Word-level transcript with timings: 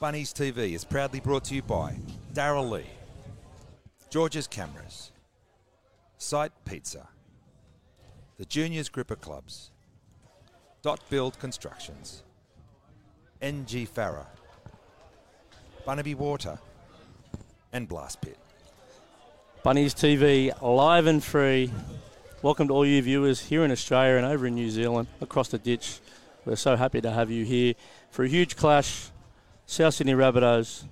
Bunnies 0.00 0.32
TV 0.32 0.72
is 0.72 0.82
proudly 0.82 1.20
brought 1.20 1.44
to 1.44 1.54
you 1.54 1.60
by 1.60 1.94
Darrell 2.32 2.70
Lea, 2.70 2.86
George's 4.08 4.46
Cameras, 4.46 5.12
Site 6.16 6.52
Pizza, 6.64 7.06
the 8.38 8.46
Juniors 8.46 8.88
Group 8.88 9.10
of 9.10 9.20
Clubs, 9.20 9.72
Dot 10.80 11.00
Build 11.10 11.38
Constructions, 11.38 12.22
NG 13.42 13.86
Farah, 13.86 14.24
Bunnaby 15.84 16.14
Water, 16.14 16.58
and 17.74 17.86
Blast 17.86 18.22
Pit. 18.22 18.38
Bunnies 19.62 19.92
TV, 19.92 20.50
live 20.62 21.08
and 21.08 21.22
free. 21.22 21.70
Welcome 22.40 22.68
to 22.68 22.72
all 22.72 22.86
you 22.86 23.02
viewers 23.02 23.38
here 23.38 23.66
in 23.66 23.70
Australia 23.70 24.16
and 24.16 24.24
over 24.24 24.46
in 24.46 24.54
New 24.54 24.70
Zealand, 24.70 25.08
across 25.20 25.48
the 25.48 25.58
ditch. 25.58 26.00
We're 26.46 26.56
so 26.56 26.74
happy 26.74 27.02
to 27.02 27.10
have 27.10 27.30
you 27.30 27.44
here 27.44 27.74
for 28.10 28.24
a 28.24 28.28
huge 28.28 28.56
clash. 28.56 29.10
South 29.70 29.94
Sydney 29.94 30.14
Rabbitohs 30.14 30.82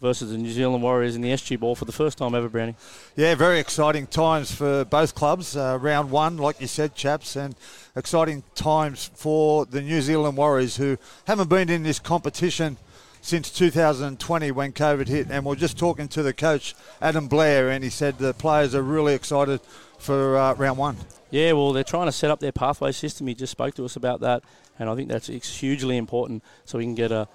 versus 0.00 0.30
the 0.30 0.38
New 0.38 0.50
Zealand 0.50 0.82
Warriors 0.82 1.16
in 1.16 1.20
the 1.20 1.28
SG 1.28 1.60
Ball 1.60 1.74
for 1.74 1.84
the 1.84 1.92
first 1.92 2.16
time 2.16 2.34
ever, 2.34 2.48
Brownie. 2.48 2.74
Yeah, 3.14 3.34
very 3.34 3.60
exciting 3.60 4.06
times 4.06 4.50
for 4.50 4.86
both 4.86 5.14
clubs. 5.14 5.54
Uh, 5.54 5.76
round 5.78 6.10
one, 6.10 6.38
like 6.38 6.62
you 6.62 6.66
said, 6.66 6.94
chaps, 6.94 7.36
and 7.36 7.54
exciting 7.94 8.42
times 8.54 9.10
for 9.14 9.66
the 9.66 9.82
New 9.82 10.00
Zealand 10.00 10.38
Warriors 10.38 10.78
who 10.78 10.96
haven't 11.26 11.50
been 11.50 11.68
in 11.68 11.82
this 11.82 11.98
competition 11.98 12.78
since 13.20 13.50
2020 13.50 14.50
when 14.50 14.72
COVID 14.72 15.06
hit. 15.06 15.30
And 15.30 15.44
we're 15.44 15.54
just 15.54 15.76
talking 15.78 16.08
to 16.08 16.22
the 16.22 16.32
coach, 16.32 16.74
Adam 17.02 17.28
Blair, 17.28 17.68
and 17.68 17.84
he 17.84 17.90
said 17.90 18.16
the 18.16 18.32
players 18.32 18.74
are 18.74 18.82
really 18.82 19.12
excited 19.12 19.60
for 19.98 20.38
uh, 20.38 20.54
round 20.54 20.78
one. 20.78 20.96
Yeah, 21.30 21.52
well, 21.52 21.74
they're 21.74 21.84
trying 21.84 22.06
to 22.06 22.12
set 22.12 22.30
up 22.30 22.40
their 22.40 22.50
pathway 22.50 22.92
system. 22.92 23.26
He 23.26 23.34
just 23.34 23.50
spoke 23.50 23.74
to 23.74 23.84
us 23.84 23.94
about 23.94 24.20
that, 24.20 24.42
and 24.78 24.88
I 24.88 24.94
think 24.94 25.10
that's 25.10 25.28
hugely 25.28 25.98
important 25.98 26.42
so 26.64 26.78
we 26.78 26.84
can 26.84 26.94
get 26.94 27.12
a 27.12 27.28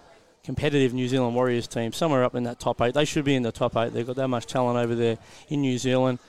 competitive 0.45 0.93
New 0.93 1.07
Zealand 1.07 1.35
Warriors 1.35 1.67
team 1.67 1.91
somewhere 1.91 2.23
up 2.23 2.35
in 2.35 2.43
that 2.43 2.59
top 2.59 2.81
eight. 2.81 2.93
They 2.93 3.05
should 3.05 3.25
be 3.25 3.35
in 3.35 3.43
the 3.43 3.51
top 3.51 3.75
eight. 3.75 3.93
They've 3.93 4.05
got 4.05 4.15
that 4.17 4.27
much 4.27 4.45
talent 4.45 4.77
over 4.77 4.95
there 4.95 5.17
in 5.49 5.61
New 5.61 5.77
Zealand. 5.77 6.19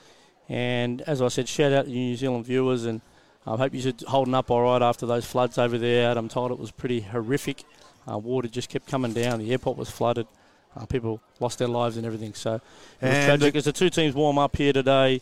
And 0.49 1.01
as 1.01 1.21
I 1.21 1.27
said, 1.27 1.47
shout 1.47 1.71
out 1.73 1.85
to 1.85 1.91
New 1.91 2.15
Zealand 2.15 2.45
viewers, 2.45 2.85
and 2.85 3.01
I 3.45 3.55
hope 3.57 3.73
you're 3.73 3.93
holding 4.07 4.33
up 4.33 4.49
all 4.49 4.63
right 4.63 4.81
after 4.81 5.05
those 5.05 5.25
floods 5.25 5.57
over 5.57 5.77
there. 5.77 6.17
I'm 6.17 6.29
told 6.29 6.51
it 6.51 6.59
was 6.59 6.71
pretty 6.71 7.01
horrific. 7.01 7.63
Uh, 8.09 8.17
water 8.17 8.47
just 8.47 8.69
kept 8.69 8.87
coming 8.87 9.13
down. 9.13 9.39
The 9.39 9.51
airport 9.51 9.77
was 9.77 9.89
flooded. 9.89 10.27
Uh, 10.75 10.85
people 10.85 11.21
lost 11.39 11.59
their 11.59 11.67
lives 11.67 11.97
and 11.97 12.05
everything. 12.05 12.33
So 12.33 12.55
it 13.01 13.07
was 13.07 13.25
tragic. 13.25 13.55
As 13.55 13.65
the 13.65 13.73
two 13.73 13.89
teams 13.89 14.15
warm 14.15 14.37
up 14.37 14.55
here 14.55 14.73
today, 14.73 15.21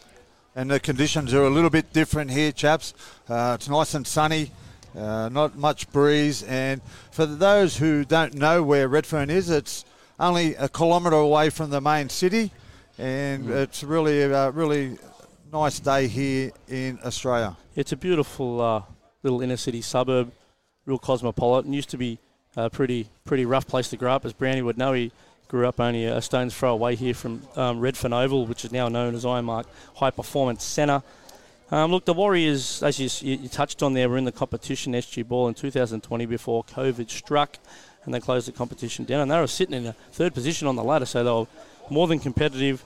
And 0.55 0.69
the 0.69 0.79
conditions 0.79 1.33
are 1.33 1.43
a 1.43 1.49
little 1.49 1.69
bit 1.69 1.91
different 1.91 2.31
here, 2.31 2.51
chaps. 2.51 2.93
Uh, 3.27 3.53
it's 3.55 3.67
nice 3.67 3.93
and 3.93 4.05
sunny, 4.05 4.51
uh, 4.97 5.29
not 5.29 5.57
much 5.57 5.91
breeze. 5.91 6.43
And 6.43 6.81
for 7.11 7.25
those 7.25 7.77
who 7.77 8.05
don't 8.05 8.33
know 8.35 8.63
where 8.63 8.87
Redfern 8.87 9.29
is, 9.29 9.49
it's 9.49 9.85
only 10.19 10.55
a 10.55 10.69
kilometre 10.69 11.15
away 11.15 11.49
from 11.49 11.69
the 11.69 11.81
main 11.81 12.09
city, 12.09 12.51
and 12.97 13.49
it's 13.49 13.83
really 13.83 14.21
a 14.21 14.51
really 14.51 14.97
nice 15.51 15.79
day 15.79 16.07
here 16.07 16.51
in 16.67 16.99
Australia. 17.03 17.55
It's 17.75 17.91
a 17.91 17.97
beautiful 17.97 18.61
uh, 18.61 18.81
little 19.23 19.41
inner 19.41 19.57
city 19.57 19.81
suburb, 19.81 20.31
real 20.85 20.97
cosmopolitan. 20.97 21.73
Used 21.73 21.89
to 21.89 21.97
be 21.97 22.19
a 22.55 22.69
pretty 22.69 23.09
pretty 23.25 23.45
rough 23.45 23.67
place 23.67 23.89
to 23.89 23.97
grow 23.97 24.13
up, 24.13 24.25
as 24.25 24.33
Brownie 24.33 24.61
would 24.61 24.77
know. 24.77 24.93
He 24.93 25.11
grew 25.47 25.67
up 25.67 25.79
only 25.79 26.05
a 26.05 26.21
stone's 26.21 26.55
throw 26.55 26.73
away 26.73 26.95
here 26.95 27.13
from 27.13 27.41
um, 27.55 27.79
Redfern 27.79 28.13
Oval, 28.13 28.45
which 28.45 28.65
is 28.65 28.71
now 28.71 28.87
known 28.87 29.13
as 29.15 29.25
Ironmark 29.25 29.65
High 29.95 30.11
Performance 30.11 30.63
Centre. 30.63 31.03
Um, 31.71 31.91
look, 31.91 32.05
the 32.05 32.13
Warriors, 32.13 32.83
as 32.83 32.99
you, 32.99 33.37
you 33.37 33.49
touched 33.49 33.81
on 33.81 33.93
there, 33.93 34.07
were 34.07 34.17
in 34.17 34.25
the 34.25 34.31
competition 34.31 34.93
SG 34.93 35.27
Ball 35.27 35.47
in 35.47 35.55
2020 35.55 36.25
before 36.27 36.63
COVID 36.63 37.09
struck, 37.09 37.57
and 38.03 38.13
they 38.13 38.19
closed 38.19 38.47
the 38.47 38.51
competition 38.51 39.03
down. 39.03 39.21
And 39.21 39.31
they 39.31 39.39
were 39.39 39.47
sitting 39.47 39.73
in 39.73 39.87
a 39.87 39.93
third 40.11 40.35
position 40.35 40.67
on 40.67 40.75
the 40.75 40.83
ladder, 40.83 41.07
so 41.07 41.23
they 41.23 41.31
were 41.31 41.47
more 41.89 42.07
than 42.07 42.19
competitive. 42.19 42.83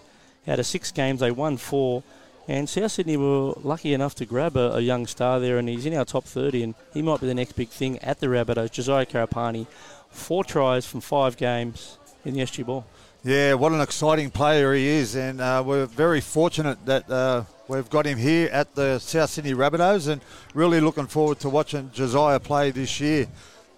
Out 0.48 0.60
of 0.60 0.66
six 0.66 0.92
games, 0.92 1.20
they 1.20 1.32
won 1.32 1.58
four. 1.58 2.04
And 2.48 2.70
South 2.70 2.94
Sydney 2.94 3.18
were 3.18 3.54
lucky 3.62 3.94
enough 3.94 4.16
to 4.16 4.26
grab 4.26 4.56
a, 4.56 4.76
a 4.76 4.80
young 4.80 5.08
star 5.08 5.42
there, 5.42 5.58
and 5.58 5.68
he's 5.68 5.86
in 5.86 5.94
our 5.94 6.06
top 6.06 6.24
30, 6.24 6.64
and 6.64 6.76
he 6.94 7.02
might 7.02 7.20
be 7.20 7.28
the 7.28 7.34
next 7.34 7.54
big 7.54 7.70
thing 7.70 8.00
at 8.00 8.22
the 8.22 8.28
Rabbitohs. 8.28 8.72
Josiah 8.72 9.06
Karapani, 9.06 9.68
four 10.10 10.46
tries 10.46 10.86
from 10.86 11.02
five 11.02 11.36
games 11.36 11.98
in 12.24 12.34
the 12.34 12.40
SG 12.40 12.66
Ball. 12.66 12.86
Yeah, 13.26 13.56
what 13.56 13.74
an 13.74 13.82
exciting 13.82 14.32
player 14.32 14.74
he 14.74 14.88
is, 14.88 15.16
and 15.16 15.42
uh, 15.42 15.62
we're 15.66 15.86
very 15.86 16.22
fortunate 16.22 16.84
that 16.86 17.12
uh, 17.12 17.44
we've 17.70 17.90
got 17.90 18.06
him 18.06 18.18
here 18.18 18.50
at 18.52 18.74
the 18.76 19.00
South 19.00 19.30
Sydney 19.30 19.54
Rabbitohs, 19.54 20.10
and 20.10 20.22
really 20.54 20.82
looking 20.82 21.08
forward 21.08 21.40
to 21.42 21.50
watching 21.50 21.90
Josiah 21.94 22.40
play 22.40 22.72
this 22.72 23.00
year. 23.00 23.28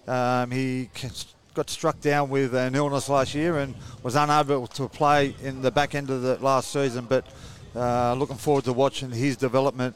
Um, 0.08 0.50
he 0.50 0.88
got 1.54 1.68
struck 1.68 2.00
down 2.00 2.30
with 2.30 2.54
an 2.54 2.74
illness 2.74 3.08
last 3.08 3.34
year 3.34 3.58
and 3.58 3.74
was 4.02 4.16
unable 4.16 4.66
to 4.66 4.88
play 4.88 5.34
in 5.42 5.60
the 5.60 5.70
back 5.70 5.94
end 5.94 6.10
of 6.10 6.22
the 6.22 6.36
last 6.38 6.72
season, 6.72 7.04
but 7.04 7.26
uh, 7.76 8.14
looking 8.14 8.36
forward 8.36 8.64
to 8.64 8.72
watching 8.72 9.10
his 9.10 9.36
development 9.36 9.94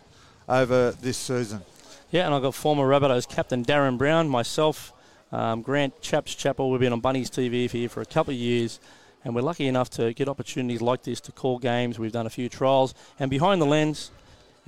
over 0.48 0.92
this 0.92 1.16
season. 1.16 1.62
Yeah, 2.10 2.26
and 2.26 2.34
I've 2.34 2.42
got 2.42 2.54
former 2.54 2.86
Rabbitohs 2.86 3.28
captain 3.28 3.64
Darren 3.64 3.98
Brown, 3.98 4.28
myself, 4.28 4.92
um, 5.32 5.62
Grant 5.62 6.00
Chaps 6.02 6.34
Chapel. 6.34 6.70
We've 6.70 6.80
been 6.80 6.92
on 6.92 7.00
Bunnies 7.00 7.30
TV 7.30 7.68
here 7.70 7.88
for 7.88 8.00
a 8.00 8.06
couple 8.06 8.32
of 8.32 8.38
years, 8.38 8.78
and 9.26 9.34
we're 9.34 9.42
lucky 9.42 9.66
enough 9.66 9.90
to 9.90 10.12
get 10.12 10.28
opportunities 10.28 10.80
like 10.80 11.02
this 11.02 11.20
to 11.22 11.32
call 11.32 11.58
games. 11.58 11.98
We've 11.98 12.12
done 12.12 12.26
a 12.26 12.30
few 12.30 12.48
trials, 12.48 12.94
and 13.18 13.28
behind 13.28 13.60
the 13.60 13.66
lens, 13.66 14.12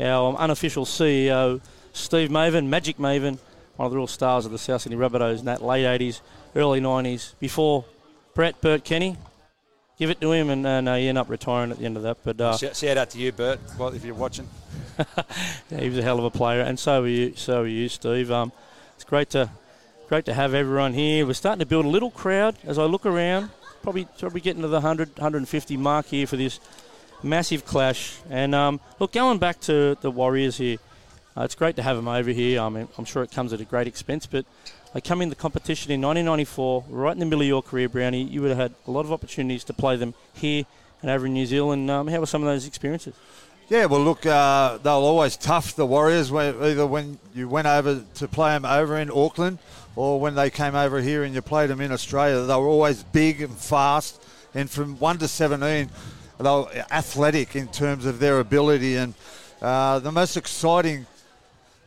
our 0.01 0.35
unofficial 0.35 0.85
CEO, 0.85 1.61
Steve 1.93 2.29
Mavin, 2.29 2.67
Magic 2.67 2.99
Mavin, 2.99 3.39
one 3.77 3.87
of 3.87 3.93
the 3.93 3.97
real 3.97 4.09
stars 4.09 4.47
of 4.47 4.51
the 4.51 4.59
South 4.59 4.83
Sydney 4.83 4.99
Rabbitohs 4.99 5.39
in 5.39 5.45
that 5.45 5.63
late 5.63 5.85
80s, 5.85 6.23
early 6.57 6.81
90s, 6.81 7.35
before 7.39 7.85
Brett 8.35 8.61
Burt 8.61 8.83
Kenny. 8.83 9.17
Give 9.97 10.11
it 10.11 10.21
to 10.21 10.33
him, 10.33 10.51
and 10.51 10.67
uh, 10.67 10.81
no, 10.81 10.97
he 10.97 11.07
ended 11.07 11.21
up 11.21 11.31
retiring 11.31 11.71
at 11.71 11.79
the 11.79 11.85
end 11.85 11.97
of 11.97 12.03
that. 12.03 12.19
But 12.25 12.41
uh, 12.41 12.57
Shout, 12.57 12.97
out 12.97 13.11
to 13.11 13.19
you, 13.19 13.31
Bert, 13.31 13.61
well, 13.79 13.91
if 13.91 14.05
you're 14.05 14.17
watching. 14.17 14.49
yeah, 14.99 15.79
he 15.79 15.89
was 15.89 15.99
a 15.99 16.03
hell 16.03 16.19
of 16.19 16.25
a 16.25 16.31
player, 16.31 16.63
and 16.63 16.77
so 16.77 17.03
were 17.03 17.09
you, 17.09 17.33
so 17.37 17.63
are 17.63 17.67
you, 17.67 17.89
Steve. 17.89 18.33
Um, 18.33 18.51
it's 18.97 19.05
great 19.05 19.31
to 19.31 19.51
great 20.09 20.25
to 20.25 20.35
have 20.35 20.53
everyone 20.53 20.95
here. 20.95 21.25
We're 21.27 21.35
starting 21.35 21.61
to 21.61 21.67
build 21.67 21.85
a 21.85 21.89
little 21.89 22.11
crowd 22.11 22.57
as 22.65 22.77
I 22.77 22.85
look 22.85 23.07
around. 23.07 23.51
Probably 23.83 24.07
probably 24.19 24.41
getting 24.41 24.63
to 24.63 24.69
the 24.69 24.77
100, 24.77 25.19
150 25.19 25.77
mark 25.77 26.07
here 26.07 26.27
for 26.27 26.37
this 26.37 26.61
massive 27.23 27.65
clash. 27.65 28.19
And 28.31 28.55
um, 28.55 28.81
look, 28.99 29.13
going 29.13 29.39
back 29.39 29.61
to 29.63 29.97
the 30.01 30.11
Warriors 30.11 30.59
here, 30.59 30.79
uh, 31.37 31.43
it's 31.43 31.55
great 31.55 31.77
to 31.77 31.83
have 31.83 31.97
them 31.97 32.09
over 32.09 32.31
here. 32.31 32.61
I 32.61 32.69
mean, 32.69 32.89
I'm 32.99 33.05
sure 33.05 33.23
it 33.23 33.31
comes 33.31 33.53
at 33.53 33.61
a 33.61 33.65
great 33.65 33.87
expense, 33.87 34.27
but 34.27 34.45
they 34.93 35.01
come 35.01 35.23
in 35.23 35.29
the 35.29 35.37
competition 35.37 35.93
in 35.93 36.01
1994, 36.01 36.85
right 36.89 37.13
in 37.13 37.19
the 37.19 37.27
middle 37.27 37.43
of 37.43 37.47
your 37.47 37.63
career, 37.63 37.89
Brownie. 37.89 38.25
You 38.25 38.43
would 38.43 38.49
have 38.51 38.59
had 38.59 38.75
a 38.87 38.91
lot 38.91 39.05
of 39.05 39.13
opportunities 39.13 39.65
to 39.65 39.73
play 39.73 39.97
them 39.97 40.15
here 40.35 40.65
and 41.03 41.11
over 41.11 41.27
in 41.27 41.35
New 41.35 41.47
Zealand. 41.47 41.91
Um, 41.91 42.09
how 42.09 42.21
were 42.21 42.27
some 42.27 42.43
of 42.43 42.49
those 42.49 42.67
experiences? 42.67 43.15
Yeah, 43.69 43.85
well, 43.85 44.01
look, 44.01 44.25
uh, 44.25 44.79
they'll 44.79 44.95
always 44.95 45.37
tough, 45.37 45.77
the 45.77 45.85
Warriors, 45.85 46.33
either 46.33 46.87
when 46.87 47.19
you 47.35 47.49
went 47.49 47.67
over 47.67 48.03
to 48.15 48.29
play 48.29 48.53
them 48.53 48.65
over 48.65 48.99
in 48.99 49.11
Auckland 49.11 49.59
or 49.99 50.21
when 50.21 50.37
they 50.37 50.49
came 50.49 50.77
over 50.77 51.01
here 51.01 51.25
and 51.25 51.35
you 51.35 51.43
played 51.43 51.69
them 51.69 51.81
in 51.81 51.91
Australia. 51.91 52.43
They 52.43 52.55
were 52.55 52.69
always 52.69 53.03
big 53.03 53.43
and 53.43 53.53
fast, 53.53 54.23
and 54.55 54.71
from 54.71 54.97
1 55.01 55.19
to 55.19 55.27
17, 55.27 55.91
they 56.39 56.45
were 56.45 56.69
athletic 56.93 57.57
in 57.57 57.67
terms 57.67 58.07
of 58.07 58.21
their 58.21 58.39
ability. 58.39 58.95
And 58.95 59.15
uh, 59.61 59.99
the 59.99 60.13
most 60.13 60.37
exciting 60.37 61.07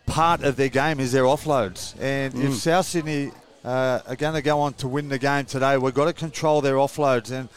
part 0.07 0.43
of 0.43 0.57
their 0.57 0.67
game 0.67 0.99
is 0.99 1.13
their 1.13 1.23
offloads. 1.23 1.97
And 2.01 2.35
if 2.35 2.55
South 2.55 2.85
Sydney 2.85 3.31
uh, 3.63 4.01
are 4.05 4.17
going 4.17 4.33
to 4.33 4.41
go 4.41 4.59
on 4.59 4.73
to 4.73 4.89
win 4.89 5.07
the 5.07 5.17
game 5.17 5.45
today, 5.45 5.77
we've 5.77 5.93
got 5.93 6.05
to 6.05 6.13
control 6.13 6.59
their 6.59 6.75
offloads. 6.75 7.31
And 7.31 7.47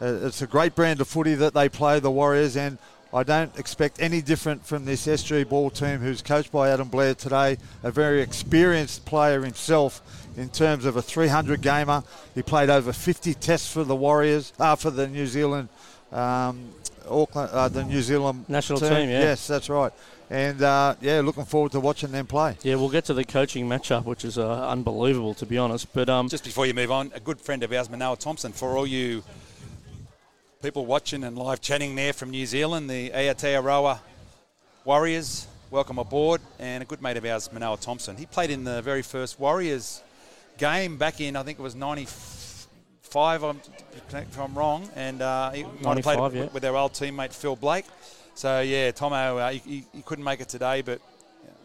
uh, 0.00 0.26
it's 0.28 0.42
a 0.42 0.46
great 0.46 0.76
brand 0.76 1.00
of 1.00 1.08
footy 1.08 1.34
that 1.34 1.54
they 1.54 1.68
play, 1.68 1.98
the 1.98 2.12
Warriors, 2.12 2.56
and 2.56 2.78
I 3.14 3.22
don't 3.22 3.56
expect 3.56 4.02
any 4.02 4.20
different 4.20 4.66
from 4.66 4.84
this 4.84 5.06
SG 5.06 5.48
ball 5.48 5.70
team 5.70 6.00
who's 6.00 6.20
coached 6.20 6.50
by 6.50 6.70
Adam 6.70 6.88
Blair 6.88 7.14
today, 7.14 7.58
a 7.84 7.92
very 7.92 8.20
experienced 8.20 9.04
player 9.04 9.44
himself 9.44 10.02
in 10.36 10.48
terms 10.48 10.84
of 10.84 10.96
a 10.96 11.02
300 11.02 11.62
gamer. 11.62 12.02
He 12.34 12.42
played 12.42 12.70
over 12.70 12.92
50 12.92 13.34
tests 13.34 13.72
for 13.72 13.84
the 13.84 13.94
Warriors, 13.94 14.52
uh, 14.58 14.74
for 14.74 14.90
the 14.90 15.06
New 15.06 15.26
Zealand, 15.26 15.68
um, 16.10 16.70
Auckland, 17.08 17.50
uh, 17.52 17.68
the 17.68 17.84
New 17.84 18.02
Zealand 18.02 18.46
National 18.48 18.80
team, 18.80 19.08
yeah. 19.08 19.20
Yes, 19.20 19.46
that's 19.46 19.68
right. 19.70 19.92
And 20.28 20.60
uh, 20.60 20.96
yeah, 21.00 21.20
looking 21.20 21.44
forward 21.44 21.70
to 21.72 21.80
watching 21.80 22.10
them 22.10 22.26
play. 22.26 22.56
Yeah, 22.62 22.74
we'll 22.74 22.88
get 22.88 23.04
to 23.04 23.14
the 23.14 23.24
coaching 23.24 23.68
matchup, 23.68 24.06
which 24.06 24.24
is 24.24 24.38
uh, 24.38 24.68
unbelievable 24.68 25.34
to 25.34 25.46
be 25.46 25.56
honest. 25.56 25.92
But 25.92 26.08
um, 26.08 26.28
Just 26.28 26.42
before 26.42 26.66
you 26.66 26.74
move 26.74 26.90
on, 26.90 27.12
a 27.14 27.20
good 27.20 27.40
friend 27.40 27.62
of 27.62 27.72
ours, 27.72 27.88
Manoa 27.88 28.16
Thompson, 28.16 28.50
for 28.50 28.76
all 28.76 28.88
you 28.88 29.22
people 30.64 30.86
watching 30.86 31.24
and 31.24 31.36
live 31.36 31.60
chatting 31.60 31.94
there 31.94 32.14
from 32.14 32.30
New 32.30 32.46
Zealand, 32.46 32.88
the 32.88 33.10
Aotearoa 33.10 33.98
Warriors, 34.86 35.46
welcome 35.70 35.98
aboard. 35.98 36.40
And 36.58 36.82
a 36.82 36.86
good 36.86 37.02
mate 37.02 37.18
of 37.18 37.26
ours, 37.26 37.52
Manoa 37.52 37.76
Thompson. 37.76 38.16
He 38.16 38.24
played 38.24 38.48
in 38.48 38.64
the 38.64 38.80
very 38.80 39.02
first 39.02 39.38
Warriors 39.38 40.02
game 40.56 40.96
back 40.96 41.20
in, 41.20 41.36
I 41.36 41.42
think 41.42 41.58
it 41.58 41.62
was 41.62 41.74
95, 41.74 43.58
if 44.10 44.38
I'm 44.40 44.54
wrong. 44.54 44.88
And 44.96 45.20
uh, 45.20 45.50
he 45.50 45.64
might 45.82 45.96
have 45.96 46.02
played 46.02 46.16
95, 46.16 46.34
it 46.34 46.38
yeah. 46.38 46.46
with 46.46 46.64
our 46.64 46.76
old 46.76 46.94
teammate 46.94 47.34
Phil 47.34 47.56
Blake. 47.56 47.84
So, 48.34 48.62
yeah, 48.62 48.90
Tomo, 48.90 49.36
uh, 49.36 49.50
he, 49.50 49.58
he- 49.58 49.86
he 49.92 50.00
couldn't 50.00 50.24
make 50.24 50.40
it 50.40 50.48
today, 50.48 50.80
but 50.80 50.98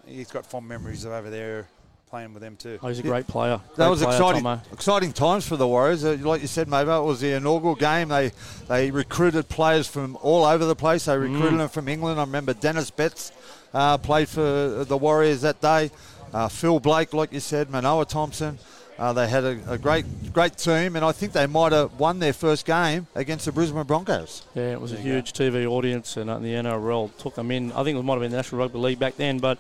he's 0.06 0.30
got 0.30 0.46
fond 0.46 0.68
memories 0.68 1.06
of 1.06 1.14
over 1.14 1.30
there 1.30 1.70
playing 2.10 2.34
with 2.34 2.42
them 2.42 2.56
too. 2.56 2.80
Oh, 2.82 2.88
he's 2.88 3.00
a 3.00 3.04
great 3.04 3.28
player. 3.28 3.62
That 3.76 3.88
was 3.88 4.02
player, 4.02 4.14
exciting, 4.16 4.44
Tomo. 4.44 4.62
exciting 4.74 5.14
times 5.14 5.46
for 5.48 5.58
the 5.58 5.68
Warriors. 5.68 6.04
Uh, 6.04 6.18
like 6.22 6.42
you 6.42 6.48
said, 6.48 6.68
Mavo, 6.68 7.02
it 7.04 7.06
was 7.06 7.22
the 7.22 7.34
inaugural 7.34 7.76
game. 7.76 8.10
They 8.10 8.32
they 8.68 8.90
recruited 8.92 9.48
players 9.50 9.88
from 9.88 10.18
all 10.22 10.46
over 10.46 10.66
the 10.66 10.76
place. 10.76 11.06
They 11.06 11.18
recruited 11.18 11.54
Mm. 11.54 11.58
them 11.60 11.70
from 11.70 11.88
England. 11.88 12.20
I 12.20 12.24
remember 12.24 12.54
Dennis 12.54 12.90
Betts 12.90 13.32
uh, 13.74 13.98
played 14.00 14.28
for 14.28 14.84
the 14.88 14.98
Warriors 14.98 15.42
that 15.42 15.62
day. 15.62 15.92
Uh, 16.34 16.48
Phil 16.48 16.80
Blake, 16.80 17.14
like 17.14 17.32
you 17.32 17.40
said, 17.40 17.70
Manoa 17.70 18.06
Thompson. 18.06 18.58
Uh, 18.98 19.14
they 19.14 19.28
had 19.30 19.44
a, 19.46 19.58
a 19.68 19.78
great 19.78 20.06
great 20.34 20.58
team, 20.58 20.96
and 20.96 21.06
I 21.06 21.12
think 21.14 21.32
they 21.32 21.48
might 21.48 21.72
have 21.72 21.98
won 22.00 22.20
their 22.20 22.34
first 22.34 22.66
game 22.66 23.08
against 23.16 23.46
the 23.46 23.52
Brisbane 23.52 23.84
Broncos. 23.84 24.44
Yeah, 24.56 24.72
it 24.74 24.82
was 24.82 24.92
a 24.94 24.98
huge 24.98 25.32
TV 25.34 25.66
audience, 25.66 26.18
and 26.18 26.30
uh, 26.30 26.38
the 26.40 26.54
NRL 26.54 27.16
took 27.18 27.36
them 27.36 27.50
in. 27.52 27.72
I 27.72 27.84
think 27.84 27.98
it 27.98 28.02
might 28.04 28.14
have 28.14 28.22
been 28.22 28.32
the 28.32 28.38
National 28.38 28.60
Rugby 28.62 28.78
League 28.80 29.00
back 29.00 29.16
then, 29.16 29.40
but 29.40 29.58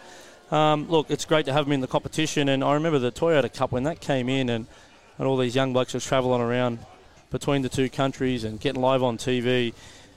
um, 0.51 0.89
look, 0.89 1.09
it's 1.09 1.25
great 1.25 1.45
to 1.45 1.53
have 1.53 1.65
them 1.65 1.73
in 1.73 1.81
the 1.81 1.87
competition. 1.87 2.49
And 2.49 2.63
I 2.63 2.73
remember 2.73 2.99
the 2.99 3.11
Toyota 3.11 3.53
Cup 3.53 3.71
when 3.71 3.83
that 3.83 4.01
came 4.01 4.29
in, 4.29 4.49
and, 4.49 4.67
and 5.17 5.27
all 5.27 5.37
these 5.37 5.55
young 5.55 5.73
blokes 5.73 5.93
were 5.93 5.99
travelling 5.99 6.41
around 6.41 6.79
between 7.31 7.61
the 7.61 7.69
two 7.69 7.89
countries 7.89 8.43
and 8.43 8.59
getting 8.59 8.81
live 8.81 9.03
on 9.03 9.17
TV. 9.17 9.73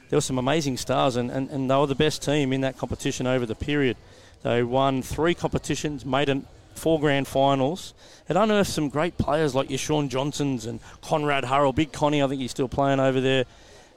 There 0.08 0.16
were 0.16 0.22
some 0.22 0.38
amazing 0.38 0.76
stars, 0.76 1.16
and, 1.16 1.30
and, 1.30 1.50
and 1.50 1.70
they 1.70 1.76
were 1.76 1.86
the 1.86 1.94
best 1.94 2.22
team 2.22 2.52
in 2.52 2.62
that 2.62 2.78
competition 2.78 3.26
over 3.26 3.46
the 3.46 3.54
period. 3.54 3.96
They 4.42 4.62
won 4.62 5.02
three 5.02 5.34
competitions, 5.34 6.04
made 6.04 6.28
an 6.28 6.46
four 6.74 6.98
grand 6.98 7.28
finals. 7.28 7.94
It 8.28 8.36
unearthed 8.36 8.70
some 8.70 8.88
great 8.88 9.18
players 9.18 9.54
like 9.54 9.68
your 9.68 9.78
Shaun 9.78 10.08
Johnsons 10.08 10.66
and 10.66 10.80
Conrad 11.00 11.44
Hurrell, 11.44 11.72
Big 11.72 11.92
Connie. 11.92 12.22
I 12.22 12.26
think 12.26 12.40
he's 12.40 12.50
still 12.50 12.68
playing 12.68 13.00
over 13.00 13.20
there. 13.20 13.44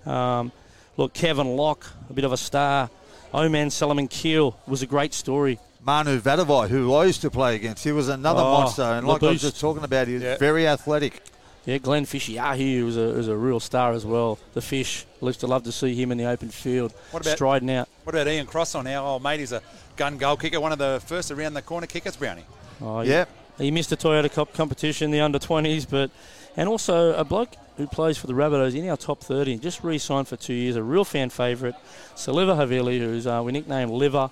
Um, 0.06 0.52
look, 0.98 1.14
Kevin 1.14 1.56
Locke, 1.56 1.86
a 2.10 2.14
bit 2.14 2.26
of 2.26 2.32
a 2.32 2.38
star. 2.38 2.90
Omar 3.34 3.66
Slaimankhel 3.66 4.56
was 4.68 4.82
a 4.82 4.86
great 4.86 5.14
story. 5.14 5.60
Manu 5.86 6.20
Vatuvei, 6.20 6.68
who 6.68 6.94
I 6.96 7.06
used 7.06 7.22
to 7.22 7.30
play 7.30 7.56
against, 7.56 7.84
he 7.84 7.92
was 7.92 8.10
another 8.10 8.42
Oh, 8.42 8.52
monster, 8.54 8.82
and 8.82 9.08
like 9.08 9.22
I 9.22 9.28
was 9.32 9.42
just 9.42 9.60
talking 9.60 9.84
about, 9.84 10.08
he 10.08 10.16
was 10.16 10.24
Yeah. 10.24 10.38
very 10.38 10.68
athletic. 10.68 11.22
Yeah, 11.66 11.78
Glen 11.78 12.06
Fisiiahi 12.06 12.84
was 12.84 12.98
a, 12.98 13.02
was 13.14 13.28
a 13.28 13.36
real 13.36 13.60
star 13.60 13.94
as 13.94 14.06
well. 14.06 14.40
The 14.54 14.62
fish. 14.62 15.06
I 15.22 15.26
used 15.28 15.40
to 15.42 15.48
love 15.48 15.64
to 15.64 15.72
see 15.72 15.96
him 15.96 16.12
in 16.12 16.18
the 16.18 16.26
open 16.26 16.50
field, 16.50 16.92
What 17.12 17.22
about- 17.24 17.36
striding 17.36 17.70
out. 17.72 17.88
What 18.04 18.16
about 18.16 18.28
Ian 18.28 18.46
Cross 18.48 18.76
on 18.76 18.88
our 18.88 19.06
old 19.06 19.24
mate? 19.24 19.40
He's 19.40 19.52
a 19.52 19.62
gun 19.96 20.18
goal 20.18 20.38
kicker, 20.38 20.60
one 20.60 20.72
of 20.72 20.80
the 20.80 21.02
first 21.06 21.30
around 21.32 21.54
the 21.54 21.62
corner 21.62 21.88
kickers, 21.88 22.16
Brownie. 22.16 22.46
Oh, 22.82 23.02
yeah. 23.02 23.26
He 23.60 23.72
missed 23.72 23.90
the 23.92 23.98
Toyota 23.98 24.32
Cup 24.32 24.54
competition, 24.54 25.12
the 25.12 25.22
under 25.22 25.40
20s, 25.40 25.86
but 25.90 26.10
and 26.58 26.68
also 26.68 27.14
a 27.14 27.24
bloke 27.24 27.56
who 27.78 27.86
plays 27.88 28.18
for 28.18 28.28
the 28.28 28.34
Rabbitohs 28.34 28.76
in 28.76 28.88
our 28.90 28.98
top 28.98 29.22
30, 29.22 29.58
just 29.58 29.84
re-signed 29.84 30.28
for 30.28 30.36
two 30.36 30.54
years, 30.54 30.76
a 30.76 30.84
real 30.84 31.04
fan 31.06 31.30
favourite, 31.30 31.76
Siliva 32.16 32.56
Havili, 32.58 33.00
who's 33.00 33.28
uh, 33.28 33.42
we 33.44 33.52
nicknamed 33.52 33.92
Liver. 33.92 34.30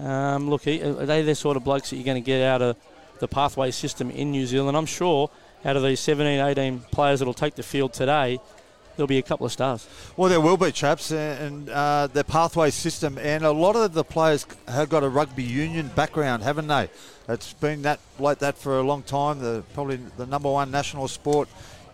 Um, 0.00 0.50
look, 0.50 0.66
are 0.66 1.06
they 1.06 1.22
the 1.22 1.34
sort 1.34 1.56
of 1.56 1.64
blokes 1.64 1.90
that 1.90 1.96
you're 1.96 2.04
going 2.04 2.22
to 2.22 2.26
get 2.26 2.42
out 2.42 2.62
of 2.62 2.76
the 3.18 3.28
pathway 3.28 3.70
system 3.70 4.10
in 4.10 4.30
New 4.30 4.46
Zealand? 4.46 4.76
I'm 4.76 4.86
sure 4.86 5.30
out 5.64 5.76
of 5.76 5.82
these 5.82 6.00
17, 6.00 6.40
18 6.40 6.78
players 6.92 7.20
that'll 7.20 7.34
take 7.34 7.54
the 7.54 7.62
field 7.62 7.92
today, 7.92 8.38
there'll 8.96 9.08
be 9.08 9.18
a 9.18 9.22
couple 9.22 9.46
of 9.46 9.52
stars. 9.52 9.88
Well, 10.16 10.28
there 10.28 10.40
will 10.40 10.56
be 10.56 10.72
chaps, 10.72 11.10
and 11.10 11.68
uh, 11.68 12.08
the 12.12 12.24
pathway 12.24 12.70
system, 12.70 13.18
and 13.18 13.44
a 13.44 13.50
lot 13.50 13.76
of 13.76 13.92
the 13.92 14.04
players 14.04 14.46
have 14.68 14.88
got 14.88 15.02
a 15.02 15.08
rugby 15.08 15.42
union 15.42 15.90
background, 15.94 16.42
haven't 16.42 16.68
they? 16.68 16.88
It's 17.28 17.52
been 17.54 17.82
that 17.82 18.00
like 18.18 18.38
that 18.38 18.56
for 18.56 18.78
a 18.78 18.82
long 18.82 19.02
time. 19.02 19.40
The 19.40 19.64
probably 19.74 19.98
the 20.16 20.26
number 20.26 20.50
one 20.50 20.70
national 20.70 21.08
sport 21.08 21.48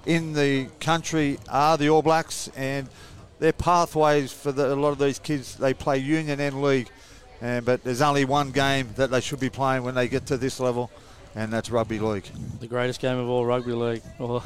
in 0.05 0.35
the 0.35 0.67
country 0.81 1.39
are 1.49 1.79
the 1.79 1.89
All 1.89 2.03
Blacks, 2.03 2.49
and 2.57 2.89
their 3.39 3.53
pathways 3.53 4.33
for 4.33 4.53
the, 4.53 4.73
a 4.73 4.77
lot 4.77 4.91
of 4.91 4.99
these 4.99 5.19
kids 5.19 5.57
they 5.57 5.75
play 5.75 5.99
union 5.99 6.39
and 6.41 6.63
league, 6.63 6.89
and 7.43 7.67
but 7.67 7.85
there's 7.85 8.01
only 8.01 8.25
one 8.25 8.53
game 8.53 8.89
that 8.97 9.11
they 9.11 9.21
should 9.21 9.41
be 9.41 9.51
playing 9.51 9.83
when 9.83 9.95
they 9.95 10.09
get 10.09 10.27
to 10.27 10.39
this 10.39 10.61
level, 10.61 10.91
and 11.35 11.53
that's 11.53 11.71
rugby 11.71 11.99
league. 11.99 12.25
the 12.61 12.69
greatest 12.69 13.01
game 13.01 13.19
of 13.19 13.29
all 13.29 13.45
rugby 13.45 13.73
league. 13.73 14.03
Oh, 14.19 14.43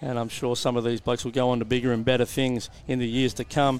and 0.00 0.18
I'm 0.18 0.30
sure 0.30 0.56
some 0.56 0.76
of 0.76 0.82
these 0.82 1.00
blokes 1.00 1.24
will 1.24 1.32
go 1.32 1.50
on 1.50 1.58
to 1.58 1.64
bigger 1.64 1.92
and 1.92 2.04
better 2.04 2.24
things 2.24 2.70
in 2.88 2.98
the 2.98 3.06
years 3.06 3.34
to 3.34 3.44
come. 3.44 3.76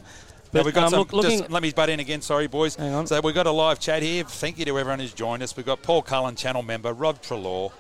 Now 0.52 0.60
But 0.60 0.64
we've 0.66 0.74
got 0.74 0.84
um, 0.84 0.90
some, 0.90 0.98
look, 0.98 1.12
looking, 1.12 1.38
just 1.38 1.50
let 1.50 1.62
me 1.62 1.72
butt 1.72 1.88
in 1.88 2.00
again. 2.00 2.20
Sorry, 2.20 2.46
boys. 2.46 2.74
Hang 2.76 2.92
on. 2.92 3.06
So 3.06 3.20
we've 3.22 3.34
got 3.34 3.46
a 3.46 3.50
live 3.50 3.80
chat 3.80 4.02
here. 4.02 4.24
Thank 4.24 4.58
you 4.58 4.64
to 4.66 4.78
everyone 4.78 4.98
who's 4.98 5.14
joined 5.14 5.42
us. 5.42 5.56
We've 5.56 5.64
got 5.64 5.82
Paul 5.82 6.02
Cullen, 6.02 6.36
channel 6.36 6.62
member, 6.62 6.92
Rob 6.92 7.22
Trelaw. 7.22 7.72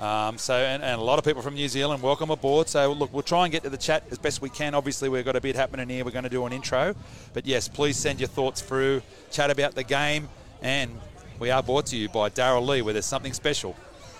Um, 0.00 0.38
so 0.38 0.54
and, 0.54 0.82
and 0.82 1.00
a 1.00 1.04
lot 1.04 1.18
of 1.18 1.24
people 1.24 1.40
from 1.40 1.54
New 1.54 1.68
Zealand. 1.68 2.02
Welcome 2.02 2.30
aboard. 2.30 2.68
So 2.68 2.92
look, 2.92 3.12
we'll 3.12 3.22
try 3.22 3.44
and 3.44 3.52
get 3.52 3.62
to 3.62 3.70
the 3.70 3.78
chat 3.78 4.04
as 4.10 4.18
best 4.18 4.42
we 4.42 4.50
can. 4.50 4.74
Obviously, 4.74 5.08
we've 5.08 5.24
got 5.24 5.36
a 5.36 5.40
bit 5.40 5.54
happening 5.54 5.88
here. 5.88 6.04
We're 6.04 6.10
going 6.10 6.24
to 6.24 6.30
do 6.30 6.44
an 6.46 6.52
intro, 6.52 6.94
but 7.32 7.46
yes, 7.46 7.68
please 7.68 7.96
send 7.96 8.18
your 8.18 8.28
thoughts 8.28 8.60
through. 8.60 9.02
Chat 9.30 9.50
about 9.50 9.74
the 9.74 9.84
game, 9.84 10.28
and 10.62 10.90
we 11.38 11.50
are 11.50 11.62
brought 11.62 11.86
to 11.86 11.96
you 11.96 12.08
by 12.08 12.28
Darrell 12.28 12.66
Lea, 12.66 12.82
where 12.82 12.92
there's 12.92 13.06
something 13.06 13.32
special 13.32 13.76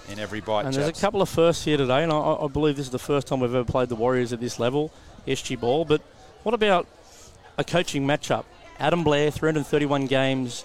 in 0.09 0.19
every 0.19 0.41
bite. 0.41 0.67
and 0.67 0.75
there's 0.75 0.97
a 0.97 1.01
couple 1.01 1.23
of 1.23 1.29
firsts 1.29 1.65
here 1.65 1.77
today, 1.77 2.03
and 2.03 2.13
I, 2.13 2.17
I 2.17 2.47
believe 2.49 2.77
this 2.77 2.87
is 2.87 2.93
the 2.93 2.99
first 2.99 3.27
time 3.27 3.41
we've 3.41 3.55
ever 3.55 3.65
played 3.65 3.89
the 3.89 3.97
Warriors 3.97 4.33
at 4.33 4.41
this 4.41 4.59
level, 4.59 4.93
SG 5.27 5.59
Ball. 5.59 5.85
But 5.85 6.03
what 6.43 6.55
about 6.55 6.87
a 7.59 7.65
coaching 7.65 8.07
matchup? 8.07 8.45
Adam 8.79 9.05
Blair, 9.05 9.31
331 9.31 10.07
games. 10.07 10.65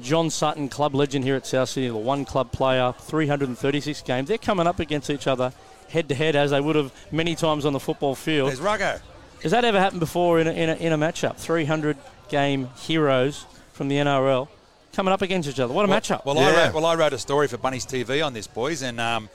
John 0.00 0.30
Sutton, 0.30 0.68
club 0.68 0.94
legend 0.94 1.24
here 1.24 1.36
at 1.36 1.46
South 1.46 1.68
Sydney, 1.68 1.88
the 1.88 1.96
one 1.96 2.24
club 2.24 2.52
player, 2.52 2.94
336 2.98 4.02
games. 4.02 4.28
They're 4.28 4.38
coming 4.38 4.66
up 4.66 4.80
against 4.80 5.10
each 5.10 5.26
other 5.26 5.52
head 5.88 6.08
to 6.08 6.14
head 6.14 6.34
as 6.34 6.50
they 6.50 6.60
would 6.60 6.76
have 6.76 6.92
many 7.12 7.34
times 7.34 7.66
on 7.66 7.72
the 7.72 7.80
football 7.80 8.14
field. 8.14 8.48
There's 8.48 8.60
Ruggo. 8.60 9.00
Has 9.42 9.50
that 9.50 9.64
ever 9.64 9.78
happened 9.78 10.00
before 10.00 10.40
in 10.40 10.46
a, 10.46 10.52
in 10.52 10.70
a, 10.70 10.74
in 10.74 10.92
a 10.92 10.98
matchup? 10.98 11.36
300 11.36 11.96
game 12.28 12.70
heroes 12.76 13.44
from 13.72 13.88
the 13.88 13.96
NRL 13.96 14.48
coming 14.92 15.12
up 15.12 15.22
against 15.22 15.48
each 15.48 15.60
other. 15.60 15.72
What 15.72 15.84
a 15.84 15.88
well, 15.88 16.00
matchup. 16.00 16.24
Well, 16.24 16.38
I 16.38 16.52
wrote, 16.52 16.74
well, 16.74 16.86
I 16.86 16.94
wrote 16.94 17.12
a 17.12 17.18
story 17.18 17.48
for 17.48 17.58
Bunnies 17.58 17.86
TV 17.86 18.24
on 18.24 18.32
this, 18.32 18.46
boys, 18.46 18.82
and 18.82 19.00
um, 19.00 19.28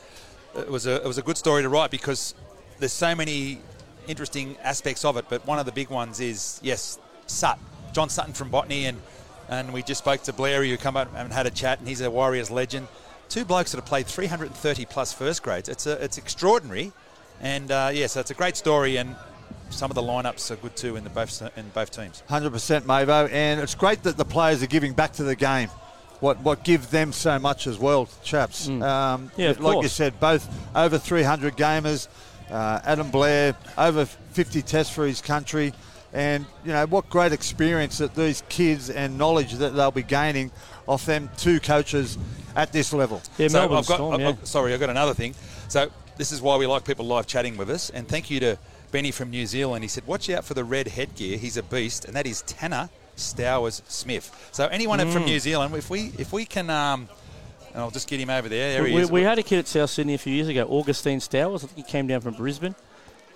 it 0.55 0.69
was 0.69 0.87
a 0.87 0.95
it 0.95 1.05
was 1.05 1.17
a 1.17 1.21
good 1.21 1.37
story 1.37 1.61
to 1.61 1.69
write 1.69 1.91
because 1.91 2.33
there's 2.79 2.93
so 2.93 3.15
many 3.15 3.61
interesting 4.07 4.55
aspects 4.63 5.03
of 5.03 5.17
it. 5.17 5.25
But 5.29 5.45
one 5.45 5.59
of 5.59 5.65
the 5.65 5.71
big 5.71 5.89
ones 5.89 6.19
is 6.19 6.59
yes, 6.63 6.99
Sut, 7.27 7.59
John 7.93 8.09
Sutton 8.09 8.33
from 8.33 8.49
Botany, 8.49 8.85
and 8.85 9.01
and 9.49 9.73
we 9.73 9.81
just 9.83 9.99
spoke 9.99 10.23
to 10.23 10.33
Blairy 10.33 10.69
who 10.69 10.77
come 10.77 10.97
up 10.97 11.09
and 11.15 11.31
had 11.31 11.45
a 11.45 11.51
chat, 11.51 11.79
and 11.79 11.87
he's 11.87 12.01
a 12.01 12.09
Warriors 12.11 12.51
legend. 12.51 12.87
Two 13.29 13.45
blokes 13.45 13.71
that 13.71 13.77
have 13.77 13.85
played 13.85 14.07
330 14.07 14.85
plus 14.85 15.13
first 15.13 15.43
grades. 15.43 15.67
It's 15.69 15.85
a, 15.85 16.01
it's 16.03 16.17
extraordinary, 16.17 16.91
and 17.41 17.71
uh, 17.71 17.91
yeah, 17.93 18.07
so 18.07 18.19
it's 18.21 18.31
a 18.31 18.35
great 18.35 18.55
story, 18.55 18.97
and 18.97 19.15
some 19.69 19.91
of 19.91 19.95
the 19.95 20.01
lineups 20.01 20.49
are 20.51 20.55
good 20.55 20.75
too 20.75 20.95
in 20.95 21.03
the 21.03 21.09
both 21.09 21.41
in 21.57 21.69
both 21.69 21.91
teams. 21.91 22.23
Hundred 22.29 22.51
percent, 22.51 22.85
Mavo, 22.85 23.29
and 23.31 23.59
it's 23.59 23.75
great 23.75 24.03
that 24.03 24.17
the 24.17 24.25
players 24.25 24.63
are 24.63 24.67
giving 24.67 24.93
back 24.93 25.13
to 25.13 25.23
the 25.23 25.35
game. 25.35 25.69
What 26.19 26.39
what 26.39 26.63
gives 26.63 26.87
them 26.87 27.11
so 27.11 27.37
much 27.37 27.67
as 27.67 27.77
well, 27.77 28.09
chaps. 28.23 28.67
Um, 28.69 29.31
Yeah, 29.35 29.49
of 29.51 29.59
like 29.59 29.83
you 29.83 29.89
said, 29.89 30.19
both 30.19 30.47
over 30.75 30.97
300 30.97 31.55
gamers. 31.57 32.07
Uh, 32.49 32.79
Adam 32.85 33.11
Blair 33.11 33.55
over 33.77 34.05
50 34.05 34.61
tests 34.61 34.93
for 34.93 35.05
his 35.05 35.19
country, 35.19 35.73
and 36.17 36.45
you 36.65 36.71
know 36.73 36.85
what 36.87 37.09
great 37.09 37.31
experience 37.31 37.99
that 37.99 38.15
these 38.15 38.41
kids 38.49 38.89
and 38.89 39.17
knowledge 39.17 39.53
that 39.53 39.75
they'll 39.75 39.91
be 39.91 40.01
gaining 40.03 40.49
off 40.87 41.05
them 41.05 41.29
two 41.37 41.59
coaches 41.59 42.17
at 42.55 42.71
this 42.73 42.91
level. 42.91 43.21
yeah, 43.37 43.47
So 43.49 43.59
Melbourne 43.59 43.77
I've 43.77 43.87
got, 43.87 43.95
Storm, 43.95 44.13
I've- 44.15 44.23
yeah. 44.23 44.29
I've- 44.29 44.45
sorry, 44.45 44.73
I've 44.73 44.79
got 44.79 44.89
another 44.89 45.13
thing. 45.13 45.35
So 45.67 45.91
this 46.17 46.31
is 46.31 46.41
why 46.41 46.57
we 46.57 46.65
like 46.65 46.83
people 46.85 47.05
live 47.05 47.27
chatting 47.27 47.55
with 47.55 47.69
us. 47.69 47.89
And 47.91 48.07
thank 48.07 48.31
you 48.31 48.39
to 48.39 48.57
Benny 48.91 49.11
from 49.11 49.29
New 49.29 49.45
Zealand. 49.45 49.83
He 49.83 49.87
said, 49.89 50.07
watch 50.07 50.29
out 50.29 50.43
for 50.45 50.53
the 50.55 50.63
red 50.63 50.87
headgear. 50.87 51.37
He's 51.37 51.57
a 51.57 51.61
beast. 51.63 52.05
And 52.05 52.15
that 52.15 52.25
is 52.25 52.41
Tanner 52.43 52.89
Stowers 53.15 53.81
Smith. 53.87 54.31
So 54.51 54.65
anyone 54.67 54.99
Mm. 54.99 55.13
from 55.13 55.25
New 55.25 55.39
Zealand, 55.39 55.75
if 55.75 55.89
we 55.89 56.13
if 56.17 56.31
we 56.33 56.45
can, 56.45 56.69
um, 56.71 57.07
and 57.73 57.81
I'll 57.83 57.91
just 57.91 58.07
get 58.07 58.19
him 58.19 58.29
over 58.31 58.47
there. 58.49 58.73
There 58.73 58.83
we, 58.83 58.91
he 58.91 58.97
is. 58.97 59.11
we 59.11 59.21
had 59.23 59.37
a 59.37 59.43
kid 59.43 59.59
at 59.59 59.67
South 59.67 59.89
Sydney 59.91 60.13
a 60.15 60.17
few 60.17 60.33
years 60.33 60.47
ago, 60.47 60.65
Augustine 60.69 61.19
Stowers. 61.19 61.63
I 61.63 61.67
think 61.67 61.85
he 61.85 61.91
came 61.91 62.07
down 62.07 62.21
from 62.21 62.33
Brisbane. 62.35 62.75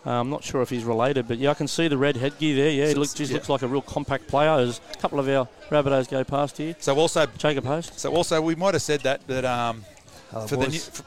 Uh, 0.05 0.09
I'm 0.11 0.31
not 0.31 0.43
sure 0.43 0.63
if 0.63 0.69
he's 0.69 0.83
related, 0.83 1.27
but 1.27 1.37
yeah, 1.37 1.51
I 1.51 1.53
can 1.53 1.67
see 1.67 1.87
the 1.87 1.97
red 1.97 2.15
headgear 2.17 2.55
there. 2.55 2.71
Yeah, 2.71 2.87
he 2.87 2.95
looks, 2.95 3.13
just 3.13 3.31
yeah. 3.31 3.35
looks 3.35 3.49
like 3.49 3.61
a 3.61 3.67
real 3.67 3.83
compact 3.83 4.27
player. 4.27 4.57
There's 4.57 4.81
a 4.93 4.97
couple 4.97 5.19
of 5.19 5.29
our 5.29 5.47
Rabbitohs 5.69 6.09
go 6.09 6.23
past 6.23 6.57
here. 6.57 6.75
so 6.79 6.95
also, 6.95 7.27
Jacob 7.37 7.65
Host. 7.65 7.99
so 7.99 8.11
also, 8.11 8.41
we 8.41 8.55
might 8.55 8.73
have 8.73 8.81
said 8.81 9.01
that 9.01 9.25
that 9.27 9.45
um, 9.45 9.85
Hello, 10.31 10.47
for 10.47 10.55
the 10.55 10.65
boys. 10.65 10.73
new, 10.73 10.79
for, 10.79 11.03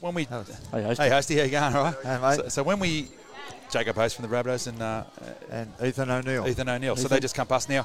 when 0.00 0.14
we. 0.14 0.24
Hey, 0.24 0.30
Host. 0.30 0.52
Hey, 0.72 1.10
Hosty, 1.10 1.36
how 1.36 1.44
you 1.44 1.50
going? 1.50 1.74
All 1.74 1.82
right. 1.84 1.94
Hey, 2.02 2.18
mate. 2.20 2.36
So, 2.36 2.48
so 2.48 2.62
when 2.62 2.78
we. 2.78 3.08
Jacob 3.70 3.96
Host 3.96 4.16
from 4.16 4.26
the 4.26 4.34
Rabbitohs 4.34 4.66
and 4.66 4.80
uh, 4.80 5.04
and 5.50 5.70
Ethan 5.84 6.10
O'Neill. 6.10 6.48
Ethan 6.48 6.70
O'Neill. 6.70 6.96
So 6.96 7.06
they 7.06 7.20
just 7.20 7.34
come 7.34 7.46
past 7.46 7.68
now. 7.68 7.84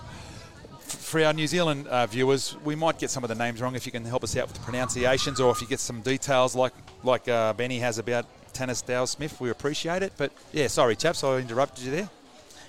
For 0.79 1.24
our 1.24 1.34
New 1.34 1.48
Zealand 1.48 1.88
uh, 1.88 2.05
viewers, 2.05 2.55
we 2.63 2.75
might 2.75 3.00
get 3.00 3.10
some 3.10 3.24
of 3.24 3.27
the 3.27 3.36
names 3.36 3.62
wrong. 3.62 3.75
If 3.75 3.86
you 3.86 3.91
can 3.91 4.05
help 4.05 4.24
us 4.24 4.38
out 4.38 4.48
with 4.48 4.55
the 4.55 4.63
pronunciations, 4.63 5.41
or 5.41 5.51
if 5.51 5.62
you 5.62 5.67
get 5.67 5.82
some 5.82 6.01
details 6.01 6.55
like 6.55 6.74
like 7.03 7.27
uh, 7.27 7.51
Benny 7.53 7.79
has 7.79 7.98
about 7.98 8.25
Tanner 8.53 8.75
Dow 8.86 9.05
Smith, 9.05 9.41
we 9.41 9.50
appreciate 9.50 10.03
it. 10.03 10.13
But 10.17 10.31
yeah, 10.51 10.67
sorry, 10.67 10.95
chaps, 10.95 11.24
I 11.24 11.38
interrupted 11.38 11.83
you 11.86 11.91
there. 11.91 12.10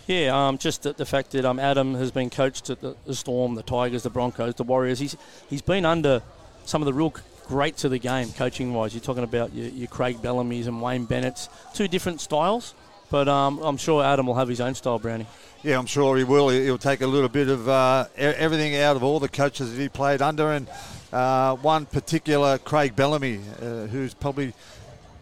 Yeah, 0.07 0.49
um, 0.49 0.59
just 0.59 0.83
the, 0.83 0.93
the 0.93 1.07
fact 1.07 1.31
that 1.31 1.45
um, 1.45 1.59
Adam 1.59 1.95
has 1.95 2.11
been 2.11 2.31
coached 2.31 2.71
at 2.71 2.81
the, 2.81 2.95
the 3.07 3.15
Storm, 3.15 3.55
the 3.55 3.63
Tigers, 3.63 4.03
the 4.03 4.11
Broncos, 4.11 4.55
the 4.55 4.63
Warriors. 4.63 4.99
He's 4.99 5.17
he's 5.49 5.63
been 5.63 5.85
under 5.85 6.23
some 6.65 6.83
of 6.83 6.87
the 6.87 6.93
real 6.93 7.15
greats 7.47 7.85
of 7.85 7.91
the 7.91 7.99
game, 7.99 8.31
coaching 8.33 8.75
wise. 8.75 8.95
You're 8.95 9.03
talking 9.03 9.25
about 9.25 9.55
your, 9.55 9.69
your 9.69 9.89
Craig 9.89 10.21
Bellamy's 10.21 10.67
and 10.67 10.83
Wayne 10.83 11.05
Bennett's, 11.05 11.49
two 11.75 11.89
different 11.89 12.21
styles. 12.21 12.75
But 13.11 13.29
um, 13.29 13.61
I'm 13.63 13.77
sure 13.77 14.03
Adam 14.03 14.27
will 14.27 14.35
have 14.35 14.49
his 14.49 14.61
own 14.61 14.75
style, 14.75 14.99
Brownie. 14.99 15.27
Yeah, 15.63 15.79
I'm 15.79 15.87
sure 15.87 16.17
he 16.17 16.25
will. 16.25 16.49
He'll 16.49 16.79
take 16.79 17.01
a 17.01 17.07
little 17.07 17.29
bit 17.29 17.49
of 17.49 17.69
uh, 17.69 18.07
everything 18.17 18.77
out 18.77 18.97
of 18.97 19.03
all 19.03 19.21
the 19.21 19.29
coaches 19.29 19.75
that 19.75 19.81
he 19.81 19.89
played 19.89 20.21
under, 20.21 20.53
and 20.53 20.67
Uh, 21.15 21.55
one 21.63 21.87
particular, 21.87 22.59
Craig 22.59 22.97
Bellamy, 22.97 23.39
uh, 23.63 23.87
who's 23.87 24.15
probably 24.15 24.53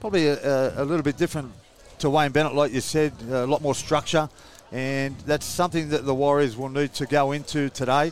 probably 0.03 0.27
a, 0.27 0.83
a, 0.83 0.85
little 0.85 1.05
bit 1.05 1.17
different 1.17 1.53
to 2.01 2.11
Wayne 2.11 2.33
Bennett, 2.33 2.57
like 2.57 2.73
you 2.73 2.81
said, 2.81 3.13
a 3.31 3.47
lot 3.47 3.63
more 3.63 3.73
structure, 3.73 4.29
and 4.73 5.17
that's 5.27 5.47
something 5.47 5.91
that 5.91 6.05
the 6.05 6.13
Warriors 6.13 6.57
will 6.57 6.71
need 6.71 6.93
to 6.95 7.07
go 7.07 7.31
into 7.31 7.71
today. 7.71 8.11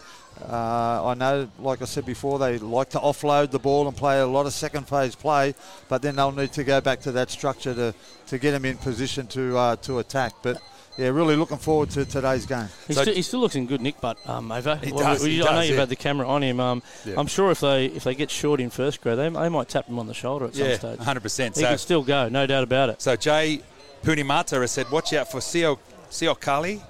Uh, 0.48 1.04
I 1.04 1.14
know, 1.14 1.50
like 1.58 1.82
I 1.82 1.86
said 1.86 2.06
before, 2.06 2.38
they 2.38 2.58
like 2.58 2.90
to 2.90 3.00
offload 3.00 3.50
the 3.50 3.58
ball 3.58 3.88
and 3.88 3.96
play 3.96 4.20
a 4.20 4.26
lot 4.26 4.46
of 4.46 4.52
second 4.52 4.86
phase 4.86 5.16
play, 5.16 5.52
but 5.88 6.00
then 6.00 6.14
they'll 6.14 6.30
need 6.30 6.52
to 6.52 6.62
go 6.62 6.80
back 6.80 7.00
to 7.00 7.10
that 7.10 7.28
structure 7.28 7.74
to, 7.74 7.92
to 8.28 8.38
get 8.38 8.52
them 8.52 8.64
in 8.64 8.76
position 8.76 9.26
to 9.26 9.58
uh, 9.58 9.74
to 9.82 9.98
attack. 9.98 10.34
But 10.42 10.62
yeah, 10.96 11.08
really 11.08 11.36
looking 11.36 11.56
forward 11.56 11.90
to 11.90 12.04
today's 12.04 12.46
game. 12.46 12.68
He, 12.86 12.94
so 12.94 13.02
still, 13.02 13.14
he 13.14 13.22
still 13.22 13.40
looks 13.40 13.54
in 13.54 13.66
good 13.66 13.80
nick, 13.80 14.00
but 14.00 14.18
um, 14.28 14.50
over. 14.50 14.76
He 14.76 14.92
well, 14.92 15.04
does, 15.04 15.24
he 15.24 15.40
I 15.40 15.44
does, 15.44 15.54
know 15.54 15.60
you've 15.60 15.74
yeah. 15.74 15.80
had 15.80 15.88
the 15.88 15.96
camera 15.96 16.28
on 16.28 16.42
him. 16.42 16.60
Um, 16.60 16.82
yeah. 17.04 17.14
I'm 17.16 17.26
sure 17.26 17.50
if 17.50 17.60
they 17.60 17.86
if 17.86 18.04
they 18.04 18.14
get 18.14 18.30
short 18.30 18.60
in 18.60 18.70
first 18.70 19.00
grade, 19.00 19.18
they, 19.18 19.28
they 19.28 19.48
might 19.48 19.68
tap 19.68 19.86
him 19.86 19.98
on 19.98 20.06
the 20.06 20.14
shoulder 20.14 20.46
at 20.46 20.54
yeah, 20.54 20.72
some 20.72 20.90
stage. 20.90 20.98
100. 20.98 21.20
percent 21.20 21.54
He 21.56 21.62
so, 21.62 21.68
can 21.68 21.78
still 21.78 22.02
go, 22.02 22.28
no 22.28 22.46
doubt 22.46 22.64
about 22.64 22.90
it. 22.90 23.00
So 23.00 23.16
Jay 23.16 23.62
Punimata 24.02 24.60
has 24.60 24.72
said, 24.72 24.90
watch 24.90 25.12
out 25.12 25.30
for 25.30 25.38
Sio 25.38 25.78
Sio 26.10 26.38
Kali 26.38 26.82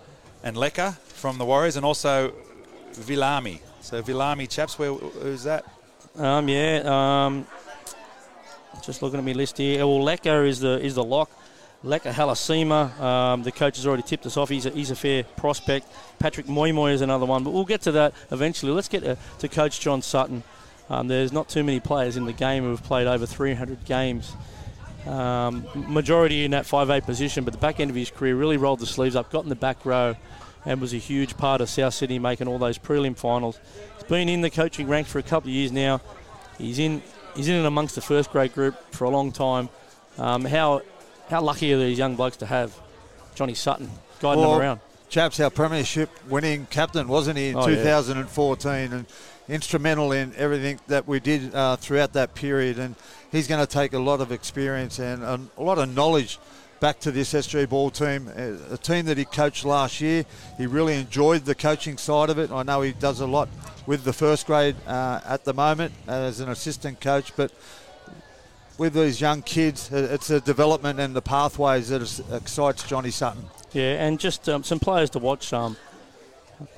and 0.42 0.56
Leka 0.56 0.92
from 1.04 1.38
the 1.38 1.44
Warriors, 1.44 1.76
and 1.76 1.84
also 1.84 2.32
Vilami. 2.94 3.60
So 3.82 4.02
Vilami 4.02 4.48
chaps, 4.48 4.78
where 4.78 4.94
who's 4.94 5.44
that? 5.44 5.64
Um, 6.16 6.48
yeah. 6.48 6.82
Um, 7.26 7.46
just 8.82 9.02
looking 9.02 9.18
at 9.18 9.24
my 9.24 9.32
list 9.32 9.58
here. 9.58 9.86
Well, 9.86 10.02
Leka 10.02 10.42
is 10.44 10.60
the 10.60 10.80
is 10.80 10.94
the 10.94 11.04
lock. 11.04 11.30
Leka 11.82 12.12
Halasima, 12.12 13.00
um, 13.00 13.42
the 13.42 13.52
coach 13.52 13.76
has 13.76 13.86
already 13.86 14.02
tipped 14.02 14.26
us 14.26 14.36
off. 14.36 14.50
He's 14.50 14.66
a, 14.66 14.70
he's 14.70 14.90
a 14.90 14.96
fair 14.96 15.24
prospect. 15.24 15.86
Patrick 16.18 16.46
Moy 16.46 16.90
is 16.90 17.00
another 17.00 17.24
one, 17.24 17.42
but 17.42 17.52
we'll 17.52 17.64
get 17.64 17.80
to 17.82 17.92
that 17.92 18.12
eventually. 18.30 18.72
Let's 18.72 18.88
get 18.88 19.02
to, 19.02 19.16
to 19.38 19.48
Coach 19.48 19.80
John 19.80 20.02
Sutton. 20.02 20.42
Um, 20.90 21.08
there's 21.08 21.32
not 21.32 21.48
too 21.48 21.64
many 21.64 21.80
players 21.80 22.16
in 22.16 22.26
the 22.26 22.32
game 22.34 22.64
who 22.64 22.70
have 22.70 22.82
played 22.82 23.06
over 23.06 23.24
300 23.24 23.84
games. 23.86 24.32
Um, 25.06 25.66
majority 25.74 26.44
in 26.44 26.50
that 26.50 26.66
5'8 26.66 27.04
position, 27.06 27.44
but 27.44 27.54
the 27.54 27.60
back 27.60 27.80
end 27.80 27.88
of 27.88 27.96
his 27.96 28.10
career 28.10 28.36
really 28.36 28.58
rolled 28.58 28.80
the 28.80 28.86
sleeves 28.86 29.16
up, 29.16 29.30
got 29.30 29.44
in 29.44 29.48
the 29.48 29.54
back 29.54 29.86
row, 29.86 30.16
and 30.66 30.80
was 30.80 30.92
a 30.92 30.98
huge 30.98 31.38
part 31.38 31.62
of 31.62 31.70
South 31.70 31.94
Sydney 31.94 32.18
making 32.18 32.46
all 32.46 32.58
those 32.58 32.76
prelim 32.76 33.16
finals. 33.16 33.58
He's 33.94 34.04
been 34.04 34.28
in 34.28 34.42
the 34.42 34.50
coaching 34.50 34.88
ranks 34.88 35.10
for 35.10 35.18
a 35.18 35.22
couple 35.22 35.48
of 35.48 35.54
years 35.54 35.72
now. 35.72 36.02
He's 36.58 36.78
in 36.78 37.02
he's 37.34 37.48
in 37.48 37.54
and 37.54 37.66
amongst 37.66 37.94
the 37.94 38.02
first 38.02 38.30
grade 38.30 38.52
group 38.52 38.74
for 38.92 39.04
a 39.04 39.08
long 39.10 39.32
time. 39.32 39.70
Um, 40.18 40.44
how 40.44 40.82
how 41.30 41.40
lucky 41.40 41.72
are 41.72 41.78
these 41.78 41.96
young 41.96 42.16
blokes 42.16 42.36
to 42.38 42.46
have 42.46 42.76
Johnny 43.34 43.54
Sutton 43.54 43.88
guiding 44.20 44.40
well, 44.42 44.52
them 44.52 44.60
around? 44.60 44.80
Chaps, 45.08 45.40
our 45.40 45.50
premiership 45.50 46.10
winning 46.28 46.66
captain, 46.70 47.08
wasn't 47.08 47.38
he, 47.38 47.48
in 47.48 47.56
oh, 47.56 47.66
2014? 47.66 48.70
Yeah. 48.70 48.96
And 48.96 49.06
instrumental 49.48 50.12
in 50.12 50.32
everything 50.36 50.78
that 50.86 51.08
we 51.08 51.18
did 51.18 51.54
uh, 51.54 51.76
throughout 51.76 52.12
that 52.12 52.34
period. 52.34 52.78
And 52.78 52.94
he's 53.32 53.48
going 53.48 53.64
to 53.64 53.72
take 53.72 53.92
a 53.92 53.98
lot 53.98 54.20
of 54.20 54.30
experience 54.32 54.98
and 54.98 55.22
a, 55.22 55.40
a 55.58 55.62
lot 55.62 55.78
of 55.78 55.94
knowledge 55.94 56.38
back 56.78 56.98
to 57.00 57.10
this 57.10 57.34
SG 57.34 57.68
ball 57.68 57.90
team, 57.90 58.28
a 58.28 58.76
team 58.78 59.04
that 59.06 59.18
he 59.18 59.24
coached 59.24 59.64
last 59.64 60.00
year. 60.00 60.24
He 60.56 60.66
really 60.66 60.94
enjoyed 60.94 61.44
the 61.44 61.54
coaching 61.54 61.98
side 61.98 62.30
of 62.30 62.38
it. 62.38 62.50
I 62.50 62.62
know 62.62 62.80
he 62.80 62.92
does 62.92 63.20
a 63.20 63.26
lot 63.26 63.48
with 63.86 64.04
the 64.04 64.14
first 64.14 64.46
grade 64.46 64.76
uh, 64.86 65.20
at 65.26 65.44
the 65.44 65.52
moment 65.52 65.92
as 66.08 66.40
an 66.40 66.48
assistant 66.48 67.00
coach, 67.00 67.36
but 67.36 67.52
with 68.80 68.94
these 68.94 69.20
young 69.20 69.42
kids, 69.42 69.92
it's 69.92 70.28
the 70.28 70.40
development 70.40 70.98
and 70.98 71.14
the 71.14 71.20
pathways 71.20 71.90
that 71.90 72.00
excites 72.32 72.82
Johnny 72.88 73.10
Sutton. 73.10 73.44
Yeah, 73.72 74.02
and 74.02 74.18
just 74.18 74.48
um, 74.48 74.64
some 74.64 74.80
players 74.80 75.10
to 75.10 75.18
watch. 75.18 75.52
Um, 75.52 75.76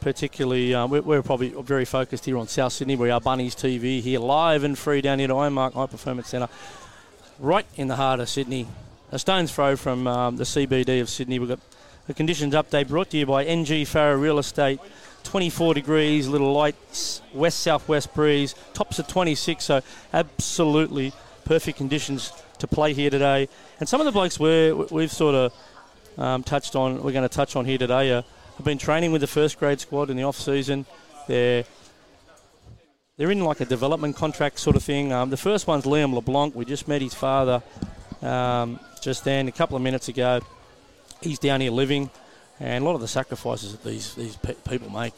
particularly, 0.01 0.75
um, 0.75 0.91
we're, 0.91 1.03
we're, 1.03 1.23
probably 1.23 1.51
very 1.51 1.85
focused 1.85 2.25
here 2.25 2.39
on 2.39 2.49
South 2.49 2.73
Sydney. 2.73 2.97
We 2.97 3.11
are 3.11 3.21
Bunnies 3.21 3.55
TV 3.55 4.01
here, 4.01 4.19
live 4.19 4.65
and 4.65 4.77
free 4.77 5.01
down 5.01 5.21
here 5.21 5.31
at 5.31 5.35
Ironmark 5.35 5.75
High 5.75 5.87
Performance 5.87 6.27
Centre, 6.29 6.49
right 7.39 7.67
in 7.77 7.87
the 7.87 7.95
heart 7.95 8.19
of 8.19 8.29
Sydney. 8.29 8.67
A 9.13 9.19
stone's 9.21 9.55
throw 9.55 9.77
from 9.77 10.09
um, 10.09 10.37
the 10.39 10.45
CBD 10.45 11.01
of 11.01 11.09
Sydney. 11.09 11.39
We've 11.39 11.51
got 11.51 11.61
a 12.09 12.15
conditions 12.15 12.53
update 12.55 12.89
brought 12.89 13.11
to 13.11 13.17
you 13.17 13.27
by 13.27 13.45
NG 13.45 13.87
Farah 13.87 14.21
Real 14.21 14.41
Estate. 14.41 14.81
24 15.23 15.75
degrees, 15.75 16.27
little 16.27 16.53
light 16.53 16.75
west 17.33 17.61
southwest 17.61 18.13
breeze, 18.13 18.57
tops 18.75 18.99
of 18.99 19.07
26, 19.07 19.65
so 19.65 19.81
absolutely 20.13 21.13
perfect 21.45 21.79
conditions 21.79 22.33
to 22.59 22.67
play 22.67 22.93
here 22.93 23.11
today. 23.11 23.49
And 23.81 23.89
some 23.89 24.01
of 24.01 24.05
the 24.07 24.13
blokes 24.13 24.39
we 24.39 24.73
we've 24.73 25.13
sort 25.13 25.35
of 25.35 25.53
um, 26.19 26.43
touched 26.43 26.77
on, 26.77 27.03
we're 27.03 27.13
going 27.13 27.29
to 27.29 27.35
touch 27.35 27.57
on 27.57 27.65
here 27.65 27.79
today, 27.79 28.13
uh, 28.13 28.23
have 28.57 28.65
been 28.65 28.79
training 28.79 29.13
with 29.13 29.21
the 29.21 29.27
first 29.27 29.59
grade 29.59 29.81
squad 29.81 30.11
in 30.11 30.17
the 30.17 30.25
off 30.25 30.39
season. 30.39 30.87
They're 31.27 31.65
they're 33.17 33.31
in 33.31 33.45
like 33.45 33.61
a 33.61 33.65
development 33.65 34.17
contract 34.17 34.59
sort 34.59 34.77
of 34.77 34.83
thing. 34.83 35.13
Um, 35.13 35.31
the 35.31 35.37
first 35.37 35.67
one's 35.67 35.85
Liam 35.85 36.15
LeBlanc. 36.15 36.55
We 36.55 36.65
just 36.65 36.89
met 36.89 37.03
his 37.03 37.15
father 37.15 37.63
um, 38.23 38.81
just 39.01 39.25
then 39.25 39.49
a 39.49 39.53
couple 39.53 39.77
of 39.77 39.83
minutes 39.83 40.09
ago. 40.09 40.41
He's 41.21 41.39
down 41.39 41.61
here 41.61 41.71
living, 41.71 42.11
and 42.59 42.83
a 42.83 42.87
lot 42.87 42.95
of 42.95 43.01
the 43.01 43.09
sacrifices 43.09 43.73
that 43.73 43.85
these 43.85 44.15
these 44.15 44.37
pe- 44.37 44.55
people 44.69 44.91
make 44.91 45.15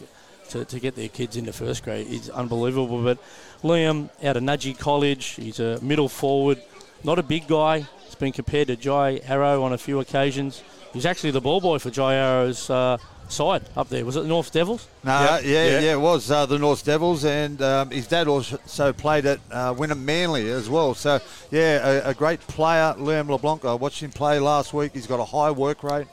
to, 0.50 0.64
to 0.64 0.80
get 0.80 0.94
their 0.94 1.08
kids 1.08 1.36
into 1.36 1.52
first 1.52 1.82
grade 1.84 2.06
is 2.08 2.30
unbelievable. 2.30 3.02
But 3.02 3.18
Liam 3.62 4.10
out 4.22 4.36
of 4.36 4.42
Nudgee 4.42 4.78
College, 4.78 5.26
he's 5.26 5.60
a 5.60 5.80
middle 5.80 6.08
forward, 6.08 6.62
not 7.02 7.18
a 7.18 7.22
big 7.22 7.46
guy. 7.46 7.86
He's 8.04 8.14
been 8.14 8.32
compared 8.32 8.68
to 8.68 8.76
Jai 8.76 9.20
Arrow 9.26 9.62
on 9.62 9.72
a 9.72 9.78
few 9.78 10.00
occasions. 10.00 10.62
He's 10.92 11.06
actually 11.06 11.32
the 11.32 11.40
ball 11.40 11.60
boy 11.60 11.78
for 11.78 11.90
Jai 11.90 12.14
Arrow's 12.14 12.70
uh, 12.70 12.98
side 13.28 13.62
up 13.76 13.88
there. 13.88 14.04
Was 14.04 14.16
it 14.16 14.20
the 14.22 14.28
North 14.28 14.52
Devils? 14.52 14.86
No, 15.02 15.18
yep. 15.18 15.42
yeah, 15.44 15.50
yeah, 15.50 15.80
yeah, 15.80 15.92
it 15.94 16.00
was 16.00 16.30
uh, 16.30 16.46
the 16.46 16.58
North 16.58 16.84
Devils, 16.84 17.24
and 17.24 17.60
um, 17.62 17.90
his 17.90 18.06
dad 18.06 18.28
also 18.28 18.92
played 18.92 19.26
at 19.26 19.40
uh, 19.50 19.74
Wynnum 19.74 20.02
Manly 20.02 20.48
as 20.50 20.68
well. 20.68 20.94
So, 20.94 21.20
yeah, 21.50 22.04
a, 22.06 22.10
a, 22.10 22.14
great 22.14 22.40
player, 22.40 22.94
Liam 22.96 23.28
LeBlanc. 23.28 23.64
I 23.64 23.74
watched 23.74 24.02
him 24.02 24.10
play 24.10 24.38
last 24.38 24.72
week. 24.72 24.92
He's 24.94 25.06
got 25.06 25.20
a 25.20 25.24
high 25.24 25.50
work 25.50 25.82
rate. 25.82 26.06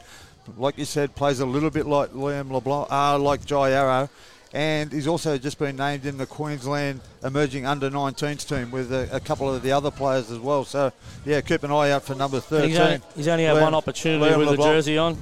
Like 0.57 0.77
you 0.77 0.85
said, 0.85 1.15
plays 1.15 1.39
a 1.39 1.45
little 1.45 1.69
bit 1.69 1.85
like 1.85 2.11
Liam 2.11 2.51
LeBlanc, 2.51 2.91
uh, 2.91 3.17
like 3.19 3.45
Jai 3.45 3.71
Arrow 3.71 4.09
and 4.53 4.91
he's 4.91 5.07
also 5.07 5.37
just 5.37 5.57
been 5.57 5.77
named 5.77 6.05
in 6.05 6.17
the 6.17 6.25
Queensland 6.25 6.99
emerging 7.23 7.65
under 7.65 7.89
19s 7.89 8.47
team 8.47 8.69
with 8.69 8.91
a, 8.91 9.07
a, 9.15 9.19
couple 9.19 9.53
of 9.53 9.61
the 9.61 9.71
other 9.71 9.91
players 9.91 10.29
as 10.29 10.39
well. 10.39 10.65
So, 10.65 10.91
yeah, 11.23 11.39
keep 11.39 11.63
an 11.63 11.71
eye 11.71 11.91
out 11.91 12.03
for 12.03 12.15
number 12.15 12.41
13. 12.41 12.69
He's 12.69 12.79
only, 12.79 13.01
he's 13.15 13.27
only, 13.29 13.45
had 13.45 13.55
Liam, 13.55 13.61
one 13.61 13.75
opportunity 13.75 14.25
Liam 14.25 14.39
with 14.39 14.49
LeBlanc. 14.49 14.57
the 14.57 14.75
jersey 14.75 14.97
on. 14.97 15.17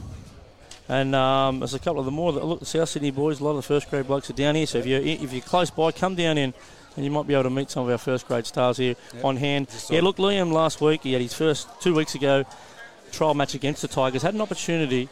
And 0.87 1.13
um, 1.13 1.59
there's 1.59 1.75
a 1.75 1.79
couple 1.79 1.99
of 1.99 2.05
the 2.05 2.11
more. 2.11 2.31
Look, 2.31 2.61
the 2.61 2.65
South 2.65 2.89
Sydney 2.89 3.11
boys, 3.11 3.39
a 3.39 3.43
lot 3.43 3.51
of 3.51 3.57
the 3.57 3.61
first 3.61 3.91
grade 3.91 4.07
blokes 4.07 4.31
are 4.31 4.33
down 4.33 4.55
here. 4.55 4.65
So 4.65 4.79
if 4.79 4.87
you're, 4.87 5.01
if 5.01 5.31
you're 5.31 5.43
close 5.43 5.69
by, 5.69 5.91
come 5.91 6.15
down 6.15 6.39
in 6.39 6.51
and 6.95 7.05
you 7.05 7.11
might 7.11 7.27
be 7.27 7.35
able 7.35 7.43
to 7.43 7.51
meet 7.51 7.69
some 7.69 7.83
of 7.83 7.91
our 7.91 7.99
first 7.99 8.27
grade 8.27 8.47
stars 8.47 8.77
here 8.77 8.95
yep. 9.13 9.23
on 9.23 9.37
hand. 9.37 9.67
Yeah, 9.91 10.01
look, 10.01 10.17
Liam 10.17 10.51
last 10.51 10.81
week, 10.81 11.03
he 11.03 11.13
had 11.13 11.21
his 11.21 11.35
first 11.35 11.67
two 11.81 11.93
weeks 11.93 12.15
ago 12.15 12.45
trial 13.11 13.35
match 13.35 13.53
against 13.53 13.83
the 13.83 13.87
Tigers, 13.87 14.21
had 14.21 14.33
an 14.33 14.41
opportunity 14.41 15.09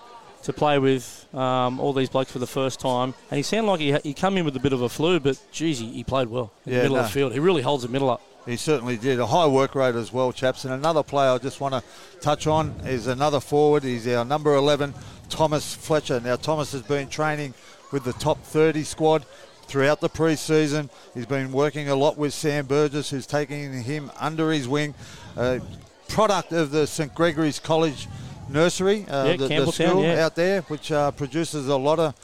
to 0.48 0.54
play 0.54 0.80
with 0.80 1.28
um, 1.36 1.78
all 1.78 1.92
these 1.92 2.10
blokes 2.10 2.32
for 2.32 2.40
the 2.40 2.48
first 2.48 2.80
time. 2.80 3.14
And 3.30 3.38
he 3.38 3.44
sounded 3.44 3.70
like 3.70 3.82
he, 3.82 3.98
he 4.02 4.14
come 4.14 4.38
in 4.38 4.46
with 4.46 4.56
a 4.56 4.62
bit 4.62 4.72
of 4.72 4.82
a 4.82 4.88
flu, 4.88 5.20
but 5.20 5.38
geez, 5.52 5.80
he, 5.80 5.92
he 5.92 6.04
played 6.06 6.30
well 6.30 6.54
in 6.66 6.72
yeah, 6.72 6.78
the 6.78 6.84
middle 6.84 6.96
no. 6.96 7.02
of 7.02 7.08
the 7.08 7.14
field. 7.14 7.34
He 7.34 7.40
really 7.40 7.62
holds 7.62 7.84
the 7.84 7.90
middle 7.90 8.10
up. 8.10 8.22
He 8.46 8.56
certainly 8.56 8.96
did. 8.96 9.20
A 9.20 9.26
high 9.26 9.46
work 9.46 9.76
rate 9.76 9.96
as 9.96 10.14
well, 10.14 10.32
chaps. 10.32 10.64
And 10.64 10.74
another 10.74 11.04
player 11.04 11.32
I 11.32 11.38
just 11.38 11.60
want 11.60 11.74
to 11.74 11.84
touch 12.22 12.48
on 12.48 12.70
is 12.86 13.08
another 13.08 13.42
forward. 13.42 13.84
He's 13.84 14.08
our 14.08 14.24
number 14.24 14.56
11, 14.56 14.94
Thomas 15.28 15.76
Fletcher. 15.76 16.22
Now, 16.22 16.38
Thomas 16.38 16.72
has 16.72 16.82
been 16.82 17.10
training 17.10 17.54
with 17.92 18.06
the 18.06 18.14
top 18.14 18.42
30 18.42 18.84
squad 18.84 19.26
throughout 19.64 20.00
the 20.00 20.08
preseason. 20.08 20.90
He's 21.14 21.26
been 21.26 21.52
working 21.52 21.90
a 21.90 21.96
lot 21.96 22.18
with 22.18 22.34
Sam 22.34 22.68
Burgess, 22.68 23.10
who's 23.10 23.28
taking 23.28 23.84
him 23.84 24.12
under 24.18 24.50
his 24.54 24.66
wing. 24.66 24.96
Uh, 25.36 25.60
product 26.08 26.54
of 26.54 26.72
the 26.72 26.88
St 26.88 27.14
Gregory's 27.14 27.60
College 27.60 28.08
nursery, 28.50 29.06
uh, 29.08 29.26
yeah, 29.26 29.38
the, 29.38 29.48
the, 29.48 29.72
school 29.72 30.04
yeah. 30.04 30.26
out 30.26 30.36
there, 30.36 30.62
which 30.64 30.92
uh, 30.92 31.12
produces 31.12 31.68
a 31.68 31.78
lot 31.78 32.00
of 32.00 32.16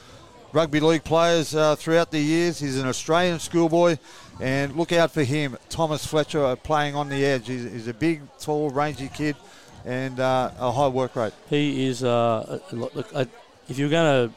rugby 0.54 0.80
league 0.80 1.04
players 1.04 1.56
uh, 1.56 1.76
throughout 1.76 2.12
the 2.12 2.20
years. 2.20 2.60
He's 2.60 2.78
an 2.78 2.88
Australian 2.88 3.40
schoolboy, 3.40 3.98
and 4.40 4.76
look 4.76 4.92
out 4.92 5.12
for 5.12 5.24
him. 5.24 5.58
Thomas 5.70 6.06
Fletcher 6.06 6.46
uh, 6.46 6.56
playing 6.56 6.96
on 6.96 7.10
the 7.10 7.26
edge. 7.26 7.48
He's, 7.48 7.64
he's, 7.64 7.88
a 7.88 7.94
big, 7.94 8.22
tall, 8.40 8.70
rangy 8.70 9.10
kid, 9.14 9.36
and 9.86 10.20
uh, 10.20 10.52
a 10.60 10.72
high 10.72 10.88
work 10.88 11.16
rate. 11.16 11.34
He 11.50 11.88
is. 11.88 12.04
Uh, 12.04 12.60
look, 12.72 12.94
if 13.70 13.78
you're 13.78 13.90
going 13.90 14.32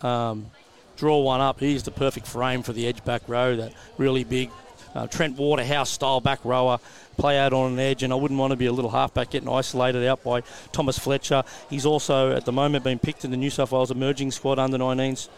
to 0.00 0.06
um, 0.06 0.50
draw 0.96 1.20
one 1.20 1.40
up, 1.40 1.60
he's 1.60 1.82
the 1.82 1.90
perfect 1.90 2.26
frame 2.26 2.62
for 2.62 2.72
the 2.72 2.86
edge 2.86 3.04
back 3.04 3.22
row. 3.28 3.56
That 3.56 3.72
really 3.98 4.24
big 4.24 4.50
uh, 4.94 5.06
Trent 5.06 5.36
Waterhouse 5.36 5.90
style 5.90 6.20
back 6.20 6.44
rower, 6.44 6.78
play 7.18 7.38
out 7.38 7.52
on 7.52 7.72
an 7.72 7.78
edge, 7.78 8.02
and 8.02 8.12
I 8.12 8.16
wouldn't 8.16 8.38
want 8.40 8.52
to 8.52 8.56
be 8.56 8.66
a 8.66 8.72
little 8.72 8.90
halfback 8.90 9.30
getting 9.30 9.48
isolated 9.48 10.06
out 10.06 10.22
by 10.24 10.42
Thomas 10.72 10.98
Fletcher. 10.98 11.42
He's 11.68 11.84
also 11.84 12.32
at 12.32 12.44
the 12.44 12.52
moment 12.52 12.84
been 12.84 12.98
picked 12.98 13.24
in 13.24 13.30
the 13.30 13.36
New 13.36 13.50
South 13.50 13.72
Wales 13.72 13.90
emerging 13.90 14.30
squad 14.30 14.58
under 14.58 14.78
19s 14.78 15.28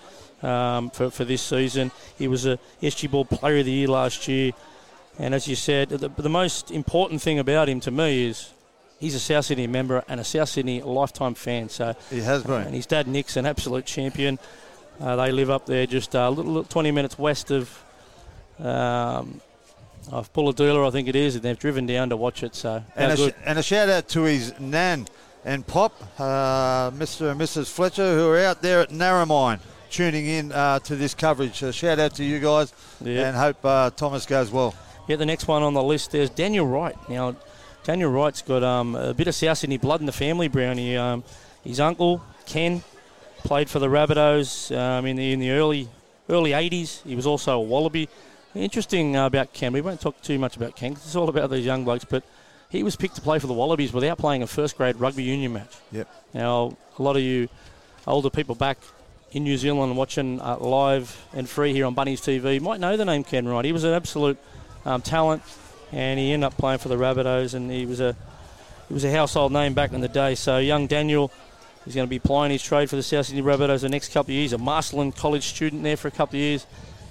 um, 0.44 0.90
for, 0.90 1.10
for 1.10 1.24
this 1.24 1.42
season. 1.42 1.90
He 2.18 2.28
was 2.28 2.46
a 2.46 2.58
SG 2.82 3.10
Ball 3.10 3.24
Player 3.24 3.58
of 3.58 3.64
the 3.64 3.72
Year 3.72 3.88
last 3.88 4.28
year, 4.28 4.52
and 5.18 5.34
as 5.34 5.48
you 5.48 5.56
said, 5.56 5.88
the, 5.88 6.08
the 6.08 6.28
most 6.28 6.70
important 6.70 7.22
thing 7.22 7.38
about 7.38 7.68
him 7.68 7.80
to 7.80 7.90
me 7.90 8.26
is 8.26 8.52
he's 9.00 9.14
a 9.14 9.20
South 9.20 9.46
Sydney 9.46 9.66
member 9.66 10.04
and 10.08 10.20
a 10.20 10.24
South 10.24 10.50
Sydney 10.50 10.82
lifetime 10.82 11.34
fan. 11.34 11.68
So 11.68 11.94
he 12.10 12.20
has 12.20 12.44
been, 12.44 12.62
and 12.62 12.74
his 12.74 12.86
dad 12.86 13.08
Nick's 13.08 13.36
an 13.36 13.46
absolute 13.46 13.86
champion. 13.86 14.38
Uh, 15.00 15.16
they 15.16 15.32
live 15.32 15.48
up 15.48 15.64
there, 15.64 15.86
just 15.86 16.14
a 16.14 16.28
little, 16.28 16.52
little 16.52 16.64
20 16.64 16.90
minutes 16.90 17.18
west 17.18 17.50
of 17.50 17.84
um, 18.58 19.40
Uh, 20.10 20.22
Bulladoola, 20.34 20.86
I 20.86 20.90
think 20.90 21.08
it 21.08 21.16
is, 21.16 21.34
and 21.34 21.42
they've 21.44 21.58
driven 21.58 21.86
down 21.86 22.10
to 22.10 22.16
watch 22.16 22.42
it. 22.42 22.54
So 22.54 22.82
And 22.96 23.12
a, 23.12 23.16
sh- 23.30 23.34
and 23.44 23.58
a 23.58 23.62
shout 23.62 23.88
out 23.88 24.08
to 24.10 24.22
his 24.22 24.58
nan 24.58 25.06
and 25.44 25.66
pop, 25.66 25.92
uh, 26.18 26.90
Mr. 26.90 27.30
and 27.30 27.40
Mrs. 27.40 27.70
Fletcher, 27.70 28.14
who 28.14 28.28
are 28.28 28.38
out 28.38 28.62
there 28.62 28.80
at 28.80 28.90
Narromine 28.90 29.60
tuning 29.90 30.26
in 30.26 30.52
uh, 30.52 30.78
to 30.80 30.96
this 30.96 31.14
coverage. 31.14 31.62
A 31.62 31.72
shout 31.72 31.98
out 31.98 32.14
to 32.14 32.24
you 32.24 32.38
guys 32.40 32.72
Yeah. 33.00 33.28
and 33.28 33.36
hope 33.36 33.64
uh, 33.64 33.90
Thomas 33.90 34.26
goes 34.26 34.50
well. 34.50 34.74
Yeah, 35.08 35.16
the 35.16 35.26
next 35.26 35.48
one 35.48 35.62
on 35.62 35.74
the 35.74 35.82
list 35.82 36.12
there's 36.12 36.30
Daniel 36.30 36.66
Wright. 36.66 36.96
Now, 37.08 37.34
Daniel 37.84 38.10
Wright's 38.10 38.42
got 38.42 38.62
um, 38.62 38.94
a 38.94 39.14
bit 39.14 39.26
of 39.28 39.34
South 39.34 39.58
Sydney 39.58 39.78
blood 39.78 40.00
in 40.00 40.06
the 40.06 40.12
family, 40.12 40.48
Brownie. 40.48 40.96
Um, 40.96 41.24
his 41.64 41.80
uncle, 41.80 42.22
Ken, 42.46 42.82
played 43.38 43.68
for 43.70 43.78
the 43.78 43.88
Rabbitohs 43.88 44.76
um, 44.76 45.06
in, 45.06 45.16
the, 45.16 45.32
in 45.32 45.40
the 45.40 45.50
early 45.50 45.88
early 46.28 46.50
80s. 46.52 47.02
He 47.02 47.16
was 47.16 47.26
also 47.26 47.56
a 47.56 47.60
Wallaby. 47.60 48.08
Interesting 48.54 49.16
uh, 49.16 49.26
about 49.26 49.52
Ken, 49.52 49.72
we 49.72 49.80
won't 49.80 50.00
talk 50.00 50.20
too 50.22 50.38
much 50.38 50.56
about 50.56 50.74
Ken 50.74 50.94
'cause 50.94 51.04
it's 51.06 51.16
all 51.16 51.28
about 51.28 51.50
these 51.50 51.64
young 51.64 51.84
blokes, 51.84 52.04
but 52.04 52.24
he 52.68 52.82
was 52.82 52.96
picked 52.96 53.14
to 53.16 53.20
play 53.20 53.38
for 53.38 53.46
the 53.46 53.52
Wallabies 53.52 53.92
without 53.92 54.18
playing 54.18 54.42
a 54.42 54.46
first 54.46 54.76
grade 54.76 54.96
rugby 54.96 55.22
union 55.22 55.52
match. 55.52 55.72
Yep. 55.92 56.08
Now, 56.34 56.76
a 56.98 57.02
lot 57.02 57.16
of 57.16 57.22
you 57.22 57.48
older 58.06 58.30
people 58.30 58.54
back 58.56 58.78
in 59.32 59.44
New 59.44 59.56
Zealand 59.56 59.96
watching 59.96 60.40
uh, 60.40 60.56
live 60.58 61.24
and 61.32 61.48
free 61.48 61.72
here 61.72 61.86
on 61.86 61.94
Bunnies 61.94 62.20
TV 62.20 62.60
might 62.60 62.80
know 62.80 62.96
the 62.96 63.04
name 63.04 63.22
Ken 63.22 63.46
Wright. 63.46 63.64
He 63.64 63.72
was 63.72 63.84
an 63.84 63.92
absolute 63.94 64.38
um, 64.84 65.00
talent, 65.00 65.42
and 65.92 66.18
he 66.18 66.32
ended 66.32 66.46
up 66.48 66.56
playing 66.56 66.78
for 66.78 66.88
the 66.88 66.96
Rabbitohs, 66.96 67.54
and 67.54 67.70
he 67.70 67.86
was 67.86 68.00
a 68.00 68.16
he 68.88 68.94
was 68.94 69.04
a 69.04 69.12
household 69.12 69.52
name 69.52 69.74
back 69.74 69.92
in 69.92 70.00
the 70.00 70.08
day. 70.08 70.34
So 70.34 70.58
young 70.58 70.88
Daniel 70.88 71.30
is 71.86 71.94
going 71.94 72.06
to 72.06 72.10
be 72.10 72.18
plying 72.18 72.50
his 72.50 72.62
trade 72.62 72.90
for 72.90 72.96
the 72.96 73.02
South 73.04 73.26
Sydney 73.26 73.42
Rabbitohs 73.42 73.82
the 73.82 73.88
next 73.88 74.12
couple 74.12 74.32
of 74.32 74.36
years. 74.36 74.52
A 74.52 74.58
Marcellin 74.58 75.12
College 75.12 75.44
student 75.44 75.84
there 75.84 75.96
for 75.96 76.08
a 76.08 76.10
couple 76.10 76.36
of 76.36 76.40
years, 76.40 76.66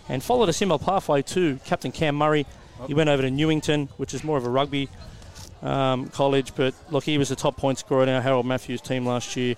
and 0.09 0.21
followed 0.23 0.49
a 0.49 0.53
similar 0.53 0.79
pathway 0.79 1.21
to 1.21 1.59
Captain 1.65 1.91
Cam 1.91 2.15
Murray. 2.15 2.45
He 2.87 2.93
went 2.93 3.09
over 3.09 3.21
to 3.21 3.29
Newington, 3.29 3.89
which 3.97 4.13
is 4.13 4.23
more 4.23 4.37
of 4.37 4.45
a 4.45 4.49
rugby 4.49 4.89
um, 5.61 6.07
college, 6.09 6.55
but 6.55 6.73
look, 6.89 7.03
he 7.03 7.17
was 7.17 7.29
the 7.29 7.35
top 7.35 7.57
point 7.57 7.77
scorer 7.77 8.03
in 8.03 8.09
our 8.09 8.21
Harold 8.21 8.45
Matthews 8.45 8.81
team 8.81 9.05
last 9.05 9.35
year. 9.35 9.55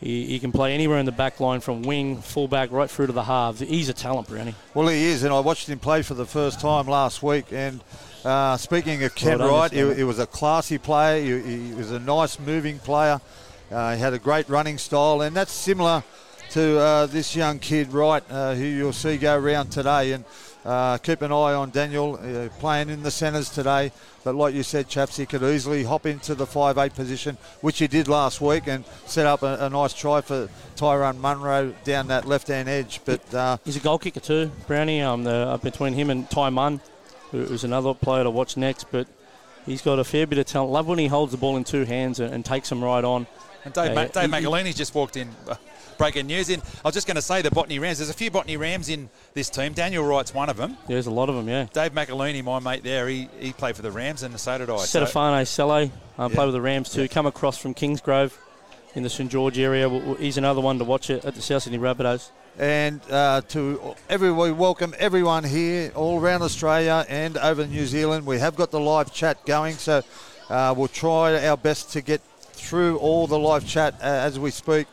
He, 0.00 0.26
he 0.26 0.38
can 0.38 0.52
play 0.52 0.74
anywhere 0.74 0.98
in 0.98 1.06
the 1.06 1.12
back 1.12 1.40
line 1.40 1.60
from 1.60 1.82
wing, 1.82 2.20
fullback, 2.20 2.70
right 2.70 2.90
through 2.90 3.06
to 3.06 3.12
the 3.12 3.24
halves. 3.24 3.60
He's 3.60 3.88
a 3.88 3.94
talent, 3.94 4.28
Brownie. 4.28 4.54
Well, 4.74 4.88
he 4.88 5.04
is, 5.06 5.22
and 5.22 5.32
I 5.32 5.40
watched 5.40 5.68
him 5.68 5.78
play 5.78 6.02
for 6.02 6.14
the 6.14 6.26
first 6.26 6.60
time 6.60 6.86
last 6.86 7.22
week. 7.22 7.46
And 7.50 7.82
uh, 8.24 8.58
speaking 8.58 9.02
of 9.04 9.14
Ken 9.14 9.38
Well 9.38 9.48
Wright, 9.48 9.72
he, 9.72 9.94
he 9.94 10.04
was 10.04 10.18
a 10.18 10.26
classy 10.26 10.76
player. 10.76 11.40
He, 11.40 11.68
he 11.68 11.74
was 11.74 11.92
a 11.92 11.98
nice 11.98 12.38
moving 12.38 12.78
player. 12.78 13.20
Uh, 13.70 13.94
he 13.94 14.00
had 14.00 14.12
a 14.12 14.18
great 14.18 14.48
running 14.50 14.76
style, 14.76 15.22
and 15.22 15.34
that's 15.34 15.52
similar 15.52 16.04
to 16.56 16.78
uh, 16.80 17.04
this 17.06 17.36
young 17.36 17.58
kid 17.58 17.92
Wright, 17.92 18.22
uh, 18.30 18.54
who 18.54 18.64
you'll 18.64 18.94
see 18.94 19.18
go 19.18 19.36
around 19.36 19.68
today. 19.68 20.12
And 20.12 20.24
uh, 20.64 20.96
keep 20.96 21.20
an 21.20 21.30
eye 21.30 21.52
on 21.52 21.68
Daniel 21.68 22.14
uh, 22.14 22.48
playing 22.58 22.88
in 22.88 23.02
the 23.02 23.10
centres 23.10 23.50
today. 23.50 23.92
But 24.24 24.34
like 24.36 24.54
you 24.54 24.62
said, 24.62 24.88
chaps, 24.88 25.18
he 25.18 25.26
could 25.26 25.42
easily 25.42 25.84
hop 25.84 26.06
into 26.06 26.34
the 26.34 26.46
5'8 26.46 26.94
position, 26.94 27.36
which 27.60 27.78
he 27.78 27.86
did 27.86 28.08
last 28.08 28.40
week, 28.40 28.68
and 28.68 28.86
set 29.04 29.26
up 29.26 29.42
a, 29.42 29.66
a 29.66 29.68
nice 29.70 29.92
try 29.92 30.22
for 30.22 30.48
Tyrone 30.76 31.20
Munro 31.20 31.74
down 31.84 32.06
that 32.08 32.24
left 32.24 32.48
hand 32.48 32.70
edge. 32.70 33.02
But 33.04 33.34
uh, 33.34 33.58
He's 33.66 33.76
a 33.76 33.80
goal 33.80 33.98
kicker 33.98 34.20
too, 34.20 34.50
Brownie. 34.66 35.02
Um, 35.02 35.24
the, 35.24 35.30
uh, 35.34 35.56
between 35.58 35.92
him 35.92 36.08
and 36.08 36.28
Ty 36.30 36.48
Munn, 36.50 36.80
who- 37.32 37.44
who's 37.44 37.64
another 37.64 37.92
player 37.92 38.24
to 38.24 38.30
watch 38.30 38.56
next. 38.56 38.86
But 38.90 39.06
he's 39.66 39.82
got 39.82 39.98
a 39.98 40.04
fair 40.04 40.26
bit 40.26 40.38
of 40.38 40.46
talent. 40.46 40.72
Love 40.72 40.86
when 40.86 40.98
he 40.98 41.08
holds 41.08 41.32
the 41.32 41.38
ball 41.38 41.58
in 41.58 41.64
two 41.64 41.84
hands 41.84 42.18
and, 42.18 42.32
and 42.32 42.46
takes 42.46 42.70
them 42.70 42.82
right 42.82 43.04
on. 43.04 43.26
And 43.66 43.74
Dave, 43.74 43.88
Yeah, 43.88 43.94
Ma- 43.94 44.00
Dave 44.06 44.30
He- 44.30 44.68
he- 44.68 44.72
just 44.72 44.94
walked 44.94 45.16
in. 45.18 45.28
Breaking 45.98 46.26
news 46.26 46.50
in. 46.50 46.60
I 46.60 46.88
was 46.88 46.94
just 46.94 47.06
going 47.06 47.14
to 47.16 47.22
say 47.22 47.40
the 47.40 47.50
Botany 47.50 47.78
Rams. 47.78 47.98
There's 47.98 48.10
a 48.10 48.14
few 48.14 48.30
Botany 48.30 48.56
Rams 48.58 48.88
in 48.90 49.08
this 49.32 49.48
team. 49.48 49.72
Daniel 49.72 50.04
Wright's 50.04 50.34
one 50.34 50.50
of 50.50 50.56
them. 50.58 50.76
There's 50.86 51.06
a 51.06 51.10
lot 51.10 51.28
of 51.30 51.36
them, 51.36 51.48
yeah. 51.48 51.66
Dave 51.72 51.92
McAlooney, 51.92 52.44
my 52.44 52.58
mate 52.58 52.82
there, 52.82 53.08
he, 53.08 53.28
he 53.38 53.52
played 53.52 53.76
for 53.76 53.82
the 53.82 53.90
Rams 53.90 54.22
and 54.22 54.38
so 54.38 54.58
did 54.58 54.68
I. 54.68 54.76
So- 54.78 55.04
Setafane 55.04 55.46
Sele, 55.46 55.72
uh, 56.18 56.28
Yeah. 56.28 56.28
play 56.34 56.44
with 56.44 56.54
the 56.54 56.60
Rams 56.60 56.90
too. 56.92 57.08
Come 57.08 57.24
across 57.26 57.56
from 57.56 57.72
Kingsgrove 57.72 58.32
in 58.94 59.02
the 59.04 59.08
St 59.08 59.30
George 59.30 59.58
area. 59.58 59.84
W- 59.84 60.00
w- 60.02 60.18
He's 60.22 60.36
another 60.36 60.60
one 60.60 60.78
to 60.78 60.84
watch 60.84 61.08
at 61.08 61.22
the 61.34 61.40
South 61.42 61.62
Sydney 61.62 61.78
Rabbitohs. 61.78 62.28
and 62.58 63.00
uh, 63.10 63.40
to 63.48 63.94
every 64.10 64.30
we 64.32 64.52
welcome 64.52 64.94
everyone 64.98 65.44
here 65.44 65.92
all 65.94 66.20
around 66.20 66.42
Australia 66.42 67.04
and 67.08 67.36
over 67.38 67.66
New 67.66 67.86
Zealand. 67.86 68.26
We 68.26 68.38
have 68.38 68.54
got 68.56 68.70
the 68.70 68.80
live 68.80 69.12
chat 69.14 69.44
going, 69.46 69.74
so 69.76 70.02
uh, 70.50 70.74
we'll 70.76 70.88
try 70.88 71.46
our 71.48 71.56
best 71.56 71.92
to 71.92 72.00
get 72.02 72.20
through 72.52 72.96
all 72.98 73.26
the 73.26 73.38
live 73.38 73.66
chat 73.66 73.94
uh, 74.00 74.04
as 74.04 74.38
we 74.38 74.50
speak. 74.50 74.86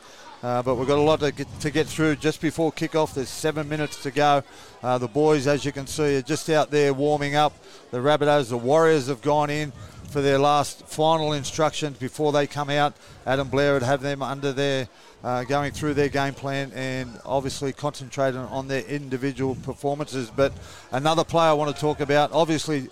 Uh, 0.44 0.62
but 0.62 0.74
we've 0.74 0.86
got 0.86 0.98
a 0.98 1.00
lot 1.00 1.20
to 1.20 1.32
get, 1.32 1.48
to 1.58 1.70
get 1.70 1.86
through 1.86 2.14
just 2.16 2.38
before 2.38 2.70
kickoff. 2.70 3.14
There's 3.14 3.30
seven 3.30 3.66
minutes 3.66 4.02
to 4.02 4.10
go. 4.10 4.42
Uh, 4.82 4.98
the 4.98 5.08
boys, 5.08 5.46
as 5.46 5.64
you 5.64 5.72
can 5.72 5.86
see, 5.86 6.16
are 6.16 6.20
just 6.20 6.50
out 6.50 6.70
there 6.70 6.92
warming 6.92 7.34
up. 7.34 7.54
The 7.92 7.96
Rabbitohs, 7.96 8.50
the 8.50 8.58
Warriors 8.58 9.06
have 9.06 9.22
gone 9.22 9.48
in 9.48 9.72
for 10.10 10.20
their 10.20 10.38
last 10.38 10.86
final 10.86 11.32
instructions 11.32 11.96
before 11.96 12.30
they 12.30 12.46
come 12.46 12.68
out. 12.68 12.92
Adam 13.24 13.48
Blair 13.48 13.72
would 13.72 13.82
have 13.82 14.02
them 14.02 14.20
under 14.20 14.52
their 14.52 14.86
uh, 15.24 15.44
going 15.44 15.72
through 15.72 15.94
their 15.94 16.10
game 16.10 16.34
plan 16.34 16.70
and 16.74 17.18
obviously 17.24 17.72
concentrating 17.72 18.40
on 18.40 18.68
their 18.68 18.82
individual 18.82 19.54
performances. 19.54 20.28
But 20.28 20.52
another 20.92 21.24
player 21.24 21.48
I 21.48 21.54
want 21.54 21.74
to 21.74 21.80
talk 21.80 22.00
about, 22.00 22.32
obviously, 22.32 22.88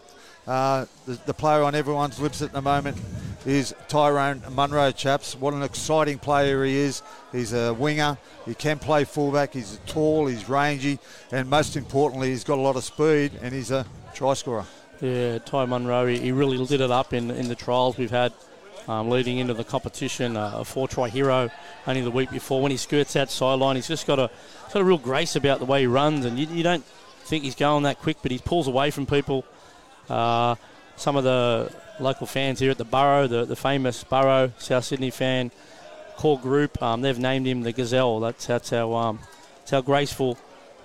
uh, 0.47 0.87
the, 1.07 1.19
the 1.27 1.35
player 1.35 1.63
on 1.63 1.75
everyone's 1.75 2.19
lips 2.19 2.43
at 2.43 2.53
the 2.53 2.63
moment 2.63 2.99
is 3.47 3.75
Tyrone 3.89 4.43
Munro, 4.51 4.91
chaps. 4.93 5.35
What 5.35 5.55
an 5.55 5.63
exciting 5.63 6.19
player 6.19 6.65
he 6.65 6.77
is. 6.77 7.03
He's 7.33 7.53
a 7.53 7.75
winger. 7.75 8.19
He 8.47 8.55
can 8.55 8.79
play 8.79 9.05
fullback. 9.05 9.55
He's 9.55 9.81
tall. 9.87 10.27
He's 10.27 10.49
rangy, 10.49 10.99
and 11.31 11.49
most 11.49 11.77
importantly, 11.77 12.31
he's 12.31 12.45
got 12.45 12.59
a 12.59 12.63
lot 12.63 12.77
of 12.77 12.85
speed, 12.85 13.33
and 13.43 13.55
he's 13.55 13.71
a 13.71 13.87
try 14.15 14.35
scorer. 14.35 14.65
Yeah, 15.01 15.39
Ty 15.39 15.67
Munro, 15.67 16.07
he, 16.07 16.19
he 16.19 16.33
really 16.33 16.59
lit 16.59 16.81
it 16.81 16.91
up 16.91 17.13
in, 17.13 17.31
in 17.31 17.49
the 17.49 17.57
trials 17.57 17.99
we've 17.99 18.11
had 18.11 18.33
um, 18.89 19.09
leading 19.09 19.39
into 19.39 19.55
the 19.55 19.65
competition. 19.65 20.37
Uh, 20.37 20.53
a 20.57 20.65
four 20.65 20.89
try 20.89 21.09
hero 21.09 21.51
only 21.87 22.01
the 22.03 22.11
week 22.11 22.31
before. 22.31 22.63
When 22.63 22.71
he 22.71 22.77
skirts 22.77 23.13
that 23.15 23.31
sideline, 23.31 23.77
he's 23.77 23.89
just 23.89 24.07
got 24.07 24.19
a, 24.19 24.31
got 24.73 24.81
a 24.81 24.85
real 24.85 24.99
grace 24.99 25.37
about 25.37 25.59
the 25.59 25.65
way 25.65 25.81
he 25.81 25.87
runs, 25.87 26.25
and 26.25 26.39
you, 26.39 26.47
you 26.47 26.63
don't 26.63 26.85
think 27.25 27.45
he's 27.45 27.55
going 27.55 27.85
that 27.85 27.99
quick, 27.99 28.19
but 28.23 28.31
he 28.31 28.39
pulls 28.39 28.69
away 28.69 28.91
from 28.91 29.07
people. 29.07 29.45
Uh, 30.09 30.55
some 30.97 31.17
of 31.17 31.25
the 31.25 31.73
local 32.01 32.27
fans 32.27 32.61
here 32.61 32.71
at 32.71 32.79
the 32.79 32.85
Burrow, 32.85 33.27
the, 33.27 33.45
the 33.45 33.57
famous 33.57 34.05
Burrow 34.05 34.53
South 34.59 34.85
Sydney 34.85 35.11
fan 35.11 35.51
core 36.17 36.39
group, 36.39 36.81
um, 36.83 37.01
they've 37.01 37.19
named 37.19 37.47
him 37.47 37.63
the 37.63 37.73
Gazelle. 37.73 38.21
That's, 38.21 38.47
that's 38.47 38.71
how 38.71 38.93
um, 38.95 39.19
that's 39.61 39.71
how 39.71 39.81
graceful 39.81 40.39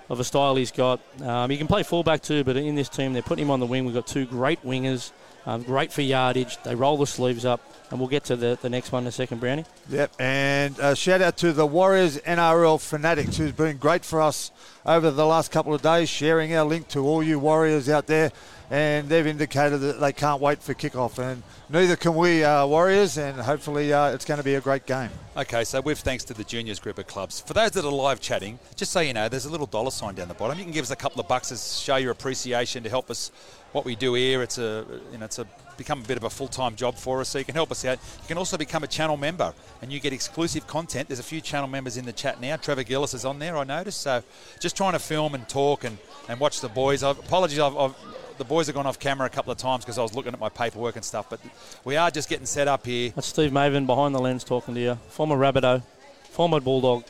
of 0.10 0.20
a 0.20 0.24
style 0.24 0.56
he's 0.56 0.72
got. 0.72 1.00
Um, 1.22 1.50
he 1.50 1.58
can 1.58 1.68
play 1.68 1.84
fullback 1.84 2.22
too, 2.22 2.44
but 2.44 2.56
in 2.58 2.76
this 2.76 2.90
team 2.90 3.14
they're 3.14 3.22
putting 3.22 3.46
him 3.46 3.52
on 3.52 3.60
the 3.60 3.66
wing. 3.66 3.86
We've 3.86 3.94
got 3.94 4.08
two 4.08 4.26
great 4.26 4.64
wingers, 4.64 5.12
um, 5.46 5.64
great 5.64 5.92
for 5.92 6.02
yardage. 6.02 6.58
They 6.64 6.76
roll 6.76 6.98
the 6.98 7.08
sleeves 7.08 7.46
up, 7.46 7.62
and 7.90 8.00
we'll 8.00 8.10
get 8.10 8.24
to 8.26 8.36
the, 8.36 8.58
the 8.62 8.70
next 8.70 8.92
one 8.92 9.04
in 9.04 9.08
a 9.08 9.12
second, 9.12 9.40
Brownie. 9.40 9.66
Yep, 9.90 10.14
and 10.20 10.80
uh, 10.80 10.96
shout 10.96 11.22
out 11.22 11.38
to 11.38 11.52
the 11.52 11.66
Warriors 11.66 12.18
NRL 12.20 12.80
fanatics 12.80 13.38
who's 13.38 13.52
been 13.52 13.78
great 13.78 14.06
for 14.06 14.22
us 14.22 14.52
over 14.86 15.12
the 15.12 15.26
last 15.26 15.52
couple 15.52 15.74
of 15.74 15.82
days, 15.82 16.08
sharing 16.08 16.56
our 16.56 16.66
link 16.66 16.88
to 16.90 17.06
all 17.06 17.22
you 17.22 17.40
Warriors 17.40 17.90
out 17.90 18.08
there. 18.08 18.32
And 18.70 19.08
they've 19.08 19.26
indicated 19.26 19.78
that 19.78 20.02
they 20.02 20.12
can't 20.12 20.42
wait 20.42 20.62
for 20.62 20.74
kickoff, 20.74 21.20
and 21.20 21.42
neither 21.70 21.96
can 21.96 22.16
we, 22.16 22.44
uh, 22.44 22.66
Warriors. 22.66 23.18
And 23.18 23.40
hopefully, 23.40 23.94
uh, 23.94 24.10
it's 24.10 24.26
going 24.26 24.40
to 24.40 24.44
be 24.44 24.56
a 24.56 24.62
great 24.62 24.86
game. 24.86 25.10
Okay, 25.38 25.64
so 25.64 25.80
with 25.80 26.00
thanks 26.00 26.26
to 26.26 26.34
the 26.34 26.44
juniors 26.44 26.80
group 26.80 26.98
of 26.98 27.08
clubs. 27.08 27.40
For 27.40 27.54
those 27.54 27.72
that 27.72 27.86
are 27.86 27.92
live 27.92 28.20
chatting, 28.20 28.60
just 28.76 28.92
so 28.92 29.00
you 29.00 29.14
know, 29.14 29.30
there's 29.30 29.46
a 29.46 29.50
little 29.50 29.68
dollar 29.68 29.92
sign 29.92 30.16
down 30.16 30.28
the 30.28 30.34
bottom. 30.34 30.58
You 30.58 30.66
can 30.66 30.74
give 30.74 30.84
us 30.84 30.92
a 30.92 30.98
couple 30.98 31.22
of 31.22 31.30
bucks 31.30 31.48
to 31.50 31.56
show 31.56 31.96
your 31.96 32.12
appreciation 32.12 32.84
to 32.84 32.90
help 32.90 33.10
us 33.10 33.32
what 33.72 33.86
we 33.86 33.96
do 33.96 34.16
here. 34.16 34.42
It's 34.42 34.58
a 34.58 34.86
you 35.12 35.18
know 35.18 35.26
it's 35.26 35.40
a 35.40 35.48
become 35.78 36.02
a 36.02 36.06
bit 36.06 36.18
of 36.18 36.24
a 36.24 36.30
full-time 36.30 36.76
job 36.76 36.96
for 36.96 37.22
us, 37.22 37.30
so 37.30 37.38
you 37.38 37.46
can 37.46 37.56
help 37.56 37.72
us 37.72 37.86
out. 37.86 38.00
You 38.22 38.28
can 38.28 38.38
also 38.38 38.58
become 38.58 38.84
a 38.84 38.88
channel 38.88 39.16
member, 39.16 39.54
and 39.82 39.94
you 39.94 40.00
get 40.00 40.12
exclusive 40.12 40.68
content. 40.68 41.08
There's 41.08 41.20
a 41.20 41.24
few 41.24 41.40
channel 41.40 41.68
members 41.68 41.98
in 41.98 42.06
the 42.06 42.14
chat 42.14 42.42
now. 42.42 42.56
Trevor 42.56 42.84
Gillis 42.84 43.14
is 43.14 43.26
on 43.26 43.40
there, 43.40 43.56
I 43.56 43.64
noticed. 43.64 44.02
So 44.02 44.24
just 44.60 44.76
trying 44.76 44.94
to 44.94 45.00
film 45.00 45.36
and 45.36 45.48
talk 45.48 45.84
and, 45.84 45.98
and 46.28 46.40
watch 46.40 46.62
the 46.62 46.70
boys. 46.70 47.04
I've, 47.04 47.20
apologies, 47.20 47.60
I've, 47.60 47.78
I've 47.78 47.96
the 48.38 48.46
boys 48.46 48.68
have 48.68 48.76
gone 48.76 48.86
off 48.86 49.00
camera 49.00 49.28
a 49.28 49.30
couple 49.30 49.52
of 49.52 49.58
times 49.58 49.84
because 49.84 49.98
I 49.98 50.02
was 50.02 50.14
looking 50.14 50.34
at 50.34 50.40
my 50.40 50.50
paperwork 50.50 50.96
and 50.96 51.06
stuff. 51.06 51.30
But 51.30 51.40
we 51.84 51.96
are 51.96 52.12
just 52.12 52.30
getting 52.30 52.46
set 52.46 52.68
up 52.68 52.86
here. 52.86 53.12
That's 53.16 53.28
Steve 53.28 53.52
Mavin 53.52 53.86
behind 53.86 54.14
the 54.16 54.20
lens 54.20 54.44
talking 54.44 54.76
to 54.76 54.80
you. 54.80 54.96
Former 55.10 55.36
Rabbitoh, 55.36 55.84
former 56.30 56.60
Bulldog. 56.60 57.06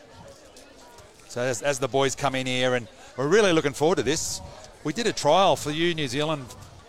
So 1.28 1.42
as, 1.42 1.62
as 1.62 1.80
the 1.80 1.88
boys 1.88 2.16
come 2.16 2.36
in 2.36 2.48
here, 2.48 2.76
and 2.76 2.88
we're 3.16 3.28
really 3.28 3.54
looking 3.54 3.74
forward 3.74 3.98
to 3.98 4.04
this. 4.04 4.42
We 4.84 4.94
did 4.94 5.08
a 5.08 5.14
trial 5.14 5.56
for 5.56 5.72
you, 5.72 5.94
New 5.94 6.08
Zealand 6.08 6.46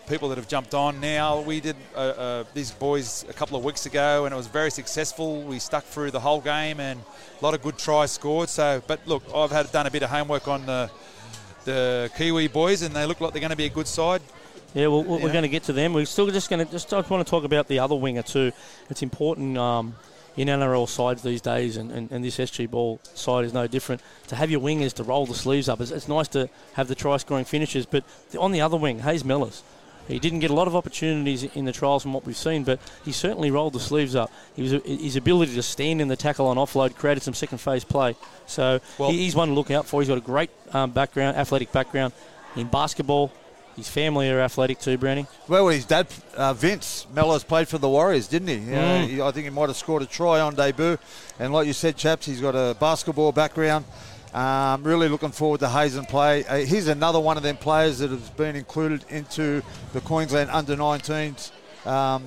people 0.09 0.31
that 0.31 0.39
have 0.39 0.49
jumped 0.49 0.75
on 0.75 1.01
now. 1.01 1.41
We 1.41 1.61
did 1.61 1.77
uh, 1.95 1.99
uh, 1.99 2.45
these 2.55 2.71
boys 2.71 3.27
a 3.29 3.33
couple 3.35 3.59
of 3.59 3.65
weeks 3.65 3.85
ago, 3.85 4.25
and 4.25 4.33
it 4.33 4.37
was 4.37 4.47
very 4.47 4.71
successful. 4.71 5.43
We 5.43 5.59
stuck 5.59 5.85
through 5.85 6.13
the 6.13 6.21
whole 6.21 6.41
game, 6.41 6.81
and 6.81 7.01
a 7.41 7.45
lot 7.45 7.53
of 7.53 7.63
good 7.63 7.77
tries 7.77 8.13
scored. 8.13 8.49
So, 8.49 8.83
but 8.87 9.07
look, 9.07 9.23
I've 9.35 9.51
had 9.51 9.71
done 9.71 9.87
a 9.87 9.91
bit 9.91 10.03
of 10.03 10.11
homework 10.11 10.49
on 10.49 10.65
the 10.65 10.91
the 11.69 12.11
Kiwi 12.17 12.49
boys, 12.49 12.83
and 12.83 12.95
they 12.95 13.05
look 13.07 13.21
like 13.21 13.33
they're 13.33 13.41
going 13.41 13.51
to 13.51 13.57
be 13.57 13.67
a 13.67 13.71
good 13.71 13.87
side. 13.87 14.23
Yeah, 14.75 14.89
well, 14.89 15.03
we're 15.05 15.19
Yeah. 15.27 15.33
going 15.33 15.43
to 15.43 15.49
get 15.49 15.63
to 15.65 15.73
them. 15.73 15.93
We're 15.93 16.05
still 16.07 16.27
just 16.31 16.51
going 16.51 16.65
to 16.65 16.71
just 16.71 16.93
I 16.93 17.01
want 17.01 17.25
to 17.27 17.31
talk 17.31 17.45
about 17.45 17.69
the 17.69 17.79
other 17.79 17.95
winger 17.95 18.23
too. 18.23 18.53
It's 18.91 19.03
important 19.03 19.57
um, 19.57 19.95
in 20.37 20.49
NRL 20.49 20.89
sides 20.89 21.23
these 21.23 21.41
days, 21.41 21.77
and, 21.77 21.91
and, 21.91 22.11
and 22.13 22.25
this 22.25 22.39
SG 22.39 22.71
ball 22.71 23.01
side 23.03 23.45
is 23.45 23.53
no 23.53 23.67
different. 23.67 24.01
To 24.29 24.37
have 24.37 24.51
your 24.51 24.61
wingers 24.61 24.93
to 24.95 25.03
roll 25.05 25.27
the 25.27 25.35
sleeves 25.35 25.69
up, 25.69 25.81
it's, 25.81 25.91
it's 25.91 26.09
nice 26.09 26.29
to 26.29 26.49
have 26.75 26.89
the 26.89 26.95
try 26.95 27.17
scoring 27.19 27.45
finishes. 27.45 27.87
But 27.87 28.05
on 28.39 28.53
the 28.53 28.61
other 28.61 28.77
wing, 28.77 29.01
Hayes 29.01 29.23
Mellors, 29.23 29.63
He 30.09 30.19
didn't 30.19 30.41
get 30.41 30.51
a 30.51 30.55
lot 30.55 30.67
of 30.67 30.75
opportunities 30.75 31.45
in 31.45 31.65
the 31.67 31.73
trials 31.73 32.03
from 32.03 32.13
what 32.15 32.25
we've 32.27 32.37
seen, 32.37 32.65
but 32.65 32.81
he 33.05 33.13
certainly 33.13 33.51
rolled 33.51 33.75
the 33.75 33.81
sleeves 33.81 34.17
up. 34.17 34.33
He 34.57 34.63
was, 34.63 34.73
his 34.85 35.17
ability 35.17 35.55
to 35.55 35.63
stand 35.63 36.01
in 36.01 36.09
the 36.09 36.17
tackle 36.17 36.47
on 36.47 36.57
offload 36.57 36.97
created 36.97 37.23
some 37.23 37.35
second 37.35 37.59
phase 37.59 37.85
play. 37.85 38.17
So 38.47 38.81
Well- 38.97 39.11
he's 39.11 39.37
one 39.37 39.49
to 39.49 39.55
look 39.55 39.71
out 39.71 39.87
for. 39.87 40.01
He's 40.01 40.09
got 40.09 40.19
a 40.19 40.23
great 40.23 40.51
um, 40.73 40.91
background, 40.91 41.37
athletic 41.37 41.71
background 41.73 42.13
in 42.57 42.69
basketball. 42.69 43.31
His 43.77 43.89
family 43.89 44.29
are 44.29 44.41
athletic 44.41 44.81
too, 44.81 44.99
Brownie. 44.99 45.27
Well, 45.47 45.69
his 45.69 45.85
dad, 45.85 46.09
uh, 46.37 46.53
Vince 46.53 47.07
Mellars, 47.15 47.45
played 47.47 47.69
for 47.69 47.79
the 47.79 47.89
Warriors, 47.89 48.27
didn't 48.27 48.49
he? 48.49 48.55
You 48.55 48.61
know, 48.73 48.81
Mm. 48.81 49.09
he- 49.09 49.23
I 49.23 49.31
think 49.31 49.45
he 49.45 49.51
might 49.51 49.69
have 49.69 49.77
scored 49.77 50.03
a 50.03 50.07
try 50.07 50.41
on 50.41 50.57
debut. 50.57 50.99
And 51.39 51.53
like 51.53 51.67
you 51.69 51.73
said, 51.73 51.97
chaps, 51.97 52.27
he's 52.27 52.41
got 52.41 52.57
a 52.57 52.75
basketball 52.81 53.31
background. 53.31 53.85
Um, 54.35 54.83
really 54.85 55.09
looking 55.09 55.31
forward 55.31 55.61
to 55.61 55.69
Hazen 55.69 56.05
play. 56.05 56.45
Uh, 56.45 56.57
he's 56.59 56.89
another 56.89 57.19
one 57.21 57.37
of 57.37 57.43
them 57.43 57.57
players 57.57 57.99
that 58.01 58.11
has 58.11 58.29
been 58.31 58.57
included 58.57 59.05
into 59.09 59.63
the 59.93 60.01
Queensland 60.03 60.51
under 60.51 60.77
19s 60.77 61.51
um, 61.87 62.25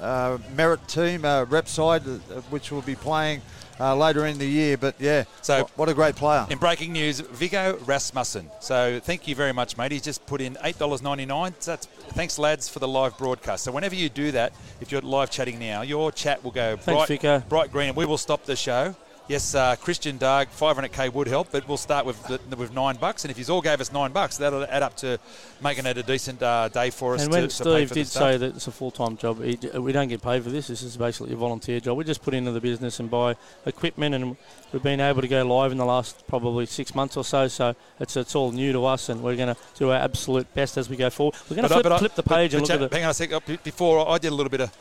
uh, 0.00 0.38
merit 0.54 0.86
team, 0.88 1.24
uh, 1.24 1.44
rep 1.44 1.66
side, 1.66 2.06
uh, 2.06 2.18
which 2.50 2.70
will 2.70 2.82
be 2.82 2.94
playing 2.94 3.40
uh, 3.80 3.96
later 3.96 4.26
in 4.26 4.36
the 4.38 4.46
year. 4.46 4.76
But 4.76 4.96
yeah, 4.98 5.24
So- 5.40 5.62
what, 5.62 5.70
what 5.78 5.88
a 5.88 5.94
great 5.94 6.16
player. 6.16 6.46
In 6.50 6.58
breaking 6.58 6.92
news, 6.92 7.20
Vigo 7.20 7.78
Rasmussen. 7.86 8.50
So 8.60 9.00
thank 9.02 9.26
you 9.26 9.34
very 9.34 9.52
much, 9.52 9.76
mate. 9.78 9.90
He's 9.92 10.02
just 10.02 10.26
put 10.26 10.40
in 10.42 10.58
eight 10.62 10.78
dollars 10.78 11.00
ninety 11.00 11.24
nine. 11.26 11.54
That's 11.64 11.86
thanks, 12.10 12.38
lads, 12.38 12.68
for 12.68 12.78
the 12.78 12.88
live 12.88 13.16
broadcast. 13.16 13.64
So 13.64 13.72
whenever 13.72 13.94
you 13.94 14.08
do 14.10 14.32
that, 14.32 14.52
if 14.80 14.92
you're 14.92 15.00
live 15.00 15.30
chatting 15.30 15.58
now, 15.58 15.80
your 15.82 16.12
chat 16.12 16.44
will 16.44 16.50
go 16.50 16.76
Thanks, 16.76 16.84
bright, 16.98 17.08
Vico. 17.08 17.38
bright 17.48 17.72
green, 17.72 17.88
and 17.88 17.96
we 17.96 18.04
will 18.04 18.18
stop 18.18 18.44
the 18.44 18.54
show. 18.56 18.94
Yes, 19.28 19.54
uh, 19.54 19.76
Christian 19.76 20.16
Darg, 20.16 20.48
500k 20.48 21.12
would 21.12 21.28
help, 21.28 21.52
but 21.52 21.68
we'll 21.68 21.76
start 21.76 22.06
with 22.06 22.22
the, 22.28 22.56
with 22.56 22.72
nine 22.72 22.96
bucks. 22.96 23.24
And 23.24 23.30
if 23.30 23.38
you 23.38 23.54
all 23.54 23.60
gave 23.60 23.78
us 23.78 23.92
nine 23.92 24.10
bucks, 24.10 24.38
that'll 24.38 24.64
add 24.64 24.82
up 24.82 24.96
to 24.96 25.20
making 25.62 25.84
it 25.84 25.98
a 25.98 26.02
decent 26.02 26.42
uh, 26.42 26.68
day 26.68 26.88
for 26.88 27.12
us 27.14 27.24
And 27.24 27.30
to, 27.30 27.38
when 27.38 27.48
to 27.50 27.64
pay 27.64 27.70
Steve 27.84 27.88
for 27.88 27.94
did 27.94 28.06
say 28.06 28.36
that 28.38 28.56
it's 28.56 28.68
a 28.68 28.72
full-time 28.72 29.18
job, 29.18 29.44
he, 29.44 29.58
we 29.78 29.92
don't 29.92 30.08
get 30.08 30.22
paid 30.22 30.44
for 30.44 30.48
this. 30.48 30.68
This 30.68 30.80
is 30.80 30.96
basically 30.96 31.34
a 31.34 31.36
volunteer 31.36 31.78
job. 31.78 31.98
We 31.98 32.04
just 32.04 32.22
put 32.22 32.32
into 32.32 32.52
the 32.52 32.60
business 32.62 33.00
and 33.00 33.10
buy 33.10 33.36
equipment, 33.66 34.14
and 34.14 34.34
we've 34.72 34.82
been 34.82 34.98
able 35.00 35.20
to 35.20 35.28
go 35.28 35.44
live 35.44 35.72
in 35.72 35.78
the 35.78 35.84
last 35.84 36.26
probably 36.26 36.64
six 36.64 36.94
months 36.94 37.14
or 37.18 37.24
so. 37.24 37.48
So 37.48 37.76
it's 38.00 38.16
it's 38.16 38.34
all 38.34 38.50
new 38.50 38.72
to 38.72 38.86
us, 38.86 39.10
and 39.10 39.22
we're 39.22 39.36
going 39.36 39.54
to 39.54 39.60
do 39.76 39.90
our 39.90 39.98
absolute 39.98 40.52
best 40.54 40.78
as 40.78 40.88
we 40.88 40.96
go 40.96 41.10
forward. 41.10 41.34
We're 41.50 41.56
going 41.56 41.68
to 41.68 41.74
I- 41.74 41.80
flip, 41.82 41.92
I- 41.92 41.98
flip 41.98 42.14
the 42.14 42.22
page 42.22 42.52
but 42.52 42.58
and 42.58 42.62
look 42.62 42.68
Jack, 42.68 42.80
at 42.80 42.90
the. 42.90 42.96
Hang 42.96 43.04
on 43.04 43.10
a 43.10 43.14
sec. 43.14 43.30
Uh, 43.30 43.40
Before 43.62 44.08
I 44.08 44.16
did 44.16 44.32
a 44.32 44.34
little 44.34 44.48
bit 44.48 44.62
of 44.62 44.74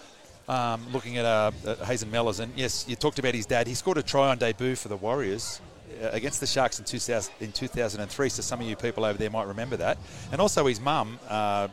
um, 0.48 0.86
looking 0.94 1.18
at, 1.18 1.26
uh, 1.26 1.52
at 1.66 1.80
Hazen 1.80 2.10
Mellors, 2.10 2.40
and 2.40 2.52
yes, 2.56 2.86
you 2.88 2.96
talked 2.96 3.20
about 3.20 3.34
his 3.36 3.46
dad. 3.46 3.68
He 3.68 3.74
scored 3.74 3.98
a 3.98 4.04
try 4.04 4.30
on 4.30 4.38
debut 4.38 4.76
for 4.76 4.88
the 4.88 4.96
Warriors 4.98 5.60
uh, 6.02 6.10
against 6.12 6.40
the 6.40 6.48
Sharks 6.48 6.80
in, 6.80 6.86
2000, 6.86 7.34
in 7.42 7.52
2003. 7.52 8.30
So 8.30 8.42
some 8.42 8.62
of 8.62 8.68
you 8.68 8.76
people 8.76 9.04
over 9.06 9.18
there 9.18 9.30
might 9.30 9.48
remember 9.48 9.78
that. 9.78 9.98
And 10.32 10.40
also 10.40 10.66
his 10.68 10.80
mum, 10.80 11.20
uh, 11.30 11.68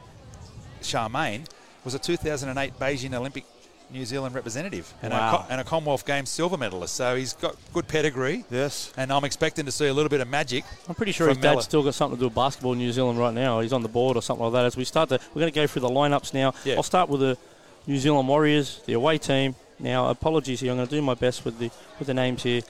Charmaine, 0.83 1.47
was 1.85 1.95
a 1.95 1.99
2008 1.99 2.79
Beijing 2.79 3.15
Olympic 3.15 3.45
New 3.91 4.05
Zealand 4.07 4.35
representative 4.35 4.93
and, 5.03 5.13
a, 5.13 5.17
Wow. 5.17 5.37
co- 5.37 5.53
and 5.53 5.61
a 5.61 5.65
Commonwealth 5.65 6.07
Games 6.07 6.31
silver 6.31 6.57
medalist. 6.57 6.95
So 6.95 7.15
he's 7.17 7.35
got 7.35 7.55
good 7.75 7.87
pedigree. 7.87 8.45
Yes. 8.51 8.93
And 8.97 9.13
I'm 9.13 9.25
expecting 9.25 9.67
to 9.67 9.71
see 9.73 9.87
a 9.87 9.93
little 9.95 10.09
bit 10.09 10.21
of 10.23 10.29
magic. 10.29 10.65
I'm 10.89 10.95
pretty 10.95 11.13
sure 11.13 11.27
from 11.29 11.37
his 11.37 11.43
dad's 11.43 11.53
Mellor. 11.57 11.63
still 11.63 11.83
got 11.85 11.95
something 11.95 12.17
to 12.17 12.21
do 12.21 12.27
with 12.27 12.35
basketball 12.35 12.73
in 12.73 12.79
New 12.79 12.91
Zealand 12.93 13.19
right 13.19 13.35
now. 13.35 13.61
He's 13.61 13.75
on 13.75 13.83
the 13.83 13.89
board 13.89 14.17
or 14.17 14.23
something 14.23 14.43
like 14.45 14.55
that. 14.55 14.65
As 14.65 14.77
we 14.77 14.85
start 14.85 15.11
to, 15.11 15.21
we're 15.35 15.41
going 15.41 15.53
to 15.53 15.55
go 15.55 15.67
through 15.67 15.83
the 15.83 15.89
lineups 15.91 16.33
now. 16.33 16.55
Yeah. 16.65 16.77
I'll 16.77 16.83
start 16.83 17.09
with 17.11 17.21
the 17.21 17.37
New 17.87 17.99
Zealand 17.99 18.29
Warriors, 18.29 18.81
the 18.87 18.95
away 18.95 19.19
team. 19.19 19.55
Now, 19.79 20.09
apologies 20.09 20.61
here. 20.61 20.71
I'm 20.71 20.79
going 20.79 20.89
to 20.89 20.95
do 20.95 21.03
my 21.03 21.15
best 21.15 21.45
with 21.45 21.59
the 21.59 21.71
with 21.99 22.07
the 22.07 22.15
names 22.15 22.43
here. 22.43 22.63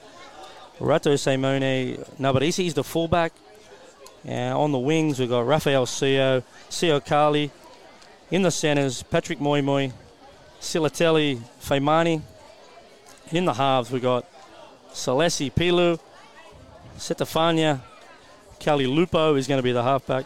Rato 0.79 1.17
Simone 1.17 1.95
Nabarisi 2.19 2.65
is 2.65 2.73
the 2.73 2.83
fullback. 2.83 3.31
On 4.27 4.71
the 4.71 4.79
wings, 4.79 5.19
we've 5.19 5.29
got 5.29 5.47
Rafael 5.47 5.85
Sio, 5.85 6.43
Sio 6.69 7.05
Kali. 7.05 7.49
In 8.31 8.41
the 8.41 8.51
centres, 8.51 9.03
Patrick 9.03 9.39
Moimoi, 9.39 9.93
Silatelli 10.59 11.39
Feimani. 11.61 12.21
In 13.31 13.45
the 13.45 13.53
halves, 13.53 13.91
we've 13.91 14.01
got 14.01 14.25
Salesi 14.91 15.49
Pilu, 15.53 15.99
Setafania, 16.97 17.81
Kelly 18.59 18.87
Lupo 18.87 19.35
is 19.35 19.47
going 19.47 19.59
to 19.59 19.63
be 19.63 19.71
the 19.71 19.83
halfback. 19.83 20.25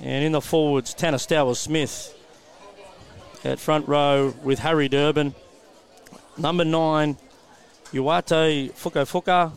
And 0.00 0.24
in 0.24 0.32
the 0.32 0.40
forwards, 0.40 0.94
Stowers 0.94 1.58
Smith 1.58 2.14
at 3.44 3.60
front 3.60 3.86
row 3.86 4.34
with 4.42 4.60
Harry 4.60 4.88
Durbin. 4.88 5.34
Number 6.36 6.64
nine, 6.64 7.16
Uwate 7.92 8.72
Fuka 8.72 9.04
Fuka. 9.04 9.52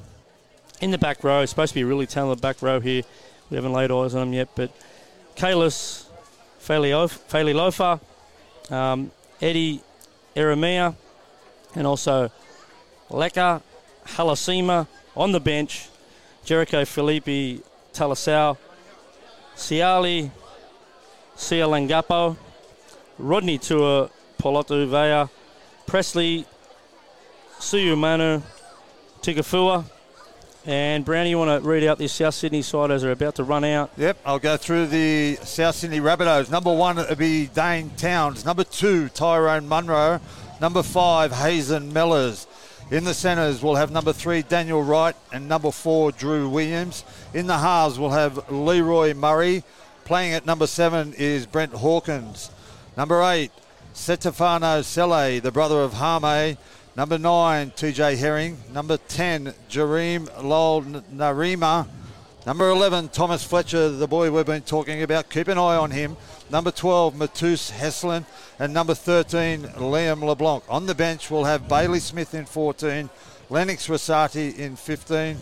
In 0.79 0.91
the 0.91 0.97
back 0.97 1.23
row, 1.23 1.43
supposed 1.45 1.71
to 1.71 1.75
be 1.75 1.81
a 1.81 1.85
really 1.85 2.05
talented 2.05 2.41
back 2.41 2.61
row 2.61 2.79
here. 2.79 3.01
We 3.49 3.55
haven't 3.55 3.73
laid 3.73 3.89
eyes 3.89 4.13
on 4.13 4.27
him 4.27 4.33
yet, 4.33 4.49
but 4.53 4.71
Kalis 5.35 6.05
Falilofa, 6.61 7.99
um, 8.69 9.11
Eddie 9.41 9.81
Eremia, 10.35 10.95
and 11.73 11.87
also 11.87 12.29
Leka 13.09 13.63
Halasima 14.05 14.87
on 15.15 15.31
the 15.31 15.39
bench. 15.39 15.87
Jericho 16.43 16.85
Felipe 16.85 17.63
Talasau, 17.93 18.57
Siali 19.55 20.29
Sialangapo, 21.35 22.37
Rodney 23.19 23.57
Tua 23.57 24.09
Polotu 24.39 24.87
Vea, 24.87 25.29
Presley 25.85 26.45
Suyumanu 27.59 28.41
Tigafua. 29.21 29.85
And 30.65 31.05
Brownie, 31.05 31.29
you 31.29 31.37
want 31.37 31.63
to 31.63 31.67
read 31.67 31.85
out 31.85 31.97
this 31.97 32.11
South 32.11 32.33
Sydney 32.33 32.61
side 32.61 32.91
as 32.91 33.01
they're 33.01 33.11
about 33.11 33.35
to 33.35 33.43
run 33.45 33.63
out? 33.63 33.89
Yep, 33.95 34.17
I'll 34.25 34.37
go 34.37 34.57
through 34.57 34.87
the 34.87 35.35
South 35.43 35.75
Sydney 35.75 36.01
Rabbitohs. 36.01 36.51
Number 36.51 36.73
one 36.73 36.97
will 36.97 37.15
be 37.15 37.47
Dane 37.47 37.89
Towns. 37.91 38.43
Number 38.43 38.65
two, 38.65 39.07
Tyrone 39.09 39.67
Munro. 39.67 40.19
Number 40.59 40.83
five, 40.83 41.31
Hazen 41.31 41.93
Mellors. 41.93 42.47
In 42.91 43.05
the 43.05 43.13
centres, 43.13 43.63
we'll 43.63 43.75
have 43.75 43.91
number 43.91 44.11
three, 44.11 44.41
Daniel 44.41 44.83
Wright, 44.83 45.15
and 45.31 45.47
number 45.47 45.71
four, 45.71 46.11
Drew 46.11 46.49
Williams. 46.49 47.05
In 47.33 47.47
the 47.47 47.57
halves, 47.57 47.97
we'll 47.97 48.09
have 48.09 48.51
Leroy 48.51 49.13
Murray. 49.13 49.63
Playing 50.03 50.33
at 50.33 50.45
number 50.45 50.67
seven 50.67 51.13
is 51.13 51.45
Brent 51.45 51.73
Hawkins. 51.73 52.49
Number 52.97 53.21
eight, 53.21 53.51
Setefano 53.93 54.83
Sele, 54.83 55.39
the 55.39 55.51
brother 55.51 55.81
of 55.81 55.93
Hame. 55.93 56.57
Number 56.95 57.19
nine, 57.19 57.69
TJ 57.69 58.17
Herring. 58.17 58.57
Number 58.73 58.97
10, 58.97 59.53
Jareem 59.69 60.43
Lol 60.43 60.81
Narima. 60.81 61.87
Number 62.47 62.69
11, 62.69 63.09
Thomas 63.09 63.43
Fletcher, 63.43 63.89
the 63.89 64.07
boy 64.07 64.31
we've 64.31 64.47
been 64.47 64.63
talking 64.63 65.03
about. 65.03 65.29
Keep 65.29 65.47
an 65.49 65.59
eye 65.59 65.75
on 65.75 65.91
him. 65.91 66.17
Number 66.49 66.71
12, 66.71 67.13
Matus 67.13 67.71
Heslin. 67.71 68.25
And 68.57 68.73
number 68.73 68.95
13, 68.95 69.61
Liam 69.75 70.23
LeBlanc. 70.23 70.63
On 70.67 70.87
the 70.87 70.95
bench, 70.95 71.29
we'll 71.29 71.43
have 71.43 71.67
Bailey 71.67 71.99
Smith 71.99 72.33
in 72.33 72.45
14, 72.45 73.11
Lennox 73.51 73.87
Rosati 73.87 74.57
in 74.57 74.75
15, 74.75 75.37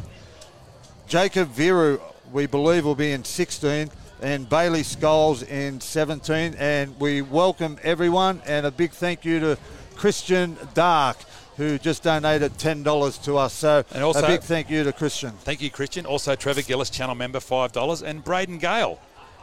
Jacob 1.07 1.53
Viru, 1.53 2.01
we 2.33 2.47
believe, 2.47 2.83
will 2.83 2.95
be 2.95 3.13
in 3.13 3.23
16, 3.23 3.89
and 4.21 4.47
Bailey 4.49 4.81
Scholes 4.81 5.47
in 5.47 5.79
17. 5.81 6.55
And 6.57 6.99
we 6.99 7.21
welcome 7.21 7.77
everyone, 7.83 8.41
and 8.45 8.65
a 8.65 8.71
big 8.71 8.91
thank 8.91 9.25
you 9.25 9.39
to 9.39 9.57
Christian 9.95 10.57
Dark, 10.73 11.17
who 11.57 11.77
just 11.77 12.03
donated 12.03 12.57
$10 12.57 13.17
to 13.23 13.37
us. 13.37 13.53
So 13.53 13.83
And 13.91 14.03
also- 14.03 14.23
a 14.23 14.27
big 14.27 14.41
thank 14.41 14.69
you 14.69 14.83
to 14.83 14.91
Christian. 14.93 15.31
Thank 15.43 15.61
you, 15.61 15.69
Christian. 15.69 16.05
Also, 16.05 16.35
Trevor 16.35 16.61
Gillis, 16.61 16.89
channel 16.89 17.15
member, 17.15 17.39
five 17.39 17.71
dollars, 17.71 18.01
and 18.01 18.23
Braden 18.23 18.57
Gale, 18.57 18.99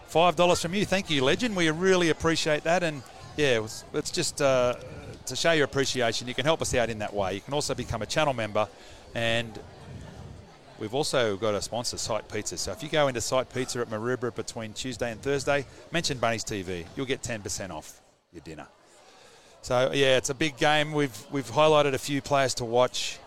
five 0.09 0.37
dollars 0.37 0.61
from 0.61 0.75
you. 0.75 0.85
Thank 0.85 1.11
you, 1.11 1.25
legend. 1.25 1.57
We 1.57 1.71
really 1.71 2.11
appreciate 2.11 2.65
that, 2.65 2.83
and 2.83 3.03
yeah, 3.37 3.61
it 3.63 3.85
it's 3.95 4.11
just 4.11 4.43
uh, 4.43 4.75
to 5.27 5.37
show 5.37 5.53
your 5.53 5.65
appreciation. 5.65 6.29
You 6.29 6.35
can 6.35 6.45
help 6.45 6.61
us 6.61 6.75
out 6.75 6.91
in 6.91 6.99
that 6.99 7.15
way. 7.15 7.35
You 7.35 7.41
can 7.41 7.55
also 7.55 7.75
become 7.75 8.03
a 8.03 8.07
channel 8.07 8.35
member, 8.35 8.69
and 9.15 9.59
we've 10.83 10.95
also 10.95 11.37
got 11.37 11.55
a 11.55 11.63
sponsor, 11.63 11.97
Site 11.97 12.29
Pizza. 12.29 12.59
So 12.59 12.73
if 12.73 12.83
you 12.83 12.89
go 12.89 13.07
into 13.07 13.21
Site 13.21 13.55
Pizza 13.55 13.81
at 13.81 13.89
Maroubra 13.89 14.35
between 14.35 14.73
Tuesday 14.73 15.13
and 15.13 15.23
Thursday, 15.23 15.65
mention 15.93 16.19
Bunny's 16.19 16.45
TV. 16.45 16.85
You'll 16.97 17.07
get 17.07 17.23
ten 17.23 17.41
percent 17.41 17.73
off 17.73 18.01
your 18.33 18.43
dinner. 18.43 18.67
So 19.63 19.93
yeah, 19.95 20.17
it's 20.17 20.29
a 20.29 20.35
big 20.35 20.59
game. 20.59 20.93
We've 20.93 21.17
we've 21.31 21.51
highlighted 21.51 21.95
a 21.95 21.99
few 21.99 22.21
players 22.21 22.53
to 22.55 22.65
watch. 22.65 23.19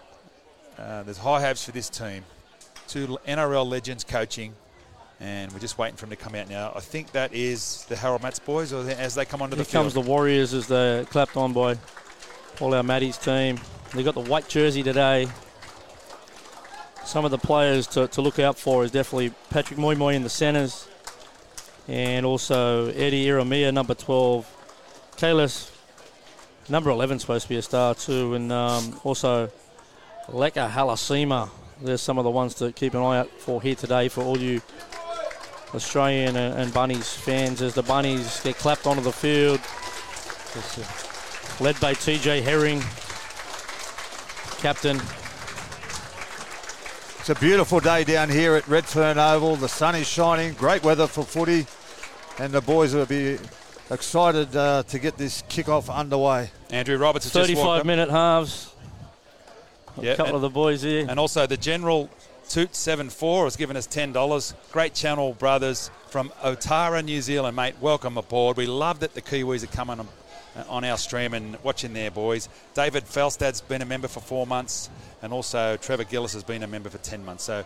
Uh, 0.77 1.03
there's 1.03 1.17
high 1.17 1.41
hopes 1.41 1.63
for 1.63 1.71
this 1.71 1.89
team. 1.89 2.23
Two 2.89 3.17
NRL 3.25 3.67
legends 3.67 4.03
coaching, 4.03 4.53
and 5.21 5.51
we're 5.53 5.59
just 5.59 5.77
waiting 5.77 5.95
for 5.95 6.05
them 6.05 6.09
to 6.09 6.17
come 6.17 6.35
out 6.35 6.49
now. 6.49 6.73
I 6.75 6.81
think 6.81 7.13
that 7.13 7.33
is 7.33 7.85
the 7.87 7.95
Harold 7.95 8.21
Mats 8.21 8.37
boys, 8.37 8.73
or 8.73 8.87
as 8.89 9.15
they 9.15 9.23
come 9.23 9.41
onto 9.41 9.55
Here 9.55 9.63
the 9.63 9.69
field. 9.71 9.83
comes 9.83 9.93
the 9.93 10.01
Warriors 10.01 10.53
as 10.53 10.67
they're 10.67 11.05
clapped 11.05 11.37
on 11.37 11.53
by 11.53 11.77
all 12.59 12.73
our 12.75 12.83
Maddies 12.83 13.23
team. 13.23 13.57
They 13.93 14.03
got 14.03 14.13
the 14.13 14.29
white 14.29 14.49
jersey 14.49 14.83
today. 14.83 15.29
Some 17.05 17.23
of 17.23 17.31
the 17.31 17.37
players 17.37 17.85
to, 17.87 18.07
to 18.07 18.21
look 18.21 18.39
out 18.39 18.57
for 18.57 18.83
is 18.83 18.91
definitely 18.91 19.31
Patrick 19.49 19.79
Moimoi 19.79 20.15
in 20.15 20.23
the 20.23 20.29
centres, 20.29 20.87
and 21.87 22.25
also 22.25 22.89
Eddie 22.89 23.27
Iramia, 23.27 23.73
number 23.73 23.93
12. 23.93 24.51
Kalis, 25.15 25.71
number 26.67 26.89
11, 26.89 27.19
supposed 27.19 27.43
to 27.43 27.49
be 27.49 27.55
a 27.55 27.61
star 27.61 27.95
too, 27.95 28.33
and 28.33 28.51
um, 28.51 28.99
also 29.03 29.49
Leka 30.27 30.69
Halasima. 30.73 31.49
There's 31.81 32.01
some 32.01 32.17
of 32.17 32.23
the 32.23 32.31
ones 32.31 32.55
to 32.55 32.71
keep 32.71 32.93
an 32.95 33.01
eye 33.01 33.19
out 33.19 33.29
for 33.29 33.61
here 33.61 33.75
today 33.75 34.09
for 34.09 34.23
all 34.23 34.37
you 34.37 34.61
Australian 35.73 36.35
and, 36.35 36.59
and 36.59 36.73
Bunnies 36.73 37.13
fans 37.13 37.61
as 37.61 37.75
the 37.75 37.83
Bunnies 37.83 38.41
get 38.41 38.57
clapped 38.57 38.87
onto 38.87 39.01
the 39.01 39.11
field. 39.11 39.59
Led 41.63 41.79
by 41.79 41.93
TJ 41.93 42.41
Herring, 42.41 42.81
captain. 44.61 44.99
It's 47.27 47.31
a 47.31 47.43
beautiful 47.43 47.79
day 47.79 48.03
down 48.03 48.29
here 48.29 48.53
at 48.53 48.67
Redfern 48.67 49.17
Oval. 49.17 49.55
The 49.55 49.67
sun 49.67 49.95
is 49.95 50.07
shining. 50.07 50.53
Great 50.53 50.83
weather 50.83 51.07
for 51.07 51.23
footy. 51.23 51.65
And 52.37 52.53
the 52.53 52.61
boys 52.61 52.93
will 52.93 53.07
be 53.07 53.39
excited 53.89 54.55
uh, 54.55 54.83
to 54.83 54.99
get 54.99 55.17
this 55.17 55.43
kick-off 55.49 55.89
underway. 55.89 56.51
Andrew 56.69 56.99
Roberts 56.99 57.25
has 57.25 57.33
just 57.33 57.49
walked 57.55 57.79
35 57.79 57.79
up. 57.79 57.85
minute 57.87 58.09
halves. 58.11 58.71
Yeah, 59.99 60.11
a 60.11 60.15
couple 60.17 60.35
and- 60.35 60.35
of 60.35 60.41
the 60.43 60.51
boys 60.51 60.83
here. 60.83 61.07
And 61.09 61.19
also 61.19 61.47
the 61.47 61.57
General 61.57 62.11
Toot 62.47 62.75
74 62.75 63.45
has 63.45 63.55
given 63.55 63.75
us 63.75 63.87
$10. 63.87 64.53
Great 64.71 64.93
channel 64.93 65.33
brothers 65.33 65.89
from 66.11 66.29
Otara, 66.43 67.03
New 67.03 67.23
Zealand, 67.23 67.55
mate. 67.55 67.73
Welcome 67.81 68.19
aboard. 68.19 68.55
We 68.55 68.67
love 68.67 68.99
that 68.99 69.15
the 69.15 69.21
Kiwis 69.23 69.63
are 69.63 69.75
coming 69.75 69.99
on, 70.55 70.63
on 70.67 70.83
our 70.83 70.97
stream 70.97 71.33
and 71.33 71.57
watching 71.63 71.93
their 71.93 72.11
boys. 72.11 72.49
David 72.73 73.05
Felstad's 73.05 73.61
been 73.61 73.81
a 73.81 73.85
member 73.85 74.07
for 74.07 74.19
four 74.19 74.47
months, 74.47 74.89
and 75.21 75.33
also 75.33 75.77
Trevor 75.77 76.03
Gillis 76.03 76.33
has 76.33 76.43
been 76.43 76.63
a 76.63 76.67
member 76.67 76.89
for 76.89 76.97
10 76.97 77.23
months. 77.25 77.43
So 77.43 77.65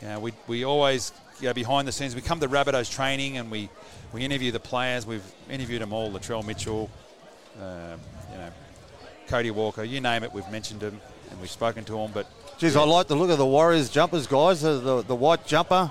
you 0.00 0.08
know, 0.08 0.20
we, 0.20 0.32
we 0.46 0.64
always 0.64 1.12
go 1.40 1.52
behind 1.52 1.86
the 1.86 1.92
scenes. 1.92 2.14
We 2.14 2.22
come 2.22 2.40
to 2.40 2.48
Rabbitohs 2.48 2.90
training 2.90 3.36
and 3.36 3.50
we, 3.50 3.68
we 4.12 4.22
interview 4.22 4.50
the 4.50 4.60
players. 4.60 5.06
We've 5.06 5.24
interviewed 5.50 5.82
them 5.82 5.92
all, 5.92 6.10
Latrell 6.10 6.46
Mitchell, 6.46 6.90
uh, 7.60 7.96
you 8.32 8.38
know, 8.38 8.50
Cody 9.28 9.50
Walker, 9.50 9.84
you 9.84 10.00
name 10.00 10.24
it, 10.24 10.32
we've 10.32 10.50
mentioned 10.50 10.80
them 10.80 11.00
and 11.30 11.40
we've 11.40 11.50
spoken 11.50 11.84
to 11.84 11.92
them. 11.92 12.10
But 12.12 12.26
Geez, 12.58 12.76
I 12.76 12.84
like 12.84 13.06
the 13.06 13.14
look 13.14 13.30
of 13.30 13.38
the 13.38 13.46
Warriors 13.46 13.88
jumpers, 13.88 14.26
guys. 14.26 14.62
The, 14.62 14.78
the, 14.80 15.02
the 15.02 15.14
white 15.14 15.46
jumper 15.46 15.90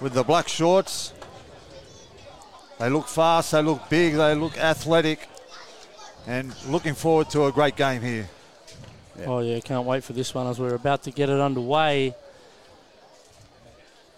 with 0.00 0.12
the 0.14 0.22
black 0.22 0.48
shorts. 0.48 1.12
They 2.78 2.90
look 2.90 3.08
fast, 3.08 3.52
they 3.52 3.62
look 3.62 3.88
big, 3.88 4.14
they 4.14 4.34
look 4.34 4.58
athletic. 4.58 5.28
And 6.26 6.52
looking 6.66 6.94
forward 6.94 7.30
to 7.30 7.46
a 7.46 7.52
great 7.52 7.76
game 7.76 8.02
here. 8.02 8.28
Oh 9.24 9.38
yeah, 9.38 9.60
can't 9.60 9.86
wait 9.86 10.04
for 10.04 10.12
this 10.12 10.34
one 10.34 10.46
as 10.46 10.58
we're 10.58 10.74
about 10.74 11.04
to 11.04 11.10
get 11.10 11.30
it 11.30 11.40
underway. 11.40 12.14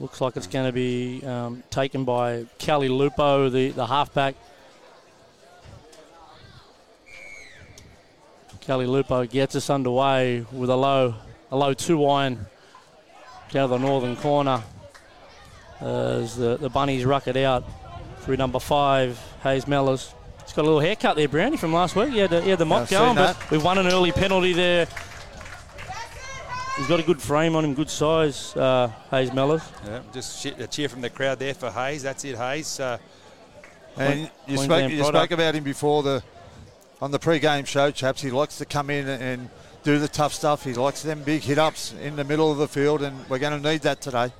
Looks 0.00 0.20
like 0.20 0.36
it's 0.36 0.46
going 0.46 0.66
to 0.66 0.72
be 0.72 1.24
um, 1.26 1.62
taken 1.70 2.04
by 2.04 2.46
Kelly 2.58 2.88
Lupo, 2.88 3.48
the, 3.48 3.70
the 3.70 3.86
halfback. 3.86 4.36
Kelly 8.60 8.86
Lupo 8.86 9.24
gets 9.26 9.56
us 9.56 9.70
underway 9.70 10.44
with 10.52 10.70
a 10.70 10.76
low 10.76 11.14
a 11.50 11.56
low 11.56 11.74
two 11.74 12.06
iron 12.06 12.46
down 13.50 13.70
the 13.70 13.78
northern 13.78 14.14
corner 14.16 14.62
as 15.80 16.36
the, 16.36 16.56
the 16.58 16.68
bunnies 16.68 17.04
ruck 17.04 17.26
it 17.28 17.36
out 17.36 17.64
through 18.20 18.36
number 18.36 18.58
five, 18.58 19.18
Hayes 19.42 19.64
Mellors. 19.64 20.12
He's 20.48 20.54
got 20.54 20.62
a 20.62 20.64
little 20.64 20.80
haircut 20.80 21.16
there, 21.16 21.28
Brownie, 21.28 21.58
from 21.58 21.74
last 21.74 21.94
week. 21.94 22.08
He 22.08 22.20
had 22.20 22.30
the, 22.30 22.40
he 22.40 22.48
had 22.48 22.58
the 22.58 22.64
mop 22.64 22.84
I've 22.84 22.88
going, 22.90 23.16
but 23.16 23.50
we've 23.50 23.62
won 23.62 23.76
an 23.76 23.86
early 23.86 24.12
penalty 24.12 24.54
there. 24.54 24.86
He's 26.78 26.86
got 26.86 27.00
a 27.00 27.02
good 27.02 27.20
frame 27.20 27.54
on 27.54 27.66
him, 27.66 27.74
good 27.74 27.90
size, 27.90 28.56
uh, 28.56 28.90
Hayes 29.10 29.28
Mellors. 29.28 29.62
yeah, 29.84 30.00
just 30.10 30.42
a 30.46 30.66
cheer 30.66 30.88
from 30.88 31.02
the 31.02 31.10
crowd 31.10 31.38
there 31.38 31.52
for 31.52 31.70
Hayes. 31.70 32.02
That's 32.02 32.24
it, 32.24 32.34
Hayes. 32.36 32.80
Uh, 32.80 32.96
And 33.98 34.30
you 34.46 34.56
spoke, 34.56 34.90
you 34.90 35.04
spoke 35.04 35.32
about 35.32 35.54
him 35.54 35.64
before 35.64 36.02
the 36.02 36.22
on 37.02 37.10
the 37.10 37.18
pre-game 37.18 37.66
show, 37.66 37.90
chaps. 37.90 38.22
He 38.22 38.30
likes 38.30 38.56
to 38.56 38.64
come 38.64 38.88
in 38.88 39.06
and 39.06 39.50
do 39.82 39.98
the 39.98 40.08
tough 40.08 40.32
stuff. 40.32 40.64
He 40.64 40.72
likes 40.72 41.02
them 41.02 41.24
big 41.24 41.42
hit-ups 41.42 41.92
in 42.00 42.16
the 42.16 42.24
middle 42.24 42.50
of 42.50 42.56
the 42.56 42.68
field, 42.68 43.02
and 43.02 43.28
we're 43.28 43.38
going 43.38 43.60
to 43.62 43.70
need 43.70 43.82
that 43.82 44.00
today. 44.00 44.32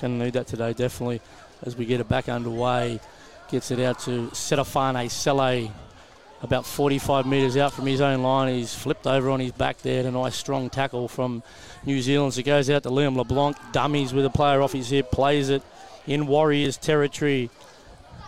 Going 0.00 0.18
to 0.18 0.24
need 0.24 0.32
that 0.32 0.48
today, 0.48 0.72
definitely, 0.72 1.20
as 1.62 1.76
we 1.76 1.86
get 1.86 2.00
it 2.00 2.08
back 2.08 2.28
underway. 2.28 2.98
Gets 3.48 3.70
it 3.70 3.78
out 3.78 4.00
to 4.00 4.28
Setafane 4.32 5.08
Sele, 5.08 5.70
about 6.42 6.66
45 6.66 7.26
metres 7.26 7.56
out 7.56 7.72
from 7.72 7.86
his 7.86 8.00
own 8.00 8.22
line. 8.22 8.52
He's 8.52 8.74
flipped 8.74 9.06
over 9.06 9.30
on 9.30 9.38
his 9.38 9.52
back 9.52 9.78
there. 9.78 10.04
A 10.04 10.10
nice 10.10 10.34
strong 10.34 10.68
tackle 10.68 11.06
from 11.06 11.44
New 11.84 12.02
Zealand. 12.02 12.34
So 12.34 12.42
goes 12.42 12.68
out 12.70 12.82
to 12.82 12.90
Liam 12.90 13.16
LeBlanc. 13.16 13.56
Dummies 13.72 14.12
with 14.12 14.24
a 14.24 14.30
player 14.30 14.60
off 14.62 14.72
his 14.72 14.90
hip, 14.90 15.12
plays 15.12 15.48
it 15.48 15.62
in 16.06 16.26
Warriors 16.26 16.76
territory. 16.76 17.50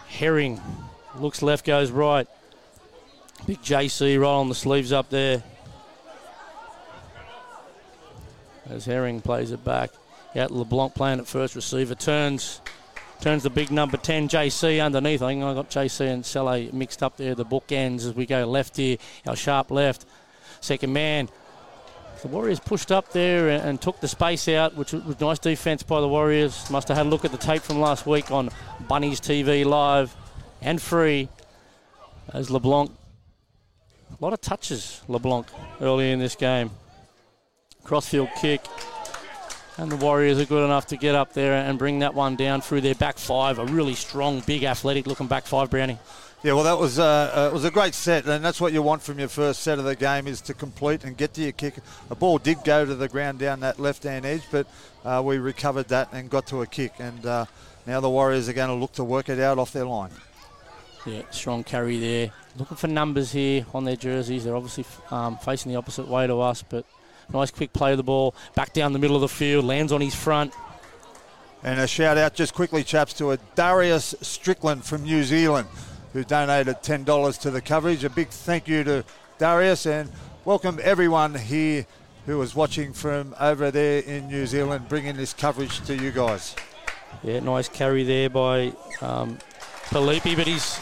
Herring 0.09 0.61
looks 1.19 1.43
left, 1.43 1.67
goes 1.67 1.91
right. 1.91 2.29
Big 3.47 3.61
JC 3.61 4.21
right 4.21 4.29
on 4.29 4.49
the 4.49 4.55
sleeves 4.55 4.93
up 4.93 5.11
there. 5.11 5.43
As 8.71 8.85
Herring 8.85 9.21
plays 9.21 9.51
it 9.51 9.65
back. 9.65 9.91
Out 10.37 10.53
LeBlanc 10.53 10.95
playing 10.95 11.19
at 11.19 11.27
first 11.27 11.57
receiver. 11.57 11.95
Turns 11.95 12.61
turns 13.21 13.43
the 13.43 13.51
big 13.51 13.71
number 13.71 13.97
10, 13.97 14.29
JC, 14.29 14.85
underneath. 14.85 15.23
I 15.23 15.29
think 15.29 15.43
I 15.43 15.55
got 15.55 15.71
JC 15.71 16.13
and 16.13 16.25
Sele 16.25 16.71
mixed 16.73 17.03
up 17.03 17.17
there, 17.17 17.35
the 17.35 17.45
bookends 17.45 18.07
as 18.07 18.15
we 18.15 18.27
go 18.27 18.45
left 18.45 18.77
here. 18.77 18.97
Our 19.27 19.37
sharp 19.37 19.71
left. 19.71 20.07
Second 20.61 20.93
man. 20.93 21.29
The 22.23 22.29
Warriors 22.29 22.59
pushed 22.59 22.91
up 22.91 23.13
there 23.13 23.49
and, 23.49 23.63
and 23.63 23.81
took 23.81 24.01
the 24.01 24.09
space 24.09 24.49
out, 24.49 24.75
which 24.75 24.93
was 24.93 25.21
nice 25.21 25.39
defence 25.39 25.85
by 25.85 26.01
the 26.01 26.09
Warriors. 26.09 26.69
Must 26.71 26.89
have 26.89 26.97
had 26.97 27.07
a 27.07 27.09
look 27.09 27.25
at 27.25 27.31
the 27.31 27.39
tape 27.39 27.63
from 27.63 27.81
last 27.81 28.07
week 28.07 28.31
on 28.33 28.51
Bunnies 28.89 29.21
TV 29.21 29.65
live 29.65 30.15
and 30.61 30.83
free. 30.83 31.29
As 32.33 32.51
LeBlanc, 32.51 32.91
a 34.11 34.25
lot 34.25 34.33
of 34.33 34.41
touches, 34.41 35.01
LeBlanc, 35.09 35.47
early 35.81 36.11
in 36.11 36.19
this 36.19 36.35
game. 36.35 36.71
Crossfield 37.85 38.29
kick. 38.41 38.61
And 39.79 39.93
the 39.93 39.97
Warriors 39.97 40.41
are 40.41 40.45
good 40.45 40.65
enough 40.65 40.89
to 40.89 40.97
get 40.97 41.15
up 41.15 41.33
there 41.35 41.55
and 41.55 41.79
bring 41.79 42.01
that 42.01 42.13
one 42.13 42.35
down 42.35 42.61
through 42.61 42.81
their 42.81 42.97
back 42.97 43.17
five. 43.17 43.61
A 43.61 43.65
really 43.65 43.95
strong, 43.95 44.41
big, 44.41 44.65
athletic 44.65 45.07
looking 45.07 45.29
back 45.29 45.47
five, 45.47 45.71
Brownie. 45.71 45.99
Yeah, 46.43 46.53
well, 46.53 46.65
that 46.65 46.79
was 46.79 46.99
uh, 46.99 47.33
uh, 47.35 47.49
it 47.51 47.53
was 47.53 47.65
a 47.65 47.71
great 47.71 47.95
set, 47.95 48.27
and 48.27 48.45
that's 48.45 48.61
what 48.61 48.73
you 48.73 48.81
want 48.81 49.03
from 49.03 49.19
your 49.19 49.29
first 49.29 49.61
set 49.63 49.79
of 49.79 49.85
the 49.85 49.97
game 49.97 50.29
is 50.29 50.41
to 50.43 50.55
complete 50.55 51.05
and 51.05 51.17
get 51.17 51.35
to 51.35 51.43
your 51.43 51.53
kick. 51.53 51.75
The 52.09 52.15
ball 52.15 52.39
did 52.39 52.63
go 52.65 52.85
to 52.85 52.95
the 52.95 53.09
ground 53.09 53.41
down 53.41 53.61
that 53.61 53.81
left-hand 53.81 54.25
edge, 54.25 54.43
but 54.51 54.69
uh, 55.05 55.21
we 55.25 55.39
recovered 55.39 55.89
that 55.89 56.13
and 56.13 56.31
got 56.31 56.47
to 56.49 56.63
a 56.63 56.67
kick, 56.67 56.95
and 56.99 57.27
uh, 57.27 57.47
now 57.87 58.01
the 58.01 58.11
Warriors 58.11 58.49
are 58.49 58.53
going 58.53 58.69
to 58.69 58.75
look 58.75 58.93
to 58.93 59.05
work 59.05 59.29
it 59.29 59.41
out 59.41 59.59
off 59.59 59.73
their 59.73 59.85
line. 59.85 60.11
Yeah, 61.07 61.23
strong 61.31 61.65
carry 61.65 61.99
there. 61.99 62.31
Looking 62.57 62.77
for 62.77 62.89
numbers 62.89 63.33
here 63.33 63.67
on 63.75 63.85
their 63.85 63.97
jerseys. 63.97 64.45
They're 64.45 64.57
obviously 64.57 64.85
um, 65.11 65.39
facing 65.39 65.73
the 65.73 65.79
opposite 65.79 66.07
way 66.07 66.27
to 66.27 66.41
us, 66.41 66.63
but 66.63 66.85
nice 67.33 67.51
quick 67.51 67.73
play 67.73 67.93
of 67.93 67.97
the 67.97 68.03
ball. 68.03 68.35
Back 68.55 68.73
down 68.73 68.93
the 68.93 68.99
middle 68.99 69.17
of 69.17 69.23
the 69.23 69.29
field, 69.29 69.65
lands 69.65 69.93
on 69.93 70.01
his 70.01 70.15
front. 70.15 70.53
And 71.63 71.81
a 71.81 71.87
shout 71.87 72.17
out 72.17 72.35
just 72.35 72.55
quickly, 72.55 72.85
chaps, 72.85 73.13
to 73.15 73.33
a 73.33 73.37
Darius 73.55 74.15
Strickland 74.21 74.85
from 74.85 75.03
New 75.03 75.25
Zealand 75.25 75.69
who 76.13 76.25
donated 76.25 76.77
$10 76.83 77.41
to 77.41 77.51
the 77.51 77.61
coverage. 77.61 78.05
A 78.05 78.11
big 78.11 78.29
thank 78.29 78.69
you 78.69 78.85
to 78.85 79.05
Darius 79.39 79.87
and 79.87 80.11
welcome 80.45 80.79
everyone 80.83 81.35
here 81.35 81.87
who 82.27 82.41
is 82.43 82.55
watching 82.55 82.93
from 82.93 83.35
over 83.41 83.71
there 83.71 84.01
in 84.03 84.29
New 84.29 84.47
Zealand, 84.47 84.89
bringing 84.89 85.17
this 85.17 85.33
coverage 85.33 85.81
to 85.87 85.97
you 85.97 86.11
guys. 86.11 86.55
Yeah, 87.23 87.41
nice 87.41 87.69
carry 87.69 88.05
there 88.05 88.29
by 88.29 88.73
um, 89.01 89.39
Felipe, 89.85 90.25
but 90.37 90.47
he's 90.47 90.79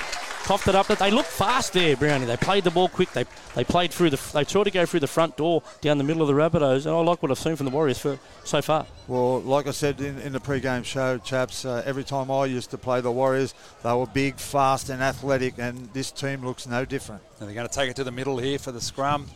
coughed 0.46 0.68
it 0.68 0.74
up. 0.74 0.86
They 0.86 1.10
look 1.10 1.26
fast 1.26 1.72
there, 1.72 1.96
Brownie. 1.96 2.24
They 2.24 2.36
played 2.36 2.64
the 2.64 2.70
ball 2.70 2.88
quick. 2.88 3.10
They 3.12 3.24
they 3.54 3.64
played 3.64 3.90
through 3.92 4.10
the. 4.10 4.30
They 4.32 4.44
tried 4.44 4.64
to 4.64 4.70
go 4.70 4.86
through 4.86 5.00
the 5.00 5.06
front 5.08 5.36
door 5.36 5.62
down 5.80 5.98
the 5.98 6.04
middle 6.04 6.22
of 6.22 6.28
the 6.28 6.34
Rabbitohs, 6.34 6.86
and 6.86 6.94
I 6.94 7.00
like 7.00 7.20
what 7.22 7.30
I've 7.30 7.38
seen 7.38 7.56
from 7.56 7.66
the 7.66 7.72
Warriors 7.72 7.98
for 7.98 8.18
so 8.44 8.62
far. 8.62 8.86
Well, 9.08 9.40
like 9.40 9.66
I 9.66 9.72
said 9.72 10.00
in, 10.00 10.18
in 10.20 10.32
the 10.32 10.40
pre-game 10.40 10.84
show, 10.84 11.18
chaps, 11.18 11.64
uh, 11.64 11.82
every 11.84 12.04
time 12.04 12.30
I 12.30 12.46
used 12.46 12.70
to 12.70 12.78
play 12.78 13.00
the 13.00 13.10
Warriors, 13.10 13.54
they 13.82 13.92
were 13.92 14.06
big, 14.06 14.36
fast, 14.36 14.88
and 14.88 15.02
athletic, 15.02 15.54
and 15.58 15.88
this 15.92 16.10
team 16.12 16.44
looks 16.44 16.66
no 16.66 16.84
different. 16.84 17.22
and 17.40 17.48
they're 17.48 17.54
going 17.54 17.68
to 17.68 17.74
take 17.74 17.90
it 17.90 17.96
to 17.96 18.04
the 18.04 18.12
middle 18.12 18.38
here 18.38 18.58
for 18.58 18.72
the 18.72 18.80
scrum. 18.80 19.26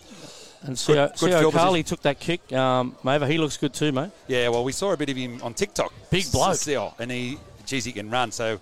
And 0.62 0.76
Sio 0.76 0.88
Good- 0.88 1.18
good 1.18 1.32
Sio 1.32 1.38
field 1.40 1.54
Carley 1.54 1.82
took 1.82 2.02
that 2.02 2.20
kick. 2.20 2.52
Um, 2.52 2.94
Mava, 3.02 3.26
he 3.28 3.38
looks 3.38 3.56
good 3.56 3.72
too, 3.72 3.92
mate. 3.92 4.10
Yeah, 4.28 4.48
well, 4.48 4.62
we 4.62 4.72
saw 4.72 4.92
a 4.92 4.96
bit 4.96 5.08
of 5.08 5.16
him 5.16 5.40
on 5.42 5.54
TikTok. 5.54 5.92
Big 6.10 6.30
bloke. 6.30 6.56
Still, 6.56 6.94
and 6.98 7.10
he, 7.10 7.38
geez, 7.64 7.84
he 7.86 7.92
can 7.92 8.10
run. 8.10 8.30
So 8.30 8.60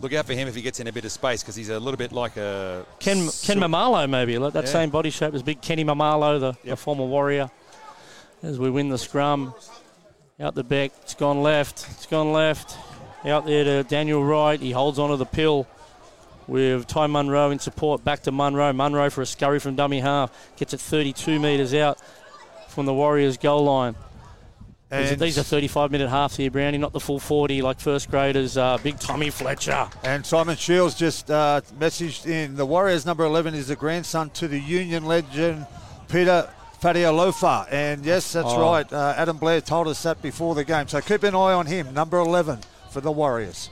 look 0.00 0.12
out 0.14 0.26
for 0.26 0.32
him 0.32 0.48
if 0.48 0.54
he 0.54 0.62
gets 0.62 0.80
in 0.80 0.86
a 0.86 0.92
bit 0.92 1.04
of 1.04 1.12
space 1.12 1.42
because 1.42 1.54
he's 1.56 1.68
a 1.68 1.78
little 1.78 1.98
bit 1.98 2.12
like 2.12 2.36
a 2.36 2.84
Ken 2.98 3.28
Ken 3.42 3.58
Maumalo, 3.58 4.08
maybe 4.08 4.38
like 4.38 4.52
that 4.54 4.64
Yeah. 4.64 4.70
same 4.70 4.90
body 4.90 5.10
shape 5.10 5.34
as 5.34 5.42
big 5.42 5.60
Kenny 5.60 5.84
Maumalo, 5.84 6.40
the, 6.40 6.54
the 6.68 6.76
former 6.76 7.04
Warrior. 7.04 7.50
As 8.42 8.58
we 8.58 8.70
win 8.70 8.88
the 8.88 8.96
scrum, 8.98 9.54
out 10.40 10.54
the 10.54 10.64
back, 10.64 10.92
it's 11.02 11.14
gone 11.14 11.42
left, 11.42 11.86
it's 11.90 12.06
gone 12.06 12.32
left, 12.32 12.78
out 13.26 13.44
there 13.44 13.64
to 13.64 13.82
Daniel 13.84 14.24
Wright. 14.24 14.58
He 14.58 14.70
holds 14.70 14.98
onto 14.98 15.16
the 15.16 15.26
pill 15.26 15.66
with 16.48 16.86
Ty 16.86 17.06
Munro 17.08 17.50
in 17.50 17.58
support. 17.58 18.02
Back 18.02 18.22
to 18.22 18.32
Munro. 18.32 18.72
Munro 18.72 19.10
for 19.10 19.20
a 19.22 19.26
scurry 19.26 19.60
from 19.60 19.76
dummy 19.76 20.00
half 20.00 20.32
gets 20.56 20.72
it 20.72 20.80
32 20.80 21.38
metres 21.38 21.74
out 21.74 21.98
from 22.68 22.86
the 22.86 22.94
Warriors' 22.94 23.36
goal 23.36 23.64
line. 23.64 23.94
These 24.90 25.10
are, 25.10 25.12
And, 25.12 25.20
these 25.22 25.38
are 25.38 25.42
35 25.44 25.92
minute 25.92 26.08
halves 26.10 26.36
here, 26.36 26.50
Brownie, 26.50 26.76
not 26.78 26.92
the 26.92 26.98
full 27.00 27.20
40 27.20 27.62
like 27.62 27.78
first 27.78 28.10
graders. 28.10 28.56
Uh, 28.56 28.76
big 28.82 28.98
Tommy 28.98 29.30
Fletcher. 29.30 29.88
and 30.02 30.26
Simon 30.26 30.56
Shields 30.56 30.94
just 30.96 31.30
uh, 31.30 31.60
messaged 31.78 32.26
in 32.26 32.56
the 32.56 32.66
Warriors 32.66 33.06
number 33.06 33.24
11 33.24 33.54
is 33.54 33.68
the 33.68 33.76
grandson 33.76 34.30
to 34.30 34.48
the 34.48 34.58
Union 34.58 35.04
legend 35.06 35.64
Peter 36.08 36.50
Fatialofa. 36.82 37.68
And 37.70 38.04
yes, 38.04 38.32
that's 38.32 38.48
Oh. 38.50 38.60
right. 38.72 38.92
Uh, 38.92 39.14
Adam 39.16 39.36
Blair 39.36 39.60
told 39.60 39.86
us 39.86 40.02
that 40.02 40.20
before 40.22 40.54
the 40.56 40.64
game. 40.64 40.88
So 40.88 41.00
keep 41.00 41.22
an 41.22 41.34
eye 41.36 41.52
on 41.52 41.66
him, 41.66 41.94
number 41.94 42.18
11 42.18 42.58
for 42.90 43.00
the 43.00 43.12
Warriors. 43.12 43.70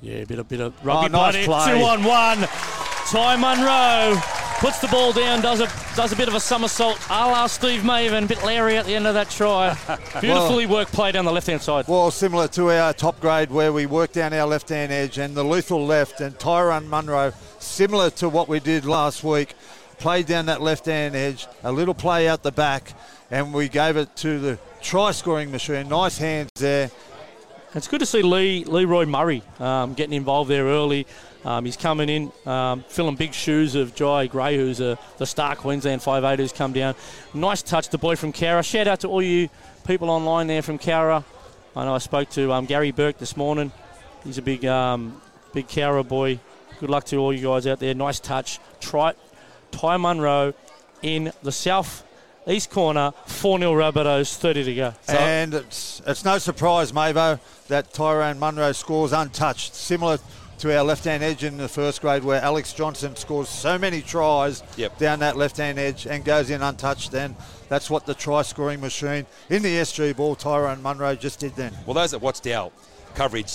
Yeah, 0.00 0.16
a 0.18 0.26
bit, 0.26 0.38
a 0.38 0.44
bit 0.44 0.60
of 0.60 0.74
rugby 0.84 1.06
Oh, 1.06 1.18
nice 1.22 1.32
play. 1.34 1.46
play. 1.46 1.78
Two 1.78 1.84
on 1.84 2.04
one. 2.04 2.48
Ty 3.10 3.36
Munro 3.36 4.20
puts 4.58 4.78
the 4.78 4.88
ball 4.88 5.12
down, 5.12 5.40
does 5.40 5.60
a 5.60 5.68
does 5.96 6.12
a 6.12 6.16
bit 6.16 6.28
of 6.28 6.34
a 6.34 6.40
somersault, 6.40 6.98
a 7.10 7.26
la 7.26 7.46
Steve 7.46 7.82
Mavin, 7.82 8.24
a 8.24 8.26
bit 8.26 8.42
Larry 8.44 8.76
at 8.76 8.86
the 8.86 8.94
end 8.94 9.06
of 9.06 9.14
that 9.14 9.30
try. 9.30 9.76
Beautifully 10.20 10.66
worked 10.66 10.92
play 10.92 11.12
down 11.12 11.24
the 11.24 11.32
left 11.32 11.46
hand 11.46 11.60
side. 11.60 11.86
Well, 11.88 12.10
similar 12.10 12.48
to 12.48 12.70
our 12.70 12.92
top 12.92 13.20
grade 13.20 13.50
where 13.50 13.72
we 13.72 13.86
work 13.86 14.12
down 14.12 14.32
our 14.32 14.46
left 14.46 14.68
hand 14.70 14.92
edge 14.92 15.18
and 15.18 15.34
the 15.34 15.44
lethal 15.44 15.84
left 15.84 16.20
and 16.20 16.38
Tyrone 16.38 16.88
Munro, 16.88 17.32
similar 17.58 18.10
to 18.10 18.28
what 18.28 18.48
we 18.48 18.60
did 18.60 18.84
last 18.84 19.22
week, 19.22 19.54
played 19.98 20.26
down 20.26 20.46
that 20.46 20.62
left 20.62 20.86
hand 20.86 21.14
edge, 21.14 21.46
a 21.62 21.72
little 21.72 21.94
play 21.94 22.28
out 22.28 22.42
the 22.42 22.52
back, 22.52 22.92
and 23.30 23.52
we 23.52 23.68
gave 23.68 23.96
it 23.96 24.14
to 24.16 24.38
the 24.38 24.58
try 24.80 25.10
scoring 25.10 25.50
machine. 25.50 25.88
Nice 25.88 26.18
hands 26.18 26.50
there. 26.56 26.90
It's 27.74 27.88
good 27.88 28.00
to 28.00 28.06
see 28.06 28.22
Lee 28.22 28.64
Leroy 28.64 29.04
Murray 29.04 29.42
um, 29.60 29.92
getting 29.92 30.14
involved 30.14 30.48
there 30.48 30.64
early. 30.64 31.06
Um, 31.44 31.64
he's 31.64 31.76
coming 31.76 32.08
in, 32.08 32.32
um, 32.44 32.84
filling 32.88 33.14
big 33.14 33.32
shoes 33.32 33.74
of 33.74 33.94
Jai 33.94 34.26
Gray, 34.26 34.56
who's 34.56 34.80
a, 34.80 34.98
the 35.18 35.26
star 35.26 35.54
Queensland 35.54 36.00
5'8 36.00 36.38
who's 36.38 36.52
come 36.52 36.72
down. 36.72 36.94
Nice 37.34 37.62
touch, 37.62 37.88
the 37.88 37.98
boy 37.98 38.16
from 38.16 38.32
Cowra. 38.32 38.64
Shout 38.64 38.88
out 38.88 39.00
to 39.00 39.08
all 39.08 39.22
you 39.22 39.48
people 39.86 40.10
online 40.10 40.48
there 40.48 40.62
from 40.62 40.78
Cowra. 40.78 41.24
I 41.76 41.84
know 41.84 41.94
I 41.94 41.98
spoke 41.98 42.30
to 42.30 42.52
um, 42.52 42.66
Gary 42.66 42.90
Burke 42.90 43.18
this 43.18 43.36
morning. 43.36 43.70
He's 44.24 44.38
a 44.38 44.42
big, 44.42 44.64
um, 44.64 45.20
big 45.52 45.68
Cowra 45.68 46.06
boy. 46.06 46.40
Good 46.80 46.90
luck 46.90 47.04
to 47.06 47.16
all 47.18 47.32
you 47.32 47.46
guys 47.46 47.66
out 47.66 47.78
there. 47.78 47.94
Nice 47.94 48.18
touch. 48.18 48.58
Ty 48.80 49.96
Munro 49.98 50.54
in 51.02 51.32
the 51.42 51.52
south 51.52 52.04
east 52.46 52.70
corner. 52.70 53.12
4 53.26 53.58
0 53.58 53.72
Rabbitohs, 53.72 54.36
30 54.36 54.64
to 54.64 54.74
go. 54.74 54.94
and 55.08 55.54
it's, 55.54 56.00
it's 56.06 56.24
no 56.24 56.38
surprise, 56.38 56.92
Mavo, 56.92 57.40
that 57.68 57.92
Tyrone 57.92 58.38
Munro 58.38 58.72
scores 58.72 59.12
untouched, 59.12 59.74
similar 59.74 60.18
to 60.58 60.76
our 60.76 60.82
left-hand 60.84 61.22
edge 61.22 61.44
in 61.44 61.56
the 61.58 61.68
first 61.68 62.00
grade 62.00 62.24
where 62.24 62.40
Alex 62.42 62.72
Johnson 62.72 63.14
scores 63.16 63.48
so 63.48 63.78
many 63.78 64.00
tries 64.00 64.62
Yep. 64.76 64.98
down 64.98 65.18
that 65.20 65.36
left-hand 65.36 65.78
edge 65.78 66.06
and 66.06 66.24
goes 66.24 66.50
in 66.50 66.62
untouched 66.62 67.10
then. 67.12 67.36
That's 67.68 67.90
what 67.90 68.06
the 68.06 68.14
try-scoring 68.14 68.80
machine 68.80 69.26
in 69.50 69.62
the 69.62 69.76
SG 69.76 70.14
ball 70.16 70.34
Tyrone 70.34 70.82
Munro 70.82 71.14
just 71.14 71.40
did 71.40 71.54
then. 71.56 71.76
Well, 71.84 71.94
those 71.94 72.12
that 72.12 72.20
watched 72.20 72.46
our 72.46 72.70
coverage, 73.14 73.52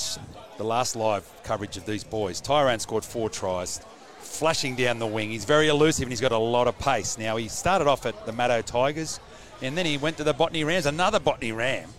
the 0.57 0.63
last 0.63 0.95
live 0.95 1.27
coverage 1.43 1.77
of 1.77 1.85
these 1.85 2.03
boys, 2.03 2.39
Tyrone 2.41 2.79
scored 2.79 3.05
four 3.05 3.29
tries, 3.29 3.81
flashing 4.19 4.75
down 4.75 4.99
the 4.99 5.07
wing. 5.07 5.31
He's 5.31 5.45
very 5.45 5.69
elusive 5.69 6.03
and 6.03 6.11
he's 6.11 6.21
got 6.21 6.31
a 6.31 6.37
lot 6.37 6.67
of 6.67 6.77
pace. 6.79 7.17
Now, 7.17 7.37
he 7.37 7.47
started 7.47 7.87
off 7.87 8.05
at 8.05 8.25
the 8.25 8.31
Maddo 8.31 8.63
Tigers 8.63 9.19
and 9.61 9.77
then 9.77 9.85
he 9.85 9.97
went 9.97 10.17
to 10.17 10.23
the 10.23 10.33
Botany 10.33 10.63
Rams, 10.63 10.85
another 10.85 11.19
Botany 11.19 11.51
Ram. 11.51 11.89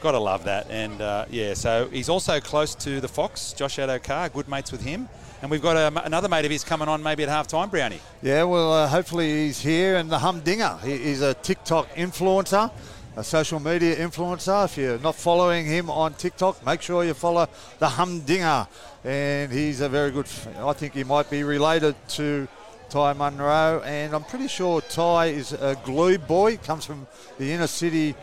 Got 0.00 0.12
to 0.12 0.20
love 0.20 0.44
that. 0.44 0.70
And 0.70 1.00
uh, 1.00 1.24
yeah, 1.28 1.54
so 1.54 1.88
he's 1.90 2.08
also 2.08 2.38
close 2.38 2.76
to 2.76 3.00
the 3.00 3.08
Fox, 3.08 3.52
Josh 3.52 3.78
Addo-Carr, 3.78 4.28
good 4.28 4.48
mates 4.48 4.70
with 4.70 4.80
him. 4.80 5.08
And 5.42 5.50
we've 5.50 5.62
got 5.62 5.76
a, 5.76 6.04
another 6.04 6.28
mate 6.28 6.44
of 6.44 6.52
his 6.52 6.62
coming 6.62 6.86
on 6.86 7.02
maybe 7.02 7.24
at 7.24 7.28
half 7.28 7.48
time, 7.48 7.68
Brownie. 7.68 8.00
Yeah, 8.22 8.44
well, 8.44 8.72
uh, 8.72 8.86
hopefully 8.86 9.46
he's 9.46 9.60
here. 9.60 9.96
And 9.96 10.08
the 10.08 10.20
Humdinger, 10.20 10.78
he, 10.84 10.98
he's 10.98 11.20
a 11.20 11.34
TikTok 11.34 11.90
influencer, 11.94 12.70
a 13.16 13.24
social 13.24 13.58
media 13.58 13.96
influencer. 13.96 14.66
If 14.66 14.76
you're 14.76 15.00
not 15.00 15.16
following 15.16 15.66
him 15.66 15.90
on 15.90 16.14
TikTok, 16.14 16.64
make 16.64 16.80
sure 16.80 17.02
you 17.02 17.14
follow 17.14 17.48
the 17.80 17.88
Humdinger. 17.88 18.68
And 19.04 19.50
he's 19.50 19.80
a 19.80 19.88
very 19.88 20.12
good, 20.12 20.26
I 20.58 20.74
think 20.74 20.94
he 20.94 21.02
might 21.02 21.28
be 21.28 21.42
related 21.42 21.96
to 22.10 22.46
Ty 22.88 23.14
Munro. 23.14 23.82
And 23.84 24.14
I'm 24.14 24.24
pretty 24.24 24.48
sure 24.48 24.80
Ty 24.80 25.26
is 25.26 25.54
a 25.54 25.76
glue 25.84 26.18
boy, 26.18 26.56
comes 26.58 26.84
from 26.84 27.08
the 27.36 27.50
inner 27.50 27.66
city 27.66 28.14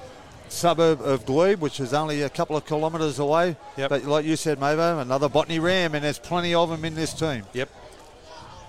suburb 0.49 1.01
of 1.01 1.25
Glebe, 1.25 1.59
which 1.59 1.79
is 1.79 1.93
only 1.93 2.21
a 2.21 2.29
couple 2.29 2.55
of 2.55 2.65
kilometres 2.65 3.19
away. 3.19 3.57
Yep. 3.77 3.89
But 3.89 4.03
like 4.05 4.25
you 4.25 4.35
said, 4.35 4.59
Mavo, 4.59 5.01
another 5.01 5.29
Botany 5.29 5.59
Ram, 5.59 5.95
and 5.95 6.03
there's 6.03 6.19
plenty 6.19 6.53
of 6.53 6.69
them 6.69 6.85
in 6.85 6.95
this 6.95 7.13
team. 7.13 7.43
Yep. 7.53 7.69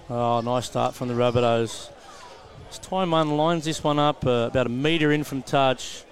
Oh, 0.08 0.40
nice 0.40 0.66
start 0.66 0.94
from 0.94 1.08
the 1.08 1.14
Rabbitohs. 1.14 1.90
As 2.70 2.78
Ty 2.78 3.04
Munn 3.04 3.36
lines 3.36 3.64
this 3.64 3.82
one 3.82 3.98
up 3.98 4.26
uh, 4.26 4.48
about 4.50 4.66
a 4.66 4.70
metre 4.70 5.12
in 5.12 5.24
from 5.24 5.42
touch. 5.42 6.04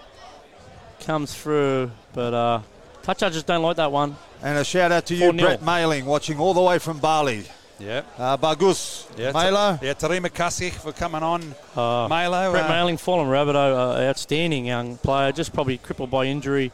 Comes 1.01 1.35
through, 1.35 1.91
but 2.13 2.33
uh, 2.33 2.61
touch 3.03 3.19
judges 3.19 3.43
don't 3.43 3.63
like 3.63 3.77
that 3.77 3.93
one. 3.93 4.17
And 4.43 4.59
a 4.59 4.65
shout 4.65 4.93
out 4.93 5.07
to 5.07 5.15
you, 5.15 5.33
4-0. 5.33 5.41
Brett 5.41 5.63
Mailing, 5.63 6.07
watching 6.07 6.39
all 6.39 6.55
the 6.55 6.63
way 6.63 6.79
from 6.79 6.99
Bali. 6.99 7.45
Yep. 7.85 8.07
Uh, 8.19 8.37
Bagus, 8.39 9.07
Yeah, 9.19 9.33
Malo. 9.33 9.79
Yeah, 9.83 9.95
Tarima 9.95 10.31
Kasich 10.31 10.73
for 10.73 10.93
coming 10.93 11.23
on. 11.23 11.43
Uh, 11.77 12.09
Malo. 12.09 12.51
Brett 12.53 12.65
uh, 12.65 12.69
Mailing, 12.69 12.97
fallen 12.97 13.29
Rabbitoh, 13.29 13.99
uh, 13.99 14.09
outstanding 14.09 14.65
young 14.65 14.97
player, 14.99 15.33
just 15.33 15.53
probably 15.53 15.77
crippled 15.79 16.11
by 16.11 16.25
injury. 16.25 16.73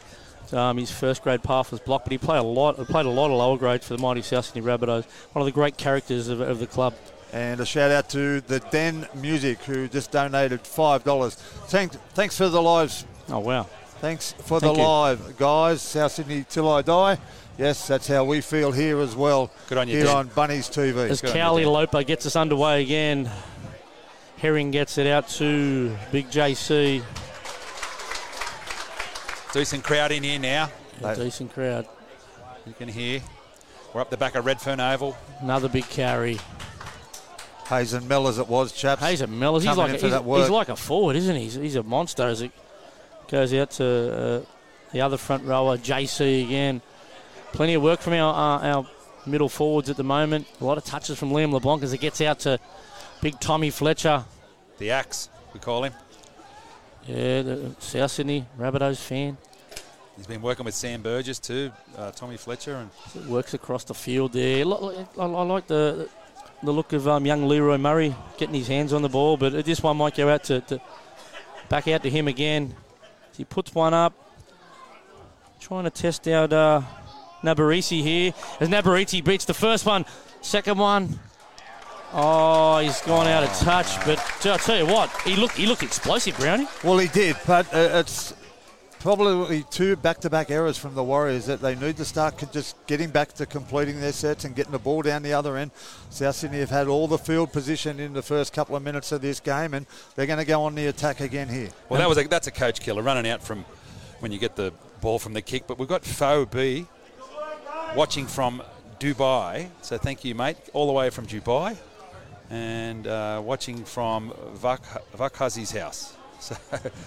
Um, 0.53 0.79
his 0.79 0.91
first 0.91 1.23
grade 1.23 1.43
path 1.43 1.71
was 1.71 1.81
blocked, 1.81 2.05
but 2.07 2.13
he 2.13 2.19
played 2.19 2.39
a 2.39 2.43
lot. 2.43 2.77
Played 2.77 3.07
a 3.07 3.11
lot 3.11 3.27
of 3.27 3.39
lower 3.39 3.57
grades 3.57 3.87
for 3.87 3.97
the 3.97 4.03
mighty 4.03 4.23
South 4.23 4.45
Sydney 4.47 4.63
Rabbitohs. 4.63 5.05
One 5.33 5.43
of 5.43 5.47
the 5.47 5.53
great 5.53 5.77
characters 5.77 6.29
of, 6.29 6.41
of 6.41 6.59
the 6.59 6.67
club. 6.67 6.95
And 7.33 7.61
a 7.61 7.67
shout 7.67 7.93
out 7.93 8.09
to 8.11 8.41
the 8.41 8.59
Den 8.59 9.07
Music, 9.15 9.63
who 9.63 9.87
just 9.87 10.11
donated 10.11 10.65
$5. 10.65 11.35
Thanks, 11.69 11.97
thanks 12.15 12.37
for 12.37 12.49
the 12.49 12.61
lives. 12.61 13.05
Oh 13.29 13.39
wow! 13.39 13.69
Thanks 14.01 14.33
for 14.33 14.59
Thank 14.59 14.75
the 14.75 14.81
you. 14.81 14.87
live, 14.89 15.37
guys. 15.39 15.83
South 15.83 16.11
Sydney 16.13 16.45
till 16.49 16.69
I 16.69 16.83
die. 16.83 17.19
Yes, 17.59 17.87
that's 17.87 18.07
how 18.07 18.25
we 18.25 18.41
feel 18.41 18.73
here 18.73 19.01
as 19.01 19.15
well. 19.15 19.51
Good 19.69 19.79
on 19.79 19.89
you, 19.89 19.97
Here 19.97 20.07
Den. 20.07 20.17
on 20.17 20.29
Bunnies 20.29 20.69
TV. 20.69 21.11
As 21.11 21.21
Good 21.21 21.31
on 21.31 21.37
Cowley 21.37 21.65
Loper 21.67 22.03
gets 22.03 22.25
us 22.25 22.37
underway 22.37 22.83
again, 22.83 23.31
Herring 24.39 24.71
gets 24.71 24.97
it 24.97 25.07
out 25.07 25.29
to 25.31 25.95
Big 26.11 26.31
JC. 26.31 27.03
Decent 29.53 29.85
crowd 29.85 30.13
in 30.13 30.23
here 30.23 30.39
now. 30.39 30.71
A 31.01 31.09
Mate. 31.09 31.17
decent 31.17 31.53
crowd. 31.53 31.87
You 32.67 32.73
can 32.73 32.89
hear. 32.89 33.21
We're 33.93 34.01
up 34.01 34.11
the 34.11 34.17
back 34.17 34.37
of 34.37 34.47
Redfern 34.47 34.79
Oval. 34.81 35.17
Another 35.41 35.69
big 35.69 35.89
carry. 35.89 36.39
Hazen 37.67 38.07
Mell 38.09 38.29
as 38.29 38.39
it 38.39 38.49
was, 38.49 38.73
chaps. 38.73 39.01
Hayes 39.03 39.21
Hazen 39.21 39.39
Mellars, 39.39 39.63
he's 39.63 39.71
Coming 39.75 39.79
like, 39.79 39.89
in 39.91 39.95
a, 39.97 39.99
for 39.99 40.07
he's, 40.07 40.13
that 40.13 40.25
work. 40.25 40.41
he's 40.41 40.51
like 40.51 40.69
a 40.69 40.77
forward, 40.77 41.17
isn't 41.17 41.37
he? 41.37 41.43
He's, 41.45 41.55
he's 41.55 41.77
a 41.77 41.83
monster 41.83 42.25
as 42.25 42.43
it 42.43 42.53
goes 43.29 43.53
out 43.55 43.71
to 43.73 44.45
uh, 44.45 44.45
the 44.93 45.01
other 45.01 45.17
front 45.17 45.45
rower, 45.45 45.77
JC 45.77 46.45
again. 46.47 46.83
Plenty 47.53 47.75
of 47.75 47.83
work 47.83 48.01
from 48.01 48.15
our, 48.15 48.33
uh, 48.33 48.69
our 48.69 48.87
middle 49.27 49.49
forwards 49.49 49.91
at 49.91 49.97
the 49.97 50.05
moment. 50.05 50.47
A 50.61 50.65
lot 50.65 50.79
of 50.79 50.85
touches 50.85 51.19
from 51.19 51.31
Liam 51.31 51.53
LeBlanc 51.53 51.83
as 51.83 51.93
it 51.93 51.99
gets 51.99 52.21
out 52.21 52.41
to 52.41 52.59
big 53.21 53.39
Tommy 53.41 53.71
Fletcher. 53.71 54.25
The 54.79 54.91
Axe, 54.93 55.29
we 55.53 55.61
call 55.61 55.85
him. 55.85 55.93
Yeah, 57.07 57.43
the 57.43 57.75
South 57.79 58.11
Sydney 58.11 58.47
Rabbitohs 58.59 58.99
fan. 58.99 59.37
He's 60.17 60.27
been 60.27 60.43
working 60.43 60.65
with 60.65 60.75
Sam 60.75 61.03
Burgess 61.03 61.39
too, 61.39 61.73
uh, 61.97 62.11
Tommy 62.13 62.37
Fletcher, 62.37 62.77
and 62.77 63.27
Works 63.27 63.55
across 63.55 63.85
the 63.85 63.95
field 63.95 64.33
there. 64.33 64.65
I, 64.67 65.07
I 65.19 65.25
like 65.25 65.67
the 65.67 66.09
the 66.63 66.73
look 66.73 66.93
of 66.93 67.09
um, 67.09 67.25
young 67.25 67.49
Leroy 67.49 67.79
Murray 67.79 68.15
getting 68.37 68.55
his 68.55 68.69
hands 68.69 68.93
on 68.93 69.01
the 69.01 69.09
ball, 69.09 69.39
but 69.39 69.65
this 69.65 69.83
one 69.83 69.97
might 69.97 70.15
go 70.15 70.29
out 70.29 70.45
to, 70.45 70.61
to 70.61 70.81
back 71.71 71.89
out 71.89 72.03
to 72.03 72.11
him 72.11 72.29
again. 72.29 72.75
He 73.37 73.45
puts 73.45 73.75
one 73.75 73.95
up, 73.95 74.13
trying 75.59 75.85
to 75.85 75.91
test 75.91 76.29
out 76.29 76.53
uh, 76.53 76.83
Nabarisi 77.43 78.03
here. 78.03 78.35
As 78.61 78.69
Nabarisi 78.69 79.25
beats 79.25 79.45
the 79.45 79.55
first 79.55 79.87
one, 79.87 80.05
second 80.41 80.79
one. 80.79 81.19
Oh, 82.13 82.79
he's 82.79 83.01
gone 83.03 83.29
out 83.29 83.45
of 83.45 83.51
touch, 83.59 84.05
but 84.05 84.19
I'll 84.45 84.59
tell 84.59 84.79
you 84.79 84.87
what, 84.87 85.11
he 85.23 85.37
looked 85.37 85.57
he 85.57 85.67
looked 85.67 85.85
explosive, 85.85 86.37
Brownie. 86.37 86.67
Well, 86.83 86.99
he 86.99 87.07
did, 87.07 87.37
but 87.47 87.73
uh, 87.73 88.01
it's 88.01 88.35
probably 88.99 89.65
two 89.71 89.97
back-to-back 89.97 90.51
errors 90.51 90.77
from 90.77 90.95
the 90.95 91.03
Warriors 91.03 91.47
that 91.47 91.61
they 91.61 91.75
need 91.75 91.97
to 91.97 92.05
start 92.05 92.35
just 92.53 92.77
getting 92.87 93.11
back 93.11 93.33
to 93.35 93.47
completing 93.47 94.01
their 94.01 94.13
sets 94.13 94.45
and 94.45 94.55
getting 94.55 94.73
the 94.73 94.79
ball 94.79 95.03
down 95.03 95.23
the 95.23 95.33
other 95.33 95.57
end. 95.57 95.71
South 96.11 96.35
Sydney 96.35 96.59
have 96.59 96.71
had 96.71 96.87
all 96.89 97.09
the 97.09 97.17
field 97.17 97.53
position 97.53 97.99
in 97.99 98.13
the 98.13 98.23
first 98.23 98.53
couple 98.53 98.77
of 98.77 98.83
minutes 98.83 99.13
of 99.13 99.23
this 99.23 99.41
game, 99.41 99.73
and 99.73 99.87
they're 100.17 100.27
going 100.27 100.39
to 100.39 100.45
go 100.45 100.63
on 100.65 100.75
the 100.75 100.87
attack 100.87 101.21
again 101.21 101.49
here. 101.49 101.71
well, 101.89 101.99
that 101.99 102.09
was 102.09 102.19
a, 102.19 102.25
that's 102.25 102.47
a 102.49 102.53
coach 102.53 102.81
killer 102.81 103.03
running 103.03 103.31
out 103.31 103.43
from 103.43 103.65
when 104.19 104.33
you 104.33 104.39
get 104.39 104.57
the 104.57 104.73
ball 105.01 105.19
from 105.19 105.33
the 105.33 105.43
kick. 105.43 105.67
But 105.67 105.79
we've 105.79 105.89
got 105.89 106.05
Fo 106.05 106.45
B 106.45 106.87
watching 107.95 108.27
from 108.27 108.63
Dubai, 108.99 109.69
so 109.83 109.99
thank 109.99 110.25
you, 110.25 110.35
mate, 110.35 110.57
all 110.73 110.87
the 110.87 110.93
way 110.93 111.11
from 111.11 111.27
Dubai, 111.27 111.77
and 112.51 113.07
uh, 113.07 113.41
watching 113.45 113.85
from 113.85 114.33
Vak 114.55 114.81
Vakhazi's 115.17 115.73
house. 115.73 116.17
So 116.41 116.57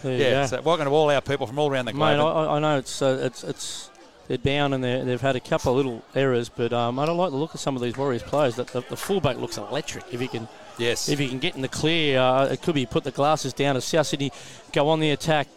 yeah, 0.04 0.46
so 0.46 0.62
welcome 0.62 0.86
to 0.86 0.92
all 0.92 1.10
our 1.10 1.20
people 1.20 1.48
from 1.48 1.58
all 1.58 1.72
around 1.72 1.86
the 1.86 1.94
Mate, 1.94 2.18
globe. 2.18 2.50
I, 2.50 2.56
I 2.56 2.60
know 2.60 2.78
it's 2.78 3.02
uh, 3.02 3.20
it's 3.24 3.44
it's 3.44 3.90
they're 4.28 4.38
down 4.38 4.74
and 4.74 4.84
they're, 4.84 5.04
they've 5.04 5.20
had 5.20 5.36
a 5.36 5.40
couple 5.40 5.72
of 5.72 5.78
little 5.78 6.04
errors, 6.14 6.50
but 6.50 6.72
um, 6.72 7.00
I 7.00 7.08
don't 7.08 7.18
like 7.18 7.32
the 7.32 7.38
look 7.38 7.56
of 7.56 7.60
some 7.60 7.76
of 7.76 7.82
these 7.82 7.98
Warriors 7.98 8.22
players. 8.22 8.58
That 8.58 8.68
the, 8.68 8.82
the 8.82 8.96
fullback 8.96 9.38
looks 9.38 9.58
electric. 9.58 10.14
If 10.14 10.20
he 10.20 10.28
can 10.28 10.48
yes, 10.78 11.10
if 11.10 11.18
he 11.18 11.28
can 11.30 11.40
get 11.40 11.56
in 11.56 11.62
the 11.62 11.68
clear, 11.68 12.20
uh, 12.20 12.46
it 12.46 12.62
could 12.62 12.76
be 12.76 12.86
put 12.86 13.04
the 13.06 13.12
glasses 13.12 13.54
down 13.54 13.76
as 13.76 13.86
South 13.86 14.06
Sydney 14.06 14.32
go 14.72 14.88
on 14.90 15.00
the 15.00 15.10
attack. 15.10 15.48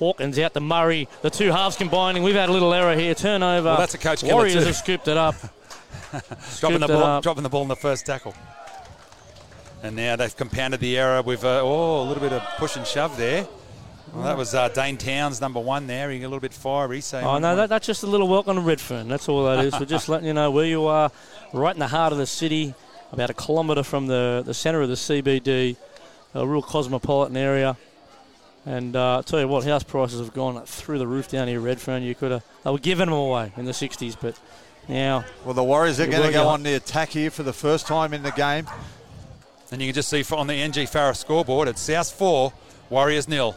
Hawkins 0.00 0.38
out 0.38 0.54
to 0.54 0.60
Murray. 0.60 1.08
The 1.20 1.28
two 1.28 1.52
halves 1.52 1.76
combining. 1.76 2.22
We've 2.22 2.34
had 2.34 2.48
a 2.48 2.52
little 2.52 2.72
error 2.72 2.96
here. 2.96 3.14
Turnover. 3.14 3.66
Well, 3.66 3.76
that's 3.76 3.92
a 3.92 3.98
coach 3.98 4.22
killer 4.22 4.32
Warriors 4.32 4.54
too. 4.54 4.64
have 4.64 4.74
scooped 4.76 5.08
it 5.08 5.18
up. 5.18 5.34
dropping 6.10 6.40
scooped 6.40 6.78
the 6.78 6.84
it 6.84 6.88
ball, 6.88 7.04
up. 7.04 7.22
dropping 7.22 7.42
the 7.42 7.50
ball 7.50 7.62
in 7.62 7.68
the 7.68 7.76
first 7.76 8.06
tackle. 8.06 8.34
And 9.82 9.94
now 9.94 10.16
they've 10.16 10.34
compounded 10.34 10.80
the 10.80 10.96
error 10.98 11.20
with 11.20 11.44
uh, 11.44 11.60
oh 11.62 12.02
a 12.02 12.04
little 12.04 12.22
bit 12.22 12.32
of 12.32 12.42
push 12.56 12.76
and 12.76 12.86
shove 12.86 13.18
there. 13.18 13.46
Well, 14.14 14.24
that 14.24 14.38
was 14.38 14.54
uh, 14.54 14.68
Dane 14.70 14.96
Towns, 14.96 15.38
number 15.42 15.60
one 15.60 15.86
there. 15.86 16.10
He 16.10 16.16
a 16.16 16.22
little 16.22 16.40
bit 16.40 16.54
fiery. 16.54 17.02
So 17.02 17.20
Oh 17.20 17.38
no, 17.38 17.54
that, 17.56 17.68
that's 17.68 17.86
just 17.86 18.02
a 18.02 18.06
little 18.06 18.26
welcome 18.26 18.56
to 18.56 18.62
Redfern. 18.62 19.06
That's 19.06 19.28
all 19.28 19.44
that 19.44 19.62
is. 19.62 19.78
We're 19.78 19.84
just 19.84 20.08
letting 20.08 20.26
you 20.26 20.32
know 20.32 20.50
where 20.50 20.64
you 20.64 20.86
are, 20.86 21.12
right 21.52 21.74
in 21.74 21.78
the 21.78 21.88
heart 21.88 22.12
of 22.12 22.18
the 22.18 22.26
city, 22.26 22.74
about 23.12 23.28
a 23.28 23.34
kilometre 23.34 23.82
from 23.82 24.06
the, 24.06 24.42
the 24.46 24.54
centre 24.54 24.80
of 24.80 24.88
the 24.88 24.94
CBD, 24.94 25.76
a 26.34 26.46
real 26.46 26.62
cosmopolitan 26.62 27.36
area. 27.36 27.76
And 28.66 28.94
uh, 28.94 29.18
I 29.18 29.22
tell 29.22 29.40
you 29.40 29.48
what, 29.48 29.64
house 29.64 29.82
prices 29.82 30.20
have 30.20 30.34
gone 30.34 30.62
through 30.64 30.98
the 30.98 31.06
roof 31.06 31.28
down 31.28 31.48
here, 31.48 31.60
Redfern. 31.60 32.02
You 32.02 32.14
could 32.14 32.30
have 32.30 32.44
they 32.64 32.70
were 32.70 32.78
giving 32.78 33.06
them 33.06 33.14
away 33.14 33.52
in 33.56 33.64
the 33.64 33.72
'60s, 33.72 34.16
but 34.20 34.38
now 34.88 35.24
Well, 35.44 35.54
the 35.54 35.64
Warriors 35.64 35.98
are 36.00 36.06
going 36.06 36.26
to 36.26 36.32
go 36.32 36.42
Alan. 36.42 36.54
on 36.54 36.62
the 36.62 36.74
attack 36.74 37.10
here 37.10 37.30
for 37.30 37.42
the 37.42 37.52
first 37.52 37.86
time 37.86 38.12
in 38.12 38.22
the 38.22 38.32
game. 38.32 38.66
And 39.72 39.80
you 39.80 39.88
can 39.88 39.94
just 39.94 40.08
see 40.08 40.24
on 40.34 40.46
the 40.48 40.54
NG 40.54 40.74
Farah 40.86 41.16
scoreboard, 41.16 41.68
it's 41.68 41.80
South 41.80 42.10
4, 42.10 42.52
Warriors 42.90 43.28
nil. 43.28 43.56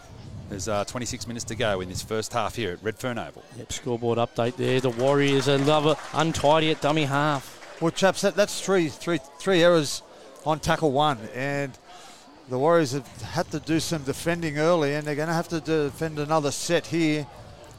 There's 0.49 0.68
uh, 0.68 0.84
26 0.86 1.26
minutes 1.28 1.45
to 1.45 1.56
go 1.56 1.82
in 1.82 1.89
this 1.89 2.04
first 2.04 2.32
half 2.34 2.56
here 2.56 2.74
at 2.74 2.84
Redfern 2.84 3.18
Oval. 3.18 3.43
yep, 3.58 3.74
scoreboard 3.74 4.20
update 4.20 4.56
there. 4.58 4.80
The 4.80 4.91
Warriors 4.91 5.49
are 5.49 5.58
love 5.58 5.99
untidy 6.14 6.70
at 6.70 6.82
dummy 6.82 7.06
half. 7.06 7.60
Well, 7.82 7.89
chaps, 7.91 8.22
that, 8.22 8.36
that's 8.36 8.62
three, 8.62 8.89
three, 8.89 9.20
three 9.39 9.64
errors 9.64 10.04
on 10.45 10.60
tackle 10.60 10.91
one, 10.91 11.18
and 11.34 11.72
the 12.54 12.60
Warriors 12.60 12.91
have 12.91 13.08
had 13.24 13.49
to 13.49 13.60
do 13.60 13.80
some 13.80 14.04
defending 14.04 14.60
early, 14.60 14.93
and 14.93 15.08
they're 15.08 15.16
going 15.16 15.28
to 15.28 15.34
have 15.34 15.47
to 15.47 15.60
defend 15.60 16.20
another 16.20 16.51
set 16.51 16.86
here 16.86 17.26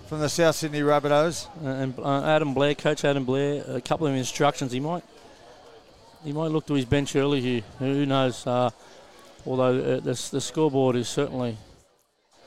from 0.09 0.19
the 0.19 0.29
South 0.29 0.57
Sydney 0.57 0.81
Rabbitohs. 0.81 1.47
Uh, 1.65 1.69
and 1.69 1.99
uh, 2.01 2.25
Adam 2.25 2.55
Blair, 2.55 2.75
Coach 2.75 3.05
Adam 3.05 3.25
Blair, 3.25 3.63
a 3.69 3.81
couple 3.81 4.09
of 4.09 4.15
instructions. 4.17 4.73
He 4.73 4.81
might 4.81 5.05
he 6.25 6.33
might 6.33 6.51
look 6.51 6.67
to 6.67 6.75
his 6.75 6.87
bench 6.87 7.15
early 7.15 7.41
here. 7.41 7.63
Who 7.79 8.05
knows? 8.05 8.45
Uh, 8.45 8.71
although 9.47 9.79
uh, 9.79 10.01
the, 10.01 10.29
the 10.33 10.41
scoreboard 10.41 10.97
is 10.97 11.09
certainly 11.09 11.57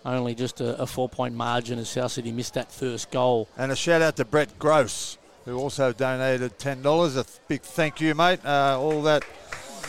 only 0.03 0.35
just 0.35 0.59
a, 0.59 0.81
a 0.81 0.85
four-point 0.85 1.33
margin 1.33 1.79
as 1.79 1.87
South 1.87 2.11
Sydney 2.11 2.33
missed 2.33 2.55
that 2.55 2.73
first 2.73 3.09
goal. 3.09 3.47
And 3.57 3.71
a 3.71 3.75
shout 3.77 4.01
out 4.01 4.17
to 4.17 4.25
Brett 4.25 4.59
Gross, 4.59 5.17
who 5.45 5.57
also 5.57 5.93
donated 5.93 6.59
ten 6.59 6.81
dollars. 6.81 7.15
A 7.15 7.23
th- 7.23 7.39
big 7.47 7.61
thank 7.61 8.01
you, 8.01 8.13
mate. 8.15 8.45
Uh, 8.45 8.77
all 8.77 9.01
that 9.03 9.23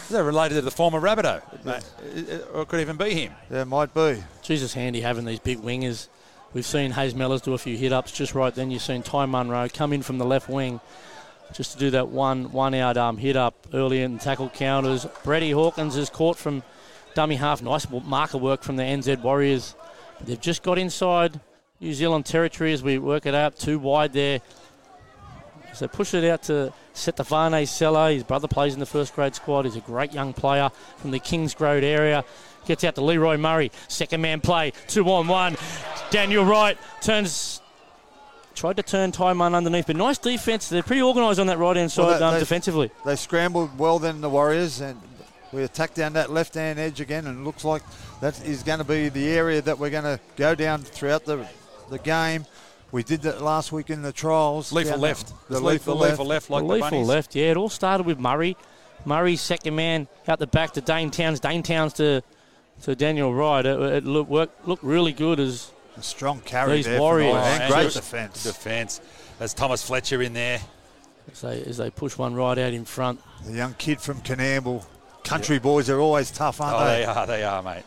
Is 0.09 0.13
that 0.15 0.25
related 0.25 0.55
to 0.55 0.63
the 0.63 0.71
former 0.71 1.01
Rabbitoh? 1.01 1.43
Mate, 1.65 1.85
it- 2.17 2.29
it- 2.31 2.49
Or 2.55 2.63
it 2.63 2.69
could 2.69 2.81
even 2.81 2.97
be 2.97 3.11
him. 3.15 3.33
there 3.51 3.67
might 3.67 3.93
be. 3.93 4.23
Jesus, 4.43 4.73
handy 4.73 5.03
having 5.03 5.27
these 5.27 5.39
big 5.39 5.59
wingers. 5.59 6.09
We've 6.55 6.65
seen 6.65 6.93
Hayes 6.93 7.13
Mellars 7.13 7.43
do 7.43 7.53
a 7.53 7.59
few 7.59 7.77
hit 7.77 7.93
ups 7.93 8.11
just 8.11 8.35
right 8.35 8.55
then. 8.55 8.71
You've 8.71 8.81
seen 8.81 9.03
Ty 9.03 9.27
Munro 9.27 9.69
come 9.69 9.93
in 9.93 10.03
from 10.03 10.17
the 10.17 10.25
left 10.25 10.49
wing 10.49 10.81
just 11.53 11.73
to 11.73 11.79
do 11.79 11.91
that 11.91 12.09
one 12.09 12.53
one 12.53 12.73
out 12.75 12.97
um, 12.97 13.19
hit 13.19 13.37
up 13.37 13.55
early 13.75 14.01
in 14.01 14.19
tackle 14.19 14.49
counters. 14.49 15.07
Brady 15.25 15.51
Hawkins 15.51 15.95
is 15.97 16.09
caught 16.09 16.39
from 16.39 16.63
dummy 17.15 17.37
half. 17.37 17.61
Nice 17.61 17.87
marker 17.91 18.39
work 18.39 18.63
from 18.63 18.77
the 18.77 18.83
NZ 18.83 19.21
Warriors. 19.21 19.75
They've 20.23 20.41
just 20.41 20.63
got 20.63 20.79
inside 20.79 21.39
New 21.81 21.93
Zealand 21.93 22.25
territory 22.25 22.73
as 22.73 22.83
we 22.83 22.97
work 22.99 23.27
it 23.27 23.35
out. 23.35 23.57
Too 23.59 23.79
wide 23.79 24.15
there. 24.15 24.41
So 25.79 25.87
push 25.87 26.13
it 26.13 26.25
out 26.25 26.43
to 26.45 26.73
Setavane 26.93 27.67
Sella. 27.69 28.11
His 28.11 28.25
brother 28.25 28.49
plays 28.49 28.75
in 28.75 28.81
the 28.81 28.87
first 28.87 29.15
grade 29.15 29.37
squad. 29.37 29.65
He's 29.65 29.77
a 29.77 29.81
great 29.81 30.13
young 30.13 30.33
player 30.33 30.71
from 30.97 31.13
the 31.13 31.21
Kings 31.21 31.59
Road 31.61 31.85
area. 31.85 32.25
Gets 32.67 32.83
out 32.83 32.97
to 32.97 33.01
Leroy 33.01 33.37
Murray. 33.37 33.71
Second 33.87 34.21
man 34.21 34.41
play. 34.41 34.73
Two 34.89 35.09
on 35.09 35.29
one. 35.29 35.57
Daniel 36.11 36.45
Wright 36.45 36.77
turns. 37.01 37.61
Tried 38.57 38.77
to 38.79 38.83
turn 38.83 39.13
Taiman 39.13 39.55
underneath, 39.55 39.87
but 39.87 39.95
nice 39.95 40.19
defence. 40.19 40.69
They're 40.69 40.83
pretty 40.83 41.01
organised 41.03 41.39
on 41.39 41.47
that 41.47 41.59
right 41.59 41.77
hand 41.77 41.93
side 41.93 42.03
Well, 42.07 42.19
they- 42.19 42.25
um, 42.25 42.35
they- 42.35 42.41
defensively. 42.41 42.91
They 43.05 43.15
scrambled 43.15 43.79
well 43.79 44.01
then 44.01 44.21
the 44.21 44.29
Warriors, 44.29 44.81
and 44.81 45.01
we 45.53 45.63
attacked 45.63 45.95
down 45.95 46.15
that 46.15 46.33
left 46.33 46.55
hand 46.55 46.81
edge 46.81 47.01
again, 47.01 47.29
and 47.29 47.39
it 47.39 47.45
looks 47.45 47.65
like 47.65 47.83
that 48.21 48.45
is 48.45 48.65
going 48.65 48.79
to 48.81 48.85
be 48.85 49.11
the 49.11 49.29
area 49.29 49.63
that 49.63 49.79
we're 49.79 49.91
going 49.91 50.03
to 50.03 50.19
go 50.37 50.57
down 50.57 50.83
throughout 50.83 51.25
the 51.25 51.47
the 51.89 51.99
game. 51.99 52.45
We 52.91 53.03
did 53.03 53.23
that 53.23 53.43
last 53.43 53.71
week 53.71 53.91
in 53.91 54.03
the 54.03 54.13
trials. 54.13 54.73
Lethal 54.73 54.93
down 54.93 55.01
left. 55.03 55.29
The 55.49 55.57
It's 55.57 55.63
lethal, 55.65 55.97
lethal, 55.97 56.25
left. 56.25 56.49
left, 56.49 56.51
like 56.51 56.63
the 56.63 56.69
the, 56.69 56.73
lethal 56.75 57.05
left, 57.05 57.35
yeah. 57.35 57.51
It 57.51 57.57
all 57.57 57.69
started 57.69 58.07
with 58.07 58.19
Murray. 58.19 58.57
Murray's 59.05 59.41
second 59.41 59.77
man 59.77 60.09
out 60.27 60.39
the 60.39 60.47
back 60.47 60.73
to 60.73 60.81
Dane 60.81 61.11
Towns. 61.11 61.39
Dane 61.41 61.63
Towns 61.63 61.93
to 61.95 62.23
to 62.83 62.95
Daniel 62.95 63.35
Wright. 63.35 63.67
It, 63.67 63.79
it 63.81 64.05
looked, 64.05 64.31
worked, 64.31 64.67
looked 64.67 64.83
really 64.85 65.13
good 65.13 65.41
as 65.41 65.71
A 65.97 66.03
strong 66.03 66.41
carry 66.41 66.77
These 66.77 66.87
there. 66.87 67.01
Warriors. 67.01 67.35
Oh, 67.35 67.39
and 67.39 67.73
great 67.73 67.93
defence. 67.93 68.45
Defence. 68.45 69.01
There's 69.39 69.53
Thomas 69.53 69.83
Fletcher 69.83 70.23
in 70.23 70.33
there. 70.33 70.61
as 71.31 71.41
they, 71.43 71.63
as 71.65 71.77
they 71.77 71.91
push 71.91 72.17
one 72.17 72.35
right 72.35 72.57
out 72.57 72.73
in 72.73 72.85
front. 72.85 73.21
The 73.45 73.53
young 73.53 73.75
kid 73.75 74.01
from 74.01 74.21
Coonamble. 74.23 74.85
Country 75.25 75.59
boys 75.59 75.91
are 75.91 75.99
always 76.01 76.31
tough, 76.31 76.61
aren't 76.61 76.77
Oh, 76.81 76.85
they? 76.87 77.01
they 77.01 77.05
are, 77.05 77.27
they 77.27 77.45
are, 77.45 77.63
mate. 77.63 77.83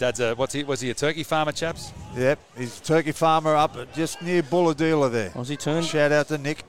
Dad's 0.00 0.18
a 0.18 0.34
what's 0.34 0.54
he? 0.54 0.64
Was 0.64 0.80
he 0.80 0.88
a 0.88 0.94
turkey 0.94 1.22
farmer, 1.22 1.52
chaps? 1.52 1.92
Yep, 2.16 2.38
he's 2.56 2.80
a 2.80 2.82
turkey 2.82 3.12
farmer 3.12 3.54
up 3.54 3.76
just 3.92 4.22
near 4.22 4.42
Bulahdelah 4.42 5.12
there. 5.12 5.28
Aussie 5.30 5.58
turns, 5.58 5.88
Shout 5.88 6.10
out 6.10 6.26
to 6.28 6.38
Nick. 6.38 6.64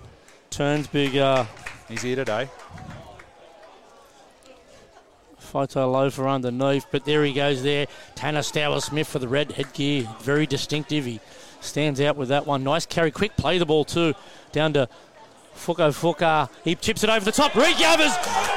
turns 0.50 0.88
big 0.88 1.16
uh, 1.16 1.46
He's 1.88 2.02
here 2.02 2.18
today. 2.18 2.50
Fatialofa 5.42 6.30
underneath, 6.30 6.86
but 6.92 7.06
there 7.06 7.24
he 7.24 7.32
goes 7.32 7.64
there. 7.64 7.88
Tanner 8.16 8.42
Stower 8.42 8.82
Smith 8.82 9.08
for 9.08 9.20
the 9.20 9.30
red 9.30 9.54
headgear. 9.54 10.10
Very 10.20 10.46
distinctive. 10.46 11.06
He 11.06 11.22
stands 11.62 12.02
out 12.02 12.18
with 12.18 12.28
that 12.30 12.46
one. 12.46 12.66
Nice 12.66 12.86
carry. 12.86 13.12
Quick 13.12 13.38
play 13.38 13.58
the 13.58 13.66
ball 13.66 13.86
too. 13.86 14.14
Down 14.52 14.74
to 14.74 14.90
Fuko 15.56 15.92
Fuka. 15.96 16.50
He 16.66 16.76
chips 16.76 17.02
it 17.06 17.10
over 17.10 17.24
the 17.24 17.32
top. 17.32 17.56
Recovers. 17.56 18.12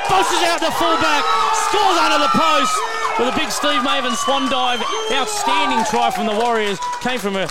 Bosses 0.09 0.43
out 0.43 0.59
to 0.59 0.71
fullback. 0.73 1.25
Scores 1.69 1.97
under 1.97 2.19
the 2.19 2.31
post 2.33 2.94
with 3.19 3.35
a 3.35 3.37
big 3.39 3.51
Steve 3.51 3.83
Mavin 3.83 4.15
swan 4.17 4.51
dive. 4.51 4.83
Outstanding 5.13 5.85
try 5.87 6.11
from 6.11 6.27
the 6.27 6.33
Warriors. 6.35 6.79
Came 7.01 7.19
from 7.19 7.37
a, 7.37 7.49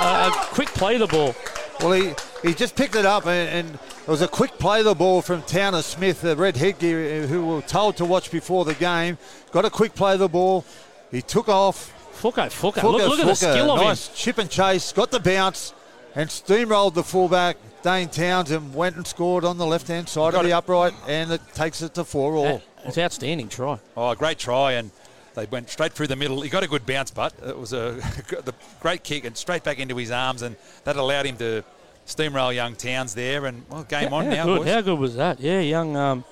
a, 0.00 0.28
a 0.28 0.30
quick 0.52 0.68
play 0.68 0.96
the 0.98 1.06
ball. 1.06 1.34
Well, 1.80 1.92
he, 1.92 2.12
he 2.46 2.54
just 2.54 2.76
picked 2.76 2.94
it 2.94 3.04
up, 3.06 3.26
and, 3.26 3.66
and 3.68 3.74
it 3.74 4.08
was 4.08 4.22
a 4.22 4.28
quick 4.28 4.52
play 4.58 4.82
the 4.82 4.94
ball 4.94 5.22
from 5.22 5.42
Towner 5.42 5.82
Smith, 5.82 6.20
the 6.20 6.36
red 6.36 6.56
headgear, 6.56 7.24
uh, 7.24 7.26
who 7.26 7.46
were 7.46 7.62
told 7.62 7.96
to 7.96 8.04
watch 8.04 8.30
before 8.30 8.64
the 8.64 8.74
game. 8.74 9.18
Got 9.50 9.64
a 9.64 9.70
quick 9.70 9.94
play 9.94 10.16
the 10.16 10.28
ball. 10.28 10.64
He 11.10 11.22
took 11.22 11.48
off. 11.48 11.92
Fuka. 12.20 12.46
Fuka, 12.50 12.82
Look, 12.84 13.02
look 13.08 13.18
at 13.20 13.26
the 13.26 13.34
skill 13.34 13.72
of 13.72 13.80
him. 13.80 13.86
nice 13.88 14.08
chip 14.14 14.38
and 14.38 14.48
chase. 14.48 14.92
Got 14.92 15.10
the 15.10 15.18
bounce 15.18 15.74
and 16.14 16.28
steamrolled 16.28 16.94
the 16.94 17.02
fullback. 17.02 17.56
Dane 17.82 18.08
Townsend 18.08 18.74
went 18.76 18.94
and 18.94 19.04
scored 19.04 19.44
on 19.44 19.58
the 19.58 19.66
left 19.66 19.88
hand 19.88 20.08
side 20.08 20.32
Got 20.32 20.40
of 20.40 20.44
the 20.44 20.50
it. 20.50 20.52
upright, 20.52 20.94
and 21.08 21.32
it 21.32 21.40
takes 21.52 21.82
it 21.82 21.94
to 21.94 22.04
four 22.04 22.34
all. 22.36 22.62
It's 22.84 22.98
outstanding 22.98 23.48
try. 23.48 23.78
Oh, 23.96 24.14
great 24.14 24.38
try, 24.38 24.72
and 24.72 24.90
they 25.34 25.46
went 25.46 25.70
straight 25.70 25.92
through 25.92 26.08
the 26.08 26.16
middle. 26.16 26.40
He 26.40 26.50
got 26.50 26.62
a 26.62 26.68
good 26.68 26.84
bounce, 26.86 27.10
but 27.10 27.34
it 27.46 27.58
was 27.58 27.72
a 27.72 27.92
the 28.44 28.54
great 28.80 29.02
kick 29.02 29.24
and 29.24 29.36
straight 29.36 29.64
back 29.64 29.78
into 29.78 29.96
his 29.96 30.10
arms, 30.10 30.42
and 30.42 30.56
that 30.84 30.96
allowed 30.96 31.26
him 31.26 31.36
to 31.38 31.64
steamroll 32.06 32.54
young 32.54 32.74
Towns 32.74 33.14
there. 33.14 33.46
And 33.46 33.64
well, 33.68 33.84
game 33.84 34.12
on 34.12 34.26
how 34.26 34.30
now, 34.30 34.44
good, 34.44 34.58
boys. 34.58 34.68
How 34.68 34.80
good 34.80 34.98
was 34.98 35.16
that? 35.16 35.40
Yeah, 35.40 35.60
young 35.60 35.96
um, 35.96 36.24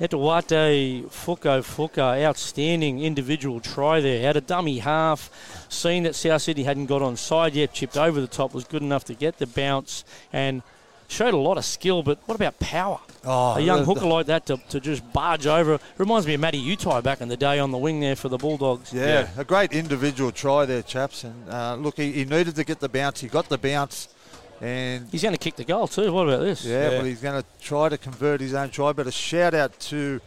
Etawate 0.00 1.04
Fuko 1.08 1.62
Fuka, 1.62 2.24
outstanding 2.24 3.02
individual 3.02 3.60
try 3.60 4.00
there. 4.00 4.22
Had 4.22 4.36
a 4.36 4.40
dummy 4.40 4.78
half, 4.78 5.66
seen 5.68 6.04
that 6.04 6.14
South 6.14 6.40
Sydney 6.40 6.64
hadn't 6.64 6.86
got 6.86 7.02
on 7.02 7.16
side 7.16 7.54
yet, 7.54 7.74
chipped 7.74 7.98
over 7.98 8.18
the 8.20 8.26
top, 8.26 8.54
was 8.54 8.64
good 8.64 8.82
enough 8.82 9.04
to 9.04 9.14
get 9.14 9.36
the 9.36 9.46
bounce, 9.46 10.04
and 10.32 10.62
showed 11.10 11.34
a 11.34 11.36
lot 11.36 11.58
of 11.58 11.64
skill. 11.64 12.02
But 12.02 12.18
what 12.26 12.34
about 12.36 12.58
power? 12.58 13.00
Oh, 13.24 13.56
a 13.56 13.60
young 13.60 13.80
the- 13.80 13.84
hooker 13.84 14.06
like 14.06 14.26
that 14.26 14.46
to, 14.46 14.56
to 14.70 14.80
just 14.80 15.02
barge 15.12 15.46
over. 15.46 15.78
Reminds 15.98 16.26
me 16.26 16.34
of 16.34 16.40
Matty 16.40 16.62
Utai 16.64 17.02
back 17.02 17.20
in 17.20 17.28
the 17.28 17.36
day 17.36 17.58
on 17.58 17.70
the 17.70 17.78
wing 17.78 18.00
there 18.00 18.16
for 18.16 18.28
the 18.28 18.38
Bulldogs. 18.38 18.92
Yeah, 18.92 19.04
Yeah. 19.06 19.28
a 19.36 19.44
great 19.44 19.72
individual 19.72 20.32
try 20.32 20.64
there, 20.64 20.82
chaps. 20.82 21.24
And 21.24 21.48
uh, 21.50 21.74
look, 21.74 21.96
he, 21.98 22.12
he 22.12 22.24
needed 22.24 22.54
to 22.56 22.64
get 22.64 22.80
the 22.80 22.88
bounce. 22.88 23.20
He 23.20 23.28
got 23.28 23.48
the 23.50 23.58
bounce, 23.58 24.08
and 24.60 25.08
He's 25.10 25.22
going 25.22 25.34
to 25.34 25.38
kick 25.38 25.56
the 25.56 25.64
goal 25.64 25.86
too. 25.88 26.12
What 26.12 26.28
about 26.28 26.40
this? 26.40 26.64
yeah, 26.64 26.82
Yeah. 26.82 26.88
well, 26.96 27.04
he's 27.04 27.20
going 27.20 27.42
to 27.42 27.46
try 27.60 27.88
to 27.90 27.98
convert 27.98 28.40
his 28.40 28.54
own 28.54 28.70
try. 28.70 28.92
But 28.92 29.06
a 29.06 29.12
shout 29.12 29.52
out 29.54 29.78
to 29.80 30.20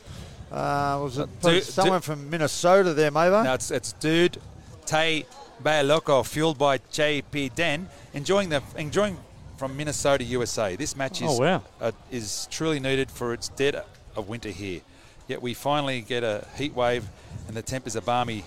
uh, 0.51 0.99
was 1.01 1.17
it 1.17 1.29
Do- 1.41 1.61
someone 1.61 1.99
do- 1.99 2.03
from 2.05 2.29
Minnesota 2.29 2.93
there, 2.93 3.09
Mava? 3.11 3.43
Now 3.43 3.53
it's 3.55 3.71
it's 3.71 3.93
dude 3.93 4.37
Tay 4.85 5.25
Bayaloko, 5.63 6.23
fueled 6.25 6.57
by 6.57 6.77
JP 6.77 7.55
Den, 7.55 7.87
enjoying 8.13 8.49
the 8.49 8.61
enjoying 8.75 9.17
from 9.63 9.77
Minnesota, 9.77 10.25
USA. 10.25 10.75
This 10.75 10.93
match 10.93 11.21
is 11.21 11.29
Oh, 11.31 11.39
wow. 11.39 11.61
uh, 11.79 11.93
is 12.11 12.49
truly 12.51 12.81
needed 12.81 13.09
for 13.09 13.33
its 13.33 13.47
dead 13.47 13.81
of 14.13 14.27
winter 14.27 14.49
here. 14.49 14.81
Yet 15.29 15.41
we 15.41 15.53
finally 15.53 16.01
get 16.01 16.21
a 16.21 16.45
heat 16.57 16.73
wave, 16.75 17.05
and 17.47 17.55
the 17.55 17.61
temp 17.61 17.87
is 17.87 17.95
a 17.95 18.01
balmy 18.01 18.43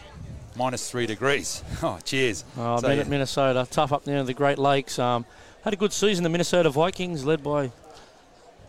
minus 0.56 0.90
three 0.90 1.06
degrees. 1.06 1.64
Oh, 1.82 1.98
cheers! 2.04 2.44
Oh, 2.58 2.78
So, 2.82 2.88
Minnesota, 3.04 3.66
tough 3.70 3.92
up 3.94 4.04
there 4.04 4.18
in 4.18 4.26
the 4.26 4.34
Great 4.34 4.58
Lakes. 4.58 4.98
Um, 4.98 5.24
had 5.64 5.72
a 5.72 5.76
good 5.76 5.94
season, 5.94 6.22
the 6.22 6.28
Minnesota 6.28 6.68
Vikings, 6.68 7.24
led 7.24 7.42
by 7.42 7.70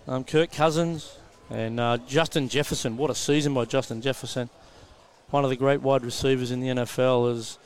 um, 0.08 0.24
Kirk 0.24 0.50
Cousins 0.54 1.18
and 1.50 1.82
uh, 1.82 1.98
Justin 2.08 2.48
Jefferson. 2.48 2.95
What 2.95 3.10
a 3.10 3.16
season 3.16 3.54
by 3.54 3.66
Justin 3.66 4.02
Jefferson. 4.02 4.50
One 5.32 5.43
of 5.43 5.50
the 5.50 5.58
great 5.58 5.82
wide 5.82 6.06
receivers 6.06 6.52
in 6.52 6.62
the 6.62 6.68
NFL 6.70 7.30
as 7.36 7.58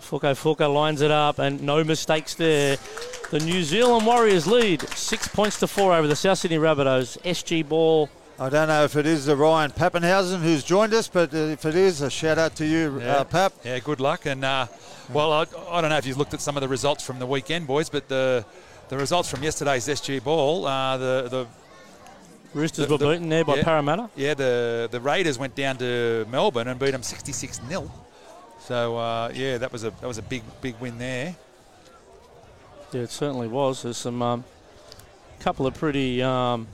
Fuko 0.00 0.32
Fuko 0.34 0.72
lines 0.72 1.00
it 1.00 1.10
up 1.10 1.38
and 1.38 1.62
no 1.62 1.84
mistakes 1.84 2.34
there. 2.34 2.76
The 3.30 3.40
New 3.40 3.62
Zealand 3.62 4.04
Warriors 4.06 4.46
lead 4.46 4.82
six 4.90 5.28
points 5.28 5.58
to 5.60 5.66
four 5.66 5.94
over 5.94 6.06
the 6.06 6.16
South 6.16 6.38
Sydney 6.38 6.58
Rabbitohs. 6.58 7.18
SG 7.22 7.66
ball 7.68 8.08
I 8.38 8.48
don't 8.48 8.66
know 8.68 8.82
if 8.84 8.96
it 8.96 9.06
is 9.06 9.26
the 9.26 9.36
Ryan 9.36 9.70
Papenhuyzen 9.70 10.40
who's 10.40 10.64
joined 10.64 10.92
us, 10.94 11.06
but 11.06 11.32
uh, 11.32 11.36
if 11.36 11.64
it 11.64 11.76
is, 11.76 12.00
a 12.00 12.10
shout 12.10 12.38
out 12.38 12.56
to 12.56 12.66
you, 12.66 12.98
Yeah. 12.98 13.18
uh, 13.18 13.24
Pap. 13.24 13.52
Yeah, 13.62 13.78
good 13.78 14.00
luck. 14.00 14.26
And 14.26 14.44
uh, 14.44 14.66
well, 15.12 15.32
I, 15.32 15.44
I 15.70 15.80
don't 15.80 15.90
know 15.90 15.98
if 15.98 16.06
you've 16.06 16.16
looked 16.18 16.34
at 16.34 16.40
some 16.40 16.56
of 16.56 16.60
the 16.62 16.68
results 16.68 17.04
from 17.06 17.18
the 17.18 17.26
weekend, 17.26 17.66
boys, 17.66 17.88
but 17.88 18.08
the 18.08 18.44
the 18.88 18.96
results 18.96 19.28
from 19.30 19.42
yesterday's 19.42 19.86
SG 19.86 20.24
ball, 20.24 20.66
uh, 20.66 20.96
the 20.96 21.28
the 21.30 21.46
Roosters 22.58 22.86
The- 22.86 22.92
were 22.92 22.98
the- 22.98 23.10
beaten 23.12 23.28
there 23.28 23.44
by 23.44 23.56
yeah. 23.56 23.64
Parramatta. 23.64 24.10
yeah 24.16 24.34
the 24.34 24.88
the 24.90 25.00
Raiders 25.00 25.38
went 25.38 25.54
down 25.54 25.76
to 25.78 26.26
Melbourne 26.30 26.68
and 26.68 26.80
beat 26.80 26.90
them 26.90 27.02
66 27.02 27.60
0 27.68 27.90
So 28.72 28.96
uh, 28.96 29.30
yeah, 29.34 29.58
that 29.58 29.70
was 29.70 29.84
a 29.84 29.90
that 29.90 30.06
was 30.06 30.16
a 30.16 30.22
big 30.22 30.42
big 30.62 30.76
win 30.80 30.96
there. 30.96 31.36
Yeah, 32.90 33.02
it 33.02 33.10
certainly 33.10 33.46
was. 33.46 33.82
There's 33.82 33.98
some 33.98 34.22
um, 34.22 34.44
couple 35.40 35.66
of 35.66 35.74
pretty 35.74 36.22
um, 36.22 36.66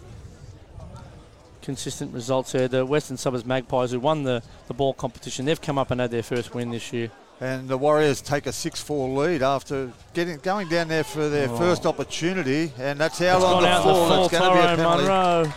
consistent 1.60 2.14
results 2.14 2.52
there. 2.52 2.68
The 2.68 2.86
Western 2.86 3.16
Suburbs 3.16 3.44
Magpies, 3.44 3.90
who 3.90 3.98
won 3.98 4.22
the, 4.22 4.44
the 4.68 4.74
ball 4.74 4.94
competition, 4.94 5.44
they've 5.44 5.60
come 5.60 5.76
up 5.76 5.90
and 5.90 6.00
had 6.00 6.12
their 6.12 6.22
first 6.22 6.54
win 6.54 6.70
this 6.70 6.92
year. 6.92 7.10
And 7.40 7.68
the 7.68 7.76
Warriors 7.76 8.20
take 8.20 8.46
a 8.46 8.50
6-4 8.50 9.16
lead 9.16 9.42
after 9.42 9.90
getting 10.14 10.38
going 10.38 10.68
down 10.68 10.86
there 10.86 11.02
for 11.02 11.28
their 11.28 11.48
Oh. 11.50 11.56
first 11.56 11.84
opportunity, 11.84 12.70
and 12.78 13.00
that's 13.00 13.18
how 13.18 13.34
It's 13.38 13.42
long 13.44 13.52
gone 13.54 13.62
the 13.62 13.68
out 13.70 13.80
in 13.82 13.86
the 13.88 13.92
fall. 13.94 14.24
It's 14.26 14.38
going 14.38 14.52
to 14.52 14.56
be 14.56 14.64
a 14.64 14.76
penalty. 14.76 15.02
Munro. 15.02 15.52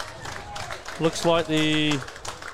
Looks 0.99 1.23
like 1.23 1.45
the 1.45 1.99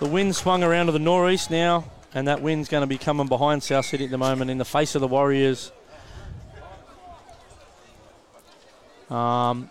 the 0.02 0.08
wind 0.08 0.36
swung 0.36 0.62
around 0.62 0.88
to 0.88 0.92
the 0.92 1.00
northeast 1.00 1.50
now, 1.50 1.86
and 2.14 2.28
that 2.28 2.42
wind's 2.42 2.70
going 2.70 2.82
to 2.82 2.88
be 2.88 2.98
coming 2.98 3.28
behind 3.28 3.64
South 3.64 3.86
City 3.86 4.06
at 4.06 4.12
the 4.12 4.18
moment 4.18 4.50
in 4.50 4.58
the 4.58 4.66
face 4.66 4.96
of 4.96 5.02
the 5.02 5.08
Warriors. 5.08 5.72
Um, 9.10 9.70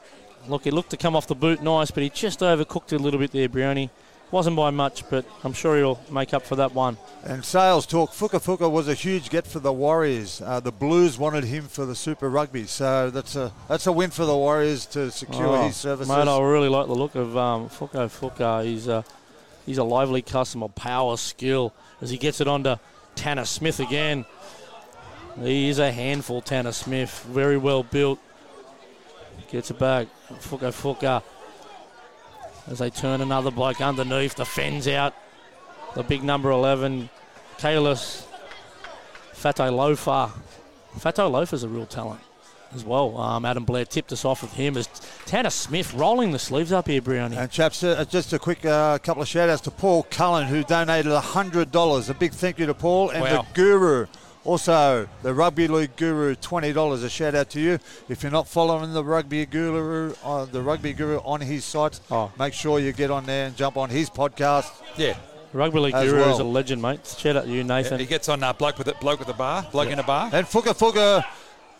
look, 0.48 0.64
he 0.64 0.70
looked 0.70 0.90
to 0.90 0.96
come 0.96 1.14
off 1.16 1.26
the 1.26 1.34
boot 1.34 1.62
nice, 1.62 1.90
but 1.90 2.02
he 2.02 2.10
just 2.10 2.40
overcooked 2.40 2.92
it 2.92 3.00
a 3.00 3.02
little 3.02 3.20
bit 3.20 3.32
there, 3.32 3.48
Brownie. 3.48 3.90
Wasn't 4.32 4.56
by 4.56 4.70
much, 4.70 5.08
but 5.08 5.24
I'm 5.44 5.52
sure 5.52 5.76
he'll 5.76 6.00
make 6.10 6.34
up 6.34 6.42
for 6.42 6.56
that 6.56 6.74
one. 6.74 6.96
And 7.22 7.44
sales 7.44 7.86
talk, 7.86 8.10
Fuka 8.10 8.40
Fuka 8.42 8.68
was 8.68 8.88
a 8.88 8.94
huge 8.94 9.30
get 9.30 9.46
for 9.46 9.60
the 9.60 9.72
Warriors. 9.72 10.42
Uh, 10.44 10.58
the 10.58 10.72
Blues 10.72 11.16
wanted 11.16 11.44
him 11.44 11.64
for 11.68 11.86
the 11.86 11.94
Super 11.94 12.28
Rugby, 12.28 12.64
so 12.64 13.08
that's 13.10 13.36
a 13.36 13.52
that's 13.68 13.86
a 13.86 13.92
win 13.92 14.10
for 14.10 14.24
the 14.24 14.34
Warriors 14.36 14.84
to 14.86 15.12
secure 15.12 15.46
Oh, 15.46 15.66
his 15.66 15.76
services. 15.76 16.08
Mate, 16.08 16.26
I 16.26 16.40
really 16.40 16.68
like 16.68 16.88
the 16.88 16.94
look 16.94 17.14
of 17.14 17.36
um, 17.36 17.68
Fuko 17.68 18.08
Fuka. 18.10 18.64
He's 18.64 18.88
a, 18.88 19.04
he's 19.64 19.78
a 19.78 19.84
lively 19.84 20.22
customer, 20.22 20.68
power, 20.70 21.16
skill, 21.16 21.72
as 22.00 22.10
he 22.10 22.16
gets 22.16 22.40
it 22.40 22.48
onto 22.48 22.76
Tanner 23.14 23.44
Smith 23.44 23.80
again. 23.80 24.24
He 25.40 25.68
is 25.68 25.78
a 25.78 25.92
handful, 25.92 26.40
Tanner 26.40 26.72
Smith. 26.72 27.24
Very 27.28 27.56
well 27.56 27.82
built. 27.82 28.18
Gets 29.50 29.70
it 29.70 29.78
back. 29.78 30.08
Fuka 30.40 30.72
Fuka. 30.72 31.22
As 32.68 32.80
they 32.80 32.90
turn 32.90 33.20
another 33.20 33.50
bloke 33.50 33.80
underneath, 33.80 34.34
defends 34.34 34.88
out 34.88 35.14
the 35.94 36.02
big 36.02 36.24
number 36.24 36.50
11, 36.50 37.08
Kalis 37.58 38.24
Fatialofa. 39.34 40.32
Fato 40.98 41.28
Lofa's 41.30 41.62
a 41.62 41.68
real 41.68 41.86
talent 41.86 42.20
as 42.74 42.84
well. 42.84 43.16
Um, 43.18 43.44
Adam 43.44 43.64
Blair 43.64 43.84
tipped 43.84 44.12
us 44.12 44.24
off 44.24 44.42
with 44.42 44.52
him 44.54 44.76
as 44.76 44.86
Tanner 45.26 45.50
Smith 45.50 45.94
rolling 45.94 46.32
the 46.32 46.38
sleeves 46.38 46.72
up 46.72 46.86
here, 46.88 47.00
Brownie. 47.02 47.36
And 47.36 47.50
chaps, 47.50 47.82
uh, 47.82 48.04
just 48.08 48.32
a 48.32 48.38
quick 48.38 48.64
uh, 48.64 48.98
couple 48.98 49.22
of 49.22 49.28
shout 49.28 49.48
outs 49.48 49.62
to 49.62 49.70
Paul 49.70 50.04
Cullen, 50.10 50.46
who 50.46 50.62
donated 50.64 51.12
$100. 51.12 52.10
A 52.10 52.14
big 52.14 52.32
thank 52.32 52.58
you 52.58 52.66
to 52.66 52.74
Paul. 52.74 53.10
And 53.10 53.22
Wow. 53.22 53.42
the 53.42 53.46
Guru, 53.54 54.06
also 54.44 55.08
the 55.22 55.34
Rugby 55.34 55.68
League 55.68 55.96
Guru, 55.96 56.34
$20. 56.36 57.04
A 57.04 57.08
shout 57.08 57.34
out 57.34 57.50
to 57.50 57.60
you. 57.60 57.78
If 58.08 58.22
you're 58.22 58.32
not 58.32 58.46
following 58.48 58.92
the 58.92 59.04
Rugby 59.04 59.44
Guru, 59.46 60.14
uh, 60.24 60.44
the 60.46 60.62
Rugby 60.62 60.92
Guru 60.92 61.18
on 61.24 61.40
his 61.40 61.64
site, 61.64 62.00
Oh. 62.10 62.30
make 62.38 62.54
sure 62.54 62.78
you 62.78 62.92
get 62.92 63.10
on 63.10 63.26
there 63.26 63.46
and 63.46 63.56
jump 63.56 63.76
on 63.76 63.90
his 63.90 64.08
podcast. 64.10 64.70
Yeah, 64.96 65.16
Rugby 65.52 65.78
League 65.80 65.94
as 65.94 66.10
Guru 66.10 66.22
is 66.30 66.38
a 66.38 66.44
legend, 66.44 66.80
mate. 66.82 67.06
Shout 67.18 67.36
out 67.36 67.44
to 67.44 67.50
you, 67.50 67.64
Nathan. 67.64 67.98
he 67.98 68.06
gets 68.06 68.28
on 68.28 68.42
uh, 68.42 68.52
bloke 68.52 68.78
with 68.78 68.88
a 68.88 68.94
bloke 68.94 69.18
with 69.18 69.28
a 69.28 69.32
bar, 69.34 69.66
bloke 69.72 69.88
in 69.90 69.98
a 69.98 70.02
bar. 70.02 70.30
And 70.32 70.46
Fuka 70.46 70.74
Fuka, 70.76 71.24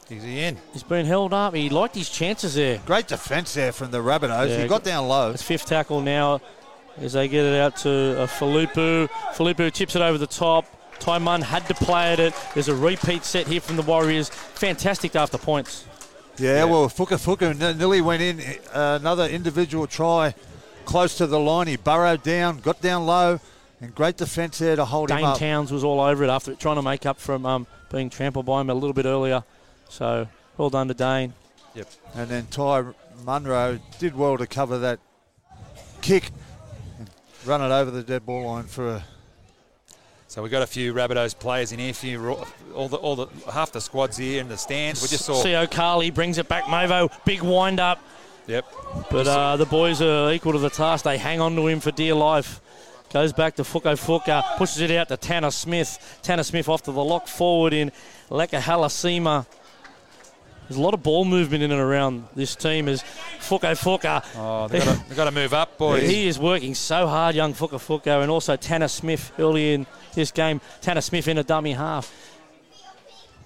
He's 0.08 0.24
in. 0.24 0.56
He's 0.72 0.82
been 0.82 1.06
held 1.06 1.32
up. 1.32 1.54
He 1.54 1.68
liked 1.68 1.94
his 1.96 2.08
chances 2.08 2.54
there. 2.54 2.80
great 2.86 3.08
defence 3.08 3.54
there 3.54 3.72
from 3.72 3.90
the 3.90 3.98
Rabbitohs. 3.98 4.48
Yeah, 4.48 4.62
he 4.62 4.68
got 4.68 4.84
down 4.84 5.08
low. 5.08 5.32
It's 5.32 5.42
fifth 5.42 5.66
tackle 5.66 6.00
now 6.00 6.40
as 6.98 7.14
they 7.14 7.28
get 7.28 7.44
it 7.44 7.60
out 7.60 7.76
to 7.78 8.22
uh, 8.22 8.26
Felipu. 8.26 9.08
Felipu 9.34 9.72
tips 9.72 9.96
it 9.96 10.02
over 10.02 10.18
the 10.18 10.26
top. 10.26 10.64
Ty 10.98 11.18
Munn 11.18 11.42
had 11.42 11.66
to 11.66 11.74
play 11.74 12.12
at 12.12 12.20
it. 12.20 12.34
There's 12.54 12.68
a 12.68 12.74
repeat 12.74 13.24
set 13.24 13.46
here 13.46 13.60
from 13.60 13.76
the 13.76 13.82
Warriors. 13.82 14.28
Fantastic 14.28 15.14
after 15.14 15.38
points. 15.38 15.84
Yeah, 16.38 16.64
well, 16.64 16.88
Fuka 16.88 17.18
Fuka 17.18 17.76
nearly 17.76 18.00
went 18.00 18.22
in. 18.22 18.40
Uh, 18.72 18.98
another 19.00 19.24
individual 19.26 19.86
try 19.86 20.34
close 20.84 21.16
to 21.18 21.26
the 21.26 21.40
line. 21.40 21.66
He 21.66 21.76
burrowed 21.76 22.22
down, 22.22 22.58
got 22.58 22.80
down 22.80 23.06
low, 23.06 23.40
and 23.80 23.94
great 23.94 24.16
defence 24.16 24.58
there 24.58 24.76
to 24.76 24.84
hold 24.84 25.10
him 25.10 25.24
up. 25.24 25.38
Dane. 25.38 25.48
Towns 25.50 25.72
was 25.72 25.84
all 25.84 26.00
over 26.00 26.24
it 26.24 26.30
after 26.30 26.54
trying 26.54 26.76
to 26.76 26.82
make 26.82 27.04
up 27.06 27.18
from 27.18 27.44
um, 27.44 27.66
being 27.90 28.08
trampled 28.08 28.46
by 28.46 28.60
him 28.60 28.70
a 28.70 28.74
little 28.74 28.94
bit 28.94 29.04
earlier. 29.06 29.44
So 29.96 30.28
well 30.58 30.68
done 30.68 30.88
to 30.88 30.94
Dane. 30.94 31.32
Yep. 31.74 31.88
And 32.14 32.28
then 32.28 32.46
Ty 32.48 32.84
Munro 33.24 33.80
did 33.98 34.14
well 34.14 34.36
to 34.36 34.46
cover 34.46 34.78
that 34.80 34.98
kick 36.02 36.30
and 36.98 37.08
run 37.46 37.62
it 37.62 37.74
over 37.74 37.90
the 37.90 38.02
dead 38.02 38.26
ball 38.26 38.44
line 38.44 38.64
for 38.64 38.88
a. 38.88 39.04
So 40.28 40.42
we've 40.42 40.52
got 40.52 40.62
a 40.62 40.66
few 40.66 40.92
Rabbitohs 40.92 41.38
players 41.38 41.72
in 41.72 41.78
here, 41.78 41.94
few 41.94 42.18
ro- 42.18 42.46
all 42.74 42.88
the 42.88 42.98
all 42.98 43.16
the 43.16 43.28
half 43.50 43.72
the 43.72 43.80
squads 43.80 44.18
here 44.18 44.38
in 44.38 44.48
the 44.48 44.58
stands. 44.58 45.00
We 45.00 45.08
just 45.08 45.24
saw. 45.24 45.42
Co 45.42 45.66
Carly 45.66 46.10
brings 46.10 46.36
it 46.36 46.46
back. 46.46 46.64
Mavo, 46.64 47.10
big 47.24 47.40
wind 47.40 47.80
up. 47.80 47.98
Yep. 48.48 48.66
But 49.10 49.26
uh, 49.26 49.56
the 49.56 49.64
boys 49.64 50.02
are 50.02 50.30
equal 50.30 50.52
to 50.52 50.58
the 50.58 50.68
task. 50.68 51.04
They 51.06 51.16
hang 51.16 51.40
on 51.40 51.56
to 51.56 51.66
him 51.66 51.80
for 51.80 51.90
dear 51.90 52.14
life. 52.14 52.60
Goes 53.14 53.32
back 53.32 53.56
to 53.56 53.62
Fuko 53.62 53.94
Fuka, 53.96 54.42
pushes 54.58 54.82
it 54.82 54.90
out 54.90 55.08
to 55.08 55.16
Tanner 55.16 55.50
Smith. 55.50 56.18
Tanner 56.22 56.42
Smith 56.42 56.68
off 56.68 56.82
to 56.82 56.92
the 56.92 57.02
lock 57.02 57.28
forward 57.28 57.72
in 57.72 57.92
Leka 58.28 58.58
Halasima. 58.58 59.46
There's 60.68 60.78
a 60.78 60.82
lot 60.82 60.94
of 60.94 61.02
ball 61.02 61.24
movement 61.24 61.62
in 61.62 61.70
and 61.70 61.80
around 61.80 62.24
this 62.34 62.56
team 62.56 62.88
as 62.88 63.02
Fuko 63.38 63.76
Fuka. 63.76 64.24
Oh, 64.36 64.66
they've 64.66 64.84
got, 64.84 64.96
to, 64.96 65.08
they've 65.08 65.16
got 65.16 65.24
to 65.26 65.30
move 65.30 65.54
up, 65.54 65.78
boys. 65.78 66.08
He 66.08 66.26
is 66.26 66.38
working 66.38 66.74
so 66.74 67.06
hard, 67.06 67.36
young 67.36 67.54
Fuka 67.54 67.78
Fuka, 67.78 68.20
and 68.22 68.30
also 68.30 68.56
Tanner 68.56 68.88
Smith 68.88 69.32
early 69.38 69.74
in 69.74 69.86
this 70.14 70.32
game. 70.32 70.60
Tanner 70.80 71.00
Smith 71.00 71.28
in 71.28 71.38
a 71.38 71.44
dummy 71.44 71.72
half. 71.72 72.12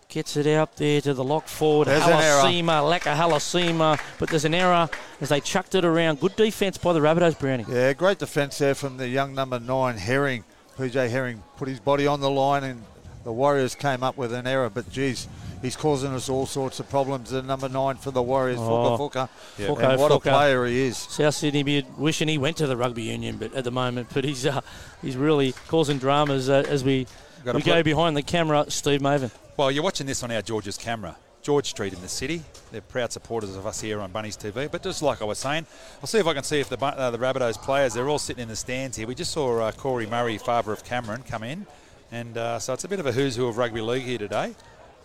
Gets 0.09 0.37
it 0.39 0.47
out 0.49 0.77
there 0.77 1.01
to 1.03 1.14
the 1.14 1.23
lock 1.23 1.47
forward. 1.47 1.87
There's. 1.87 2.03
Halasima, 2.03 2.89
Leka 2.89 3.11
Halasima. 3.11 4.01
But 4.18 4.31
there's 4.31 4.45
an 4.45 4.55
error 4.55 4.89
as 5.21 5.29
they 5.29 5.41
chucked 5.41 5.77
it 5.77 5.85
around. 5.85 6.18
Good 6.18 6.35
defence 6.35 6.79
by 6.79 6.93
the 6.95 6.99
Rabbitohs, 7.01 7.39
Brownie. 7.39 7.64
Yeah, 7.68 7.93
great 7.93 8.18
defence 8.18 8.59
there 8.59 8.75
from 8.75 8.97
the 8.97 9.07
young 9.09 9.35
number 9.35 9.61
nine, 9.61 9.99
Herring. 9.99 10.43
PJ 10.77 11.11
Herring 11.11 11.43
put 11.59 11.68
his 11.68 11.79
body 11.79 12.09
on 12.09 12.21
the 12.21 12.31
line, 12.31 12.64
and 12.64 12.83
the 13.23 13.33
Warriors 13.33 13.77
came 13.77 14.03
up 14.03 14.16
with 14.16 14.33
an 14.33 14.49
error. 14.49 14.68
But 14.68 14.91
geez, 14.91 15.29
he's 15.62 15.76
causing 15.76 16.12
us 16.12 16.28
all 16.28 16.46
sorts 16.46 16.80
of 16.80 16.88
problems. 16.88 17.30
The 17.30 17.42
number 17.42 17.68
nine 17.68 17.96
for 17.96 18.11
the 18.11 18.22
Warriors, 18.22 18.58
Oh. 18.61 18.96
Fuka 18.98 19.28
Fuka. 19.58 19.66
Fuka 19.76 19.90
And 19.92 20.00
what 20.00 20.12
a 20.12 20.18
player 20.20 20.64
he 20.66 20.80
is. 20.82 20.96
South 20.96 21.34
Sydney 21.34 21.62
be 21.62 21.84
wishing 21.98 22.28
he 22.28 22.38
went 22.38 22.56
to 22.58 22.66
the 22.66 22.76
rugby 22.76 23.02
union, 23.04 23.36
but 23.36 23.54
at 23.54 23.64
the 23.64 23.70
moment, 23.70 24.08
but 24.14 24.24
he's 24.24 24.46
uh, 24.46 24.61
he's 25.02 25.16
really 25.16 25.52
causing 25.68 25.98
dramas 25.98 26.48
uh, 26.48 26.64
as 26.68 26.82
we 26.84 27.06
we 27.44 27.52
put- 27.52 27.64
go 27.64 27.82
behind 27.82 28.16
the 28.16 28.22
camera. 28.22 28.66
Steve 28.68 29.00
Mavin. 29.00 29.30
Well, 29.56 29.70
you're 29.70 29.84
watching 29.84 30.06
this 30.06 30.22
on 30.22 30.30
our 30.30 30.42
George's 30.42 30.78
camera. 30.78 31.16
George 31.42 31.70
Street 31.70 31.94
in 31.94 32.02
the 32.02 32.08
city. 32.08 32.42
They're 32.70 32.82
proud 32.82 33.12
supporters 33.12 33.56
of 33.56 33.66
us 33.66 33.80
here 33.80 33.98
on 34.00 34.12
Bunnies 34.12 34.36
TV. 34.36 34.70
But 34.70 34.82
just 34.82 35.00
like 35.00 35.22
I 35.22 35.24
was 35.24 35.38
saying, 35.38 35.64
I'll 36.02 36.06
see 36.06 36.18
if 36.18 36.26
I 36.26 36.34
can 36.34 36.42
see 36.42 36.61
if 36.61 36.68
the, 36.68 36.76
Bu- 36.76 36.84
uh, 36.84 37.11
the 37.11 37.16
Rabbitohs 37.18 37.56
players, 37.62 37.94
they're 37.94 38.11
all 38.11 38.18
sitting 38.18 38.42
in 38.42 38.48
the 38.48 38.56
stands 38.56 38.98
here. 38.98 39.06
We 39.06 39.14
just 39.14 39.32
saw 39.32 39.58
uh, 39.58 39.72
Corey 39.72 40.04
Murray, 40.06 40.36
father 40.36 40.70
of 40.72 40.84
Cameron, 40.84 41.22
come 41.22 41.42
in. 41.42 41.66
And 42.12 42.36
uh, 42.36 42.58
so 42.58 42.74
it's 42.74 42.84
a 42.84 42.88
bit 42.88 43.00
of 43.00 43.06
a 43.06 43.12
who's 43.12 43.36
who 43.36 43.46
of 43.46 43.56
rugby 43.56 43.80
league 43.80 44.02
here 44.02 44.18
today. 44.18 44.54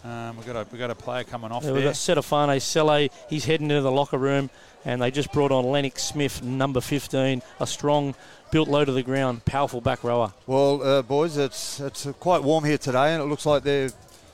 Um, 0.05 0.37
we've, 0.37 0.45
got 0.45 0.55
a, 0.55 0.67
we've 0.71 0.79
got 0.79 0.91
a 0.91 0.95
player 0.95 1.23
coming 1.23 1.51
off 1.51 1.63
Yeah, 1.63 1.71
we've 1.71 1.81
there. 1.81 1.89
got 1.93 1.95
Setafane 1.95 2.61
Sele. 2.61 3.09
He's 3.27 3.45
heading 3.45 3.71
into 3.71 3.81
the 3.81 3.91
locker 3.91 4.19
room, 4.19 4.51
and 4.85 5.01
they 5.01 5.09
just 5.09 5.31
brought 5.33 5.51
on 5.51 5.65
Lennox 5.65 6.03
Smith, 6.03 6.43
number 6.43 6.79
15, 6.79 7.41
a 7.59 7.65
strong, 7.65 8.13
built 8.51 8.67
low 8.67 8.85
to 8.85 8.91
the 8.91 9.01
ground, 9.01 9.43
powerful 9.45 9.81
back 9.81 10.03
rower. 10.03 10.31
Well, 10.45 10.83
uh, 10.83 11.01
boys, 11.01 11.37
it's 11.37 11.79
it's 11.79 12.05
uh, 12.05 12.13
quite 12.13 12.43
warm 12.43 12.65
here 12.65 12.77
today, 12.77 13.13
and 13.15 13.23
it 13.23 13.25
looks 13.25 13.47
like 13.47 13.63
they've 13.63 13.91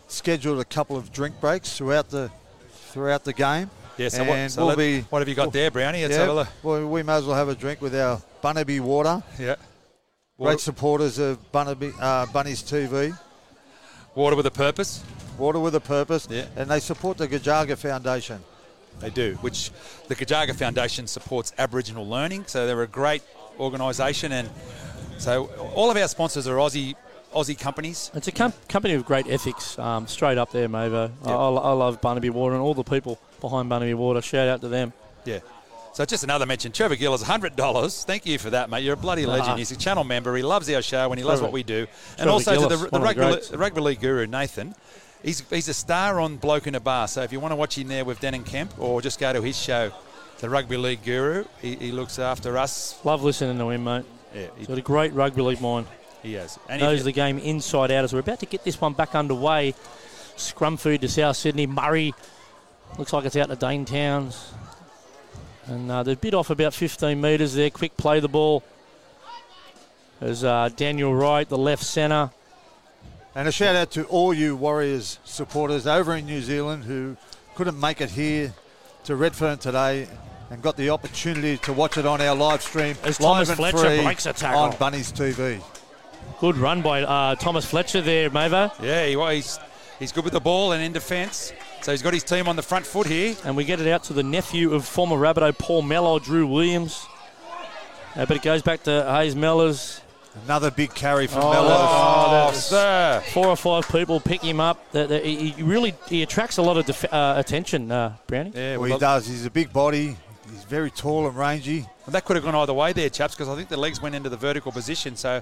scheduled 0.10 0.60
a 0.60 0.66
couple 0.66 0.98
of 0.98 1.14
drink 1.14 1.40
breaks 1.40 1.78
throughout 1.78 2.10
the 2.10 2.30
throughout 2.90 3.24
the 3.24 3.32
game. 3.34 3.70
Yeah, 3.96 4.10
so, 4.10 4.22
and 4.24 4.30
what, 4.30 4.52
so 4.52 4.62
we'll 4.62 4.68
let- 4.70 4.78
be 4.78 5.02
what 5.04 5.20
have 5.20 5.30
you 5.30 5.36
got 5.36 5.54
there, 5.54 5.72
Brownie? 5.72 6.02
Let's 6.02 6.16
yeah, 6.16 6.20
have 6.20 6.30
a 6.30 6.34
look. 6.34 6.48
well, 6.64 6.86
we 6.86 7.02
may 7.02 7.14
as 7.14 7.26
well 7.26 7.38
have 7.38 7.48
a 7.48 7.56
drink 7.56 7.82
with 7.82 7.96
our 7.96 8.22
Bunnaby 8.42 8.82
water. 8.82 9.24
Yeah. 9.40 9.56
Great 10.38 10.60
supporters 10.60 11.18
of 11.18 11.40
Bunnaby, 11.54 11.94
uh, 12.02 12.26
Bunnies 12.26 12.62
TV. 12.62 13.18
water 14.16 14.36
with 14.36 14.48
a 14.48 14.52
purpose. 14.52 15.02
Water 15.42 15.60
with 15.60 15.74
a 15.76 15.80
purpose, 15.82 16.28
Yeah. 16.30 16.46
and 16.56 16.70
they 16.70 16.80
support 16.80 17.18
the 17.18 17.28
Gajaga 17.28 17.76
Foundation. 17.78 18.44
They 19.00 19.10
do, 19.10 19.38
which 19.42 19.72
the 20.08 20.16
Kajaga 20.16 20.56
Foundation 20.56 21.08
supports 21.08 21.52
Aboriginal 21.58 22.08
learning. 22.08 22.46
So 22.48 22.68
they're 22.68 22.84
a 22.84 22.88
great 22.88 23.24
organisation, 23.60 24.32
and 24.32 24.50
so 25.18 25.46
all 25.76 25.90
of 25.90 25.98
our 25.98 26.08
sponsors 26.08 26.48
are 26.48 26.56
Aussie 26.56 26.94
Aussie 27.34 27.58
companies. 27.58 28.12
It's 28.14 28.28
a 28.28 28.32
com- 28.32 28.54
company 28.68 28.96
with 28.96 29.06
great 29.06 29.28
ethics, 29.28 29.80
um, 29.80 30.06
straight 30.06 30.38
up 30.38 30.52
there, 30.52 30.68
Mavo. 30.70 31.10
I, 31.26 31.32
I, 31.32 31.34
I 31.34 31.72
love 31.72 32.02
Barnaby 32.02 32.30
Water 32.30 32.54
and 32.56 32.62
all 32.62 32.74
the 32.74 32.84
people 32.84 33.18
behind 33.40 33.70
Barnaby 33.70 33.94
Water. 33.94 34.22
Shout 34.22 34.48
out 34.48 34.62
to 34.62 34.68
them. 34.68 34.92
Yeah. 35.26 35.40
So 35.94 36.06
just 36.06 36.24
another 36.24 36.46
mention. 36.46 36.72
Trevor 36.72 36.96
Gill 36.96 37.14
is 37.14 37.24
$100. 37.24 38.04
Thank 38.06 38.26
you 38.26 38.38
for 38.38 38.50
that, 38.52 38.70
mate. 38.70 38.84
You're 38.84 38.94
a 38.94 38.98
bloody 38.98 39.26
legend. 39.26 39.50
Ah. 39.52 39.56
He's 39.56 39.72
a 39.72 39.76
channel 39.78 40.04
member. 40.04 40.36
He 40.36 40.44
loves 40.44 40.70
our 40.70 40.82
show 40.82 41.10
and 41.12 41.18
he 41.20 41.24
loves 41.26 41.42
what 41.42 41.52
we 41.52 41.64
do. 41.64 41.80
And 42.18 42.18
Trevor 42.18 42.32
also 42.32 42.52
to 42.54 42.60
Gillis, 42.60 42.80
the, 42.80 42.86
the, 42.86 42.98
the 42.98 43.04
rugby, 43.04 43.48
the 43.52 43.58
rugby 43.58 43.82
league 43.82 44.00
guru, 44.02 44.26
Nathan. 44.28 44.74
He's, 45.24 45.42
he's 45.50 45.68
a 45.68 45.74
star 45.74 46.20
on 46.20 46.38
Bloke 46.38 46.68
in 46.68 46.76
a 46.76 46.80
Bar. 46.80 47.08
So 47.08 47.22
if 47.22 47.32
you 47.32 47.40
want 47.40 47.52
to 47.52 47.56
watch 47.56 47.78
him 47.78 47.88
there 47.88 48.04
with 48.06 48.20
Denan 48.20 48.46
Kemp 48.46 48.78
or 48.80 49.02
just 49.02 49.20
go 49.20 49.32
to 49.32 49.42
his 49.42 49.58
show, 49.58 49.92
The 50.40 50.50
Rugby 50.50 50.78
League 50.78 51.04
Guru, 51.04 51.46
he, 51.62 51.76
he 51.76 51.92
looks 51.92 52.18
after 52.18 52.58
us. 52.58 53.00
Love 53.06 53.24
listening 53.24 53.58
to 53.60 53.70
him, 53.70 53.84
mate. 53.84 54.06
Yeah, 54.34 54.42
he, 54.42 54.60
He's 54.60 54.68
got 54.68 54.78
a 54.78 54.82
great 54.82 55.14
rugby 55.14 55.42
league 55.42 55.62
mind. 55.62 55.86
he 56.24 56.34
has. 56.34 56.58
And 56.70 56.82
knows 56.82 57.04
the 57.04 57.12
game 57.12 57.38
inside 57.38 57.92
out 57.92 58.04
as 58.04 58.14
we're 58.14 58.20
about 58.20 58.40
to 58.40 58.46
get 58.48 58.64
this 58.64 58.80
one 58.82 58.94
back 58.94 59.14
underway. 59.14 59.76
Scrum 60.38 60.78
food 60.78 61.02
to 61.02 61.08
South 61.08 61.36
Sydney. 61.36 61.68
Murray 61.68 62.16
looks 62.98 63.14
like 63.14 63.26
it's 63.26 63.36
out 63.36 63.50
to 63.50 63.56
Dane 63.56 63.86
Towns. 63.86 64.52
And 65.68 65.92
uh, 65.92 66.02
they've 66.02 66.20
bit 66.20 66.34
off 66.34 66.50
about 66.50 66.74
15 66.74 67.22
metres 67.22 67.54
there. 67.54 67.70
Quick 67.70 67.96
play 67.96 68.20
the 68.20 68.28
ball. 68.28 68.64
As 70.20 70.44
uh, 70.44 70.70
Daniel 70.76 71.14
Wright, 71.14 71.48
the 71.48 71.58
left 71.58 71.84
centre. 71.84 72.32
And 73.34 73.48
a 73.48 73.52
shout 73.52 73.76
out 73.78 73.92
to 73.92 74.04
all 74.06 74.34
you 74.34 74.58
Warriors 74.58 75.20
supporters 75.24 75.88
over 75.88 76.16
in 76.16 76.26
New 76.26 76.42
Zealand 76.42 76.84
who 76.84 77.16
couldn't 77.56 77.80
make 77.80 78.02
it 78.02 78.10
here 78.10 78.54
to 79.06 79.16
Redfern 79.16 79.58
today 79.58 80.08
and 80.50 80.62
got 80.62 80.76
the 80.76 80.90
opportunity 80.90 81.58
to 81.60 81.72
watch 81.72 81.98
it 81.98 82.06
on 82.06 82.20
our 82.20 82.36
live 82.36 82.62
stream 82.62 82.98
As 83.04 83.22
live 83.22 83.48
Thomas 83.48 83.50
and 83.50 83.58
Fletcher 83.58 83.78
free 83.78 84.04
breaks 84.04 84.26
a 84.26 84.34
tackle. 84.34 84.60
on 84.60 84.76
Bunnies 84.78 85.14
TV. 85.14 85.64
Good 86.42 86.58
run 86.58 86.82
by 86.82 87.04
uh, 87.04 87.36
Thomas 87.36 87.66
Fletcher 87.66 88.02
there, 88.02 88.30
Mavo. 88.30 88.72
yeah, 88.84 89.06
he, 89.08 89.16
well, 89.16 89.30
he's, 89.30 89.60
he's 89.98 90.12
good 90.12 90.26
with 90.26 90.34
the 90.34 90.42
ball 90.42 90.74
and 90.74 90.84
in 90.84 90.92
defence. 90.92 91.54
So 91.84 91.92
he's 91.92 92.02
got 92.02 92.14
his 92.14 92.26
team 92.26 92.50
on 92.50 92.58
the 92.58 92.62
front 92.62 92.86
foot 92.86 93.08
here. 93.08 93.36
And 93.46 93.56
we 93.56 93.64
get 93.64 93.80
it 93.80 93.88
out 93.88 94.04
to 94.06 94.14
the 94.14 94.24
nephew 94.24 94.74
of 94.74 94.86
former 94.86 95.16
Rabbitoh 95.16 95.58
Paul 95.58 95.84
Mello, 95.84 96.20
Drew 96.20 96.46
Williams. 96.46 97.06
Uh, 98.14 98.26
but 98.26 98.36
it 98.36 98.42
goes 98.42 98.62
back 98.62 98.84
to 98.84 99.06
Hayes 99.10 99.36
Mellars. 99.36 100.02
Another 100.46 100.72
big 100.72 100.94
carry 100.94 101.28
from 101.28 101.44
Oh, 101.44 101.52
Mello. 101.52 101.68
Oh, 101.78 102.32
that's- 102.32 102.66
sir. 102.68 103.22
four 103.34 103.48
or 103.48 103.56
five 103.58 103.88
people 103.90 104.20
pick 104.20 104.42
him 104.42 104.60
up. 104.62 104.80
That, 104.94 105.10
that- 105.10 105.26
he 105.26 105.50
he 105.50 105.62
really 105.64 105.94
he 106.08 106.24
attracts 106.24 106.58
a 106.58 106.62
lot 106.62 106.78
of 106.78 106.86
def- 106.86 107.12
uh, 107.14 107.34
attention, 107.38 107.92
uh, 107.92 108.14
Brownie. 108.28 108.52
Yeah, 108.56 108.72
Well, 108.78 108.82
well, 108.90 108.94
he 108.94 108.98
does. 109.00 109.28
He's 109.28 109.46
a 109.46 109.50
big 109.52 109.74
body. 109.74 110.16
He's 110.50 110.64
very 110.64 110.90
tall 110.92 111.28
and 111.28 111.36
rangy. 111.38 111.82
Well, 111.82 112.12
that 112.14 112.26
could 112.26 112.36
have 112.38 112.46
gone 112.46 112.56
either 112.56 112.74
way 112.74 112.94
there, 112.94 113.10
chaps, 113.10 113.36
because 113.36 113.50
I 113.50 113.56
think 113.56 113.70
the 113.70 113.78
legs 113.78 114.02
went 114.02 114.16
into 114.16 114.30
the 114.30 114.38
vertical 114.38 114.72
position. 114.72 115.16
So 115.16 115.42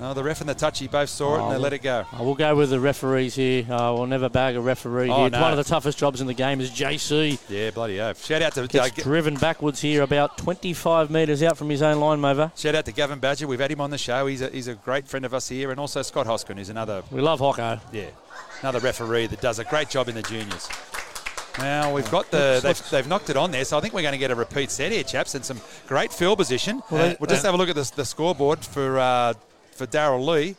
no, 0.00 0.12
the 0.14 0.22
ref 0.22 0.40
and 0.40 0.48
the 0.48 0.54
touchy 0.54 0.86
both 0.88 1.08
saw 1.08 1.36
it 1.36 1.42
and 1.42 1.52
they 1.52 1.56
Oh, 1.56 1.58
let 1.60 1.72
it 1.72 1.78
go. 1.82 2.04
Uh, 2.12 2.22
we'll 2.22 2.34
go 2.34 2.54
with 2.54 2.70
the 2.70 2.78
referees 2.80 3.34
here. 3.34 3.64
Uh, 3.70 3.92
we'll 3.94 4.06
never 4.06 4.28
bag 4.28 4.56
a 4.56 4.60
referee 4.60 5.08
Oh, 5.10 5.22
here. 5.22 5.30
no. 5.30 5.40
One 5.40 5.50
of 5.52 5.56
the 5.56 5.64
toughest 5.64 5.98
jobs 5.98 6.20
in 6.20 6.26
the 6.26 6.34
game 6.34 6.60
is 6.60 6.70
JC. 6.70 7.38
Yeah, 7.48 7.70
bloody 7.70 8.00
oath. 8.00 8.24
Shout 8.24 8.42
out 8.42 8.54
to 8.54 8.64
uh, 8.64 8.66
Gets 8.66 8.90
Ga- 8.96 9.02
driven 9.02 9.34
backwards 9.36 9.80
here 9.80 10.02
about 10.02 10.36
25 10.38 11.10
metres 11.10 11.42
out 11.42 11.56
from 11.56 11.70
his 11.70 11.82
own 11.82 11.98
line, 12.00 12.20
Mover. 12.20 12.52
shout 12.56 12.74
out 12.74 12.84
to 12.84 12.92
Gavin 12.92 13.18
Badger. 13.18 13.46
We've 13.46 13.60
had 13.60 13.70
him 13.70 13.80
on 13.80 13.90
the 13.90 13.98
show. 13.98 14.26
He's 14.26 14.42
a, 14.42 14.48
he's 14.50 14.68
a 14.68 14.74
great 14.74 15.08
friend 15.08 15.24
of 15.24 15.32
us 15.32 15.48
here, 15.48 15.70
and 15.70 15.80
also 15.80 16.02
Scott 16.02 16.26
Hoskin, 16.26 16.56
who's 16.58 16.68
another 16.68 17.02
We 17.10 17.20
love 17.20 17.40
Hocko. 17.40 17.80
yeah 17.92 18.06
another 18.62 18.80
referee 18.80 19.26
that 19.26 19.40
does 19.40 19.58
a 19.58 19.64
great 19.64 19.88
job 19.90 20.08
in 20.08 20.14
the 20.14 20.22
juniors. 20.22 20.68
Now 21.58 21.94
we've 21.94 22.10
got 22.10 22.30
the 22.30 22.60
they've, 22.62 22.90
they've 22.90 23.06
knocked 23.08 23.30
it 23.30 23.36
on 23.36 23.50
there, 23.50 23.64
so 23.64 23.78
I 23.78 23.80
think 23.80 23.94
we're 23.94 24.02
going 24.02 24.12
to 24.12 24.18
get 24.18 24.30
a 24.30 24.34
repeat 24.34 24.70
set 24.70 24.92
here, 24.92 25.02
chaps, 25.02 25.34
and 25.34 25.42
some 25.44 25.58
great 25.86 26.12
field 26.12 26.36
position. 26.38 26.82
Well, 26.90 27.08
they- 27.10 27.16
we'll 27.18 27.28
just 27.28 27.44
have 27.46 27.54
a 27.54 27.56
look 27.56 27.70
at 27.70 27.74
the, 27.74 27.90
the 27.96 28.04
scoreboard 28.04 28.62
for 28.64 28.98
uh, 28.98 29.32
for 29.76 29.86
Darrell 29.86 30.24
Lea. 30.24 30.56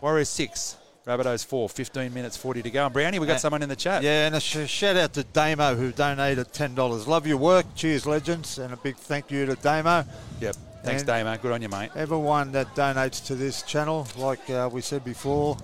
Warriors 0.00 0.28
six, 0.28 0.76
Rabbitohs 1.06 1.44
four. 1.44 1.68
15 1.68 2.12
minutes 2.14 2.36
40 2.36 2.62
to 2.62 2.70
go. 2.70 2.84
And 2.86 2.92
Brownie, 2.92 3.18
we 3.18 3.26
got 3.26 3.36
Uh, 3.36 3.38
someone 3.38 3.62
in 3.62 3.68
the 3.68 3.76
chat. 3.76 4.02
Yeah, 4.02 4.26
and 4.26 4.34
a 4.34 4.40
sh- 4.40 4.68
shout 4.68 4.96
out 4.96 5.12
to 5.14 5.24
Damo 5.24 5.74
who 5.74 5.90
donated 5.92 6.52
$10. 6.52 7.06
Love 7.06 7.26
your 7.26 7.36
work. 7.38 7.66
Cheers, 7.74 8.06
legends. 8.06 8.58
And 8.58 8.72
a 8.72 8.76
big 8.76 8.96
thank 8.96 9.30
you 9.30 9.46
to 9.46 9.54
Damo. 9.56 10.04
Yep. 10.40 10.56
Thanks, 10.84 11.02
And- 11.02 11.06
Damo. 11.06 11.36
Good 11.38 11.52
on 11.52 11.62
you, 11.62 11.68
mate. 11.68 11.90
Everyone 11.96 12.52
that 12.52 12.74
donates 12.76 13.24
to 13.26 13.34
this 13.34 13.62
channel, 13.62 14.06
like 14.16 14.48
uh, 14.50 14.68
we 14.72 14.80
said 14.80 15.04
before, 15.04 15.56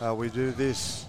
uh, 0.00 0.14
we 0.14 0.28
do 0.30 0.50
this 0.52 1.04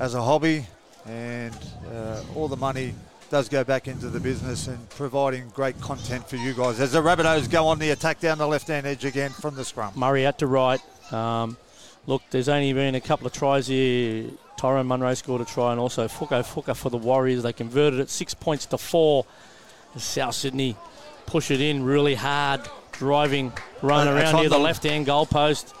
as 0.00 0.14
a 0.14 0.22
hobby, 0.22 0.66
and 1.06 1.56
uh, 1.94 2.20
all 2.34 2.48
the 2.48 2.56
money 2.56 2.94
does 3.30 3.48
go 3.48 3.64
back 3.64 3.88
into 3.88 4.08
the 4.08 4.20
business 4.20 4.68
and 4.68 4.88
providing 4.90 5.48
great 5.50 5.80
content 5.80 6.28
for 6.28 6.36
you 6.36 6.52
guys. 6.54 6.78
As 6.80 6.92
the 6.92 7.02
Rabbitohs 7.02 7.50
go 7.50 7.66
on 7.66 7.78
the 7.78 7.90
attack 7.90 8.20
down 8.20 8.38
the 8.38 8.46
left-hand 8.46 8.86
edge 8.86 9.04
again 9.04 9.30
from 9.30 9.54
the 9.56 9.64
scrum. 9.64 9.92
Murray 9.96 10.26
out 10.26 10.38
to 10.38 10.46
right. 10.46 10.80
Um, 11.12 11.56
look, 12.06 12.22
there's 12.30 12.48
only 12.48 12.72
been 12.72 12.94
a 12.94 13.00
couple 13.00 13.26
of 13.26 13.32
tries 13.32 13.66
here. 13.66 14.26
Tyrone 14.56 14.86
Munro 14.86 15.12
scored 15.14 15.40
a 15.40 15.44
try, 15.44 15.72
and 15.72 15.80
also 15.80 16.06
Fuko 16.06 16.42
Fuka 16.44 16.76
for 16.76 16.88
the 16.90 16.96
Warriors. 16.96 17.42
They 17.42 17.52
converted 17.52 17.98
it 18.00 18.08
six 18.08 18.34
points 18.34 18.66
to 18.66 18.78
four. 18.78 19.26
South 19.96 20.34
Sydney 20.34 20.76
push 21.26 21.50
it 21.50 21.60
in 21.60 21.84
really 21.84 22.14
hard, 22.14 22.60
driving, 22.92 23.52
run 23.82 24.06
And 24.08 24.16
around 24.16 24.34
near 24.36 24.48
the 24.48 24.56
the- 24.56 24.62
left 24.62 24.82
hand 24.84 25.06
goalpost. 25.06 25.72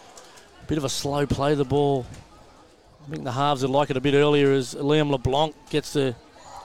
Bit 0.66 0.78
of 0.78 0.84
a 0.84 0.88
slow 0.88 1.26
play 1.26 1.54
the 1.54 1.64
ball. 1.64 2.06
I 3.06 3.10
think 3.10 3.24
the 3.24 3.32
halves 3.32 3.62
would 3.62 3.70
like 3.70 3.90
it 3.90 3.96
a 3.96 4.00
bit 4.00 4.14
earlier 4.14 4.50
as 4.52 4.74
Liam 4.74 5.10
LeBlanc 5.10 5.54
gets 5.68 5.92
to 5.92 6.14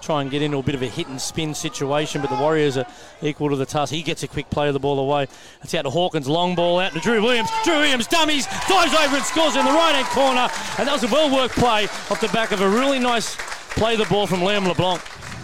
try 0.01 0.21
and 0.21 0.31
get 0.31 0.41
into 0.41 0.57
a 0.57 0.63
bit 0.63 0.75
of 0.75 0.81
a 0.81 0.87
hit 0.87 1.07
and 1.07 1.19
spin 1.19 1.53
situation, 1.53 2.21
but 2.21 2.29
the 2.29 2.35
Warriors 2.37 2.77
are 2.77 2.85
equal 3.21 3.49
to 3.49 3.55
the 3.55 3.65
task. 3.65 3.91
He 3.91 4.01
gets 4.01 4.23
a 4.23 4.27
quick 4.27 4.49
play 4.49 4.67
of 4.67 4.73
the 4.73 4.79
ball 4.79 4.99
away. 4.99 5.27
It's 5.61 5.73
out 5.73 5.83
to 5.83 5.89
Hawkins, 5.89 6.27
long 6.27 6.55
ball 6.55 6.79
out 6.79 6.93
to 6.93 6.99
Drew 6.99 7.21
Williams. 7.21 7.49
Drew 7.63 7.77
Williams 7.77 8.07
dummies, 8.07 8.47
dives 8.67 8.93
over 8.93 9.17
and 9.17 9.25
scores 9.25 9.55
in 9.55 9.65
the 9.65 9.71
right 9.71 9.95
hand 9.95 10.07
corner. 10.07 10.49
And 10.77 10.87
that 10.87 10.93
was 10.93 11.03
a 11.03 11.07
well 11.07 11.33
worked 11.33 11.55
play 11.55 11.85
off 11.85 12.21
the 12.21 12.29
back 12.29 12.51
of 12.51 12.61
a 12.61 12.69
really 12.69 12.99
nice 12.99 13.35
play 13.75 13.95
the 13.95 14.05
ball 14.05 14.27
from 14.27 14.39
Liam 14.39 14.67
LeBlanc. 14.67 15.01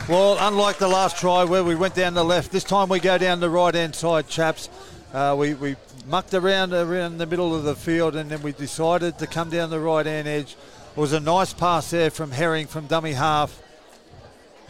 Well, 0.08 0.38
unlike 0.40 0.78
the 0.78 0.88
last 0.88 1.18
try 1.18 1.44
where 1.44 1.64
we 1.64 1.74
went 1.74 1.96
down 1.96 2.14
the 2.14 2.24
left, 2.24 2.52
this 2.52 2.64
time 2.64 2.90
we 2.90 3.00
go 3.00 3.18
down 3.18 3.40
the 3.40 3.50
right-hand 3.50 3.96
side, 3.96 4.28
chaps. 4.28 4.70
Uh, 5.12 5.36
we, 5.38 5.56
we 5.56 5.76
mucked 6.06 6.34
around 6.36 6.74
around 6.74 7.18
the 7.18 7.26
middle 7.26 7.56
of 7.56 7.64
the 7.64 7.76
field, 7.76 8.16
and 8.16 8.30
then 8.30 8.42
we 8.44 8.52
decided 8.52 9.18
to 9.18 9.26
come 9.26 9.50
down 9.50 9.72
the 9.72 9.80
right-hand 9.80 10.28
edge. 10.28 10.56
It 10.96 11.00
was 11.00 11.14
a 11.14 11.20
nice 11.20 11.54
pass 11.54 11.90
there 11.90 12.12
from 12.12 12.32
Herring 12.32 12.68
from 12.68 12.86
dummy 12.86 13.14
half. 13.14 13.60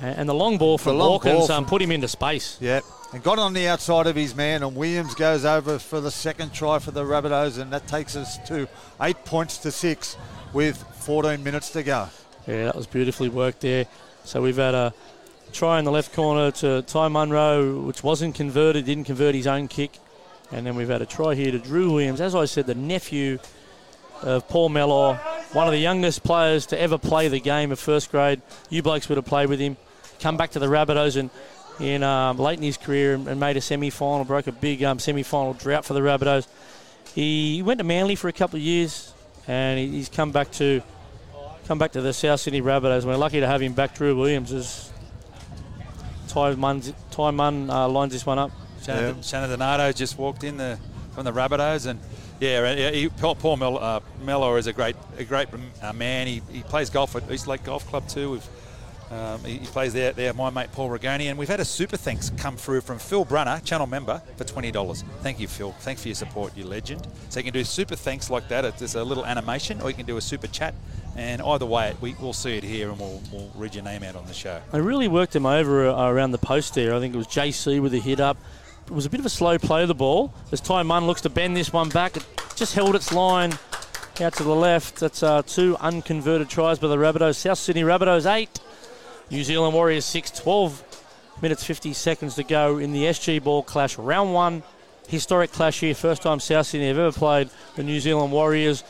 And 0.02 0.28
the 0.28 0.34
long 0.34 0.58
ball 0.58 0.78
from 0.78 0.98
long 0.98 1.14
Hawkins 1.14 1.48
ball 1.48 1.58
um, 1.58 1.66
put 1.66 1.82
him 1.82 1.92
into 1.92 2.08
space. 2.08 2.58
Yep. 2.60 2.84
And 3.14 3.24
got 3.24 3.40
on 3.40 3.54
the 3.54 3.68
outside 3.68 4.08
of 4.08 4.16
his 4.16 4.36
man, 4.36 4.62
and 4.62 4.76
Williams 4.76 5.16
goes 5.16 5.46
over 5.46 5.80
for 5.80 6.02
the 6.02 6.12
second 6.12 6.54
try 6.54 6.80
for 6.80 6.92
the 6.92 7.04
Rabbitohs, 7.04 7.60
and 7.60 7.72
that 7.72 7.88
takes 7.88 8.16
us 8.16 8.38
to 8.50 8.68
eight 9.02 9.24
points 9.24 9.58
to 9.60 9.72
six 9.72 10.18
with 10.52 10.78
14 11.00 11.42
minutes 11.42 11.70
to 11.72 11.84
go. 11.84 12.10
Yeah, 12.46 12.66
that 12.66 12.76
was 12.76 12.88
beautifully 12.88 13.30
worked 13.30 13.62
there. 13.62 13.86
So 14.26 14.42
we've 14.42 14.58
had 14.58 14.76
a 14.76 14.94
try 15.54 15.80
in 15.80 15.86
the 15.86 15.92
left 15.92 16.14
corner 16.14 16.52
to 16.52 16.82
Ty 16.82 17.08
Munro, 17.08 17.82
which 17.82 18.04
wasn't 18.04 18.36
converted, 18.36 18.86
didn't 18.86 19.06
convert 19.06 19.34
his 19.34 19.48
own 19.48 19.68
kick. 19.70 19.98
And 20.52 20.66
then 20.66 20.76
we've 20.76 20.90
had 20.90 21.02
a 21.02 21.06
try 21.06 21.36
here 21.36 21.52
to 21.52 21.60
Drew 21.60 21.94
Williams. 21.94 22.20
As 22.20 22.36
I 22.36 22.46
said, 22.46 22.68
the 22.68 22.76
nephew 22.76 23.40
of 24.22 24.48
Paul 24.48 24.70
Mellor, 24.70 25.16
one 25.54 25.68
of 25.68 25.74
the 25.74 25.80
youngest 25.80 26.24
players 26.24 26.66
to 26.68 26.80
ever 26.80 26.98
play 26.98 27.28
the 27.28 27.40
game 27.40 27.72
of 27.72 27.80
first 27.80 28.12
grade. 28.12 28.42
You 28.70 28.82
blokes 28.84 29.08
would 29.10 29.18
have 29.18 29.26
played 29.26 29.50
with 29.50 29.60
him. 29.60 29.78
Come 30.20 30.38
back 30.38 30.52
to 30.52 30.60
the 30.60 30.68
Rabbitohs 30.68 31.18
and 31.18 31.30
in 31.80 32.04
um, 32.04 32.38
late 32.38 32.58
in 32.58 32.64
his 32.64 32.78
career 32.78 33.16
and, 33.16 33.28
and 33.28 33.40
made 33.40 33.58
a 33.58 33.62
semi-final, 33.62 34.26
broke 34.26 34.48
a 34.48 34.52
big 34.52 34.84
um, 34.84 35.00
semi-final 35.00 35.54
drought 35.54 35.86
for 35.86 35.94
the 35.94 36.00
Rabbitohs. 36.00 36.48
He 37.14 37.62
went 37.62 37.80
to 37.80 37.84
Manly 37.84 38.16
for 38.16 38.28
a 38.28 38.34
couple 38.34 38.58
of 38.58 38.64
years, 38.64 39.14
and 39.48 39.80
he, 39.80 39.90
he's 39.90 40.10
come 40.10 40.32
back 40.32 40.52
to 40.54 40.82
come 41.68 41.80
back 41.80 41.92
to 41.94 42.02
the 42.02 42.14
South 42.14 42.40
Sydney 42.40 42.62
Rabbitohs. 42.62 43.06
We're 43.06 43.16
lucky 43.18 43.40
to 43.40 43.48
have 43.48 43.62
him 43.62 43.74
back. 43.74 43.96
Drew 43.96 44.16
Williams 44.16 44.52
as 44.52 44.92
Ty 46.28 46.56
Munn, 46.56 46.82
Ty 47.12 47.32
Munn 47.32 47.70
uh, 47.70 47.88
lines 47.88 48.14
this 48.14 48.26
one 48.26 48.38
up. 48.38 48.52
Shannon, 48.84 49.22
Shannon 49.24 49.50
Donato 49.50 49.92
just 49.92 50.18
walked 50.18 50.44
in 50.44 50.58
the, 50.58 50.78
from 51.14 51.26
the 51.26 51.32
Rabbitohs, 51.32 51.88
and 51.88 52.00
yeah, 52.40 52.74
yeah 52.74 52.92
he, 52.92 53.10
Paul, 53.10 53.36
Paul 53.36 53.58
Mel, 53.58 53.78
uh, 53.78 54.00
Mello 54.24 54.56
is 54.58 54.68
a 54.68 54.74
great 54.74 54.96
a 55.18 55.24
great 55.24 55.48
uh, 55.82 55.94
man. 55.94 56.28
He, 56.28 56.42
he 56.52 56.62
plays 56.62 56.90
golf 56.90 57.16
at 57.16 57.30
East 57.32 57.48
Lake 57.48 57.64
Golf 57.64 57.88
Club 57.88 58.08
too. 58.08 58.32
With 58.32 58.50
um, 59.12 59.44
he, 59.44 59.60
he 59.60 59.66
plays 59.68 59.94
there, 59.94 60.14
there, 60.14 60.34
my 60.34 60.50
mate 60.50 60.72
Paul 60.72 60.90
Regoni, 60.90 61.26
and 61.26 61.38
we've 61.38 61.48
had 61.48 61.60
a 61.60 61.66
super 61.66 61.98
thanks 61.98 62.32
come 62.32 62.58
through 62.58 62.82
from 62.82 62.98
Phil 62.98 63.24
Brunner, 63.24 63.60
channel 63.64 63.88
member, 63.88 64.22
for 64.38 64.44
twenty 64.44 64.72
dollars. 64.72 65.04
Thank 65.22 65.40
you, 65.40 65.48
Phil. 65.48 65.72
Thanks 65.80 66.02
for 66.02 66.08
your 66.08 66.16
support, 66.16 66.56
you 66.58 66.66
legend. 66.66 67.08
So 67.30 67.40
you 67.40 67.44
can 67.44 67.54
do 67.54 67.64
super 67.64 67.96
thanks 67.96 68.30
like 68.30 68.48
that. 68.48 68.66
It's 68.66 68.80
just 68.80 68.96
a 68.96 69.04
little 69.04 69.26
animation, 69.26 69.82
or 69.82 69.90
you 69.90 69.96
can 69.96 70.06
do 70.06 70.18
a 70.18 70.22
super 70.22 70.48
chat. 70.48 70.74
And 71.16 71.42
either 71.42 71.66
way, 71.66 71.96
we, 72.02 72.16
we'll 72.20 72.34
see 72.34 72.58
it 72.58 72.64
here, 72.64 72.90
and 72.90 73.00
we'll, 73.00 73.22
we'll 73.32 73.50
read 73.56 73.74
your 73.74 73.84
name 73.84 74.04
out 74.04 74.16
on 74.16 74.26
the 74.26 74.34
show. 74.34 74.62
They 74.72 74.82
really 74.82 75.08
worked 75.08 75.36
him 75.36 75.46
over 75.46 75.88
uh, 75.88 76.10
around 76.10 76.32
the 76.32 76.38
post 76.38 76.74
there. 76.74 76.94
I 76.94 77.00
think 77.00 77.14
it 77.14 77.18
was 77.18 77.28
JC 77.28 77.82
with 77.82 77.94
a 77.94 78.00
hit 78.00 78.20
up. 78.20 78.38
It 78.88 78.92
was 78.92 79.06
a 79.06 79.10
bit 79.10 79.20
of 79.20 79.26
a 79.26 79.30
slow 79.30 79.58
play 79.58 79.82
of 79.82 79.88
the 79.88 79.96
ball. 79.96 80.34
As 80.52 80.62
Ty 80.62 80.84
Munn 80.84 81.08
looks 81.08 81.22
to 81.22 81.30
bend 81.30 81.56
this 81.56 81.72
one 81.72 81.90
back, 81.90 82.18
it 82.18 82.26
just 82.56 82.76
held 82.76 82.96
its 82.96 83.12
line 83.12 83.54
out 84.22 84.34
to 84.34 84.44
the 84.44 84.56
left. 84.56 84.98
That's 84.98 85.24
uh, 85.24 85.42
two 85.42 85.76
unconverted 85.78 86.50
tries 86.50 86.80
by 86.80 86.88
the 86.88 86.98
Rabbitohs. 86.98 87.36
South 87.36 87.58
Sydney 87.58 87.84
Rabbitohs 87.84 88.32
eight, 88.32 88.60
New 89.30 89.44
Zealand 89.44 89.74
Warriors 89.74 90.06
six. 90.06 90.32
12 90.32 90.84
minutes 91.42 91.64
50 91.64 91.94
seconds 91.94 92.36
to 92.36 92.44
go 92.44 92.78
in 92.78 92.94
the 92.94 93.04
SG 93.04 93.44
ball 93.44 93.64
clash. 93.64 93.98
Round 93.98 94.34
one, 94.34 94.64
historic 95.08 95.52
clash 95.52 95.80
here. 95.80 95.94
First 95.96 96.22
time 96.22 96.40
South 96.40 96.68
Sydney 96.68 96.88
have 96.88 96.98
ever 96.98 97.12
played 97.12 97.50
the 97.76 97.84
New 97.84 98.00
Zealand 98.00 98.32
Warriors. 98.32 98.84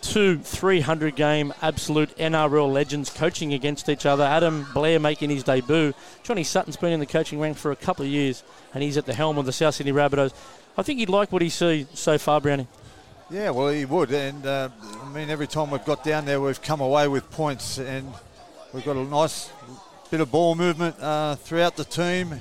two 0.00 0.38
300 0.38 1.16
game 1.16 1.52
absolute 1.62 2.16
NRL 2.18 2.72
legends 2.72 3.10
coaching 3.10 3.52
against 3.54 3.88
each 3.88 4.06
other. 4.06 4.24
Adam 4.24 4.66
Blair 4.74 5.00
making 5.00 5.30
his 5.30 5.42
debut. 5.42 5.92
Johnny 6.22 6.44
Sutton's 6.44 6.76
been 6.76 6.92
in 6.92 7.00
the 7.00 7.06
coaching 7.06 7.40
ranks 7.40 7.60
for 7.60 7.72
a 7.72 7.76
couple 7.76 8.04
of 8.04 8.10
years, 8.10 8.42
and 8.74 8.82
he's 8.82 8.96
at 8.96 9.06
the 9.06 9.14
helm 9.14 9.38
of 9.38 9.46
the 9.46 9.52
South 9.52 9.74
Sydney 9.74 9.92
Rabbitohs. 9.92 10.32
I 10.76 10.82
think 10.82 11.00
he'd 11.00 11.08
like 11.08 11.32
what 11.32 11.42
he 11.42 11.48
sees 11.48 11.86
so 11.94 12.18
far, 12.18 12.40
Brownie. 12.40 12.68
Yeah, 13.30 13.50
well, 13.50 13.68
he 13.68 13.84
would. 13.84 14.12
And 14.12 14.46
uh, 14.46 14.68
I 15.02 15.08
mean, 15.08 15.30
every 15.30 15.48
time 15.48 15.70
we've 15.70 15.84
got 15.84 16.04
down 16.04 16.24
there, 16.26 16.40
we've 16.40 16.62
come 16.62 16.80
away 16.80 17.08
with 17.08 17.28
points, 17.30 17.78
and 17.78 18.12
we've 18.72 18.84
got 18.84 18.96
a 18.96 19.04
nice 19.04 19.50
bit 20.10 20.20
of 20.20 20.30
ball 20.30 20.54
movement 20.54 20.98
uh, 21.00 21.34
throughout 21.36 21.76
the 21.76 21.84
team. 21.84 22.40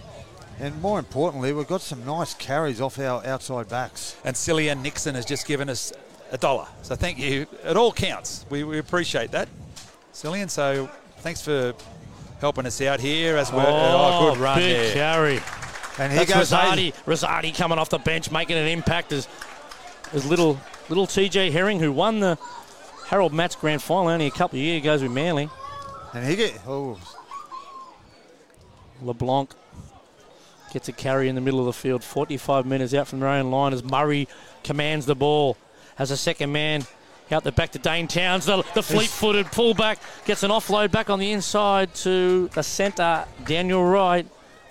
And 0.60 0.82
more 0.82 0.98
importantly, 0.98 1.54
we've 1.54 1.68
got 1.68 1.82
some 1.82 2.04
nice 2.06 2.34
carries 2.34 2.82
off 2.82 2.98
our 2.98 3.24
outside 3.26 3.70
backs. 3.70 4.16
And 4.24 4.36
Cillian 4.36 4.82
Nixon 4.82 5.14
has 5.16 5.26
just 5.26 5.46
given 5.46 5.70
us 5.70 5.94
a 6.32 6.38
dollar. 6.38 6.68
So 6.82 6.96
thank 6.96 7.20
you. 7.20 7.46
It 7.64 7.78
all 7.78 7.92
counts. 7.92 8.46
We, 8.50 8.64
we 8.64 8.80
appreciate 8.80 9.32
that, 9.32 9.48
Cillian. 10.14 10.50
So 10.50 10.90
thanks 11.18 11.42
for 11.42 11.74
helping 12.42 12.66
us 12.66 12.82
out 12.82 13.00
here 13.00 13.38
as 13.38 13.52
we're 13.52 13.62
Oh, 13.66 13.66
oh, 13.68 14.34
good 14.34 14.42
run 14.42 14.58
big 14.58 14.78
there. 14.78 14.94
carry. 14.94 15.40
And 16.00 16.12
here 16.12 16.26
That's 16.26 16.50
goes 16.50 16.52
Rosati. 16.52 16.94
Rosati 17.06 17.56
coming 17.56 17.78
off 17.78 17.90
the 17.90 17.98
bench, 18.00 18.32
making 18.32 18.58
an 18.58 18.68
impact 18.68 19.12
as, 19.12 19.28
as 20.14 20.26
little 20.26 20.60
little 20.90 21.08
TJ 21.08 21.52
Herring, 21.52 21.80
who 21.80 21.92
won 21.92 22.20
the 22.20 22.38
Harold 23.08 23.34
Matthews 23.34 23.60
Grand 23.62 23.82
Final 23.82 24.10
only 24.10 24.28
a 24.28 24.32
couple 24.32 24.58
of 24.58 24.64
years 24.64 24.82
ago 24.82 24.94
with 24.98 25.12
Manly. 25.12 25.50
And 26.14 26.26
he 26.26 26.36
get 26.36 26.60
oh, 26.68 27.00
LeBlanc 29.02 29.52
gets 30.74 30.88
a 30.90 30.92
carry 30.92 31.30
in 31.30 31.36
the 31.36 31.42
middle 31.42 31.60
of 31.60 31.66
the 31.66 31.74
field. 31.74 32.04
45 32.04 32.66
minutes 32.66 32.94
out 32.94 33.08
from 33.08 33.20
their 33.20 33.30
own 33.30 33.52
line 33.52 33.74
as 33.74 33.84
Murray 33.84 34.28
commands 34.64 35.06
the 35.06 35.16
ball. 35.16 35.58
Has 35.96 36.12
a 36.12 36.18
second 36.18 36.52
man 36.52 36.86
out 37.32 37.44
the 37.44 37.52
back 37.52 37.72
to 37.72 37.80
Dane 37.80 38.08
Towns. 38.08 38.46
The, 38.46 38.64
the 38.74 38.84
fleet 38.84 39.10
footed 39.10 39.48
fullback 39.48 40.00
gets 40.26 40.44
an 40.44 40.52
offload 40.52 40.92
back 40.92 41.10
on 41.10 41.20
the 41.20 41.32
inside 41.32 41.94
to 41.96 42.48
the 42.50 42.64
centre, 42.64 43.26
Daniel 43.46 43.84
Wright, 43.84 44.26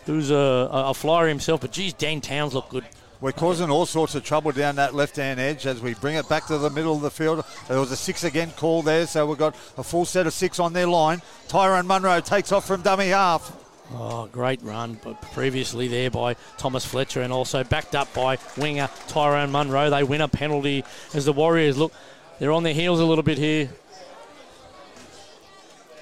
who's 0.06 0.30
a, 0.30 0.34
a, 0.34 0.90
a 0.90 0.94
flyer 0.94 1.28
himself. 1.28 1.60
But 1.60 1.72
geez, 1.72 1.92
Dane 1.92 2.20
Towns 2.20 2.54
look 2.54 2.68
good. 2.70 2.84
We're 3.20 3.32
causing 3.32 3.70
all 3.70 3.86
sorts 3.86 4.14
of 4.14 4.24
trouble 4.24 4.52
down 4.52 4.76
that 4.76 4.94
left-hand 4.94 5.40
edge 5.40 5.66
as 5.66 5.80
we 5.80 5.94
bring 5.94 6.16
it 6.16 6.28
back 6.28 6.46
to 6.46 6.58
the 6.58 6.70
middle 6.70 6.94
of 6.94 7.02
the 7.02 7.10
field. 7.10 7.44
There 7.68 7.80
was 7.80 7.92
a 7.92 7.96
six 7.96 8.24
again 8.24 8.50
call 8.56 8.82
there, 8.82 9.06
so 9.06 9.26
we've 9.26 9.38
got 9.38 9.54
a 9.76 9.82
full 9.82 10.04
set 10.04 10.26
of 10.26 10.32
six 10.32 10.58
on 10.58 10.72
their 10.72 10.86
line. 10.86 11.22
Tyrone 11.48 11.86
Munro 11.86 12.20
takes 12.20 12.52
off 12.52 12.66
from 12.66 12.82
dummy 12.82 13.08
half. 13.08 13.56
Oh, 13.92 14.26
great 14.26 14.60
run, 14.62 14.98
but 15.04 15.22
previously 15.22 15.86
there 15.86 16.10
by 16.10 16.34
Thomas 16.58 16.84
Fletcher 16.84 17.22
and 17.22 17.32
also 17.32 17.62
backed 17.62 17.94
up 17.94 18.12
by 18.12 18.36
winger 18.56 18.88
Tyrone 19.06 19.52
Munro. 19.52 19.90
They 19.90 20.02
win 20.02 20.20
a 20.20 20.28
penalty 20.28 20.84
as 21.14 21.24
the 21.24 21.32
Warriors 21.32 21.78
look, 21.78 21.92
they're 22.38 22.52
on 22.52 22.64
their 22.64 22.74
heels 22.74 23.00
a 23.00 23.04
little 23.04 23.22
bit 23.22 23.38
here. 23.38 23.70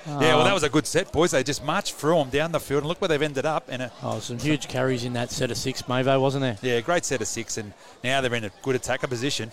Yeah, 0.07 0.37
well, 0.37 0.45
that 0.45 0.53
was 0.53 0.63
a 0.65 0.69
good 0.69 0.87
set, 0.87 1.11
boys. 1.13 1.31
They 1.31 1.43
just 1.43 1.65
marched 1.65 1.95
through 1.95 2.17
them 2.17 2.29
down 2.31 2.53
the 2.53 2.61
field, 2.61 2.81
and 2.83 2.89
look 2.89 3.01
where 3.01 3.09
they've 3.09 3.23
ended 3.23 3.47
up. 3.47 3.65
And 3.71 3.83
a, 3.83 3.93
Oh, 4.03 4.19
some 4.21 4.39
huge 4.39 4.69
carries 4.69 5.05
in 5.05 5.15
that 5.15 5.31
set 5.31 5.51
of 5.51 5.57
six, 5.57 5.83
Mavo, 5.83 6.21
wasn't 6.21 6.43
there? 6.43 6.59
yeah, 6.61 6.81
great 6.81 7.05
set 7.07 7.23
of 7.23 7.27
six, 7.29 7.57
and 7.57 7.73
now 8.03 8.21
they're 8.21 8.35
in 8.35 8.45
a 8.45 8.51
good 8.63 8.77
attacker 8.77 9.07
position. 9.07 9.51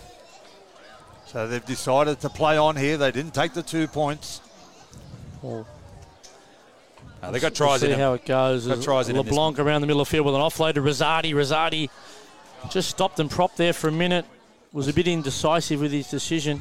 So 1.27 1.47
they've 1.47 1.63
decided 1.65 2.19
to 2.21 2.29
play 2.29 2.57
on 2.57 2.75
here. 2.75 2.97
They 2.97 3.11
didn't 3.11 3.33
take 3.33 3.53
the 3.53 3.63
two 3.63 3.87
points. 3.87 4.41
Well, 5.41 5.65
Uh, 7.23 7.31
they 7.31 7.39
got 7.39 7.51
we'll 7.51 7.67
tries 7.69 7.79
see 7.81 7.85
in 7.85 7.91
them. 7.91 7.99
how 8.01 8.13
it 8.13 8.25
goes. 8.25 8.67
Got 8.67 8.81
tries 8.81 9.07
in 9.07 9.15
LeBlanc 9.15 9.57
around 9.59 9.81
the 9.81 9.87
middle 9.87 10.01
of 10.01 10.07
the 10.07 10.11
field 10.11 10.25
with 10.25 10.35
an 10.35 10.41
offload 10.41 10.73
to 10.73 10.81
Rosati. 10.81 11.33
Rosati 11.33 11.89
just 12.69 12.89
stopped 12.89 13.19
and 13.19 13.29
propped 13.29 13.57
there 13.57 13.73
for 13.73 13.87
a 13.87 13.91
minute. 13.91 14.25
Was 14.73 14.87
a 14.87 14.93
bit 14.93 15.07
indecisive 15.07 15.79
with 15.81 15.91
his 15.91 16.09
decision. 16.09 16.59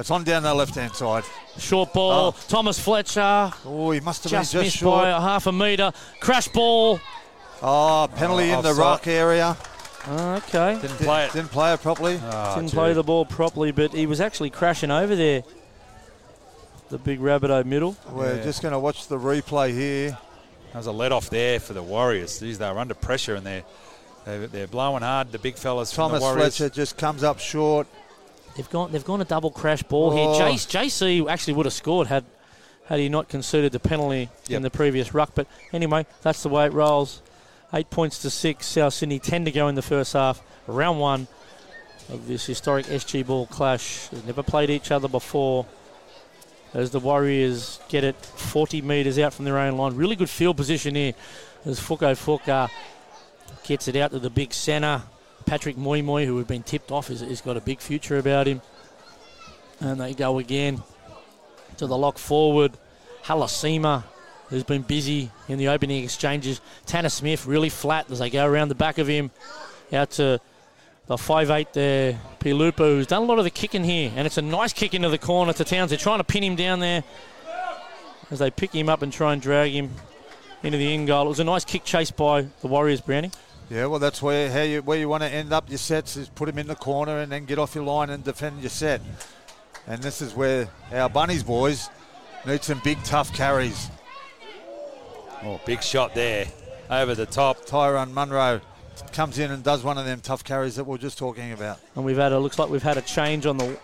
It's 0.00 0.10
on 0.10 0.24
down 0.24 0.42
the 0.42 0.54
left-hand 0.54 0.94
side. 0.94 1.24
Short 1.58 1.92
ball. 1.92 2.34
Oh. 2.34 2.40
Thomas 2.48 2.78
Fletcher 2.78 3.52
Oh, 3.66 3.90
he 3.90 4.00
must 4.00 4.24
have 4.24 4.30
just 4.32 4.52
been 4.54 4.62
missed 4.62 4.78
short. 4.78 5.02
by 5.04 5.10
a 5.10 5.20
half 5.20 5.46
a 5.46 5.52
metre. 5.52 5.92
Crash 6.20 6.48
ball. 6.48 6.98
Ah, 7.62 8.04
oh, 8.04 8.08
penalty 8.08 8.50
Oh, 8.50 8.56
in 8.56 8.62
the 8.62 8.70
offside. 8.70 8.76
ruck 8.78 9.06
area. 9.06 9.56
Ah, 10.06 10.36
okay. 10.38 10.78
Didn't 10.80 10.96
play 10.96 11.26
it. 11.26 11.32
Didn't 11.34 11.50
play 11.50 11.74
it 11.74 11.82
properly. 11.82 12.18
Oh, 12.24 12.54
Didn't 12.54 12.70
gee. 12.70 12.74
play 12.74 12.94
the 12.94 13.02
ball 13.02 13.26
properly, 13.26 13.70
but 13.72 13.92
he 13.92 14.06
was 14.06 14.20
actually 14.22 14.48
crashing 14.48 14.90
over 14.90 15.14
there. 15.14 15.42
The 16.88 16.96
big 16.98 17.20
Rabbitoh 17.20 17.66
middle. 17.66 17.94
We're 18.10 18.36
Yeah. 18.36 18.42
just 18.42 18.62
going 18.62 18.72
to 18.72 18.78
watch 18.78 19.06
the 19.08 19.18
replay 19.18 19.72
here. 19.72 20.16
That 20.72 20.78
was 20.78 20.86
a 20.86 20.92
let 20.92 21.12
off 21.12 21.28
there 21.28 21.60
for 21.60 21.74
the 21.74 21.82
Warriors. 21.82 22.38
These 22.38 22.58
they 22.58 22.70
were 22.70 22.78
under 22.78 22.94
pressure 22.94 23.34
and 23.34 23.44
they're 23.46 23.64
they're, 24.24 24.46
they're 24.46 24.66
blowing 24.66 25.02
hard. 25.02 25.30
The 25.32 25.38
big 25.38 25.56
fellas 25.56 25.92
from 25.92 26.08
Thomas 26.10 26.20
the 26.22 26.26
Warriors. 26.26 26.56
Fletcher 26.56 26.74
just 26.74 26.96
comes 26.96 27.22
up 27.22 27.38
short. 27.38 27.86
They've 28.56 28.68
gone. 28.70 28.92
They've 28.92 29.04
gone 29.04 29.20
a 29.20 29.24
double 29.24 29.50
crash 29.50 29.82
ball 29.82 30.10
Oh. 30.12 30.16
here. 30.38 30.48
Jace, 30.48 30.66
JC 30.68 31.26
actually 31.28 31.54
would 31.54 31.66
have 31.66 31.72
scored 31.72 32.08
had 32.08 32.24
had 32.86 32.98
he 32.98 33.08
not 33.08 33.28
conceded 33.28 33.70
the 33.72 33.78
penalty 33.78 34.28
in 34.48 34.62
the 34.62 34.70
previous 34.70 35.14
ruck. 35.14 35.30
But 35.34 35.46
anyway, 35.72 36.06
that's 36.22 36.42
the 36.42 36.48
way 36.48 36.66
it 36.66 36.72
rolls. 36.72 37.22
Eight 37.72 37.88
points 37.90 38.18
to 38.22 38.30
six. 38.30 38.66
South 38.66 38.94
Sydney 38.94 39.18
ten 39.20 39.44
to 39.44 39.50
go 39.52 39.68
in 39.68 39.76
the 39.76 39.82
first 39.82 40.12
half. 40.14 40.42
Round 40.66 40.98
one 40.98 41.28
of 42.12 42.26
this 42.26 42.46
historic 42.46 42.86
SG 42.86 43.24
ball 43.24 43.46
clash. 43.46 44.08
They've 44.08 44.26
never 44.26 44.42
played 44.42 44.70
each 44.70 44.90
other 44.90 45.06
before. 45.08 45.66
As 46.74 46.90
the 46.92 47.00
Warriors 47.00 47.80
get 47.88 48.04
it 48.04 48.14
40 48.16 48.82
metres 48.82 49.18
out 49.18 49.34
from 49.34 49.44
their 49.44 49.58
own 49.58 49.76
line. 49.76 49.94
Really 49.96 50.14
good 50.16 50.30
field 50.30 50.56
position 50.56 50.94
here. 50.94 51.14
As 51.64 51.80
Fuko 51.80 52.12
Fuka 52.16 52.68
gets 53.64 53.88
it 53.88 53.96
out 53.96 54.12
to 54.12 54.18
the 54.20 54.30
big 54.30 54.52
centre. 54.52 55.02
Patrick 55.50 55.76
Moy, 55.76 56.26
who 56.26 56.38
have 56.38 56.46
been 56.46 56.62
tipped 56.62 56.92
off, 56.92 57.08
has, 57.08 57.22
has 57.22 57.40
got 57.40 57.56
a 57.56 57.60
big 57.60 57.80
future 57.80 58.18
about 58.18 58.46
him. 58.46 58.62
And 59.80 60.00
they 60.00 60.14
go 60.14 60.38
again 60.38 60.80
to 61.78 61.88
the 61.88 61.98
lock 61.98 62.18
forward. 62.18 62.78
Halasima, 63.24 64.04
who's 64.48 64.62
been 64.62 64.82
busy 64.82 65.28
in 65.48 65.58
the 65.58 65.66
opening 65.66 66.04
exchanges. 66.04 66.60
Tanner 66.86 67.08
Smith 67.08 67.46
really 67.46 67.68
flat 67.68 68.08
as 68.12 68.20
they 68.20 68.30
go 68.30 68.46
around 68.46 68.68
the 68.68 68.76
back 68.76 68.98
of 68.98 69.08
him. 69.08 69.32
Out 69.92 70.12
to 70.12 70.40
the 71.08 71.16
5'8 71.16 71.72
there, 71.72 72.20
Pilupa, 72.38 72.76
who's 72.76 73.08
done 73.08 73.22
a 73.22 73.26
lot 73.26 73.38
of 73.38 73.44
the 73.44 73.50
kicking 73.50 73.82
here. 73.82 74.12
And 74.14 74.28
it's 74.28 74.38
a 74.38 74.42
nice 74.42 74.72
kick 74.72 74.94
into 74.94 75.08
the 75.08 75.18
corner 75.18 75.52
to 75.52 75.64
Towns. 75.64 75.90
They're 75.90 75.98
trying 75.98 76.18
to 76.18 76.24
pin 76.24 76.44
him 76.44 76.54
down 76.54 76.78
there 76.78 77.02
as 78.30 78.38
they 78.38 78.52
pick 78.52 78.72
him 78.72 78.88
up 78.88 79.02
and 79.02 79.12
try 79.12 79.32
and 79.32 79.42
drag 79.42 79.72
him 79.72 79.90
into 80.62 80.78
the 80.78 80.94
in 80.94 81.06
goal. 81.06 81.26
It 81.26 81.30
was 81.30 81.40
a 81.40 81.44
nice 81.44 81.64
kick 81.64 81.82
chase 81.82 82.12
by 82.12 82.42
the 82.60 82.68
Warriors, 82.68 83.00
Brownie. 83.00 83.32
Yeah, 83.70 83.86
well, 83.86 84.00
that's 84.00 84.20
where 84.20 84.50
how 84.50 84.62
you 84.62 84.82
where 84.82 84.98
you 84.98 85.08
want 85.08 85.22
to 85.22 85.28
end 85.28 85.52
up 85.52 85.68
your 85.68 85.78
sets 85.78 86.16
is 86.16 86.28
put 86.28 86.48
him 86.48 86.58
in 86.58 86.66
the 86.66 86.74
corner 86.74 87.20
and 87.20 87.30
then 87.30 87.44
get 87.44 87.56
off 87.56 87.76
your 87.76 87.84
line 87.84 88.10
and 88.10 88.24
defend 88.24 88.60
your 88.60 88.68
set. 88.68 89.00
And 89.86 90.02
this 90.02 90.20
is 90.20 90.34
where 90.34 90.68
our 90.92 91.08
bunnies 91.08 91.44
boys 91.44 91.88
need 92.44 92.64
some 92.64 92.80
big 92.82 93.00
tough 93.04 93.32
carries. 93.32 93.88
Oh, 95.44 95.60
big 95.64 95.84
shot 95.84 96.16
there 96.16 96.46
over 96.90 97.14
the 97.14 97.26
top. 97.26 97.64
Tyrone 97.64 98.12
Munro 98.12 98.60
comes 99.12 99.38
in 99.38 99.52
and 99.52 99.62
does 99.62 99.84
one 99.84 99.98
of 99.98 100.04
them 100.04 100.20
tough 100.20 100.42
carries 100.42 100.74
that 100.74 100.84
we 100.84 100.96
are 100.96 100.98
just 100.98 101.16
talking 101.16 101.52
about. 101.52 101.78
And 101.94 102.04
we've 102.04 102.16
had 102.16 102.32
a 102.32 102.40
looks 102.40 102.58
like 102.58 102.70
we've 102.70 102.82
had 102.82 102.98
a 102.98 103.02
change 103.02 103.46
on 103.46 103.56
the 103.56 103.78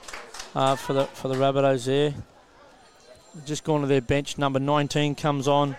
uh, 0.57 0.74
for 0.74 0.95
the 0.95 1.05
for 1.05 1.28
the 1.28 1.37
Rabbitohs 1.37 1.87
there. 1.87 2.12
Just 3.45 3.62
gone 3.62 3.82
to 3.82 3.87
their 3.87 4.01
bench. 4.01 4.37
Number 4.37 4.59
19 4.59 5.14
comes 5.14 5.47
on, 5.47 5.76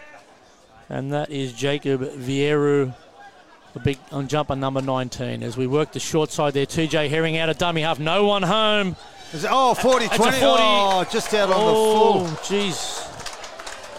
and 0.87 1.11
that 1.11 1.29
is 1.29 1.51
Jacob 1.51 2.01
Vieru, 2.01 2.93
the 3.77 3.83
big 3.83 3.99
on 4.11 4.27
jumper 4.27 4.55
number 4.55 4.81
19. 4.81 5.43
As 5.43 5.57
we 5.57 5.67
work 5.67 5.91
the 5.91 5.99
short 5.99 6.31
side 6.31 6.53
there, 6.53 6.65
TJ 6.65 7.09
Herring 7.09 7.37
out 7.37 7.49
of 7.49 7.57
dummy 7.57 7.81
half. 7.81 7.99
No 7.99 8.25
one 8.25 8.43
home. 8.43 8.95
Is 9.33 9.43
it, 9.43 9.49
oh, 9.51 9.73
40 9.73 10.05
It's 10.05 10.13
a 10.13 10.17
20. 10.17 10.39
40. 10.39 10.43
Oh, 10.63 11.07
just 11.11 11.33
out 11.33 11.49
on 11.49 11.55
Oh, 11.57 12.23
the 12.23 12.35
full. 12.35 12.57
jeez. 12.57 13.03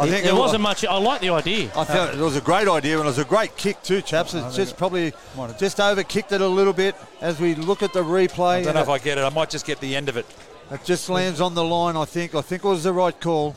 I 0.01 0.09
think 0.09 0.25
there 0.25 0.33
it 0.33 0.39
wasn't 0.39 0.63
much. 0.63 0.85
I 0.85 0.97
like 0.97 1.21
the 1.21 1.31
idea. 1.31 1.73
I 1.77 1.83
thought 1.85 2.15
it 2.15 2.21
was 2.21 2.37
a 2.37 2.41
great 2.41 2.69
idea 2.69 2.97
and 2.99 3.05
it 3.05 3.09
was 3.09 3.19
a 3.19 3.25
great 3.25 3.57
kick 3.57 3.83
too, 3.83 4.01
chaps. 4.01 4.33
It's 4.33 4.55
just 4.55 4.77
probably 4.77 5.13
just 5.59 5.81
over 5.81 6.05
kicked 6.05 6.31
it 6.31 6.41
a 6.41 6.47
little 6.47 6.73
bit 6.73 6.95
as 7.21 7.41
we 7.41 7.57
look 7.57 7.83
at 7.83 7.93
the 7.93 8.05
replay. 8.05 8.59
I 8.59 8.63
don't 8.63 8.75
know 8.75 8.83
if 8.83 8.89
I 8.89 8.99
get 8.99 9.19
it. 9.19 9.23
I 9.23 9.31
might 9.31 9.51
just 9.51 9.67
get 9.67 9.81
the 9.81 9.97
end 9.97 10.09
of 10.09 10.17
it. 10.17 10.25
it, 10.71 10.75
it 10.75 10.85
just 10.85 11.09
lands 11.11 11.41
on 11.41 11.55
the 11.55 11.65
line. 11.65 11.97
I 11.97 12.05
think. 12.05 12.37
I 12.37 12.43
think 12.43 12.65
it 12.65 12.69
was 12.69 12.85
the 12.85 12.93
right 12.93 13.19
call. 13.21 13.57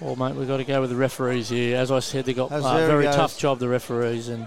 Well, 0.00 0.16
mate, 0.16 0.34
we've 0.34 0.48
got 0.48 0.56
to 0.56 0.64
go 0.64 0.80
with 0.80 0.88
the 0.88 0.96
referees 0.96 1.50
here. 1.50 1.76
As 1.76 1.90
I 1.90 1.98
said, 1.98 2.24
they 2.24 2.32
got 2.32 2.50
a 2.50 2.54
uh, 2.54 2.86
very 2.86 3.04
tough 3.04 3.36
job, 3.36 3.58
the 3.58 3.68
referees, 3.68 4.28
and 4.28 4.46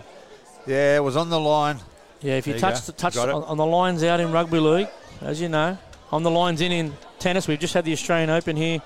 Yeah, 0.66 0.96
it 0.98 1.04
was 1.04 1.16
on 1.18 1.30
the 1.30 1.40
line. 1.40 1.78
Yeah, 2.22 2.36
if 2.38 2.48
you 2.48 2.54
you 2.54 2.60
touch 2.60 2.76
go. 2.76 2.80
the, 2.86 2.92
touch 2.94 3.18
on, 3.18 3.30
on 3.44 3.58
the 3.58 3.66
lines 3.66 4.04
out 4.04 4.20
in 4.20 4.32
rugby 4.32 4.60
league, 4.60 4.88
as 5.22 5.42
you 5.42 5.50
know, 5.50 5.78
on 6.12 6.24
the 6.24 6.32
lines 6.32 6.62
in 6.62 6.72
in 6.72 6.94
tennis, 7.20 7.48
we've 7.48 7.60
just 7.60 7.74
had 7.74 7.86
the 7.86 7.92
Australian 7.94 8.30
Open 8.30 8.56
here 8.56 8.82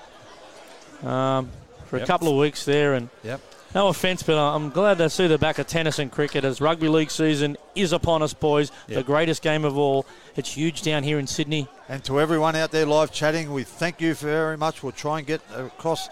um, 1.04 1.50
for 1.86 1.98
a 1.98 2.06
couple 2.06 2.28
of 2.28 2.36
weeks 2.36 2.64
there, 2.64 2.94
and 2.94 3.08
Yep. 3.22 3.40
no 3.74 3.88
offence, 3.88 4.22
but 4.22 4.36
I'm 4.38 4.70
glad 4.70 4.98
to 4.98 5.08
see 5.08 5.26
the 5.26 5.38
back 5.38 5.58
of 5.58 5.66
tennis 5.66 5.98
and 5.98 6.10
cricket 6.10 6.44
as 6.44 6.60
rugby 6.60 6.88
league 6.88 7.10
season 7.10 7.56
is 7.74 7.92
upon 7.92 8.22
us, 8.22 8.34
boys. 8.34 8.72
The 8.88 9.02
greatest 9.02 9.42
game 9.42 9.64
of 9.64 9.78
all. 9.78 10.06
It's 10.36 10.52
huge 10.52 10.82
down 10.82 11.02
here 11.02 11.18
in 11.18 11.26
Sydney. 11.26 11.68
And 11.88 12.02
to 12.04 12.20
everyone 12.20 12.54
out 12.56 12.70
there 12.70 12.86
live 12.86 13.12
chatting, 13.12 13.52
we 13.52 13.64
thank 13.64 14.00
you 14.00 14.14
very 14.14 14.56
much. 14.56 14.82
We'll 14.82 14.92
try 14.92 15.18
and 15.18 15.26
get 15.26 15.40
across 15.54 16.08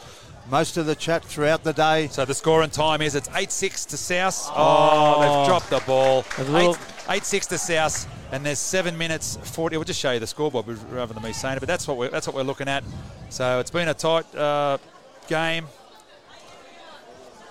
most 0.51 0.76
of 0.76 0.86
the 0.86 0.94
chat 0.94 1.24
throughout 1.24 1.64
the 1.64 1.72
day. 1.72 2.09
So 2.09 2.24
the 2.24 2.34
score 2.34 2.62
and 2.62 2.72
time 2.72 3.03
is 3.03 3.14
it's 3.14 3.28
8 3.34 3.51
6 3.51 3.84
to 3.86 3.97
South. 3.97 4.51
Oh, 4.55 5.20
they've 5.20 5.47
dropped 5.49 5.70
the 5.70 5.80
ball. 5.86 6.24
A 6.38 6.44
little- 6.44 6.76
8 7.09 7.24
6 7.24 7.47
to 7.49 7.59
South. 7.59 8.07
and 8.32 8.44
there's 8.44 8.59
seven 8.59 8.99
minutes 8.99 9.38
forty. 9.44 9.76
We'll 9.76 9.84
just 9.84 10.01
show 10.01 10.11
you 10.11 10.18
the 10.18 10.26
scoreboard 10.26 10.66
rather 10.90 11.14
than 11.14 11.22
me 11.22 11.32
saying 11.32 11.59
it, 11.59 11.61
but 11.61 11.68
that's 11.68 11.86
what 11.86 11.97
we're 11.97 12.09
that's 12.11 12.26
what 12.26 12.34
we're 12.34 12.42
looking 12.42 12.66
at. 12.66 12.82
So 13.30 13.61
it's 13.61 13.70
been 13.70 13.86
a 13.88 13.94
tight 13.94 14.26
uh, 14.34 14.78
game. 15.28 15.66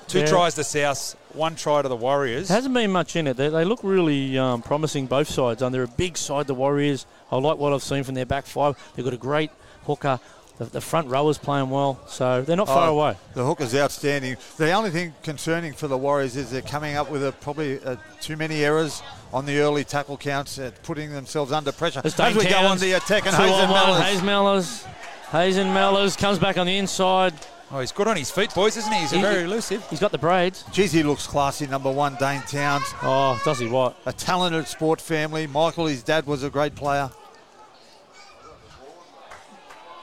Two 0.08 0.20
Yeah. 0.20 0.26
tries 0.28 0.54
to 0.56 0.64
South, 0.64 1.16
one 1.34 1.56
try 1.56 1.82
to 1.82 1.88
the 1.88 1.96
Warriors. 1.96 2.50
There 2.50 2.56
hasn't 2.58 2.74
been 2.76 2.92
much 2.92 3.16
in 3.16 3.26
it. 3.26 3.38
They, 3.38 3.50
they 3.50 3.66
look 3.66 3.80
really 3.84 4.38
um, 4.38 4.62
promising, 4.62 5.08
both 5.08 5.28
sides. 5.30 5.62
And 5.64 5.74
they're 5.74 5.84
a 5.84 5.88
big 5.88 6.16
side, 6.18 6.46
the 6.48 6.54
Warriors. 6.54 7.06
I 7.32 7.38
like 7.38 7.58
what 7.58 7.74
I've 7.74 7.82
seen 7.82 8.04
from 8.04 8.14
their 8.14 8.26
back 8.26 8.46
five. 8.46 8.78
They've 8.96 9.04
got 9.06 9.14
a 9.16 9.18
great 9.18 9.50
hooker. 9.86 10.20
The, 10.58 10.66
the 10.66 10.80
front 10.82 11.10
rowers 11.10 11.38
playing 11.38 11.70
well, 11.70 12.00
so 12.08 12.42
they're 12.42 12.56
not 12.56 12.68
far 12.68 12.88
Oh, 12.90 12.98
away. 12.98 13.18
The 13.34 13.44
hooker's 13.46 13.76
outstanding. 13.76 14.38
The 14.58 14.72
only 14.72 14.90
thing 14.90 15.14
concerning 15.22 15.74
for 15.74 15.88
the 15.90 15.98
Warriors 15.98 16.38
is 16.38 16.50
they're 16.50 16.62
coming 16.62 16.96
up 16.96 17.12
with 17.12 17.26
a, 17.26 17.34
probably 17.34 17.84
uh, 17.84 17.98
too 18.22 18.38
many 18.38 18.64
errors 18.64 19.02
on 19.34 19.46
the 19.46 19.60
early 19.60 19.84
tackle 19.84 20.16
counts, 20.16 20.58
uh, 20.58 20.72
putting 20.84 21.12
themselves 21.12 21.52
under 21.52 21.74
pressure. 21.74 22.02
There's 22.02 22.18
As 22.18 22.34
Dane 22.34 22.38
we 22.38 22.50
go 22.50 22.60
on 22.60 22.78
the 22.78 22.94
attack, 22.94 23.26
and 23.26 23.36
Two 23.36 23.42
Hazen 23.42 23.66
on 23.66 23.70
one, 23.70 23.80
Mellars. 24.00 24.02
Hayes 24.04 24.22
Mellars. 24.22 24.86
Hazen 25.32 25.68
Mellars 25.74 26.18
comes 26.18 26.40
back 26.40 26.58
on 26.58 26.66
the 26.68 26.78
inside. 26.78 27.34
oh, 27.72 27.82
he's 27.82 27.92
good 27.92 28.08
on 28.08 28.16
his 28.16 28.32
feet, 28.32 28.54
boys, 28.54 28.78
isn't 28.78 28.94
he? 28.94 29.00
He's 29.02 29.12
He- 29.12 29.20
very 29.22 29.44
elusive. 29.44 29.86
He's 29.90 30.00
got 30.00 30.14
the 30.14 30.18
braids. 30.18 30.64
Geez, 30.72 30.94
he 30.94 31.04
looks 31.04 31.28
classy. 31.28 31.68
Number 31.68 31.92
one, 31.92 32.16
Dane 32.16 32.42
Towns. 32.44 32.86
Oh, 33.02 33.38
does 33.44 33.60
he 33.60 33.68
what? 33.68 33.98
A 34.06 34.14
talented 34.14 34.68
sport 34.68 35.02
family. 35.02 35.48
Michael, 35.48 35.88
his 35.88 36.02
dad, 36.02 36.26
was 36.26 36.44
a 36.44 36.50
great 36.50 36.76
player. 36.76 37.10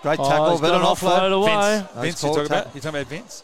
Great 0.02 0.18
Oh, 0.18 0.28
tackle, 0.28 0.50
he's 0.50 0.60
but 0.60 0.68
got 0.68 0.74
an 0.76 0.80
an 0.82 0.86
offload. 0.88 1.18
offload 1.20 1.32
away. 1.32 1.46
Vince, 1.46 1.82
That's 1.94 1.94
Vince 2.02 2.22
you 2.22 2.26
called 2.28 2.36
talking 2.36 2.46
about? 2.46 2.56
tackle. 2.64 2.70
You 2.74 2.80
talking 2.80 3.00
about 3.00 3.06
Vince? 3.08 3.42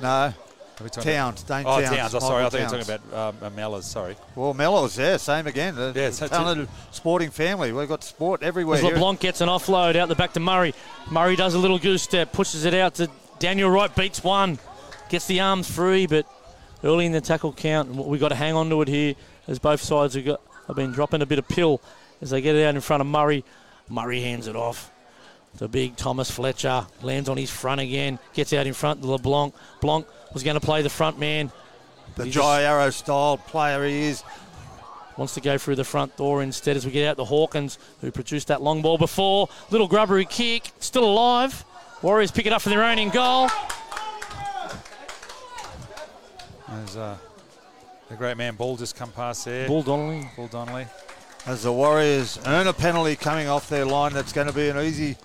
No, 0.00 0.08
Are 0.08 0.34
we 0.82 0.90
talking 0.90 1.12
Towns. 1.12 1.42
Dane 1.44 1.60
about, 1.60 1.78
oh, 1.78 1.82
Towns. 1.84 1.96
Towns. 1.96 2.14
Oh, 2.14 2.18
sorry, 2.18 2.34
I 2.34 2.42
Michael 2.44 2.50
thought 2.50 2.58
you 2.58 2.78
were 2.78 2.84
talking 2.84 3.10
about 3.12 3.42
um, 3.46 3.54
Mellars. 3.54 3.82
Sorry. 3.84 4.16
Well, 4.34 4.52
Mellows, 4.52 4.98
yeah, 4.98 5.16
same 5.16 5.46
again. 5.46 5.78
A 5.78 5.92
Yeah, 5.92 6.10
so- 6.10 6.26
talented 6.28 6.68
sporting 6.90 7.30
family. 7.30 7.72
We've 7.72 7.88
got 7.88 8.02
sport 8.04 8.42
everywhere. 8.42 8.76
As 8.76 8.82
here. 8.82 8.94
LeBlanc 8.94 9.20
gets 9.20 9.40
an 9.40 9.48
offload 9.48 9.96
out 9.96 10.08
the 10.08 10.14
back 10.16 10.32
to 10.34 10.40
Murray. 10.40 10.74
Murray 11.10 11.36
does 11.36 11.54
a 11.54 11.58
little 11.58 11.78
goose 11.78 12.02
step, 12.02 12.32
pushes 12.32 12.64
it 12.64 12.74
out 12.74 12.94
to 12.96 13.08
Daniel 13.38 13.70
Wright, 13.70 13.94
beats 13.94 14.22
one, 14.24 14.58
gets 15.08 15.26
the 15.26 15.40
arms 15.40 15.70
free, 15.70 16.06
but 16.06 16.26
early 16.84 17.06
in 17.06 17.12
the 17.12 17.20
tackle 17.20 17.52
count, 17.52 17.94
we've 17.94 18.20
got 18.20 18.28
to 18.30 18.34
hang 18.34 18.54
on 18.54 18.68
to 18.70 18.82
it 18.82 18.88
here 18.88 19.14
as 19.48 19.58
both 19.58 19.80
sides 19.80 20.14
have, 20.14 20.24
got, 20.24 20.40
have 20.66 20.76
been 20.76 20.90
dropping 20.92 21.22
a 21.22 21.26
bit 21.26 21.38
of 21.38 21.46
pill 21.48 21.80
as 22.20 22.30
they 22.30 22.40
get 22.40 22.54
it 22.56 22.64
out 22.66 22.74
in 22.74 22.80
front 22.80 23.00
of 23.00 23.06
Murray. 23.06 23.44
Murray 23.88 24.20
hands 24.20 24.46
it 24.48 24.56
off. 24.56 24.90
The 25.58 25.68
big 25.68 25.96
Thomas 25.96 26.30
Fletcher 26.30 26.86
lands 27.02 27.28
on 27.28 27.36
his 27.36 27.50
front 27.50 27.80
again, 27.80 28.18
gets 28.34 28.52
out 28.52 28.66
in 28.66 28.74
front 28.74 29.00
to 29.02 29.10
LeBlanc. 29.10 29.54
Blanc 29.80 30.06
was 30.34 30.42
going 30.42 30.54
to 30.54 30.60
play 30.60 30.82
the 30.82 30.90
front 30.90 31.18
man, 31.18 31.50
The 32.16 32.26
He 32.26 32.30
Jai 32.30 32.62
Arrow 32.62 32.90
style 32.90 33.38
player 33.38 33.84
he 33.84 34.04
is. 34.04 34.22
wants 35.16 35.34
to 35.34 35.40
go 35.40 35.56
through 35.56 35.76
the 35.76 35.84
front 35.84 36.14
door 36.18 36.42
instead 36.42 36.76
as 36.76 36.84
we 36.84 36.92
get 36.92 37.08
out 37.08 37.16
the 37.16 37.24
Hawkins, 37.24 37.78
who 38.02 38.10
produced 38.10 38.48
that 38.48 38.60
long 38.60 38.82
ball 38.82 38.98
before. 38.98 39.48
Little 39.70 39.88
grubbery 39.88 40.26
kick, 40.26 40.70
still 40.78 41.04
alive. 41.04 41.64
Warriors 42.02 42.30
pick 42.30 42.44
it 42.44 42.52
up 42.52 42.60
for 42.60 42.68
their 42.68 42.84
own 42.84 42.98
in 42.98 43.08
goal. 43.08 43.48
There's 46.68 46.96
uh, 46.96 47.16
the 48.10 48.16
great 48.16 48.36
man 48.36 48.56
Ball 48.56 48.76
just 48.76 48.94
come 48.94 49.10
past 49.12 49.44
there. 49.46 49.66
Bull 49.66 49.82
Donnelly. 49.82 50.28
Bull 50.36 50.48
Donnelly. 50.48 50.86
As 51.46 51.62
the 51.62 51.72
Warriors 51.72 52.38
earn 52.44 52.66
a 52.66 52.72
penalty 52.72 53.16
coming 53.16 53.48
off 53.48 53.68
their 53.68 53.86
line, 53.86 54.12
that's 54.12 54.32
going 54.32 54.48
to 54.48 54.52
be 54.52 54.68
an 54.68 54.78
easy 54.78 55.16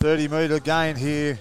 30 0.00 0.28
metre 0.28 0.60
gain 0.60 0.96
here 0.96 1.38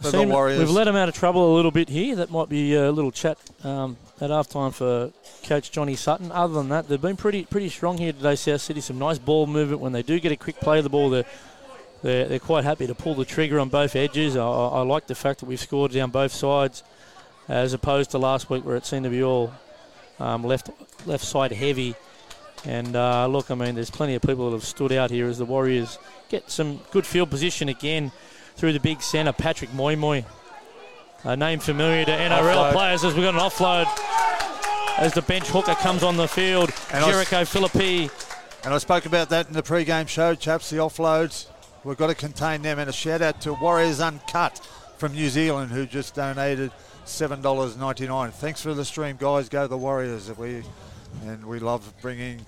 for 0.00 0.12
the 0.12 0.22
Warriors. 0.22 0.60
We've 0.60 0.70
let 0.70 0.84
them 0.84 0.94
out 0.94 1.08
of 1.08 1.14
trouble 1.16 1.52
a 1.52 1.56
little 1.56 1.72
bit 1.72 1.88
here. 1.88 2.14
That 2.14 2.30
might 2.30 2.48
be 2.48 2.76
a 2.76 2.92
little 2.92 3.10
chat 3.10 3.36
um, 3.64 3.96
at 4.20 4.30
half 4.30 4.48
time 4.48 4.70
for 4.70 5.10
Coach 5.42 5.72
Johnny 5.72 5.96
Sutton. 5.96 6.30
Other 6.30 6.54
than 6.54 6.68
that, 6.68 6.86
they've 6.86 7.02
been 7.02 7.16
pretty 7.16 7.44
pretty 7.46 7.68
strong 7.68 7.98
here 7.98 8.12
today, 8.12 8.36
South 8.36 8.60
City. 8.60 8.80
Some 8.80 9.00
nice 9.00 9.18
ball 9.18 9.48
movement. 9.48 9.80
When 9.80 9.90
they 9.90 10.04
do 10.04 10.20
get 10.20 10.30
a 10.30 10.36
quick 10.36 10.60
play 10.60 10.78
of 10.78 10.84
the 10.84 10.90
ball, 10.90 11.10
they're, 11.10 11.24
they're, 12.02 12.28
they're 12.28 12.38
quite 12.38 12.62
happy 12.62 12.86
to 12.86 12.94
pull 12.94 13.16
the 13.16 13.24
trigger 13.24 13.58
on 13.58 13.70
both 13.70 13.96
edges. 13.96 14.36
I, 14.36 14.46
I 14.46 14.68
I 14.68 14.80
like 14.82 15.08
the 15.08 15.16
fact 15.16 15.40
that 15.40 15.46
we've 15.46 15.58
scored 15.58 15.90
down 15.90 16.10
both 16.10 16.30
sides 16.30 16.84
as 17.48 17.72
opposed 17.72 18.12
to 18.12 18.18
last 18.18 18.50
week 18.50 18.64
where 18.64 18.76
it 18.76 18.86
seemed 18.86 19.02
to 19.02 19.10
be 19.10 19.24
all 19.24 19.52
um, 20.20 20.44
left 20.44 20.70
left 21.06 21.24
side 21.24 21.50
heavy. 21.50 21.96
And 22.64 22.94
uh, 22.94 23.26
look, 23.26 23.50
I 23.50 23.56
mean, 23.56 23.74
there's 23.74 23.90
plenty 23.90 24.14
of 24.14 24.22
people 24.22 24.50
that 24.50 24.56
have 24.56 24.64
stood 24.64 24.92
out 24.92 25.10
here 25.10 25.26
as 25.26 25.38
the 25.38 25.44
Warriors 25.44 25.98
get 26.34 26.50
some 26.50 26.80
good 26.90 27.06
field 27.06 27.30
position 27.30 27.68
again 27.68 28.10
through 28.56 28.72
the 28.72 28.80
big 28.80 29.00
centre. 29.02 29.32
Patrick 29.32 29.70
Moimoi, 29.70 30.24
a 31.22 31.36
name 31.36 31.60
familiar 31.60 32.04
to 32.04 32.10
NRL 32.10 32.54
Offload. 32.56 32.72
players 32.72 33.04
as 33.04 33.14
we've 33.14 33.22
got 33.24 33.34
an 33.34 33.40
offload 33.40 33.86
as 34.98 35.12
the 35.14 35.22
bench 35.22 35.46
hooker 35.48 35.74
comes 35.76 36.02
on 36.02 36.16
the 36.16 36.26
field. 36.26 36.70
And 36.92 37.04
I 37.04 37.08
s- 37.08 37.12
Jericho 37.14 37.44
Philippi. 37.44 38.10
And 38.64 38.72
I 38.74 38.78
spoke 38.78 39.06
about 39.06 39.28
that 39.28 39.46
in 39.46 39.52
the 39.52 39.62
pre-game 39.62 40.06
show, 40.06 40.34
chaps, 40.34 40.70
the 40.70 40.78
offloads. 40.78 41.46
We've 41.84 41.96
got 41.98 42.06
to 42.08 42.14
contain 42.14 42.62
them. 42.62 42.78
And 42.78 42.88
a 42.88 42.92
shout 42.92 43.20
out 43.22 43.40
to 43.42 43.52
Warriors 43.54 44.00
Uncut 44.00 44.58
from 44.96 45.12
New 45.12 45.28
Zealand 45.28 45.70
who 45.70 45.84
just 45.86 46.14
donated 46.14 46.72
$7.99. 47.04 48.32
Thanks 48.32 48.60
for 48.62 48.72
the 48.74 48.84
stream, 48.84 49.16
guys. 49.20 49.48
Go 49.48 49.66
the 49.66 49.76
Warriors. 49.76 50.30
We 50.36 50.62
And 51.26 51.44
we 51.46 51.58
love 51.60 51.92
bringing 52.00 52.40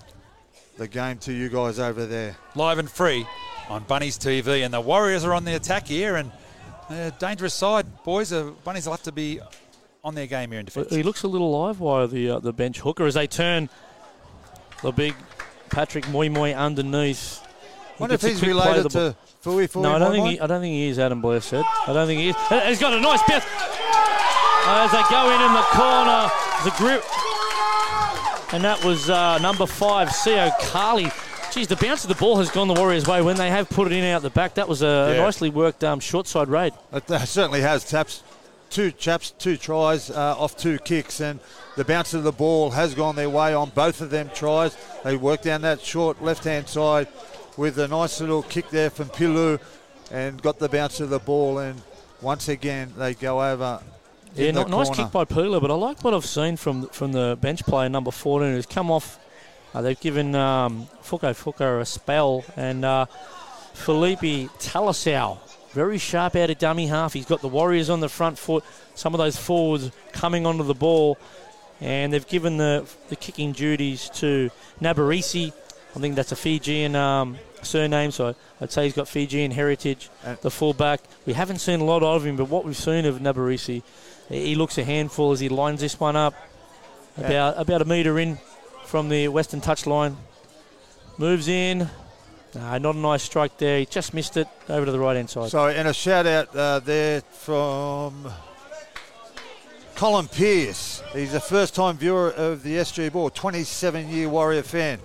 the 0.77 0.87
game 0.87 1.17
to 1.19 1.31
you 1.33 1.49
guys 1.49 1.79
over 1.79 2.05
there. 2.05 2.35
live 2.55 2.79
and 2.79 2.89
free 2.89 3.25
on 3.69 3.83
Bunnies 3.83 4.17
TV. 4.17 4.63
And 4.63 4.73
the 4.73 4.81
Warriors 4.81 5.23
are 5.23 5.33
on 5.33 5.45
the 5.45 5.55
attack 5.55 5.87
here, 5.87 6.15
and 6.15 6.31
a 6.89 7.11
dangerous 7.19 7.53
side, 7.53 8.03
boys. 8.03 8.29
The 8.29 8.53
Bunnies 8.63 8.85
will 8.85 8.93
have 8.93 9.03
to 9.03 9.11
be 9.11 9.39
on 10.03 10.15
their 10.15 10.27
game 10.27 10.51
here 10.51 10.59
in 10.59 10.65
defence. 10.65 10.93
He 10.93 11.03
looks 11.03 11.23
a 11.23 11.27
little 11.27 11.51
live 11.51 11.79
wire, 11.79 12.07
the 12.07 12.29
uh, 12.31 12.39
the 12.39 12.53
bench 12.53 12.79
hooker, 12.79 13.05
as 13.05 13.15
they 13.15 13.27
turn 13.27 13.69
the 14.81 14.91
big 14.91 15.13
Patrick 15.69 16.05
Moimoi 16.05 16.55
underneath. 16.55 17.41
He 17.97 18.01
wonder 18.01 18.15
if 18.15 18.21
he's 18.21 18.41
related 18.41 18.85
of 18.85 18.91
the 18.93 18.99
ball. 18.99 19.11
to 19.11 19.49
Fuifui 19.49 19.81
No, 19.81 19.95
I 19.95 19.99
don't 19.99 20.11
think 20.11 20.27
he, 20.29 20.39
I 20.39 20.47
don't 20.47 20.61
think 20.61 20.73
he 20.73 20.87
is. 20.87 20.99
Adam 20.99 21.19
Blair 21.21 21.41
said. 21.41 21.65
I 21.87 21.93
don't 21.93 22.07
think 22.07 22.21
he 22.21 22.29
is. 22.29 22.35
Uh, 22.49 22.61
He's 22.61 22.79
got 22.79 22.93
a 22.93 23.01
nice 23.01 23.21
bounce 23.27 23.43
as 24.69 24.91
they 24.91 25.01
go 25.09 25.31
in 25.33 25.41
in 25.41 25.53
the 25.53 25.65
corner. 25.73 26.29
The 26.63 26.71
grip, 26.77 27.03
and 28.53 28.63
that 28.63 28.81
was 28.83 29.09
uh, 29.09 29.39
number 29.39 29.65
five, 29.65 30.09
Co 30.09 30.51
Carly. 30.61 31.11
Geez, 31.51 31.67
the 31.67 31.75
bounce 31.77 32.03
of 32.03 32.09
the 32.09 32.15
ball 32.15 32.37
has 32.37 32.51
gone 32.51 32.67
the 32.67 32.73
Warriors' 32.75 33.07
way 33.07 33.21
when 33.21 33.35
they 33.37 33.49
have 33.49 33.67
put 33.69 33.87
it 33.87 33.93
in 33.93 34.03
out 34.03 34.21
the 34.21 34.29
back. 34.29 34.55
That 34.55 34.67
was 34.67 34.81
a 34.83 35.13
Yeah. 35.15 35.23
nicely 35.23 35.49
worked 35.49 35.83
um, 35.83 35.99
short 35.99 36.27
side 36.27 36.49
raid. 36.49 36.73
It 36.93 37.09
uh, 37.09 37.25
certainly 37.25 37.61
has. 37.61 37.83
Taps 37.83 38.21
two 38.69 38.91
chaps, 38.91 39.31
two 39.31 39.57
tries 39.57 40.11
uh, 40.11 40.35
off 40.37 40.55
two 40.57 40.77
kicks, 40.79 41.19
and 41.19 41.39
the 41.75 41.85
bounce 41.85 42.13
of 42.13 42.23
the 42.23 42.31
ball 42.31 42.71
has 42.71 42.93
gone 42.93 43.15
their 43.15 43.29
way 43.29 43.53
on 43.53 43.69
both 43.69 44.01
of 44.01 44.09
them 44.11 44.29
tries. 44.35 44.77
They 45.03 45.15
worked 45.15 45.45
down 45.45 45.61
that 45.61 45.81
short 45.81 46.21
left-hand 46.21 46.67
side 46.67 47.07
with 47.55 47.79
a 47.79 47.87
nice 47.87 48.19
little 48.21 48.43
kick 48.43 48.69
there 48.69 48.89
from 48.91 49.07
Pilu, 49.09 49.59
and 50.11 50.39
got 50.41 50.59
the 50.59 50.69
bounce 50.69 50.99
of 50.99 51.09
the 51.09 51.19
ball. 51.19 51.57
And 51.59 51.81
once 52.21 52.49
again, 52.49 52.93
they 52.97 53.15
go 53.15 53.41
over. 53.41 53.79
Yeah, 54.35 54.49
in 54.49 54.55
the 54.55 54.65
ni- 54.65 54.69
nice 54.71 54.87
corner. 54.89 55.03
kick 55.03 55.11
by 55.11 55.25
Pula, 55.25 55.59
but 55.59 55.71
I 55.71 55.75
like 55.75 56.03
what 56.03 56.13
I've 56.13 56.25
seen 56.25 56.55
from 56.57 56.87
from 56.89 57.13
the 57.13 57.35
bench 57.41 57.63
player 57.65 57.89
number 57.89 58.11
14 58.11 58.51
who's 58.51 58.65
come 58.67 58.91
off. 58.91 59.17
Uh, 59.73 59.81
they've 59.81 59.99
given 59.99 60.33
um, 60.35 60.87
Fuko 61.03 61.31
Fuko 61.35 61.81
a 61.81 61.85
spell, 61.85 62.43
and 62.55 62.83
uh, 62.85 63.05
Felipe 63.73 64.49
Talasau, 64.59 65.37
very 65.71 65.97
sharp 65.97 66.35
out 66.35 66.49
of 66.49 66.57
dummy 66.57 66.87
half. 66.87 67.13
He's 67.13 67.25
got 67.25 67.41
the 67.41 67.47
Warriors 67.47 67.89
on 67.89 67.99
the 67.99 68.09
front 68.09 68.37
foot, 68.37 68.63
some 68.95 69.13
of 69.13 69.17
those 69.19 69.37
forwards 69.37 69.91
coming 70.13 70.45
onto 70.45 70.63
the 70.63 70.73
ball, 70.73 71.17
and 71.81 72.11
they've 72.11 72.27
given 72.27 72.57
the 72.57 72.87
the 73.09 73.15
kicking 73.15 73.51
duties 73.51 74.09
to 74.15 74.49
Nabarisi. 74.81 75.53
I 75.95 75.99
think 75.99 76.15
that's 76.15 76.31
a 76.31 76.35
Fijian 76.35 76.95
um, 76.95 77.37
surname, 77.61 78.11
so 78.11 78.35
I'd 78.61 78.71
say 78.71 78.85
he's 78.85 78.93
got 78.93 79.07
Fijian 79.07 79.51
heritage. 79.51 80.09
And- 80.23 80.37
the 80.39 80.51
fullback, 80.51 81.01
we 81.25 81.33
haven't 81.33 81.59
seen 81.59 81.79
a 81.81 81.85
lot 81.85 82.03
of 82.03 82.25
him, 82.25 82.35
but 82.37 82.45
what 82.49 82.65
we've 82.65 82.77
seen 82.77 83.05
of 83.05 83.19
Nabarisi, 83.19 83.83
he 84.29 84.55
looks 84.55 84.77
a 84.77 84.83
handful 84.83 85.31
as 85.31 85.39
he 85.39 85.49
lines 85.49 85.81
this 85.81 85.99
one 85.99 86.15
up 86.15 86.33
about 87.17 87.59
about 87.59 87.81
a 87.81 87.85
metre 87.85 88.19
in 88.19 88.37
from 88.87 89.09
the 89.09 89.27
western 89.27 89.61
touchline. 89.61 90.15
Moves 91.17 91.47
in. 91.47 91.89
Nah, 92.55 92.77
not 92.77 92.95
a 92.95 92.97
nice 92.97 93.21
strike 93.23 93.57
there. 93.57 93.79
He 93.79 93.85
just 93.85 94.13
missed 94.13 94.37
it 94.37 94.47
over 94.69 94.85
to 94.85 94.91
the 94.91 94.99
right 94.99 95.15
hand 95.15 95.29
side. 95.29 95.49
So, 95.49 95.67
and 95.67 95.87
a 95.87 95.93
shout 95.93 96.25
out 96.25 96.55
uh, 96.55 96.79
there 96.79 97.21
from 97.33 98.31
Colin 99.95 100.27
Pierce. 100.27 101.03
He's 101.13 101.33
a 101.33 101.39
first 101.39 101.75
time 101.75 101.97
viewer 101.97 102.31
of 102.31 102.63
the 102.63 102.75
SG 102.77 103.11
Ball, 103.11 103.29
27 103.29 104.09
year 104.09 104.29
Warrior 104.29 104.63
fan. 104.63 104.99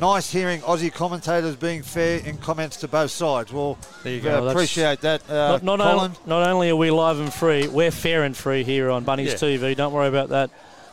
Nice 0.00 0.30
hearing 0.30 0.60
Aussie 0.60 0.92
commentators 0.92 1.56
being 1.56 1.82
fair 1.82 2.20
in 2.20 2.38
comments 2.38 2.76
to 2.78 2.88
both 2.88 3.10
sides. 3.10 3.52
Well, 3.52 3.76
There 4.04 4.12
you 4.14 4.20
go. 4.20 4.30
Well, 4.30 4.44
that's- 4.44 4.54
appreciate 4.54 5.00
that, 5.00 5.28
uh, 5.28 5.58
not, 5.62 5.64
not, 5.64 5.80
Colin. 5.80 6.10
on- 6.12 6.16
not 6.24 6.46
only 6.48 6.70
are 6.70 6.76
we 6.76 6.90
live 6.92 7.18
and 7.18 7.34
free, 7.34 7.66
we're 7.66 7.90
fair 7.90 8.22
and 8.22 8.36
free 8.36 8.62
here 8.62 8.90
on 8.90 9.02
Bunnies 9.02 9.32
Yeah. 9.32 9.38
TV. 9.38 9.74
Don't 9.76 9.92
worry 9.92 10.06
about 10.08 10.28
that. 10.28 10.50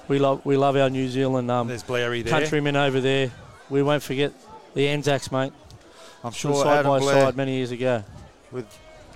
We 0.08 0.20
love 0.20 0.45
we 0.45 0.58
love 0.58 0.76
our 0.76 0.89
New 0.89 1.08
Zealand 1.08 1.49
um, 1.49 1.68
There's 1.68 1.84
Blairy 1.84 2.22
there. 2.22 2.32
countrymen 2.32 2.76
over 2.76 2.99
there. 3.01 3.32
We 3.70 3.82
won't 3.82 4.03
forget 4.03 4.34
the 4.74 4.88
Anzacs, 4.88 5.32
mate. 5.32 5.51
I'm 6.24 6.32
sure 6.32 6.53
side 6.64 6.80
Adam 6.80 6.91
by 6.91 6.99
Blair, 6.99 7.22
side 7.26 7.36
many 7.38 7.56
years 7.56 7.72
ago. 7.72 8.03
with 8.51 8.66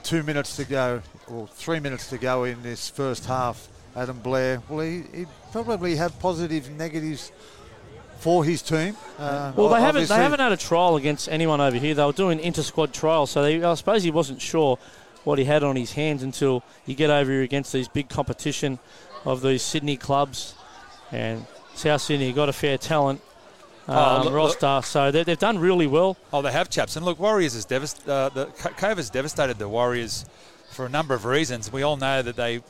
two 0.03 0.23
minutes 0.23 0.55
to 0.57 0.65
go, 0.65 1.01
or 1.27 1.47
three 1.47 1.79
minutes 1.79 2.09
to 2.09 2.17
go 2.17 2.43
in 2.43 2.61
this 2.63 2.89
first 2.89 3.25
half, 3.25 3.67
Adam 3.95 4.19
Blair, 4.19 4.61
well, 4.69 4.85
he, 4.85 5.03
he'd 5.13 5.27
probably 5.51 5.95
have 5.95 6.17
positive, 6.19 6.69
negatives 6.71 7.31
for 8.19 8.43
his 8.43 8.61
team. 8.61 8.95
Uh, 9.17 9.51
Well, 9.55 9.69
they 9.69 9.81
haven't 9.81 10.07
they 10.07 10.15
haven't 10.15 10.39
had 10.39 10.51
a 10.51 10.57
trial 10.57 10.95
against 10.97 11.29
anyone 11.29 11.61
over 11.61 11.77
here. 11.77 11.93
They 11.95 12.03
were 12.05 12.11
doing 12.11 12.39
inter 12.39 12.61
squad 12.63 12.93
trials, 12.93 13.31
so 13.31 13.41
they, 13.43 13.63
I 13.63 13.73
suppose 13.75 14.03
he 14.03 14.11
wasn't 14.11 14.41
sure 14.41 14.77
what 15.23 15.37
he 15.37 15.45
had 15.45 15.63
on 15.63 15.75
his 15.75 15.93
hands 15.93 16.23
until 16.23 16.63
you 16.85 16.95
get 16.95 17.09
over 17.09 17.29
here 17.29 17.41
against 17.43 17.73
these 17.73 17.87
big 17.87 18.09
competition 18.09 18.79
of 19.25 19.41
these 19.41 19.61
Sydney 19.61 19.97
clubs, 19.97 20.55
and 21.11 21.45
South 21.75 22.01
Sydney 22.01 22.31
got 22.33 22.49
a 22.49 22.53
fair 22.53 22.77
talent 22.77 23.21
um, 23.87 23.95
Oh, 23.97 24.15
look- 24.17 24.25
look. 24.25 24.33
roster, 24.61 24.81
so 24.87 25.11
they, 25.11 25.23
they've 25.23 25.39
done 25.39 25.57
really 25.57 25.87
well. 25.87 26.15
Oh, 26.31 26.41
they 26.43 26.51
have 26.51 26.69
chaps. 26.69 26.95
And 26.95 27.05
look, 27.05 27.17
Warriors 27.19 27.55
is 27.55 27.65
devast- 27.65 28.07
uh, 28.07 28.29
the 28.29 28.45
COVID's 28.47 29.09
devastated 29.09 29.57
the 29.57 29.67
Warriors 29.67 30.25
for 30.71 30.85
a 30.85 30.89
number 30.89 31.15
of 31.15 31.25
reasons. 31.25 31.71
We 31.71 31.81
all 31.81 31.97
know 31.97 32.21
that 32.21 32.35
they 32.35 32.61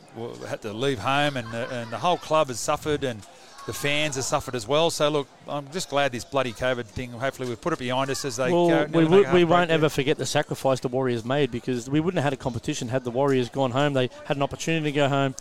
had 0.47 0.61
to 0.61 0.71
leave 0.71 0.99
home, 0.99 1.35
and 1.35 1.51
the, 1.51 1.67
and 1.73 1.91
the 1.91 1.97
whole 1.97 2.17
club 2.17 2.47
has 2.47 2.59
suffered, 2.59 3.03
and 3.03 3.21
the 3.65 3.73
fans 3.73 4.15
have 4.15 4.23
suffered 4.23 4.55
as 4.55 4.65
well. 4.65 4.89
So 4.89 5.09
look, 5.09 5.27
I'm 5.47 5.69
just 5.71 5.89
glad 5.89 6.13
this 6.13 6.23
bloody 6.23 6.53
COVID 6.53 6.85
thing. 6.85 7.11
Hopefully, 7.11 7.49
we've 7.49 7.59
put 7.59 7.73
it 7.73 7.79
behind 7.79 8.09
us 8.09 8.23
as 8.23 8.37
they 8.37 8.49
Well, 8.51 8.69
go. 8.69 8.85
we, 8.93 9.03
we 9.05 9.43
won't 9.43 9.67
there. 9.67 9.75
ever 9.75 9.89
forget 9.89 10.17
the 10.17 10.25
sacrifice 10.25 10.79
the 10.79 10.87
Warriors 10.87 11.25
made 11.25 11.51
because 11.51 11.89
we 11.89 11.99
wouldn't 11.99 12.19
have 12.23 12.31
had 12.31 12.33
a 12.33 12.41
competition 12.41 12.87
had 12.87 13.03
the 13.03 13.11
Warriors 13.11 13.49
gone 13.49 13.71
home. 13.71 13.91
They 13.91 14.09
had 14.25 14.37
an 14.37 14.43
opportunity 14.43 14.85
to 14.85 14.95
go 14.95 15.09
home. 15.09 15.35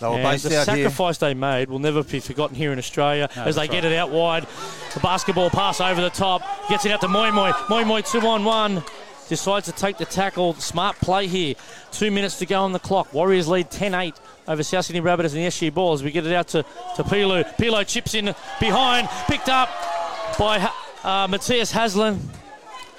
They 0.00 0.06
were 0.08 0.14
and 0.14 0.22
based 0.24 0.48
the 0.48 0.58
out 0.58 0.66
here. 0.66 0.84
sacrifice 0.84 1.18
they 1.18 1.34
made 1.34 1.68
will 1.70 1.78
never 1.78 2.02
be 2.02 2.20
forgotten 2.20 2.56
here 2.56 2.72
in 2.72 2.78
Australia 2.78 3.28
No, 3.36 3.44
as 3.44 3.54
they 3.56 3.66
that's 3.66 3.72
get 3.82 3.84
it 3.84 3.96
out 3.96 4.10
wide. 4.10 4.46
The 4.94 5.00
basketball 5.00 5.50
pass 5.50 5.80
over 5.80 6.00
the 6.00 6.10
top, 6.10 6.42
gets 6.68 6.84
it 6.86 6.92
out 6.92 7.00
to 7.02 7.06
Moimoi. 7.08 7.68
Moy 7.68 7.84
Moy 7.84 8.00
two 8.02 8.20
on 8.20 8.44
one. 8.44 8.82
Decides 9.28 9.66
to 9.66 9.72
take 9.72 9.96
the 9.96 10.04
tackle. 10.06 10.54
Smart 10.54 10.96
play 10.96 11.28
here. 11.28 11.54
Two 11.92 12.10
minutes 12.10 12.38
to 12.40 12.46
go 12.46 12.62
on 12.62 12.72
the 12.72 12.80
clock. 12.80 13.12
Warriors 13.14 13.46
lead 13.46 13.70
10 13.70 13.94
8 13.94 14.14
over 14.48 14.62
South 14.64 14.86
Sydney 14.86 15.00
Rabbitohs 15.00 15.34
and 15.36 15.44
the 15.44 15.46
SG 15.46 15.72
Balls. 15.72 16.02
We 16.02 16.10
get 16.10 16.26
it 16.26 16.32
out 16.34 16.48
to, 16.48 16.64
to 16.96 17.04
Pilu. 17.04 17.44
Pilu 17.56 17.86
chips 17.86 18.14
in 18.14 18.34
behind. 18.58 19.08
Picked 19.28 19.48
up 19.48 19.68
by 20.36 20.68
uh, 21.04 21.28
Matthias 21.28 21.70
Haslam. 21.70 22.18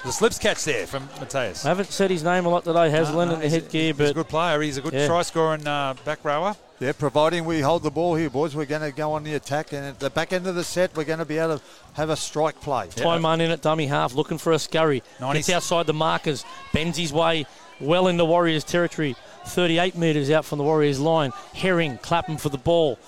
The 0.04 0.10
slips 0.10 0.38
catch 0.38 0.64
there 0.64 0.86
from 0.86 1.06
Mateus. 1.20 1.66
I 1.66 1.68
haven't 1.68 1.90
said 1.92 2.10
his 2.10 2.24
name 2.24 2.46
a 2.46 2.48
lot 2.48 2.64
today, 2.64 2.88
Haslam, 2.88 3.30
in 3.32 3.40
the 3.40 3.48
headgear, 3.50 3.92
he's 3.92 4.00
a 4.00 4.04
but 4.04 4.14
good 4.14 4.28
player. 4.28 4.60
He's 4.62 4.78
a 4.78 4.80
good 4.80 4.94
Yeah. 4.94 5.06
try 5.06 5.20
scoring 5.22 5.66
uh, 5.66 5.94
back 6.06 6.24
rower. 6.24 6.56
Yeah, 6.82 6.90
providing 6.90 7.44
we 7.44 7.60
hold 7.60 7.84
the 7.84 7.92
ball 7.92 8.16
here, 8.16 8.28
boys, 8.28 8.56
we're 8.56 8.64
going 8.64 8.82
to 8.82 8.90
go 8.90 9.12
on 9.12 9.22
the 9.22 9.34
attack. 9.34 9.72
And 9.72 9.86
at 9.86 10.00
the 10.00 10.10
back 10.10 10.32
end 10.32 10.48
of 10.48 10.56
the 10.56 10.64
set, 10.64 10.96
we're 10.96 11.04
going 11.04 11.20
to 11.20 11.24
be 11.24 11.38
able 11.38 11.60
to 11.60 11.64
have 11.92 12.10
a 12.10 12.16
strike 12.16 12.60
play. 12.60 12.88
Taiman 12.88 13.38
in 13.38 13.52
at 13.52 13.62
dummy 13.62 13.86
half, 13.86 14.14
looking 14.14 14.36
for 14.36 14.52
a 14.52 14.58
scurry. 14.58 15.00
Nineties. 15.20 15.46
Gets 15.46 15.56
outside 15.56 15.86
the 15.86 15.92
markers, 15.92 16.44
bends 16.72 16.98
his 16.98 17.12
way 17.12 17.46
well 17.78 18.08
into 18.08 18.24
Warriors 18.24 18.64
territory. 18.64 19.14
38 19.44 19.96
metres 19.96 20.28
out 20.32 20.44
from 20.44 20.58
the 20.58 20.64
Warriors 20.64 20.98
line. 20.98 21.30
Herring 21.54 21.98
clapping 21.98 22.36
for 22.36 22.48
the 22.48 22.58
ball. 22.58 22.98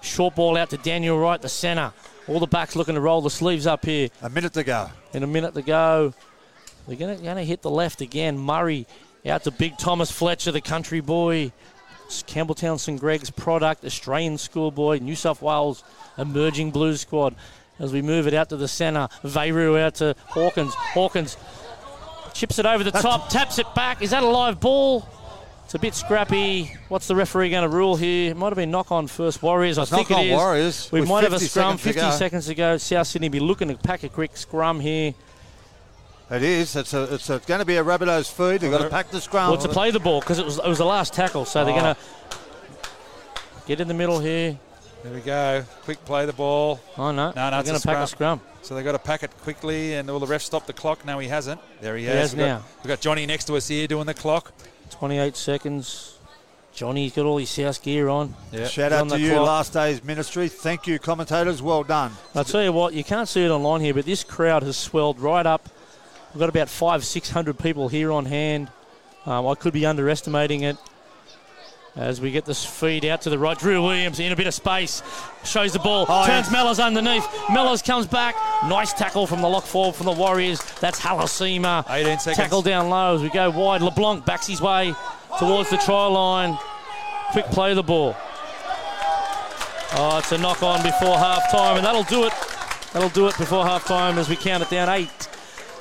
Short 0.00 0.34
ball 0.34 0.56
out 0.56 0.70
to 0.70 0.78
Daniel 0.78 1.18
Wright, 1.18 1.42
the 1.42 1.50
centre. 1.50 1.92
All 2.28 2.40
the 2.40 2.46
backs 2.46 2.76
looking 2.76 2.94
to 2.94 3.00
roll 3.02 3.20
the 3.20 3.28
sleeves 3.28 3.66
up 3.66 3.84
here. 3.84 4.08
A 4.22 4.30
minute 4.30 4.54
to 4.54 4.64
go. 4.64 4.88
In 5.12 5.22
a 5.22 5.26
minute 5.26 5.52
to 5.52 5.60
go. 5.60 6.14
They're 6.86 6.96
going 6.96 7.20
to 7.20 7.44
hit 7.44 7.60
the 7.60 7.68
left 7.68 8.00
again. 8.00 8.38
Murray 8.38 8.86
out 9.26 9.44
to 9.44 9.50
Big 9.50 9.76
Thomas 9.76 10.10
Fletcher, 10.10 10.50
the 10.50 10.62
country 10.62 11.00
boy. 11.00 11.52
Campbelltown 12.08 12.78
St 12.78 12.98
Greg's 13.00 13.30
product, 13.30 13.84
Australian 13.84 14.38
schoolboy, 14.38 14.98
New 14.98 15.14
South 15.14 15.42
Wales 15.42 15.84
emerging 16.16 16.70
blues 16.70 17.00
squad. 17.00 17.34
As 17.78 17.92
we 17.92 18.02
move 18.02 18.26
it 18.26 18.34
out 18.34 18.48
to 18.48 18.56
the 18.56 18.66
centre, 18.66 19.08
Veyru 19.22 19.80
out 19.80 19.96
to 19.96 20.16
Hawkins. 20.26 20.74
Hawkins 20.74 21.36
chips 22.34 22.58
it 22.58 22.66
over 22.66 22.82
the 22.82 22.90
top, 22.90 23.28
taps 23.28 23.58
it 23.58 23.66
back. 23.74 24.02
Is 24.02 24.10
that 24.10 24.22
a 24.22 24.28
live 24.28 24.58
ball? 24.58 25.08
It's 25.64 25.74
a 25.74 25.78
bit 25.78 25.94
scrappy. 25.94 26.74
What's 26.88 27.08
the 27.08 27.14
referee 27.14 27.50
going 27.50 27.62
to 27.62 27.68
rule 27.68 27.94
here? 27.94 28.30
It 28.30 28.36
might 28.38 28.46
have 28.46 28.56
been 28.56 28.70
knock 28.70 28.90
on 28.90 29.06
first 29.06 29.42
Warriors. 29.42 29.76
I 29.76 29.84
think 29.84 30.10
it 30.10 30.28
is. 30.28 30.32
Warriors 30.32 30.90
We 30.90 31.02
might 31.02 31.24
have 31.24 31.34
a 31.34 31.38
scrum. 31.38 31.76
seconds 31.76 31.82
50 31.82 32.00
go. 32.00 32.10
seconds 32.16 32.48
ago. 32.48 32.72
go. 32.74 32.78
South 32.78 33.06
Sydney 33.06 33.28
be 33.28 33.38
looking 33.38 33.68
to 33.68 33.74
pack 33.76 34.02
a 34.02 34.08
quick 34.08 34.34
scrum 34.36 34.80
here. 34.80 35.12
It 36.30 36.42
is. 36.42 36.76
It's 36.76 36.92
a, 36.92 37.14
it's 37.14 37.30
a, 37.30 37.38
going 37.46 37.60
to 37.60 37.64
be 37.64 37.76
a 37.76 37.84
Rabbitohs 37.84 38.30
feed. 38.30 38.60
They've 38.60 38.70
got 38.70 38.82
to 38.82 38.90
pack 38.90 39.10
the 39.10 39.20
scrum. 39.20 39.50
Well, 39.50 39.60
to 39.60 39.68
play 39.68 39.90
the 39.90 40.00
ball 40.00 40.20
because 40.20 40.38
it 40.38 40.44
was 40.44 40.58
it 40.58 40.66
was 40.66 40.78
the 40.78 40.84
last 40.84 41.14
tackle, 41.14 41.44
so 41.46 41.64
they're 41.64 41.74
Oh. 41.74 41.80
going 41.80 41.94
to 41.94 42.00
get 43.66 43.80
in 43.80 43.88
the 43.88 43.94
middle 43.94 44.18
here. 44.20 44.58
There 45.04 45.12
we 45.12 45.20
go. 45.20 45.64
Quick 45.84 46.04
play 46.04 46.26
the 46.26 46.32
ball. 46.32 46.80
Oh 46.98 47.12
no, 47.12 47.30
No, 47.30 47.50
no, 47.50 47.50
they're 47.50 47.62
going 47.62 47.80
to 47.80 47.86
pack 47.86 47.98
a 47.98 48.06
scrum. 48.06 48.40
So 48.62 48.74
they've 48.74 48.84
got 48.84 48.92
to 48.92 48.98
pack 48.98 49.22
it 49.22 49.30
quickly, 49.42 49.94
and 49.94 50.10
all 50.10 50.18
the 50.18 50.26
refs 50.26 50.42
stop 50.42 50.66
the 50.66 50.72
clock. 50.72 51.06
No, 51.06 51.18
he 51.18 51.28
hasn't. 51.28 51.60
There 51.80 51.96
he, 51.96 52.02
He 52.04 52.08
has. 52.10 52.16
has 52.16 52.32
We've 52.34 52.40
got- 52.40 52.46
now. 52.46 52.62
We've 52.82 52.88
got 52.88 53.00
Johnny 53.00 53.24
next 53.24 53.44
to 53.46 53.56
us 53.56 53.68
here 53.68 53.86
doing 53.86 54.06
the 54.06 54.14
clock. 54.14 54.52
28 54.90 55.36
seconds. 55.36 56.14
Johnny's 56.74 57.12
got 57.14 57.24
all 57.26 57.38
his 57.38 57.48
South 57.50 57.82
gear 57.82 58.08
on. 58.08 58.34
Yeah. 58.52 58.66
Shout 58.66 58.92
He's 58.92 58.98
out 58.98 59.00
on 59.02 59.08
to 59.08 59.14
the 59.14 59.20
you, 59.20 59.30
clock. 59.32 59.46
last 59.46 59.72
day's 59.72 60.04
ministry. 60.04 60.48
Thank 60.48 60.86
you, 60.86 60.98
commentators. 60.98 61.62
Well 61.62 61.82
done. 61.84 62.12
I'll 62.34 62.44
tell 62.44 62.62
you 62.62 62.72
what, 62.72 62.92
you 62.94 63.02
can't 63.04 63.28
see 63.28 63.44
it 63.44 63.48
online 63.50 63.80
here, 63.80 63.94
but 63.94 64.04
this 64.04 64.22
crowd 64.24 64.62
has 64.64 64.76
swelled 64.76 65.18
right 65.20 65.46
up. 65.46 65.68
We've 66.32 66.40
got 66.40 66.48
about 66.48 66.68
five, 66.68 67.04
six 67.04 67.30
hundred 67.30 67.58
people 67.58 67.88
here 67.88 68.12
on 68.12 68.26
hand. 68.26 68.70
Um, 69.26 69.46
I 69.46 69.54
could 69.54 69.72
be 69.72 69.86
underestimating 69.86 70.62
it. 70.62 70.76
As 71.96 72.20
we 72.20 72.30
get 72.30 72.44
this 72.44 72.64
feed 72.64 73.04
out 73.04 73.22
to 73.22 73.30
the 73.30 73.38
right, 73.38 73.58
Drew 73.58 73.82
Williams 73.82 74.20
in 74.20 74.30
a 74.30 74.36
bit 74.36 74.46
of 74.46 74.54
space, 74.54 75.02
shows 75.44 75.72
the 75.72 75.80
ball, 75.80 76.06
Oh, 76.08 76.26
turns 76.26 76.46
yeah. 76.46 76.52
Mellars 76.62 76.78
underneath. 76.84 77.26
Mellars 77.48 77.82
comes 77.84 78.06
back, 78.06 78.36
nice 78.68 78.92
tackle 78.92 79.26
from 79.26 79.40
the 79.42 79.48
lock 79.48 79.64
forward 79.64 79.96
from 79.96 80.06
the 80.06 80.12
Warriors. 80.12 80.60
That's 80.80 81.00
Halasima. 81.00 81.84
18 81.90 82.18
seconds. 82.20 82.36
Tackle 82.36 82.62
down 82.62 82.88
low 82.88 83.16
as 83.16 83.22
we 83.22 83.30
go 83.30 83.50
wide. 83.50 83.82
LeBlanc 83.82 84.24
backs 84.24 84.46
his 84.46 84.60
way 84.62 84.94
towards 85.40 85.70
the 85.70 85.76
try 85.78 86.06
line. 86.06 86.56
Quick 87.32 87.46
play 87.46 87.70
of 87.70 87.76
the 87.76 87.82
ball. 87.82 88.14
Oh, 89.94 90.18
it's 90.18 90.30
a 90.30 90.38
knock 90.38 90.62
on 90.62 90.82
before 90.84 91.18
half 91.18 91.50
time, 91.50 91.78
and 91.78 91.84
that'll 91.84 92.04
do 92.04 92.24
it. 92.24 92.32
That'll 92.92 93.08
do 93.08 93.26
it 93.26 93.36
before 93.38 93.64
half 93.64 93.86
time 93.86 94.18
as 94.18 94.28
we 94.28 94.36
count 94.36 94.62
it 94.62 94.70
down 94.70 94.88
eight. 94.90 95.28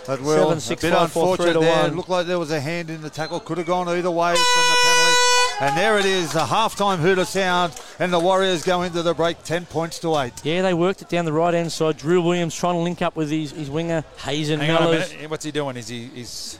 But 0.07 0.21
well, 0.21 0.47
Seven, 0.47 0.59
six, 0.61 0.83
a 0.83 0.87
bit 0.87 0.93
five, 0.93 1.11
four, 1.11 1.35
three 1.35 1.47
unfortunate 1.47 1.53
to 1.53 1.59
there. 1.59 1.87
It 1.87 1.95
looked 1.95 2.07
like 2.07 2.27
there 2.27 2.39
was 2.39 2.51
a 2.51 2.61
hand 2.61 2.89
in 2.89 3.01
the 3.01 3.09
tackle. 3.09 3.41
Could 3.41 3.57
have 3.57 3.67
gone 3.67 3.89
either 3.89 4.09
way 4.09 4.33
from 4.33 4.41
the 4.41 4.77
penalty. 4.85 5.37
And 5.59 5.77
there 5.77 5.99
it 5.99 6.05
is, 6.05 6.33
a 6.33 6.45
halftime 6.45 6.99
hooter 6.99 7.25
sound, 7.25 7.77
and 7.99 8.13
the 8.13 8.19
Warriors 8.19 8.63
go 8.63 8.83
into 8.83 9.01
the 9.01 9.13
break 9.13 9.43
10 9.43 9.65
points 9.65 9.99
to 9.99 10.17
8. 10.17 10.45
Yeah, 10.45 10.61
they 10.61 10.73
worked 10.73 11.01
it 11.01 11.09
down 11.09 11.25
the 11.25 11.33
right 11.33 11.53
hand 11.53 11.71
side. 11.71 11.97
Drew 11.97 12.21
Williams 12.21 12.55
trying 12.55 12.75
to 12.75 12.79
link 12.79 13.01
up 13.01 13.17
with 13.17 13.29
his, 13.29 13.51
his 13.51 13.69
winger, 13.69 14.05
Hazen 14.19 14.59
Hang 14.61 14.71
on 14.71 14.87
a 14.87 14.91
minute. 14.91 15.29
What's 15.29 15.43
he 15.43 15.51
doing? 15.51 15.75
Is 15.75 15.89
he 15.89 16.09
is 16.15 16.59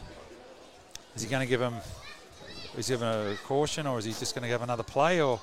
is 1.15 1.23
he 1.23 1.29
going 1.29 1.41
to 1.41 1.47
give 1.47 1.61
him? 1.61 1.75
Is 2.77 2.87
he 2.87 2.95
giving 2.95 3.07
a 3.07 3.35
caution, 3.45 3.87
or 3.87 3.97
is 3.97 4.05
he 4.05 4.11
just 4.11 4.35
going 4.35 4.43
to 4.43 4.49
have 4.49 4.61
another 4.61 4.83
play? 4.83 5.21
Or 5.21 5.39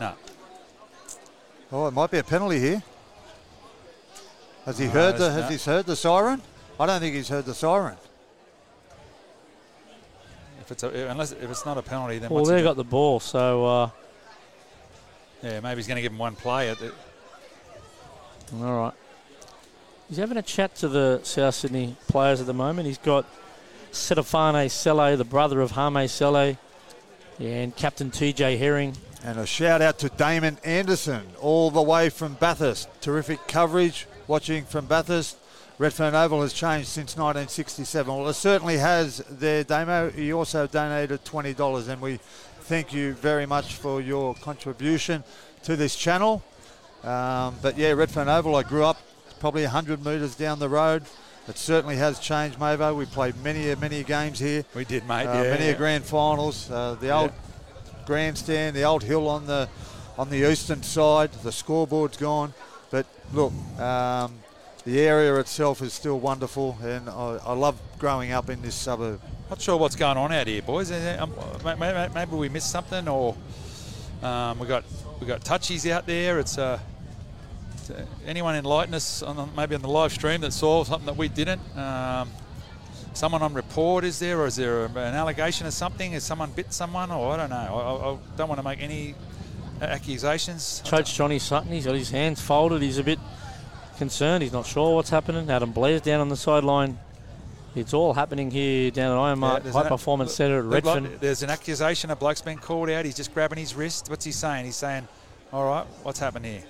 no? 0.00 0.14
Oh, 1.70 1.86
it 1.86 1.92
might 1.92 2.10
be 2.10 2.18
a 2.18 2.24
penalty 2.24 2.58
here. 2.58 2.82
Has 4.64 4.78
he 4.78 4.86
heard 4.86 5.16
the 5.16 5.26
it's 5.26 5.34
Has 5.36 5.64
he 5.64 5.70
heard 5.70 5.86
the 5.86 5.96
siren? 5.96 6.42
I 6.78 6.86
don't 6.86 7.00
think 7.00 7.14
he's 7.14 7.28
heard 7.28 7.46
the 7.46 7.54
siren. 7.54 7.96
If 10.60 10.72
it's 10.72 10.82
a, 10.82 11.08
unless 11.10 11.32
if 11.32 11.48
it's 11.50 11.64
not 11.64 11.78
a 11.78 11.82
penalty, 11.82 12.18
then 12.18 12.30
Well, 12.30 12.44
he 12.44 12.50
they 12.50 12.58
do? 12.58 12.64
got 12.64 12.76
the 12.76 12.84
ball, 12.84 13.20
so 13.20 13.64
uh, 13.66 13.90
yeah, 15.42 15.60
maybe 15.60 15.76
he's 15.76 15.86
going 15.86 15.96
to 15.96 16.02
give 16.02 16.12
him 16.12 16.18
one 16.18 16.34
play. 16.34 16.70
At 16.70 16.78
the, 16.78 16.92
all 18.60 18.76
right. 18.76 18.92
He's 20.08 20.18
having 20.18 20.36
a 20.36 20.42
chat 20.42 20.74
to 20.76 20.88
the 20.88 21.20
South 21.22 21.54
Sydney 21.54 21.96
players 22.08 22.40
at 22.40 22.46
the 22.46 22.54
moment. 22.54 22.86
He's 22.86 22.98
got 22.98 23.26
Setafane 23.92 24.70
Sele, 24.70 25.16
the 25.16 25.24
brother 25.24 25.60
of 25.60 25.72
Hame 25.72 26.06
Sele, 26.08 26.56
and 27.40 27.74
Captain 27.76 28.10
TJ 28.10 28.58
Herring. 28.58 28.96
And 29.24 29.38
a 29.38 29.46
shout 29.46 29.82
out 29.82 29.98
to 30.00 30.08
Damon 30.10 30.58
Anderson, 30.64 31.22
all 31.40 31.70
the 31.70 31.82
way 31.82 32.08
from 32.10 32.34
Bathurst. 32.34 32.88
Terrific 33.00 33.48
coverage 33.48 34.06
watching 34.28 34.64
from 34.64 34.86
Bathurst. 34.86 35.36
Redfern 35.78 36.14
Oval 36.14 36.40
has 36.40 36.54
changed 36.54 36.88
since 36.88 37.18
1967. 37.18 38.14
Well, 38.14 38.26
it 38.28 38.32
certainly 38.32 38.78
has 38.78 39.18
there, 39.30 39.62
Damo. 39.62 40.10
You 40.16 40.38
also 40.38 40.66
donated 40.66 41.22
$20, 41.26 41.88
and 41.88 42.00
we 42.00 42.18
thank 42.60 42.94
you 42.94 43.12
very 43.12 43.44
much 43.44 43.74
for 43.74 44.00
your 44.00 44.34
contribution 44.36 45.22
to 45.64 45.76
this 45.76 45.94
channel. 45.94 46.42
Um, 47.04 47.56
but 47.60 47.76
yeah, 47.76 47.92
Redfern 47.92 48.26
Oval, 48.26 48.56
I 48.56 48.62
grew 48.62 48.84
up 48.84 48.96
probably 49.38 49.64
100 49.64 50.02
metres 50.02 50.34
down 50.34 50.58
the 50.60 50.68
road. 50.70 51.04
It 51.46 51.58
certainly 51.58 51.96
has 51.96 52.18
changed, 52.20 52.58
Mavo. 52.58 52.96
We 52.96 53.04
played 53.04 53.36
many, 53.44 53.74
many 53.74 54.02
games 54.02 54.38
here. 54.38 54.64
we 54.74 54.86
did, 54.86 55.06
mate. 55.06 55.26
Uh, 55.26 55.42
yeah, 55.42 55.50
many 55.50 55.66
yeah. 55.66 55.72
grand 55.74 56.04
finals. 56.04 56.70
Uh, 56.70 56.96
the 56.98 57.10
old 57.10 57.32
grandstand, 58.06 58.74
the 58.74 58.84
old 58.84 59.02
hill 59.02 59.28
on 59.28 59.46
the 59.46 59.68
on 60.16 60.30
the 60.30 60.50
eastern 60.50 60.82
side. 60.82 61.30
The 61.44 61.52
scoreboard's 61.52 62.16
gone, 62.16 62.54
but 62.90 63.06
look, 63.32 63.52
um, 63.78 64.40
the 64.86 65.00
area 65.00 65.34
itself 65.36 65.82
is 65.82 65.92
still 65.92 66.18
wonderful, 66.18 66.78
and 66.82 67.10
I, 67.10 67.38
I 67.44 67.52
love 67.52 67.78
growing 67.98 68.30
up 68.32 68.48
in 68.48 68.62
this 68.62 68.74
suburb. 68.74 69.20
Not 69.50 69.60
sure 69.60 69.76
what's 69.76 69.96
going 69.96 70.16
on 70.16 70.32
out 70.32 70.46
here, 70.46 70.62
boys. 70.62 70.90
Um, 70.92 71.34
may- 71.64 71.74
may- 71.74 72.08
Maybe 72.14 72.36
we 72.36 72.48
missed 72.48 72.70
something, 72.70 73.06
or 73.08 73.36
um, 74.22 74.58
we 74.58 74.66
got 74.66 74.84
we 75.20 75.26
got 75.26 75.42
touchies 75.42 75.90
out 75.90 76.06
there. 76.06 76.38
It's 76.38 76.56
uh, 76.56 76.78
uh, 77.90 77.92
anyone 78.26 78.54
enlighten 78.56 78.94
us 78.94 79.22
on 79.22 79.36
the, 79.36 79.46
maybe 79.56 79.74
on 79.74 79.82
the 79.82 79.88
live 79.88 80.12
stream 80.12 80.40
that 80.40 80.52
saw 80.52 80.84
something 80.84 81.06
that 81.06 81.16
we 81.16 81.28
didn't. 81.28 81.60
Um, 81.76 82.30
someone 83.12 83.42
on 83.42 83.54
report 83.54 84.04
is 84.04 84.18
there, 84.20 84.40
or 84.40 84.46
is 84.46 84.56
there 84.56 84.86
an 84.86 84.96
allegation 84.96 85.66
of 85.66 85.72
something? 85.74 86.12
Has 86.12 86.22
someone 86.24 86.52
bit 86.52 86.72
someone, 86.72 87.10
or 87.10 87.32
I 87.32 87.36
don't 87.36 87.50
know. 87.50 87.56
I, 87.56 88.08
I, 88.08 88.12
I 88.14 88.18
don't 88.36 88.48
want 88.48 88.60
to 88.60 88.64
make 88.64 88.80
any 88.82 89.14
accusations. 89.80 90.82
Coach 90.86 91.14
Johnny 91.14 91.38
Sutton, 91.38 91.70
he's 91.72 91.86
got 91.86 91.94
his 91.94 92.10
hands 92.10 92.40
folded. 92.40 92.82
He's 92.82 92.98
a 92.98 93.04
bit 93.04 93.18
concerned. 93.96 94.42
He's 94.42 94.52
not 94.52 94.66
sure 94.66 94.94
what's 94.94 95.10
happening. 95.10 95.50
Adam 95.50 95.72
Blair's 95.72 96.00
down 96.02 96.20
on 96.20 96.28
the 96.28 96.36
sideline. 96.36 96.98
It's 97.74 97.92
all 97.92 98.14
happening 98.14 98.50
here 98.50 98.90
down 98.90 99.12
at 99.12 99.18
Iron 99.20 99.40
Yeah, 99.40 99.58
there's 99.58 99.74
High 99.74 99.82
an- 99.82 99.88
Performance 99.88 100.34
Centre 100.34 100.60
at 100.60 100.64
Look 100.64 100.84
like 100.84 100.94
Redfern. 101.02 101.18
there's 101.20 101.42
an 101.42 101.50
accusation. 101.50 102.10
A 102.10 102.16
bloke's 102.16 102.40
been 102.40 102.56
called 102.58 102.88
out. 102.88 103.04
He's 103.04 103.16
just 103.16 103.34
grabbing 103.34 103.58
his 103.58 103.74
wrist. 103.74 104.08
What's 104.08 104.24
he 104.24 104.32
saying? 104.32 104.64
He's 104.64 104.76
saying, 104.76 105.06
"All 105.52 105.66
right, 105.66 105.84
what's 106.02 106.18
happened 106.18 106.46
here?" 106.46 106.62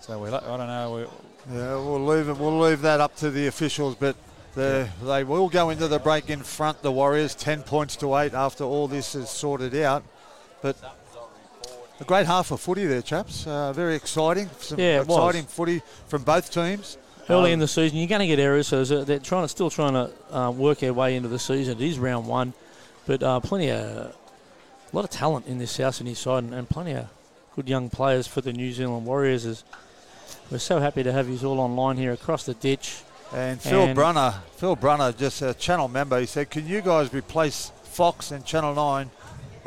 So 0.00 0.18
we, 0.20 0.28
I 0.28 0.40
don't 0.40 0.66
know. 0.66 0.92
We, 1.48 1.54
Yeah, 1.56 1.74
we'll 1.74 2.04
leave 2.04 2.28
it. 2.28 2.36
We'll 2.36 2.58
leave 2.60 2.82
that 2.82 3.00
up 3.00 3.16
to 3.16 3.30
the 3.30 3.46
officials, 3.48 3.96
but 3.96 4.14
the, 4.54 4.88
they 5.02 5.24
will 5.24 5.48
go 5.48 5.70
into 5.70 5.88
the 5.88 5.98
break 5.98 6.30
in 6.30 6.40
front. 6.42 6.82
The 6.82 6.92
Warriors, 6.92 7.34
ten 7.34 7.62
points 7.62 7.96
to 7.96 8.16
eight 8.16 8.32
after 8.34 8.64
all 8.64 8.86
this 8.88 9.14
is 9.14 9.28
sorted 9.28 9.74
out. 9.76 10.04
But 10.62 10.76
a 12.00 12.04
great 12.04 12.26
half 12.26 12.50
of 12.50 12.60
footy 12.60 12.84
there, 12.86 13.02
chaps. 13.02 13.46
Uh, 13.46 13.72
very 13.72 13.94
exciting. 13.94 14.48
Some 14.60 14.78
Yeah, 14.78 15.00
it 15.00 15.06
was. 15.06 15.16
exciting 15.16 15.46
footy 15.46 15.82
from 16.08 16.22
both 16.22 16.50
teams. 16.52 16.98
Early 17.28 17.50
Um, 17.50 17.54
in 17.54 17.58
the 17.58 17.68
season, 17.68 17.98
you're 17.98 18.06
going 18.06 18.20
to 18.20 18.26
get 18.26 18.38
errors, 18.38 18.68
so 18.68 18.84
they're 18.84 19.18
trying 19.18 19.42
to 19.42 19.48
still 19.48 19.70
trying 19.70 19.94
to 19.94 20.10
uh, 20.36 20.50
work 20.50 20.78
their 20.78 20.94
way 20.94 21.16
into 21.16 21.28
the 21.28 21.38
season. 21.40 21.80
It 21.80 21.84
is 21.84 21.98
round 21.98 22.26
one, 22.28 22.52
but 23.06 23.22
uh, 23.22 23.40
plenty 23.40 23.70
of 23.70 23.80
a 23.80 24.12
lot 24.92 25.04
of 25.04 25.10
talent 25.10 25.46
in 25.46 25.58
this 25.58 25.72
South 25.72 25.96
Sydney 25.96 26.14
side, 26.14 26.44
and, 26.44 26.54
and 26.54 26.68
plenty 26.68 26.92
of 26.92 27.06
good 27.56 27.68
young 27.68 27.90
players 27.90 28.26
for 28.28 28.40
the 28.42 28.52
New 28.52 28.72
Zealand 28.72 29.06
Warriors. 29.06 29.44
As 29.44 29.64
we're 30.50 30.58
so 30.58 30.78
happy 30.78 31.02
to 31.02 31.12
have 31.12 31.28
you 31.28 31.36
all 31.48 31.58
online 31.58 31.96
here 31.96 32.12
across 32.12 32.44
the 32.44 32.54
ditch. 32.54 33.02
And 33.34 33.60
Phil 33.60 33.80
And- 33.80 33.94
Brunner, 33.96 34.34
Phil 34.56 34.76
Brunner, 34.76 35.10
just 35.10 35.42
a 35.42 35.52
channel 35.54 35.88
member, 35.88 36.20
he 36.20 36.26
said, 36.26 36.48
"Can 36.48 36.68
you 36.68 36.80
guys 36.80 37.12
replace 37.12 37.72
Fox 37.82 38.30
and 38.30 38.44
Channel 38.44 38.74
Nine 38.74 39.10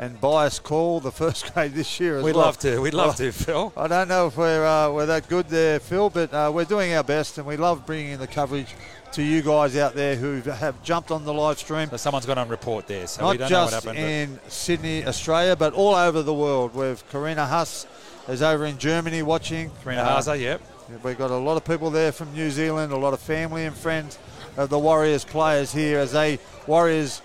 and 0.00 0.18
bias 0.20 0.58
call 0.58 0.98
the 0.98 1.12
first 1.12 1.52
grade 1.54 1.74
this 1.74 2.00
year 2.00 2.16
as 2.18 2.24
we'd 2.24 2.34
well?" 2.34 2.46
love 2.46 2.58
to. 2.58 2.80
We'd 2.80 2.94
love 2.94 3.14
to, 3.16 3.30
Phil. 3.30 3.72
I 3.76 3.86
don't 3.86 4.08
know 4.08 4.26
if 4.26 4.36
we're 4.36 4.66
uh, 4.66 4.90
we're 4.90 5.06
that 5.06 5.28
good 5.28 5.48
there, 5.48 5.78
Phil, 5.78 6.10
but 6.10 6.32
uh, 6.34 6.50
we're 6.52 6.64
doing 6.64 6.92
our 6.94 7.04
best, 7.04 7.38
and 7.38 7.46
we 7.46 7.56
love 7.56 7.86
bringing 7.86 8.12
in 8.12 8.18
the 8.18 8.26
coverage 8.26 8.74
to 9.12 9.22
you 9.22 9.42
guys 9.42 9.76
out 9.76 9.94
there 9.94 10.16
who 10.16 10.40
have 10.50 10.80
jumped 10.82 11.10
on 11.10 11.24
the 11.24 11.34
live 11.34 11.58
stream. 11.58 11.90
So 11.90 11.96
someone's 11.96 12.26
got 12.26 12.38
on 12.38 12.48
report 12.48 12.86
there, 12.86 13.06
so 13.06 13.28
we 13.30 13.36
don't 13.36 13.50
know 13.50 13.60
what 13.62 13.70
just 13.70 13.84
happened. 13.84 13.98
but- 13.98 14.08
in 14.08 14.40
Sydney, 14.48 15.04
Australia, 15.06 15.54
but 15.54 15.74
all 15.74 15.94
over 15.94 16.22
the 16.22 16.34
world. 16.34 16.74
We've 16.74 17.02
Karina 17.10 17.46
Huss 17.46 17.86
is 18.28 18.42
over 18.42 18.64
in 18.66 18.78
Germany 18.78 19.22
watching. 19.22 19.70
Karina 19.84 20.02
Uh, 20.02 20.32
yep. 20.32 20.60
We've 21.04 21.18
got 21.18 21.30
a 21.30 21.36
lot 21.36 21.56
of 21.56 21.64
people 21.64 21.90
there 21.90 22.10
from 22.10 22.32
New 22.34 22.50
Zealand, 22.50 22.92
a 22.92 22.96
lot 22.96 23.12
of 23.12 23.20
family 23.20 23.64
and 23.64 23.76
friends 23.76 24.18
of 24.56 24.70
the 24.70 24.78
Warriors 24.78 25.24
players 25.24 25.72
here 25.72 25.98
as 25.98 26.12
they 26.12 26.38
Warriors 26.66 27.22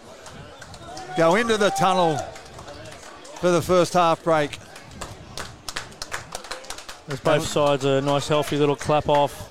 go 1.17 1.35
into 1.35 1.57
the 1.57 1.69
tunnel 1.71 2.19
for 3.39 3.51
the 3.51 3.61
first 3.61 3.93
half 3.93 4.23
break. 4.23 4.57
There's 7.07 7.19
both 7.19 7.45
sides 7.45 7.85
a 7.85 8.01
nice, 8.01 8.27
healthy 8.27 8.57
little 8.57 8.75
clap 8.75 9.07
off. 9.07 9.49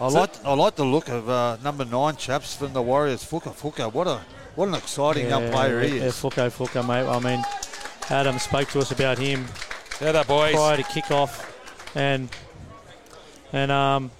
I 0.00 0.08
like 0.08 0.30
I 0.44 0.54
like 0.54 0.76
the 0.76 0.84
look 0.84 1.08
of 1.08 1.28
uh, 1.28 1.56
number 1.62 1.84
nine 1.84 2.16
chaps 2.16 2.54
from 2.54 2.72
the 2.72 2.82
Warriors. 2.82 3.24
Fuka 3.24 3.52
Fuka, 3.52 3.92
what 3.92 4.06
a 4.06 4.20
what 4.54 4.68
an 4.68 4.74
exciting 4.74 5.28
young 5.28 5.50
player 5.50 5.80
he 5.80 5.98
yeah, 5.98 6.04
is. 6.04 6.14
Fuko, 6.14 6.48
Fuko, 6.50 6.86
mate. 6.86 7.08
I 7.08 7.18
mean, 7.18 7.44
Adam 8.10 8.38
spoke 8.38 8.68
to 8.70 8.78
us 8.78 8.92
about 8.92 9.18
him 9.18 9.44
There 9.98 10.12
they 10.12 10.22
boys. 10.22 10.54
prior 10.54 10.76
to 10.76 10.82
kick 10.84 11.10
off, 11.10 11.96
and 11.96 12.28
and 13.52 13.72
um 13.72 14.12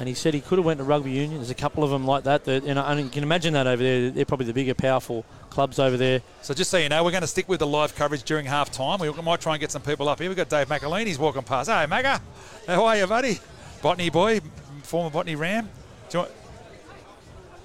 and 0.00 0.08
he 0.08 0.14
said 0.14 0.34
he 0.34 0.40
could 0.40 0.58
have 0.58 0.64
went 0.64 0.78
to 0.78 0.84
rugby 0.84 1.10
union. 1.12 1.36
There's 1.36 1.50
a 1.50 1.54
couple 1.54 1.84
of 1.84 1.90
them 1.90 2.04
like 2.06 2.24
that. 2.24 2.44
That 2.46 2.64
you 2.64 2.74
know, 2.74 2.82
and 2.84 2.98
you 3.00 3.08
can 3.10 3.22
imagine 3.22 3.52
that 3.54 3.66
over 3.68 3.80
there. 3.82 4.10
They're 4.10 4.24
probably 4.24 4.46
the 4.46 4.52
bigger, 4.54 4.74
powerful 4.74 5.24
clubs 5.50 5.78
over 5.78 5.96
there. 5.96 6.22
So 6.42 6.54
just 6.54 6.70
so 6.70 6.78
you 6.78 6.88
know, 6.88 7.04
we're 7.04 7.10
going 7.12 7.20
to 7.20 7.26
stick 7.28 7.48
with 7.48 7.60
the 7.60 7.66
live 7.66 7.94
coverage 7.94 8.22
during 8.24 8.46
half 8.46 8.72
time. 8.72 8.98
We 8.98 9.12
might 9.22 9.40
try 9.40 9.52
and 9.54 9.60
get 9.60 9.70
some 9.70 9.82
people 9.82 10.08
up 10.08 10.18
here. 10.18 10.28
We've 10.28 10.36
got 10.36 10.48
Dave 10.48 10.68
McAleany's 10.68 11.18
walking 11.18 11.42
past. 11.42 11.70
Hey, 11.70 11.86
Maga. 11.86 12.20
How 12.66 12.84
are 12.86 12.96
you, 12.96 13.06
buddy? 13.06 13.38
Botany 13.82 14.10
boy, 14.10 14.40
former 14.82 15.10
Botany 15.10 15.36
Ram. 15.36 15.68
Do 16.08 16.18
you 16.18 16.22
want, 16.24 16.32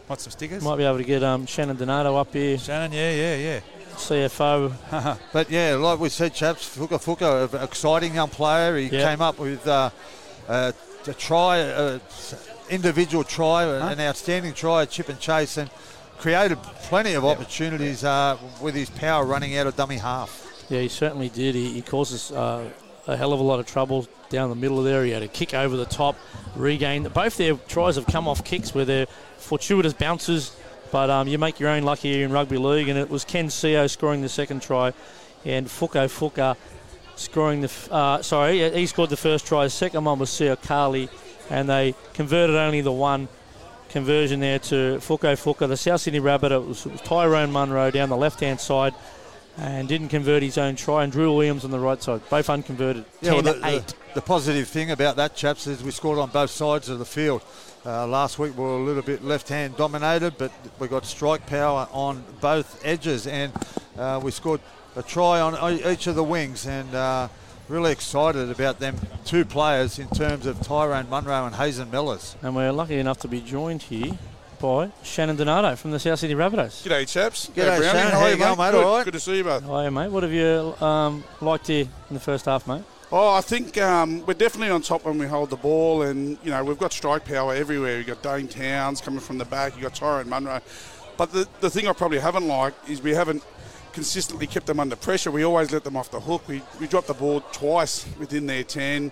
want 0.09 0.21
some 0.21 0.31
stickers? 0.31 0.61
Might 0.63 0.75
be 0.77 0.83
able 0.83 0.97
to 0.97 1.03
get 1.03 1.23
um, 1.23 1.45
Shannon 1.45 1.75
Donato 1.77 2.15
up 2.15 2.31
here, 2.33 2.57
Shannon, 2.57 2.91
yeah, 2.91 3.11
yeah, 3.11 3.35
yeah. 3.37 3.59
CFO. 3.95 5.17
But 5.33 5.49
yeah, 5.49 5.75
like 5.75 5.99
we 5.99 6.09
said, 6.09 6.33
chaps, 6.33 6.77
Fuka 6.77 6.99
Fuka, 7.01 7.53
an 7.53 7.63
exciting 7.63 8.13
young 8.15 8.29
player. 8.29 8.75
He 8.77 8.87
Yeah. 8.87 9.09
came 9.09 9.21
up 9.21 9.39
with 9.39 9.65
uh, 9.67 9.89
uh, 10.49 10.71
a 11.07 11.13
try, 11.13 11.61
uh, 11.61 11.99
individual 12.69 13.23
try, 13.23 13.63
an 13.63 13.99
outstanding 13.99 14.53
try 14.53 14.83
at 14.83 14.89
chip 14.89 15.09
and 15.09 15.19
chase, 15.19 15.57
and 15.57 15.69
created 16.17 16.61
plenty 16.83 17.13
of 17.13 17.25
opportunities 17.25 18.03
uh, 18.03 18.37
with 18.61 18.75
his 18.75 18.89
power 18.89 19.25
running 19.25 19.57
out 19.57 19.67
of 19.67 19.75
dummy 19.75 19.97
half. 19.97 20.65
Yeah, 20.69 20.81
he 20.81 20.87
certainly 20.87 21.29
did. 21.29 21.55
He, 21.55 21.73
he 21.73 21.81
causes 21.81 22.31
uh, 22.31 22.69
a 23.07 23.15
hell 23.15 23.33
of 23.33 23.39
a 23.39 23.43
lot 23.43 23.59
of 23.59 23.65
trouble 23.65 24.07
down 24.29 24.49
the 24.49 24.55
middle 24.55 24.79
of 24.79 24.85
there. 24.85 25.03
He 25.03 25.11
had 25.11 25.23
a 25.23 25.27
kick 25.27 25.53
over 25.53 25.77
the 25.77 25.85
top, 25.85 26.15
regain. 26.55 27.03
Both 27.03 27.37
their 27.37 27.55
tries 27.55 27.95
have 27.95 28.07
come 28.07 28.27
off 28.27 28.43
kicks 28.43 28.73
where 28.73 28.85
they're 28.85 29.07
fortuitous 29.37 29.93
bounces, 29.93 30.55
but 30.91 31.09
um, 31.09 31.27
you 31.27 31.37
make 31.37 31.59
your 31.59 31.69
own 31.69 31.83
luck 31.83 31.99
here 31.99 32.25
in 32.25 32.31
rugby 32.31 32.57
league. 32.57 32.89
And 32.89 32.97
it 32.97 33.09
was 33.09 33.23
Ken 33.25 33.47
Seo 33.47 33.89
scoring 33.89 34.21
the 34.21 34.29
second 34.29 34.61
try, 34.61 34.93
and 35.43 35.67
Fuko 35.67 36.07
Fuka 36.07 36.57
scoring 37.15 37.61
the. 37.61 37.65
f- 37.67 37.91
Uh, 37.91 38.21
sorry, 38.21 38.71
he 38.71 38.85
scored 38.85 39.09
the 39.09 39.17
first 39.17 39.45
try. 39.47 39.63
The 39.63 39.69
second 39.69 40.03
one 40.03 40.19
was 40.19 40.41
Carly, 40.63 41.09
and 41.49 41.69
they 41.69 41.95
converted 42.13 42.55
only 42.55 42.81
the 42.81 42.91
one 42.91 43.27
conversion 43.89 44.39
there 44.39 44.59
to 44.59 44.97
Fuko 44.99 45.35
Fuka. 45.35 45.67
The 45.67 45.77
South 45.77 46.01
Sydney 46.01 46.19
Rabbit, 46.19 46.51
it 46.51 46.63
was, 46.65 46.85
it 46.85 46.91
was 46.91 47.01
Tyrone 47.01 47.51
Munro 47.51 47.91
down 47.91 48.09
the 48.09 48.17
left 48.17 48.39
hand 48.41 48.59
side 48.59 48.93
and 49.57 49.87
didn't 49.87 50.09
convert 50.09 50.43
his 50.43 50.57
own 50.57 50.75
try. 50.75 51.03
And 51.03 51.13
Drew 51.13 51.33
Williams 51.33 51.63
on 51.63 51.71
the 51.71 51.79
right 51.79 52.01
side, 52.03 52.21
both 52.29 52.49
unconverted. 52.49 53.05
Yeah, 53.21 53.33
well, 53.33 53.43
10 53.43 53.61
the, 53.61 53.67
8. 53.67 53.87
the, 53.87 53.95
the 54.15 54.21
positive 54.21 54.67
thing 54.67 54.91
about 54.91 55.15
that, 55.15 55.35
chaps, 55.35 55.65
is 55.67 55.81
we 55.81 55.91
scored 55.91 56.19
on 56.19 56.29
both 56.29 56.49
sides 56.49 56.89
of 56.89 56.99
the 56.99 57.05
field. 57.05 57.41
Uh, 57.85 58.05
last 58.07 58.37
week 58.39 58.57
we 58.57 58.63
were 58.63 58.75
a 58.77 58.83
little 58.83 59.03
bit 59.03 59.23
left-hand 59.23 59.77
dominated, 59.77 60.37
but 60.37 60.51
we 60.79 60.87
got 60.89 61.05
strike 61.05 61.45
power 61.45 61.87
on 61.93 62.21
both 62.41 62.83
edges, 62.83 63.27
and 63.27 63.53
uh, 63.97 64.19
we 64.21 64.31
scored 64.31 64.59
a 64.95 65.03
try 65.03 65.39
on 65.41 65.79
each 65.85 66.07
of 66.07 66.15
the 66.15 66.23
wings, 66.23 66.65
and 66.65 66.93
uh, 66.95 67.27
really 67.67 67.91
excited 67.91 68.49
about 68.49 68.79
them 68.79 68.95
two 69.25 69.45
players 69.45 69.99
in 69.99 70.07
terms 70.09 70.45
of 70.45 70.61
Tyrone 70.61 71.09
Munro 71.09 71.45
and 71.45 71.55
Hazen 71.55 71.89
Mellars. 71.91 72.35
And 72.41 72.55
we're 72.55 72.71
lucky 72.71 72.97
enough 72.97 73.19
to 73.19 73.27
be 73.27 73.41
joined 73.41 73.83
here 73.83 74.17
by 74.61 74.91
Shannon 75.03 75.35
Donato 75.35 75.75
from 75.75 75.91
the 75.91 75.99
South 75.99 76.19
Sydney 76.19 76.35
Rabbitohs. 76.35 76.83
G'day, 76.83 77.07
chaps. 77.07 77.47
G'day, 77.47 77.77
Brownie. 77.77 77.85
Shannon. 77.85 78.11
How, 78.11 78.19
How 78.19 78.25
are 78.25 78.31
you 78.31 78.37
going, 78.37 78.57
mate? 78.57 78.71
Good. 78.71 78.83
All 78.83 78.97
right? 78.97 79.05
Good 79.05 79.13
to 79.13 79.19
see 79.19 79.37
you, 79.37 79.43
bud. 79.43 79.63
Hi, 79.63 79.89
mate. 79.89 80.11
What 80.11 80.23
have 80.23 80.31
you 80.31 80.75
um, 80.85 81.23
liked 81.41 81.67
here 81.67 81.87
in 82.09 82.13
the 82.13 82.19
first 82.19 82.45
half, 82.45 82.67
mate? 82.67 82.83
Oh, 83.11 83.33
I 83.33 83.41
think 83.41 83.77
um, 83.77 84.25
we're 84.25 84.33
definitely 84.33 84.71
on 84.71 84.81
top 84.81 85.05
when 85.05 85.17
we 85.17 85.27
hold 85.27 85.49
the 85.49 85.57
ball, 85.57 86.01
and 86.01 86.37
you 86.43 86.49
know 86.49 86.63
we've 86.63 86.79
got 86.79 86.91
strike 86.91 87.25
power 87.25 87.53
everywhere. 87.53 87.97
You've 87.97 88.07
got 88.07 88.23
Dane 88.23 88.47
Towns 88.47 88.99
coming 88.99 89.19
from 89.19 89.37
the 89.37 89.45
back. 89.45 89.73
You've 89.73 89.83
got 89.83 89.95
Tyrone 89.95 90.29
Munro. 90.29 90.61
But 91.17 91.31
the, 91.31 91.47
the 91.61 91.69
thing 91.69 91.87
I 91.87 91.93
probably 91.93 92.19
haven't 92.19 92.47
liked 92.47 92.89
is 92.89 93.01
we 93.01 93.11
haven't 93.11 93.43
consistently 93.95 94.45
kept 94.45 94.67
them 94.67 94.79
under 94.79 94.95
pressure. 94.97 95.31
We 95.31 95.43
always 95.43 95.71
let 95.71 95.83
them 95.85 95.95
off 95.95 96.11
the 96.11 96.19
hook. 96.19 96.47
We, 96.47 96.61
we 96.79 96.85
dropped 96.85 97.07
the 97.07 97.13
ball 97.13 97.41
twice 97.53 98.05
within 98.19 98.45
their 98.45 98.63
10, 98.63 99.11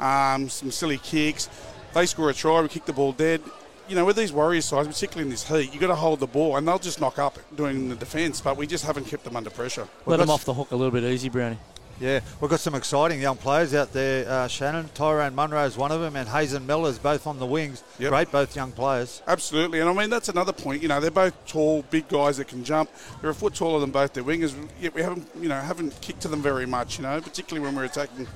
um, 0.00 0.48
some 0.48 0.70
silly 0.72 0.98
kicks. 0.98 1.48
They 1.94 2.06
score 2.06 2.30
a 2.30 2.34
try, 2.34 2.62
we 2.62 2.68
kick 2.68 2.86
the 2.86 2.94
ball 2.94 3.12
dead. 3.12 3.42
You 3.88 3.94
know, 3.94 4.06
with 4.06 4.16
these 4.16 4.32
Warriors 4.32 4.64
sides, 4.64 4.88
particularly 4.88 5.24
in 5.24 5.30
this 5.30 5.46
heat, 5.46 5.70
you've 5.72 5.80
got 5.80 5.88
to 5.88 5.94
hold 5.94 6.20
the 6.20 6.26
ball 6.26 6.56
and 6.56 6.66
they'll 6.66 6.78
just 6.78 7.00
knock 7.00 7.18
up 7.18 7.38
doing 7.54 7.90
the 7.90 7.94
defence, 7.94 8.40
but 8.40 8.56
we 8.56 8.66
just 8.66 8.86
haven't 8.86 9.04
kept 9.04 9.24
them 9.24 9.36
under 9.36 9.50
pressure. 9.50 9.86
Let 10.06 10.16
got 10.16 10.22
them 10.22 10.30
off 10.30 10.46
the 10.46 10.54
hook 10.54 10.70
a 10.70 10.76
little 10.76 10.90
bit 10.92 11.04
easy, 11.04 11.28
Brownie. 11.28 11.58
Yeah, 12.02 12.18
we've 12.40 12.50
got 12.50 12.58
some 12.58 12.74
exciting 12.74 13.20
young 13.20 13.36
players 13.36 13.72
out 13.74 13.92
there, 13.92 14.28
uh, 14.28 14.48
Shannon. 14.48 14.90
Tyrone 14.92 15.36
Munro 15.36 15.64
is 15.64 15.76
one 15.76 15.92
of 15.92 16.00
them, 16.00 16.16
and 16.16 16.28
Hazen 16.28 16.66
Mellars 16.66 17.00
both 17.00 17.28
on 17.28 17.38
the 17.38 17.46
wings. 17.46 17.84
Yep. 18.00 18.10
Great, 18.10 18.32
both 18.32 18.56
young 18.56 18.72
players. 18.72 19.22
Absolutely, 19.28 19.78
and 19.78 19.88
I 19.88 19.92
mean 19.92 20.10
that's 20.10 20.28
another 20.28 20.52
point. 20.52 20.82
You 20.82 20.88
know, 20.88 20.98
they're 20.98 21.12
both 21.12 21.46
tall, 21.46 21.82
big 21.90 22.08
guys 22.08 22.38
that 22.38 22.48
can 22.48 22.64
jump. 22.64 22.90
They're 23.20 23.30
a 23.30 23.34
foot 23.34 23.54
taller 23.54 23.78
than 23.78 23.92
both 23.92 24.14
their 24.14 24.24
wingers. 24.24 24.52
Yet 24.80 24.96
we 24.96 25.02
haven't, 25.02 25.28
you 25.40 25.48
know, 25.48 25.60
haven't 25.60 26.00
kicked 26.00 26.22
to 26.22 26.28
them 26.28 26.42
very 26.42 26.66
much. 26.66 26.98
You 26.98 27.04
know, 27.04 27.20
particularly 27.20 27.64
when 27.64 27.76
we're 27.76 27.84
attacking 27.84 28.26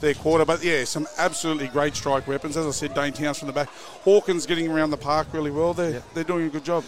their 0.00 0.12
quarter. 0.12 0.44
But 0.44 0.62
yeah, 0.62 0.84
some 0.84 1.06
absolutely 1.16 1.68
great 1.68 1.96
strike 1.96 2.26
weapons. 2.28 2.58
As 2.58 2.66
I 2.66 2.70
said, 2.70 2.92
Dane 2.92 3.14
Towns 3.14 3.38
from 3.38 3.46
the 3.46 3.54
back. 3.54 3.68
Hawkins 4.04 4.44
getting 4.44 4.70
around 4.70 4.90
the 4.90 4.98
park 4.98 5.28
really 5.32 5.50
well. 5.50 5.72
They're 5.72 6.02
they're 6.12 6.22
doing 6.22 6.48
a 6.48 6.50
good 6.50 6.64
job. 6.64 6.84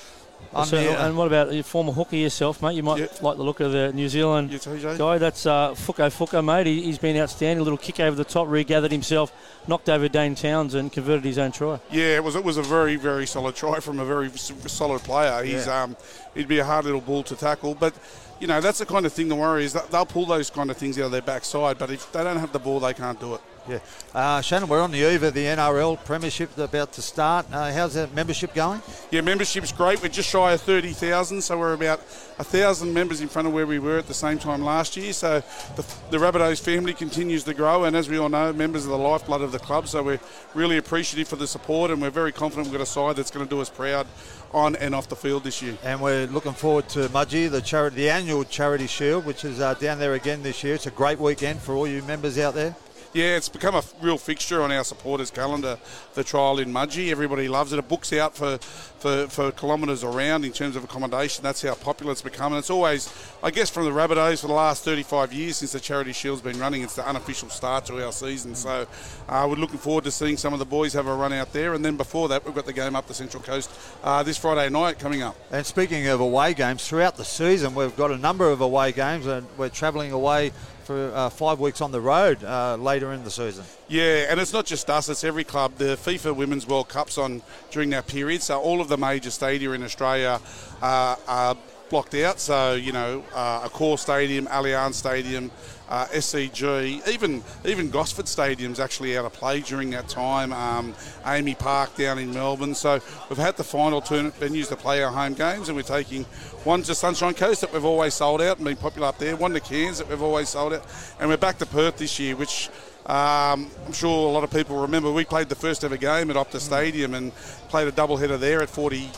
So- 0.64 0.76
and 0.76 1.16
what 1.16 1.26
about 1.26 1.52
your 1.52 1.62
former 1.62 1.92
hooker 1.92 2.16
yourself, 2.16 2.62
mate? 2.62 2.74
You 2.74 2.82
might 2.82 2.98
Yeah. 3.00 3.06
like 3.20 3.36
the 3.36 3.42
look 3.42 3.60
of 3.60 3.72
the 3.72 3.92
New 3.92 4.08
Zealand 4.08 4.50
guy. 4.98 5.18
That's 5.18 5.46
uh, 5.46 5.70
Fuko 5.74 6.08
Fuko, 6.10 6.44
mate. 6.44 6.66
He, 6.66 6.82
he's 6.82 6.98
been 6.98 7.16
outstanding. 7.16 7.60
A 7.60 7.62
little 7.62 7.78
kick 7.78 8.00
over 8.00 8.16
the 8.16 8.24
top, 8.24 8.48
regathered 8.48 8.92
himself, 8.92 9.32
knocked 9.66 9.88
over 9.88 10.08
Dane 10.08 10.34
Towns, 10.34 10.74
and 10.74 10.92
converted 10.92 11.24
his 11.24 11.38
own 11.38 11.52
try. 11.52 11.80
Yeah, 11.90 12.16
it 12.16 12.24
was 12.24 12.36
it 12.36 12.44
was 12.44 12.56
a 12.56 12.62
very 12.62 12.96
very 12.96 13.26
solid 13.26 13.54
try 13.54 13.80
from 13.80 13.98
a 14.00 14.04
very 14.04 14.30
solid 14.36 15.02
player. 15.02 15.42
He's 15.44 15.66
Yeah. 15.66 15.82
um, 15.82 15.96
he'd 16.34 16.48
be 16.48 16.58
a 16.58 16.64
hard 16.64 16.84
little 16.84 17.00
bull 17.00 17.22
to 17.24 17.36
tackle, 17.36 17.74
but 17.74 17.94
you 18.40 18.46
know, 18.46 18.60
that's 18.60 18.78
the 18.78 18.86
kind 18.86 19.06
of 19.06 19.12
thing 19.12 19.26
to 19.26 19.30
the 19.30 19.34
Warriors, 19.36 19.72
they'll 19.72 20.06
pull 20.06 20.26
those 20.26 20.50
kind 20.50 20.70
of 20.70 20.76
things 20.76 20.98
out 20.98 21.06
of 21.06 21.12
their 21.12 21.22
backside, 21.22 21.78
but 21.78 21.90
if 21.90 22.10
they 22.12 22.22
don't 22.22 22.38
have 22.38 22.52
the 22.52 22.58
ball, 22.58 22.80
they 22.80 22.94
can't 22.94 23.18
do 23.18 23.34
it. 23.34 23.40
Yeah. 23.68 23.80
Uh, 24.14 24.40
Shannon, 24.40 24.66
we're 24.66 24.80
on 24.80 24.92
the 24.92 25.12
eve 25.12 25.22
of 25.22 25.34
the 25.34 25.44
NRL 25.44 26.02
Premiership 26.06 26.56
about 26.56 26.92
to 26.92 27.02
start. 27.02 27.44
Uh, 27.52 27.70
how's 27.70 27.94
the 27.94 28.06
membership 28.08 28.54
going? 28.54 28.80
Yeah, 29.10 29.20
membership's 29.20 29.72
great. 29.72 30.02
We're 30.02 30.08
just 30.08 30.30
shy 30.30 30.54
of 30.54 30.62
30,000, 30.62 31.42
so 31.42 31.58
we're 31.58 31.74
about 31.74 31.98
1,000 32.36 32.94
members 32.94 33.20
in 33.20 33.28
front 33.28 33.46
of 33.46 33.52
where 33.52 33.66
we 33.66 33.78
were 33.78 33.98
at 33.98 34.06
the 34.06 34.14
same 34.14 34.38
time 34.38 34.62
last 34.62 34.96
year. 34.96 35.12
So 35.12 35.42
the, 35.76 35.84
the 36.10 36.16
Rabbitohs 36.16 36.60
family 36.60 36.94
continues 36.94 37.44
to 37.44 37.52
grow, 37.52 37.84
and 37.84 37.94
as 37.94 38.08
we 38.08 38.16
all 38.16 38.30
know, 38.30 38.54
members 38.54 38.86
are 38.86 38.90
the 38.90 38.96
lifeblood 38.96 39.42
of 39.42 39.52
the 39.52 39.58
club, 39.58 39.86
so 39.86 40.02
we're 40.02 40.20
really 40.54 40.78
appreciative 40.78 41.28
for 41.28 41.36
the 41.36 41.46
support, 41.46 41.90
and 41.90 42.00
we're 42.00 42.08
very 42.08 42.32
confident 42.32 42.68
we've 42.68 42.78
got 42.78 42.82
a 42.82 42.86
side 42.86 43.16
that's 43.16 43.30
going 43.30 43.46
to 43.46 43.50
do 43.50 43.60
us 43.60 43.68
proud 43.68 44.06
on 44.52 44.76
and 44.76 44.94
off 44.94 45.08
the 45.08 45.16
field 45.16 45.44
this 45.44 45.62
year. 45.62 45.76
And 45.82 46.00
we're 46.00 46.26
looking 46.26 46.52
forward 46.52 46.88
to 46.90 47.08
Mudgee, 47.08 47.50
the 47.50 47.60
charity, 47.60 47.96
the 47.96 48.10
annual 48.10 48.44
Charity 48.44 48.86
Shield, 48.86 49.26
which 49.26 49.44
is 49.44 49.60
uh, 49.60 49.74
down 49.74 49.98
there 49.98 50.14
again 50.14 50.42
this 50.42 50.62
year. 50.64 50.74
It's 50.74 50.86
a 50.86 50.90
great 50.90 51.18
weekend 51.18 51.60
for 51.60 51.74
all 51.74 51.86
you 51.86 52.02
members 52.02 52.38
out 52.38 52.54
there 52.54 52.74
yeah, 53.14 53.36
it's 53.36 53.48
become 53.48 53.74
a 53.74 53.82
real 54.02 54.18
fixture 54.18 54.62
on 54.62 54.70
our 54.70 54.84
supporters' 54.84 55.30
calendar. 55.30 55.78
The 56.14 56.24
trial 56.24 56.58
in 56.58 56.72
Mudgee, 56.72 57.10
everybody 57.10 57.48
loves 57.48 57.72
it. 57.72 57.78
It 57.78 57.88
books 57.88 58.12
out 58.12 58.36
for, 58.36 58.58
for, 58.58 59.26
for 59.28 59.50
kilometres 59.52 60.04
around 60.04 60.44
in 60.44 60.52
terms 60.52 60.76
of 60.76 60.84
accommodation. 60.84 61.42
That's 61.42 61.62
how 61.62 61.74
popular 61.74 62.12
it's 62.12 62.22
become, 62.22 62.52
and 62.52 62.58
it's 62.58 62.70
always, 62.70 63.12
I 63.42 63.50
guess, 63.50 63.70
from 63.70 63.84
the 63.84 63.90
Rabbitohs 63.90 64.40
for 64.40 64.48
the 64.48 64.52
last 64.52 64.84
35 64.84 65.32
years 65.32 65.56
since 65.56 65.72
the 65.72 65.80
Charity 65.80 66.12
Shield's 66.12 66.42
been 66.42 66.58
running. 66.58 66.82
It's 66.82 66.96
the 66.96 67.08
unofficial 67.08 67.48
start 67.48 67.86
to 67.86 68.04
our 68.04 68.12
season. 68.12 68.54
So 68.54 68.86
uh, 69.28 69.46
we're 69.48 69.56
looking 69.56 69.78
forward 69.78 70.04
to 70.04 70.10
seeing 70.10 70.36
some 70.36 70.52
of 70.52 70.58
the 70.58 70.66
boys 70.66 70.92
have 70.92 71.06
a 71.06 71.14
run 71.14 71.32
out 71.32 71.52
there, 71.52 71.74
and 71.74 71.84
then 71.84 71.96
before 71.96 72.28
that, 72.28 72.44
we've 72.44 72.54
got 72.54 72.66
the 72.66 72.72
game 72.72 72.94
up 72.94 73.06
the 73.06 73.14
Central 73.14 73.42
Coast 73.42 73.70
uh, 74.04 74.22
this 74.22 74.36
Friday 74.36 74.68
night 74.68 74.98
coming 74.98 75.22
up. 75.22 75.36
And 75.50 75.64
speaking 75.64 76.06
of 76.08 76.20
away 76.20 76.52
games, 76.54 76.86
throughout 76.86 77.16
the 77.16 77.24
season, 77.24 77.74
we've 77.74 77.96
got 77.96 78.10
a 78.10 78.18
number 78.18 78.50
of 78.50 78.60
away 78.60 78.92
games, 78.92 79.26
and 79.26 79.46
we're 79.56 79.70
travelling 79.70 80.12
away 80.12 80.52
for 80.88 81.12
uh, 81.14 81.28
five 81.28 81.60
weeks 81.60 81.82
on 81.82 81.92
the 81.92 82.00
road 82.00 82.42
uh, 82.42 82.74
later 82.76 83.12
in 83.12 83.22
the 83.22 83.30
season. 83.30 83.62
Yeah, 83.88 84.30
and 84.30 84.40
it's 84.40 84.54
not 84.54 84.64
just 84.64 84.88
us; 84.88 85.10
it's 85.10 85.22
every 85.22 85.44
club. 85.44 85.74
The 85.76 85.96
FIFA 85.96 86.34
Women's 86.34 86.66
World 86.66 86.88
Cup's 86.88 87.18
on 87.18 87.42
during 87.70 87.90
that 87.90 88.06
period, 88.06 88.40
so 88.40 88.58
all 88.58 88.80
of 88.80 88.88
the 88.88 88.96
major 88.96 89.30
stadia 89.30 89.72
in 89.72 89.82
Australia 89.82 90.40
uh, 90.80 91.16
are 91.28 91.58
blocked 91.90 92.14
out. 92.14 92.40
So 92.40 92.72
you 92.72 92.92
know, 92.92 93.22
uh, 93.34 93.68
Accor 93.68 93.98
Stadium, 93.98 94.46
Allianz 94.46 94.94
Stadium, 94.94 95.50
uh, 95.88 96.06
SCG, 96.06 97.06
even 97.08 97.42
even 97.64 97.90
Gosford 97.90 98.28
Stadium's 98.28 98.78
actually 98.78 99.16
out 99.16 99.24
of 99.24 99.32
play 99.32 99.60
during 99.60 99.90
that 99.90 100.08
time. 100.08 100.52
Um, 100.52 100.92
AAMI 101.24 101.58
Park 101.58 101.96
down 101.96 102.18
in 102.18 102.32
Melbourne. 102.32 102.74
So 102.74 103.00
we've 103.28 103.38
had 103.38 103.56
to 103.56 103.64
find 103.64 103.94
alternate 103.94 104.38
venues 104.38 104.68
to 104.68 104.76
play 104.76 105.02
our 105.02 105.12
home 105.12 105.34
games, 105.34 105.68
and 105.68 105.76
we're 105.76 105.82
taking 105.82 106.24
one 106.64 106.82
to 106.82 106.94
Sunshine 106.94 107.34
Coast 107.34 107.62
that 107.62 107.72
we've 107.72 107.84
always 107.84 108.14
sold 108.14 108.42
out 108.42 108.58
and 108.58 108.66
been 108.66 108.76
popular 108.76 109.08
up 109.08 109.18
there. 109.18 109.36
One 109.36 109.52
to 109.54 109.60
Cairns 109.60 109.98
that 109.98 110.08
we've 110.08 110.22
always 110.22 110.50
sold 110.50 110.74
out, 110.74 110.86
and 111.18 111.28
we're 111.28 111.36
back 111.36 111.58
to 111.58 111.66
Perth 111.66 111.96
this 111.96 112.18
year, 112.18 112.36
which. 112.36 112.70
Um, 113.06 113.70
I'm 113.86 113.94
sure 113.94 114.28
a 114.28 114.30
lot 114.30 114.44
of 114.44 114.50
people 114.50 114.82
remember 114.82 115.10
we 115.10 115.24
played 115.24 115.48
the 115.48 115.54
first 115.54 115.82
ever 115.82 115.96
game 115.96 116.28
at 116.28 116.36
Optus 116.36 116.60
Stadium 116.60 117.14
and 117.14 117.34
played 117.70 117.88
a 117.88 117.90
double 117.90 118.18
header 118.18 118.36
there 118.36 118.60
at 118.60 118.68
40, 118.68 119.08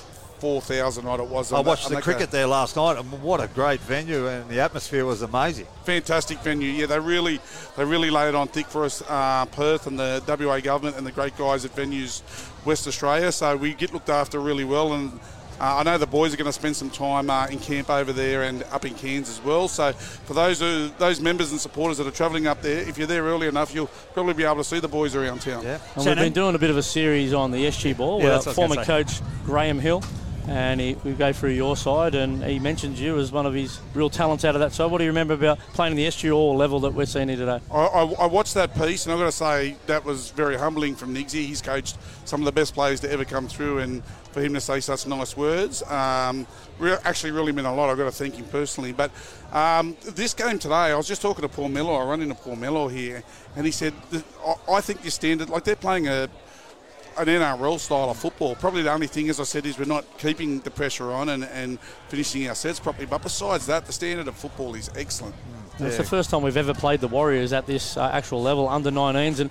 four 0.41 0.61
thousand 0.61 1.07
odd 1.07 1.21
it 1.21 1.29
was. 1.29 1.53
I 1.53 1.61
watched 1.61 1.89
that, 1.89 1.97
the 1.97 2.03
cricket 2.03 2.31
there 2.31 2.47
last 2.47 2.77
night, 2.77 2.99
and 2.99 3.23
what 3.23 3.41
a 3.41 3.47
great 3.49 3.81
venue, 3.81 4.27
and 4.27 4.49
the 4.49 4.61
atmosphere 4.61 5.05
was 5.05 5.23
amazing. 5.23 5.67
Fantastic 5.85 6.39
venue, 6.39 6.71
yeah. 6.71 6.87
They 6.87 6.99
really, 6.99 7.41
they 7.77 7.85
really 7.85 8.11
laid 8.11 8.31
it 8.31 8.35
on 8.35 8.49
thick 8.49 8.67
for 8.67 8.85
us, 8.85 9.03
uh, 9.09 9.47
Perth 9.47 9.87
and 9.87 9.99
the 9.99 10.23
WA 10.27 10.61
government 10.61 10.97
and 10.97 11.07
the 11.07 11.13
great 11.13 11.37
guys 11.37 11.65
at 11.65 11.75
Venues 11.77 12.23
West 12.65 12.87
Australia. 12.87 13.31
So 13.31 13.57
we 13.57 13.75
get 13.75 13.93
looked 13.93 14.09
after 14.09 14.41
really 14.41 14.65
well, 14.65 14.95
and 14.95 15.21
uh, 15.61 15.77
I 15.77 15.83
know 15.83 15.99
the 15.99 16.07
boys 16.07 16.33
are 16.33 16.39
going 16.39 16.47
to 16.47 16.53
spend 16.53 16.75
some 16.75 16.89
time 16.89 17.29
uh, 17.29 17.47
in 17.49 17.59
camp 17.59 17.91
over 17.91 18.15
there 18.15 18.45
and 18.45 18.63
up 18.73 18.87
in 18.87 18.95
Cairns 18.95 19.29
as 19.29 19.45
well. 19.45 19.69
So 19.69 19.93
for 19.93 20.33
those 20.33 20.61
who, 20.61 20.89
those 20.97 21.21
members 21.21 21.51
and 21.51 21.61
supporters 21.61 21.99
that 21.99 22.07
are 22.07 22.13
travelling 22.13 22.47
up 22.47 22.63
there, 22.63 22.81
if 22.89 22.97
you're 22.97 23.07
there 23.07 23.25
early 23.25 23.47
enough, 23.47 23.75
you'll 23.75 23.91
probably 24.15 24.33
be 24.33 24.45
able 24.45 24.57
to 24.57 24.65
see 24.65 24.81
the 24.81 24.89
boys 24.89 25.15
around 25.15 25.43
town. 25.43 25.63
Yeah. 25.63 25.79
And 25.97 26.07
we've 26.07 26.17
been 26.17 26.33
doing 26.33 26.55
a 26.55 26.59
bit 26.59 26.71
of 26.71 26.79
a 26.79 26.83
series 26.83 27.35
on 27.35 27.51
the 27.51 27.67
SG 27.67 27.95
ball 27.95 28.23
yeah, 28.23 28.37
with 28.37 28.55
former 28.55 28.83
coach 28.85 29.21
Graham 29.45 29.79
Hill 29.79 30.03
and 30.49 30.81
he, 30.81 30.95
we 31.05 31.13
go 31.13 31.33
through 31.33 31.51
your 31.51 31.77
side, 31.77 32.15
and 32.15 32.43
he 32.45 32.59
mentioned 32.59 32.99
you 32.99 33.19
as 33.19 33.33
one 33.33 33.47
of 33.47 33.55
his 33.55 33.81
real 33.95 34.11
talents 34.11 34.45
out 34.45 34.55
of 34.55 34.61
that 34.61 34.73
side. 34.73 34.91
What 34.91 34.99
do 34.99 35.05
you 35.05 35.11
remember 35.11 35.35
about 35.35 35.59
playing 35.75 35.93
in 35.93 35.97
the 35.97 36.07
SG 36.07 36.31
Ball 36.31 36.57
level 36.57 36.81
that 36.81 36.95
we're 36.95 37.07
seeing 37.07 37.29
here 37.29 37.37
today? 37.37 37.61
I, 37.71 37.77
I, 37.77 38.03
I 38.13 38.27
watched 38.27 38.55
that 38.55 38.75
piece, 38.75 39.07
and 39.07 39.13
I've 39.13 39.19
got 39.19 39.27
to 39.27 39.33
say 39.33 39.77
that 39.87 40.05
was 40.05 40.31
very 40.31 40.57
humbling 40.57 40.95
from 40.95 41.15
Nigsy. 41.15 41.47
He's 41.47 41.63
coached 41.63 41.97
some 42.25 42.41
of 42.41 42.45
the 42.47 42.53
best 42.53 42.75
players 42.75 43.01
to 43.01 43.11
ever 43.11 43.25
come 43.25 43.49
through, 43.49 43.79
and 43.79 44.03
for 44.33 44.41
him 44.41 44.55
to 44.55 44.61
say 44.61 44.81
such 44.81 45.07
nice 45.07 45.37
words 45.37 45.83
um, 45.85 46.47
re- 46.79 46.97
actually 47.05 47.33
really 47.33 47.53
meant 47.53 47.67
a 47.67 47.73
lot. 47.73 47.91
I've 47.91 47.99
got 47.99 48.05
to 48.05 48.11
thank 48.13 48.37
him 48.37 48.47
personally. 48.47 48.93
But 48.93 49.11
um, 49.53 49.97
this 50.05 50.35
game 50.35 50.59
today, 50.59 50.75
I 50.75 50.97
was 50.97 51.09
just 51.09 51.23
talking 51.23 51.43
to 51.43 51.49
Paul 51.49 51.69
Miller. 51.69 52.01
I 52.01 52.05
run 52.05 52.23
into 52.23 52.35
Paul 52.35 52.57
Miller 52.57 52.89
here, 52.89 53.23
and 53.57 53.67
he 53.67 53.73
said, 53.73 53.93
I 54.69 54.81
think 54.81 55.03
your 55.03 55.11
standard, 55.11 55.51
like 55.51 55.65
they're 55.65 55.77
playing 55.77 56.09
a 56.09 56.29
an 57.29 57.41
NRL 57.41 57.79
style 57.79 58.11
of 58.11 58.17
football. 58.17 58.55
Probably 58.55 58.83
the 58.83 58.93
only 58.93 59.07
thing, 59.07 59.29
as 59.29 59.41
I 59.41 59.45
said, 59.45 59.67
is 59.67 59.79
we're 59.79 59.85
not 59.85 60.05
keeping 60.19 60.61
the 60.61 60.71
pressure 60.71 61.13
on 61.13 61.29
and, 61.29 61.45
and 61.45 61.79
finishing 62.09 62.49
our 62.49 62.55
sets 62.55 62.81
properly. 62.81 63.07
But 63.07 63.23
besides 63.23 63.67
that, 63.67 63.87
the 63.87 63.93
standard 63.93 64.29
of 64.29 64.37
football 64.37 64.75
is 64.75 64.91
excellent. 64.97 65.35
Yeah. 65.79 65.87
It's 65.87 65.97
the 65.97 66.05
first 66.05 66.31
time 66.31 66.43
we've 66.43 66.57
ever 66.57 66.75
played 66.75 67.01
the 67.01 67.09
Warriors 67.09 67.53
at 67.53 67.67
this 67.67 67.97
uh, 67.97 68.11
actual 68.13 68.43
level, 68.43 68.69
under 68.69 68.91
19s, 68.91 69.41
and 69.41 69.51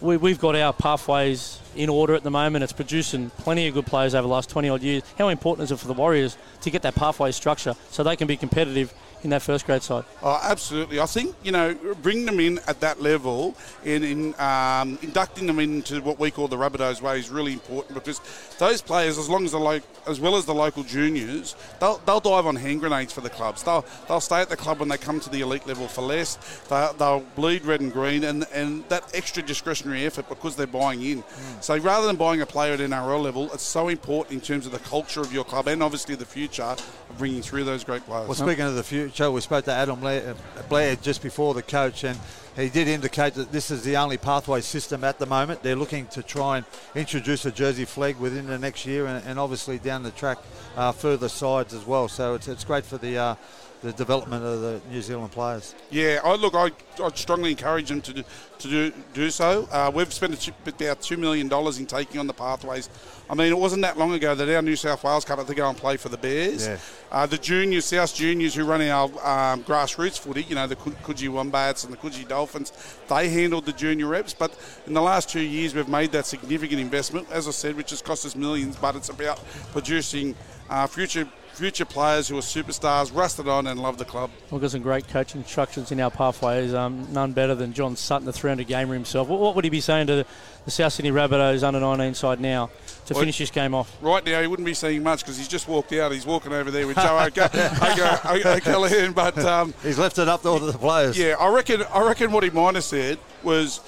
we, 0.00 0.16
we've 0.16 0.38
got 0.38 0.54
our 0.54 0.72
pathways 0.72 1.60
in 1.74 1.88
order 1.88 2.14
at 2.14 2.22
the 2.22 2.30
moment. 2.30 2.62
It's 2.62 2.72
producing 2.72 3.30
plenty 3.30 3.66
of 3.66 3.74
good 3.74 3.86
players 3.86 4.14
over 4.14 4.22
the 4.22 4.32
last 4.32 4.50
20 4.50 4.68
odd 4.68 4.82
years. 4.82 5.02
How 5.18 5.28
important 5.28 5.64
is 5.64 5.72
it 5.72 5.78
for 5.78 5.86
the 5.86 5.94
Warriors 5.94 6.36
to 6.62 6.70
get 6.70 6.82
that 6.82 6.94
pathway 6.94 7.32
structure 7.32 7.74
so 7.90 8.02
they 8.02 8.16
can 8.16 8.26
be 8.26 8.36
competitive 8.36 8.92
in 9.24 9.30
that 9.30 9.42
first 9.42 9.66
grade 9.66 9.82
side. 9.82 10.04
Oh, 10.22 10.38
absolutely. 10.42 11.00
I 11.00 11.06
think, 11.06 11.34
you 11.42 11.52
know, 11.52 11.74
bringing 12.02 12.26
them 12.26 12.40
in 12.40 12.58
at 12.66 12.80
that 12.80 13.00
level 13.02 13.56
and 13.84 14.04
in, 14.04 14.40
um, 14.40 14.98
inducting 15.02 15.46
them 15.46 15.58
into 15.58 16.00
what 16.02 16.18
we 16.18 16.30
call 16.30 16.48
the 16.48 16.56
Rabbitohs 16.56 17.02
way 17.02 17.18
is 17.18 17.30
really 17.30 17.52
important 17.52 17.94
because 17.94 18.20
those 18.58 18.80
players, 18.80 19.18
as 19.18 19.28
long 19.28 19.44
as 19.44 19.52
the 19.52 19.58
lo- 19.58 19.80
as 20.06 20.20
well 20.20 20.36
as 20.36 20.44
the 20.44 20.54
local 20.54 20.82
juniors, 20.82 21.54
they'll, 21.80 21.98
they'll 22.06 22.20
dive 22.20 22.46
on 22.46 22.56
hand 22.56 22.80
grenades 22.80 23.12
for 23.12 23.20
the 23.20 23.30
clubs. 23.30 23.62
They'll, 23.62 23.84
they'll 24.06 24.20
stay 24.20 24.40
at 24.40 24.48
the 24.48 24.56
club 24.56 24.80
when 24.80 24.88
they 24.88 24.96
come 24.96 25.20
to 25.20 25.30
the 25.30 25.40
elite 25.40 25.66
level 25.66 25.86
for 25.88 26.02
less. 26.02 26.36
They'll, 26.68 26.92
they'll 26.94 27.24
bleed 27.36 27.64
red 27.64 27.80
and 27.80 27.92
green 27.92 28.24
and, 28.24 28.46
and 28.52 28.88
that 28.88 29.04
extra 29.14 29.42
discretionary 29.42 30.06
effort 30.06 30.28
because 30.28 30.56
they're 30.56 30.66
buying 30.66 31.02
in. 31.02 31.22
Mm. 31.22 31.62
So 31.62 31.76
rather 31.76 32.06
than 32.06 32.16
buying 32.16 32.40
a 32.40 32.46
player 32.46 32.74
at 32.74 32.80
NRL 32.80 33.22
level, 33.22 33.52
it's 33.52 33.62
so 33.62 33.88
important 33.88 34.32
in 34.32 34.40
terms 34.40 34.66
of 34.66 34.72
the 34.72 34.78
culture 34.78 35.20
of 35.20 35.32
your 35.32 35.44
club 35.44 35.68
and 35.68 35.82
obviously 35.82 36.14
the 36.14 36.24
future 36.24 36.62
of 36.62 37.18
bringing 37.18 37.42
through 37.42 37.64
those 37.64 37.84
great 37.84 38.04
players. 38.06 38.28
Well, 38.28 38.34
speaking 38.34 38.64
of 38.64 38.74
the 38.74 38.82
future, 38.82 39.07
We 39.08 39.40
spoke 39.40 39.64
to 39.64 39.72
Adam 39.72 40.04
uh, 40.04 40.34
Blair 40.68 40.96
just 40.96 41.22
before 41.22 41.54
the 41.54 41.62
coach, 41.62 42.04
and 42.04 42.18
he 42.56 42.68
did 42.68 42.88
indicate 42.88 43.34
that 43.34 43.52
this 43.52 43.70
is 43.70 43.82
the 43.82 43.96
only 43.96 44.18
pathway 44.18 44.60
system 44.60 45.02
at 45.02 45.18
the 45.18 45.26
moment. 45.26 45.62
They're 45.62 45.76
looking 45.76 46.06
to 46.08 46.22
try 46.22 46.58
and 46.58 46.66
introduce 46.94 47.46
a 47.46 47.50
Jersey 47.50 47.84
Flegg 47.84 48.18
within 48.18 48.46
the 48.46 48.58
next 48.58 48.84
year, 48.84 49.06
and, 49.06 49.24
and 49.26 49.38
obviously 49.38 49.78
down 49.78 50.02
the 50.02 50.10
track, 50.10 50.38
uh, 50.76 50.92
further 50.92 51.28
sides 51.28 51.72
as 51.72 51.86
well. 51.86 52.08
So 52.08 52.34
it's, 52.34 52.48
it's 52.48 52.64
great 52.64 52.84
for 52.84 52.98
the. 52.98 53.18
Uh, 53.18 53.34
the 53.82 53.92
development 53.92 54.44
of 54.44 54.60
the 54.60 54.80
New 54.90 55.02
Zealand 55.02 55.32
players. 55.32 55.74
Yeah, 55.90 56.20
I 56.24 56.34
look, 56.34 56.54
I 56.54 56.70
I 57.02 57.10
strongly 57.14 57.50
encourage 57.50 57.88
them 57.88 58.00
to 58.02 58.12
do, 58.12 58.24
to 58.58 58.68
do 58.68 58.92
do 59.14 59.30
so. 59.30 59.68
Uh, 59.70 59.90
we've 59.94 60.12
spent 60.12 60.50
about 60.66 61.00
two 61.00 61.16
million 61.16 61.48
dollars 61.48 61.78
in 61.78 61.86
taking 61.86 62.18
on 62.18 62.26
the 62.26 62.34
pathways 62.34 62.88
I 63.30 63.34
mean, 63.34 63.52
it 63.52 63.58
wasn't 63.58 63.82
that 63.82 63.98
long 63.98 64.14
ago 64.14 64.34
that 64.34 64.48
our 64.48 64.62
New 64.62 64.76
South 64.76 65.04
Wales 65.04 65.24
Cup 65.24 65.38
had 65.38 65.46
to 65.48 65.54
go 65.54 65.68
and 65.68 65.76
play 65.76 65.98
for 65.98 66.08
the 66.08 66.16
Bears. 66.16 66.66
Yeah. 66.66 66.78
Uh, 67.12 67.26
the 67.26 67.36
juniors, 67.36 67.84
South 67.84 68.14
juniors 68.14 68.54
who 68.54 68.64
run 68.64 68.80
our 68.82 69.04
um, 69.04 69.62
grassroots 69.64 70.18
footy, 70.18 70.44
you 70.44 70.54
know, 70.54 70.66
the 70.66 70.76
Coogee 70.76 71.28
Wombats 71.28 71.84
and 71.84 71.92
the 71.92 71.98
Coogee 71.98 72.26
Dolphins, 72.26 72.72
they 73.08 73.28
handled 73.28 73.66
the 73.66 73.72
junior 73.72 74.06
reps. 74.06 74.32
But 74.32 74.56
in 74.86 74.94
the 74.94 75.02
last 75.02 75.28
two 75.28 75.40
years, 75.40 75.74
we've 75.74 75.88
made 75.88 76.10
that 76.12 76.24
significant 76.24 76.80
investment, 76.80 77.30
as 77.30 77.46
I 77.46 77.50
said, 77.50 77.76
which 77.76 77.90
has 77.90 78.00
cost 78.00 78.24
us 78.24 78.34
millions, 78.34 78.76
but 78.76 78.96
it's 78.96 79.10
about 79.10 79.44
producing 79.72 80.34
uh, 80.70 80.86
future 80.86 81.28
future 81.58 81.84
players 81.84 82.28
who 82.28 82.38
are 82.38 82.42
superstars, 82.42 83.14
rusted 83.14 83.48
on 83.48 83.66
and 83.66 83.80
love 83.80 83.98
the 83.98 84.04
club. 84.04 84.30
We've 84.50 84.60
got 84.60 84.70
some 84.70 84.82
great 84.82 85.08
coaching 85.08 85.40
instructions 85.40 85.90
in 85.90 85.98
our 85.98 86.10
pathways. 86.10 86.72
Um, 86.72 87.08
none 87.12 87.32
better 87.32 87.56
than 87.56 87.72
John 87.72 87.96
Sutton, 87.96 88.26
the 88.26 88.32
300 88.32 88.66
gamer 88.66 88.94
himself. 88.94 89.28
What, 89.28 89.40
what, 89.40 89.56
would 89.56 89.64
he 89.64 89.70
be 89.70 89.80
saying 89.80 90.06
to 90.06 90.16
the, 90.16 90.26
the 90.64 90.70
South 90.70 90.92
Sydney 90.92 91.10
Rabbitohs 91.10 91.64
under 91.64 91.80
19 91.80 92.14
side 92.14 92.40
now 92.40 92.70
to 93.06 93.14
well, 93.14 93.20
finish 93.20 93.38
this 93.38 93.50
game 93.50 93.74
off? 93.74 93.96
Right 94.00 94.24
now, 94.24 94.40
he 94.40 94.46
wouldn't 94.46 94.66
be 94.66 94.74
saying 94.74 95.02
much 95.02 95.20
because 95.20 95.36
he's 95.36 95.48
just 95.48 95.66
walked 95.66 95.92
out. 95.92 96.12
He's 96.12 96.26
walking 96.26 96.52
over 96.52 96.70
there 96.70 96.86
with 96.86 96.96
Joe 96.96 97.18
O'Callaghan, 97.26 99.12
but 99.12 99.36
um, 99.38 99.74
he's 99.82 99.98
left 99.98 100.18
it 100.18 100.28
up 100.28 100.42
to 100.42 100.48
all 100.48 100.58
the 100.60 100.72
players. 100.72 101.18
Yeah, 101.18 101.34
I 101.40 101.52
reckon. 101.52 101.82
I 101.92 102.06
reckon 102.06 102.30
what 102.30 102.44
he 102.44 102.50
might 102.50 102.76
have 102.76 102.84
said 102.84 103.18
was 103.42 103.80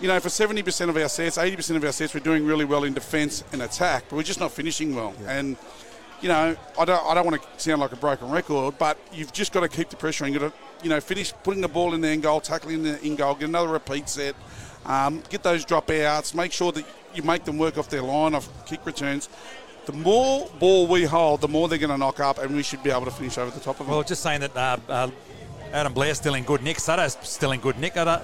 you 0.00 0.08
know, 0.08 0.20
for 0.20 0.28
70% 0.28 0.88
of 0.88 0.96
our 0.96 1.08
sets, 1.08 1.38
80% 1.38 1.76
of 1.76 1.84
our 1.84 1.92
sets, 1.92 2.12
we're 2.12 2.20
doing 2.20 2.44
really 2.44 2.64
well 2.64 2.84
in 2.84 2.92
defence 2.92 3.42
and 3.52 3.62
attack, 3.62 4.04
but 4.08 4.16
we're 4.16 4.22
just 4.22 4.40
not 4.40 4.52
finishing 4.52 4.94
well. 4.94 5.14
Yeah. 5.22 5.38
And 5.38 5.56
you 6.20 6.28
know, 6.28 6.56
I 6.78 6.84
don't, 6.84 7.06
I 7.06 7.14
don't 7.14 7.26
want 7.26 7.42
to 7.42 7.48
sound 7.56 7.80
like 7.80 7.92
a 7.92 7.96
broken 7.96 8.30
record, 8.30 8.78
but 8.78 8.98
you've 9.12 9.32
just 9.32 9.52
got 9.52 9.60
to 9.60 9.68
keep 9.68 9.90
the 9.90 9.96
pressure 9.96 10.24
and 10.24 10.32
you've 10.32 10.42
got 10.42 10.52
to, 10.52 10.84
you 10.84 10.90
know, 10.90 11.00
finish 11.00 11.32
putting 11.42 11.60
the 11.60 11.68
ball 11.68 11.94
in 11.94 12.00
the 12.00 12.08
end 12.08 12.22
goal, 12.22 12.40
tackling 12.40 12.82
the 12.82 13.00
in 13.04 13.16
goal, 13.16 13.34
get 13.34 13.48
another 13.48 13.68
repeat 13.68 14.08
set, 14.08 14.34
um, 14.86 15.22
get 15.28 15.42
those 15.42 15.64
dropouts, 15.64 16.34
make 16.34 16.52
sure 16.52 16.72
that 16.72 16.84
you 17.14 17.22
make 17.22 17.44
them 17.44 17.58
work 17.58 17.78
off 17.78 17.88
their 17.88 18.02
line, 18.02 18.34
off 18.34 18.48
kick 18.66 18.84
returns. 18.86 19.28
the 19.86 19.92
more 19.92 20.50
ball 20.58 20.86
we 20.86 21.04
hold, 21.04 21.40
the 21.40 21.48
more 21.48 21.68
they're 21.68 21.78
going 21.78 21.90
to 21.90 21.96
knock 21.98 22.20
up, 22.20 22.38
and 22.38 22.54
we 22.54 22.62
should 22.62 22.82
be 22.82 22.90
able 22.90 23.04
to 23.04 23.10
finish 23.10 23.38
over 23.38 23.50
the 23.50 23.60
top 23.60 23.80
of 23.80 23.86
them. 23.86 23.94
Well, 23.94 24.02
just 24.02 24.22
saying 24.22 24.40
that 24.40 24.56
uh, 24.56 24.76
uh, 24.88 25.10
Adam 25.72 25.92
Blair's 25.92 26.18
still 26.18 26.34
in 26.34 26.44
good 26.44 26.62
nick. 26.62 26.78
Sutto's 26.78 27.16
still 27.22 27.52
in 27.52 27.60
good 27.60 27.78
nick. 27.78 27.96
I 27.96 28.04
don't, 28.04 28.22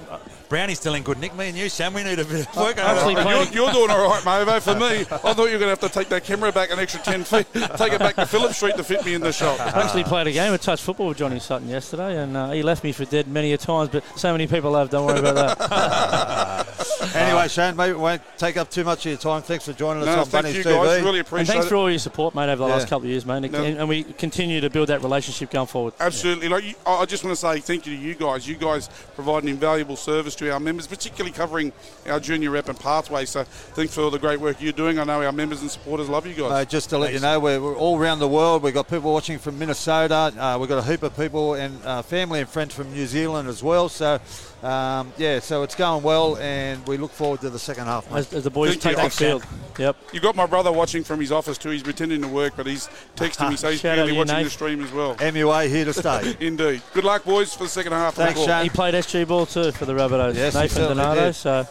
Brownie's 0.49 0.79
still 0.79 0.93
in 0.93 1.03
good 1.03 1.19
nick. 1.19 1.35
Me 1.35 1.49
and 1.49 1.57
you, 1.57 1.69
Sham, 1.69 1.93
we 1.93 2.03
need 2.03 2.19
a 2.19 2.25
bit 2.25 2.47
of 2.47 2.55
work. 2.55 2.77
actually 2.77 3.13
you're, 3.13 3.43
you're 3.65 3.71
doing 3.71 3.89
all 3.89 4.07
right, 4.09 4.21
Mavo. 4.23 4.61
For 4.61 4.75
me, 4.75 5.01
I 5.01 5.33
thought 5.33 5.45
you 5.45 5.53
were 5.53 5.59
going 5.59 5.61
to 5.61 5.67
have 5.69 5.79
to 5.79 5.89
take 5.89 6.09
that 6.09 6.23
camera 6.23 6.51
back 6.51 6.71
an 6.71 6.79
extra 6.79 7.01
10 7.01 7.23
feet, 7.23 7.47
take 7.77 7.93
it 7.93 7.99
back 7.99 8.15
to 8.15 8.25
Phillip 8.25 8.53
Street 8.53 8.75
to 8.77 8.83
fit 8.83 9.03
me 9.05 9.13
in 9.13 9.21
the 9.21 9.31
shot. 9.31 9.59
I 9.59 9.81
actually 9.83 10.03
played 10.03 10.27
a 10.27 10.31
game 10.31 10.53
of 10.53 10.61
touch 10.61 10.81
football 10.81 11.07
with 11.07 11.17
Johnny 11.17 11.39
Sutton 11.39 11.67
yesterday, 11.69 12.17
and 12.21 12.35
uh, 12.37 12.51
he 12.51 12.61
left 12.63 12.83
me 12.83 12.91
for 12.91 13.05
dead 13.05 13.27
many 13.27 13.53
a 13.53 13.57
times. 13.57 13.89
But 13.89 14.03
so 14.17 14.31
many 14.31 14.47
people 14.47 14.75
have. 14.75 14.89
Don't 14.89 15.05
worry 15.05 15.19
about 15.19 15.57
that. 15.57 16.67
Anyway, 17.15 17.47
Shane, 17.47 17.75
maybe 17.75 17.93
we 17.93 17.99
won't 17.99 18.21
take 18.37 18.55
up 18.57 18.71
too 18.71 18.83
much 18.83 19.05
of 19.05 19.11
your 19.11 19.19
time. 19.19 19.41
Thanks 19.41 19.65
for 19.65 19.73
joining 19.73 20.01
us 20.03 20.07
No, 20.07 20.19
on 20.21 20.25
thank 20.25 20.45
Bunnies 20.45 20.55
you 20.57 20.63
TV. 20.63 20.73
guys. 20.83 21.03
Really 21.03 21.19
and 21.19 21.27
appreciate 21.27 21.47
thanks 21.53 21.65
it. 21.65 21.69
for 21.69 21.75
all 21.75 21.89
your 21.89 21.99
support, 21.99 22.33
mate, 22.33 22.45
over 22.49 22.55
the 22.63 22.67
Yeah. 22.67 22.73
last 22.73 22.87
couple 22.87 23.05
of 23.05 23.11
years, 23.11 23.25
mate. 23.25 23.43
And, 23.43 23.51
No. 23.51 23.63
and 23.63 23.89
we 23.89 24.03
continue 24.03 24.61
to 24.61 24.69
build 24.69 24.87
that 24.89 25.03
relationship 25.03 25.51
going 25.51 25.67
forward. 25.67 25.93
Absolutely. 25.99 26.47
Like 26.49 26.63
I 26.87 26.93
I 27.01 27.05
just 27.05 27.23
want 27.23 27.33
to 27.37 27.39
say 27.39 27.59
thank 27.59 27.85
you 27.85 27.95
to 27.95 28.01
you 28.01 28.15
guys. 28.15 28.47
You 28.47 28.55
guys 28.55 28.89
provide 29.15 29.43
an 29.43 29.49
invaluable 29.49 29.95
service 29.97 30.32
to 30.35 30.49
our 30.51 30.59
members, 30.59 30.87
particularly 30.87 31.31
covering 31.31 31.71
our 32.07 32.19
junior 32.19 32.51
rep 32.51 32.69
and 32.69 32.79
pathway. 32.79 33.25
So 33.25 33.43
thanks 33.43 33.93
for 33.93 34.01
all 34.01 34.09
the 34.11 34.19
great 34.19 34.39
work 34.39 34.61
you're 34.61 34.71
doing. 34.73 34.99
I 34.99 35.03
know 35.03 35.23
our 35.23 35.31
members 35.31 35.61
and 35.61 35.69
supporters 35.71 36.09
love 36.09 36.25
you 36.27 36.33
guys. 36.33 36.51
Uh, 36.51 36.65
just 36.65 36.89
to 36.91 36.97
let 36.97 37.13
you 37.13 37.19
know, 37.19 37.39
we're, 37.39 37.61
we're 37.61 37.75
all 37.75 37.99
around 37.99 38.19
the 38.19 38.27
world. 38.27 38.63
We've 38.63 38.73
got 38.73 38.89
people 38.89 39.13
watching 39.13 39.39
from 39.39 39.57
Minnesota. 39.59 40.33
Uh, 40.37 40.57
we've 40.59 40.69
got 40.69 40.77
a 40.85 40.89
heap 40.89 41.03
of 41.03 41.15
people 41.15 41.53
and 41.55 41.77
uh, 41.83 42.01
family 42.01 42.39
and 42.39 42.49
friends 42.49 42.73
from 42.73 42.91
New 42.93 43.05
Zealand 43.05 43.47
as 43.47 43.61
well. 43.63 43.89
So, 43.89 44.19
um, 44.61 45.11
yeah, 45.17 45.39
so 45.39 45.63
it's 45.63 45.75
going 45.75 46.03
well, 46.03 46.37
and 46.37 46.85
we 46.87 46.97
look 46.97 47.11
forward 47.11 47.41
to 47.41 47.49
the 47.49 47.59
second 47.59 47.85
half. 47.85 48.09
As, 48.13 48.31
as 48.33 48.43
the 48.45 48.49
boys 48.49 48.75
Thank 48.75 48.95
you. 48.97 49.01
take 49.03 49.11
the 49.11 49.17
field. 49.17 49.45
Yep. 49.77 49.97
you 50.13 50.19
got 50.19 50.35
my 50.35 50.45
brother 50.45 50.71
watching 50.71 51.03
from 51.03 51.19
his 51.19 51.31
office 51.31 51.57
too. 51.57 51.69
He's 51.71 51.83
pretending 51.83 52.21
to 52.21 52.27
work, 52.27 52.53
but 52.55 52.65
he's 52.67 52.87
texting 53.15 53.49
me, 53.49 53.55
so 53.55 53.71
he's 53.71 53.79
Shout 53.81 53.97
out 53.97 54.03
clearly 54.05 54.09
to 54.09 54.13
you, 54.13 54.19
watching 54.19 54.35
Nate. 54.35 54.45
the 54.45 54.49
stream 54.51 54.83
as 54.83 54.91
well. 54.91 55.15
MUA 55.15 55.69
here 55.69 55.85
to 55.85 55.93
stay. 55.93 56.35
Indeed. 56.45 56.81
Good 56.93 57.03
luck, 57.03 57.23
boys, 57.25 57.53
for 57.53 57.63
the 57.63 57.69
second 57.69 57.91
half. 57.91 58.13
Thanks, 58.15 58.39
Of 58.39 58.45
the 58.45 58.47
ball. 58.47 58.59
Shane. 58.59 58.63
He 58.63 58.69
played 58.69 58.93
SG 58.93 59.27
ball 59.27 59.45
too 59.45 59.71
for 59.71 59.85
the 59.85 59.93
Rabbitohs. 59.93 60.22
Yes, 60.31 60.55
Nathan 60.55 60.83
Donato. 60.89 61.25
did. 61.27 61.33
So 61.33 61.67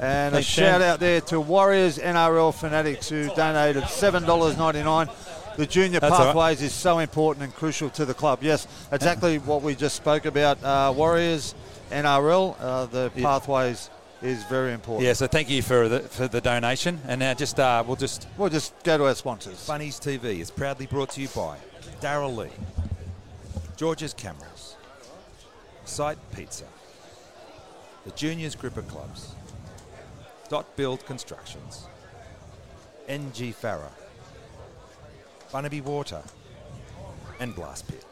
And 0.00 0.34
a 0.34 0.42
shout 0.42 0.82
out 0.82 1.00
there 1.00 1.20
to 1.22 1.40
Warriors 1.40 1.98
NRL 1.98 2.52
fanatics 2.54 3.08
who 3.08 3.28
donated 3.34 3.84
$7.99. 3.84 5.56
The 5.56 5.66
junior 5.66 6.00
That's 6.00 6.12
all 6.12 6.18
right. 6.18 6.26
pathways 6.26 6.60
is 6.60 6.74
so 6.74 6.98
important 6.98 7.44
and 7.44 7.54
crucial 7.54 7.88
to 7.90 8.04
the 8.04 8.12
club. 8.12 8.40
Yes, 8.42 8.66
exactly 8.92 9.38
what 9.38 9.62
we 9.62 9.74
just 9.74 9.96
spoke 9.96 10.26
about. 10.26 10.62
Uh, 10.62 10.92
Warriors 10.94 11.54
NRL, 11.90 12.56
uh, 12.60 12.84
the 12.86 13.10
pathways 13.16 13.88
is 14.20 14.42
very 14.44 14.72
important. 14.74 15.06
Yeah, 15.06 15.14
so 15.14 15.26
thank 15.26 15.48
you 15.48 15.62
for 15.62 15.88
the 15.88 16.00
for 16.00 16.28
the 16.28 16.40
donation, 16.42 17.00
and 17.06 17.20
now 17.20 17.32
just 17.32 17.58
uh, 17.58 17.82
we'll 17.86 17.96
just 17.96 18.26
We'll 18.36 18.50
just 18.50 18.74
go 18.82 18.98
to 18.98 19.04
our 19.06 19.14
sponsors. 19.14 19.66
Bunnies 19.66 19.98
TV 19.98 20.40
is 20.40 20.50
proudly 20.50 20.86
brought 20.86 21.10
to 21.10 21.22
you 21.22 21.28
by 21.28 21.56
Darrell 22.00 22.34
Lea, 22.34 22.50
George's 23.76 24.12
Cameras, 24.14 24.76
Sight 25.86 26.18
Pizza, 26.34 26.64
the 28.06 28.12
Juniors 28.12 28.54
Group 28.54 28.76
of 28.76 28.86
Clubs, 28.86 29.34
Dot 30.48 30.76
Build 30.76 31.04
Constructions, 31.06 31.86
NG 33.08 33.52
Farah, 33.52 33.90
Bunnaby 35.52 35.80
Water, 35.80 36.22
and 37.40 37.54
Blast 37.54 37.88
Pit. 37.88 38.04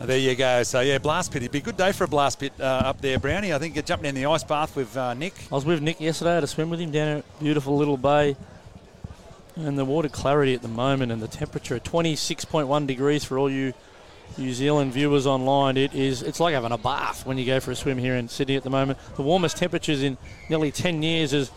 there 0.00 0.16
you 0.16 0.34
go. 0.34 0.62
So 0.62 0.80
yeah, 0.80 0.96
blast 0.96 1.32
pit. 1.32 1.42
It'd 1.42 1.52
be 1.52 1.58
a 1.58 1.62
good 1.62 1.76
day 1.76 1.92
for 1.92 2.04
a 2.04 2.08
blast 2.08 2.40
pit 2.40 2.54
uh, 2.58 2.64
up 2.64 3.02
there, 3.02 3.18
Brownie. 3.18 3.52
I 3.52 3.58
think 3.58 3.74
you're 3.74 3.82
jumping 3.82 4.08
in 4.08 4.14
the 4.14 4.24
ice 4.24 4.42
bath 4.42 4.74
with 4.74 4.96
uh, 4.96 5.12
Nick. 5.12 5.34
I 5.52 5.54
was 5.54 5.66
with 5.66 5.82
Nick 5.82 6.00
yesterday. 6.00 6.30
I 6.30 6.34
had 6.36 6.44
a 6.44 6.46
swim 6.46 6.70
with 6.70 6.80
him 6.80 6.90
down 6.90 7.18
a 7.18 7.42
beautiful 7.42 7.76
little 7.76 7.98
bay. 7.98 8.36
And 9.56 9.76
the 9.76 9.84
water 9.84 10.08
clarity 10.08 10.54
at 10.54 10.62
the 10.62 10.68
moment 10.68 11.12
and 11.12 11.20
the 11.20 11.28
temperature 11.28 11.78
26.1 11.78 12.86
degrees 12.86 13.24
for 13.24 13.38
all 13.38 13.50
you 13.50 13.74
New 14.38 14.52
Zealand 14.54 14.92
viewers 14.92 15.26
online. 15.26 15.76
It 15.76 15.94
is 15.94 16.22
it's 16.22 16.40
like 16.40 16.54
having 16.54 16.72
a 16.72 16.78
bath 16.78 17.26
when 17.26 17.36
you 17.38 17.44
go 17.46 17.60
for 17.60 17.70
a 17.72 17.76
swim 17.76 17.98
here 17.98 18.14
in 18.16 18.28
Sydney 18.28 18.56
at 18.56 18.62
the 18.62 18.70
moment. 18.70 18.98
The 19.16 19.22
warmest 19.22 19.56
temperatures 19.56 20.02
in 20.02 20.16
nearly 20.48 20.70
10 20.70 21.02
years 21.02 21.34
as 21.34 21.50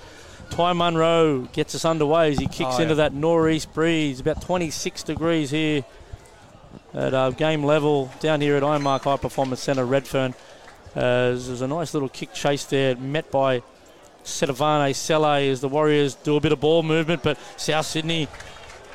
Ty 0.49 0.73
Munro 0.73 1.41
gets 1.53 1.73
us 1.75 1.85
underway 1.85 2.31
as 2.31 2.37
he 2.39 2.45
kicks 2.47 2.61
Oh, 2.75 2.77
yeah. 2.77 2.83
into 2.83 2.95
that 2.95 3.13
northeast 3.13 3.73
breeze. 3.73 4.19
About 4.19 4.41
26 4.41 5.03
degrees 5.03 5.49
here 5.51 5.85
at 6.93 7.13
uh, 7.13 7.31
game 7.31 7.63
level 7.63 8.11
down 8.19 8.41
here 8.41 8.55
at 8.55 8.63
Ironmark 8.63 9.01
High 9.03 9.17
Performance 9.17 9.61
Centre, 9.61 9.85
Redfern. 9.85 10.33
As 10.95 11.47
there's 11.47 11.61
a 11.61 11.67
nice 11.67 11.93
little 11.93 12.09
kick 12.09 12.33
chase 12.33 12.65
there, 12.65 12.95
met 12.95 13.31
by 13.31 13.63
Setafane 14.23 14.93
Sele 14.93 15.49
as 15.49 15.59
the 15.61 15.67
Warriors 15.67 16.13
do 16.15 16.35
a 16.35 16.39
bit 16.39 16.51
of 16.51 16.59
ball 16.59 16.83
movement, 16.83 17.23
but 17.23 17.37
South 17.57 17.85
Sydney 17.87 18.27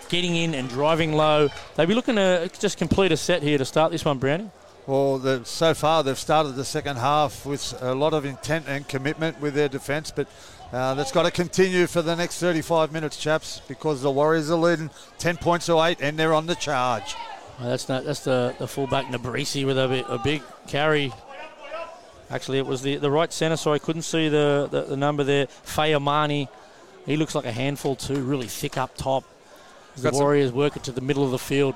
getting 0.09 0.36
in 0.36 0.55
and 0.55 0.68
driving 0.68 1.12
low. 1.12 1.48
They'll 1.76 1.86
be 1.86 1.94
looking 1.94 2.16
to 2.16 2.51
just 2.59 2.78
complete 2.78 3.12
a 3.12 3.16
set 3.16 3.43
here 3.43 3.59
to 3.59 3.64
start 3.64 3.93
this 3.93 4.05
one, 4.05 4.18
Brownie. 4.18 4.51
Well, 4.86 5.18
the, 5.18 5.44
so 5.44 5.74
far 5.74 6.02
they've 6.02 6.18
started 6.18 6.52
the 6.52 6.64
second 6.64 6.97
half 6.97 7.44
with 7.44 7.74
a 7.82 7.94
lot 7.94 8.14
of 8.14 8.24
intent 8.24 8.64
and 8.68 8.89
commitment 8.89 9.39
with 9.39 9.55
their 9.55 9.68
defence, 9.68 10.10
but 10.10 10.28
uh, 10.72 10.94
that's 10.94 11.12
got 11.12 11.24
to 11.24 11.30
continue 11.30 11.86
for 11.86 12.01
the 12.01 12.14
next 12.16 12.40
35 12.40 12.93
minutes, 12.93 13.16
chaps, 13.16 13.60
because 13.68 14.01
the 14.01 14.10
Warriors 14.10 14.51
are 14.51 14.56
leading 14.56 14.90
10 15.18 15.36
points 15.36 15.66
to 15.66 15.78
8 15.78 15.98
and 16.01 16.18
they're 16.18 16.32
on 16.32 16.47
the 16.47 16.55
charge. 16.55 17.14
Uh, 17.59 17.68
that's 17.68 17.89
not, 17.89 18.05
that's 18.05 18.20
the, 18.20 18.55
the 18.59 18.66
fullback 18.66 19.06
Nabarisi 19.06 19.66
with 19.66 19.78
a, 19.78 19.89
bit, 19.89 20.06
a 20.09 20.18
big 20.18 20.43
carry. 20.66 21.12
Actually, 22.30 22.59
it 22.59 22.66
was 22.66 22.82
the, 22.82 22.97
the 22.97 23.10
right 23.10 23.32
centre, 23.32 23.56
so 23.56 23.72
I 23.72 23.78
couldn't 23.78 24.02
see 24.02 24.28
the, 24.28 24.68
the, 24.70 24.82
the 24.82 24.97
number 24.97 25.24
there. 25.24 25.47
Fayamani, 25.66 26.48
he 27.06 27.16
looks 27.16 27.35
like 27.35 27.47
a 27.47 27.52
handful 27.52 27.97
too, 27.97 28.22
really 28.22 28.47
thick 28.47 28.76
up 28.76 28.94
top. 28.97 29.24
As 29.98 30.02
the 30.02 30.10
Got 30.10 30.16
some- 30.16 30.24
Warriors 30.24 30.52
work 30.52 30.76
it 30.76 30.84
to 30.84 30.92
the 30.92 31.00
middle 31.00 31.24
of 31.24 31.32
the 31.32 31.38
field. 31.38 31.74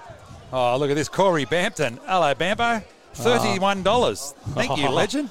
Oh, 0.53 0.77
look 0.77 0.91
at 0.91 0.97
this, 0.97 1.09
Corey 1.09 1.45
Bampton. 1.45 1.99
Hello, 2.07 2.33
Bampo. 2.35 2.83
Thirty-one 3.15 3.83
dollars. 3.83 4.33
Thank 4.51 4.77
you, 4.79 4.89
legend. 4.91 5.29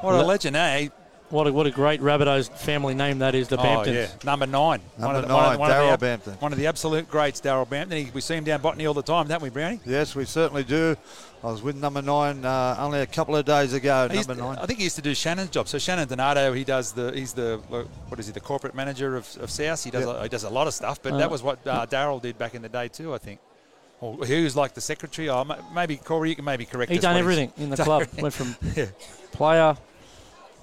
What 0.00 0.14
a 0.14 0.22
legend, 0.22 0.54
eh? 0.56 0.88
What 1.30 1.46
a, 1.46 1.52
what 1.52 1.66
a 1.66 1.70
great 1.70 2.00
Rabbitohs 2.00 2.50
family 2.58 2.92
name 2.92 3.20
that 3.20 3.34
is, 3.36 3.46
the 3.48 3.56
Oh, 3.58 3.62
Bamptons. 3.62 3.94
yeah. 3.94 4.08
Number 4.24 4.46
nine. 4.46 4.80
Number 4.98 5.18
of 5.18 5.22
the- 5.22 5.28
nine, 5.28 5.54
of 5.54 5.58
the 5.60 5.64
Darryl 5.72 5.92
ab- 5.92 6.00
Bampton. 6.00 6.34
One 6.40 6.52
of 6.52 6.58
the 6.58 6.66
absolute 6.66 7.08
greats, 7.08 7.40
Daryl 7.40 7.68
Bampton. 7.68 8.04
He, 8.04 8.10
we 8.12 8.20
see 8.20 8.34
him 8.34 8.44
down 8.44 8.60
Botany 8.60 8.84
all 8.86 8.94
the 8.94 9.02
time, 9.02 9.28
don't 9.28 9.40
we, 9.40 9.48
Brownie? 9.48 9.80
Yes, 9.86 10.14
we 10.16 10.24
certainly 10.26 10.64
do. 10.64 10.96
I 11.42 11.46
was 11.50 11.62
with 11.62 11.74
number 11.76 12.02
9 12.02 12.44
uh, 12.44 12.76
only 12.78 13.00
a 13.00 13.06
couple 13.06 13.34
of 13.34 13.46
days 13.46 13.72
ago, 13.72 14.08
He 14.10 14.16
used- 14.18 14.28
number 14.28 14.42
9. 14.42 14.58
I 14.58 14.66
think 14.66 14.78
he 14.78 14.84
used 14.84 14.96
to 14.96 15.02
do 15.02 15.14
Shannon's 15.14 15.48
job. 15.50 15.68
So 15.68 15.78
Shannon 15.78 16.06
Donato, 16.06 16.52
he 16.52 16.64
does 16.64 16.92
the 16.92 17.12
he's 17.12 17.32
the 17.32 17.60
what 18.08 18.20
is 18.20 18.26
he 18.26 18.32
the 18.32 18.40
corporate 18.40 18.74
manager 18.74 19.16
of, 19.16 19.26
of 19.40 19.50
South. 19.50 19.82
He 19.82 19.90
does 19.90 20.04
Yeah. 20.04 20.18
a, 20.20 20.22
he 20.24 20.28
does 20.28 20.44
a 20.44 20.50
lot 20.50 20.66
of 20.66 20.74
stuff, 20.74 21.00
but 21.02 21.14
Uh, 21.14 21.16
that 21.18 21.30
was 21.30 21.42
what 21.42 21.66
uh, 21.66 21.86
Daryl 21.86 22.20
did 22.20 22.36
back 22.36 22.54
in 22.54 22.60
the 22.62 22.68
day 22.68 22.88
too. 22.88 23.14
I 23.14 23.18
think. 23.18 23.40
Or 24.02 24.24
he 24.24 24.42
was 24.44 24.54
like 24.56 24.72
the 24.74 24.80
secretary. 24.80 25.28
Oh, 25.30 25.44
maybe 25.74 25.96
Corey, 25.96 26.30
you 26.30 26.36
can 26.36 26.44
maybe 26.44 26.64
correct. 26.66 26.90
He 26.92 26.98
done 26.98 27.16
everything 27.16 27.52
in 27.58 27.70
the 27.70 27.76
club. 27.88 28.06
Went 28.18 28.34
from 28.34 28.54
player, 29.32 29.76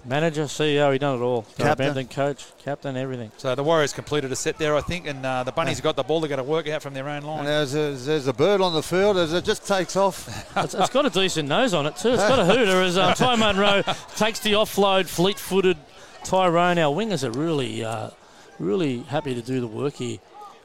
manager, 0.07 0.43
CEO. 0.43 0.91
He 0.93 0.99
done 0.99 1.19
it 1.19 1.21
all. 1.21 1.43
Darryl 1.43 1.57
Captain. 1.57 1.93
Bampton, 1.93 2.07
coach, 2.07 2.45
captain, 2.63 2.97
everything. 2.97 3.31
So 3.37 3.53
the 3.55 3.63
Warriors 3.63 3.93
completed 3.93 4.31
a 4.31 4.35
set 4.35 4.57
there, 4.57 4.75
I 4.75 4.81
think, 4.81 5.07
and 5.07 5.25
uh, 5.25 5.43
the 5.43 5.51
Bunnies 5.51 5.77
have 5.77 5.83
got 5.83 5.95
the 5.95 6.03
ball. 6.03 6.21
They've 6.21 6.29
got 6.29 6.37
to 6.37 6.43
work 6.43 6.67
out 6.67 6.81
from 6.81 6.93
their 6.93 7.07
own 7.09 7.23
line. 7.23 7.39
And 7.39 7.47
there's 7.47 7.75
a, 7.75 7.91
there's 7.93 8.27
a 8.27 8.33
bird 8.33 8.61
on 8.61 8.73
the 8.73 8.83
field 8.83 9.17
as 9.17 9.33
it 9.33 9.43
just 9.43 9.67
takes 9.67 9.95
off. 9.95 10.27
It's, 10.57 10.73
it's 10.73 10.89
got 10.89 11.05
a 11.05 11.09
decent 11.09 11.47
nose 11.47 11.73
on 11.73 11.85
it 11.85 11.95
too. 11.97 12.09
It's 12.09 12.27
got 12.27 12.39
a 12.39 12.45
hooter 12.45 12.81
as 12.81 12.97
uh, 12.97 13.13
Ty 13.15 13.35
Munro 13.35 13.83
takes 14.15 14.39
the 14.39 14.53
offload, 14.53 15.05
fleet-footed 15.05 15.77
Tyrone. 16.23 16.79
Our 16.79 16.93
wingers 16.95 17.23
are 17.23 17.31
really, 17.31 17.83
uh, 17.83 18.09
really 18.57 18.99
happy 19.03 19.35
to 19.35 19.41
do 19.41 19.61
the 19.61 19.67
work 19.67 19.95
here 19.95 20.17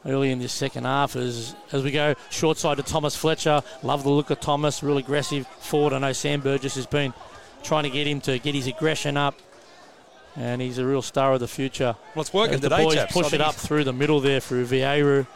early 0.06 0.31
in 0.31 0.39
this 0.39 0.52
second 0.52 0.85
half 0.85 1.14
as 1.14 1.55
as 1.73 1.82
we 1.85 1.90
go 1.90 2.14
short 2.31 2.59
side 2.59 2.77
to 2.78 2.82
Thomas 2.82 3.14
Fletcher. 3.14 3.62
Love 3.82 4.02
the 4.02 4.10
look 4.10 4.31
of 4.31 4.40
Thomas, 4.40 4.82
real 4.82 4.98
aggressive 4.98 5.47
forward. 5.47 5.93
I 5.93 5.98
know 5.98 6.12
Sam 6.12 6.40
Burgess 6.40 6.74
has 6.74 6.86
been 6.86 7.12
trying 7.63 7.85
to 7.85 7.91
get 7.91 8.07
him 8.07 8.21
to 8.23 8.39
get 8.39 8.55
his 8.55 8.67
aggression 8.67 9.17
up. 9.17 9.35
And 10.37 10.63
he's 10.63 10.79
a 10.79 10.87
real 10.87 11.03
star 11.03 11.35
of 11.35 11.41
the 11.41 11.49
future. 11.49 11.95
Well, 12.15 12.23
it's 12.23 12.33
working 12.33 12.55
As 12.55 12.61
the 12.61 12.71
today, 12.71 12.85
boys 12.85 12.95
chaps. 12.95 13.13
Push 13.13 13.33
it 13.35 13.41
up 13.43 13.55
through 13.55 13.85
the 13.85 13.93
middle 13.93 14.21
there 14.21 14.41
through 14.41 14.67
Vieira. 14.67 15.27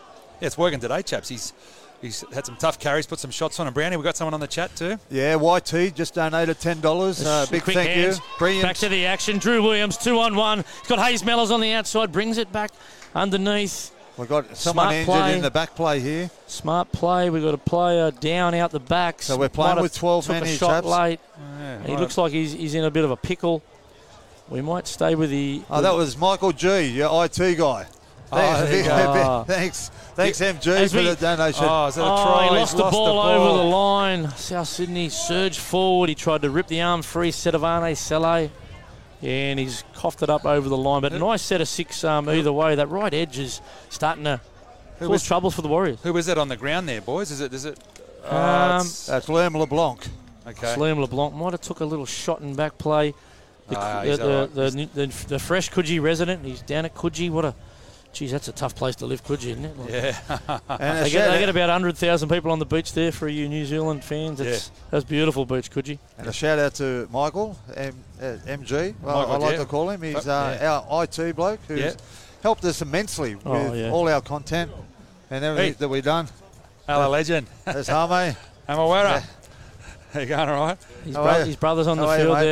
Yeah, 0.41 0.47
it's 0.47 0.57
working 0.57 0.81
today, 0.81 1.03
chaps. 1.03 1.29
He's 1.29 1.53
he's 2.01 2.25
had 2.33 2.47
some 2.47 2.57
tough 2.57 2.79
carries, 2.79 3.07
put 3.07 3.19
some 3.19 3.31
shots 3.31 3.61
on 3.61 3.67
him. 3.67 3.75
Brownie, 3.75 3.97
we've 3.97 4.05
got 4.05 4.17
someone 4.17 4.35
on 4.35 4.41
the 4.41 4.47
chat 4.47 4.75
too. 4.75 4.99
Yeah, 5.11 5.37
YT 5.37 5.95
just 5.95 6.15
donated 6.15 6.59
$10. 6.59 7.27
Uh, 7.27 7.47
big 7.51 7.63
Quick 7.63 7.77
thank 7.77 7.91
hands. 7.91 8.19
you. 8.19 8.25
Brilliant. 8.39 8.63
Back 8.63 8.77
to 8.77 8.89
the 8.89 9.07
action. 9.07 9.39
Drew 9.39 9.63
Williams, 9.63 9.97
two 9.97 10.19
on 10.19 10.35
one. 10.35 10.59
He's 10.81 10.89
got 10.89 10.99
Hayes 11.07 11.23
Mellars 11.23 11.51
on 11.51 11.61
the 11.61 11.73
outside, 11.73 12.13
brings 12.13 12.39
it 12.39 12.51
back 12.53 12.71
underneath. 13.15 13.93
We've 14.17 14.29
got 14.29 14.57
someone 14.57 14.85
Smart 14.87 14.95
injured 14.95 15.15
play. 15.15 15.37
in 15.37 15.43
the 15.43 15.51
back 15.51 15.75
play 15.77 16.01
here. 16.01 16.31
Smart 16.47 16.91
play. 16.91 17.29
We've 17.29 17.43
got 17.43 17.53
a 17.55 17.59
player 17.59 18.11
down 18.11 18.55
out 18.55 18.71
the 18.71 18.81
back. 18.81 19.21
So 19.21 19.37
we're 19.37 19.51
playing 19.51 19.77
Might 19.77 19.83
with 19.83 19.95
12 19.95 20.25
took 20.25 20.33
men 20.33 20.45
here, 20.47 20.57
shot 20.57 20.69
chaps. 20.85 20.87
late. 20.87 21.21
Yeah, 21.39 21.83
He 21.83 21.91
right. 21.93 22.01
looks 22.01 22.17
like 22.17 22.33
he's, 22.33 22.53
he's 22.55 22.75
in 22.75 22.85
a 22.85 22.91
bit 22.91 23.05
of 23.05 23.11
a 23.11 23.17
pickle. 23.17 23.63
We 24.49 24.63
might 24.63 24.87
stay 24.87 25.15
with 25.17 25.29
the. 25.31 25.63
Oh, 25.69 25.83
that 25.83 25.93
was 25.95 26.17
Michael 26.17 26.53
G, 26.53 26.87
your 26.87 27.25
IT 27.27 27.37
guy. 27.59 27.87
Oh, 28.33 28.65
there 28.65 28.79
you 28.79 28.85
go. 28.89 29.45
thanks, 29.49 29.91
thanks, 30.15 30.41
MG, 30.41 30.67
As 30.69 30.93
for 30.93 30.99
we- 30.99 31.05
the 31.05 31.17
donation. 31.17 31.65
Oh, 31.69 31.87
is 31.87 31.97
that 31.97 32.03
a 32.03 32.05
Oh, 32.11 32.25
try? 32.25 32.43
he 32.45 32.49
He's 32.49 32.59
lost 32.61 32.77
the 32.77 32.83
ball 32.85 33.23
the 33.23 33.29
over 33.35 33.59
the 33.59 33.65
line. 33.65 34.31
South 34.31 34.69
Sydney 34.69 35.09
surged 35.11 35.59
forward. 35.61 36.09
He 36.09 36.15
tried 36.15 36.43
to 36.43 36.51
rip 36.51 36.69
the 36.69 36.81
arm 36.81 37.03
free. 37.03 37.33
Setafane 37.33 37.95
Sele. 37.97 38.51
And 39.23 39.59
he's 39.59 39.83
coughed 39.95 40.23
it 40.23 40.29
up 40.31 40.45
over 40.45 40.69
the 40.69 40.77
line. 40.77 41.01
But 41.03 41.13
a 41.13 41.19
nice 41.19 41.41
set 41.43 41.61
of 41.61 41.69
six 41.69 42.05
um, 42.05 42.29
either 42.29 42.53
way. 42.53 42.75
That 42.75 42.89
right 42.91 43.13
edge 43.15 43.39
is 43.39 43.61
starting 43.97 44.25
to 44.25 44.41
cause 44.99 45.09
was- 45.09 45.23
troubles 45.25 45.55
for 45.55 45.63
the 45.63 45.69
Warriors. 45.69 45.99
Who 46.05 46.17
is 46.17 46.29
it 46.29 46.39
on 46.39 46.49
the 46.49 46.57
ground 46.57 46.89
there, 46.89 47.01
boys? 47.01 47.31
Is 47.31 47.41
it? 47.41 47.53
Is 47.53 47.65
it? 47.65 47.79
uh, 48.25 48.35
Um, 48.35 48.77
it's- 48.81 49.07
That's 49.07 49.27
Liam 49.27 49.57
LeBlanc. 49.57 50.07
okay. 50.47 50.75
Liam 50.77 50.99
LeBlanc 51.01 51.35
might 51.35 51.53
have 51.53 51.61
took 51.61 51.81
a 51.81 51.85
little 51.85 52.07
shot 52.07 52.41
and 52.41 52.57
back 52.57 52.79
play. 52.79 53.13
The, 53.69 53.77
Ah, 53.79 54.03
the, 54.05 54.17
the, 54.17 54.23
alright. 54.33 54.55
the, 54.55 54.89
the, 55.07 55.25
the 55.27 55.39
fresh 55.41 55.71
Coogee 55.73 56.01
resident, 56.01 56.45
he's 56.45 56.63
down 56.63 56.85
at 56.85 56.95
Coogee. 56.95 57.31
What 57.31 57.45
a, 57.45 57.55
geez, 58.13 58.31
that's 58.31 58.47
a 58.47 58.53
tough 58.53 58.77
place 58.77 58.95
to 58.97 59.07
live, 59.07 59.25
Coogee, 59.25 59.49
isn't 59.51 59.65
it? 59.65 59.77
Like, 59.79 59.91
Yeah. 59.91 60.17
And 60.69 61.05
They 61.05 61.11
get, 61.11 61.31
they 61.33 61.39
get 61.41 61.49
about 61.49 61.69
100,000 61.71 62.29
people 62.29 62.53
on 62.53 62.61
the 62.61 62.65
beach 62.65 62.93
there 62.93 63.11
for 63.11 63.27
you 63.27 63.49
New 63.49 63.65
Zealand 63.67 64.05
fans. 64.05 64.41
It's, 64.41 64.71
That's 64.93 65.05
beautiful 65.05 65.45
beach, 65.47 65.69
Coogee. 65.71 65.99
And 66.17 66.29
a 66.29 66.33
shout 66.33 66.61
out 66.61 66.75
to 66.75 67.09
Michael, 67.11 67.59
M, 67.75 67.97
uh, 68.21 68.37
MG, 68.47 68.95
well, 69.03 69.19
Michael, 69.19 69.33
I 69.33 69.37
like 69.39 69.53
yeah. 69.55 69.59
to 69.59 69.65
call 69.65 69.91
him. 69.91 70.01
He's 70.03 70.29
uh, 70.29 70.59
yeah. 70.61 70.81
our 70.89 71.03
IT 71.05 71.35
bloke 71.35 71.59
who's 71.67 71.81
Yeah. 71.81 71.93
Helped 72.43 72.65
us 72.65 72.83
immensely 72.83 73.35
with 73.35 73.47
Oh, 73.47 73.73
yeah. 73.73 73.91
all 73.91 74.09
our 74.09 74.21
content 74.21 74.71
and 75.31 75.45
everything 75.45 75.73
Hey. 75.73 75.79
that 75.79 75.89
we've 75.89 76.05
done. 76.05 76.29
Hello, 76.87 77.09
legend. 77.11 77.47
That's 77.65 77.89
Hame. 77.89 78.37
Amawera. 78.69 79.25
How 80.13 80.21
you 80.21 80.27
going, 80.27 80.49
all 80.49 80.67
right? 80.67 80.79
His, 81.05 81.15
bro- 81.15 81.45
his 81.45 81.57
brother's 81.57 81.87
on 81.89 81.99
How 81.99 82.05
the 82.07 82.11
are 82.11 82.19
you, 82.19 82.25
field 82.25 82.37
mate? 82.39 82.45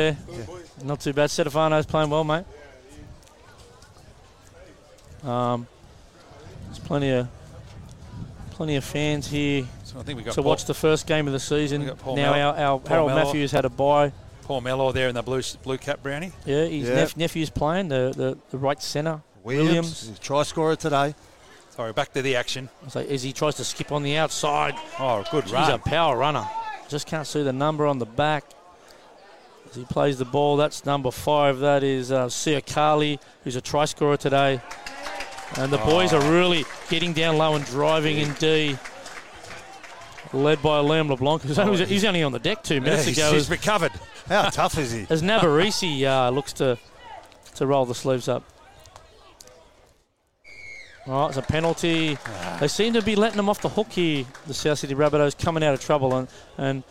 there. 0.77 0.87
Not 0.87 0.99
too 0.99 1.13
bad. 1.13 1.29
Stefano's 1.31 1.85
playing 1.85 2.09
well, 2.09 2.23
mate. 2.23 2.45
Um, 5.23 5.65
there's 6.65 6.79
plenty 6.79 7.09
of 7.11 7.27
plenty 8.51 8.75
of 8.75 8.83
fans 8.83 9.27
here 9.27 9.65
So 9.83 9.99
I 9.99 10.03
think 10.03 10.17
we 10.17 10.23
got 10.23 10.33
to 10.35 10.41
Paul, 10.41 10.49
watch 10.51 10.65
the 10.65 10.73
first 10.73 11.07
game 11.07 11.27
of 11.27 11.33
the 11.33 11.39
season. 11.39 11.85
Now 11.85 12.13
Mel- 12.15 12.33
our, 12.33 12.55
our 12.57 12.79
Paul 12.79 12.87
Harold 12.89 13.09
Mellor. 13.11 13.23
Matthews 13.25 13.51
had 13.51 13.65
a 13.65 13.69
bye. 13.69 14.11
Paul 14.43 14.61
Mellor 14.61 14.93
there 14.93 15.07
in 15.09 15.15
the 15.15 15.23
blue 15.23 15.41
blue 15.63 15.77
cap 15.79 16.03
brownie. 16.03 16.31
Yeah, 16.45 16.65
his 16.65 16.87
Yeah. 16.87 16.95
nep- 16.95 17.17
nephew's 17.17 17.49
playing 17.49 17.87
the, 17.87 18.13
the, 18.15 18.37
the 18.51 18.57
right 18.59 18.81
centre. 18.81 19.21
Williams, 19.45 19.67
Williams. 19.67 20.07
he's 20.09 20.19
try 20.19 20.43
scorer 20.43 20.75
today. 20.75 21.15
Sorry, 21.69 21.93
back 21.93 22.11
to 22.13 22.21
the 22.21 22.35
action. 22.35 22.69
So 22.89 22.99
as 23.01 23.21
he 23.23 23.31
tries 23.33 23.55
to 23.55 23.63
skip 23.63 23.91
on 23.91 24.03
the 24.03 24.17
outside, 24.17 24.75
Oh, 24.99 25.23
good 25.31 25.43
he's 25.45 25.53
run. 25.53 25.65
He's 25.65 25.75
a 25.75 25.77
power 25.77 26.17
runner. 26.17 26.45
Just 26.89 27.05
can't 27.07 27.27
see 27.27 27.43
the 27.43 27.53
number 27.53 27.85
on 27.85 27.99
the 27.99 28.05
back. 28.05 28.43
As 29.69 29.75
he 29.75 29.83
plays 29.85 30.17
the 30.17 30.25
ball, 30.25 30.57
that's 30.57 30.85
number 30.85 31.11
five. 31.11 31.59
That 31.59 31.83
is 31.83 32.11
uh, 32.11 32.27
Siakali, 32.27 33.19
who's 33.43 33.55
a 33.55 33.61
try 33.61 33.85
scorer 33.85 34.17
today. 34.17 34.61
And 35.57 35.71
the 35.71 35.77
boys 35.79 36.13
Oh. 36.13 36.19
are 36.19 36.31
really 36.31 36.65
getting 36.89 37.13
down 37.13 37.37
low 37.37 37.55
and 37.55 37.65
driving 37.65 38.17
in 38.19 38.33
D. 38.35 38.77
Led 40.33 40.61
by 40.61 40.79
Liam 40.81 41.09
LeBlanc, 41.09 41.43
who's 41.43 41.59
only, 41.59 41.85
he's 41.85 42.03
only 42.03 42.23
on 42.23 42.31
the 42.31 42.39
deck 42.39 42.63
two 42.63 42.75
Yeah, 42.75 42.79
minutes 42.81 43.05
he's, 43.05 43.17
ago. 43.17 43.31
he's 43.33 43.49
recovered. 43.49 43.91
How 44.27 44.49
tough 44.49 44.77
is 44.77 44.91
he? 44.91 45.05
as 45.09 45.21
Nabarisi 45.21 46.03
uh, 46.03 46.29
looks 46.31 46.51
to 46.53 46.77
to 47.55 47.65
roll 47.67 47.85
the 47.85 47.95
sleeves 47.95 48.27
up. 48.27 48.43
Oh, 51.07 51.27
it's 51.27 51.37
a 51.37 51.41
penalty. 51.41 52.17
They 52.59 52.67
seem 52.67 52.93
to 52.93 53.01
be 53.01 53.15
letting 53.15 53.37
them 53.37 53.47
off 53.49 53.61
the 53.61 53.69
hook 53.69 53.91
here. 53.91 54.25
The 54.47 54.53
South 54.53 54.79
Sydney 54.79 54.95
Rabbitohs 54.95 55.37
coming 55.37 55.63
out 55.63 55.73
of 55.73 55.79
trouble, 55.79 56.15
and, 56.15 56.27
and 56.57 56.83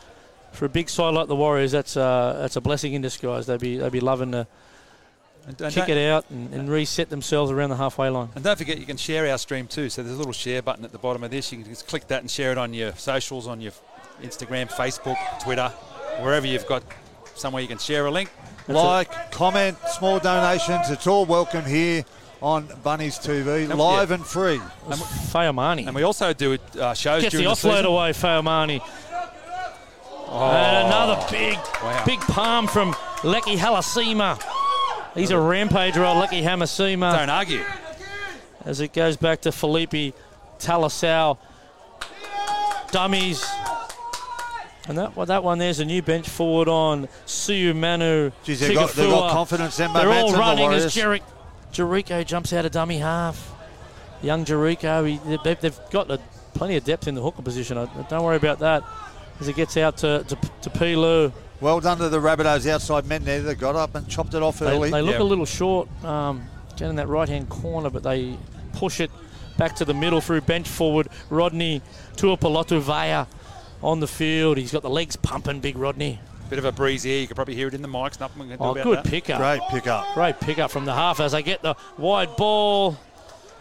for 0.52 0.66
a 0.66 0.68
big 0.68 0.88
side 0.88 1.14
like 1.14 1.26
the 1.26 1.34
Warriors, 1.34 1.72
that's 1.72 1.96
uh, 1.96 2.36
that's 2.40 2.54
a 2.56 2.60
blessing 2.60 2.92
in 2.94 3.02
disguise. 3.02 3.46
They'd 3.46 3.60
be 3.60 3.76
they'd 3.76 3.90
be 3.90 4.00
loving 4.00 4.30
to 4.32 4.46
And, 5.48 5.60
and 5.60 5.74
kick 5.74 5.88
it 5.88 5.98
out 6.08 6.26
and, 6.30 6.54
and 6.54 6.70
reset 6.70 7.10
themselves 7.10 7.50
around 7.50 7.70
the 7.70 7.76
halfway 7.76 8.08
line. 8.08 8.28
and 8.36 8.44
don't 8.44 8.56
forget, 8.56 8.78
you 8.78 8.86
can 8.86 8.96
share 8.96 9.28
our 9.30 9.38
stream 9.38 9.66
too. 9.66 9.90
So 9.90 10.02
there's 10.02 10.14
a 10.14 10.18
little 10.18 10.32
share 10.32 10.62
button 10.62 10.84
at 10.84 10.92
the 10.92 10.98
bottom 10.98 11.24
of 11.24 11.30
this. 11.32 11.50
You 11.50 11.58
can 11.58 11.68
just 11.68 11.88
click 11.88 12.06
that 12.08 12.20
and 12.20 12.30
share 12.30 12.52
it 12.52 12.58
on 12.58 12.72
your 12.72 12.92
socials, 12.92 13.48
on 13.48 13.60
your 13.60 13.72
Instagram, 14.22 14.70
Facebook, 14.70 15.18
Twitter, 15.42 15.68
wherever 16.20 16.46
you've 16.46 16.66
got 16.66 16.84
somewhere 17.34 17.60
you 17.62 17.68
can 17.68 17.78
share 17.78 18.06
a 18.06 18.10
link. 18.12 18.30
That's 18.68 18.78
like, 18.78 19.32
comment, 19.32 19.76
small 19.98 20.20
donations. 20.20 20.88
It's 20.88 21.08
all 21.08 21.26
welcome 21.26 21.64
here 21.64 22.04
on 22.44 22.68
Bunnies 22.82 23.18
TV, 23.18 23.64
And- 23.70 23.78
live 23.78 24.10
yeah. 24.10 24.16
and 24.16 24.26
free. 24.26 24.60
It's 24.90 25.00
Fayamani. 25.32 25.86
And 25.86 25.94
we 25.96 26.02
also 26.02 26.34
do 26.34 26.58
uh, 26.78 26.92
shows 26.92 27.22
Gets 27.22 27.32
the 27.34 27.42
during 27.42 27.44
the, 27.46 27.50
offload 27.54 27.76
season. 27.76 27.86
away, 27.86 28.10
Fayamani. 28.12 28.80
Oh, 30.28 30.50
And 30.50 30.86
another 30.88 31.24
big, 31.30 31.56
Wow. 31.82 32.02
big 32.04 32.20
palm 32.20 32.66
from 32.66 32.94
Lecky 33.22 33.56
Halasima. 33.56 34.42
He's 35.14 35.30
a 35.30 35.34
rampager, 35.34 36.06
old 36.06 36.18
Lecky 36.18 36.42
Halasima. 36.42 37.16
Don't 37.16 37.30
argue. 37.30 37.64
as 38.66 38.80
it 38.80 38.92
goes 38.92 39.16
back 39.16 39.40
to 39.42 39.52
Felipe 39.52 40.14
Talasau. 40.58 41.38
Dummies. 42.90 43.44
And 44.86 44.98
that, 44.98 45.16
well, 45.16 45.24
that 45.26 45.42
one 45.42 45.58
there's 45.58 45.80
a 45.80 45.84
new 45.86 46.02
bench 46.02 46.28
forward 46.28 46.68
on 46.68 47.08
Suyu 47.26 47.74
Manu. 47.74 48.32
Geez, 48.44 48.60
they've 48.60 48.74
got, 48.74 48.90
they've 48.90 49.08
got 49.08 49.30
Tigafua. 49.30 49.32
confidence 49.32 49.80
and 49.80 49.94
They're 49.94 50.02
all 50.08 50.30
momentum, 50.30 50.32
the 50.32 50.38
running 50.38 50.64
as 50.64 50.94
Warriors. 50.94 50.94
Jerick, 51.74 52.06
Jericho 52.06 52.24
jumps 52.24 52.52
out 52.52 52.64
of 52.64 52.72
dummy 52.72 52.98
half. 52.98 53.52
Young 54.22 54.44
Jericho, 54.44 55.04
he, 55.04 55.20
they, 55.44 55.54
they've 55.54 55.78
got 55.90 56.10
a, 56.10 56.18
plenty 56.54 56.76
of 56.76 56.84
depth 56.84 57.08
in 57.08 57.14
the 57.14 57.22
hooker 57.22 57.42
position. 57.42 57.76
I, 57.76 57.86
don't 58.08 58.22
worry 58.22 58.36
about 58.36 58.60
that 58.60 58.82
as 59.40 59.48
it 59.48 59.56
gets 59.56 59.76
out 59.76 59.96
to, 59.98 60.24
to, 60.28 60.36
to 60.62 60.70
Pilu. 60.70 61.32
Well 61.60 61.80
done 61.80 61.98
to 61.98 62.08
the 62.08 62.18
Rabbitohs 62.20 62.66
outside 62.68 63.06
men 63.06 63.24
there 63.24 63.42
that 63.42 63.56
got 63.56 63.74
up 63.76 63.94
and 63.94 64.08
chopped 64.08 64.34
it 64.34 64.42
off 64.42 64.58
They, 64.60 64.66
early. 64.66 64.90
they 64.90 65.02
look 65.02 65.16
Yeah. 65.16 65.22
a 65.22 65.24
little 65.24 65.46
short 65.46 65.88
um, 66.04 66.44
getting 66.76 66.96
that 66.96 67.08
right 67.08 67.28
hand 67.28 67.48
corner, 67.48 67.90
but 67.90 68.02
they 68.02 68.36
push 68.74 69.00
it 69.00 69.10
back 69.56 69.74
to 69.76 69.84
the 69.84 69.94
middle 69.94 70.20
through 70.20 70.42
bench 70.42 70.68
forward. 70.68 71.08
Rodney 71.30 71.82
Tuapolotu 72.16 72.80
Vaya 72.80 73.26
on 73.82 74.00
the 74.00 74.08
field. 74.08 74.56
He's 74.58 74.72
got 74.72 74.82
the 74.82 74.90
legs 74.90 75.16
pumping, 75.16 75.60
big 75.60 75.76
Rodney. 75.76 76.20
Bit 76.50 76.58
of 76.58 76.64
a 76.66 76.72
breeze 76.72 77.02
here. 77.02 77.20
You 77.20 77.26
can 77.26 77.34
probably 77.36 77.54
hear 77.54 77.68
it 77.68 77.74
in 77.74 77.82
the 77.82 77.88
mics. 77.88 78.20
Nothing 78.20 78.42
we 78.42 78.48
can 78.48 78.58
do 78.58 78.64
Oh, 78.64 78.70
about 78.72 78.84
good 78.84 78.98
that. 78.98 79.04
pickup. 79.06 79.38
Great 79.38 79.60
pickup. 79.70 80.14
Great 80.14 80.40
pickup 80.40 80.70
from 80.70 80.84
the 80.84 80.92
half 80.92 81.18
as 81.20 81.32
they 81.32 81.42
get 81.42 81.62
the 81.62 81.74
wide 81.98 82.36
ball. 82.36 82.96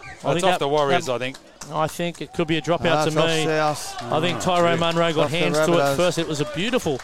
I 0.02 0.06
That's 0.06 0.22
think 0.22 0.36
off 0.36 0.42
that- 0.42 0.60
the 0.60 0.68
Warriors, 0.68 1.06
that- 1.06 1.14
I 1.14 1.18
think. 1.18 1.38
I 1.72 1.88
think 1.88 2.22
it 2.22 2.34
could 2.34 2.48
be 2.48 2.58
a 2.58 2.62
dropout 2.62 2.92
Ah, 2.92 3.06
to 3.06 3.12
me. 3.12 3.46
South. 3.46 3.96
I 4.12 4.20
think 4.20 4.42
Tyrone 4.42 4.80
Munro 4.80 5.14
got 5.14 5.30
hands 5.30 5.58
to 5.58 5.74
it 5.74 5.96
first. 5.96 6.18
It 6.18 6.28
was 6.28 6.42
a 6.42 6.46
beautiful 6.56 7.00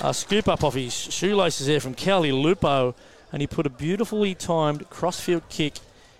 uh, 0.00 0.12
scoop 0.12 0.48
up 0.48 0.64
off 0.64 0.74
his 0.74 0.92
shoelaces 0.92 1.68
there 1.68 1.78
from 1.78 1.94
Kelly 1.94 2.32
Lupo, 2.32 2.96
and 3.32 3.40
he 3.40 3.46
put 3.46 3.64
a 3.64 3.70
beautifully 3.70 4.34
timed 4.34 4.90
crossfield 4.90 5.48
kick, 5.48 5.74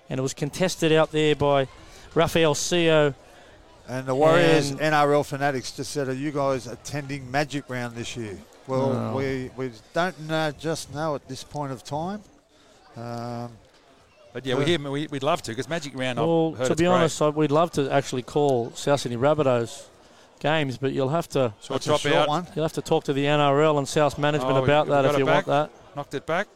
and 0.09 0.21
it 0.21 0.23
was 0.23 0.33
contested 0.33 0.93
out 0.93 1.11
there 1.11 1.35
by 1.35 1.67
Rafael 2.15 2.55
Seo. 2.55 3.15
And 3.89 4.07
the 4.07 4.15
Warriors 4.15 4.71
And- 4.71 4.81
NRL 4.81 5.25
fanatics 5.25 5.73
just 5.73 5.91
said, 5.91 6.09
"Are 6.09 6.15
you 6.15 6.31
guys 6.31 6.69
attending 6.69 7.29
Magic 7.33 7.65
Round 7.67 7.97
this 7.97 8.17
year?" 8.17 8.39
Well, 8.67 8.93
No. 8.93 9.17
we 9.17 9.51
we 9.57 9.71
don't 9.93 10.19
know, 10.29 10.53
just 10.59 10.95
now 10.95 11.15
at 11.15 11.27
this 11.29 11.43
point 11.45 11.73
of 11.73 11.83
time. 11.83 12.23
Um, 12.97 13.51
But 14.33 14.47
yeah, 14.47 14.55
we 14.55 14.65
hear, 14.65 14.79
we, 14.79 15.07
we'd 15.09 15.23
love 15.23 15.43
to 15.43 15.51
because 15.51 15.69
Magic 15.69 15.93
Round, 15.95 16.19
Well, 16.19 16.53
I've 16.53 16.59
heard 16.59 16.67
to 16.69 16.73
it's 16.73 16.81
be 16.81 16.87
great. 16.87 16.95
honest, 16.95 17.21
I, 17.21 17.29
we'd 17.29 17.51
love 17.51 17.71
to 17.73 17.91
actually 17.93 18.23
call 18.23 18.71
South 18.75 19.01
Sydney 19.01 19.19
Rabbitohs 19.19 19.85
games, 20.41 20.79
but 20.79 20.93
you'll 20.93 21.11
have 21.11 21.29
to 21.31 21.53
Short 21.63 21.83
a 21.83 21.85
drop 21.85 22.01
short 22.01 22.15
out. 22.15 22.29
one. 22.29 22.47
you'll 22.55 22.65
have 22.65 22.73
to 22.73 22.83
talk 22.83 23.05
to 23.05 23.13
the 23.13 23.25
NRL 23.27 23.77
and 23.79 23.87
South 23.87 24.19
management 24.19 24.57
Oh, 24.57 24.65
about 24.65 24.87
we 24.87 24.93
that 24.93 25.05
if 25.05 25.19
you 25.19 25.27
back. 25.27 25.47
want 25.47 25.71
that. 25.71 25.97
Knocked 25.97 26.15
it 26.15 26.25
back. 26.27 26.49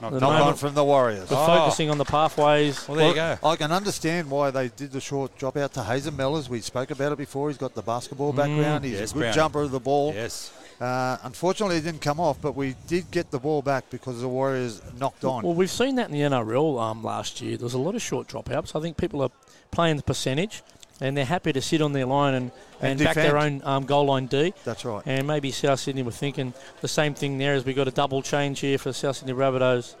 Knocked 0.00 0.12
The 0.12 0.16
it 0.18 0.20
moment- 0.22 0.42
on 0.46 0.54
from 0.54 0.74
the 0.74 0.84
Warriors. 0.84 1.30
We're 1.30 1.36
Oh. 1.38 1.46
focusing 1.46 1.90
on 1.90 1.98
the 1.98 2.04
pathways. 2.04 2.86
Well, 2.88 2.96
there 2.98 3.08
you 3.08 3.14
go. 3.14 3.38
I 3.44 3.56
can 3.56 3.70
understand 3.72 4.30
why 4.30 4.50
they 4.50 4.68
did 4.68 4.92
the 4.92 5.00
short 5.00 5.36
drop 5.38 5.56
out 5.58 5.72
to 5.74 5.82
Hazen 5.84 6.16
Mellars. 6.16 6.48
We 6.48 6.60
spoke 6.62 6.90
about 6.90 7.12
it 7.12 7.18
before. 7.18 7.48
He's 7.48 7.58
got 7.58 7.74
the 7.74 7.82
basketball 7.82 8.32
background. 8.32 8.84
He's 8.84 8.98
Yes, 8.98 9.10
a 9.10 9.14
good 9.14 9.20
Brown. 9.20 9.34
jumper 9.34 9.62
of 9.62 9.70
the 9.72 9.80
ball. 9.80 10.12
Yes. 10.14 10.50
Uh, 10.80 11.16
unfortunately, 11.22 11.76
it 11.76 11.84
didn't 11.84 12.02
come 12.02 12.20
off, 12.20 12.40
but 12.40 12.54
we 12.54 12.74
did 12.86 13.10
get 13.10 13.30
the 13.30 13.38
ball 13.38 13.62
back 13.62 13.88
because 13.90 14.20
the 14.20 14.28
Warriors 14.28 14.82
knocked 14.98 15.24
on. 15.24 15.42
Well, 15.42 15.54
we've 15.54 15.70
seen 15.70 15.94
that 15.96 16.10
in 16.10 16.12
the 16.12 16.20
NRL 16.20 16.80
um, 16.80 17.02
last 17.02 17.40
year. 17.40 17.56
There 17.56 17.64
was 17.64 17.74
a 17.74 17.78
lot 17.78 17.94
of 17.94 18.02
short 18.02 18.28
dropouts. 18.28 18.76
I 18.76 18.80
think 18.80 18.96
people 18.96 19.22
are 19.22 19.30
playing 19.70 19.96
the 19.96 20.02
percentage, 20.02 20.62
and 21.00 21.16
they're 21.16 21.24
happy 21.24 21.52
to 21.52 21.62
sit 21.62 21.80
on 21.80 21.92
their 21.92 22.04
line 22.04 22.34
and, 22.34 22.50
and, 22.80 23.00
And 23.00 23.04
back 23.04 23.14
their 23.14 23.38
own 23.38 23.62
um, 23.64 23.86
goal 23.86 24.06
line 24.06 24.26
D. 24.26 24.52
That's 24.64 24.84
right. 24.84 25.02
And 25.06 25.26
maybe 25.26 25.50
South 25.50 25.80
Sydney 25.80 26.02
were 26.02 26.10
thinking 26.10 26.52
the 26.82 26.88
same 26.88 27.14
thing 27.14 27.38
there 27.38 27.54
as 27.54 27.64
we 27.64 27.72
got 27.72 27.88
a 27.88 27.92
double 27.92 28.20
change 28.20 28.60
here 28.60 28.76
for 28.76 28.92
South 28.92 29.16
Sydney 29.16 29.32
Rabbitohs. 29.32 29.94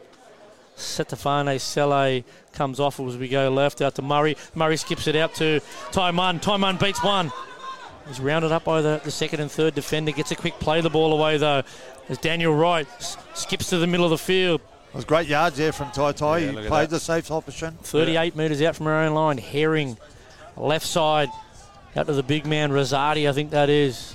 Setafane 0.76 1.58
Sele 1.58 2.22
comes 2.52 2.80
off 2.80 3.00
as 3.00 3.16
we 3.16 3.28
go 3.28 3.50
left 3.50 3.80
out 3.80 3.94
to 3.94 4.02
Murray. 4.02 4.36
Murray 4.54 4.76
skips 4.76 5.06
it 5.06 5.16
out 5.16 5.34
to 5.36 5.60
Taiman. 5.90 6.42
Taiman 6.42 6.78
beats 6.78 7.02
one. 7.02 7.32
He's 8.06 8.20
rounded 8.20 8.52
up 8.52 8.64
by 8.64 8.82
the, 8.82 9.00
the 9.02 9.10
second 9.10 9.40
and 9.40 9.50
third 9.50 9.74
defender. 9.74 10.12
Gets 10.12 10.30
a 10.30 10.36
quick 10.36 10.54
play 10.60 10.80
the 10.80 10.90
ball 10.90 11.12
away 11.12 11.36
though. 11.38 11.62
As 12.08 12.18
Daniel 12.18 12.54
Wright 12.54 12.86
s- 12.98 13.16
skips 13.34 13.68
to 13.70 13.78
the 13.78 13.86
middle 13.86 14.04
of 14.06 14.10
the 14.10 14.18
field. 14.18 14.60
It 14.60 14.94
was 14.94 15.04
great 15.04 15.26
yards 15.28 15.56
there 15.56 15.72
from 15.72 15.90
Tai 15.90 16.12
Tai. 16.12 16.38
Yeah, 16.38 16.60
he 16.62 16.68
played 16.68 16.90
the 16.90 17.00
safe 17.00 17.30
option. 17.30 17.76
38 17.82 18.36
metres 18.36 18.62
out 18.62 18.76
from 18.76 18.86
our 18.86 19.02
own 19.02 19.14
line. 19.14 19.38
Herring, 19.38 19.98
left 20.56 20.86
side, 20.86 21.28
out 21.96 22.06
to 22.06 22.12
the 22.12 22.22
big 22.22 22.46
man, 22.46 22.70
Rosati, 22.70 23.28
I 23.28 23.32
think 23.32 23.50
that 23.50 23.68
is. 23.68 24.14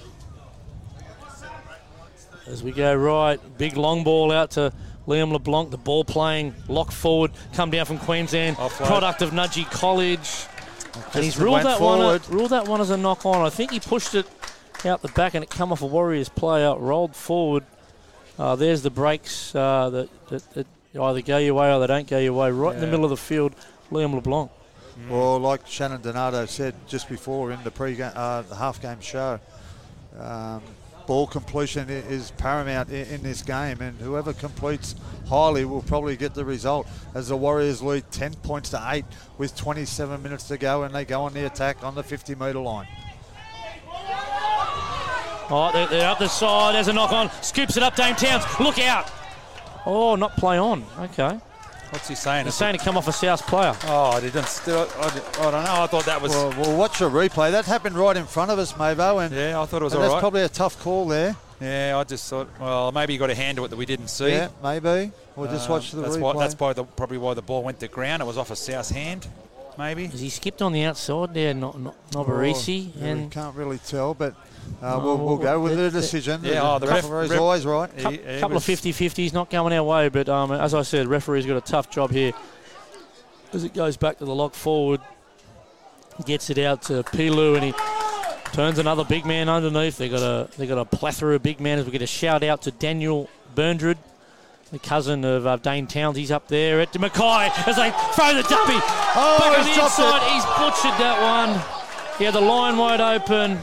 As 2.48 2.64
we 2.64 2.72
go 2.72 2.94
right, 2.96 3.40
big 3.58 3.78
long 3.78 4.04
ball 4.04 4.32
out 4.32 4.52
to 4.52 4.74
Liam 5.08 5.32
LeBlanc, 5.32 5.72
the 5.72 5.78
ball 5.78 6.04
playing, 6.04 6.54
lock 6.68 6.92
forward, 6.92 7.32
come 7.54 7.70
down 7.72 7.86
from 7.86 7.98
Queensland, 8.00 8.58
Offload. 8.58 8.88
product 8.88 9.22
of 9.22 9.32
Nudgee 9.32 9.70
College. 9.70 10.46
And 11.14 11.24
he's 11.24 11.38
ruled 11.38 11.64
that, 11.64 11.80
one, 11.80 12.00
forward. 12.00 12.30
ruled 12.30 12.52
that 12.52 12.68
one 12.68 12.82
as 12.82 12.90
a 12.90 12.98
knock 12.98 13.26
on. 13.26 13.46
I 13.46 13.50
think 13.50 13.72
he 13.72 13.80
pushed 13.80 14.16
it 14.16 14.28
out 14.86 15.02
the 15.02 15.08
back 15.10 15.34
and 15.34 15.44
it 15.44 15.50
come 15.50 15.72
off 15.72 15.82
a 15.82 15.86
Warriors 15.86 16.30
player, 16.30 16.76
rolled 16.76 17.16
forward. 17.16 17.64
Uh, 18.38 18.56
there's 18.56 18.82
the 18.82 18.90
breaks 18.90 19.54
uh, 19.56 19.90
that, 19.90 20.28
that, 20.30 20.54
that 20.54 20.68
either 21.00 21.22
go 21.22 21.38
your 21.38 21.54
way 21.54 21.74
or 21.74 21.80
they 21.80 21.88
don't 21.88 22.08
go 22.08 22.18
your 22.20 22.34
way. 22.34 22.52
Right 22.52 22.76
in 22.76 22.82
the 22.82 22.88
middle 22.88 23.06
of 23.06 23.12
the 23.12 23.18
field, 23.18 23.56
Liam 23.92 24.14
LeBlanc. 24.14 24.52
Well, 25.10 25.40
like 25.40 25.66
Shannon 25.68 26.02
Donato 26.02 26.46
said 26.46 26.76
just 26.88 27.10
before 27.10 27.52
in 27.52 27.64
the 27.64 27.72
pre 27.72 28.00
uh, 28.02 28.42
the 28.42 28.56
half 28.56 28.82
game 28.82 29.00
show, 29.00 29.40
um, 30.20 30.62
ball 31.12 31.28
completion 31.28 31.90
is 31.90 32.32
paramount 32.38 32.90
in, 32.90 33.06
in 33.08 33.22
this 33.22 33.42
game, 33.42 33.82
and 33.82 34.00
whoever 34.00 34.32
completes 34.32 34.96
highly 35.28 35.66
will 35.66 35.82
probably 35.82 36.16
get 36.16 36.34
the 36.34 36.46
result. 36.46 36.88
As 37.14 37.28
the 37.28 37.36
Warriors 37.36 37.82
lead 37.82 38.10
10 38.12 38.36
points 38.36 38.70
to 38.70 38.82
8 38.82 39.04
with 39.38 39.54
27 39.58 40.24
minutes 40.24 40.46
to 40.46 40.58
go, 40.58 40.84
and 40.84 40.96
they 40.96 41.04
go 41.04 41.24
on 41.24 41.34
the 41.34 41.46
attack 41.46 41.84
on 41.84 41.96
the 41.96 42.02
50 42.02 42.36
metre 42.36 42.60
line. 42.60 42.88
Oh, 45.50 45.70
they're, 45.74 45.88
they're 45.88 46.10
up 46.10 46.20
the 46.20 46.30
side. 46.30 46.76
There's 46.76 46.88
a 46.88 46.94
knock 46.94 47.12
on. 47.12 47.30
Scoops 47.42 47.76
it 47.76 47.84
up, 47.84 47.98
Dane 47.98 48.16
Towns. 48.16 48.46
Look 48.62 48.80
out. 48.80 49.12
Oh, 49.86 50.16
not 50.16 50.38
play 50.38 50.58
on. 50.58 50.86
Okay. 50.98 51.38
What's 51.92 52.08
he 52.08 52.16
saying? 52.16 52.46
He's 52.46 52.56
saying 52.56 52.78
to 52.78 52.84
come 52.84 52.96
off 52.98 53.08
a 53.10 53.12
South 53.12 53.46
player. 53.48 53.76
oh, 53.86 54.12
I 54.12 54.22
didn't. 54.22 54.46
Still, 54.48 54.88
I, 54.98 55.08
I 55.40 55.52
don't 55.52 55.64
know. 55.66 55.84
I 55.84 55.88
thought 55.88 56.06
that 56.06 56.22
was. 56.22 56.32
Well, 56.32 56.54
we'll 56.58 56.78
watch 56.78 57.00
the 57.00 57.10
replay. 57.10 57.52
That 57.52 57.66
happened 57.66 57.98
right 57.98 58.16
in 58.16 58.26
front 58.26 58.50
of 58.50 58.58
us, 58.60 58.72
Mavo, 58.74 59.26
and, 59.26 59.36
yeah, 59.36 59.62
I 59.62 59.66
thought 59.66 59.82
it 59.82 59.84
was 59.84 59.94
and 59.94 60.02
all 60.02 60.08
that's 60.08 60.14
right. 60.14 60.20
probably 60.22 60.42
a 60.44 60.50
tough 60.50 60.80
call 60.82 61.06
there. 61.08 61.36
yeah, 61.60 61.98
I 61.98 62.04
just 62.06 62.30
thought. 62.30 62.48
Well, 62.62 62.94
maybe 62.94 63.12
you 63.12 63.20
got 63.20 63.30
a 63.30 63.36
hand 63.36 63.58
to 63.58 63.66
it 63.66 63.68
that 63.68 63.76
we 63.76 63.86
didn't 63.86 64.08
see. 64.08 64.30
Yeah, 64.30 64.48
maybe. 64.64 65.12
We'll 65.36 65.52
just 65.52 65.66
Um, 65.70 65.74
watch 65.76 65.92
the 65.92 66.02
that's 66.02 66.16
replay. 66.16 66.22
Why, 66.22 66.40
that's 66.40 66.58
why 66.58 66.72
the, 66.74 66.86
probably 66.86 67.18
why 67.18 67.34
the 67.34 67.42
ball 67.42 67.62
went 67.62 67.80
to 67.82 67.88
ground. 67.90 68.22
It 68.22 68.26
was 68.26 68.38
off 68.38 68.52
a 68.52 68.56
South 68.56 68.90
hand, 68.90 69.28
maybe. 69.78 70.08
Has 70.08 70.22
he 70.22 70.30
skipped 70.30 70.62
on 70.62 70.72
the 70.72 70.84
outside 70.86 71.34
there, 71.34 71.54
not, 71.54 71.78
not 71.78 71.96
Nabarisi? 72.12 72.88
Oh, 72.88 73.00
yeah, 73.00 73.04
we 73.04 73.10
and 73.10 73.32
can't 73.32 73.56
really 73.56 73.80
tell, 73.80 74.14
but 74.14 74.34
uh, 74.82 75.00
we'll, 75.04 75.18
we'll 75.18 75.38
go 75.38 75.60
with 75.60 75.74
the- 75.76 75.84
the 75.84 75.90
the- 75.90 76.02
decision. 76.02 76.42
Yeah, 76.44 76.62
oh, 76.64 76.80
the 76.80 76.88
ref- 76.88 77.04
referee's 77.04 77.30
ref- 77.32 77.40
always 77.40 77.66
right. 77.66 77.90
He- 77.96 78.02
cou- 78.04 78.10
he 78.12 78.40
couple 78.40 78.56
was- 78.56 78.68
of 78.70 78.80
50-50s 78.80 79.34
not 79.34 79.50
going 79.50 79.74
our 79.74 79.84
way, 79.84 80.10
but 80.10 80.28
um, 80.30 80.52
as 80.52 80.74
I 80.74 80.82
said, 80.84 81.08
referee's 81.08 81.46
got 81.46 81.58
a 81.58 81.62
tough 81.62 81.90
job 81.90 82.12
here. 82.12 82.32
As 83.54 83.64
it 83.64 83.74
goes 83.74 83.98
back 83.98 84.18
to 84.20 84.26
the 84.26 84.34
lock 84.36 84.54
forward, 84.54 85.02
gets 86.26 86.50
it 86.50 86.58
out 86.60 86.84
to 86.84 87.04
Pilu 87.04 87.56
and 87.56 87.64
he 87.66 87.74
turns 88.54 88.78
another 88.80 89.04
big 89.04 89.26
man 89.26 89.50
underneath. 89.50 89.98
They 89.98 90.08
got 90.10 90.22
a 90.22 90.48
they 90.58 90.68
got 90.68 90.78
a 90.78 90.86
plethora 90.86 91.36
of 91.36 91.44
big 91.44 91.60
men. 91.60 91.80
As 91.80 91.86
we 91.86 91.92
get 91.92 92.02
a 92.02 92.08
shout 92.08 92.44
out 92.44 92.62
to 92.64 92.72
Daniel 92.72 93.28
Berndred, 93.56 93.98
the 94.72 94.78
cousin 94.80 95.26
of 95.26 95.48
uh, 95.48 95.58
Dane 95.58 95.88
Towns. 95.88 96.16
He's 96.18 96.32
up 96.32 96.48
there 96.48 96.80
at 96.80 96.98
Mackay 97.00 97.50
as 97.68 97.76
they 97.76 97.92
throw 98.14 98.34
the 98.36 98.44
duppy. 98.44 98.78
Oh, 99.16 99.38
Back 99.40 99.58
on 99.60 99.66
he's 99.66 99.76
the 99.76 99.80
dropped 99.82 100.00
it. 100.00 100.04
inside, 100.06 100.32
he's 100.32 100.46
butchered 100.46 101.00
that 101.02 101.22
one. 101.22 102.22
Yeah, 102.22 102.32
the 102.32 102.42
line 102.42 102.78
wide 102.78 103.02
open. 103.02 103.58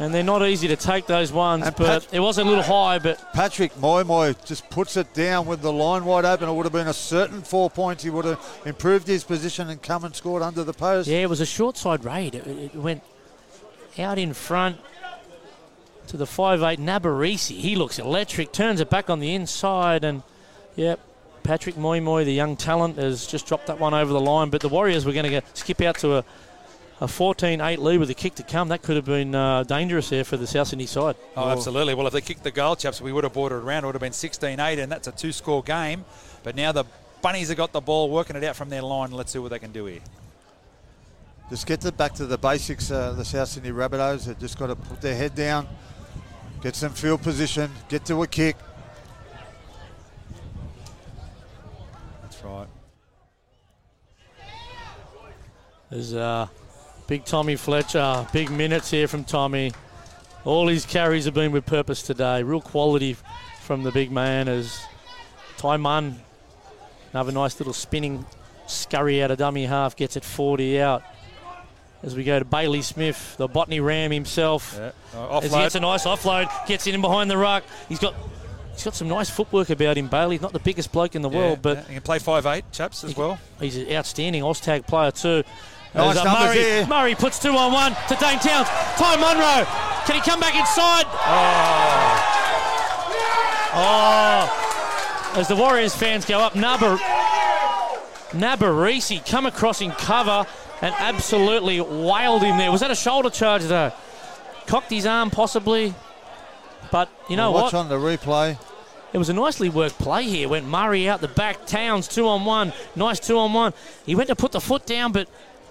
And 0.00 0.14
they're 0.14 0.22
not 0.22 0.42
easy 0.42 0.66
to 0.68 0.76
take 0.76 1.06
those 1.06 1.30
ones, 1.30 1.66
And 1.66 1.76
but 1.76 2.04
Pat- 2.04 2.14
it 2.14 2.20
was 2.20 2.38
a 2.38 2.44
little 2.44 2.62
high, 2.62 2.98
but 2.98 3.22
Patrick 3.34 3.74
Moimoi 3.74 4.34
just 4.46 4.68
puts 4.70 4.96
it 4.96 5.12
down 5.12 5.44
with 5.44 5.60
the 5.60 5.70
line 5.70 6.06
wide 6.06 6.24
open. 6.24 6.48
It 6.48 6.52
would 6.52 6.64
have 6.64 6.72
been 6.72 6.88
a 6.88 6.94
certain 6.94 7.42
four 7.42 7.68
points. 7.68 8.02
He 8.02 8.08
would 8.08 8.24
have 8.24 8.62
improved 8.64 9.06
his 9.06 9.24
position 9.24 9.68
and 9.68 9.82
come 9.82 10.04
and 10.04 10.16
scored 10.16 10.42
under 10.42 10.64
the 10.64 10.72
post. 10.72 11.06
Yeah, 11.06 11.18
it 11.18 11.28
was 11.28 11.42
a 11.42 11.46
short 11.46 11.76
side 11.76 12.02
raid. 12.02 12.34
It, 12.34 12.46
it 12.46 12.74
went 12.74 13.02
out 13.98 14.18
in 14.18 14.32
front 14.32 14.78
to 16.06 16.16
the 16.16 16.24
5'8 16.24 16.78
Nabarisi. 16.78 17.58
He 17.58 17.76
looks 17.76 17.98
electric, 17.98 18.52
turns 18.52 18.80
it 18.80 18.88
back 18.88 19.10
on 19.10 19.20
the 19.20 19.34
inside, 19.34 20.02
and 20.02 20.22
yep, 20.76 20.98
Patrick 21.42 21.74
Moimoi, 21.74 22.24
the 22.24 22.32
young 22.32 22.56
talent, 22.56 22.96
has 22.96 23.26
just 23.26 23.46
dropped 23.46 23.66
that 23.66 23.78
one 23.78 23.92
over 23.92 24.14
the 24.14 24.20
line. 24.20 24.48
But 24.48 24.62
the 24.62 24.70
Warriors 24.70 25.04
were 25.04 25.12
going 25.12 25.30
to 25.30 25.42
skip 25.52 25.82
out 25.82 25.98
to 25.98 26.16
a, 26.16 26.24
a 27.00 27.08
14 27.08 27.60
8 27.60 27.78
lead 27.78 27.98
with 27.98 28.10
a 28.10 28.14
kick 28.14 28.34
to 28.36 28.42
come. 28.42 28.68
That 28.68 28.82
could 28.82 28.96
have 28.96 29.06
been 29.06 29.34
uh, 29.34 29.62
dangerous 29.64 30.10
there 30.10 30.24
for 30.24 30.36
the 30.36 30.46
South 30.46 30.68
Sydney 30.68 30.86
side. 30.86 31.16
Oh, 31.36 31.48
absolutely. 31.48 31.94
Well, 31.94 32.06
if 32.06 32.12
they 32.12 32.20
kicked 32.20 32.44
the 32.44 32.50
goal, 32.50 32.76
chaps, 32.76 33.00
we 33.00 33.12
would 33.12 33.24
have 33.24 33.32
brought 33.32 33.52
it 33.52 33.56
around. 33.56 33.84
It 33.84 33.86
would 33.86 33.94
have 33.94 34.00
been 34.00 34.12
16-8, 34.12 34.82
and 34.82 34.92
that's 34.92 35.08
a 35.08 35.12
two-score 35.12 35.62
game. 35.62 36.04
But 36.42 36.56
now 36.56 36.72
the 36.72 36.84
Bunnies 37.22 37.48
have 37.48 37.56
got 37.58 37.72
the 37.72 37.80
ball, 37.80 38.08
working 38.08 38.36
it 38.36 38.44
out 38.44 38.56
from 38.56 38.70
their 38.70 38.82
line. 38.82 39.10
Let's 39.10 39.32
see 39.32 39.38
what 39.38 39.50
they 39.50 39.58
can 39.58 39.72
do 39.72 39.86
here. 39.86 40.00
Just 41.50 41.66
get 41.66 41.84
it 41.84 41.96
back 41.96 42.14
to 42.14 42.26
the 42.26 42.38
basics. 42.38 42.90
Uh, 42.90 43.12
the 43.12 43.24
South 43.24 43.48
Sydney 43.48 43.70
Rabbitohs 43.70 44.26
have 44.26 44.38
just 44.38 44.58
got 44.58 44.68
to 44.68 44.76
put 44.76 45.00
their 45.00 45.16
head 45.16 45.34
down, 45.34 45.68
get 46.62 46.76
some 46.76 46.92
field 46.92 47.22
position, 47.22 47.70
get 47.88 48.04
to 48.06 48.22
a 48.22 48.26
kick. 48.26 48.56
That's 52.22 52.42
right. 52.42 52.68
There's 55.90 56.14
uh, 56.14 56.46
big 57.10 57.24
Tommy 57.24 57.56
Fletcher, 57.56 58.24
big 58.32 58.52
minutes 58.52 58.88
here 58.92 59.08
from 59.08 59.24
Tommy. 59.24 59.72
All 60.44 60.68
his 60.68 60.86
carries 60.86 61.24
have 61.24 61.34
been 61.34 61.50
with 61.50 61.66
purpose 61.66 62.02
today. 62.02 62.44
Real 62.44 62.60
quality 62.60 63.16
from 63.62 63.82
the 63.82 63.90
big 63.90 64.12
man 64.12 64.46
as 64.46 64.80
Ty 65.56 65.78
Munn, 65.78 66.20
another 67.12 67.32
nice 67.32 67.58
little 67.58 67.72
spinning 67.72 68.24
scurry 68.68 69.24
out 69.24 69.32
of 69.32 69.38
dummy 69.38 69.66
half, 69.66 69.96
gets 69.96 70.16
it 70.16 70.24
40 70.24 70.80
out. 70.80 71.02
As 72.04 72.14
we 72.14 72.22
go 72.22 72.38
to 72.38 72.44
Bailey 72.44 72.80
Smith, 72.80 73.34
the 73.38 73.48
Botany 73.48 73.80
Ram 73.80 74.12
himself. 74.12 74.76
Yeah. 74.78 74.92
Uh, 75.12 75.38
As 75.38 75.42
he 75.42 75.48
offload. 75.50 75.62
gets 75.62 75.74
a 75.74 75.80
nice 75.80 76.04
offload, 76.04 76.66
gets 76.68 76.86
in 76.86 77.00
behind 77.00 77.28
the 77.28 77.36
ruck. 77.36 77.64
He's 77.88 77.98
got 77.98 78.14
he's 78.72 78.84
got 78.84 78.94
some 78.94 79.08
nice 79.08 79.28
footwork 79.28 79.68
about 79.68 79.98
him, 79.98 80.06
Bailey. 80.06 80.36
He's 80.36 80.42
not 80.42 80.52
the 80.52 80.60
biggest 80.60 80.92
bloke 80.92 81.16
in 81.16 81.22
the 81.22 81.28
Yeah, 81.28 81.36
world, 81.38 81.58
but 81.60 81.78
yeah. 81.78 81.84
he 81.88 81.94
can 81.94 82.02
play 82.02 82.20
5'8", 82.20 82.62
chaps, 82.70 83.02
as 83.02 83.10
He- 83.14 83.20
well. 83.20 83.40
He's 83.58 83.76
an 83.76 83.92
outstanding 83.92 84.44
Oztag 84.44 84.86
player 84.86 85.10
too. 85.10 85.42
Nice 85.94 86.16
uh, 86.16 86.24
Murray. 86.24 86.86
Murray 86.86 87.14
puts 87.14 87.38
two 87.38 87.56
on 87.56 87.72
one 87.72 87.92
to 88.08 88.14
Dane 88.16 88.38
Towns. 88.38 88.68
Ty 88.96 89.16
Munro. 89.16 89.66
Can 90.06 90.14
he 90.14 90.20
come 90.22 90.40
back 90.40 90.54
inside? 90.54 91.04
Oh. 91.06 92.30
oh. 93.74 95.36
As 95.36 95.48
the 95.48 95.56
Warriors 95.56 95.94
fans 95.94 96.24
go 96.24 96.40
up, 96.40 96.54
Nabber, 96.54 96.96
Nabarisi 98.32 99.24
come 99.28 99.46
across 99.46 99.80
in 99.80 99.90
cover 99.92 100.46
and 100.82 100.94
absolutely 100.98 101.80
wailed 101.80 102.42
him 102.42 102.58
there. 102.58 102.70
Was 102.70 102.80
that 102.80 102.90
a 102.90 102.96
shoulder 102.96 103.30
charge 103.30 103.62
though? 103.64 103.92
Cocked 104.66 104.90
his 104.90 105.06
arm 105.06 105.30
possibly. 105.30 105.94
But 106.90 107.08
you 107.28 107.36
know 107.36 107.50
Watch 107.50 107.72
what? 107.72 107.72
Watch 107.72 107.74
on 107.74 107.88
the 107.88 107.96
replay. 107.96 108.58
It 109.12 109.18
was 109.18 109.28
a 109.28 109.32
nicely 109.32 109.68
worked 109.68 109.98
play 109.98 110.24
here. 110.24 110.48
Went 110.48 110.66
Murray 110.66 111.08
out 111.08 111.20
the 111.20 111.28
back, 111.28 111.66
Towns 111.66 112.06
two 112.06 112.28
on 112.28 112.44
one, 112.44 112.72
nice 112.94 113.18
two 113.18 113.38
on 113.38 113.52
one. 113.52 113.72
He 114.06 114.14
went 114.14 114.28
to 114.28 114.36
put 114.36 114.52
the 114.52 114.60
foot 114.60 114.86
down, 114.86 115.12
but 115.12 115.28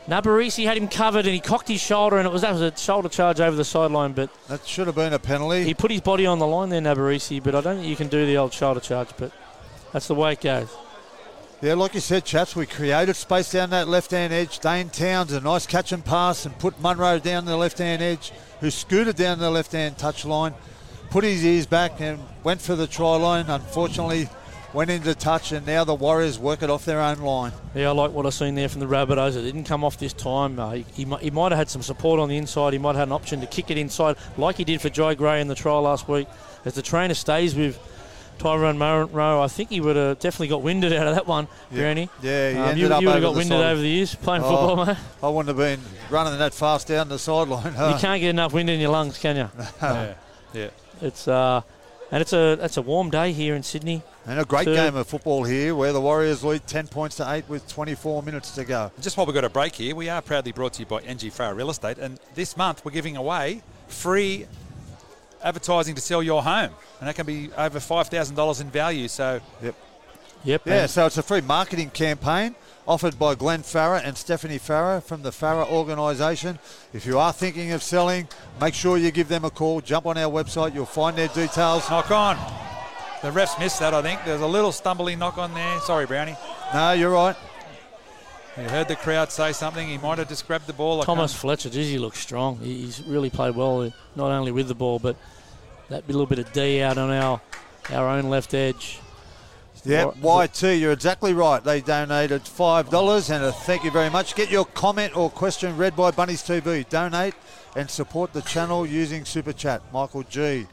Nabarisi 0.10 0.66
had 0.66 0.76
him 0.76 0.88
covered 0.88 1.26
and 1.26 1.34
he 1.36 1.40
cocked 1.40 1.68
his 1.68 1.80
shoulder, 1.80 2.18
and 2.18 2.26
it 2.26 2.32
was 2.32 2.42
that 2.42 2.52
was 2.52 2.62
a 2.62 2.76
shoulder 2.76 3.10
charge 3.10 3.40
over 3.40 3.56
the 3.56 3.64
sideline. 3.64 4.14
But 4.14 4.32
That 4.48 4.66
should 4.68 4.88
have 4.88 4.96
been 4.96 5.14
a 5.14 5.20
penalty. 5.20 5.64
he 5.64 5.76
put 5.76 5.92
his 5.92 6.02
body 6.02 6.26
on 6.26 6.40
the 6.40 6.48
line 6.48 6.70
there, 6.70 6.82
Nabarisi. 6.82 7.42
But 7.44 7.54
I 7.54 7.62
don't 7.62 7.78
think 7.78 7.88
you 7.88 7.96
can 7.96 8.08
do 8.08 8.26
the 8.26 8.38
old 8.38 8.52
shoulder 8.52 8.80
charge. 8.80 9.10
But 9.18 9.32
that's 9.94 10.08
the 10.08 10.16
way 10.16 10.34
it 10.34 10.42
goes. 10.42 10.76
Yeah, 11.62 11.76
like 11.76 11.94
you 11.94 12.00
said, 12.00 12.26
chaps, 12.26 12.56
we 12.56 12.66
created 12.66 13.16
space 13.18 13.52
down 13.52 13.70
that 13.72 13.88
left-hand 13.88 14.32
edge. 14.34 14.60
Dane 14.60 14.90
Towns, 14.90 15.34
a 15.34 15.42
nice 15.42 15.68
catch 15.68 15.92
and 15.92 16.04
pass, 16.04 16.46
and 16.46 16.58
put 16.58 16.80
Munro 16.82 17.20
down 17.20 17.46
the 17.46 17.58
left-hand 17.58 18.02
edge, 18.02 18.32
who 18.62 18.72
scooted 18.72 19.18
down 19.18 19.40
the 19.40 19.50
left-hand 19.52 19.98
touch 19.98 20.24
line, 20.24 20.54
put 21.12 21.26
his 21.26 21.44
ears 21.44 21.66
back, 21.66 22.00
and 22.00 22.18
went 22.44 22.62
for 22.62 22.76
the 22.76 22.88
try 22.88 23.18
line. 23.18 23.46
Unfortunately, 23.50 24.30
went 24.74 24.90
into 24.90 25.14
touch, 25.16 25.52
and 25.52 25.66
now 25.66 25.84
the 25.84 25.96
Warriors 25.96 26.38
work 26.40 26.62
it 26.64 26.70
off 26.70 26.86
their 26.86 27.02
own 27.02 27.20
line. 27.20 27.52
Yeah, 27.76 27.90
I 27.90 27.92
like 27.92 28.12
what 28.12 28.26
I've 28.26 28.34
seen 28.34 28.56
there 28.56 28.70
from 28.70 28.80
the 28.82 28.86
Rabbitohs. 28.88 29.36
It 29.36 29.42
didn't 29.42 29.64
come 29.66 29.84
off 29.84 29.98
this 29.98 30.14
time. 30.14 30.60
Uh, 30.60 30.72
he, 30.72 30.86
he, 30.94 31.06
mi- 31.06 31.18
he 31.22 31.32
might 31.32 31.52
have 31.52 31.58
had 31.60 31.70
some 31.70 31.82
support 31.82 32.20
on 32.20 32.30
the 32.30 32.38
inside. 32.38 32.74
He 32.74 32.80
might 32.80 32.90
have 32.90 32.98
had 33.00 33.08
an 33.10 33.14
option 33.14 33.42
to 33.42 33.48
kick 33.48 33.72
it 33.72 33.78
inside, 33.78 34.16
like 34.38 34.58
he 34.58 34.64
did 34.64 34.82
for 34.82 34.90
Jai 34.90 35.16
Gray 35.16 35.42
in 35.42 35.48
the 35.48 35.56
trial 35.56 35.82
last 35.82 36.08
week. 36.08 36.28
As 36.66 36.74
the 36.76 36.82
trainer 36.82 37.14
stays 37.14 37.56
with 37.56 37.80
Tyrone 38.38 38.78
Munro, 38.78 39.42
I 39.42 39.48
think 39.48 39.70
he 39.70 39.82
would 39.82 39.96
have 39.96 40.20
definitely 40.20 40.48
got 40.50 40.62
winded 40.62 40.94
out 40.94 41.08
of 41.08 41.16
that 41.16 41.28
one, 41.28 41.48
Granny. 41.74 42.10
Yeah, 42.22 42.52
he 42.52 42.56
Um, 42.58 42.64
ended 42.70 42.78
you 42.78 42.94
up 42.94 43.02
you 43.02 43.08
would 43.08 43.14
have 43.16 43.24
got 43.24 43.36
winded 43.36 43.58
side. 43.60 43.72
over 43.72 43.82
the 43.82 43.88
years 43.90 44.16
playing 44.16 44.44
Oh. 44.44 44.50
football, 44.50 44.86
mate. 44.86 44.98
I 45.24 45.28
wouldn't 45.30 45.48
have 45.50 45.58
been 45.58 45.82
running 46.10 46.38
that 46.40 46.54
fast 46.54 46.88
down 46.88 47.10
the 47.10 47.20
sideline. 47.20 47.74
You 47.74 47.98
can't 48.00 48.22
get 48.22 48.30
enough 48.30 48.54
wind 48.54 48.70
in 48.70 48.80
your 48.80 48.92
lungs, 48.92 49.18
can 49.18 49.36
you? 49.36 49.50
yeah. 49.82 50.14
Yeah. 50.54 50.68
It's 51.02 51.28
uh, 51.28 51.62
and 52.12 52.22
it's 52.22 52.34
a 52.34 52.58
it's 52.62 52.78
a 52.78 52.82
warm 52.82 53.10
day 53.10 53.32
here 53.32 53.56
in 53.56 53.64
Sydney. 53.64 54.02
And 54.26 54.40
a 54.40 54.46
great 54.46 54.66
Two. 54.66 54.76
game 54.76 54.96
of 54.96 55.08
football 55.08 55.44
here, 55.44 55.74
where 55.74 55.92
the 55.92 56.02
Warriors 56.02 56.44
lead 56.44 56.68
10 56.68 56.88
points 56.88 57.16
to 57.18 57.32
8 57.32 57.50
with 57.50 57.68
24 57.68 58.22
minutes 58.22 58.52
to 58.52 58.64
go. 58.64 58.92
Just 59.02 59.18
while 59.18 59.26
we've 59.26 59.34
got 59.34 59.44
a 59.44 59.50
break 59.50 59.76
here, 59.76 59.96
we 59.96 60.08
are 60.10 60.22
proudly 60.22 60.52
brought 60.52 60.74
to 60.74 60.82
you 60.82 60.86
by 60.86 61.00
NG 61.02 61.32
Farah 61.32 61.56
Real 61.56 61.70
Estate. 61.70 61.98
And 61.98 62.20
this 62.36 62.56
month 62.56 62.86
we're 62.86 62.92
giving 62.92 63.18
away 63.18 63.64
free 63.88 64.46
advertising 65.44 65.96
to 65.96 66.02
sell 66.02 66.22
your 66.22 66.44
home. 66.44 66.72
And 67.00 67.08
that 67.08 67.16
can 67.16 67.26
be 67.26 67.50
over 67.58 67.80
$5,000 67.80 68.62
in 68.62 68.70
value. 68.70 69.08
So 69.08 69.40
Yep. 69.64 69.76
Yep. 70.44 70.62
Yeah, 70.66 70.86
so 70.86 71.06
it's 71.06 71.18
a 71.18 71.24
free 71.24 71.42
marketing 71.42 71.90
campaign 71.90 72.56
offered 72.90 73.20
by 73.20 73.36
Glenn 73.36 73.62
Farah 73.62 74.02
and 74.04 74.18
Stephanie 74.18 74.58
Farah 74.58 75.02
from 75.04 75.22
the 75.22 75.30
Farah 75.30 75.70
organisation. 75.70 76.58
If 76.92 77.06
you 77.06 77.20
are 77.20 77.32
thinking 77.32 77.72
of 77.72 77.84
selling, 77.84 78.28
make 78.60 78.74
sure 78.74 78.98
you 78.98 79.12
give 79.12 79.28
them 79.28 79.46
a 79.46 79.52
call. 79.52 79.80
Jump 79.80 80.08
on 80.08 80.18
our 80.18 80.30
website, 80.32 80.74
you'll 80.74 80.88
find 80.88 81.16
their 81.16 81.28
details. 81.28 81.88
knock 81.88 82.10
on. 82.10 82.36
The 83.22 83.30
refs 83.30 83.60
missed 83.60 83.80
that, 83.82 83.94
I 83.94 84.02
think. 84.02 84.22
There's 84.26 84.42
a 84.42 84.48
little 84.48 84.72
stumbling 84.72 85.20
knock 85.20 85.38
on 85.38 85.54
there. 85.54 85.80
Sorry, 85.82 86.08
Brownie. 86.08 86.36
No, 86.74 86.94
you're 86.94 87.12
right. 87.12 87.36
You 88.58 88.64
heard 88.64 88.88
the 88.88 88.96
crowd 88.96 89.32
say 89.32 89.54
something. 89.54 89.88
He 89.88 90.00
might 90.00 90.18
have 90.18 90.28
just 90.28 90.48
grabbed 90.48 90.66
the 90.66 90.74
ball. 90.74 91.00
I 91.02 91.06
Thomas 91.06 91.32
can't- 91.32 91.42
Fletcher, 91.42 91.70
geez, 91.70 91.92
he 91.92 92.00
looks 92.00 92.18
strong. 92.18 92.58
He's 92.58 93.04
really 93.04 93.30
played 93.30 93.56
well, 93.56 93.84
uh, 93.84 93.90
not 94.16 94.32
only 94.32 94.52
with 94.52 94.68
the 94.68 94.74
ball, 94.74 94.98
but 94.98 95.16
that 95.90 96.08
little 96.08 96.26
bit 96.26 96.40
of 96.40 96.52
D 96.54 96.82
out 96.82 96.98
on 96.98 97.12
our 97.12 97.40
our 97.92 98.08
own 98.08 98.30
left 98.32 98.56
edge. 98.56 99.00
Yep, 99.86 100.16
YT, 100.22 100.62
you're 100.78 100.92
exactly 100.92 101.34
right. 101.34 101.64
They 101.64 101.82
donated 101.82 102.44
$5 102.44 103.30
and 103.34 103.44
a 103.46 103.52
thank 103.52 103.84
you 103.84 103.92
very 103.92 104.10
much. 104.10 104.36
Get 104.36 104.52
your 104.52 104.66
comment 104.66 105.16
or 105.16 105.30
question 105.30 105.78
read 105.78 105.96
by 105.96 106.12
Bunnies 106.12 106.44
TV. 106.44 106.88
Donate 106.90 107.34
and 107.76 107.90
support 107.90 108.34
the 108.34 108.42
channel 108.42 108.86
using 108.86 109.24
Super 109.26 109.54
Chat. 109.54 109.82
Michael 109.94 110.24
G. 110.24 110.68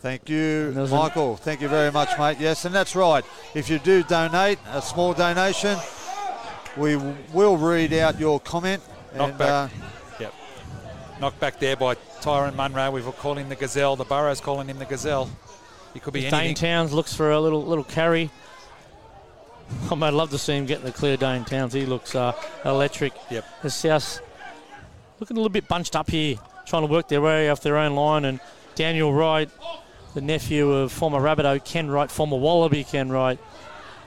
Thank 0.00 0.28
you, 0.28 0.66
And 0.68 0.76
there's 0.76 0.92
a- 0.92 0.94
Michael. 0.96 1.36
Thank 1.36 1.62
you 1.62 1.68
very 1.68 1.90
much, 1.90 2.10
mate. 2.18 2.36
Yes, 2.38 2.64
and 2.64 2.74
that's 2.74 2.94
right. 2.94 3.24
If 3.54 3.68
you 3.70 3.78
do 3.78 4.02
donate, 4.02 4.58
a 4.72 4.82
small 4.82 5.14
donation, 5.14 5.78
we 6.76 6.96
will 7.32 7.56
read 7.56 7.92
out 7.94 8.20
your 8.20 8.38
comment. 8.38 8.82
Knock 9.16 9.30
and, 9.30 9.38
back. 9.38 9.48
uh, 9.48 9.68
Yep. 10.20 10.34
Knocked 11.20 11.40
back 11.40 11.58
there 11.58 11.76
by 11.76 11.94
Tyron 12.20 12.54
Munro. 12.54 12.90
We 12.90 13.00
will 13.02 13.12
call 13.12 13.34
him 13.34 13.48
the 13.48 13.56
Gazelle. 13.56 13.96
The 13.96 14.04
Burrows 14.04 14.40
calling 14.40 14.68
him 14.68 14.78
the 14.78 14.84
Gazelle. 14.84 15.30
He 15.94 16.00
could 16.00 16.12
be 16.12 16.22
Dane 16.22 16.34
anything. 16.34 16.54
Towns 16.56 16.92
looks 16.92 17.14
for 17.14 17.30
a 17.30 17.40
little 17.40 17.64
little 17.64 17.84
carry. 17.84 18.30
Oh, 19.90 19.98
I'd 20.02 20.12
love 20.12 20.30
to 20.30 20.38
see 20.38 20.52
him 20.52 20.66
getting 20.66 20.84
the 20.84 20.92
clear 20.92 21.16
Dane 21.16 21.44
Towns. 21.46 21.72
He 21.72 21.86
looks 21.86 22.14
uh, 22.14 22.32
electric. 22.66 23.14
Yep. 23.30 23.44
The 23.62 23.70
South 23.70 24.20
looking 25.18 25.38
a 25.38 25.40
little 25.40 25.48
bit 25.52 25.66
bunched 25.68 25.96
up 25.96 26.10
here, 26.10 26.36
trying 26.66 26.82
to 26.82 26.86
work 26.86 27.08
their 27.08 27.22
way 27.22 27.48
off 27.48 27.62
their 27.62 27.78
own 27.78 27.94
line. 27.94 28.26
And 28.26 28.40
Daniel 28.74 29.12
Wright, 29.12 29.48
the 30.12 30.20
nephew 30.20 30.70
of 30.70 30.92
former 30.92 31.18
Rabbitoh 31.18 31.64
Ken 31.64 31.90
Wright, 31.90 32.10
former 32.10 32.36
Wallaby 32.36 32.84
Ken 32.84 33.10
Wright. 33.10 33.38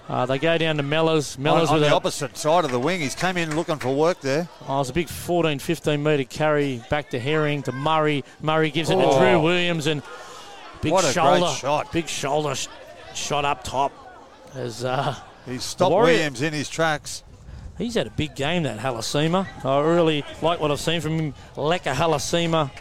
Uh, 0.08 0.26
they 0.26 0.38
go 0.38 0.58
down 0.58 0.78
to 0.78 0.84
Mellars. 0.84 1.38
on, 1.38 1.44
Mellars 1.44 1.68
on 1.70 1.80
with 1.80 1.90
the 1.90 1.94
opposite 1.94 2.38
side 2.38 2.64
of 2.64 2.72
the 2.72 2.80
wing, 2.80 3.02
he's 3.02 3.16
came 3.16 3.36
in 3.36 3.56
looking 3.56 3.78
for 3.78 3.94
work 3.94 4.22
there. 4.22 4.48
Oh, 4.68 4.76
it 4.76 4.80
was 4.80 4.90
a 4.90 4.94
big 4.94 5.10
14, 5.10 5.60
15 5.60 6.02
metre 6.02 6.24
carry 6.24 6.82
back 6.90 7.10
to 7.10 7.20
Herring 7.20 7.64
to 7.64 7.72
Murray. 7.72 8.24
Murray 8.42 8.70
gives 8.70 8.90
it 8.90 8.96
to 8.96 9.02
Oh. 9.06 9.20
Drew 9.20 9.42
Williams 9.42 9.88
and 9.88 10.02
big 10.82 10.92
What 10.92 11.04
a 11.04 11.08
great 11.08 11.14
shoulder, 11.14 11.48
shot. 11.56 11.92
big 11.92 12.08
shoulder 12.08 12.56
sh- 12.56 12.68
shot 13.14 13.46
up 13.46 13.64
top. 13.64 13.92
As 14.56 14.84
uh, 14.86 15.16
He 15.46 15.58
stopped 15.60 15.94
Williams 15.94 16.42
in 16.42 16.54
his 16.54 16.70
tracks. 16.70 17.24
he's 17.78 17.94
had 17.96 18.08
a 18.08 18.12
big 18.12 18.36
game, 18.36 18.64
that 18.64 18.80
Halasima. 18.80 19.46
I 19.66 19.80
really 19.82 20.24
like 20.42 20.60
what 20.60 20.72
I've 20.72 20.80
seen 20.80 21.02
from 21.02 21.18
him. 21.20 21.34
Leka 21.56 21.92
Halasima. 21.94 22.72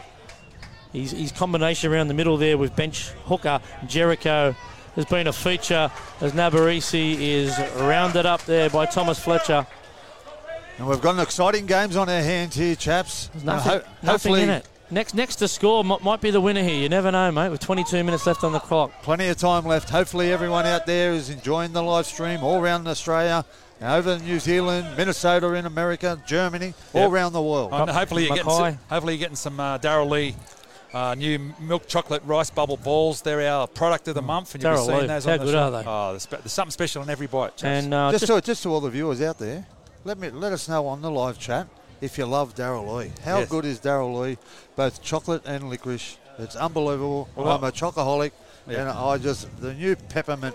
His, 0.92 1.10
his 1.10 1.32
combination 1.32 1.92
around 1.92 2.08
the 2.08 2.14
middle 2.14 2.36
there 2.38 2.56
with 2.56 2.74
bench 2.74 3.08
hooker 3.26 3.60
Jericho 3.86 4.54
has 4.94 5.04
been 5.04 5.26
a 5.26 5.32
feature 5.32 5.90
as 6.22 6.32
Nabarisi 6.32 7.20
is 7.20 7.58
rounded 7.76 8.24
up 8.24 8.42
there 8.46 8.70
by 8.70 8.86
Thomas 8.86 9.18
Fletcher. 9.18 9.66
And 10.78 10.86
we've 10.88 11.00
got 11.00 11.14
an 11.16 11.20
exciting 11.20 11.66
games 11.66 11.96
on 11.96 12.08
our 12.08 12.22
hands 12.22 12.54
here, 12.54 12.74
chaps. 12.76 13.28
There's 13.28 13.44
nothing, 13.44 13.72
ho- 13.72 13.78
nothing 14.02 14.06
hopefully, 14.08 14.42
in 14.42 14.48
it. 14.50 14.66
Next, 14.90 15.14
next 15.14 15.36
to 15.36 15.48
score 15.48 15.80
m- 15.84 15.98
might 16.02 16.20
be 16.20 16.30
the 16.30 16.40
winner 16.40 16.62
here. 16.62 16.76
You 16.80 16.88
never 16.88 17.10
know, 17.10 17.32
mate. 17.32 17.48
With 17.48 17.60
22 17.60 18.04
minutes 18.04 18.26
left 18.26 18.44
on 18.44 18.52
the 18.52 18.60
clock. 18.60 18.92
plenty 19.02 19.26
of 19.28 19.36
time 19.36 19.64
left. 19.64 19.90
Hopefully, 19.90 20.32
everyone 20.32 20.64
out 20.64 20.86
there 20.86 21.12
is 21.12 21.28
enjoying 21.28 21.72
the 21.72 21.82
live 21.82 22.06
stream 22.06 22.44
all 22.44 22.60
around 22.62 22.86
Australia, 22.86 23.44
over 23.82 24.12
in 24.12 24.24
New 24.24 24.38
Zealand, 24.38 24.96
Minnesota, 24.96 25.52
in 25.54 25.66
America, 25.66 26.22
Germany, 26.26 26.72
all 26.94 27.10
around 27.10 27.32
the 27.32 27.42
world. 27.42 27.72
And 27.72 27.90
hopefully 27.90 28.26
you're 28.26 28.36
getting 28.36 28.50
some, 28.50 28.78
hopefully 28.88 29.14
you're 29.14 29.20
getting 29.20 29.36
some 29.36 29.58
uh, 29.58 29.78
Darrell 29.78 30.08
Lea 30.08 30.36
uh, 30.94 31.14
new 31.14 31.52
milk 31.60 31.86
chocolate 31.88 32.22
rice 32.24 32.48
bubble 32.50 32.76
balls. 32.76 33.22
They're 33.22 33.42
our 33.52 33.66
product 33.66 34.06
of 34.08 34.14
the 34.14 34.22
month, 34.22 34.54
and 34.54 34.62
you'll 34.62 34.72
be 34.72 34.78
Darryl 34.78 34.86
seeing 34.86 35.00
Lee. 35.00 35.06
those 35.08 35.24
How 35.24 35.32
on 35.32 35.38
the 35.38 35.44
good 35.46 35.52
show. 35.52 35.58
are 35.62 35.70
they? 35.70 35.84
Oh, 35.88 36.10
there's, 36.12 36.22
spe- 36.22 36.30
there's 36.30 36.52
something 36.52 36.70
special 36.70 37.02
in 37.02 37.10
every 37.10 37.26
bite. 37.26 37.56
chaps. 37.56 37.64
And 37.64 37.92
uh, 37.92 38.12
just, 38.12 38.26
just, 38.26 38.32
to, 38.32 38.46
just 38.46 38.62
to 38.62 38.68
all 38.70 38.80
the 38.80 38.88
viewers 38.90 39.20
out 39.20 39.38
there, 39.38 39.66
let 40.04 40.16
me 40.16 40.30
let 40.30 40.52
us 40.52 40.68
know 40.68 40.86
on 40.86 41.02
the 41.02 41.10
live 41.10 41.38
chat 41.38 41.66
if 42.00 42.18
you 42.18 42.26
love 42.26 42.54
Darrell 42.54 42.94
Lea. 42.96 43.10
How 43.24 43.38
Yes. 43.38 43.48
good 43.48 43.64
is 43.64 43.78
Darrell 43.78 44.18
Lea? 44.18 44.38
Both 44.76 45.02
chocolate 45.02 45.42
and 45.46 45.68
licorice. 45.70 46.18
It's 46.38 46.56
unbelievable. 46.56 47.28
Well, 47.34 47.48
I'm 47.48 47.64
a 47.64 47.72
chocoholic, 47.72 48.32
Yeah. 48.68 48.80
and 48.82 48.90
I 48.90 49.16
just 49.18 49.48
the 49.60 49.72
new 49.72 49.96
peppermint 49.96 50.54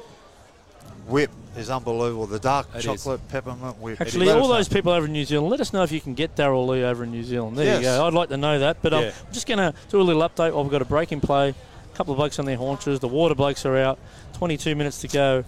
whip 1.07 1.31
is 1.57 1.69
unbelievable. 1.69 2.27
The 2.27 2.39
dark 2.39 2.67
It 2.75 2.79
is. 2.79 2.85
chocolate 2.85 3.27
peppermint 3.29 3.79
whip. 3.79 3.99
actually, 3.99 4.27
Let 4.27 4.37
us 4.37 4.41
all 4.43 4.49
know. 4.49 4.55
those 4.55 4.69
people 4.69 4.91
over 4.91 5.07
in 5.07 5.11
New 5.13 5.25
Zealand, 5.25 5.49
let 5.49 5.59
us 5.59 5.73
know 5.73 5.83
if 5.83 5.91
you 5.91 5.99
can 5.99 6.13
get 6.13 6.35
Darrell 6.35 6.67
Lea 6.67 6.83
over 6.83 7.03
in 7.03 7.11
New 7.11 7.23
Zealand. 7.23 7.57
There 7.57 7.75
you 7.77 7.81
go. 7.81 8.05
I'd 8.05 8.13
like 8.13 8.29
to 8.29 8.37
know 8.37 8.59
that. 8.59 8.77
But 8.81 8.93
um, 8.93 9.03
Yeah. 9.03 9.11
I'm 9.27 9.33
just 9.33 9.47
going 9.47 9.57
to 9.57 9.73
do 9.89 9.99
a 9.99 10.03
little 10.03 10.21
update. 10.21 10.53
While 10.53 10.63
we've 10.63 10.71
got 10.71 10.81
a 10.81 10.85
break 10.85 11.11
in 11.11 11.19
play. 11.21 11.49
A 11.49 11.95
couple 11.97 12.13
of 12.13 12.17
blokes 12.17 12.39
on 12.39 12.45
their 12.45 12.55
haunches. 12.57 12.99
The 12.99 13.07
water 13.07 13.35
blokes 13.35 13.65
are 13.65 13.75
out. 13.77 13.99
22 14.37 14.75
minutes 14.75 15.01
to 15.01 15.07
go 15.09 15.43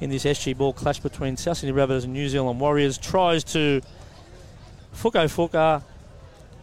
in 0.00 0.10
this 0.10 0.24
SG 0.24 0.52
Ball 0.56 0.72
clash 0.72 0.98
between 0.98 1.36
South 1.36 1.58
Sydney 1.58 1.74
Rabbitohs 1.74 2.02
and 2.04 2.12
New 2.12 2.28
Zealand 2.28 2.58
Warriors. 2.58 2.98
Tries 2.98 3.44
to 3.44 3.80
Fuko 4.94 5.24
Fuka, 5.28 5.82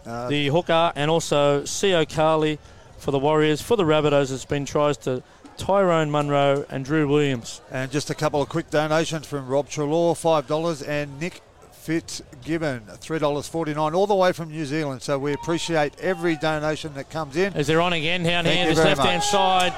Uh, 0.06 0.28
the 0.30 0.48
hooker, 0.48 0.92
and 0.96 1.12
also 1.12 1.62
Sio 1.62 2.08
Carley 2.12 2.58
for 2.98 3.12
the 3.12 3.20
Warriors. 3.20 3.62
For 3.62 3.78
the 3.78 3.84
Rabbitohs, 3.84 4.32
it's 4.34 4.46
been 4.46 4.66
tries 4.66 4.98
to 4.98 5.22
Tyrone 5.58 6.10
Munro 6.10 6.66
and 6.72 6.84
Drew 6.84 7.08
Williams. 7.08 7.62
And 7.72 7.92
just 7.92 8.10
a 8.10 8.16
couple 8.16 8.42
of 8.42 8.50
quick 8.50 8.72
donations 8.72 9.28
from 9.28 9.48
Rob 9.48 9.70
Trelaw, 9.70 10.16
$5, 10.16 10.88
and 10.88 11.20
Nick 11.20 11.42
Fitzgibbon, 11.72 12.82
$3.49, 13.00 13.94
all 13.94 14.08
the 14.08 14.16
way 14.16 14.32
from 14.32 14.50
New 14.50 14.66
Zealand. 14.66 15.02
So 15.04 15.20
we 15.20 15.34
appreciate 15.34 15.94
every 16.00 16.36
donation 16.36 16.94
that 16.96 17.10
comes 17.12 17.36
in. 17.36 17.54
As 17.54 17.68
they're 17.68 17.82
on 17.82 17.94
again 17.94 18.24
down 18.24 18.46
Thank 18.46 18.58
here, 18.58 18.70
this 18.70 18.78
left 18.84 19.02
hand 19.02 19.22
side. 19.22 19.74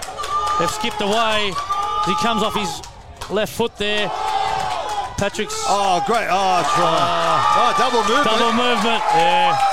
They've 0.60 0.70
skipped 0.72 1.02
away. 1.02 1.52
He 2.06 2.16
comes 2.16 2.44
off 2.44 2.56
his 2.56 2.82
left 3.30 3.54
foot 3.54 3.76
there. 3.78 4.10
Patrick's 5.18 5.54
Oh, 5.68 6.04
great. 6.06 6.28
Oh, 6.30 6.62
try. 6.76 6.98
Ah. 7.00 7.74
oh, 7.76 7.78
double 7.78 8.02
movement. 8.02 8.26
double 8.26 8.52
movement. 8.54 9.04
Yeah. 9.16 9.70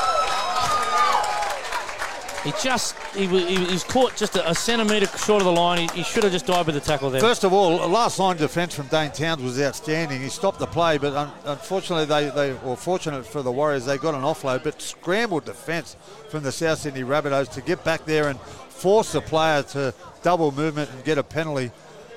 He 2.45 2.53
just 2.63 2.97
he 3.15 3.27
was, 3.27 3.47
he 3.47 3.59
was 3.59 3.85
caught 3.85 4.17
just 4.17 4.35
a, 4.35 4.49
a 4.49 4.55
centimetre 4.55 5.07
short 5.19 5.43
of 5.43 5.45
the 5.45 5.53
line. 5.53 5.89
He, 5.91 5.99
he 5.99 6.03
should 6.03 6.23
have 6.23 6.33
just 6.33 6.47
died 6.47 6.65
with 6.65 6.75
the 6.75 6.81
tackle 6.81 7.11
there. 7.11 7.21
First 7.21 7.45
of 7.45 7.53
all, 7.53 7.87
last 7.87 8.19
line 8.19 8.39
defence 8.39 8.75
from 8.75 8.87
Dane 8.87 9.11
Towns 9.11 9.43
was 9.43 9.61
outstanding. 9.61 10.23
He 10.23 10.31
stopped 10.31 10.59
the 10.59 10.67
play, 10.67 10.97
but 10.97 11.13
un- 11.15 11.31
unfortunately, 11.45 12.07
they, 12.07 12.31
they 12.31 12.53
or 12.65 12.79
fortunate 12.79 13.27
for 13.27 13.43
the 13.43 13.53
Warriors, 13.53 13.85
they 13.85 13.99
got 13.99 14.15
an 14.15 14.23
offload, 14.23 14.65
but 14.65 14.81
scrambled 14.81 15.45
defence 15.45 15.97
from 16.31 16.43
the 16.43 16.51
South 16.51 16.79
Sydney 16.79 17.03
Rabbitohs 17.03 17.51
to 17.53 17.61
get 17.61 17.85
back 17.85 18.07
there 18.07 18.29
and 18.29 18.41
force 18.41 19.13
the 19.13 19.21
player 19.21 19.63
to 19.63 19.93
double 20.23 20.51
movement 20.51 20.89
and 20.93 21.05
get 21.05 21.19
a 21.19 21.23
penalty. 21.23 21.71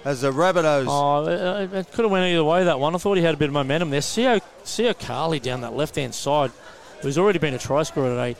As 0.05 0.21
the 0.21 0.31
Rabbitohs, 0.31 0.85
Oh, 0.87 1.27
it, 1.61 1.73
it 1.73 1.91
could 1.93 2.03
have 2.03 2.11
went 2.11 2.25
either 2.25 2.43
way 2.43 2.65
that 2.65 2.79
one. 2.79 2.93
I 2.93 2.97
thought 2.97 3.15
he 3.17 3.23
had 3.23 3.33
a 3.35 3.37
bit 3.37 3.47
of 3.47 3.53
momentum 3.53 3.89
there. 3.89 4.01
Sio 4.01 4.41
Sio 4.65 4.97
Carley 4.97 5.39
down 5.39 5.61
that 5.61 5.73
left 5.73 5.95
hand 5.95 6.13
side, 6.13 6.51
who's 7.01 7.17
already 7.17 7.39
been 7.39 7.53
a 7.53 7.57
try 7.59 7.83
scorer 7.83 8.09
today. 8.09 8.35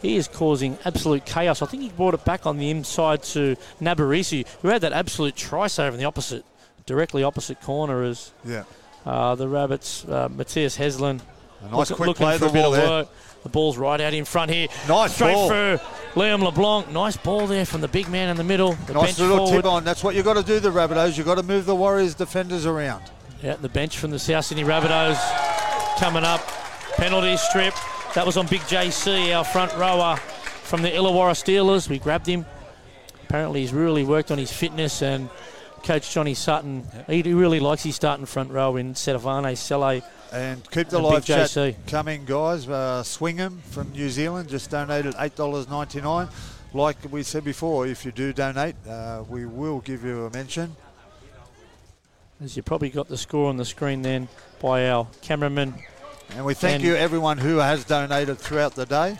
He 0.00 0.16
is 0.16 0.28
causing 0.28 0.78
absolute 0.84 1.24
chaos. 1.26 1.60
I 1.60 1.66
think 1.66 1.82
he 1.82 1.88
brought 1.88 2.14
it 2.14 2.24
back 2.24 2.46
on 2.46 2.58
the 2.58 2.70
inside 2.70 3.24
to 3.24 3.56
Nabarisi, 3.80 4.46
who 4.62 4.68
had 4.68 4.82
that 4.82 4.92
absolute 4.92 5.34
try 5.34 5.66
save 5.66 5.92
in 5.92 5.98
the 5.98 6.04
opposite, 6.06 6.44
directly 6.86 7.24
opposite 7.24 7.60
corner 7.62 8.04
as 8.04 8.30
yeah, 8.44 8.62
uh, 9.04 9.34
the 9.34 9.48
Rabbits, 9.48 10.04
uh, 10.04 10.28
Matthias 10.30 10.78
Heslin. 10.78 11.20
a 11.64 11.68
nice 11.70 11.90
look- 11.90 11.96
quick 11.96 12.06
looking 12.08 12.26
play 12.26 12.38
for 12.38 12.44
the 12.44 12.50
a 12.50 12.52
bit 12.52 12.62
ball 12.62 12.74
of 12.74 12.80
there. 12.80 12.88
work. 12.88 13.08
The 13.48 13.52
ball's 13.52 13.78
right 13.78 13.98
out 13.98 14.12
in 14.12 14.26
front 14.26 14.50
here. 14.50 14.68
Nice 14.88 15.14
Straight 15.14 15.32
ball. 15.32 15.48
through 15.48 15.78
Liam 16.12 16.42
LeBlanc. 16.42 16.90
Nice 16.90 17.16
ball 17.16 17.46
there 17.46 17.64
from 17.64 17.80
the 17.80 17.88
big 17.88 18.06
man 18.10 18.28
in 18.28 18.36
the 18.36 18.44
middle. 18.44 18.74
The 18.86 18.92
Nice 18.92 19.16
bench 19.16 19.18
little 19.20 19.38
forward. 19.38 19.62
tip 19.62 19.64
on. 19.64 19.84
That's 19.84 20.04
what 20.04 20.14
you've 20.14 20.26
got 20.26 20.34
to 20.34 20.42
do, 20.42 20.60
the 20.60 20.68
Rabbitohs. 20.68 21.16
You've 21.16 21.26
got 21.26 21.36
to 21.36 21.42
move 21.42 21.64
the 21.64 21.74
Warriors 21.74 22.14
defenders 22.14 22.66
around. 22.66 23.04
Yeah, 23.42 23.54
the 23.54 23.70
bench 23.70 23.96
from 23.96 24.10
the 24.10 24.18
South 24.18 24.44
Sydney 24.44 24.64
Rabbitohs 24.64 25.16
coming 25.98 26.24
up. 26.24 26.46
Penalty 26.96 27.38
strip. 27.38 27.72
That 28.14 28.26
was 28.26 28.36
on 28.36 28.46
Big 28.48 28.60
JC, 28.62 29.34
our 29.34 29.44
front 29.44 29.74
rower 29.76 30.16
from 30.16 30.82
the 30.82 30.90
Illawarra 30.90 31.32
Steelers. 31.32 31.88
We 31.88 31.98
grabbed 31.98 32.26
him. 32.26 32.44
Apparently, 33.28 33.60
he's 33.62 33.72
really 33.72 34.04
worked 34.04 34.30
on 34.30 34.36
his 34.36 34.52
fitness 34.52 35.00
and 35.00 35.30
Coach 35.84 36.12
Johnny 36.12 36.34
Sutton, 36.34 36.86
he 37.06 37.22
really 37.22 37.60
likes 37.60 37.84
his 37.84 37.96
starting 37.96 38.26
front 38.26 38.50
row 38.50 38.76
in 38.76 38.94
Setafane, 38.94 39.56
Sele. 39.56 40.02
And 40.32 40.62
keep 40.70 40.88
the 40.88 40.98
And 40.98 41.06
live 41.06 41.24
chat 41.24 41.48
JC. 41.48 41.74
coming, 41.86 42.24
guys. 42.26 42.68
Uh, 42.68 43.02
Swingham 43.02 43.60
from 43.70 43.90
New 43.92 44.10
Zealand 44.10 44.48
just 44.48 44.70
donated 44.70 45.14
$8.99. 45.14 46.28
Like 46.74 46.96
we 47.10 47.22
said 47.22 47.44
before, 47.44 47.86
if 47.86 48.04
you 48.04 48.12
do 48.12 48.32
donate, 48.34 48.74
uh, 48.86 49.24
we 49.28 49.46
will 49.46 49.80
give 49.80 50.04
you 50.04 50.26
a 50.26 50.30
mention. 50.30 50.76
As 52.42 52.56
you 52.56 52.62
probably 52.62 52.90
got 52.90 53.08
the 53.08 53.16
score 53.16 53.48
on 53.48 53.56
the 53.56 53.64
screen 53.64 54.02
then 54.02 54.28
by 54.60 54.88
our 54.90 55.06
cameraman. 55.22 55.74
And 56.36 56.44
we 56.44 56.52
thank 56.54 56.76
And- 56.76 56.84
you, 56.84 56.94
everyone 56.94 57.38
who 57.38 57.56
has 57.56 57.84
donated 57.84 58.38
throughout 58.38 58.74
the 58.74 58.84
day. 58.84 59.18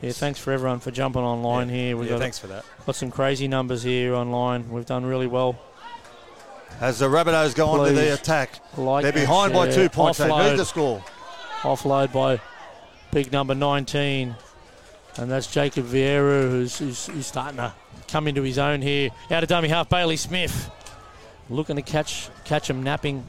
Yeah, 0.00 0.12
thanks 0.12 0.38
for 0.40 0.52
everyone 0.52 0.80
for 0.80 0.90
jumping 0.90 1.22
online 1.22 1.68
here. 1.68 1.96
We've 1.96 2.06
yeah, 2.06 2.14
got, 2.14 2.20
thanks 2.20 2.38
for 2.38 2.46
that. 2.48 2.64
got 2.86 2.96
some 2.96 3.10
crazy 3.10 3.46
numbers 3.46 3.82
here 3.82 4.14
online. 4.14 4.68
We've 4.70 4.86
done 4.86 5.04
really 5.04 5.26
well. 5.26 5.58
As 6.82 6.98
the 6.98 7.06
Rabbitohs 7.06 7.54
go 7.54 7.68
on 7.68 7.86
to 7.86 7.92
the 7.92 8.12
attack, 8.12 8.58
Like 8.76 9.04
they're 9.04 9.12
behind 9.12 9.52
by 9.52 9.70
two 9.70 9.88
points. 9.88 10.18
They 10.18 10.28
Offload. 10.28 10.50
need 10.50 10.58
the 10.58 10.64
score. 10.64 11.04
offload 11.60 12.12
by 12.12 12.40
big 13.12 13.30
number 13.30 13.54
19. 13.54 14.34
And 15.16 15.30
that's 15.30 15.46
Jacob 15.46 15.86
Vieira, 15.86 16.50
who's, 16.50 16.78
who's, 16.78 17.06
who's 17.06 17.26
starting 17.26 17.58
to 17.58 17.72
come 18.08 18.26
into 18.26 18.42
his 18.42 18.58
own 18.58 18.82
here. 18.82 19.10
Out 19.30 19.44
of 19.44 19.48
dummy 19.48 19.68
half, 19.68 19.88
Bailey 19.88 20.16
Smith. 20.16 20.70
Looking 21.48 21.76
to 21.76 21.82
catch 21.82 22.28
catch 22.44 22.68
him 22.68 22.82
napping 22.82 23.24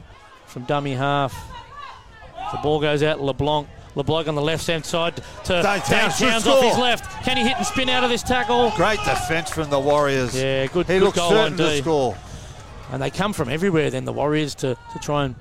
from 0.46 0.64
dummy 0.64 0.94
half. 0.94 1.32
The 2.50 2.58
ball 2.58 2.80
goes 2.80 3.04
out, 3.04 3.20
LeBlanc. 3.20 3.68
LeBlanc 3.94 4.26
on 4.26 4.34
the 4.34 4.42
left 4.42 4.66
hand 4.66 4.84
side 4.84 5.14
to 5.44 5.52
Dane 5.52 5.62
Dane 5.62 5.80
Towns, 5.82 6.18
Towns, 6.18 6.46
off 6.48 6.64
his 6.64 6.76
left. 6.76 7.24
Can 7.24 7.36
he 7.36 7.44
hit 7.44 7.56
and 7.56 7.66
spin 7.66 7.88
out 7.88 8.02
of 8.02 8.10
this 8.10 8.24
tackle? 8.24 8.72
Great 8.74 8.98
defence 9.04 9.50
from 9.50 9.70
the 9.70 9.78
Warriors. 9.78 10.34
Yeah, 10.34 10.66
good, 10.66 10.86
he 10.88 10.94
good 10.98 11.02
looks 11.04 11.18
certain 11.18 11.56
to 11.58 11.76
score. 11.78 12.16
And 12.92 13.02
they 13.02 13.10
come 13.10 13.32
from 13.32 13.48
everywhere 13.48 13.90
then, 13.90 14.04
the 14.04 14.12
Warriors, 14.12 14.54
to, 14.56 14.76
to 14.92 14.98
try 15.00 15.24
and 15.24 15.34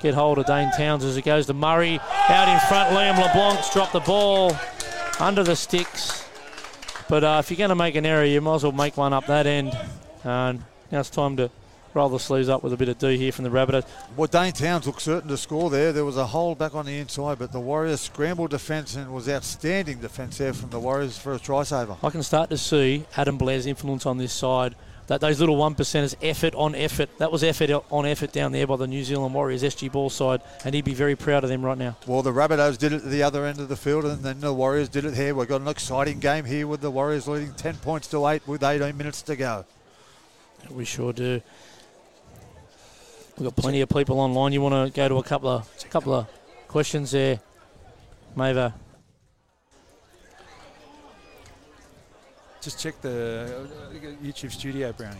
get 0.00 0.14
hold 0.14 0.38
of 0.38 0.46
Dane 0.46 0.70
Towns 0.76 1.04
as 1.04 1.16
it 1.16 1.24
goes 1.24 1.46
to 1.46 1.54
Murray. 1.54 2.00
Out 2.28 2.48
in 2.48 2.60
front, 2.68 2.90
Liam 2.90 3.20
LeBlanc's 3.20 3.72
dropped 3.72 3.92
the 3.92 4.00
ball 4.00 4.56
under 5.20 5.42
the 5.42 5.56
sticks. 5.56 6.24
But 7.08 7.24
uh, 7.24 7.36
if 7.40 7.50
you're 7.50 7.58
going 7.58 7.70
to 7.70 7.74
make 7.74 7.94
an 7.94 8.06
error, 8.06 8.24
you 8.24 8.40
might 8.40 8.56
as 8.56 8.62
well 8.62 8.72
make 8.72 8.96
one 8.96 9.12
up 9.12 9.26
that 9.26 9.46
end. 9.46 9.76
And 10.24 10.62
now 10.92 11.00
it's 11.00 11.10
time 11.10 11.36
to 11.36 11.50
roll 11.94 12.08
the 12.08 12.18
sleeves 12.18 12.48
up 12.48 12.62
with 12.62 12.72
a 12.72 12.76
bit 12.76 12.88
of 12.88 12.98
D 12.98 13.16
here 13.16 13.32
from 13.32 13.44
the 13.44 13.50
Rabbitohs. 13.50 13.86
Well, 14.16 14.28
Dane 14.28 14.52
Towns 14.52 14.86
looked 14.86 15.02
certain 15.02 15.28
to 15.30 15.36
score 15.36 15.70
there. 15.70 15.92
There 15.92 16.04
was 16.04 16.16
a 16.16 16.26
hole 16.26 16.54
back 16.54 16.74
on 16.74 16.86
the 16.86 16.98
inside, 16.98 17.38
but 17.38 17.50
the 17.50 17.60
Warriors 17.60 18.00
scrambled 18.02 18.50
defence 18.50 18.94
and 18.94 19.06
it 19.06 19.10
was 19.10 19.28
outstanding 19.28 20.00
defence 20.00 20.38
there 20.38 20.52
from 20.52 20.70
the 20.70 20.78
Warriors 20.78 21.18
for 21.18 21.32
a 21.32 21.38
try 21.38 21.62
saver. 21.62 21.96
I 22.02 22.10
can 22.10 22.22
start 22.22 22.50
to 22.50 22.58
see 22.58 23.06
Adam 23.16 23.38
Blair's 23.38 23.66
influence 23.66 24.06
on 24.06 24.18
this 24.18 24.32
side. 24.32 24.74
That 25.08 25.22
those 25.22 25.40
little 25.40 25.56
one 25.56 25.74
percenters, 25.74 26.14
effort 26.22 26.54
on 26.54 26.74
effort. 26.74 27.08
That 27.16 27.32
was 27.32 27.42
effort 27.42 27.70
on 27.90 28.04
effort 28.04 28.30
down 28.30 28.52
there 28.52 28.66
by 28.66 28.76
the 28.76 28.86
New 28.86 29.02
Zealand 29.02 29.32
Warriors 29.32 29.62
SG 29.62 29.90
Ball 29.90 30.10
side, 30.10 30.42
and 30.64 30.74
he'd 30.74 30.84
be 30.84 30.92
very 30.92 31.16
proud 31.16 31.44
of 31.44 31.50
them 31.50 31.64
right 31.64 31.78
now. 31.78 31.96
Well, 32.06 32.22
the 32.22 32.30
Rabbitohs 32.30 32.76
did 32.76 32.92
it 32.92 33.02
at 33.02 33.10
the 33.10 33.22
other 33.22 33.46
end 33.46 33.58
of 33.58 33.68
the 33.70 33.76
field, 33.76 34.04
and 34.04 34.22
then 34.22 34.40
the 34.40 34.52
Warriors 34.52 34.90
did 34.90 35.06
it 35.06 35.14
here. 35.14 35.34
We've 35.34 35.48
got 35.48 35.62
an 35.62 35.68
exciting 35.68 36.18
game 36.18 36.44
here 36.44 36.66
with 36.66 36.82
the 36.82 36.90
Warriors 36.90 37.26
leading 37.26 37.54
10 37.54 37.76
points 37.76 38.06
to 38.08 38.26
8 38.26 38.46
with 38.46 38.62
18 38.62 38.96
minutes 38.98 39.22
to 39.22 39.36
go. 39.36 39.64
We 40.70 40.84
sure 40.84 41.14
do. 41.14 41.40
We've 43.38 43.44
got 43.44 43.56
plenty 43.56 43.80
of 43.80 43.88
people 43.88 44.20
online. 44.20 44.52
You 44.52 44.60
want 44.60 44.92
to 44.92 44.94
go 44.94 45.08
to 45.08 45.16
a 45.16 45.22
couple 45.22 45.48
of 45.48 45.88
couple 45.88 46.12
of 46.12 46.26
questions 46.66 47.12
there, 47.12 47.40
Mavo? 48.36 48.74
Just 52.68 52.80
check 52.80 53.00
the 53.00 53.66
uh, 53.66 53.96
YouTube 54.22 54.52
studio, 54.52 54.92
Brownie. 54.92 55.16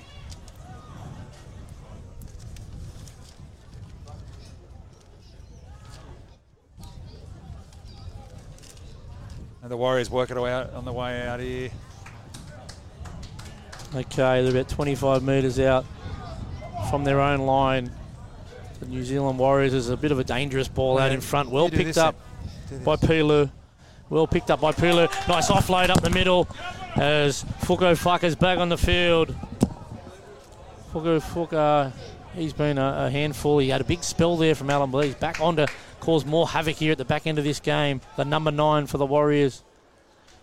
And 9.63 9.71
the 9.71 9.79
Warriors 9.79 10.11
work 10.11 10.31
it 10.31 10.37
out 10.37 10.75
on 10.75 10.85
the 10.85 10.93
way 10.93 11.27
out 11.27 11.41
here. 11.41 11.71
Okay, 13.95 14.43
they're 14.43 14.51
about 14.51 14.69
25 14.69 15.23
metres 15.23 15.59
out 15.59 15.87
from 16.91 17.03
their 17.03 17.19
own 17.19 17.41
line. 17.47 17.91
The 18.81 18.87
New 18.89 19.05
Zealand 19.05 19.39
Warriors 19.39 19.73
is 19.73 19.89
a 19.89 19.97
bit 19.97 20.13
of 20.13 20.19
a 20.19 20.25
dangerous 20.25 20.69
ball 20.69 20.99
out 20.99 21.13
in 21.13 21.23
front. 21.23 21.49
Well 21.49 21.71
picked 21.71 21.97
up 21.97 22.15
by 22.85 22.97
Pilu. 22.97 23.51
Well 24.11 24.27
picked 24.27 24.51
up 24.51 24.61
by 24.61 24.73
Pilu. 24.73 25.09
Nice 25.27 25.51
offload 25.51 25.89
up 25.89 26.03
the 26.03 26.11
middle 26.11 26.47
as 26.99 27.45
Fuko 27.61 27.97
Fuka's 27.97 28.35
back 28.35 28.59
on 28.59 28.69
the 28.69 28.77
field. 28.77 29.35
Fuko 30.93 31.21
Fuka, 31.21 31.93
he's 32.35 32.53
been 32.53 32.79
a, 32.79 33.07
a 33.07 33.11
handful. 33.11 33.59
He 33.59 33.69
had 33.69 33.81
a 33.81 33.85
big 33.85 34.03
spell 34.03 34.37
there 34.37 34.55
from 34.55 34.69
Alan 34.71 34.91
Blair. 34.91 35.07
He's 35.07 35.15
back 35.15 35.41
on 35.41 35.57
to 35.57 35.69
cause 36.01 36.25
more 36.25 36.49
havoc 36.49 36.77
here 36.77 36.93
at 36.93 36.99
the 36.99 37.05
back 37.05 37.27
end 37.27 37.39
of 37.39 37.45
this 37.45 37.61
game. 37.61 38.01
The 38.17 38.25
number 38.25 38.51
nine 38.51 38.87
for 38.87 38.99
the 38.99 39.07
Warriors. 39.07 39.63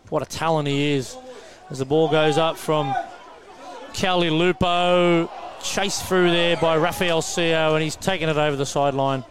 What 0.10 0.22
a 0.22 0.26
talent 0.26 0.68
he 0.68 0.94
is. 0.94 1.18
As 1.70 1.80
the 1.80 1.86
ball 1.86 2.10
goes 2.10 2.38
up 2.38 2.58
from 2.58 2.94
Cali 3.94 4.30
Lupo, 4.30 5.30
chased 5.64 6.06
through 6.06 6.30
there 6.30 6.58
by 6.58 6.78
Rafael 6.78 7.22
Seo, 7.22 7.74
and 7.74 7.84
he's 7.84 7.96
taken 7.96 8.30
it 8.30 8.38
over 8.38 8.56
the 8.56 8.66
sideline. 8.66 9.24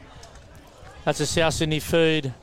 That's 1.05 1.21
a 1.21 1.27
South 1.27 1.55
Sydney 1.55 1.81
feed. 1.81 2.35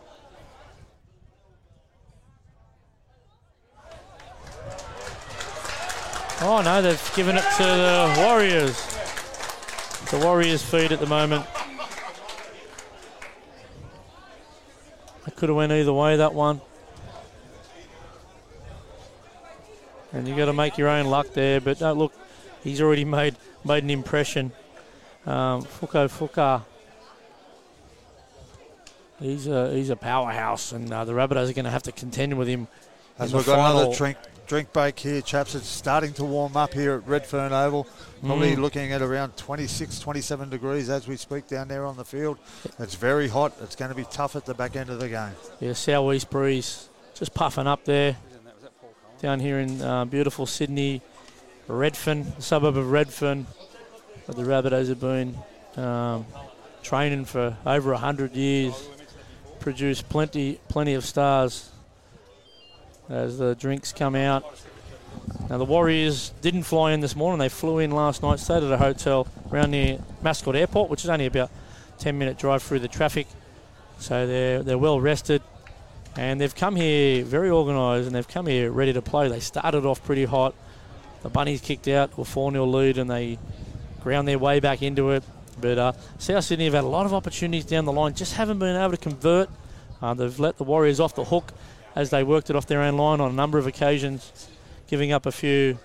Oh 6.43 6.59
no, 6.63 6.81
they've 6.81 7.11
given 7.15 7.35
it 7.37 7.43
to 7.57 7.63
the 7.63 8.15
Warriors. 8.17 8.75
The 10.09 10.17
Warriors 10.17 10.63
feed 10.63 10.91
at 10.91 10.99
the 10.99 11.05
moment. 11.05 11.45
It 15.27 15.35
could 15.35 15.49
have 15.49 15.55
went 15.55 15.71
either 15.71 15.93
way 15.93 16.17
that 16.17 16.33
one. 16.33 16.59
And 20.13 20.27
you 20.27 20.35
got 20.35 20.45
to 20.45 20.53
make 20.53 20.79
your 20.79 20.89
own 20.89 21.05
luck 21.05 21.27
there. 21.33 21.61
But 21.61 21.79
no, 21.79 21.93
look, 21.93 22.13
he's 22.63 22.81
already 22.81 23.05
made 23.05 23.35
made 23.63 23.83
an 23.83 23.91
impression. 23.91 24.51
Um, 25.27 25.61
Fuko 25.61 26.09
Fuka. 26.09 26.63
He's 29.19 29.45
a 29.45 29.71
he's 29.75 29.91
a 29.91 29.95
powerhouse, 29.95 30.71
and 30.71 30.91
uh, 30.91 31.05
the 31.05 31.13
Rabbitohs 31.13 31.51
are 31.51 31.53
going 31.53 31.65
to 31.65 31.71
have 31.71 31.83
to 31.83 31.91
contend 31.91 32.35
with 32.39 32.47
him. 32.47 32.67
As 33.19 33.31
we've 33.31 33.45
got 33.45 33.59
another 33.59 33.95
drink 33.95 34.17
drink 34.51 34.73
break 34.73 34.99
here, 34.99 35.21
chaps. 35.21 35.55
It's 35.55 35.65
starting 35.65 36.11
to 36.15 36.25
warm 36.25 36.57
up 36.57 36.73
here 36.73 36.95
at 36.95 37.07
Redfern 37.07 37.53
Oval. 37.53 37.87
Probably 38.19 38.53
Mm. 38.53 38.59
looking 38.59 38.91
at 38.91 39.01
around 39.01 39.37
26, 39.37 39.97
27 39.99 40.49
degrees 40.49 40.89
as 40.89 41.07
we 41.07 41.15
speak 41.15 41.47
down 41.47 41.69
there 41.69 41.85
on 41.85 41.95
the 41.95 42.03
field. 42.03 42.37
It's 42.77 42.95
very 42.95 43.29
hot. 43.29 43.53
It's 43.61 43.77
going 43.77 43.91
to 43.91 43.95
be 43.95 44.03
tough 44.03 44.35
at 44.35 44.43
the 44.45 44.53
back 44.53 44.75
end 44.75 44.89
of 44.89 44.99
the 44.99 45.07
game. 45.07 45.31
Yeah, 45.61 45.71
southeast 45.71 46.29
breeze 46.29 46.89
just 47.13 47.33
puffing 47.33 47.65
up 47.65 47.85
there. 47.85 48.17
Down 49.21 49.39
here 49.39 49.57
in 49.57 49.81
uh, 49.81 50.03
beautiful 50.03 50.45
Sydney, 50.45 51.01
Redfern, 51.69 52.33
the 52.35 52.41
suburb 52.41 52.75
of 52.75 52.91
Redfern, 52.91 53.47
where 54.25 54.35
the 54.35 54.43
Rabbitohs 54.51 54.89
have 54.89 54.99
been 54.99 55.37
um, 55.81 56.25
training 56.83 57.23
for 57.23 57.55
over 57.65 57.91
100 57.93 58.35
years. 58.35 58.73
Produced 59.61 60.09
plenty, 60.09 60.59
plenty 60.67 60.95
of 60.95 61.05
stars 61.05 61.70
as 63.11 63.37
the 63.37 63.55
drinks 63.55 63.91
come 63.91 64.15
out. 64.15 64.43
Now, 65.49 65.57
the 65.57 65.65
Warriors 65.65 66.31
didn't 66.41 66.63
fly 66.63 66.93
in 66.93 67.01
this 67.01 67.15
morning. 67.15 67.39
They 67.39 67.49
flew 67.49 67.79
in 67.79 67.91
last 67.91 68.23
night, 68.23 68.39
stayed 68.39 68.63
at 68.63 68.71
a 68.71 68.77
hotel 68.77 69.27
around 69.51 69.71
near 69.71 69.99
Mascot 70.21 70.55
Airport, 70.55 70.89
which 70.89 71.03
is 71.03 71.09
only 71.09 71.25
about 71.25 71.51
10 71.99 72.17
minute 72.17 72.37
drive 72.37 72.63
through 72.63 72.79
the 72.79 72.87
traffic. 72.87 73.27
So 73.99 74.25
they're, 74.25 74.63
they're 74.63 74.77
well 74.77 74.99
rested. 74.99 75.41
And 76.15 76.39
they've 76.39 76.55
come 76.55 76.75
here 76.75 77.23
very 77.23 77.49
organised 77.49 78.07
and 78.07 78.15
they've 78.15 78.27
come 78.27 78.47
here 78.47 78.71
ready 78.71 78.93
to 78.93 79.01
play. 79.01 79.27
They 79.27 79.39
started 79.39 79.85
off 79.85 80.03
pretty 80.03 80.25
hot. 80.25 80.55
The 81.21 81.29
Bunnies 81.29 81.61
kicked 81.61 81.87
out, 81.87 82.17
were 82.17 82.25
4 82.25 82.51
0 82.51 82.65
lead, 82.65 82.97
and 82.97 83.09
they 83.09 83.37
ground 84.01 84.27
their 84.27 84.39
way 84.39 84.59
back 84.59 84.81
into 84.81 85.11
it. 85.11 85.23
But 85.59 85.77
uh, 85.77 85.91
South 86.17 86.45
Sydney 86.45 86.65
have 86.65 86.73
had 86.73 86.83
a 86.83 86.87
lot 86.87 87.05
of 87.05 87.13
opportunities 87.13 87.65
down 87.65 87.85
the 87.85 87.91
line, 87.91 88.15
just 88.15 88.33
haven't 88.33 88.59
been 88.59 88.75
able 88.75 88.91
to 88.91 88.97
convert. 88.97 89.49
Uh, 90.01 90.13
they've 90.15 90.39
let 90.39 90.57
the 90.57 90.63
Warriors 90.63 90.99
off 90.99 91.13
the 91.13 91.25
hook 91.25 91.53
as 91.95 92.09
they 92.09 92.23
worked 92.23 92.49
it 92.49 92.55
off 92.55 92.65
their 92.67 92.81
own 92.81 92.97
line 92.97 93.19
on 93.21 93.31
a 93.31 93.33
number 93.33 93.57
of 93.57 93.67
occasions, 93.67 94.49
giving 94.87 95.11
up 95.11 95.25
a 95.25 95.31
few 95.31 95.77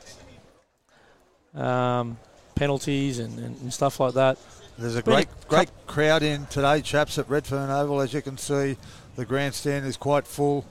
um, 1.55 2.17
penalties 2.55 3.19
and, 3.19 3.39
and, 3.39 3.61
and 3.61 3.73
stuff 3.73 4.01
like 4.01 4.15
that. 4.15 4.39
There's 4.79 4.97
a 4.97 5.03
Been 5.03 5.13
a 5.13 5.17
great, 5.17 5.29
great 5.49 5.71
crowd 5.87 6.23
in 6.23 6.47
today, 6.47 6.83
chaps, 6.83 7.19
at 7.19 7.29
Redfern 7.29 7.71
Oval. 7.71 8.01
As 8.01 8.13
you 8.13 8.21
can 8.21 8.37
see, 8.37 8.77
the 9.17 9.25
grandstand 9.25 9.87
is 9.87 9.97
quite 9.97 10.27
full. 10.27 10.65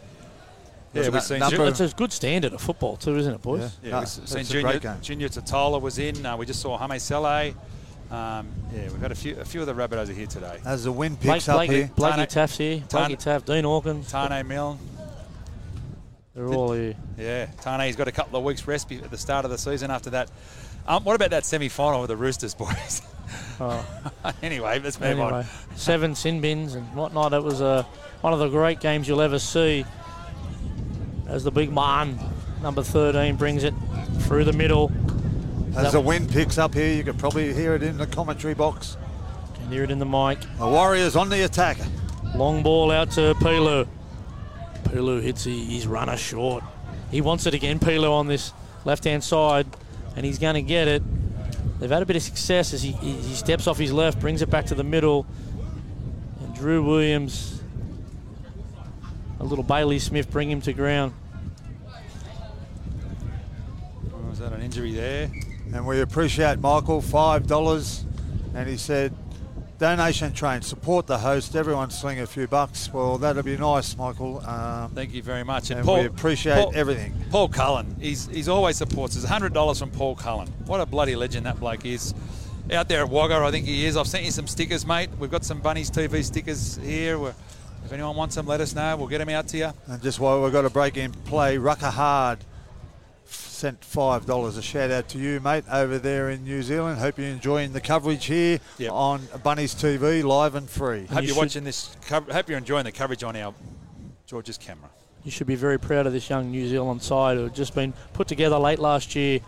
Yeah, 0.93 1.01
There's 1.01 1.07
a 1.07 1.11
we've 1.11 1.23
seen 1.23 1.39
number- 1.39 1.65
It's 1.67 1.79
a 1.79 1.87
good 1.89 2.13
standard 2.13 2.53
of 2.53 2.61
football 2.61 2.97
too, 2.97 3.17
isn't 3.17 3.33
it, 3.33 3.41
boys? 3.41 3.61
Yeah. 3.61 3.69
Yeah, 3.83 3.89
No, 3.91 3.97
we've 3.99 4.03
it's 4.03 4.31
seen 4.31 4.41
a 4.41 4.43
Junior, 4.43 4.61
great 4.71 4.81
game. 4.81 5.01
Junior 5.01 5.29
Tatola 5.29 5.81
was 5.81 5.97
in. 5.97 6.25
Uh, 6.25 6.37
we 6.37 6.45
just 6.45 6.61
saw 6.61 6.77
Hame 6.77 6.99
Sele. 6.99 7.53
Um, 8.11 8.47
yeah, 8.71 8.83
we've 8.83 9.01
got 9.01 9.11
a 9.11 9.15
few 9.15 9.35
a 9.39 9.43
few 9.43 9.61
of 9.61 9.65
the 9.67 9.73
Rabbitohs 9.73 10.09
are 10.09 10.13
here 10.13 10.27
today. 10.27 10.59
As 10.63 10.83
the 10.83 10.91
wind 10.91 11.19
Blake, 11.19 11.33
picks 11.37 11.49
up 11.49 11.55
Blake, 11.57 11.71
here, 11.71 11.91
Blakey 11.95 12.17
Tane- 12.17 12.27
Taaffe's 12.27 12.57
here. 12.57 12.83
Blakey 12.87 13.15
Tane- 13.15 13.39
Taaffe, 13.41 13.45
Dean 13.45 13.63
Hawkins. 13.63 14.11
Taane 14.11 14.45
Milne. 14.45 14.77
They're 16.35 16.49
all 16.49 16.73
here. 16.73 16.95
Yeah, 17.17 17.45
Taane's 17.61 17.95
got 17.95 18.09
a 18.09 18.11
couple 18.11 18.37
of 18.37 18.43
weeks 18.43 18.67
rest 18.67 18.91
at 18.91 19.09
the 19.09 19.17
start 19.17 19.45
of 19.45 19.51
the 19.51 19.57
season 19.57 19.89
after 19.89 20.09
that. 20.11 20.29
Um, 20.85 21.03
what 21.05 21.15
about 21.15 21.29
that 21.29 21.45
semi-final 21.45 22.01
with 22.01 22.09
the 22.09 22.17
Roosters, 22.17 22.53
boys? 22.53 23.01
Oh, 23.59 23.83
anyway, 24.43 24.79
let's 24.79 24.99
move 24.99 25.11
anyway, 25.11 25.31
on. 25.31 25.45
seven 25.75 26.13
sin 26.13 26.41
bins 26.41 26.75
and 26.75 26.85
whatnot. 26.93 27.33
It 27.33 27.41
was 27.41 27.61
uh, 27.61 27.83
one 28.21 28.33
of 28.33 28.39
the 28.39 28.49
great 28.49 28.79
games 28.81 29.07
you'll 29.07 29.21
ever 29.21 29.39
see. 29.39 29.85
As 31.25 31.43
the 31.43 31.51
big 31.51 31.73
man, 31.73 32.19
number 32.61 32.83
13, 32.83 33.35
brings 33.37 33.63
it 33.63 33.73
through 34.19 34.43
the 34.43 34.53
middle. 34.53 34.91
as 35.75 35.93
the 35.93 36.01
wind 36.01 36.29
picks 36.29 36.57
up 36.57 36.73
here, 36.73 36.93
you 36.93 37.03
can 37.03 37.17
probably 37.17 37.53
hear 37.53 37.73
it 37.75 37.81
in 37.81 37.97
the 37.97 38.05
commentary 38.05 38.53
box. 38.53 38.97
Can 39.55 39.71
hear 39.71 39.83
it 39.83 39.89
in 39.89 39.99
the 39.99 40.05
mic. 40.05 40.39
The 40.59 40.67
Warriors 40.67 41.15
on 41.15 41.29
the 41.29 41.45
attack. 41.45 41.77
Long 42.35 42.61
ball 42.61 42.91
out 42.91 43.09
to 43.11 43.33
Pilu. 43.35 43.87
Pilu 44.85 45.21
hits 45.21 45.43
his 45.43 45.87
runner 45.87 46.17
short. 46.17 46.63
He 47.11 47.21
wants 47.21 47.45
it 47.45 47.53
again, 47.53 47.79
Pilu 47.79 48.11
on 48.11 48.27
this 48.27 48.53
left 48.85 49.03
hand 49.03 49.23
side, 49.23 49.67
and 50.15 50.25
he's 50.25 50.39
going 50.39 50.55
to 50.55 50.61
get 50.61 50.87
it. 50.87 51.03
They've 51.79 51.89
had 51.89 52.01
a 52.01 52.05
bit 52.05 52.15
of 52.15 52.21
success 52.21 52.73
as 52.73 52.81
he, 52.81 52.93
he, 52.93 53.35
steps 53.35 53.67
off 53.67 53.77
his 53.77 53.91
left, 53.91 54.19
brings 54.19 54.41
it 54.41 54.49
back 54.49 54.67
to 54.67 54.75
the 54.75 54.83
middle. 54.83 55.25
And 56.41 56.55
Drew 56.55 56.83
Williams, 56.83 57.61
a 59.39 59.43
little 59.43 59.63
Bailey 59.63 59.99
Smith, 59.99 60.31
bring 60.31 60.49
him 60.49 60.61
to 60.61 60.73
ground. 60.73 61.13
Oh, 64.13 64.29
was 64.29 64.39
that 64.39 64.53
an 64.53 64.61
injury 64.61 64.93
there? 64.93 65.29
And 65.73 65.85
we 65.85 65.99
appreciate 65.99 66.59
Michael, 66.59 67.01
$5. 67.01 68.03
And 68.53 68.69
he 68.69 68.77
said, 68.77 69.13
donation 69.85 70.33
train, 70.33 70.63
support 70.63 71.05
the 71.05 71.19
host. 71.19 71.55
Everyone 71.55 71.91
sling 71.91 72.19
a 72.19 72.25
few 72.25 72.47
bucks. 72.47 72.91
Well, 72.91 73.19
that'll 73.19 73.43
be 73.43 73.55
nice, 73.55 73.95
Michael. 73.95 74.39
Um, 74.43 74.89
Thank 74.95 75.13
you 75.13 75.21
very 75.21 75.43
much. 75.43 75.69
and 75.69 75.87
we 75.87 76.05
appreciate 76.05 76.55
Paul, 76.55 76.71
everything. 76.73 77.13
Paul 77.29 77.49
Cullen, 77.49 77.95
he's 77.99 78.25
he's 78.25 78.49
always 78.49 78.77
supports 78.77 79.15
us. 79.15 79.23
hundred 79.25 79.53
dollars 79.53 79.77
from 79.77 79.91
Paul 79.91 80.15
Cullen. 80.15 80.47
What 80.65 80.81
a 80.81 80.87
bloody 80.87 81.15
legend 81.15 81.45
that 81.45 81.59
bloke 81.59 81.85
is. 81.85 82.15
out 82.73 82.87
there 82.87 83.01
at 83.01 83.09
Wagga. 83.09 83.35
I 83.35 83.51
think 83.51 83.67
he 83.67 83.85
is. 83.85 83.95
I've 83.95 84.07
sent 84.07 84.25
you 84.25 84.31
some 84.31 84.47
stickers, 84.47 84.87
mate. 84.87 85.11
We've 85.19 85.29
got 85.29 85.45
some 85.45 85.59
Bunnies 85.61 85.91
TV 85.91 86.23
stickers 86.23 86.77
here. 86.77 87.19
We're, 87.19 87.35
if 87.85 87.93
anyone 87.93 88.15
wants 88.15 88.33
them, 88.33 88.47
let 88.47 88.61
us 88.61 88.73
know. 88.73 88.97
We'll 88.97 89.07
get 89.07 89.19
them 89.19 89.29
out 89.29 89.47
to 89.49 89.57
you. 89.57 89.71
And 89.85 90.01
just 90.01 90.19
while 90.19 90.41
we've 90.41 90.51
got 90.51 90.65
a 90.65 90.71
break 90.71 90.97
in 90.97 91.11
play, 91.11 91.59
Rucker 91.59 91.91
Hard 91.91 92.39
sent 93.55 93.83
five 93.83 94.25
dollars. 94.25 94.57
A 94.57 94.61
shout 94.61 94.91
out 94.91 95.07
to 95.09 95.17
you, 95.17 95.39
mate, 95.39 95.63
over 95.71 95.97
there 95.97 96.29
in 96.29 96.43
New 96.43 96.61
Zealand. 96.61 96.99
Hope 96.99 97.17
you're 97.17 97.27
enjoying 97.27 97.73
the 97.73 97.81
coverage 97.81 98.25
here 98.25 98.59
Yep. 98.77 98.91
on 98.91 99.27
Bunnies 99.43 99.73
TV, 99.73 100.23
live 100.23 100.55
and 100.55 100.69
free. 100.69 101.05
Hope 101.07 101.21
you 101.23 101.29
you 101.29 101.33
are 101.33 101.37
watching 101.37 101.63
this. 101.63 101.95
Cover, 102.07 102.31
hope 102.33 102.49
you're 102.49 102.57
enjoying 102.57 102.83
the 102.85 102.91
coverage 102.91 103.23
on 103.23 103.35
our 103.35 103.53
George's 104.27 104.57
camera. 104.57 104.89
You 105.23 105.31
should 105.31 105.47
be 105.47 105.55
very 105.55 105.79
proud 105.79 106.05
of 106.05 106.13
this 106.13 106.29
young 106.29 106.51
New 106.51 106.67
Zealand 106.67 107.01
side 107.01 107.37
who 107.37 107.43
have 107.43 107.53
just 107.55 107.73
been 107.73 107.93
put 108.13 108.27
together 108.27 108.57
late 108.59 108.77
last 108.79 109.15
year, 109.15 109.39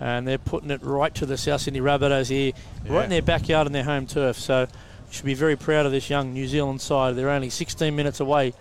and 0.00 0.26
they're 0.26 0.38
putting 0.38 0.70
it 0.70 0.82
right 0.82 1.14
to 1.16 1.26
the 1.26 1.36
South 1.36 1.60
Sydney 1.60 1.80
Rabbitohs 1.80 2.28
here, 2.30 2.52
Yeah. 2.86 2.94
right 2.94 3.04
in 3.04 3.10
their 3.10 3.22
backyard 3.22 3.66
and 3.66 3.74
their 3.74 3.84
home 3.84 4.06
turf. 4.06 4.38
So 4.38 4.60
you 4.62 4.66
should 5.10 5.26
be 5.26 5.34
very 5.34 5.56
proud 5.56 5.84
of 5.86 5.92
this 5.92 6.08
young 6.08 6.32
New 6.32 6.46
Zealand 6.48 6.80
side. 6.80 7.16
They're 7.16 7.28
only 7.30 7.50
16 7.50 7.94
minutes 7.94 8.20
away 8.20 8.54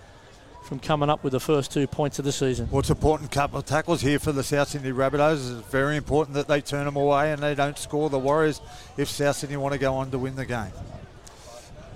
from 0.68 0.80
coming 0.80 1.10
up 1.10 1.23
with 1.23 1.31
the 1.31 1.39
first 1.39 1.72
two 1.72 1.88
points 1.88 2.19
of 2.19 2.26
the 2.26 2.31
season. 2.31 2.68
What's 2.68 2.89
important 2.89 3.31
couple 3.31 3.57
of 3.57 3.65
tackles 3.65 4.02
here 4.02 4.19
for 4.19 4.34
the 4.34 4.44
South 4.44 4.68
Sydney 4.68 4.91
Rabbitohs. 4.91 5.60
It's 5.60 5.68
very 5.69 5.95
important 5.95 6.35
that 6.35 6.49
they 6.49 6.60
turn 6.60 6.84
them 6.84 6.98
away 6.98 7.31
and 7.31 7.41
they 7.41 7.56
don't 7.56 7.77
score 7.77 8.10
the 8.10 8.19
Warriors 8.19 8.60
if 8.98 9.07
South 9.10 9.38
Sydney 9.38 9.56
want 9.56 9.73
to 9.73 9.80
go 9.80 9.95
on 9.95 10.11
to 10.11 10.19
win 10.19 10.35
the 10.35 10.45
game. 10.45 10.72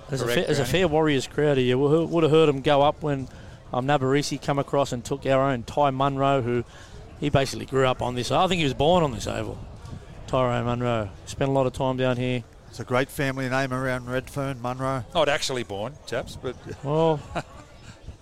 There's, 0.09 0.21
a, 0.21 0.23
Correct, 0.23 0.35
fair, 0.35 0.45
there's 0.45 0.59
a 0.59 0.65
fair 0.65 0.87
Warriors 0.87 1.27
crowd 1.27 1.57
here. 1.57 1.77
We 1.77 2.05
would 2.05 2.23
have 2.23 2.31
heard 2.31 2.47
them 2.47 2.61
go 2.61 2.81
up 2.81 3.03
when 3.03 3.27
um, 3.73 3.87
Nabarisi 3.87 4.41
come 4.41 4.57
across 4.57 4.93
and 4.93 5.03
took 5.03 5.25
our 5.25 5.51
own 5.51 5.63
Ty 5.63 5.91
Munro, 5.91 6.41
who 6.41 6.63
he 7.19 7.29
basically 7.29 7.65
grew 7.65 7.85
up 7.85 8.01
on 8.01 8.15
this. 8.15 8.31
I 8.31 8.47
think 8.47 8.59
he 8.59 8.63
was 8.63 8.73
born 8.73 9.03
on 9.03 9.11
this 9.11 9.27
oval. 9.27 9.59
Tyrone 10.27 10.63
Munro 10.63 11.09
spent 11.25 11.49
a 11.49 11.53
lot 11.53 11.67
of 11.67 11.73
time 11.73 11.97
down 11.97 12.15
here. 12.15 12.45
It's 12.69 12.79
a 12.79 12.85
great 12.85 13.09
family 13.09 13.49
name 13.49 13.73
around 13.73 14.09
Redfern, 14.09 14.61
Munro. 14.61 15.03
Not 15.13 15.27
actually 15.27 15.63
born, 15.63 15.93
chaps, 16.07 16.37
but 16.41 16.55
Well, 16.85 17.19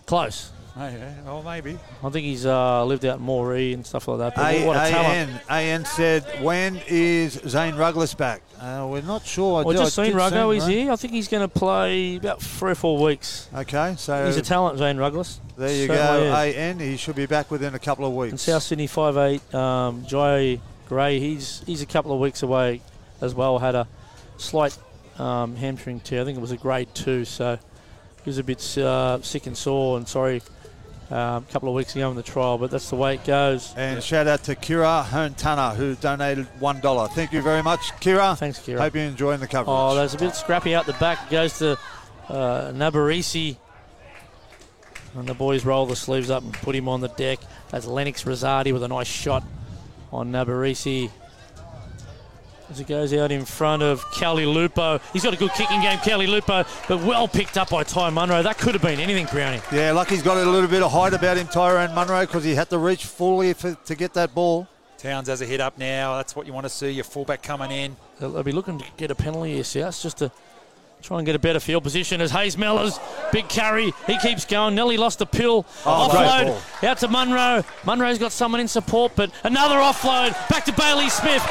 close. 0.10 0.52
yeah, 0.76 1.14
well, 1.24 1.44
maybe. 1.44 1.78
I 2.04 2.10
think 2.10 2.26
he's 2.26 2.46
uh, 2.46 2.84
lived 2.86 3.06
out 3.06 3.20
in 3.20 3.26
Moree 3.26 3.74
and 3.76 3.86
stuff 3.86 4.08
like 4.08 4.18
that. 4.20 4.36
But 4.36 4.54
A- 4.56 4.66
what 4.66 4.76
a 4.76 4.90
talent! 4.90 5.32
AN, 5.50 5.82
AN 5.82 5.86
said, 5.86 6.24
when 6.42 6.82
is 6.88 7.34
Zane 7.48 7.76
Ruggless 7.76 8.16
back? 8.16 8.42
Uh, 8.60 8.88
we're 8.90 9.02
not 9.02 9.24
sure. 9.26 9.64
Well, 9.64 9.70
I 9.70 9.84
just 9.84 9.96
did 9.96 10.08
seen 10.08 10.14
Ruggo. 10.16 10.50
see 10.50 10.54
He's 10.56 10.64
him, 10.64 10.70
here. 10.72 10.92
I 10.92 10.96
think 10.96 11.14
he's 11.14 11.28
going 11.28 11.42
to 11.48 11.48
play 11.48 12.16
about 12.16 12.42
three 12.42 12.72
or 12.72 12.76
four 12.76 12.98
weeks. 13.04 13.50
Okay, 13.54 13.96
so 13.98 14.26
He's 14.26 14.38
a 14.38 14.42
talent, 14.42 14.80
Zane 14.80 14.98
Ruggles. 14.98 15.40
there 15.58 15.70
you 15.70 15.88
Certainly 15.88 16.30
go. 16.30 16.42
is. 16.44 16.56
AN, 16.56 16.80
he 16.80 16.98
should 16.98 17.16
be 17.16 17.26
back 17.28 17.52
within 17.52 17.76
a 17.76 17.80
couple 17.80 18.06
of 18.06 18.14
weeks. 18.14 18.32
And 18.32 18.40
South 18.40 18.64
Sydney 18.64 18.88
5'8", 18.88 19.54
um, 19.54 20.06
Jai 20.08 20.60
Gray, 20.88 21.20
he's 21.20 21.62
he's 21.68 21.82
a 21.84 21.86
couple 21.86 22.12
of 22.14 22.20
weeks 22.20 22.42
away 22.42 22.82
as 23.22 23.36
well. 23.36 23.60
Had 23.60 23.76
a 23.76 23.88
slight 24.38 24.76
um, 25.20 25.56
hamstring 25.56 26.00
tear. 26.00 26.22
I 26.22 26.26
think 26.26 26.38
it 26.38 26.42
was 26.42 26.52
a 26.52 26.58
grade 26.58 26.88
two, 26.96 27.26
so 27.26 27.60
was 28.30 28.38
a 28.38 28.44
bit 28.44 28.78
uh, 28.78 29.20
sick 29.24 29.48
and 29.48 29.58
sore 29.58 29.98
and 29.98 30.08
sorry 30.08 30.44
um, 31.10 31.44
a 31.50 31.52
couple 31.52 31.68
of 31.68 31.74
weeks 31.74 31.96
ago 31.96 32.12
in 32.12 32.16
the 32.16 32.22
trial, 32.22 32.60
but 32.60 32.70
that's 32.70 32.92
the 32.92 32.96
way 32.96 33.16
it 33.16 33.26
goes. 33.26 33.74
And 33.76 34.04
shout 34.04 34.28
out 34.28 34.44
to 34.44 34.56
Kira 34.56 35.04
Herntana, 35.04 35.76
who 35.76 35.96
donated 35.96 36.48
$1. 36.60 37.10
Thank 37.14 37.34
you 37.34 37.42
very 37.42 37.64
much, 37.64 37.80
Kira. 38.00 38.38
Thanks, 38.38 38.60
Kira. 38.60 38.78
Hope 38.78 38.94
you're 38.94 39.06
enjoying 39.06 39.40
the 39.40 39.48
coverage. 39.48 39.74
Oh, 39.76 39.96
there's 39.96 40.14
a 40.14 40.20
bit 40.20 40.36
scrappy 40.36 40.76
out 40.76 40.86
the 40.86 40.94
back. 40.94 41.20
It 41.26 41.32
Goes 41.32 41.58
to 41.58 41.80
uh, 42.30 42.72
Nabarisi. 42.72 43.58
And 45.16 45.28
the 45.28 45.34
boys 45.34 45.66
roll 45.66 45.88
the 45.88 45.96
sleeves 45.96 46.30
up 46.30 46.44
and 46.44 46.54
put 46.54 46.76
him 46.76 46.88
on 46.88 47.02
the 47.02 47.08
deck. 47.08 47.40
That's 47.70 47.88
Lennox 47.88 48.26
Rosati 48.26 48.72
with 48.72 48.84
a 48.84 48.88
nice 48.88 49.08
shot 49.08 49.44
on 50.14 50.32
Nabarisi. 50.32 51.10
As 52.70 52.78
he 52.78 52.84
goes 52.84 53.14
out 53.14 53.32
in 53.32 53.46
front 53.46 53.82
of 53.82 54.04
Kelly 54.12 54.46
Lupo. 54.46 55.00
He's 55.12 55.24
got 55.24 55.34
a 55.34 55.38
good 55.38 55.52
kicking 55.54 55.82
game, 55.82 55.98
Kelly 56.00 56.28
Lupo, 56.28 56.66
but 56.88 57.02
well 57.04 57.28
picked 57.28 57.58
up 57.58 57.72
by 57.72 57.84
Ty 57.84 58.12
Munro. 58.12 58.44
That 58.44 58.60
could 58.60 58.74
have 58.74 58.84
been 58.84 59.00
anything, 59.00 59.26
Brownie. 59.26 59.60
yeah, 59.72 59.92
lucky 59.92 60.14
he's 60.16 60.24
got 60.24 60.38
a 60.38 60.48
little 60.48 60.70
bit 60.70 60.84
of 60.84 60.92
height 60.92 61.14
about 61.14 61.38
him, 61.38 61.48
Tyrone 61.48 61.96
Munro, 61.96 62.22
because 62.22 62.44
he 62.44 62.54
had 62.54 62.70
to 62.70 62.78
reach 62.78 63.06
fully 63.06 63.54
for, 63.54 63.74
to 63.74 63.96
get 63.96 64.14
that 64.14 64.36
ball. 64.36 64.68
Towns 65.00 65.30
has 65.30 65.42
a 65.42 65.46
hit 65.46 65.62
up 65.62 65.78
now. 65.78 66.18
That's 66.18 66.36
what 66.36 66.46
you 66.46 66.54
want 66.54 66.66
to 66.66 66.70
see. 66.70 66.92
Your 66.92 67.06
fullback 67.06 67.42
coming 67.42 67.72
in. 67.72 67.96
They'll, 68.20 68.32
they'll 68.32 68.44
be 68.44 68.52
looking 68.52 68.78
to 68.78 68.86
get 68.98 69.10
a 69.10 69.16
penalty 69.16 69.56
here, 69.56 69.64
South, 69.64 70.00
just 70.02 70.18
to 70.18 70.32
try 71.02 71.18
and 71.18 71.26
get 71.26 71.36
a 71.36 71.40
better 71.40 71.60
field 71.60 71.84
position 71.84 72.22
as 72.22 72.32
Hayes 72.32 72.56
Mellors, 72.56 73.00
big 73.32 73.48
carry, 73.48 73.94
he 74.06 74.18
keeps 74.20 74.46
going. 74.46 74.76
Nelly 74.76 74.98
lost 74.98 75.20
the 75.20 75.26
pill. 75.26 75.66
Oh, 75.86 76.10
offload 76.12 76.84
out 76.84 76.98
to 77.00 77.08
Munro. 77.08 77.64
Munro's 77.86 78.20
got 78.20 78.32
someone 78.32 78.60
in 78.62 78.68
support, 78.68 79.14
but 79.16 79.32
another 79.44 79.76
offload 79.76 80.32
back 80.50 80.66
to 80.66 80.74
Bailey 80.74 81.10
Smith. 81.10 81.42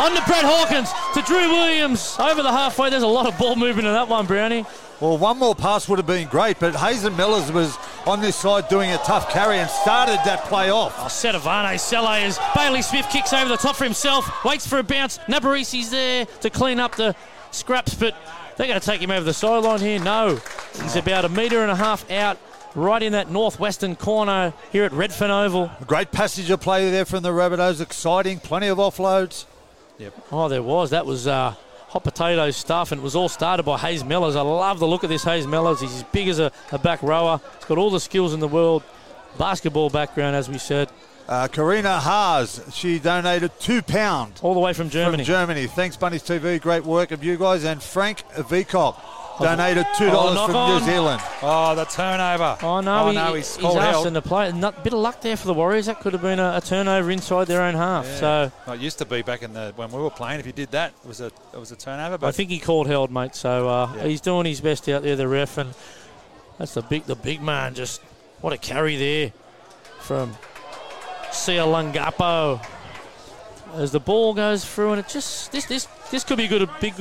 On 0.00 0.14
to 0.14 0.22
Brett 0.22 0.46
Hawkins, 0.46 0.90
to 1.12 1.20
Drew 1.22 1.50
Williams. 1.50 2.16
Over 2.18 2.42
the 2.42 2.50
halfway, 2.50 2.88
there's 2.88 3.02
a 3.02 3.06
lot 3.06 3.26
of 3.26 3.36
ball 3.36 3.54
movement 3.54 3.86
in 3.86 3.92
that 3.92 4.08
one, 4.08 4.24
Brownie. 4.24 4.64
Well, 4.98 5.18
one 5.18 5.38
more 5.38 5.54
pass 5.54 5.90
would 5.90 5.98
have 5.98 6.06
been 6.06 6.26
great, 6.26 6.58
but 6.58 6.74
Hazen 6.74 7.14
Millers 7.16 7.52
was 7.52 7.76
on 8.06 8.22
this 8.22 8.34
side 8.34 8.68
doing 8.68 8.90
a 8.92 8.96
tough 8.98 9.28
carry 9.28 9.58
and 9.58 9.68
started 9.68 10.18
that 10.24 10.44
play 10.44 10.70
off. 10.70 10.94
Oh, 10.98 11.04
Setafane 11.04 11.78
Sele 11.78 12.08
as 12.08 12.38
Bailey 12.56 12.80
Smith 12.80 13.08
kicks 13.10 13.34
over 13.34 13.50
the 13.50 13.58
top 13.58 13.76
for 13.76 13.84
himself, 13.84 14.42
waits 14.42 14.66
for 14.66 14.78
a 14.78 14.82
bounce. 14.82 15.18
Nabarisi's 15.28 15.90
there 15.90 16.24
to 16.24 16.48
clean 16.48 16.80
up 16.80 16.96
the 16.96 17.14
scraps, 17.50 17.94
but 17.94 18.16
they're 18.56 18.68
going 18.68 18.80
to 18.80 18.86
take 18.86 19.02
him 19.02 19.10
over 19.10 19.24
the 19.24 19.34
sideline 19.34 19.80
here. 19.80 20.00
No, 20.00 20.40
he's 20.80 20.96
about 20.96 21.26
a 21.26 21.28
metre 21.28 21.60
and 21.60 21.70
a 21.70 21.76
half 21.76 22.10
out, 22.10 22.38
right 22.74 23.02
in 23.02 23.12
that 23.12 23.30
northwestern 23.30 23.96
corner 23.96 24.54
here 24.72 24.84
at 24.84 24.92
Redfern 24.92 25.30
Oval. 25.30 25.70
A 25.78 25.84
great 25.84 26.10
passage 26.10 26.48
of 26.48 26.62
play 26.62 26.90
there 26.90 27.04
from 27.04 27.22
the 27.22 27.32
Rabbitohs, 27.32 27.82
exciting, 27.82 28.40
plenty 28.40 28.68
of 28.68 28.78
offloads. 28.78 29.44
Oh, 30.32 30.48
there 30.48 30.62
was. 30.62 30.90
That 30.90 31.06
was 31.06 31.26
uh, 31.26 31.54
hot 31.88 32.04
potato 32.04 32.50
stuff, 32.50 32.92
and 32.92 33.00
it 33.00 33.04
was 33.04 33.14
all 33.16 33.28
started 33.28 33.64
by 33.64 33.78
Hayes 33.78 34.02
Mellors. 34.02 34.36
I 34.36 34.40
love 34.42 34.78
the 34.78 34.86
look 34.86 35.02
of 35.02 35.10
this 35.10 35.24
Hayes 35.24 35.46
Mellors. 35.46 35.80
He's 35.80 35.94
as 35.94 36.02
big 36.04 36.28
as 36.28 36.38
a, 36.38 36.50
a 36.72 36.78
back 36.78 37.02
rower. 37.02 37.40
He's 37.56 37.64
got 37.66 37.78
all 37.78 37.90
the 37.90 38.00
skills 38.00 38.32
in 38.34 38.40
the 38.40 38.48
world. 38.48 38.82
Basketball 39.38 39.90
background, 39.90 40.34
as 40.36 40.48
we 40.48 40.58
said, 40.58 40.88
Uh, 41.28 41.46
Karina 41.46 42.00
Haas, 42.00 42.60
she 42.74 42.98
donated 42.98 43.52
two 43.60 43.82
pounds 43.82 44.40
all 44.42 44.52
the 44.54 44.58
way 44.60 44.72
from 44.72 44.90
Germany. 44.90 45.22
from 45.22 45.32
Germany. 45.32 45.66
Thanks, 45.68 45.96
Bunnies 45.96 46.22
TV. 46.24 46.60
Great 46.60 46.84
work 46.84 47.12
of 47.12 47.22
you 47.22 47.36
guys. 47.36 47.64
And 47.64 47.80
Frank 47.80 48.24
Vicock 48.34 48.96
donated 49.40 49.86
two 49.96 50.06
dollars 50.06 50.34
knock 50.34 50.46
from 50.46 50.56
on. 50.56 50.80
New 50.80 50.86
Zealand. 50.86 51.22
Oh, 51.42 51.74
the 51.74 51.84
turnover. 51.84 52.58
Oh 52.62 52.80
no, 52.80 53.04
oh, 53.06 53.08
he, 53.10 53.14
no 53.16 53.34
he's 53.34 53.56
he's 53.56 53.62
called 53.62 53.78
held. 53.80 53.96
asking 54.06 54.14
to 54.14 54.22
play. 54.22 54.52
Not, 54.52 54.84
bit 54.84 54.92
of 54.92 54.98
luck 55.00 55.20
there 55.20 55.36
for 55.36 55.46
the 55.46 55.54
Warriors. 55.54 55.86
That 55.86 56.00
could 56.00 56.12
have 56.12 56.22
been 56.22 56.38
a, 56.38 56.56
a 56.56 56.60
turnover 56.60 57.10
inside 57.10 57.46
their 57.46 57.62
own 57.62 57.74
half. 57.74 58.06
So 58.06 58.52
Well, 58.66 58.76
it 58.76 58.80
used 58.80 58.98
to 58.98 59.04
be 59.04 59.22
back 59.22 59.42
in 59.42 59.52
the 59.52 59.72
when 59.76 59.90
we 59.90 59.98
were 60.00 60.10
playing. 60.10 60.40
If 60.40 60.46
you 60.46 60.52
did 60.52 60.70
that, 60.72 60.92
it 61.02 61.08
was 61.08 61.20
a 61.20 61.26
it 61.26 61.58
was 61.58 61.72
a 61.72 61.76
turnover. 61.76 62.18
But 62.18 62.26
I 62.28 62.32
think 62.32 62.50
he 62.50 62.58
called 62.58 62.86
held, 62.86 63.10
mate. 63.10 63.34
So 63.34 63.68
uh, 63.68 63.92
Yeah. 63.96 64.04
he's 64.04 64.20
doing 64.20 64.46
his 64.46 64.60
best 64.60 64.88
out 64.88 65.02
there, 65.02 65.16
the 65.16 65.28
ref, 65.28 65.58
and 65.58 65.74
that's 66.58 66.74
the 66.74 66.82
big 66.82 67.04
the 67.04 67.16
big 67.16 67.40
man. 67.42 67.74
Just 67.74 68.00
what 68.40 68.52
a 68.52 68.58
carry 68.58 68.96
there 68.96 69.32
from 70.00 70.36
Sia 71.32 71.62
Lungapo 71.64 72.64
as 73.76 73.92
the 73.92 74.00
ball 74.00 74.34
goes 74.34 74.64
through, 74.64 74.90
and 74.92 75.00
it 75.00 75.08
just 75.08 75.52
this 75.52 75.64
this 75.66 75.86
this 76.10 76.24
could 76.24 76.36
be 76.38 76.48
good 76.48 76.62
a 76.62 76.70
big 76.80 76.94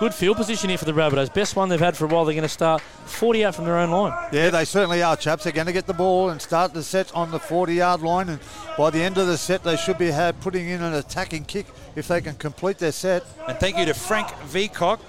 good 0.00 0.14
field 0.14 0.38
position 0.38 0.70
here 0.70 0.78
for 0.78 0.86
the 0.86 0.92
Rabbitohs. 0.92 1.32
Best 1.32 1.54
one 1.54 1.68
they've 1.68 1.78
had 1.78 1.94
for 1.94 2.06
a 2.06 2.08
while. 2.08 2.24
They're 2.24 2.32
going 2.32 2.42
to 2.42 2.48
start 2.48 2.80
40 2.80 3.44
out 3.44 3.54
from 3.54 3.66
their 3.66 3.76
own 3.76 3.90
line. 3.90 4.12
Yeah, 4.32 4.48
they 4.48 4.64
certainly 4.64 5.02
are, 5.02 5.14
chaps. 5.14 5.44
They're 5.44 5.52
going 5.52 5.66
to 5.66 5.74
get 5.74 5.86
the 5.86 5.92
ball 5.92 6.30
and 6.30 6.40
start 6.40 6.72
the 6.72 6.82
set 6.82 7.14
on 7.14 7.30
the 7.30 7.38
40 7.38 7.74
yard 7.74 8.00
line. 8.00 8.30
And 8.30 8.40
by 8.78 8.88
the 8.88 9.02
end 9.02 9.18
of 9.18 9.26
the 9.26 9.36
set, 9.36 9.62
they 9.62 9.76
should 9.76 9.98
be 9.98 10.10
ha- 10.10 10.32
putting 10.40 10.70
in 10.70 10.82
an 10.82 10.94
attacking 10.94 11.44
kick 11.44 11.66
if 11.96 12.08
they 12.08 12.22
can 12.22 12.34
complete 12.36 12.78
their 12.78 12.92
set. 12.92 13.24
and 13.46 13.58
thank 13.60 13.76
you 13.76 13.84
to 13.84 13.92
Frank 13.92 14.28
Vicock, 14.50 15.00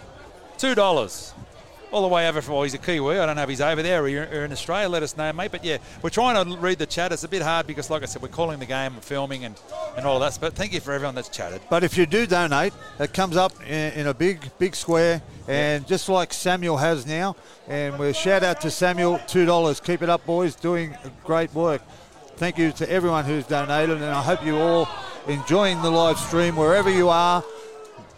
two 0.57 0.76
dollars. 0.76 1.34
All 1.91 2.01
the 2.01 2.07
way 2.07 2.30
over 2.30 2.41
from, 2.41 2.53
well, 2.53 2.63
he's 2.63 2.73
a 2.73 2.77
Kiwi. 2.77 3.19
I 3.19 3.26
don't 3.26 3.35
know 3.35 3.43
if 3.43 3.49
he's 3.49 3.59
over 3.59 3.81
there 3.84 4.03
or 4.03 4.45
in 4.45 4.51
Australia. 4.53 4.88
Let 4.88 5.03
us 5.03 5.18
know, 5.18 5.34
mate. 5.34 5.51
But 5.51 5.65
yeah, 5.65 5.77
we're 6.01 6.09
trying 6.09 6.41
to 6.45 6.57
read 6.57 6.80
the 6.80 6.85
chat. 6.85 7.11
It's 7.11 7.26
a 7.26 7.27
bit 7.27 7.41
hard 7.41 7.68
because, 7.68 7.89
like 7.89 8.01
I 8.01 8.05
said, 8.05 8.22
we're 8.22 8.30
calling 8.30 8.59
the 8.59 8.65
game, 8.65 8.95
we're 8.95 9.01
filming, 9.01 9.43
and, 9.43 9.59
and 9.97 10.05
all 10.05 10.18
that. 10.19 10.38
But 10.39 10.53
thank 10.53 10.72
you 10.72 10.80
for 10.80 10.93
everyone 10.93 11.15
that's 11.15 11.27
chatted. 11.27 11.61
But 11.69 11.84
if 11.84 11.97
you 11.97 12.05
do 12.05 12.26
donate, 12.26 12.72
it 12.97 13.13
comes 13.13 13.35
up 13.35 13.51
in, 13.63 13.91
in 13.93 14.07
a 14.07 14.13
big, 14.13 14.49
big 14.57 14.73
square, 14.73 15.22
and 15.49 15.85
just 15.85 16.07
like 16.07 16.31
Samuel 16.31 16.77
has 16.77 17.05
now. 17.05 17.35
And 17.68 17.99
we 17.99 18.13
shout 18.13 18.43
out 18.43 18.61
to 18.61 18.72
Samuel, 18.72 19.19
two 19.27 19.45
dollars. 19.45 19.81
Keep 19.81 20.01
it 20.01 20.09
up, 20.09 20.26
boys. 20.26 20.55
Doing 20.55 20.95
great 21.26 21.53
work. 21.53 21.81
Thank 22.38 22.57
you 22.57 22.72
to 22.72 22.89
everyone 22.89 23.26
who's 23.26 23.45
donated, 23.45 23.97
and 23.97 24.05
I 24.05 24.22
hope 24.22 24.45
you 24.45 24.57
all 24.57 24.88
enjoying 25.27 25.81
the 25.81 25.91
live 25.91 26.18
stream 26.18 26.55
wherever 26.55 26.89
you 26.89 27.09
are 27.09 27.43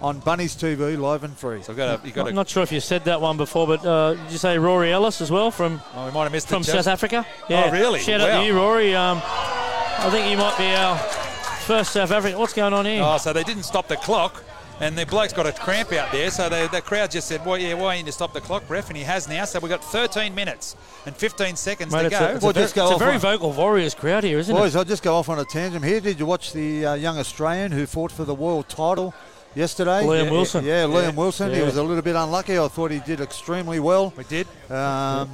on 0.04 0.20
Bunnies 0.20 0.56
TV, 0.56 1.00
live 1.00 1.24
and 1.24 1.36
free. 1.36 1.64
So 1.64 1.72
I've 1.72 1.78
got 1.78 2.04
a, 2.04 2.08
you 2.08 2.14
got 2.14 2.28
I'm 2.28 2.34
a, 2.34 2.36
not 2.36 2.50
sure 2.50 2.62
if 2.62 2.72
you 2.72 2.82
said 2.82 3.06
that 3.06 3.22
one 3.22 3.38
before, 3.38 3.66
but 3.66 3.86
uh, 3.86 4.16
did 4.16 4.32
you 4.32 4.38
say 4.38 4.58
Rory 4.58 4.92
Ellis 4.92 5.22
as 5.22 5.32
well 5.32 5.50
from 5.50 5.82
oh, 5.96 6.06
we 6.06 6.12
might 6.12 6.24
have 6.24 6.32
missed 6.34 6.50
from. 6.50 6.62
South 6.62 6.88
Africa? 6.88 7.26
Yeah. 7.50 7.66
Oh, 7.68 7.72
really? 7.72 8.00
Shout 8.00 8.20
out 8.20 8.42
to 8.42 8.46
you, 8.46 8.56
Rory. 8.56 8.94
Um, 8.94 9.22
I 9.24 10.10
think 10.12 10.30
you 10.30 10.38
might 10.38 10.58
be 10.58 10.76
our 10.76 10.98
first 10.98 11.94
South 11.94 12.12
African. 12.12 12.38
What's 12.38 12.54
going 12.54 12.74
on 12.74 12.86
here? 12.86 13.02
Oh, 13.04 13.18
so 13.18 13.32
they 13.32 13.44
didn't 13.44 13.64
stop 13.64 13.88
the 13.88 13.96
clock. 13.96 14.44
And 14.80 14.98
the 14.98 15.06
bloke's 15.06 15.34
got 15.34 15.46
a 15.46 15.52
cramp 15.52 15.94
out 15.94 16.12
there, 16.12 16.32
so 16.32 16.50
the, 16.50 16.68
the 16.72 16.82
crowd 16.82 17.12
just 17.12 17.28
said, 17.28 17.46
"Well, 17.46 17.60
yeah, 17.60 17.76
why 17.76 17.94
you 17.94 18.02
need 18.02 18.08
to 18.08 18.12
stop 18.12 18.34
the 18.34 18.42
clock, 18.42 18.68
ref?" 18.68 18.90
And 18.90 18.98
he 18.98 19.04
has 19.04 19.30
now. 19.30 19.46
So 19.46 19.60
we've 19.60 19.70
got 19.70 19.84
13 19.84 20.34
minutes 20.34 20.76
and 21.06 21.16
15 21.16 21.56
seconds 21.56 21.94
Mate, 21.94 22.00
to 22.02 22.06
it's 22.08 22.20
go. 22.20 22.26
a, 22.26 22.34
it's, 22.34 22.42
Well, 22.42 22.50
a, 22.50 22.54
very, 22.54 22.64
just 22.66 22.76
go 22.76 22.88
it's 22.88 22.96
a 22.96 23.00
very 23.00 23.14
on- 23.14 23.20
vocal 23.20 23.52
Warriors 23.54 23.94
crowd 23.94 24.24
here, 24.24 24.40
isn't 24.40 24.54
it? 24.54 24.60
Boys, 24.60 24.76
I'll 24.76 24.84
just 24.84 25.04
go 25.04 25.16
off 25.16 25.30
on 25.30 25.38
a 25.38 25.46
tangent 25.46 25.86
here. 25.86 26.02
Did 26.02 26.20
you 26.20 26.26
watch 26.26 26.54
the 26.54 26.86
uh, 26.88 26.94
young 26.96 27.20
Australian 27.20 27.72
who 27.72 27.86
fought 27.86 28.12
for 28.12 28.26
the 28.26 28.34
world 28.34 28.68
title 28.68 29.14
yesterday. 29.56 30.04
Liam 30.04 30.26
yeah, 30.26 30.32
Wilson. 30.32 30.66
Yeah, 30.66 30.84
Liam 30.86 31.04
Yeah. 31.04 31.10
Wilson. 31.12 31.54
He 31.54 31.62
was 31.62 31.78
a 31.78 31.84
little 31.84 32.02
bit 32.02 32.16
unlucky. 32.16 32.58
I 32.58 32.68
thought 32.68 32.92
he 32.92 33.00
did 33.00 33.22
extremely 33.22 33.80
well. 33.80 34.14
We 34.18 34.24
did. 34.24 34.48
Um, 34.70 35.30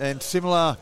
And 0.00 0.20
similar 0.22 0.76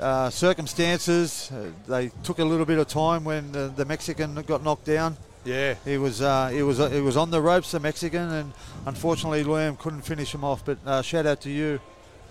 uh, 0.00 0.30
circumstances. 0.30 1.50
Uh, 1.52 1.70
they 1.86 2.10
took 2.24 2.38
a 2.38 2.44
little 2.44 2.66
bit 2.66 2.78
of 2.78 2.88
time 2.88 3.24
when 3.24 3.52
the, 3.52 3.72
the 3.74 3.84
Mexican 3.84 4.34
got 4.42 4.62
knocked 4.64 4.84
down. 4.84 5.16
Yeah. 5.44 5.74
He 5.84 5.98
was 5.98 6.20
uh, 6.22 6.48
he 6.48 6.62
was 6.62 6.78
he 6.78 7.00
was 7.00 7.16
on 7.16 7.30
the 7.30 7.40
ropes, 7.40 7.70
the 7.72 7.80
Mexican, 7.80 8.30
and 8.32 8.52
unfortunately 8.86 9.44
Liam 9.44 9.78
couldn't 9.78 10.02
finish 10.02 10.32
him 10.34 10.44
off. 10.44 10.64
But 10.64 10.78
uh, 10.86 11.02
shout 11.02 11.26
out 11.26 11.40
to 11.42 11.50
you. 11.50 11.80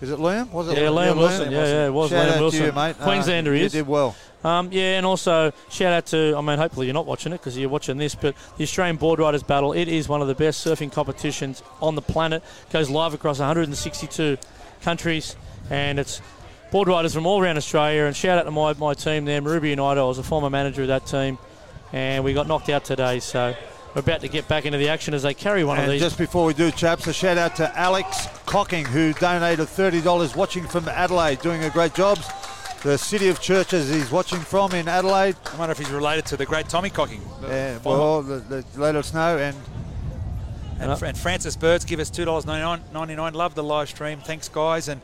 Is 0.02 0.10
it 0.10 0.18
Liam? 0.18 0.50
Was 0.50 0.68
it 0.68 0.76
Yeah, 0.76 0.88
Liam 0.88 1.16
Wilson. 1.16 1.52
Yeah, 1.52 1.64
yeah, 1.64 1.86
it 1.86 1.90
was 1.92 2.10
shout 2.10 2.28
Liam 2.28 2.40
Wilson. 2.40 2.60
To 2.60 2.66
you, 2.66 2.72
mate. 2.72 2.96
Uh, 2.98 3.04
Queenslander 3.04 3.54
you 3.54 3.64
is. 3.66 3.72
did 3.72 3.86
well. 3.86 4.16
Um, 4.42 4.70
yeah, 4.72 4.96
and 4.96 5.06
also 5.06 5.52
shout 5.70 5.92
out 5.92 6.06
to, 6.06 6.34
I 6.36 6.40
mean, 6.40 6.58
hopefully 6.58 6.86
you're 6.86 6.94
not 6.94 7.06
watching 7.06 7.32
it 7.32 7.38
because 7.38 7.56
you're 7.56 7.68
watching 7.68 7.98
this, 7.98 8.16
but 8.16 8.34
the 8.56 8.64
Australian 8.64 8.96
Board 8.96 9.20
Riders 9.20 9.44
Battle, 9.44 9.72
it 9.72 9.86
is 9.86 10.08
one 10.08 10.20
of 10.20 10.26
the 10.26 10.34
best 10.34 10.66
surfing 10.66 10.90
competitions 10.90 11.62
on 11.80 11.94
the 11.94 12.02
planet. 12.02 12.42
Goes 12.72 12.90
live 12.90 13.14
across 13.14 13.38
162 13.38 14.38
countries, 14.82 15.36
and 15.70 16.00
it's 16.00 16.20
board 16.72 16.88
riders 16.88 17.14
from 17.14 17.24
all 17.24 17.40
around 17.40 17.56
Australia. 17.56 18.02
And 18.02 18.16
shout 18.16 18.38
out 18.38 18.42
to 18.42 18.50
my, 18.50 18.72
my 18.74 18.94
team 18.94 19.24
there, 19.24 19.40
Maruby 19.40 19.70
United. 19.70 20.00
I 20.00 20.04
was 20.04 20.18
a 20.18 20.24
former 20.24 20.50
manager 20.50 20.82
of 20.82 20.88
that 20.88 21.06
team, 21.06 21.38
and 21.92 22.24
we 22.24 22.34
got 22.34 22.48
knocked 22.48 22.68
out 22.68 22.84
today, 22.84 23.20
so 23.20 23.54
we're 23.94 24.00
about 24.00 24.20
to 24.22 24.28
get 24.28 24.48
back 24.48 24.64
into 24.64 24.78
the 24.78 24.88
action 24.88 25.12
as 25.14 25.22
they 25.22 25.34
carry 25.34 25.64
one 25.64 25.76
of 25.78 25.84
And 25.84 25.92
these. 25.92 26.00
just 26.00 26.16
before 26.18 26.46
we 26.46 26.54
do, 26.54 26.70
chaps, 26.70 27.06
a 27.06 27.12
shout 27.12 27.36
out 27.38 27.56
to 27.56 27.78
Alex 27.78 28.26
Cocking, 28.46 28.84
who 28.86 29.12
donated 29.14 29.66
$30 29.66 30.34
watching 30.36 30.66
from 30.66 30.88
Adelaide, 30.88 31.40
doing 31.40 31.64
a 31.64 31.70
great 31.70 31.94
job. 31.94 32.18
The 32.82 32.96
City 32.98 33.28
of 33.28 33.40
Churches 33.40 33.88
he's 33.90 34.10
watching 34.10 34.40
from 34.40 34.72
in 34.72 34.88
Adelaide. 34.88 35.36
I 35.52 35.56
wonder 35.56 35.70
if 35.72 35.78
he's 35.78 35.90
related 35.90 36.24
to 36.26 36.36
the 36.36 36.46
great 36.46 36.68
Tommy 36.68 36.90
Cocking. 36.90 37.20
the 37.40 37.48
Yeah, 37.48 37.78
former- 37.78 37.98
well, 38.00 38.22
the, 38.22 38.38
the, 38.38 38.64
let 38.80 38.96
us 38.96 39.14
know. 39.14 39.38
And 39.38 39.56
And, 40.80 40.90
and 41.02 41.16
Francis 41.16 41.54
Birds 41.54 41.84
give 41.84 42.00
us 42.00 42.10
two 42.10 42.24
dollars 42.24 42.44
ninety 42.44 43.14
nine. 43.14 43.34
Love 43.34 43.54
the 43.54 43.62
live 43.62 43.88
stream. 43.88 44.18
Thanks, 44.18 44.48
guys. 44.48 44.88
And 44.88 45.00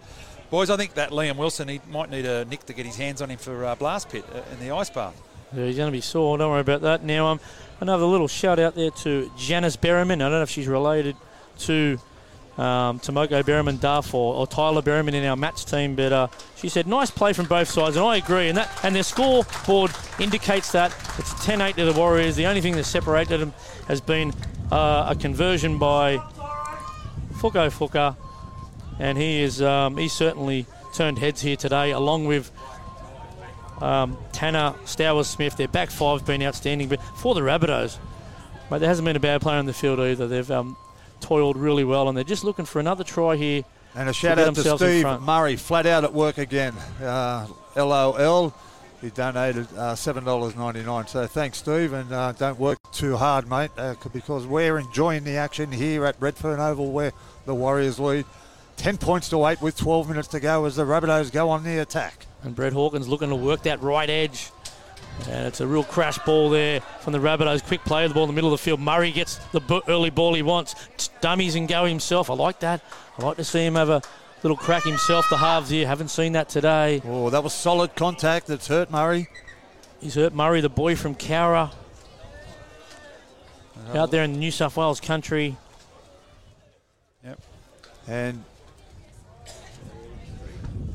boys, 0.50 0.70
I 0.70 0.76
think 0.76 0.94
that 0.94 1.10
Liam 1.10 1.36
Wilson 1.36 1.68
he 1.68 1.80
might 1.88 2.10
need 2.10 2.26
a 2.26 2.44
nick 2.46 2.66
to 2.66 2.72
get 2.72 2.84
his 2.84 2.96
hands 2.96 3.22
on 3.22 3.30
him 3.30 3.38
for 3.38 3.64
uh, 3.64 3.76
blast 3.76 4.08
pit 4.08 4.24
uh, 4.34 4.40
in 4.52 4.58
the 4.58 4.72
ice 4.74 4.90
bath. 4.90 5.14
Yeah, 5.54 5.66
he's 5.66 5.76
going 5.76 5.86
to 5.86 5.92
be 5.96 6.00
sore. 6.00 6.36
Don't 6.36 6.50
worry 6.50 6.62
about 6.62 6.80
that. 6.80 7.04
Now, 7.04 7.28
um, 7.28 7.40
another 7.80 8.04
little 8.04 8.28
shout 8.28 8.58
out 8.58 8.74
there 8.74 8.90
to 8.90 9.30
Janice 9.36 9.76
Berriman. 9.76 10.14
I 10.14 10.28
don't 10.28 10.32
know 10.32 10.42
if 10.42 10.50
she's 10.50 10.66
related 10.66 11.16
to 11.60 11.98
um, 12.56 12.98
Tomoko 12.98 13.42
Berriman 13.44 13.80
Duff 13.80 14.12
or, 14.14 14.34
or 14.34 14.46
Tyler 14.46 14.82
Berriman 14.82 15.14
in 15.14 15.24
our 15.24 15.36
match 15.36 15.64
team, 15.64 15.94
but 15.94 16.12
uh, 16.12 16.28
she 16.56 16.68
said 16.68 16.86
nice 16.86 17.10
play 17.10 17.32
from 17.32 17.46
both 17.46 17.68
sides, 17.68 17.96
and 17.96 18.04
I 18.04 18.16
agree. 18.16 18.48
And 18.48 18.58
that 18.58 18.68
and 18.82 18.94
their 18.94 19.04
scoreboard 19.04 19.92
indicates 20.18 20.72
that 20.72 20.90
it's 21.18 21.32
10-8 21.34 21.76
to 21.76 21.84
the 21.84 21.92
Warriors. 21.92 22.36
The 22.36 22.46
only 22.46 22.60
thing 22.60 22.74
that 22.76 22.84
separated 22.84 23.38
them 23.38 23.54
has 23.86 24.00
been 24.00 24.32
uh, 24.72 25.06
a 25.10 25.16
conversion 25.16 25.78
by 25.78 26.18
Fuko 27.34 27.70
Fuka, 27.70 28.16
and 28.98 29.16
he 29.16 29.40
is 29.40 29.62
um, 29.62 29.96
he 29.96 30.08
certainly 30.08 30.66
turned 30.94 31.18
heads 31.18 31.40
here 31.40 31.56
today, 31.56 31.92
along 31.92 32.26
with 32.26 32.50
um, 33.82 34.16
Tanner, 34.32 34.74
Stowers, 34.84 35.26
Smith. 35.26 35.56
Their 35.56 35.68
back 35.68 35.90
five's 35.90 36.22
been 36.22 36.42
outstanding, 36.42 36.88
but 36.88 37.02
for 37.16 37.34
the 37.34 37.40
Rabbitohs, 37.40 37.98
mate, 38.70 38.78
there 38.78 38.88
hasn't 38.88 39.04
been 39.04 39.16
a 39.16 39.20
bad 39.20 39.40
player 39.40 39.58
on 39.58 39.66
the 39.66 39.72
field 39.72 40.00
either. 40.00 40.26
They've 40.26 40.50
um, 40.50 40.76
toiled 41.20 41.56
really 41.56 41.84
well, 41.84 42.08
and 42.08 42.16
they're 42.16 42.24
just 42.24 42.44
looking 42.44 42.64
for 42.64 42.80
another 42.80 43.04
try 43.04 43.36
here. 43.36 43.64
And 43.94 44.08
a 44.08 44.12
shout 44.12 44.38
out 44.38 44.54
to 44.54 44.76
Steve. 44.76 45.04
Murray, 45.22 45.56
flat 45.56 45.86
out 45.86 46.04
at 46.04 46.12
work 46.12 46.38
again. 46.38 46.74
Uh, 47.02 47.46
LOL. 47.76 48.54
He 49.00 49.10
donated 49.10 49.68
uh, 49.76 49.94
$7.99. 49.94 51.08
So 51.08 51.26
thanks, 51.26 51.58
Steve, 51.58 51.92
and 51.92 52.12
uh, 52.12 52.32
don't 52.32 52.58
work 52.58 52.78
too 52.90 53.16
hard, 53.16 53.48
mate, 53.48 53.70
uh, 53.76 53.94
because 54.12 54.44
we're 54.44 54.78
enjoying 54.78 55.22
the 55.22 55.36
action 55.36 55.70
here 55.70 56.04
at 56.04 56.20
Redfern 56.20 56.58
Oval 56.58 56.90
where 56.90 57.12
the 57.46 57.54
Warriors 57.54 58.00
lead. 58.00 58.24
10 58.76 58.98
points 58.98 59.28
to 59.28 59.44
8 59.46 59.60
with 59.60 59.76
12 59.76 60.08
minutes 60.08 60.28
to 60.28 60.40
go 60.40 60.64
as 60.64 60.76
the 60.76 60.84
Rabbitohs 60.84 61.32
go 61.32 61.50
on 61.50 61.64
the 61.64 61.78
attack. 61.78 62.26
And 62.44 62.54
Brett 62.54 62.72
Hawkins 62.72 63.08
looking 63.08 63.30
to 63.30 63.36
work 63.36 63.62
that 63.64 63.82
right 63.82 64.08
edge. 64.08 64.50
And 65.28 65.46
it's 65.46 65.60
a 65.60 65.66
real 65.66 65.82
crash 65.82 66.18
ball 66.18 66.48
there 66.50 66.80
from 67.00 67.12
the 67.12 67.18
Rabbitohs. 67.18 67.64
Quick 67.64 67.82
play 67.84 68.04
of 68.04 68.10
the 68.10 68.14
ball 68.14 68.24
in 68.24 68.28
the 68.28 68.34
middle 68.34 68.52
of 68.52 68.58
the 68.58 68.62
field. 68.62 68.80
Murray 68.80 69.10
gets 69.10 69.36
the 69.52 69.60
bu- 69.60 69.80
early 69.88 70.10
ball 70.10 70.34
he 70.34 70.42
wants. 70.42 70.74
T- 70.96 71.08
Dummies 71.20 71.56
and 71.56 71.66
go 71.66 71.84
himself. 71.84 72.30
I 72.30 72.34
like 72.34 72.60
that. 72.60 72.82
I 73.18 73.24
like 73.24 73.36
to 73.38 73.44
see 73.44 73.64
him 73.64 73.74
have 73.74 73.88
a 73.88 74.00
little 74.44 74.56
crack 74.56 74.84
himself. 74.84 75.28
The 75.28 75.36
halves 75.36 75.70
here. 75.70 75.86
Haven't 75.88 76.08
seen 76.08 76.32
that 76.32 76.48
today. 76.48 77.02
Oh, 77.04 77.30
that 77.30 77.42
was 77.42 77.52
solid 77.52 77.96
contact. 77.96 78.46
That's 78.46 78.68
hurt 78.68 78.90
Murray. 78.92 79.28
He's 80.00 80.14
hurt 80.14 80.32
Murray, 80.32 80.60
the 80.60 80.68
boy 80.68 80.94
from 80.94 81.16
Cowra. 81.16 81.72
Out 83.94 84.10
there 84.10 84.22
in 84.22 84.34
the 84.34 84.38
New 84.38 84.50
South 84.50 84.76
Wales 84.76 85.00
country. 85.00 85.56
Yep. 87.24 87.40
And 88.06 88.44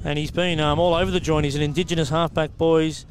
And 0.04 0.20
he's 0.20 0.32
been 0.32 0.60
um, 0.60 0.80
all 0.80 0.94
over 0.94 1.12
the 1.12 1.20
joint. 1.20 1.46
He's 1.46 1.56
an 1.56 1.62
Indigenous 1.62 2.10
halfback, 2.10 2.58
boys. 2.58 3.06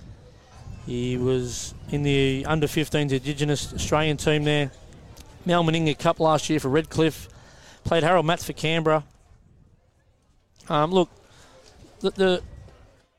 He 0.87 1.17
was 1.17 1.75
in 1.91 2.03
the 2.03 2.45
under 2.47 2.67
15s 2.67 3.13
Indigenous 3.13 3.73
Australian 3.73 4.17
team 4.17 4.45
there. 4.45 4.71
Meninga 5.47 5.99
Cup 5.99 6.21
last 6.21 6.51
year 6.51 6.61
for 6.61 6.69
Redcliffe. 6.69 7.29
Played 7.85 8.03
Harold 8.03 8.27
Matts 8.27 8.45
for 8.45 8.53
Canberra. 8.53 9.05
Um, 10.69 10.91
look, 10.91 11.09
the, 12.01 12.11
the 12.11 12.43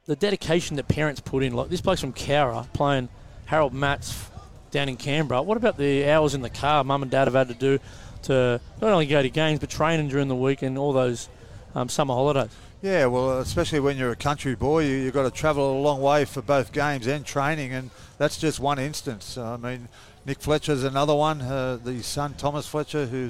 the 0.05 0.15
dedication 0.15 0.75
that 0.75 0.87
parents 0.87 1.21
put 1.21 1.43
in, 1.43 1.53
like 1.53 1.69
this 1.69 1.81
bloke's 1.81 2.01
from 2.01 2.13
Cowra 2.13 2.71
playing 2.73 3.07
Harold 3.45 3.73
Matts 3.73 4.29
down 4.71 4.89
in 4.89 4.97
Canberra. 4.97 5.41
What 5.41 5.57
about 5.57 5.77
the 5.77 6.09
hours 6.09 6.33
in 6.33 6.41
the 6.41 6.49
car 6.49 6.83
mum 6.83 7.03
and 7.03 7.11
dad 7.11 7.27
have 7.27 7.33
had 7.33 7.47
to 7.47 7.53
do 7.53 7.79
to 8.23 8.59
not 8.81 8.91
only 8.91 9.05
go 9.05 9.21
to 9.21 9.29
games 9.29 9.59
but 9.59 9.69
training 9.69 10.09
during 10.09 10.27
the 10.27 10.35
week 10.35 10.61
and 10.61 10.77
all 10.77 10.91
those 10.91 11.29
um, 11.75 11.87
summer 11.87 12.13
holidays? 12.13 12.49
Yeah, 12.83 13.05
well, 13.05 13.39
especially 13.39 13.79
when 13.79 13.95
you're 13.95 14.11
a 14.11 14.15
country 14.17 14.55
boy, 14.55 14.83
you, 14.83 14.97
you've 14.97 15.13
got 15.13 15.23
to 15.23 15.31
travel 15.31 15.79
a 15.79 15.79
long 15.79 16.01
way 16.01 16.25
for 16.25 16.41
both 16.41 16.73
games 16.73 17.07
and 17.07 17.25
training, 17.25 17.71
and 17.71 17.91
that's 18.17 18.37
just 18.37 18.59
one 18.59 18.77
instance. 18.77 19.37
I 19.37 19.55
mean, 19.55 19.87
Nick 20.25 20.41
Fletcher's 20.41 20.83
another 20.83 21.15
one, 21.15 21.41
uh, 21.41 21.77
the 21.81 22.03
son 22.03 22.33
Thomas 22.33 22.67
Fletcher, 22.67 23.05
who 23.05 23.29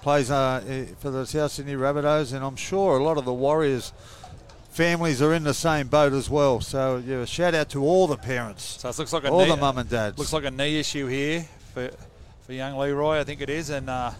plays 0.00 0.30
uh, 0.30 0.86
for 0.98 1.10
the 1.10 1.26
South 1.26 1.52
Sydney 1.52 1.74
Rabbitohs, 1.74 2.32
and 2.32 2.42
I'm 2.42 2.56
sure 2.56 2.96
a 2.96 3.04
lot 3.04 3.18
of 3.18 3.26
the 3.26 3.34
Warriors 3.34 3.92
families 4.70 5.20
are 5.20 5.34
in 5.34 5.44
the 5.44 5.52
same 5.52 5.88
boat 5.88 6.14
as 6.14 6.30
well. 6.30 6.62
So, 6.62 7.02
yeah, 7.06 7.16
a 7.16 7.26
shout 7.26 7.54
out 7.54 7.68
to 7.70 7.84
all 7.84 8.06
the 8.06 8.16
parents, 8.16 8.78
So 8.80 8.88
it 8.88 8.98
looks 8.98 9.12
like 9.12 9.24
a 9.24 9.28
all 9.30 9.40
knee, 9.44 9.50
the 9.50 9.58
mum 9.58 9.76
and 9.76 9.90
dads. 9.90 10.16
looks 10.16 10.32
like 10.32 10.44
a 10.44 10.50
knee 10.50 10.80
issue 10.80 11.06
here 11.06 11.46
for 11.74 11.90
for 12.46 12.54
young 12.54 12.78
Leroy. 12.78 13.18
I 13.18 13.24
think 13.24 13.42
it 13.42 13.50
is, 13.50 13.68
and 13.68 13.90
uh, 13.90 14.12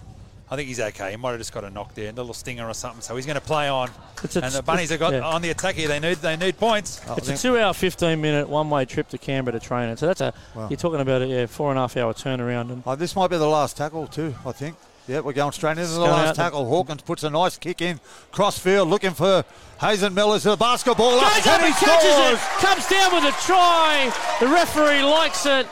I 0.48 0.54
think 0.54 0.68
he's 0.68 0.78
okay. 0.78 1.10
He 1.10 1.16
might 1.16 1.30
have 1.30 1.40
just 1.40 1.52
got 1.52 1.64
a 1.64 1.70
knock 1.70 1.94
there, 1.94 2.08
a 2.10 2.12
little 2.12 2.32
stinger 2.32 2.68
or 2.68 2.74
something. 2.74 3.00
So 3.02 3.16
he's 3.16 3.26
going 3.26 3.34
to 3.34 3.40
play 3.44 3.68
on. 3.68 3.90
It's 4.22 4.36
a- 4.36 4.44
and 4.44 4.52
the 4.52 4.62
bunnies 4.62 4.90
have 4.90 5.00
got 5.00 5.12
yeah. 5.12 5.22
on 5.26 5.42
the 5.42 5.50
attack 5.50 5.74
here. 5.74 5.88
They 5.88 5.98
need 5.98 6.18
they 6.18 6.36
need 6.36 6.56
points. 6.56 7.00
I 7.08 7.14
It's 7.16 7.28
a 7.28 7.36
two-hour, 7.36 7.74
fifteen-minute 7.74 8.48
one-way 8.48 8.84
trip 8.84 9.08
to 9.08 9.18
Canberra 9.18 9.58
to 9.58 9.66
train 9.66 9.88
it. 9.88 9.98
So 9.98 10.06
that's 10.06 10.20
a 10.20 10.32
Wow. 10.54 10.68
you're 10.70 10.76
talking 10.76 11.00
about 11.00 11.22
a 11.22 11.26
yeah, 11.26 11.46
four 11.46 11.70
and 11.70 11.78
a 11.78 11.82
half 11.82 11.96
hour 11.96 12.14
turnaround. 12.14 12.70
And 12.70 12.82
Oh, 12.86 12.94
this 12.94 13.16
might 13.16 13.28
be 13.28 13.38
the 13.38 13.46
last 13.48 13.76
tackle 13.76 14.06
too, 14.06 14.34
I 14.46 14.52
think. 14.52 14.76
Yeah, 15.08 15.20
we're 15.20 15.32
going 15.34 15.52
straight 15.52 15.78
into 15.78 15.90
the 15.92 16.00
last 16.00 16.28
out 16.30 16.36
the- 16.36 16.42
tackle. 16.42 16.64
Hawkins 16.68 17.02
puts 17.02 17.22
a 17.24 17.30
nice 17.30 17.56
kick 17.58 17.80
in, 17.82 17.98
crossfield, 18.32 18.88
looking 18.88 19.12
for 19.14 19.44
Hazen 19.80 20.14
Mellors 20.14 20.42
to 20.42 20.50
the 20.50 20.56
basketball. 20.56 21.12
goes 21.12 21.22
up, 21.22 21.38
up 21.38 21.46
and 21.46 21.62
and 21.64 21.74
he 21.74 21.84
catches 21.84 22.12
scores! 22.12 22.32
it, 22.34 22.64
comes 22.64 22.86
down 22.88 23.14
with 23.14 23.24
a 23.34 23.36
try. 23.44 24.12
The 24.40 24.46
referee 24.46 25.02
likes 25.02 25.44
it. 25.46 25.66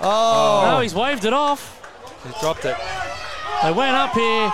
Oh, 0.00 0.74
Oh, 0.76 0.80
he's 0.80 0.94
waved 0.94 1.24
it 1.24 1.32
off. 1.32 1.74
He 2.24 2.40
dropped 2.40 2.64
it. 2.64 2.76
They 3.62 3.72
went 3.72 3.96
up 3.96 4.12
here. 4.12 4.52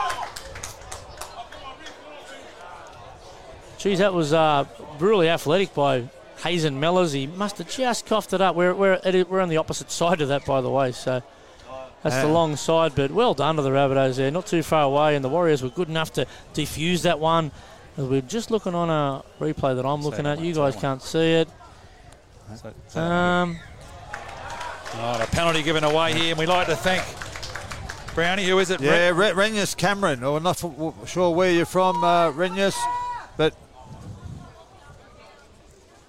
Geez, 3.79 3.99
that 3.99 4.15
was 4.15 4.33
uh, 4.33 4.65
really 4.99 5.29
athletic 5.29 5.75
by 5.75 6.09
Hazen 6.39 6.81
Mellors. 6.81 7.13
He 7.13 7.27
must 7.27 7.59
have 7.59 7.69
just 7.69 8.07
coughed 8.07 8.33
it 8.33 8.41
up. 8.41 8.57
We're, 8.57 8.75
we're, 8.75 8.99
we're 9.29 9.41
on 9.41 9.51
the 9.51 9.59
opposite 9.59 9.91
side 9.91 10.23
of 10.23 10.29
that, 10.29 10.47
by 10.47 10.63
the 10.63 10.71
way. 10.71 10.93
So 10.93 11.23
that's 12.03 12.17
the 12.17 12.29
long 12.29 12.57
side, 12.57 12.95
but 12.95 13.11
well 13.11 13.35
done 13.35 13.57
to 13.57 13.63
the 13.63 13.71
Rabbitohs 13.71 14.17
there. 14.17 14.31
Not 14.31 14.47
too 14.47 14.63
far 14.63 14.85
away, 14.85 15.17
and 15.17 15.25
the 15.25 15.29
Warriors 15.29 15.63
were 15.63 15.69
good 15.69 15.91
enough 15.91 16.13
to 16.15 16.27
defuse 16.55 17.03
that 17.03 17.21
one. 17.21 17.51
We're 17.99 18.23
just 18.23 18.51
looking 18.51 18.75
on 18.75 18.89
a 18.89 19.23
replay 19.39 19.77
that 19.77 19.85
I'm 19.85 20.03
looking 20.03 20.27
at. 20.27 20.39
one, 20.39 20.47
You 20.47 20.55
guys 20.55 20.77
can't 20.77 21.03
see 21.03 21.35
it. 21.35 21.49
So, 22.57 22.73
so 22.89 23.01
Um, 23.01 23.59
oh, 24.95 25.19
the 25.19 25.27
penalty 25.27 25.63
given 25.63 25.85
away 25.85 26.15
here, 26.15 26.31
and 26.31 26.39
we 26.39 26.47
like 26.47 26.67
to 26.69 26.77
thank 26.77 27.05
Brownie. 28.15 28.47
Who 28.47 28.59
is 28.59 28.71
it? 28.71 28.81
yeah, 28.81 29.09
Re- 29.09 29.33
Renyas 29.33 29.77
Cameron. 29.77 30.23
Oh, 30.23 30.39
not 30.39 30.63
f- 30.63 31.09
sure 31.09 31.31
where 31.35 31.51
you're 31.51 31.67
from, 31.67 32.03
uh, 32.05 32.31
Renyas, 32.33 32.77
but 33.37 33.55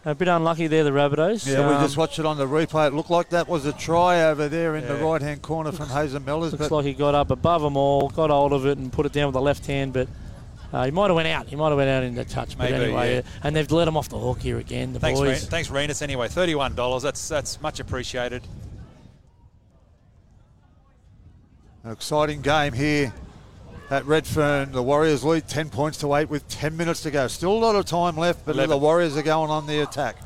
a 0.05 0.13
bit 0.13 0.27
unlucky 0.27 0.67
there, 0.67 0.83
the 0.83 0.91
Rabbitohs. 0.91 1.47
yeah, 1.47 1.67
we 1.67 1.73
Um, 1.73 1.81
just 1.83 1.97
watched 1.97 2.19
it 2.19 2.25
on 2.27 2.37
the 2.37 2.45
replay. 2.47 2.87
It 2.87 2.93
looked 2.93 3.09
like 3.09 3.29
that 3.29 3.47
was 3.47 3.65
a 3.65 3.73
try 3.73 4.23
over 4.23 4.47
there 4.47 4.75
in 4.75 4.87
the 4.87 4.95
right-hand 4.95 5.41
corner 5.41 5.71
from 5.71 5.89
Hazen 5.89 6.23
Mellors. 6.23 6.51
Looks 6.51 6.57
But 6.57 6.71
like 6.71 6.85
he 6.85 6.93
got 6.93 7.15
up 7.15 7.31
above 7.31 7.63
them 7.63 7.75
all, 7.75 8.09
got 8.09 8.29
hold 8.29 8.53
of 8.53 8.65
it, 8.67 8.77
and 8.77 8.93
put 8.93 9.05
it 9.07 9.11
down 9.11 9.25
with 9.27 9.33
the 9.33 9.41
left 9.41 9.65
hand. 9.65 9.93
But 9.93 10.07
uh, 10.71 10.85
he 10.85 10.91
might 10.91 11.07
have 11.07 11.15
went 11.15 11.27
out. 11.29 11.47
He 11.47 11.55
might 11.55 11.69
have 11.69 11.77
went 11.77 11.89
out 11.89 12.03
in 12.03 12.13
the 12.13 12.23
touch. 12.25 12.55
But 12.55 12.69
Maybe, 12.69 12.83
anyway, 12.85 13.13
yeah. 13.15 13.19
uh, 13.21 13.23
and 13.45 13.55
they've 13.55 13.71
let 13.71 13.87
him 13.87 13.97
off 13.97 14.09
the 14.09 14.19
hook 14.19 14.41
here 14.41 14.59
again. 14.59 14.93
The 14.93 14.99
Thanks, 14.99 15.19
Re- 15.19 15.29
boys. 15.29 15.47
thanks, 15.47 15.69
Renus. 15.69 16.03
Anyway, 16.03 16.27
thirty-one 16.27 16.75
dollars. 16.75 17.01
That's 17.01 17.27
that's 17.27 17.59
much 17.61 17.79
appreciated. 17.79 18.43
An 21.85 21.91
exciting 21.91 22.41
game 22.41 22.73
here 22.73 23.13
at 23.91 24.05
Redfern. 24.07 24.71
The 24.71 24.81
Warriors 24.81 25.23
lead 25.23 25.47
10 25.47 25.69
points 25.69 25.99
to 25.99 26.15
8 26.15 26.29
with 26.31 26.47
10 26.47 26.75
minutes 26.75 27.03
to 27.03 27.11
go. 27.11 27.27
Still 27.27 27.51
a 27.51 27.59
lot 27.59 27.75
of 27.75 27.85
time 27.85 28.17
left, 28.17 28.43
but 28.43 28.55
Eleven. 28.55 28.71
the 28.71 28.77
Warriors 28.77 29.15
are 29.15 29.21
going 29.21 29.51
on 29.51 29.67
the 29.67 29.81
attack. 29.83 30.17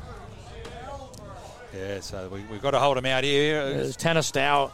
Yeah, 1.76 2.00
so 2.00 2.30
we, 2.32 2.40
we've 2.50 2.62
got 2.62 2.70
to 2.70 2.78
hold 2.78 2.96
them 2.96 3.04
out 3.04 3.24
here. 3.24 3.74
There's 3.74 3.94
Tanner 3.94 4.22
Stow, 4.22 4.70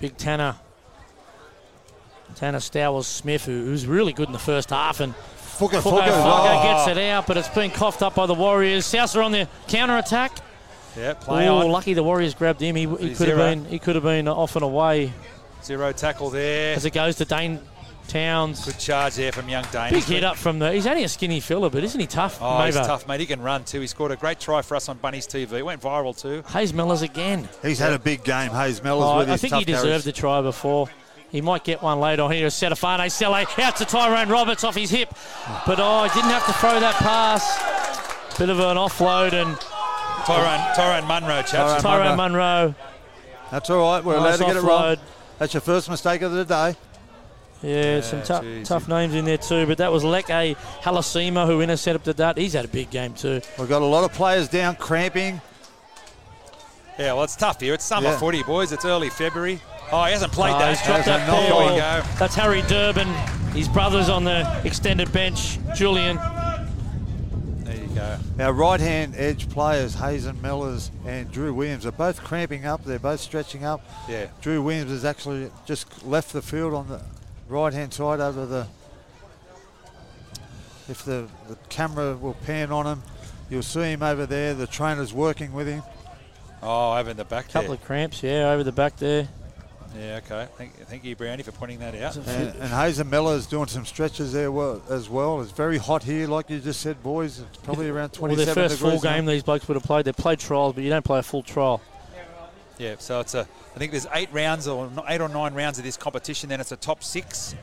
big 0.00 0.16
Tanner. 0.16 0.56
Tanner 2.34 2.60
Stowers 2.60 3.04
Smith, 3.04 3.44
who, 3.44 3.52
who's 3.66 3.86
really 3.86 4.14
good 4.14 4.28
in 4.28 4.32
the 4.32 4.38
first 4.38 4.70
half, 4.70 5.00
and 5.00 5.14
Fuka, 5.14 5.80
Fuko 5.82 6.00
Fuka. 6.00 6.10
Oh. 6.12 6.62
gets 6.62 6.88
it 6.88 6.98
out, 7.10 7.26
but 7.26 7.36
it's 7.36 7.48
been 7.48 7.70
coughed 7.70 8.00
up 8.02 8.14
by 8.14 8.24
the 8.26 8.34
Warriors. 8.34 8.86
South 8.86 9.14
are 9.16 9.22
on 9.22 9.32
the 9.32 9.48
counter 9.68 9.98
attack. 9.98 10.32
Yeah, 10.96 11.12
play 11.12 11.46
Oh, 11.46 11.58
on. 11.58 11.68
lucky 11.70 11.92
the 11.92 12.02
Warriors 12.02 12.34
grabbed 12.34 12.60
him. 12.62 12.74
He, 12.74 12.86
he 12.86 13.14
could 13.14 13.28
have 13.28 13.36
been 13.36 13.66
he 13.66 13.78
could 13.78 13.94
have 13.96 14.04
been 14.04 14.28
off 14.28 14.56
and 14.56 14.64
away 14.64 15.12
Zero 15.66 15.90
tackle 15.90 16.30
there. 16.30 16.76
as 16.76 16.84
it 16.84 16.92
goes 16.92 17.16
to 17.16 17.24
Dane 17.24 17.58
Towns. 18.06 18.64
Good 18.64 18.78
charge 18.78 19.16
there 19.16 19.32
from 19.32 19.48
young 19.48 19.64
Dane. 19.72 19.90
Big 19.92 20.04
hit 20.04 20.22
up 20.22 20.36
from 20.36 20.60
the. 20.60 20.72
He's 20.72 20.86
only 20.86 21.02
a 21.02 21.08
skinny 21.08 21.40
fella, 21.40 21.68
but 21.70 21.82
isn't 21.82 21.98
he 22.00 22.06
tough? 22.06 22.38
Oh, 22.40 22.62
he's 22.64 22.76
tough, 22.76 23.08
mate. 23.08 23.18
He 23.18 23.26
can 23.26 23.40
run 23.42 23.64
too. 23.64 23.80
He 23.80 23.88
scored 23.88 24.12
a 24.12 24.16
great 24.16 24.38
try 24.38 24.62
for 24.62 24.76
us 24.76 24.88
on 24.88 24.98
Bunny's 24.98 25.26
TV. 25.26 25.54
It 25.54 25.64
Went 25.64 25.82
viral 25.82 26.16
too. 26.16 26.44
Hayes 26.50 26.72
Mellors 26.72 27.02
again. 27.02 27.48
He's 27.62 27.80
had 27.80 27.92
a 27.92 27.98
big 27.98 28.22
game, 28.22 28.52
Hayes 28.52 28.78
Mellors, 28.80 29.02
Oh, 29.14 29.18
with 29.18 29.28
I 29.28 29.32
his 29.32 29.40
I 29.40 29.42
think 29.42 29.50
tough 29.50 29.58
he 29.58 29.64
deserved 29.64 29.86
carries. 29.88 30.04
the 30.04 30.12
try 30.12 30.40
before. 30.40 30.88
He 31.30 31.40
might 31.40 31.64
get 31.64 31.82
one 31.82 31.98
later 31.98 32.22
on 32.22 32.30
here. 32.30 32.46
Setafane 32.46 33.10
Sele 33.10 33.44
out 33.58 33.76
to 33.76 33.84
Tyrone 33.84 34.28
Roberts 34.28 34.62
off 34.62 34.76
his 34.76 34.90
hip. 34.90 35.12
But 35.66 35.80
oh, 35.80 36.04
he 36.04 36.10
didn't 36.10 36.30
have 36.30 36.46
to 36.46 36.52
throw 36.52 36.78
that 36.78 36.94
pass. 36.94 38.38
Bit 38.38 38.50
of 38.50 38.60
an 38.60 38.76
offload 38.76 39.32
and 39.32 39.58
Tyrone, 40.24 40.74
Tyrone 40.76 41.08
Munro, 41.08 41.42
chaps. 41.42 41.82
Tyrone 41.82 41.82
Tyrone 41.82 42.16
Munro. 42.16 42.40
Munro. 42.66 42.74
That's 43.50 43.68
all 43.68 43.80
right. 43.96 44.04
We're 44.04 44.14
allowed 44.14 44.24
nice 44.30 44.38
to 44.38 44.44
get 44.44 44.56
it 44.56 44.62
wrong. 44.62 44.96
Offload. 45.36 45.38
That's 45.38 45.54
your 45.54 45.60
first 45.60 45.90
mistake 45.90 46.22
of 46.22 46.32
the 46.32 46.44
day. 46.44 46.76
Yeah, 47.62 48.00
some 48.02 48.22
tough, 48.22 48.44
tough 48.64 48.86
names 48.88 49.14
in 49.14 49.24
there 49.24 49.38
too. 49.38 49.66
But 49.66 49.78
that 49.78 49.90
was 49.90 50.04
Leke 50.04 50.56
Halasima 50.82 51.46
who 51.46 51.60
intercepted 51.62 52.18
that. 52.18 52.36
He's 52.36 52.52
had 52.52 52.64
a 52.66 52.68
big 52.68 52.90
game 52.90 53.14
too. 53.14 53.40
We've 53.58 53.68
got 53.68 53.82
a 53.82 53.86
lot 53.86 54.04
of 54.04 54.12
players 54.12 54.48
down 54.48 54.76
cramping. 54.76 55.40
Yeah, 56.98 57.14
well, 57.14 57.24
it's 57.24 57.36
tough 57.36 57.60
here. 57.60 57.74
It's 57.74 57.84
summer 57.84 58.08
Yeah. 58.10 58.18
footy, 58.18 58.42
boys. 58.42 58.72
It's 58.72 58.84
early 58.84 59.10
February. 59.10 59.60
Oh, 59.92 60.04
he 60.04 60.12
hasn't 60.12 60.32
played 60.32 60.54
Oh, 60.54 60.58
that. 60.58 60.76
he's 60.76 60.86
dropped 60.86 61.04
that 61.06 61.28
ball. 61.28 61.42
There 61.42 61.72
we 61.74 61.78
go. 61.80 62.02
That's 62.18 62.34
Harry 62.34 62.62
Durbin. 62.62 63.08
His 63.54 63.68
brother's 63.68 64.08
on 64.08 64.24
the 64.24 64.46
extended 64.64 65.12
bench. 65.12 65.58
Julian. 65.74 66.18
There 67.96 68.18
you 68.18 68.36
go. 68.36 68.44
Our 68.44 68.52
right 68.52 68.80
hand 68.80 69.14
edge 69.16 69.48
players, 69.48 69.94
Hazen 69.94 70.36
Mellors 70.36 70.90
and 71.06 71.30
Drew 71.30 71.54
Williams, 71.54 71.86
are 71.86 71.92
both 71.92 72.22
cramping 72.22 72.66
up. 72.66 72.84
They're 72.84 72.98
both 72.98 73.20
stretching 73.20 73.64
up. 73.64 73.80
Yeah. 74.08 74.26
Drew 74.42 74.60
Williams 74.62 74.90
has 74.90 75.04
actually 75.04 75.50
just 75.64 76.04
left 76.04 76.32
the 76.34 76.42
field 76.42 76.74
on 76.74 76.88
the 76.88 77.00
right 77.48 77.72
hand 77.72 77.94
side 77.94 78.20
over 78.20 78.44
the. 78.44 78.66
If 80.88 81.04
the, 81.04 81.26
the 81.48 81.56
camera 81.68 82.16
will 82.16 82.34
pan 82.34 82.70
on 82.70 82.86
him, 82.86 83.02
you'll 83.48 83.62
see 83.62 83.80
him 83.92 84.02
over 84.02 84.26
there. 84.26 84.52
The 84.54 84.66
trainer's 84.66 85.12
working 85.12 85.52
with 85.52 85.66
him. 85.66 85.82
Oh, 86.62 86.96
over 86.96 87.10
in 87.10 87.16
the 87.16 87.24
back 87.24 87.48
Couple 87.48 87.70
there. 87.70 87.76
of 87.76 87.84
cramps, 87.84 88.22
yeah, 88.22 88.50
over 88.50 88.62
the 88.62 88.72
back 88.72 88.96
there. 88.96 89.28
Yeah, 89.98 90.20
okay. 90.24 90.48
Thank, 90.56 90.74
thank 90.86 91.04
you, 91.04 91.16
Brownie, 91.16 91.42
for 91.42 91.52
pointing 91.52 91.78
that 91.78 91.94
out. 91.94 92.16
And, 92.16 92.26
and 92.56 92.70
Hazen 92.70 93.08
Miller 93.08 93.34
is 93.34 93.46
doing 93.46 93.66
some 93.66 93.86
stretches 93.86 94.32
there 94.32 94.52
well, 94.52 94.82
as 94.90 95.08
well. 95.08 95.40
It's 95.40 95.52
very 95.52 95.78
hot 95.78 96.02
here, 96.02 96.26
like 96.26 96.50
you 96.50 96.58
just 96.60 96.80
said, 96.80 97.02
boys. 97.02 97.40
It's 97.40 97.58
probably 97.58 97.88
around 97.88 98.10
27 98.10 98.20
Well, 98.20 98.34
27 98.36 98.54
their 98.54 98.68
first 98.68 98.80
full 98.80 98.90
degrees 98.90 99.04
now. 99.04 99.14
game 99.16 99.26
these 99.26 99.42
blokes 99.42 99.68
would 99.68 99.74
have 99.74 99.84
played. 99.84 100.04
They 100.04 100.12
played 100.12 100.38
trials, 100.38 100.74
but 100.74 100.84
you 100.84 100.90
don't 100.90 101.04
play 101.04 101.18
a 101.18 101.22
full 101.22 101.42
trial. 101.42 101.80
Yeah, 102.78 102.96
so 102.98 103.20
it's 103.20 103.34
a. 103.34 103.48
I 103.74 103.78
think 103.78 103.92
there's 103.92 104.06
eight 104.12 104.28
rounds 104.32 104.68
or 104.68 104.90
eight 105.08 105.20
or 105.22 105.28
nine 105.28 105.54
rounds 105.54 105.78
of 105.78 105.84
this 105.84 105.96
competition. 105.96 106.50
Then 106.50 106.60
it's 106.60 106.72
a 106.72 106.76
top 106.76 107.02
six 107.02 107.54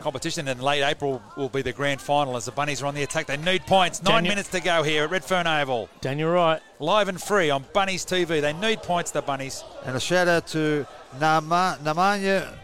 competition. 0.00 0.46
And 0.48 0.62
late 0.62 0.82
April 0.82 1.22
will 1.36 1.48
be 1.48 1.62
the 1.62 1.72
grand 1.72 2.00
final 2.00 2.36
as 2.36 2.44
the 2.44 2.52
Bunnies 2.52 2.82
are 2.82 2.86
on 2.86 2.94
the 2.94 3.02
attack. 3.02 3.26
They 3.26 3.36
need 3.36 3.66
points. 3.66 4.02
Nine 4.02 4.14
Daniel- 4.14 4.32
minutes 4.32 4.48
to 4.50 4.60
go 4.60 4.82
here 4.82 5.04
at 5.04 5.10
Redfern 5.10 5.46
Oval. 5.46 5.88
Daniel 6.00 6.30
Wright. 6.30 6.60
Live 6.78 7.08
and 7.08 7.20
free 7.20 7.50
on 7.50 7.64
Bunnies 7.72 8.04
TV. 8.04 8.40
They 8.40 8.52
need 8.52 8.82
points, 8.82 9.10
the 9.10 9.22
Bunnies. 9.22 9.64
And 9.84 9.96
a 9.96 10.00
shout 10.00 10.28
out 10.28 10.46
to 10.48 10.86
Nama, 11.20 11.78
Namanya 11.82 12.54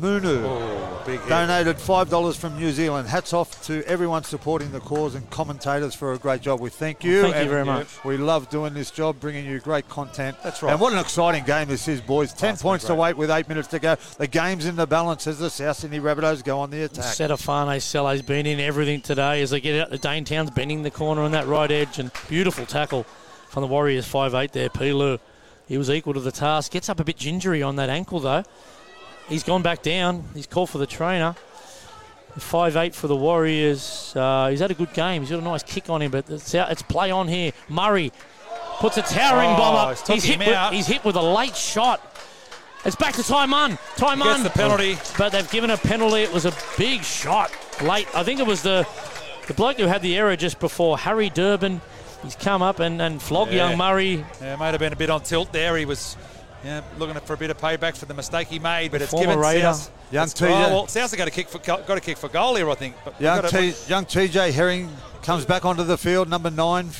Munu. 0.00 0.44
Oh, 0.44 1.02
big. 1.06 1.20
Donated 1.28 1.76
$5 1.76 2.36
from 2.36 2.58
New 2.58 2.72
Zealand. 2.72 3.08
Hats 3.08 3.32
off 3.32 3.64
to 3.66 3.86
everyone 3.86 4.24
supporting 4.24 4.72
the 4.72 4.80
cause 4.80 5.14
and 5.14 5.28
commentators 5.30 5.94
for 5.94 6.12
a 6.12 6.18
great 6.18 6.40
job. 6.40 6.60
We 6.60 6.70
thank 6.70 7.04
you. 7.04 7.22
Thank 7.22 7.36
you 7.36 7.48
very 7.48 7.64
much. 7.64 8.04
We 8.04 8.16
love 8.16 8.50
doing 8.50 8.74
this 8.74 8.90
job, 8.90 9.20
bringing 9.20 9.46
you 9.46 9.60
great 9.60 9.88
content. 9.88 10.36
That's 10.42 10.62
right. 10.62 10.72
And 10.72 10.80
what 10.80 10.92
an 10.92 10.98
exciting 10.98 11.44
game 11.44 11.68
this 11.68 11.86
is, 11.86 12.00
boys. 12.00 12.32
10 12.32 12.54
it's 12.54 12.62
points 12.62 12.84
to 12.86 12.94
wait 12.94 13.16
with 13.16 13.30
eight 13.30 13.48
minutes 13.48 13.68
to 13.68 13.78
go. 13.78 13.96
The 14.18 14.26
game's 14.26 14.66
in 14.66 14.76
the 14.76 14.86
balance 14.86 15.26
as 15.26 15.38
the 15.38 15.50
South 15.50 15.76
Sydney 15.76 16.00
Rabbitohs 16.00 16.42
go 16.42 16.60
on 16.60 16.70
the 16.70 16.82
attack. 16.84 17.04
Setafane 17.04 17.80
Sele's 17.80 18.22
been 18.22 18.46
in 18.46 18.60
everything 18.60 19.00
today 19.00 19.42
as 19.42 19.50
they 19.50 19.60
get 19.60 19.80
out 19.80 19.90
The 19.90 19.98
Dane 19.98 20.24
Towns, 20.24 20.50
bending 20.50 20.82
the 20.82 20.90
corner 20.90 21.22
on 21.22 21.32
that 21.32 21.46
right 21.46 21.70
edge, 21.70 21.98
and 21.98 22.10
beautiful 22.28 22.66
tackle 22.66 23.04
from 23.48 23.62
the 23.62 23.68
Warriors 23.68 24.06
5 24.06 24.34
8 24.34 24.52
there. 24.52 24.68
Pilu, 24.68 25.20
he 25.66 25.78
was 25.78 25.90
equal 25.90 26.14
to 26.14 26.20
the 26.20 26.32
task. 26.32 26.72
Gets 26.72 26.88
up 26.88 27.00
a 27.00 27.04
bit 27.04 27.16
gingery 27.16 27.62
on 27.62 27.76
that 27.76 27.88
ankle 27.88 28.20
though. 28.20 28.42
He's 29.28 29.42
gone 29.42 29.62
back 29.62 29.82
down. 29.82 30.24
He's 30.34 30.46
called 30.46 30.70
for 30.70 30.78
the 30.78 30.86
trainer. 30.86 31.34
Five 32.38 32.76
eight 32.76 32.94
for 32.94 33.06
the 33.06 33.14
Warriors. 33.16 34.12
Uh, 34.16 34.48
he's 34.50 34.58
had 34.60 34.70
a 34.70 34.74
good 34.74 34.92
game. 34.92 35.22
He's 35.22 35.30
got 35.30 35.38
a 35.38 35.44
nice 35.44 35.62
kick 35.62 35.88
on 35.88 36.02
him, 36.02 36.10
but 36.10 36.28
it's, 36.28 36.52
out, 36.54 36.70
it's 36.72 36.82
play 36.82 37.10
on 37.12 37.28
here. 37.28 37.52
Murray 37.68 38.10
puts 38.78 38.96
a 38.96 39.02
towering 39.02 39.50
Oh, 39.50 39.56
bomb 39.56 39.76
up. 39.76 40.08
he's 40.08 40.24
hit, 40.24 40.38
with, 40.40 40.72
he's 40.72 40.86
hit 40.88 41.04
with 41.04 41.14
a 41.14 41.22
late 41.22 41.54
shot. 41.56 42.00
It's 42.84 42.96
back 42.96 43.14
to 43.14 43.22
Taiman. 43.22 43.78
Taiman 43.96 44.24
Gets 44.24 44.42
the 44.42 44.50
penalty. 44.50 44.98
but 45.16 45.30
they've 45.30 45.48
given 45.50 45.70
a 45.70 45.76
penalty. 45.76 46.22
It 46.22 46.32
was 46.32 46.44
a 46.44 46.52
big 46.76 47.02
shot 47.04 47.52
late. 47.82 48.08
I 48.14 48.24
think 48.24 48.40
it 48.40 48.46
was 48.46 48.62
the 48.62 48.86
the 49.46 49.54
bloke 49.54 49.76
who 49.76 49.84
had 49.86 50.02
the 50.02 50.16
error 50.18 50.34
just 50.36 50.58
before, 50.58 50.98
Harry 50.98 51.30
Durbin. 51.30 51.80
He's 52.24 52.34
come 52.36 52.62
up 52.62 52.80
and, 52.80 53.00
and 53.00 53.20
flogged 53.20 53.52
Yeah. 53.52 53.68
young 53.68 53.78
Murray. 53.78 54.24
Yeah, 54.40 54.56
might 54.56 54.70
have 54.70 54.80
been 54.80 54.92
a 54.92 54.96
bit 54.96 55.10
on 55.10 55.22
tilt 55.22 55.52
there. 55.52 55.76
He 55.76 55.84
was 55.84 56.16
yeah, 56.64 56.80
looking 56.98 57.20
for 57.20 57.34
a 57.34 57.36
bit 57.36 57.50
of 57.50 57.58
payback 57.58 57.96
for 57.96 58.06
the 58.06 58.14
mistake 58.14 58.48
he 58.48 58.58
made, 58.58 58.90
but 58.90 59.02
it's 59.02 59.12
given 59.12 59.38
Raider. 59.38 59.74
South. 59.74 59.90
Young 60.10 60.24
it's- 60.28 60.34
TJ. 60.34 60.66
oh, 60.66 60.74
well, 60.74 60.86
South's 60.88 61.14
got 61.14 61.26
to 61.26 61.30
kick 61.30 61.48
for 61.48 61.58
got 61.58 61.86
to 61.86 62.00
kick 62.00 62.16
for 62.16 62.28
goal 62.28 62.56
here, 62.56 62.70
I 62.70 62.74
think. 62.74 62.96
But 63.04 63.20
Young, 63.20 63.42
got 63.42 63.50
to- 63.50 63.72
T, 63.72 63.74
young 63.88 64.06
TJ 64.06 64.52
Herring 64.52 64.90
comes 65.22 65.44
back 65.44 65.64
onto 65.64 65.84
the 65.84 65.98
field, 65.98 66.28
number 66.28 66.50
nine 66.50 66.90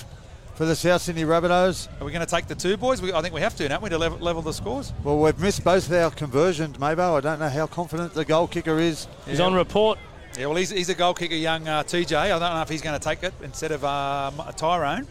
for 0.54 0.64
the 0.66 0.76
South 0.76 1.02
Sydney 1.02 1.24
Rabbitohs. 1.24 1.88
Are 2.00 2.04
we 2.04 2.12
going 2.12 2.24
to 2.24 2.30
take 2.30 2.46
the 2.46 2.54
two 2.54 2.76
boys? 2.76 3.02
We, 3.02 3.12
I 3.12 3.22
think 3.22 3.34
we 3.34 3.40
have 3.40 3.56
to, 3.56 3.66
don't 3.68 3.82
we, 3.82 3.88
to 3.88 3.98
level, 3.98 4.18
level 4.18 4.42
the 4.42 4.52
scores? 4.52 4.92
Well, 5.02 5.18
we've 5.18 5.38
missed 5.40 5.64
both 5.64 5.86
of 5.86 5.92
our 5.94 6.10
conversions, 6.10 6.76
Mabo. 6.76 7.16
I 7.16 7.20
don't 7.20 7.40
know 7.40 7.48
how 7.48 7.66
confident 7.66 8.14
the 8.14 8.24
goal 8.24 8.46
kicker 8.46 8.78
is. 8.78 9.08
He's 9.26 9.40
on 9.40 9.54
report. 9.54 9.98
Yeah, 10.38 10.46
well, 10.46 10.56
he's, 10.56 10.70
he's 10.70 10.88
a 10.88 10.94
goal 10.94 11.14
kicker, 11.14 11.34
young 11.34 11.66
uh, 11.68 11.82
TJ. 11.84 12.16
I 12.16 12.28
don't 12.28 12.40
know 12.40 12.62
if 12.62 12.68
he's 12.68 12.82
going 12.82 12.98
to 12.98 13.04
take 13.04 13.22
it 13.22 13.32
instead 13.42 13.70
of 13.70 13.84
um, 13.84 14.34
Tyrone, 14.56 15.06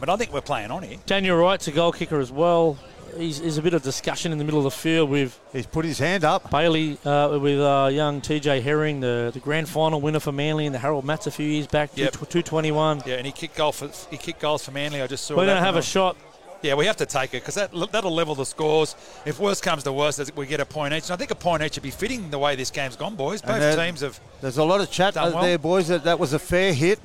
but 0.00 0.08
I 0.08 0.16
think 0.16 0.32
we're 0.32 0.40
playing 0.40 0.70
on 0.70 0.82
here. 0.82 0.96
Daniel 1.06 1.36
Wright's 1.36 1.68
a 1.68 1.72
goal 1.72 1.92
kicker 1.92 2.18
as 2.18 2.32
well. 2.32 2.78
He's, 3.16 3.40
there's 3.40 3.58
a 3.58 3.62
bit 3.62 3.74
of 3.74 3.82
discussion 3.82 4.32
in 4.32 4.38
the 4.38 4.44
middle 4.44 4.58
of 4.58 4.64
the 4.64 4.70
field 4.72 5.08
with 5.10 5.38
He's 5.52 5.66
put 5.66 5.84
his 5.84 5.98
hand 6.00 6.24
up. 6.24 6.50
Bailey, 6.50 6.98
uh, 7.04 7.38
with 7.40 7.60
uh, 7.60 7.88
young 7.92 8.20
TJ 8.20 8.62
Herring, 8.62 9.00
the, 9.00 9.30
the 9.32 9.38
grand 9.38 9.68
final 9.68 10.00
winner 10.00 10.18
for 10.18 10.32
Manly 10.32 10.66
and 10.66 10.74
the 10.74 10.80
Harold 10.80 11.04
Mats 11.04 11.26
a 11.28 11.30
few 11.30 11.46
years 11.46 11.66
back, 11.68 11.90
Yep. 11.94 12.12
221. 12.14 13.02
Yeah, 13.06 13.14
and 13.16 13.26
he 13.26 13.30
kicked 13.32 13.54
goal 13.56 13.70
for 13.70 13.88
he 14.10 14.16
kicked 14.16 14.40
goals 14.40 14.64
for 14.64 14.72
Manly. 14.72 15.00
I 15.00 15.06
just 15.06 15.26
saw. 15.26 15.36
We're 15.36 15.44
that 15.46 15.52
going 15.52 15.60
to 15.60 15.64
have 15.64 15.74
one. 15.74 15.80
a 15.80 15.86
shot. 15.86 16.16
Yeah, 16.64 16.74
we 16.76 16.86
have 16.86 16.96
to 16.96 17.04
take 17.06 17.34
it 17.34 17.42
because 17.42 17.56
that 17.56 17.70
that'll 17.92 18.14
level 18.14 18.34
the 18.34 18.46
scores. 18.46 18.96
If 19.26 19.38
worst 19.38 19.62
comes 19.62 19.82
to 19.82 19.92
worst, 19.92 20.34
we 20.34 20.46
get 20.46 20.60
a 20.60 20.64
point 20.64 20.94
each. 20.94 21.04
And 21.04 21.12
I 21.12 21.16
think 21.16 21.30
a 21.30 21.34
point 21.34 21.62
each 21.62 21.76
would 21.76 21.82
be 21.82 21.90
fitting 21.90 22.30
the 22.30 22.38
way 22.38 22.56
this 22.56 22.70
game's 22.70 22.96
gone, 22.96 23.16
boys. 23.16 23.42
Both 23.42 23.50
And 23.50 23.62
that- 23.62 23.76
teams 23.76 24.00
have. 24.00 24.18
There's 24.40 24.56
a 24.56 24.64
lot 24.64 24.80
of 24.80 24.90
chat 24.90 25.12
Done 25.12 25.34
well. 25.34 25.42
there, 25.42 25.58
boys. 25.58 25.88
That 25.88 26.04
that 26.04 26.18
was 26.18 26.32
a 26.32 26.38
fair 26.38 26.72
hit. 26.72 26.98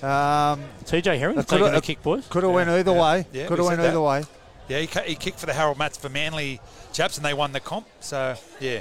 Um, 0.00 0.62
TJ 0.84 1.18
Herring 1.18 1.34
taking 1.42 1.58
could've- 1.58 1.74
a 1.74 1.80
kick, 1.80 2.02
boys. 2.04 2.24
could 2.30 2.44
have 2.44 2.52
went 2.52 2.70
either 2.70 2.92
way. 2.92 3.26
Yeah, 3.32 3.46
could 3.48 3.58
we 3.58 3.64
have 3.64 3.78
went 3.78 3.80
either 3.80 3.92
that. 3.94 4.00
way. 4.00 4.24
Yeah, 4.68 4.78
he, 4.78 4.86
ca- 4.86 5.02
he 5.02 5.16
kicked 5.16 5.40
for 5.40 5.46
the 5.46 5.52
Harold 5.54 5.76
Mats 5.76 5.98
for 5.98 6.08
Manly 6.08 6.60
chaps, 6.92 7.16
and 7.16 7.26
they 7.26 7.34
won 7.34 7.50
the 7.50 7.58
comp. 7.58 7.86
So 7.98 8.36
yeah, 8.60 8.80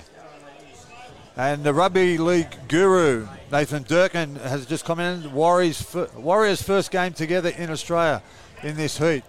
And 1.36 1.64
the 1.64 1.74
rugby 1.74 2.18
league 2.20 2.56
guru 2.68 3.28
Nathan 3.52 3.84
Durkin 3.84 4.36
has 4.38 4.68
just 4.68 4.86
come 4.86 5.00
in. 5.00 5.34
Warriors 5.34 5.82
fir- 5.82 6.10
Warriors 6.16 6.62
first 6.62 6.92
game 6.92 7.14
together 7.14 7.50
in 7.50 7.72
Australia 7.72 8.22
in 8.62 8.76
this 8.78 9.00
heat. 9.00 9.24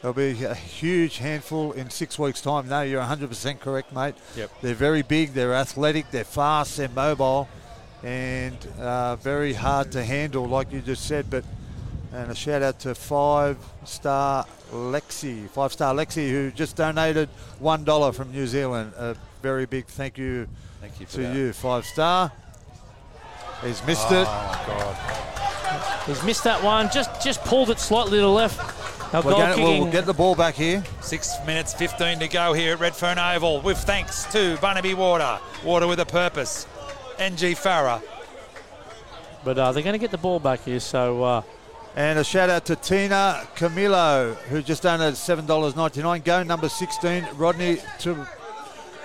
There'll 0.00 0.14
be 0.14 0.44
a 0.44 0.54
huge 0.54 1.18
handful 1.18 1.72
in 1.72 1.90
six 1.90 2.18
weeks' 2.18 2.40
time. 2.40 2.68
No, 2.68 2.82
you're 2.82 3.02
100% 3.02 3.58
correct, 3.58 3.92
mate. 3.92 4.14
Yep. 4.36 4.50
They're 4.62 4.74
very 4.74 5.02
big, 5.02 5.34
they're 5.34 5.54
athletic, 5.54 6.10
they're 6.12 6.22
fast, 6.24 6.76
they're 6.76 6.88
mobile, 6.88 7.48
and 8.04 8.56
uh, 8.80 9.16
very 9.16 9.54
hard 9.54 9.90
to 9.92 10.04
handle, 10.04 10.46
like 10.46 10.72
you 10.72 10.80
just 10.80 11.06
said. 11.06 11.28
But 11.28 11.44
and 12.12 12.30
a 12.30 12.34
shout 12.34 12.62
out 12.62 12.80
to 12.80 12.94
five 12.94 13.58
star 13.84 14.46
Lexi, 14.72 15.48
five 15.50 15.72
star 15.72 15.94
Lexi, 15.94 16.30
who 16.30 16.50
just 16.52 16.76
donated 16.76 17.28
one 17.58 17.84
dollar 17.84 18.12
from 18.12 18.32
New 18.32 18.46
Zealand. 18.46 18.92
A 18.96 19.16
very 19.42 19.66
big 19.66 19.86
thank 19.86 20.16
you 20.16 20.48
thank 20.80 20.98
you 21.00 21.06
for 21.06 21.16
to 21.16 21.22
that. 21.22 21.36
you, 21.36 21.52
five 21.52 21.84
star. 21.84 22.32
He's 23.64 23.84
missed 23.84 24.10
it. 24.12 24.26
Oh 24.28 24.64
God, 24.66 26.06
He's 26.06 26.22
missed 26.22 26.44
that 26.44 26.62
one. 26.62 26.88
Just 26.90 27.22
just 27.22 27.42
pulled 27.44 27.68
it 27.70 27.78
slightly 27.80 28.18
to 28.18 28.22
the 28.22 28.28
left. 28.28 28.77
Now, 29.12 29.22
We're 29.22 29.30
goal 29.32 29.40
gonna- 29.40 29.56
we'll, 29.62 29.78
we'll 29.84 29.92
get 29.92 30.04
the 30.06 30.12
ball 30.12 30.34
back 30.34 30.54
here. 30.54 30.84
Six 31.00 31.32
minutes 31.46 31.72
15 31.74 32.18
to 32.20 32.28
go 32.28 32.52
here 32.52 32.74
at 32.74 32.80
Redfern 32.80 33.18
Oval 33.18 33.60
with 33.62 33.78
thanks 33.78 34.24
to 34.32 34.58
Bunnaby 34.60 34.94
Water. 34.94 35.38
Water 35.64 35.86
with 35.86 36.00
a 36.00 36.06
purpose. 36.06 36.66
NG 37.18 37.54
Farah. 37.56 38.02
but 39.44 39.58
uh, 39.58 39.72
they're 39.72 39.82
going 39.82 39.94
to 39.94 39.98
get 39.98 40.10
the 40.10 40.18
ball 40.18 40.38
back 40.38 40.60
here. 40.64 40.78
So 40.78 41.22
uh, 41.24 41.42
And 41.96 42.18
a 42.18 42.24
shout 42.24 42.50
out 42.50 42.66
to 42.66 42.76
Tina 42.76 43.48
Camillo, 43.56 44.34
who 44.50 44.62
just 44.62 44.82
donated 44.82 45.14
$7.99. 45.14 46.22
Go 46.24 46.42
number 46.42 46.68
16, 46.68 47.26
Rodney 47.34 47.78
Tu- 47.98 48.26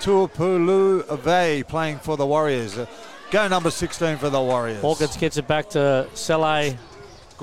Tuapulu 0.00 1.10
Ave, 1.10 1.62
playing 1.64 1.98
for 1.98 2.16
the 2.16 2.26
Warriors. 2.26 2.76
Uh, 2.76 2.86
Go 3.30 3.48
number 3.48 3.70
16 3.70 4.18
for 4.18 4.28
the 4.30 4.40
Warriors. 4.40 4.80
Hawkins 4.82 5.16
gets 5.16 5.38
it 5.38 5.48
back 5.48 5.70
to 5.70 6.06
Sele. 6.14 6.76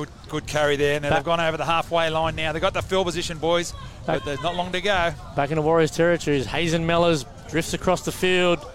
Good 0.02 0.10
good 0.30 0.48
carry 0.48 0.78
there. 0.78 1.00
Now 1.00 1.10
Back- 1.10 1.20
they've 1.20 1.26
gone 1.26 1.40
over 1.40 1.58
the 1.58 1.66
halfway 1.66 2.10
line 2.10 2.36
now. 2.36 2.54
They've 2.54 2.62
got 2.62 2.74
the 2.74 2.82
field 2.82 3.06
position, 3.06 3.38
boys. 3.38 3.72
Back- 4.08 4.20
But 4.20 4.26
there's 4.26 4.42
not 4.42 4.56
long 4.56 4.72
to 4.72 4.82
go. 4.82 5.14
Back 5.36 5.52
into 5.52 5.62
Warriors 5.62 5.92
territory. 5.92 6.42
Hazen 6.44 6.88
Mellors 6.88 7.24
drifts 7.52 7.76
across 7.76 8.02
the 8.02 8.12
field 8.12 8.66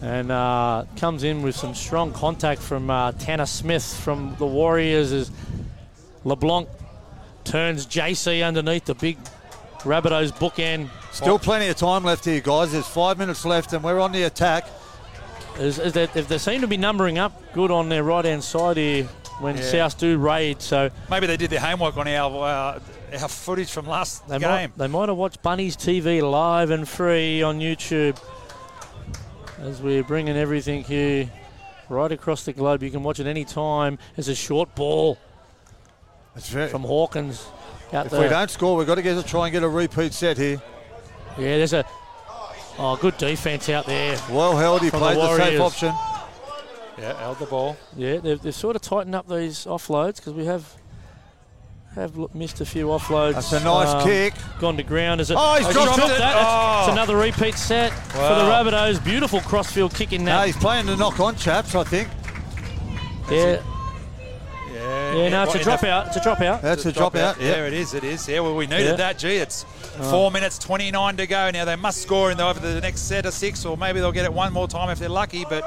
and 0.00 0.30
uh, 0.30 0.84
comes 0.96 1.24
in 1.24 1.42
with 1.42 1.56
some 1.56 1.74
strong 1.74 2.12
contact 2.12 2.62
from 2.62 2.88
uh, 2.88 3.10
Tanner 3.12 3.46
Smith 3.46 3.82
from 3.98 4.36
the 4.38 4.46
Warriors 4.46 5.10
as 5.10 5.32
LeBlanc 6.24 6.68
turns 7.42 7.84
JC 7.84 8.46
underneath 8.46 8.84
the 8.84 8.94
big 8.94 9.18
Rabbitohs 9.80 10.30
bookend. 10.32 10.88
Still 11.10 11.40
plenty 11.40 11.66
of 11.66 11.76
time 11.76 12.04
left 12.04 12.24
here, 12.24 12.40
guys. 12.40 12.70
There's 12.70 12.86
five 12.86 13.18
minutes 13.18 13.44
left, 13.44 13.72
and 13.72 13.82
we're 13.82 13.98
on 13.98 14.12
the 14.12 14.22
attack. 14.22 14.68
Is, 15.58 15.80
is 15.80 15.94
that 15.94 16.14
if 16.16 16.28
they 16.28 16.38
seem 16.38 16.60
to 16.60 16.68
be 16.68 16.76
numbering 16.76 17.18
up 17.18 17.42
good 17.54 17.72
on 17.72 17.88
their 17.88 18.04
right 18.04 18.24
hand 18.24 18.44
side 18.44 18.76
here 18.76 19.08
when 19.40 19.56
Yeah. 19.56 19.62
South 19.62 19.98
do 19.98 20.18
raid, 20.18 20.62
so 20.62 20.90
Maybe 21.10 21.26
they 21.26 21.36
did 21.36 21.50
their 21.50 21.60
homework 21.60 21.96
on 21.96 22.08
our 22.08 22.44
uh, 22.44 22.80
our 23.20 23.28
footage 23.28 23.70
from 23.70 23.86
last 23.86 24.26
they 24.28 24.38
game. 24.38 24.48
might 24.48 24.78
they 24.78 24.86
might 24.88 25.08
have 25.08 25.18
watched 25.18 25.42
Bunnies 25.42 25.76
TV 25.76 26.22
live 26.28 26.70
and 26.70 26.88
free 26.88 27.42
on 27.42 27.60
YouTube 27.60 28.18
as 29.60 29.80
we're 29.80 30.02
bringing 30.04 30.36
everything 30.36 30.84
here 30.84 31.30
right 31.88 32.10
across 32.12 32.44
the 32.44 32.52
globe. 32.52 32.82
You 32.82 32.90
can 32.90 33.02
watch 33.02 33.20
it 33.20 33.26
any 33.26 33.44
time. 33.44 33.98
There's 34.16 34.28
a 34.28 34.34
short 34.34 34.74
ball 34.74 35.18
It's 36.34 36.48
very, 36.48 36.68
from 36.68 36.82
Hawkins 36.82 37.46
out 37.92 38.06
if 38.06 38.12
there. 38.12 38.22
we 38.22 38.28
don't 38.28 38.50
score, 38.50 38.76
we've 38.76 38.86
got 38.86 38.96
to 38.96 39.02
get 39.02 39.14
to 39.14 39.22
try 39.22 39.46
and 39.46 39.52
get 39.52 39.62
a 39.62 39.68
repeat 39.68 40.12
set 40.12 40.36
here. 40.36 40.60
Yeah, 41.38 41.58
there's 41.58 41.72
a 41.74 41.84
oh 42.78 42.96
good 42.96 43.16
defense 43.18 43.68
out 43.68 43.86
there. 43.86 44.18
Well 44.30 44.56
held. 44.56 44.82
He 44.82 44.90
From 44.90 45.00
the 45.00 45.06
played 45.06 45.18
the, 45.18 45.36
safe 45.36 45.60
option. 45.60 45.94
Yeah, 46.98 47.18
held 47.18 47.38
the 47.38 47.46
ball. 47.46 47.76
Yeah, 47.96 48.18
they've, 48.18 48.40
they've 48.40 48.54
sort 48.54 48.74
of 48.76 48.82
tightened 48.82 49.14
up 49.14 49.28
these 49.28 49.64
offloads 49.66 50.16
because 50.16 50.32
we 50.32 50.46
have 50.46 50.64
have 51.94 52.34
missed 52.34 52.60
a 52.60 52.66
few 52.66 52.88
offloads. 52.88 53.34
That's 53.34 53.52
a 53.54 53.60
nice 53.64 53.88
Um, 53.88 54.04
kick. 54.04 54.34
Gone 54.58 54.76
to 54.76 54.82
ground. 54.82 55.20
Is 55.22 55.30
it? 55.30 55.36
Oh, 55.38 55.54
he's 55.56 55.66
dropped 55.72 55.98
it. 55.98 56.18
that. 56.18 56.34
Oh. 56.36 56.80
It's 56.84 56.92
another 56.92 57.16
repeat 57.16 57.54
set 57.54 57.90
for 57.92 58.18
the 58.18 58.22
Wow. 58.44 58.62
Rabbitohs. 58.64 59.02
Beautiful 59.02 59.40
crossfield 59.40 59.94
kick 59.94 60.12
in 60.12 60.22
No, 60.24 60.42
he's 60.42 60.56
playing 60.58 60.86
the 60.86 60.96
knock 60.96 61.18
on, 61.20 61.36
chaps, 61.36 61.74
I 61.74 61.84
think. 61.84 62.08
yeah, 63.30 63.60
Yeah, 64.74 65.14
yeah. 65.14 65.28
No, 65.30 65.42
it's 65.44 65.54
a 65.54 65.58
in 65.58 65.64
the- 65.64 65.70
dropout. 65.70 66.06
It's 66.08 66.16
a 66.16 66.20
dropout. 66.20 66.60
That's 66.60 66.84
a 66.84 66.92
drop 66.92 67.16
out. 67.16 67.40
Yeah, 67.40 67.48
Yeah. 67.48 67.66
it 67.66 67.72
is. 67.72 67.94
It 67.94 68.04
is. 68.04 68.28
Yeah, 68.28 68.40
well, 68.40 68.54
we 68.54 68.66
needed 68.66 68.84
Yeah. 68.86 68.92
Uh. 68.92 68.96
that. 68.96 69.18
Gee, 69.18 69.36
it's 69.36 69.64
four 70.10 70.30
minutes 70.30 70.58
29 70.58 71.16
to 71.16 71.26
go. 71.26 71.50
Now 71.50 71.64
they 71.64 71.76
must 71.76 72.02
score 72.02 72.30
in 72.30 72.36
the, 72.36 72.44
over 72.44 72.60
the 72.60 72.78
next 72.82 73.02
set 73.02 73.24
of 73.24 73.32
six, 73.32 73.64
or 73.64 73.78
maybe 73.78 74.00
they'll 74.00 74.12
get 74.12 74.26
it 74.26 74.32
one 74.34 74.52
more 74.52 74.68
time 74.68 74.90
if 74.90 74.98
they're 74.98 75.08
lucky. 75.08 75.46
But 75.48 75.62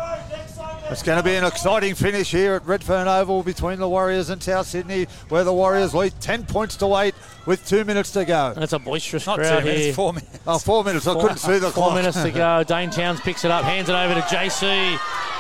It's 0.92 1.04
going 1.04 1.20
to 1.20 1.24
be 1.24 1.36
an 1.36 1.44
exciting 1.44 1.94
finish 1.94 2.32
here 2.32 2.56
at 2.56 2.66
Redfern 2.66 3.08
Oval 3.08 3.44
between 3.44 3.78
the 3.78 3.88
Warriors 3.88 4.32
and 4.32 4.42
South 4.42 4.66
Sydney, 4.66 5.04
where 5.30 5.44
the 5.44 5.54
Warriors 5.54 5.94
lead 5.94 6.14
10 6.20 6.46
points 6.48 6.76
to 6.78 6.98
8 6.98 7.14
with 7.46 7.64
two 7.68 7.86
minutes 7.86 8.12
to 8.14 8.26
go. 8.26 8.54
And 8.56 8.64
it's 8.64 8.74
a 8.74 8.80
boisterous 8.80 9.28
not 9.28 9.36
two 9.36 9.44
crowd 9.44 9.64
minutes, 9.66 9.84
here. 9.86 9.94
four 9.94 10.14
minutes. 10.14 10.40
Oh, 10.48 10.58
four 10.58 10.84
minutes. 10.84 11.06
I 11.06 11.14
couldn't 11.14 11.38
see 11.38 11.60
the 11.60 11.70
Four 11.70 11.84
clock. 11.90 11.94
minutes 11.96 12.20
to 12.24 12.32
go. 12.32 12.64
Dane 12.68 12.90
Towns 12.90 13.22
picks 13.22 13.46
it 13.46 13.52
up, 13.52 13.64
hands 13.66 13.88
it 13.88 13.94
over 13.94 14.16
to 14.16 14.22
JC. 14.22 14.98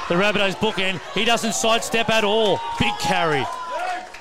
The 0.07 0.15
Rabbitohs 0.15 0.55
bookend. 0.55 0.99
He 1.15 1.25
doesn't 1.25 1.53
sidestep 1.53 2.09
at 2.09 2.23
all. 2.23 2.59
Big 2.79 2.93
carry. 2.99 3.43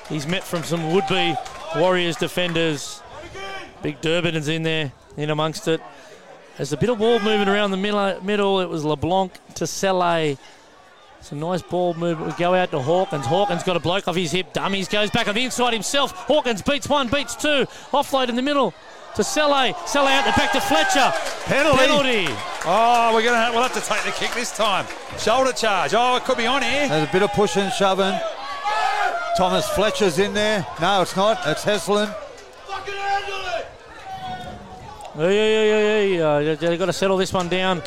He's 0.07 0.25
met 0.25 0.43
from 0.43 0.63
some 0.63 0.93
would-be 0.93 1.35
Warriors 1.75 2.15
defenders. 2.15 3.03
Big 3.83 4.01
Durbin's 4.01 4.47
in 4.47 4.63
there, 4.63 4.91
in 5.15 5.29
amongst 5.29 5.67
it. 5.67 5.79
There's 6.57 6.73
a 6.73 6.77
bit 6.77 6.89
of 6.89 6.97
ball 6.97 7.19
moving 7.19 7.47
around 7.47 7.69
the 7.69 7.77
middle. 7.77 8.19
middle. 8.23 8.59
It 8.61 8.67
was 8.67 8.83
LeBlanc 8.83 9.31
to 9.55 9.67
Sele. 9.67 10.35
It's 11.19 11.31
a 11.33 11.35
nice 11.35 11.61
ball 11.61 11.93
move. 11.95 12.19
We 12.21 12.31
go 12.33 12.53
out 12.53 12.71
to 12.71 12.79
Hawkins. 12.79 13.25
Hawkins 13.25 13.63
got 13.63 13.75
a 13.75 13.79
bloke 13.79 14.07
off 14.07 14.15
his 14.15 14.31
hip. 14.31 14.53
Dummies 14.53 14.87
goes 14.87 15.11
back 15.11 15.27
on 15.27 15.35
the 15.35 15.43
inside 15.43 15.73
himself. 15.73 16.11
Hawkins 16.13 16.61
beats 16.61 16.87
one, 16.87 17.09
beats 17.09 17.35
two. 17.35 17.65
Offload 17.91 18.29
in 18.29 18.35
the 18.35 18.41
middle 18.41 18.73
to 19.15 19.23
Sele. 19.23 19.73
Sele 19.85 20.07
out 20.07 20.25
the 20.25 20.31
back 20.31 20.51
to 20.53 20.61
Fletcher. 20.61 21.11
Penalty. 21.45 21.77
Penalty. 21.77 22.27
Oh, 22.65 23.11
we're 23.13 23.23
gonna 23.23 23.37
have, 23.37 23.53
we'll 23.53 23.63
have 23.63 23.73
to 23.73 23.81
take 23.81 24.03
the 24.03 24.11
kick 24.11 24.31
this 24.33 24.55
time. 24.55 24.85
Shoulder 25.17 25.51
charge. 25.51 25.93
Oh, 25.93 26.15
it 26.15 26.23
could 26.23 26.37
be 26.37 26.47
on 26.47 26.61
here. 26.61 26.87
There's 26.87 27.09
a 27.09 27.11
bit 27.11 27.23
of 27.23 27.31
pushing 27.33 27.63
and 27.63 27.73
shoving. 27.73 28.17
Thomas 29.37 29.67
Fletcher's 29.69 30.19
in 30.19 30.33
there. 30.33 30.65
No, 30.81 31.01
it's 31.01 31.15
not. 31.15 31.39
It's 31.45 31.63
Heslin. 31.65 32.13
Fucking 32.67 32.93
Yeah, 35.17 35.29
yeah, 35.29 35.63
yeah, 35.63 35.79
yeah, 35.79 36.01
yeah. 36.01 36.53
Uh, 36.53 36.55
They've 36.55 36.79
got 36.79 36.85
to 36.85 36.93
settle 36.93 37.17
this 37.17 37.33
one 37.33 37.49
down. 37.49 37.81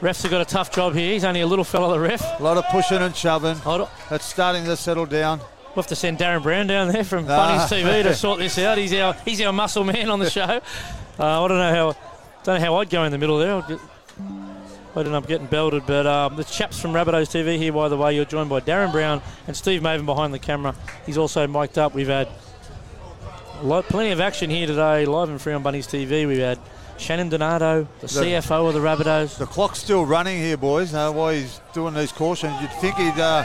Refs 0.00 0.22
have 0.22 0.30
got 0.30 0.40
a 0.40 0.44
tough 0.46 0.72
job 0.72 0.94
here. 0.94 1.12
He's 1.12 1.24
only 1.24 1.42
a 1.42 1.46
little 1.46 1.64
fella, 1.64 1.92
the 1.92 2.00
ref. 2.00 2.40
A 2.40 2.42
lot 2.42 2.56
of 2.56 2.64
pushing 2.70 2.98
and 2.98 3.14
shoving. 3.14 3.56
Hold 3.56 3.82
on. 3.82 3.88
It's 4.10 4.24
starting 4.24 4.64
to 4.64 4.76
settle 4.76 5.04
down. 5.06 5.38
We'll 5.38 5.76
have 5.82 5.86
to 5.88 5.96
send 5.96 6.18
Darren 6.18 6.42
Brown 6.42 6.66
down 6.66 6.88
there 6.88 7.04
from 7.04 7.26
Ah. 7.28 7.68
Bunnies 7.68 7.70
TV 7.84 8.02
to 8.02 8.14
sort 8.26 8.38
this 8.38 8.58
out. 8.58 8.78
He's 8.78 8.92
our 8.94 9.12
he's 9.24 9.40
our 9.42 9.52
muscle 9.52 9.84
man 9.84 10.08
on 10.10 10.18
the 10.18 10.28
show. 10.30 10.42
Uh, 10.42 11.44
I 11.44 11.48
don't 11.48 11.58
know 11.58 11.70
how 11.74 11.96
don't 12.44 12.58
know 12.58 12.64
how 12.64 12.76
I'd 12.76 12.88
go 12.90 13.04
in 13.04 13.12
the 13.12 13.18
middle 13.18 13.38
there. 13.38 13.54
I'd, 13.56 13.68
get, 13.68 13.78
I'd 14.96 15.06
end 15.06 15.14
up 15.14 15.26
getting 15.28 15.46
belted. 15.46 15.84
But 15.86 16.06
um, 16.06 16.34
the 16.36 16.44
chaps 16.44 16.80
from 16.80 16.92
Rabbitohs 16.92 17.28
TV 17.30 17.58
here, 17.58 17.72
by 17.72 17.88
the 17.88 17.96
way, 17.96 18.16
you're 18.16 18.24
joined 18.24 18.48
by 18.48 18.60
Darren 18.60 18.90
Brown 18.90 19.20
and 19.46 19.54
Steve 19.56 19.82
Mavin 19.82 20.06
behind 20.06 20.32
the 20.34 20.38
camera. 20.38 20.74
He's 21.06 21.18
also 21.18 21.46
mic'd 21.46 21.78
up. 21.78 21.94
We've 21.94 22.08
had 22.08 22.28
a 23.60 23.62
lot, 23.64 23.84
plenty 23.84 24.10
of 24.10 24.20
action 24.20 24.48
here 24.50 24.66
today, 24.66 25.04
live 25.04 25.28
and 25.28 25.40
free 25.40 25.52
on 25.52 25.62
Bunnies 25.62 25.86
TV. 25.86 26.26
We've 26.26 26.38
had 26.38 26.58
Shannon 27.00 27.30
Donato, 27.30 27.88
the, 28.00 28.06
CFO 28.06 28.68
of 28.68 28.74
the 28.74 28.80
Rabbitohs. 28.80 29.38
The 29.38 29.46
clock's 29.46 29.78
still 29.78 30.04
running 30.04 30.38
here, 30.38 30.56
boys. 30.58 30.92
Uh, 30.92 31.10
while 31.10 31.32
he's 31.32 31.60
doing 31.72 31.94
these 31.94 32.12
cautions, 32.12 32.60
you'd 32.60 32.72
think 32.74 32.96
he'd 32.96 33.18
uh, 33.18 33.42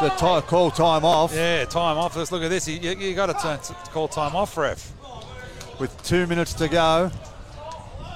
the 0.00 0.10
ti 0.10 0.46
call 0.46 0.70
time 0.70 1.04
off 1.04 1.34
Yeah, 1.34 1.64
time 1.64 1.96
off. 1.96 2.14
Let's 2.14 2.30
look 2.30 2.42
at 2.42 2.50
this. 2.50 2.68
You, 2.68 2.78
you, 2.78 2.90
you 2.96 3.14
got 3.14 3.26
to 3.26 3.34
turn 3.34 3.58
call 3.90 4.06
time 4.06 4.36
off, 4.36 4.56
ref. 4.56 4.92
with 5.78 6.00
two 6.04 6.26
minutes 6.26 6.52
to 6.54 6.68
go. 6.68 7.10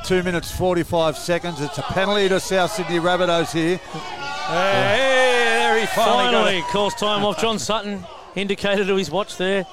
Two 0.05 0.23
minutes 0.23 0.53
45 0.53 1.17
seconds. 1.17 1.61
It's 1.61 1.79
a 1.79 1.83
penalty 1.83 2.29
to 2.29 2.39
South 2.39 2.73
Sydney 2.73 2.99
Rabbitohs 2.99 3.53
here. 3.53 3.79
Hey, 3.79 5.45
there 5.59 5.81
he 5.81 5.87
finally, 5.87 6.25
Finally, 6.33 6.61
got 6.61 6.71
calls 6.71 6.95
time 6.95 7.25
off. 7.25 7.41
John 7.41 7.59
Sutton 7.59 8.05
indicated 8.35 8.87
to 8.87 8.97
his 8.97 9.11
watch 9.11 9.37
there. 9.39 9.67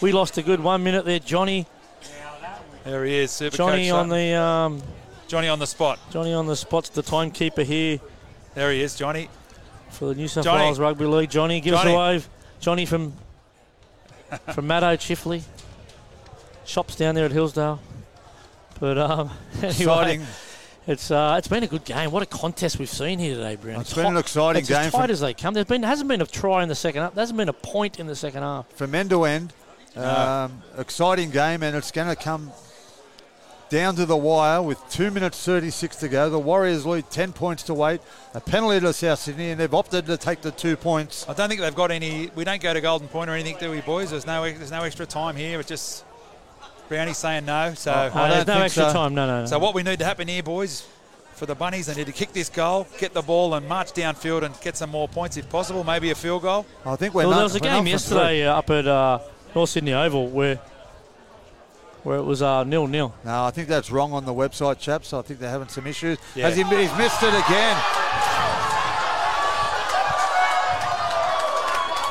We 0.00 0.12
lost 0.12 0.38
a 0.38 0.42
good 0.42 0.60
one 0.60 0.82
minute 0.82 1.04
there. 1.04 1.20
Johnny, 1.20 1.60
it. 1.60 1.66
There 2.86 3.04
he 3.04 3.16
is. 3.18 3.32
Super 3.32 3.56
Johnny 3.56 3.88
coach 3.88 3.94
on 3.94 4.08
the 4.08 4.34
um, 4.34 4.80
Johnny 5.26 5.48
on 5.48 5.58
the 5.58 5.66
spot. 5.66 5.98
Johnny 6.12 6.32
on 6.32 6.46
the 6.46 6.54
spot's 6.54 6.88
the 6.88 7.02
timekeeper 7.02 7.64
here 7.64 7.98
There 8.54 8.70
he 8.70 8.80
is, 8.80 8.94
Johnny. 8.94 9.28
for 9.90 10.06
the 10.06 10.14
New 10.14 10.28
South 10.28 10.44
Johnny. 10.44 10.64
Wales 10.64 10.78
Rugby 10.78 11.04
League. 11.04 11.28
Johnny, 11.28 11.60
give 11.60 11.74
Johnny. 11.74 11.90
us 11.90 11.96
a 11.96 11.98
wave. 11.98 12.28
Johnny 12.60 12.86
from 12.86 13.12
from 14.54 14.66
Maddo 14.68 14.96
Chifley. 14.96 15.42
Shops 16.64 16.94
down 16.94 17.16
there 17.16 17.24
at 17.24 17.32
Hillsdale. 17.32 17.80
But 18.78 18.98
um, 18.98 19.30
anyway, 19.56 19.68
Exciting. 19.68 20.22
it's 20.86 21.10
uh, 21.10 21.34
it's 21.38 21.48
been 21.48 21.64
a 21.64 21.66
good 21.68 21.84
game. 21.84 22.12
What 22.12 22.22
a 22.22 22.26
contest 22.26 22.78
we've 22.78 22.88
seen 22.88 23.18
here 23.18 23.34
today, 23.34 23.56
Brown. 23.56 23.80
It's 23.80 23.94
been 23.94 24.06
an 24.06 24.16
exciting 24.16 24.60
it's 24.60 24.68
game 24.68 24.78
as 24.78 24.92
tight 24.92 25.10
as 25.10 25.18
they 25.18 25.34
come. 25.34 25.54
There's 25.54 25.66
been 25.66 25.82
hasn't 25.82 26.06
been 26.08 26.22
a 26.22 26.26
try 26.26 26.62
in 26.62 26.68
the 26.68 26.76
second 26.76 27.02
half. 27.02 27.14
There 27.14 27.22
hasn't 27.22 27.36
been 27.36 27.48
a 27.48 27.52
point 27.52 27.98
in 27.98 28.06
the 28.06 28.14
second 28.16 28.42
half. 28.44 28.68
From 28.74 28.94
end 28.94 29.10
to 29.10 29.24
end. 29.24 29.52
Um, 29.96 30.62
exciting 30.78 31.30
game, 31.30 31.62
and 31.64 31.74
it's 31.74 31.90
going 31.90 32.08
to 32.08 32.16
come 32.22 32.52
down 33.68 33.96
to 33.96 34.06
the 34.06 34.16
wire 34.16 34.62
with 34.62 34.78
two 34.90 35.10
minutes 35.10 35.44
36 35.44 35.96
to 35.96 36.08
go. 36.08 36.30
The 36.30 36.38
Warriors 36.38 36.86
lead 36.86 37.10
10 37.10 37.32
points 37.32 37.62
to 37.64 37.84
8. 37.84 38.00
A 38.34 38.40
penalty 38.40 38.80
to 38.80 38.92
South 38.92 39.18
Sydney, 39.18 39.50
and 39.50 39.60
they've 39.60 39.72
opted 39.74 40.06
to 40.06 40.16
take 40.16 40.40
the 40.42 40.50
two 40.52 40.76
points. 40.76 41.26
I 41.28 41.32
don't 41.32 41.48
think 41.48 41.60
they've 41.60 41.74
got 41.74 41.90
any. 41.90 42.30
We 42.34 42.44
don't 42.44 42.60
go 42.62 42.72
to 42.72 42.80
Golden 42.80 43.08
Point 43.08 43.28
or 43.30 43.34
anything, 43.34 43.56
do 43.58 43.70
we, 43.70 43.80
boys? 43.80 44.10
There's 44.10 44.26
no 44.26 44.42
there's 44.42 44.70
no 44.70 44.82
extra 44.82 45.06
time 45.06 45.36
here. 45.36 45.58
It's 45.58 45.68
just 45.68 46.04
Brownie's 46.88 47.18
saying 47.18 47.46
no. 47.46 47.74
So, 47.74 47.90
I 47.90 48.06
Uh, 48.06 48.08
don't 48.10 48.30
there's 48.30 48.46
no 48.46 48.52
think 48.54 48.64
extra 48.66 48.84
so. 48.88 48.92
time. 48.92 49.14
No, 49.14 49.26
no, 49.26 49.40
no. 49.40 49.46
so 49.46 49.58
what 49.58 49.74
we 49.74 49.82
need 49.82 49.98
to 49.98 50.04
happen 50.04 50.28
here, 50.28 50.42
boys, 50.42 50.86
for 51.34 51.46
the 51.46 51.54
bunnies, 51.54 51.86
they 51.86 51.94
need 51.94 52.06
to 52.06 52.12
kick 52.12 52.32
this 52.32 52.48
goal, 52.48 52.86
get 52.98 53.12
the 53.14 53.22
ball, 53.22 53.54
and 53.54 53.68
march 53.68 53.92
downfield 53.92 54.42
and 54.44 54.54
get 54.60 54.76
some 54.76 54.90
more 54.90 55.08
points 55.08 55.36
if 55.36 55.48
possible. 55.50 55.82
Maybe 55.82 56.10
a 56.10 56.14
field 56.14 56.42
goal. 56.42 56.66
I 56.84 56.94
think 56.96 57.14
we're 57.14 57.22
well, 57.22 57.30
not, 57.30 57.36
there 57.36 57.44
was 57.44 57.54
a 57.56 57.60
game 57.60 57.86
yesterday 57.86 58.46
uh, 58.46 58.54
up 58.58 58.70
at 58.70 58.86
uh, 58.86 59.18
North 59.54 59.70
Sydney 59.70 59.92
Oval 59.92 60.28
where 60.28 60.60
where 62.06 62.18
it 62.18 62.22
was 62.22 62.40
uh, 62.40 62.62
nil 62.62 62.86
nil. 62.86 63.12
No, 63.24 63.44
I 63.44 63.50
think 63.50 63.66
that's 63.66 63.90
wrong 63.90 64.12
on 64.12 64.24
the 64.24 64.32
website, 64.32 64.78
chaps. 64.78 65.12
I 65.12 65.22
think 65.22 65.40
they're 65.40 65.50
having 65.50 65.66
some 65.66 65.88
issues. 65.88 66.18
Yeah. 66.36 66.48
Has 66.48 66.56
he, 66.56 66.62
he's 66.62 66.96
missed 66.96 67.20
it 67.24 67.34
again. 67.34 67.76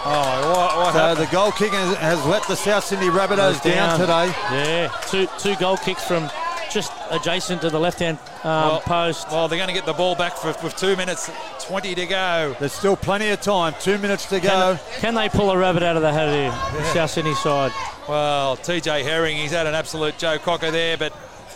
Oh, 0.07 0.53
what, 0.53 0.77
what 0.77 0.93
So 0.93 0.99
happened? 0.99 1.25
the 1.27 1.31
goal 1.31 1.51
kicking 1.53 1.79
has, 1.79 1.95
has 1.97 2.25
let 2.27 2.45
the 2.47 2.55
South 2.55 2.83
Sydney 2.83 3.07
Rabbitohs 3.07 3.63
down, 3.63 3.97
today. 3.97 4.27
Yeah, 4.51 4.91
two 5.09 5.27
two 5.39 5.55
goal 5.55 5.77
kicks 5.77 6.03
from 6.03 6.29
just 6.71 6.91
adjacent 7.11 7.61
to 7.61 7.69
the 7.69 7.79
left-hand 7.79 8.17
um, 8.43 8.49
Well- 8.51 8.79
post. 8.81 9.29
Well, 9.31 9.47
they're 9.47 9.57
going 9.57 9.69
to 9.69 9.73
get 9.73 9.85
the 9.85 9.93
ball 9.93 10.15
back 10.15 10.35
for, 10.37 10.47
with 10.63 10.75
two 10.75 10.95
minutes 10.95 11.29
20 11.61 11.95
to 11.95 12.05
go. 12.05 12.55
There's 12.59 12.73
still 12.73 12.95
plenty 12.95 13.29
of 13.29 13.41
time. 13.41 13.73
Two 13.79 13.97
minutes 13.97 14.25
to 14.27 14.39
go. 14.39 14.49
Can, 14.49 15.01
can 15.01 15.15
they 15.15 15.29
pull 15.29 15.51
a 15.51 15.57
rabbit 15.57 15.83
out 15.83 15.95
of 15.95 16.01
the 16.01 16.11
hat 16.11 16.29
here? 16.33 16.51
The 16.79 16.93
South 16.93 17.11
Sydney 17.11 17.33
side. 17.35 17.71
Well, 18.07 18.57
TJ 18.57 19.03
Herring, 19.03 19.37
he's 19.37 19.51
had 19.51 19.65
an 19.67 19.73
absolute 19.73 20.17
Joe 20.17 20.37
Cocker 20.37 20.71
there, 20.71 20.97
but 20.97 21.13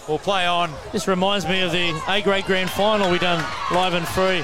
we'll 0.07 0.18
play 0.19 0.45
on. 0.45 0.72
This 0.91 1.07
reminds 1.07 1.45
me 1.45 1.61
of 1.61 1.72
the 1.72 2.02
A 2.07 2.22
grade 2.22 2.45
grand 2.45 2.69
final 2.69 3.11
we 3.11 3.19
done 3.19 3.44
live 3.72 3.94
and 3.94 4.07
free. 4.07 4.44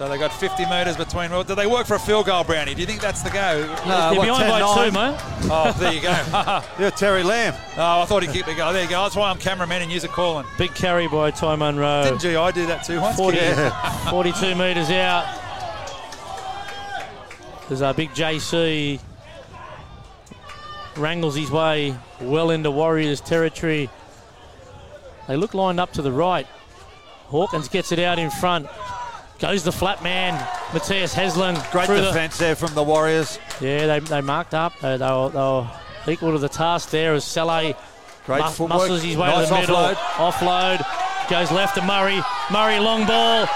So 0.00 0.08
they 0.08 0.16
got 0.16 0.32
50 0.32 0.64
metres 0.64 0.96
between. 0.96 1.30
Well, 1.30 1.44
do 1.44 1.54
they 1.54 1.66
work 1.66 1.86
for 1.86 1.96
a 1.96 1.98
field 1.98 2.24
goal, 2.24 2.42
Brownie? 2.42 2.72
Do 2.72 2.80
you 2.80 2.86
think 2.86 3.02
that's 3.02 3.20
the 3.20 3.28
go? 3.28 3.66
No, 3.86 4.08
They're 4.08 4.18
what, 4.18 4.24
behind 4.24 4.48
by 4.48 4.62
10-9? 4.62 4.74
two, 4.86 4.92
mate. 4.92 5.50
Oh, 5.52 5.72
there 5.78 5.92
you 5.92 6.00
go. 6.00 6.62
You're 6.78 6.90
Terry 6.90 7.22
Lamb. 7.22 7.52
Oh, 7.76 8.00
I 8.00 8.06
thought 8.06 8.22
he'd 8.22 8.32
keep 8.32 8.46
the 8.46 8.54
goal. 8.54 8.72
There 8.72 8.82
you 8.82 8.88
go. 8.88 9.02
That's 9.02 9.14
why 9.14 9.28
I'm 9.28 9.36
cameraman 9.36 9.82
and 9.82 9.92
use 9.92 10.02
a 10.04 10.08
calling. 10.08 10.46
Big 10.56 10.74
carry 10.74 11.06
by 11.06 11.32
Ty 11.32 11.56
Munro. 11.56 12.04
Didn't 12.04 12.20
GI 12.20 12.52
do 12.58 12.66
that 12.68 12.82
too 12.82 12.98
once? 12.98 13.18
40, 13.18 13.36
Yeah. 13.36 14.10
42 14.10 14.54
metres 14.54 14.88
out. 14.88 15.38
There's 17.68 17.82
our 17.82 17.90
uh, 17.90 17.92
big 17.92 18.08
JC. 18.12 19.00
Wrangles 20.96 21.36
his 21.36 21.50
way 21.50 21.94
well 22.22 22.48
into 22.48 22.70
Warriors 22.70 23.20
territory. 23.20 23.90
They 25.28 25.36
look 25.36 25.52
lined 25.52 25.78
up 25.78 25.92
to 25.92 26.00
the 26.00 26.10
right. 26.10 26.46
Hawkins 27.26 27.68
gets 27.68 27.92
it 27.92 27.98
out 27.98 28.18
in 28.18 28.30
front. 28.30 28.66
Goes 29.40 29.62
the 29.64 29.72
flat 29.72 30.02
man, 30.02 30.34
Matthias 30.74 31.14
Heslin. 31.14 31.54
Great 31.72 31.86
through 31.86 31.96
the- 32.02 32.08
defence 32.12 32.36
there 32.36 32.54
from 32.54 32.74
the 32.74 32.82
Warriors. 32.82 33.38
yeah, 33.60 33.86
they, 33.86 33.98
they 34.00 34.20
marked 34.20 34.52
up. 34.54 34.78
They, 34.80 34.98
they, 34.98 35.06
were, 35.10 35.30
they 35.30 35.38
were 35.38 35.66
equal 36.08 36.32
to 36.32 36.38
the 36.38 36.48
task 36.48 36.90
there 36.90 37.14
as 37.14 37.24
Sele 37.24 37.74
Great 38.26 38.44
mu- 38.58 38.68
muscles 38.68 39.02
his 39.02 39.16
way 39.16 39.28
nice 39.28 39.48
to 39.48 39.54
the 39.54 39.60
middle. 39.60 39.76
offload. 39.76 39.96
Offload. 40.76 41.30
Goes 41.30 41.50
left 41.52 41.74
to 41.76 41.82
Murray. 41.82 42.20
Murray 42.52 42.78
long 42.80 43.06
ball 43.06 43.46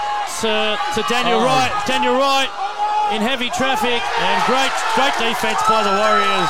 to, 0.41 0.79
to 0.95 1.01
Daniel 1.07 1.39
Oh. 1.41 1.45
Wright. 1.45 1.71
Daniel 1.85 2.15
Wright 2.17 2.49
in 3.13 3.21
heavy 3.21 3.49
traffic 3.51 4.01
and 4.01 4.37
great 4.49 4.73
great 4.97 5.13
defence 5.21 5.61
by 5.69 5.83
the 5.85 5.93
Warriors. 5.93 6.49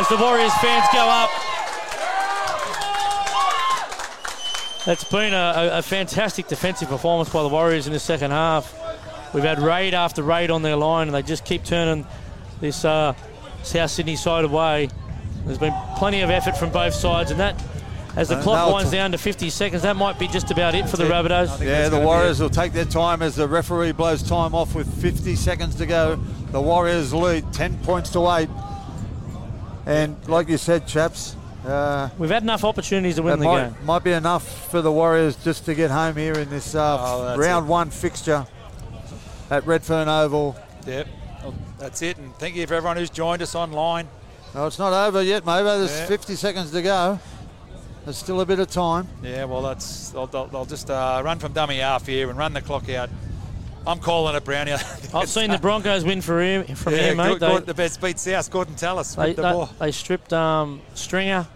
As 0.00 0.08
the 0.08 0.16
Warriors 0.16 0.54
fans 0.64 0.86
go 0.94 1.04
up. 1.04 1.28
It's 4.88 5.04
been 5.04 5.34
a, 5.34 5.36
a, 5.36 5.78
a 5.78 5.82
fantastic 5.82 6.48
defensive 6.48 6.88
performance 6.88 7.28
by 7.28 7.42
the 7.42 7.48
Warriors 7.50 7.86
in 7.86 7.92
the 7.92 7.98
second 8.00 8.30
half. 8.30 8.74
We've 9.34 9.44
had 9.44 9.58
raid 9.60 9.92
after 9.92 10.22
raid 10.22 10.50
on 10.50 10.62
their 10.62 10.76
line, 10.76 11.08
and 11.08 11.14
they 11.14 11.20
just 11.22 11.44
keep 11.44 11.62
turning 11.62 12.06
this 12.62 12.86
uh, 12.86 13.12
South 13.62 13.90
Sydney 13.90 14.16
side 14.16 14.46
away. 14.46 14.88
There's 15.44 15.58
been 15.58 15.74
plenty 15.96 16.22
of 16.22 16.30
effort 16.30 16.56
from 16.56 16.70
both 16.70 16.94
sides, 16.94 17.30
and 17.30 17.38
that, 17.38 17.62
as 18.16 18.28
the 18.30 18.36
Uh, 18.38 18.42
clock 18.42 18.72
winds 18.72 18.88
it's- 18.90 18.98
down 18.98 19.12
to 19.12 19.18
50 19.18 19.50
seconds, 19.50 19.82
that 19.82 19.96
might 19.96 20.18
be 20.18 20.26
just 20.26 20.50
about 20.50 20.74
it 20.74 20.88
for 20.88 20.96
the 20.96 21.04
it. 21.04 21.10
Rabbitohs. 21.12 21.60
Yeah, 21.62 21.90
the 21.90 22.00
Warriors 22.00 22.40
will 22.40 22.48
take 22.48 22.72
their 22.72 22.86
time 22.86 23.20
as 23.20 23.36
the 23.36 23.46
referee 23.46 23.92
blows 23.92 24.22
time 24.22 24.54
off 24.54 24.74
with 24.74 24.88
50 25.02 25.36
seconds 25.36 25.74
to 25.76 25.84
go. 25.84 26.18
The 26.50 26.62
Warriors 26.62 27.12
lead 27.12 27.52
10 27.52 27.76
points 27.80 28.08
to 28.12 28.26
8. 28.26 28.48
And 29.84 30.16
like 30.26 30.48
you 30.48 30.56
said, 30.56 30.86
chaps, 30.86 31.36
uh, 31.66 32.08
We've 32.18 32.30
had 32.30 32.42
enough 32.42 32.64
opportunities 32.64 33.16
to 33.16 33.22
win 33.22 33.38
the 33.38 33.44
might, 33.44 33.64
game. 33.74 33.76
might 33.84 34.04
be 34.04 34.12
enough 34.12 34.70
for 34.70 34.80
the 34.82 34.92
Warriors 34.92 35.36
just 35.42 35.64
to 35.66 35.74
get 35.74 35.90
home 35.90 36.16
here 36.16 36.34
in 36.34 36.48
this 36.50 36.74
uh, 36.74 36.98
Oh, 37.00 37.36
round 37.38 37.66
it. 37.66 37.68
one 37.70 37.90
fixture 37.90 38.46
at 39.50 39.66
Redfern 39.66 40.08
Oval. 40.08 40.56
Yep. 40.86 41.06
Well, 41.42 41.54
that's 41.78 42.02
it. 42.02 42.18
And 42.18 42.34
thank 42.36 42.54
you 42.56 42.66
for 42.66 42.74
everyone 42.74 42.96
who's 42.96 43.10
joined 43.10 43.42
us 43.42 43.54
online. 43.54 44.08
No, 44.54 44.66
it's 44.66 44.78
not 44.78 44.92
over 44.92 45.22
yet, 45.22 45.44
Mavo. 45.44 45.78
There's 45.78 45.90
Yeah. 45.90 46.06
50 46.06 46.34
seconds 46.36 46.70
to 46.72 46.82
go. 46.82 47.18
There's 48.04 48.16
still 48.16 48.40
a 48.40 48.46
bit 48.46 48.58
of 48.58 48.70
time. 48.70 49.06
Yeah, 49.22 49.44
well, 49.44 49.60
that's 49.60 50.10
they'll, 50.10 50.26
they'll, 50.26 50.46
they'll 50.46 50.64
just 50.64 50.88
uh, 50.90 51.20
run 51.24 51.38
from 51.38 51.52
dummy 51.52 51.78
half 51.78 52.06
here 52.06 52.30
and 52.30 52.38
run 52.38 52.54
the 52.54 52.62
clock 52.62 52.88
out. 52.88 53.10
I'm 53.86 54.00
calling 54.00 54.34
it, 54.36 54.44
Brownie. 54.44 54.72
I've 55.14 55.28
seen 55.28 55.50
the 55.50 55.58
Broncos 55.58 56.04
win 56.04 56.20
for 56.20 56.40
him, 56.42 56.64
from 56.74 56.92
yeah, 56.94 56.98
here, 57.00 57.14
mate. 57.14 57.26
Gord- 57.28 57.40
They, 57.40 57.48
Gord- 57.48 57.66
the 57.66 57.74
best 57.74 58.00
beat 58.00 58.18
South. 58.18 58.50
Gordon 58.50 58.74
Tallis 58.74 59.14
they, 59.14 59.28
with 59.28 59.36
the 59.36 59.42
they- 59.42 59.52
ball. 59.52 59.66
they 59.78 59.92
stripped 59.92 60.32
um, 60.32 60.82
Stringer, 60.94 61.46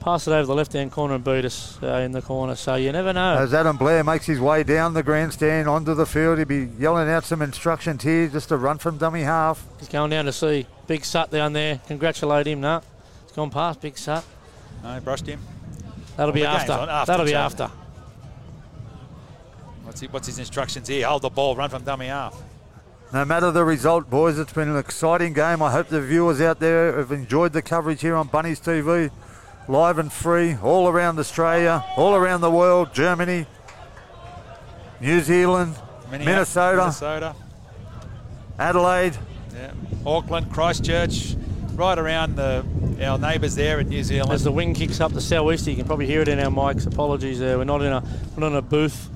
passed 0.00 0.28
it 0.28 0.30
over 0.30 0.46
the 0.46 0.54
left-hand 0.54 0.92
corner 0.92 1.14
and 1.16 1.24
beat 1.24 1.44
us 1.44 1.78
uh, 1.82 1.86
in 1.96 2.12
the 2.12 2.22
corner. 2.22 2.54
So 2.54 2.76
you 2.76 2.90
never 2.92 3.12
know. 3.12 3.36
As 3.38 3.52
Adam 3.52 3.76
Blair 3.76 4.02
makes 4.02 4.24
his 4.24 4.40
way 4.40 4.62
down 4.62 4.94
the 4.94 5.02
grandstand 5.02 5.68
onto 5.68 5.92
the 5.94 6.06
field, 6.06 6.38
he'll 6.38 6.46
be 6.46 6.68
yelling 6.78 7.08
out 7.10 7.24
some 7.24 7.42
instructions 7.42 8.02
here 8.02 8.28
just 8.28 8.48
to 8.48 8.56
run 8.56 8.78
from 8.78 8.96
dummy 8.96 9.22
half. 9.22 9.62
He's 9.78 9.88
going 9.88 10.10
down 10.10 10.24
to 10.24 10.32
see 10.32 10.66
Big 10.86 11.04
Sut 11.04 11.30
down 11.30 11.52
there. 11.52 11.80
Congratulate 11.88 12.46
him. 12.46 12.60
No, 12.62 12.80
it's 13.24 13.32
gone 13.32 13.50
past 13.50 13.80
Big 13.82 13.98
Sut. 13.98 14.24
No, 14.82 14.98
brushed 15.00 15.26
him. 15.26 15.40
That'll 16.16 16.32
be 16.32 16.44
after. 16.46 16.72
after, 16.72 17.12
That'll 17.12 17.26
be 17.26 17.34
after. 17.34 17.70
What's, 19.88 20.00
he, 20.02 20.06
what's 20.08 20.26
his 20.26 20.38
instructions 20.38 20.86
here? 20.86 21.06
Hold 21.06 21.22
the 21.22 21.30
ball, 21.30 21.56
run 21.56 21.70
from 21.70 21.82
dummy 21.82 22.08
half. 22.08 22.38
No 23.10 23.24
matter 23.24 23.50
the 23.50 23.64
result, 23.64 24.10
boys, 24.10 24.38
it's 24.38 24.52
been 24.52 24.68
an 24.68 24.76
exciting 24.76 25.32
game. 25.32 25.62
I 25.62 25.70
hope 25.70 25.88
the 25.88 26.02
viewers 26.02 26.42
out 26.42 26.60
there 26.60 26.98
have 26.98 27.10
enjoyed 27.10 27.54
the 27.54 27.62
coverage 27.62 28.02
here 28.02 28.14
on 28.14 28.28
Bunnies 28.28 28.60
TV, 28.60 29.10
live 29.66 29.98
and 29.98 30.12
free, 30.12 30.56
all 30.62 30.88
around 30.88 31.18
Australia, 31.18 31.82
all 31.96 32.14
around 32.14 32.42
the 32.42 32.50
world, 32.50 32.92
Germany, 32.92 33.46
New 35.00 35.20
Zealand, 35.20 35.74
Minnesota, 36.10 36.76
Minnesota. 36.76 37.34
Adelaide. 38.58 39.16
Yeah. 39.54 39.72
Auckland, 40.04 40.52
Christchurch, 40.52 41.34
right 41.72 41.98
around 41.98 42.36
the, 42.36 42.62
our 43.02 43.18
neighbours 43.18 43.54
there 43.54 43.80
in 43.80 43.88
New 43.88 44.04
Zealand. 44.04 44.32
As 44.32 44.44
the 44.44 44.52
wind 44.52 44.76
kicks 44.76 45.00
up 45.00 45.14
the 45.14 45.22
southeast, 45.22 45.66
you 45.66 45.76
can 45.76 45.86
probably 45.86 46.04
hear 46.04 46.20
it 46.20 46.28
in 46.28 46.38
our 46.40 46.50
mics. 46.50 46.86
Apologies 46.86 47.38
there. 47.38 47.56
We're 47.56 47.64
not 47.64 47.80
in 47.80 47.90
a 47.90 48.02
we're 48.36 48.40
not 48.40 48.48
in 48.48 48.56
a 48.56 48.62
booth. 48.62 49.08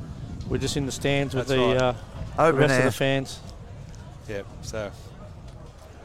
We're 0.52 0.58
just 0.58 0.76
in 0.76 0.84
the 0.84 0.92
stands 0.92 1.34
with 1.34 1.48
That's 1.48 1.58
the, 1.58 1.66
right. 1.66 1.76
uh, 1.78 1.94
the 2.36 2.42
Open 2.42 2.60
rest 2.60 2.78
of 2.78 2.84
the 2.84 2.92
fans. 2.92 3.40
yeah, 4.28 4.42
so 4.60 4.90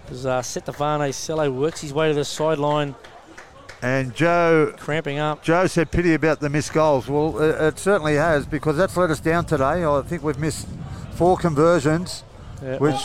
As 0.10 0.26
uh, 0.26 0.40
Setafane 0.40 1.14
Sele 1.14 1.52
works 1.52 1.82
his 1.82 1.94
way 1.94 2.08
to 2.08 2.14
the 2.14 2.24
sideline, 2.24 2.96
And 3.82 4.16
Joe 4.16 4.74
cramping 4.78 5.20
up. 5.20 5.44
Joe 5.44 5.68
said 5.68 5.92
pity 5.92 6.14
about 6.14 6.40
the 6.40 6.50
missed 6.50 6.72
goals. 6.72 7.10
Well, 7.10 7.38
it, 7.42 7.62
it 7.62 7.78
certainly 7.78 8.16
has 8.16 8.46
because 8.46 8.78
that's 8.78 8.96
let 8.96 9.10
us 9.10 9.20
down 9.20 9.44
today. 9.44 9.84
I 9.84 10.02
think 10.04 10.24
we've 10.24 10.40
missed 10.40 10.66
four 11.12 11.36
conversions, 11.36 12.24
Yeah, 12.64 12.78
which 12.78 12.96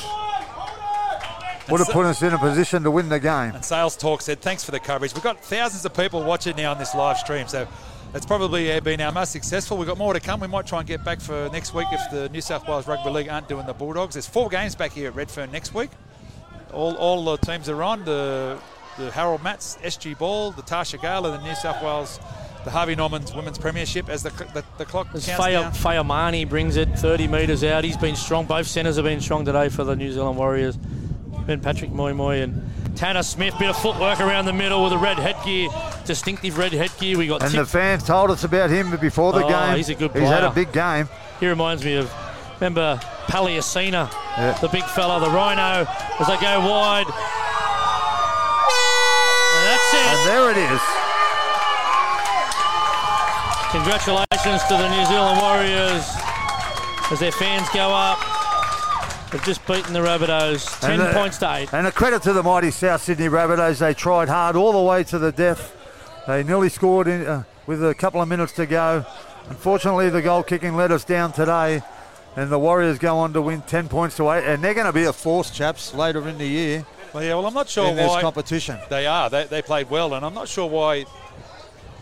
would 1.69 1.81
have 1.81 1.89
put 1.89 2.06
us 2.06 2.23
in 2.23 2.35
a 2.35 2.39
position 2.39 2.85
to 2.85 2.90
win 2.93 3.09
the 3.09 3.19
game. 3.19 3.56
And 3.56 3.64
Sales 3.64 3.97
Talk 3.97 4.23
said, 4.23 4.40
thanks 4.40 4.62
for 4.62 4.70
the 4.70 4.78
coverage. 4.78 5.12
We've 5.12 5.24
got 5.24 5.43
thousands 5.44 5.85
of 5.85 5.93
people 5.93 6.23
watching 6.23 6.55
now 6.55 6.70
on 6.70 6.78
this 6.78 6.94
live 6.94 7.19
stream, 7.19 7.48
so 7.48 7.66
it's 8.14 8.26
probably 8.26 8.78
been 8.80 9.01
our 9.01 9.12
most 9.12 9.32
successful. 9.32 9.78
We've 9.78 9.89
got 9.89 9.98
more 9.98 10.12
to 10.12 10.20
come. 10.20 10.40
We 10.40 10.47
might 10.47 10.66
try 10.66 10.80
and 10.80 10.89
get 10.89 11.05
back 11.05 11.20
for 11.20 11.48
next 11.52 11.72
week 11.72 11.86
if 11.93 12.10
the 12.10 12.28
New 12.28 12.40
South 12.40 12.68
Wales 12.68 12.86
Rugby 12.86 13.10
League 13.10 13.28
aren't 13.28 13.48
doing 13.48 13.66
the 13.66 13.72
Bulldogs. 13.72 14.14
There's 14.14 14.28
four 14.28 14.48
games 14.48 14.74
back 14.74 14.93
here 14.93 15.09
at 15.09 15.14
Redfern 15.14 15.51
next 15.51 15.74
week. 15.74 15.90
All, 16.72 16.94
all 16.97 17.24
the 17.24 17.36
teams 17.39 17.68
are 17.68 17.82
on. 17.82 18.05
The, 18.05 18.59
the 18.98 19.10
Harold 19.10 19.43
Matts, 19.43 19.78
SG 19.82 20.18
Ball, 20.18 20.52
the 20.52 20.62
Tarsha 20.62 21.01
Gale, 21.01 21.22
the 21.22 21.40
New 21.43 21.55
South 21.55 21.82
Wales, 21.82 22.20
the 22.64 22.70
Harvey 22.70 22.94
Norman's 22.94 23.34
Women's 23.34 23.59
Premiership 23.59 24.09
as 24.09 24.22
the, 24.22 24.30
the, 24.52 24.64
the 24.76 24.84
clock 24.84 25.09
As 25.14 25.24
counts 25.24 25.43
Faya, 25.43 25.62
down. 25.62 25.72
Fayamani 25.72 26.48
brings 26.48 26.76
it 26.76 26.90
30 26.98 27.28
metres 27.28 27.64
out. 27.64 27.82
He's 27.82 27.97
been 27.97 28.16
strong. 28.16 28.47
Both 28.47 28.66
centres 28.66 28.97
have 28.97 29.05
been 29.06 29.20
strong 29.20 29.44
today 29.44 29.68
for 29.68 29.84
the 29.84 29.97
New 29.97 30.12
Zealand 30.12 30.36
Warriors. 30.36 30.78
Ben 31.47 31.60
Patrick 31.60 31.90
Moimoi 31.90 32.43
and 32.43 32.62
Tanner 32.97 33.23
Smith. 33.23 33.55
Bit 33.59 33.70
of 33.70 33.77
footwork 33.77 34.20
around 34.20 34.44
the 34.44 34.52
middle 34.52 34.82
with 34.85 34.93
a 34.93 34.98
red 34.98 35.19
headgear. 35.19 35.69
Distinctive 36.05 36.56
red 36.59 36.73
headgear. 36.73 37.19
We 37.19 37.27
got 37.27 37.43
And 37.43 37.51
tip 37.51 37.60
the 37.60 37.66
fans 37.66 38.05
told 38.05 38.31
us 38.31 38.44
about 38.44 38.70
him 38.70 38.97
before 38.98 39.32
the 39.32 39.44
Oh, 39.44 39.48
game. 39.48 39.77
he's 39.77 39.89
a 39.89 39.94
good 39.94 40.12
player. 40.12 40.24
He's 40.24 40.32
had 40.32 40.44
a 40.44 40.51
big 40.51 40.73
game. 40.73 41.09
He 41.40 41.47
reminds 41.48 41.85
me 41.85 41.97
of, 41.97 42.12
remember 42.60 43.01
Paliacina, 43.27 44.09
Yeah. 44.39 44.52
the 44.60 44.69
big 44.69 44.85
fella, 44.85 45.19
the 45.20 45.31
rhino, 45.31 45.86
as 46.20 46.27
they 46.28 46.36
go 46.36 46.60
wide. 46.60 47.06
And 49.56 49.66
that's 49.66 49.94
it. 49.94 50.06
And 50.06 50.28
there 50.28 50.51
it 50.51 50.56
is. 50.73 50.81
Congratulations 53.73 54.62
to 54.69 54.77
the 54.77 54.89
New 54.90 55.05
Zealand 55.06 55.40
Warriors 55.40 56.05
as 57.10 57.19
their 57.20 57.32
fans 57.32 57.66
go 57.70 57.89
up. 57.93 58.19
They've 59.32 59.42
just 59.44 59.66
beaten 59.66 59.94
the 59.94 60.00
Rabbitohs, 60.00 60.78
10 60.80 60.90
And 61.00 61.00
the- 61.09 61.12
points 61.14 61.38
to 61.38 61.50
8. 61.50 61.72
And 61.72 61.86
a 61.86 61.92
credit 61.92 62.22
to 62.24 62.34
the 62.34 62.42
mighty 62.42 62.70
South 62.70 63.02
Sydney 63.02 63.28
Rabbitohs. 63.28 63.78
They 63.78 63.94
tried 63.94 64.28
hard 64.28 64.56
all 64.56 64.72
the 64.72 64.82
way 64.82 65.04
to 65.04 65.18
the 65.18 65.32
death. 65.32 65.74
They 66.26 66.42
nearly 66.42 66.68
scored 66.68 67.09
in, 67.09 67.26
uh, 67.26 67.44
with 67.66 67.82
a 67.84 67.94
couple 67.94 68.20
of 68.20 68.28
minutes 68.28 68.52
to 68.52 68.66
go. 68.66 69.06
Unfortunately, 69.48 70.10
the 70.10 70.20
goal 70.20 70.42
kicking 70.42 70.76
let 70.76 70.92
us 70.92 71.04
down 71.04 71.32
today. 71.32 71.82
And 72.36 72.50
the 72.52 72.59
Warriors 72.59 72.98
go 72.98 73.18
on 73.18 73.32
to 73.32 73.40
win 73.42 73.62
10 73.62 73.88
points 73.88 74.16
to 74.18 74.30
8. 74.30 74.44
And 74.44 74.62
they're 74.62 74.74
going 74.74 74.86
to 74.86 74.92
be 74.92 75.04
a 75.04 75.12
force, 75.14 75.50
chaps, 75.50 75.94
later 75.94 76.26
in 76.28 76.36
the 76.38 76.46
year 76.46 76.84
Well, 77.14 77.22
yeah, 77.24 77.34
well, 77.34 77.46
I'm 77.46 77.54
not 77.54 77.68
sure 77.70 77.88
in 77.88 77.96
this 77.96 78.09
why. 78.09 78.20
competition. 78.20 78.78
They 78.90 79.06
are. 79.06 79.30
They, 79.30 79.44
they 79.44 79.62
played 79.62 79.88
well, 79.88 80.12
and 80.14 80.24
I'm 80.26 80.34
not 80.34 80.48
sure 80.48 80.66
why 80.68 81.06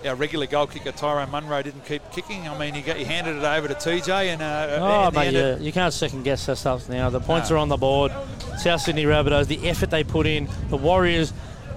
our 0.07 0.15
regular 0.15 0.47
goal 0.47 0.67
kicker 0.67 0.93
Tyrone 0.93 1.31
Munro 1.31 1.63
didn't 1.63 1.85
keep 1.85 2.03
kicking. 2.13 2.49
I 2.49 2.57
mean, 2.59 2.75
you, 2.75 2.83
got, 2.83 2.99
you 2.99 3.05
handed 3.07 3.37
it 3.37 3.45
over 3.45 3.69
to 3.69 3.75
TJ 3.75 4.09
and. 4.29 4.43
Uh, 4.43 4.79
Oh, 4.81 5.07
and 5.07 5.15
mate, 5.15 5.35
yeah, 5.35 5.57
you 5.59 5.73
can't 5.73 5.93
second 5.93 6.23
guess 6.23 6.47
that 6.47 6.57
stuff 6.57 6.89
now. 6.89 7.11
The 7.11 7.21
points 7.21 7.51
No. 7.51 7.57
are 7.57 7.59
on 7.59 7.69
the 7.69 7.77
board. 7.77 8.13
South 8.59 8.81
Sydney 8.81 9.05
Rabbitohs, 9.05 9.47
the 9.47 9.69
effort 9.69 9.91
they 9.91 10.05
put 10.05 10.27
in. 10.27 10.49
The 10.69 10.77
Warriors 10.77 11.33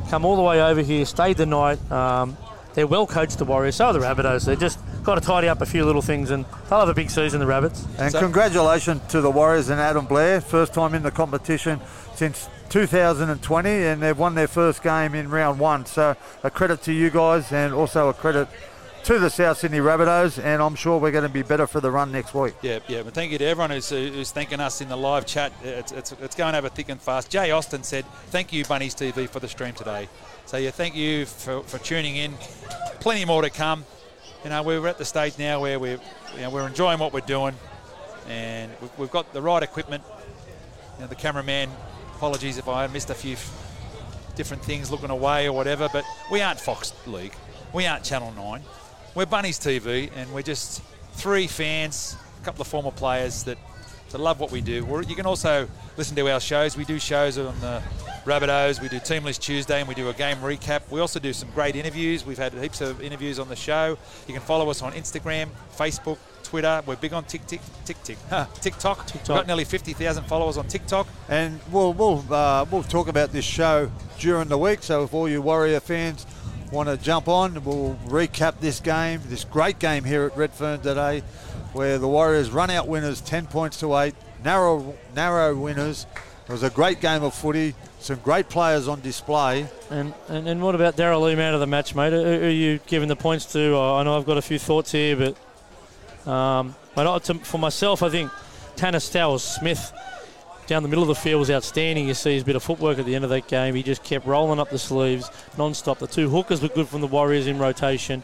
come 0.09 0.25
all 0.25 0.35
the 0.35 0.41
way 0.41 0.61
over 0.61 0.81
here, 0.81 1.05
stayed 1.05 1.37
the 1.37 1.45
night. 1.45 1.79
Um, 1.91 2.37
they're 2.73 2.87
well 2.87 3.05
coached, 3.07 3.37
the 3.37 3.45
Warriors. 3.45 3.75
So 3.75 3.87
are 3.87 3.93
the 3.93 3.99
Rabbitohs. 3.99 4.45
They 4.45 4.55
just 4.55 4.79
got 5.03 5.15
to 5.15 5.21
tidy 5.21 5.47
up 5.47 5.61
a 5.61 5.65
few 5.65 5.85
little 5.85 6.01
things, 6.01 6.31
and 6.31 6.45
they'll 6.69 6.79
have 6.79 6.89
a 6.89 6.93
big 6.93 7.09
season, 7.09 7.39
the 7.39 7.45
Rabbits. 7.45 7.85
And 7.99 8.11
So- 8.11 8.19
congratulations 8.19 9.01
to 9.09 9.21
the 9.21 9.29
Warriors 9.29 9.69
and 9.69 9.79
Adam 9.79 10.05
Blair, 10.05 10.41
first 10.41 10.73
time 10.73 10.93
in 10.95 11.03
the 11.03 11.11
competition 11.11 11.79
since 12.15 12.47
2020, 12.73 13.69
and 13.69 14.01
they've 14.01 14.17
won 14.17 14.33
their 14.33 14.47
first 14.47 14.81
game 14.81 15.13
in 15.13 15.29
round 15.29 15.59
one. 15.59 15.85
So 15.85 16.15
a 16.41 16.49
credit 16.49 16.81
to 16.83 16.91
you 16.91 17.11
guys, 17.11 17.51
and 17.51 17.71
also 17.71 18.09
a 18.09 18.15
credit 18.15 18.47
to 19.03 19.19
the 19.19 19.29
South 19.29 19.59
Sydney 19.59 19.77
Rabbitohs, 19.77 20.43
and 20.43 20.59
I'm 20.59 20.73
sure 20.73 20.99
we're 20.99 21.11
going 21.11 21.21
to 21.21 21.29
be 21.29 21.43
better 21.43 21.67
for 21.67 21.81
the 21.81 21.91
run 21.91 22.11
next 22.11 22.33
week. 22.33 22.55
Yeah, 22.63 22.79
yeah. 22.87 23.03
But 23.03 23.13
thank 23.13 23.31
you 23.31 23.37
to 23.37 23.45
everyone 23.45 23.69
who's, 23.69 23.91
who's 23.91 24.31
thanking 24.31 24.59
us 24.59 24.81
in 24.81 24.89
the 24.89 24.95
live 24.95 25.27
chat. 25.27 25.53
It's, 25.61 25.91
it's, 25.91 26.13
it's 26.13 26.33
going 26.33 26.55
over 26.55 26.67
thick 26.67 26.89
and 26.89 26.99
fast. 26.99 27.29
Jay 27.29 27.51
Austin 27.51 27.83
said, 27.83 28.05
"Thank 28.31 28.51
you, 28.51 28.65
Bunnies 28.65 28.95
TV, 28.95 29.29
for 29.29 29.39
the 29.39 29.47
stream 29.47 29.75
today." 29.75 30.09
So 30.47 30.57
yeah, 30.57 30.71
thank 30.71 30.95
you 30.95 31.27
for, 31.27 31.61
for 31.61 31.77
tuning 31.77 32.15
in. 32.15 32.33
Plenty 33.01 33.23
more 33.23 33.43
to 33.43 33.51
come. 33.51 33.85
You 34.43 34.49
know, 34.49 34.63
we're 34.63 34.87
at 34.87 34.97
the 34.97 35.05
stage 35.05 35.37
now 35.37 35.61
where 35.61 35.77
we're 35.77 35.99
you 36.33 36.41
know, 36.41 36.49
we're 36.49 36.67
enjoying 36.67 36.97
what 36.97 37.13
we're 37.13 37.19
doing, 37.19 37.53
and 38.27 38.71
we've, 38.81 38.97
we've 38.97 39.11
got 39.11 39.31
the 39.31 39.43
right 39.43 39.61
equipment. 39.61 40.03
You 40.95 41.01
know, 41.01 41.07
the 41.07 41.15
cameraman, 41.15 41.69
apologies 42.23 42.57
if 42.57 42.69
I 42.69 42.87
missed 42.87 43.09
a 43.09 43.13
few 43.13 43.33
f- 43.33 44.31
different 44.37 44.63
things 44.63 44.89
looking 44.89 45.09
away 45.09 45.45
or 45.45 45.51
whatever, 45.51 45.89
but 45.91 46.05
we 46.31 46.39
aren't 46.39 46.57
Fox 46.57 46.93
League. 47.05 47.33
We 47.73 47.85
aren't 47.85 48.05
Channel 48.05 48.31
9. 48.37 48.61
We're 49.13 49.25
Bunnies 49.25 49.59
TV, 49.59 50.09
and 50.15 50.33
we're 50.33 50.41
just 50.41 50.81
three 51.15 51.47
fans, 51.47 52.15
a 52.41 52.45
couple 52.45 52.61
of 52.61 52.67
former 52.69 52.91
players 52.91 53.43
that, 53.43 53.57
that 54.11 54.19
love 54.19 54.39
what 54.39 54.51
we 54.51 54.61
do. 54.61 54.85
We're, 54.85 55.01
you 55.01 55.17
can 55.17 55.25
also 55.25 55.67
listen 55.97 56.15
to 56.15 56.31
our 56.31 56.39
shows. 56.39 56.77
We 56.77 56.85
do 56.85 56.97
shows 56.97 57.37
on 57.37 57.59
the 57.59 57.83
Rabbitohs. 58.25 58.81
We 58.81 58.87
do 58.87 58.99
Team 58.99 59.23
List 59.23 59.41
Tuesday, 59.41 59.79
and 59.79 59.87
we 59.87 59.95
do 59.95 60.09
a 60.09 60.13
game 60.13 60.37
recap. 60.37 60.89
We 60.89 60.99
also 60.99 61.19
do 61.19 61.33
some 61.33 61.49
great 61.51 61.75
interviews. 61.75 62.25
We've 62.25 62.37
had 62.37 62.53
heaps 62.53 62.81
of 62.81 63.01
interviews 63.01 63.39
on 63.39 63.49
the 63.49 63.55
show. 63.55 63.97
You 64.27 64.33
can 64.33 64.41
follow 64.41 64.69
us 64.69 64.81
on 64.81 64.93
Instagram, 64.93 65.49
Facebook, 65.77 66.17
Twitter. 66.43 66.81
We're 66.85 66.95
big 66.95 67.13
on 67.13 67.25
Tik 67.25 67.45
Tik 67.47 67.61
Tik 67.83 68.01
Tik 68.03 68.17
TikTok. 68.61 69.13
We've 69.13 69.25
got 69.25 69.47
nearly 69.47 69.65
50,000 69.65 70.23
followers 70.25 70.57
on 70.57 70.67
TikTok. 70.67 71.07
And 71.27 71.59
we'll 71.71 71.93
we'll 71.93 72.23
uh, 72.31 72.65
we'll 72.69 72.83
talk 72.83 73.07
about 73.07 73.31
this 73.31 73.45
show 73.45 73.91
during 74.19 74.47
the 74.47 74.57
week. 74.57 74.83
So 74.83 75.03
if 75.03 75.13
all 75.13 75.27
you 75.27 75.41
Warrior 75.41 75.79
fans 75.79 76.25
want 76.71 76.89
to 76.89 76.97
jump 76.97 77.27
on, 77.27 77.63
we'll 77.63 77.97
recap 78.05 78.59
this 78.59 78.79
game, 78.79 79.19
this 79.25 79.43
great 79.43 79.79
game 79.79 80.03
here 80.03 80.25
at 80.25 80.37
Redfern 80.37 80.81
today, 80.81 81.23
where 81.73 81.97
the 81.97 82.07
Warriors 82.07 82.51
run 82.51 82.69
out 82.69 82.87
winners, 82.87 83.19
ten 83.19 83.47
points 83.47 83.79
to 83.79 83.97
eight, 83.97 84.15
narrow 84.43 84.95
narrow 85.15 85.55
winners. 85.55 86.05
It 86.47 86.51
was 86.51 86.63
a 86.63 86.69
great 86.69 86.99
game 86.99 87.23
of 87.23 87.33
footy. 87.33 87.73
Some 88.03 88.17
great 88.17 88.49
players 88.49 88.89
on 88.89 88.99
display. 88.99 89.65
And, 89.89 90.13
and 90.27 90.45
and 90.45 90.61
what 90.61 90.75
about 90.75 90.97
Darrell 90.97 91.21
Lea, 91.21 91.35
man 91.35 91.53
of 91.53 91.61
the 91.61 91.67
match, 91.67 91.95
mate? 91.95 92.11
Who 92.11 92.21
are 92.21 92.49
you 92.49 92.79
giving 92.85 93.07
the 93.07 93.15
points 93.15 93.45
to? 93.53 93.77
I 93.77 94.01
I 94.01 94.03
know 94.03 94.17
I've 94.17 94.25
got 94.25 94.37
a 94.37 94.41
few 94.41 94.59
thoughts 94.59 94.91
here, 94.91 95.15
but 95.15 96.29
um, 96.29 96.75
but 96.95 97.21
for 97.45 97.57
myself, 97.57 98.03
I 98.03 98.09
think 98.09 98.29
Tanner 98.75 98.99
Stowers 98.99 99.39
Smith 99.39 99.93
down 100.67 100.83
the 100.83 100.89
middle 100.89 101.01
of 101.01 101.07
the 101.07 101.15
field 101.15 101.39
was 101.39 101.49
outstanding. 101.49 102.05
You 102.05 102.13
see 102.13 102.33
his 102.33 102.43
bit 102.43 102.57
of 102.57 102.63
footwork 102.63 102.99
at 102.99 103.05
the 103.05 103.15
end 103.15 103.23
of 103.23 103.29
that 103.29 103.47
game. 103.47 103.73
He 103.73 103.83
just 103.83 104.03
kept 104.03 104.25
rolling 104.25 104.59
up 104.59 104.69
the 104.69 104.79
sleeves 104.79 105.31
non-stop. 105.57 105.99
The 105.99 106.07
two 106.07 106.29
hookers 106.29 106.61
were 106.61 106.67
good 106.67 106.89
from 106.89 106.99
the 106.99 107.07
Warriors 107.07 107.47
in 107.47 107.57
rotation. 107.57 108.21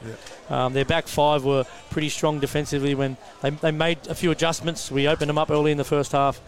Um, 0.49 0.73
their 0.73 0.83
back 0.83 1.07
five 1.07 1.45
were 1.45 1.63
pretty 1.89 2.09
strong 2.09 2.41
defensively 2.41 2.95
when 2.95 3.15
they, 3.41 3.49
they 3.51 3.71
made 3.71 4.07
a 4.07 4.15
few 4.15 4.31
adjustments. 4.31 4.91
We 4.91 5.07
opened 5.07 5.29
them 5.29 5.37
up 5.37 5.49
early 5.49 5.71
in 5.71 5.77
the 5.77 5.85
first 5.85 6.11
half. 6.11 6.41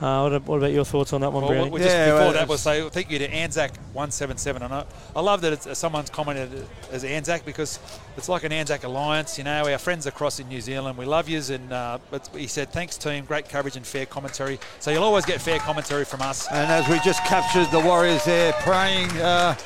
Uh, 0.00 0.28
what, 0.28 0.42
what 0.46 0.56
about 0.58 0.72
your 0.72 0.84
thoughts 0.84 1.14
on 1.14 1.22
that 1.22 1.32
one, 1.32 1.42
Well, 1.42 1.52
Brownie? 1.52 1.70
we 1.70 1.80
just 1.80 1.90
Yeah, 1.90 2.06
before 2.06 2.18
well, 2.20 2.32
that 2.32 2.36
it's- 2.42 2.48
was 2.50 2.60
say 2.60 2.86
thank 2.90 3.10
you 3.10 3.18
to 3.18 3.32
Anzac 3.32 3.74
one 3.94 4.10
seven 4.10 4.36
seven. 4.36 4.62
And 4.62 4.74
I, 4.74 4.84
I 5.14 5.20
love 5.22 5.40
that 5.40 5.54
it's, 5.54 5.78
someone's 5.78 6.10
commented 6.10 6.66
as 6.92 7.02
Anzac 7.02 7.46
because 7.46 7.78
it's 8.18 8.28
like 8.28 8.44
an 8.44 8.52
Anzac 8.52 8.84
alliance. 8.84 9.38
You 9.38 9.44
know, 9.44 9.64
our 9.70 9.78
friends 9.78 10.04
across 10.04 10.38
in 10.38 10.48
New 10.48 10.60
Zealand, 10.60 10.98
we 10.98 11.06
love 11.06 11.30
yous. 11.30 11.48
And 11.48 11.72
uh, 11.72 11.98
but 12.10 12.28
he 12.36 12.46
said 12.46 12.70
thanks 12.72 12.98
team, 12.98 13.24
great 13.24 13.48
coverage 13.48 13.76
and 13.76 13.86
fair 13.86 14.04
commentary. 14.04 14.58
So 14.80 14.90
you'll 14.90 15.02
always 15.04 15.24
get 15.24 15.40
fair 15.40 15.58
commentary 15.60 16.04
from 16.04 16.20
us. 16.20 16.46
And 16.52 16.70
as 16.70 16.86
we 16.90 16.98
just 17.00 17.24
captured 17.24 17.70
the 17.70 17.80
Warriors 17.80 18.22
there 18.26 18.52
praying, 18.60 19.10
uh, 19.12 19.56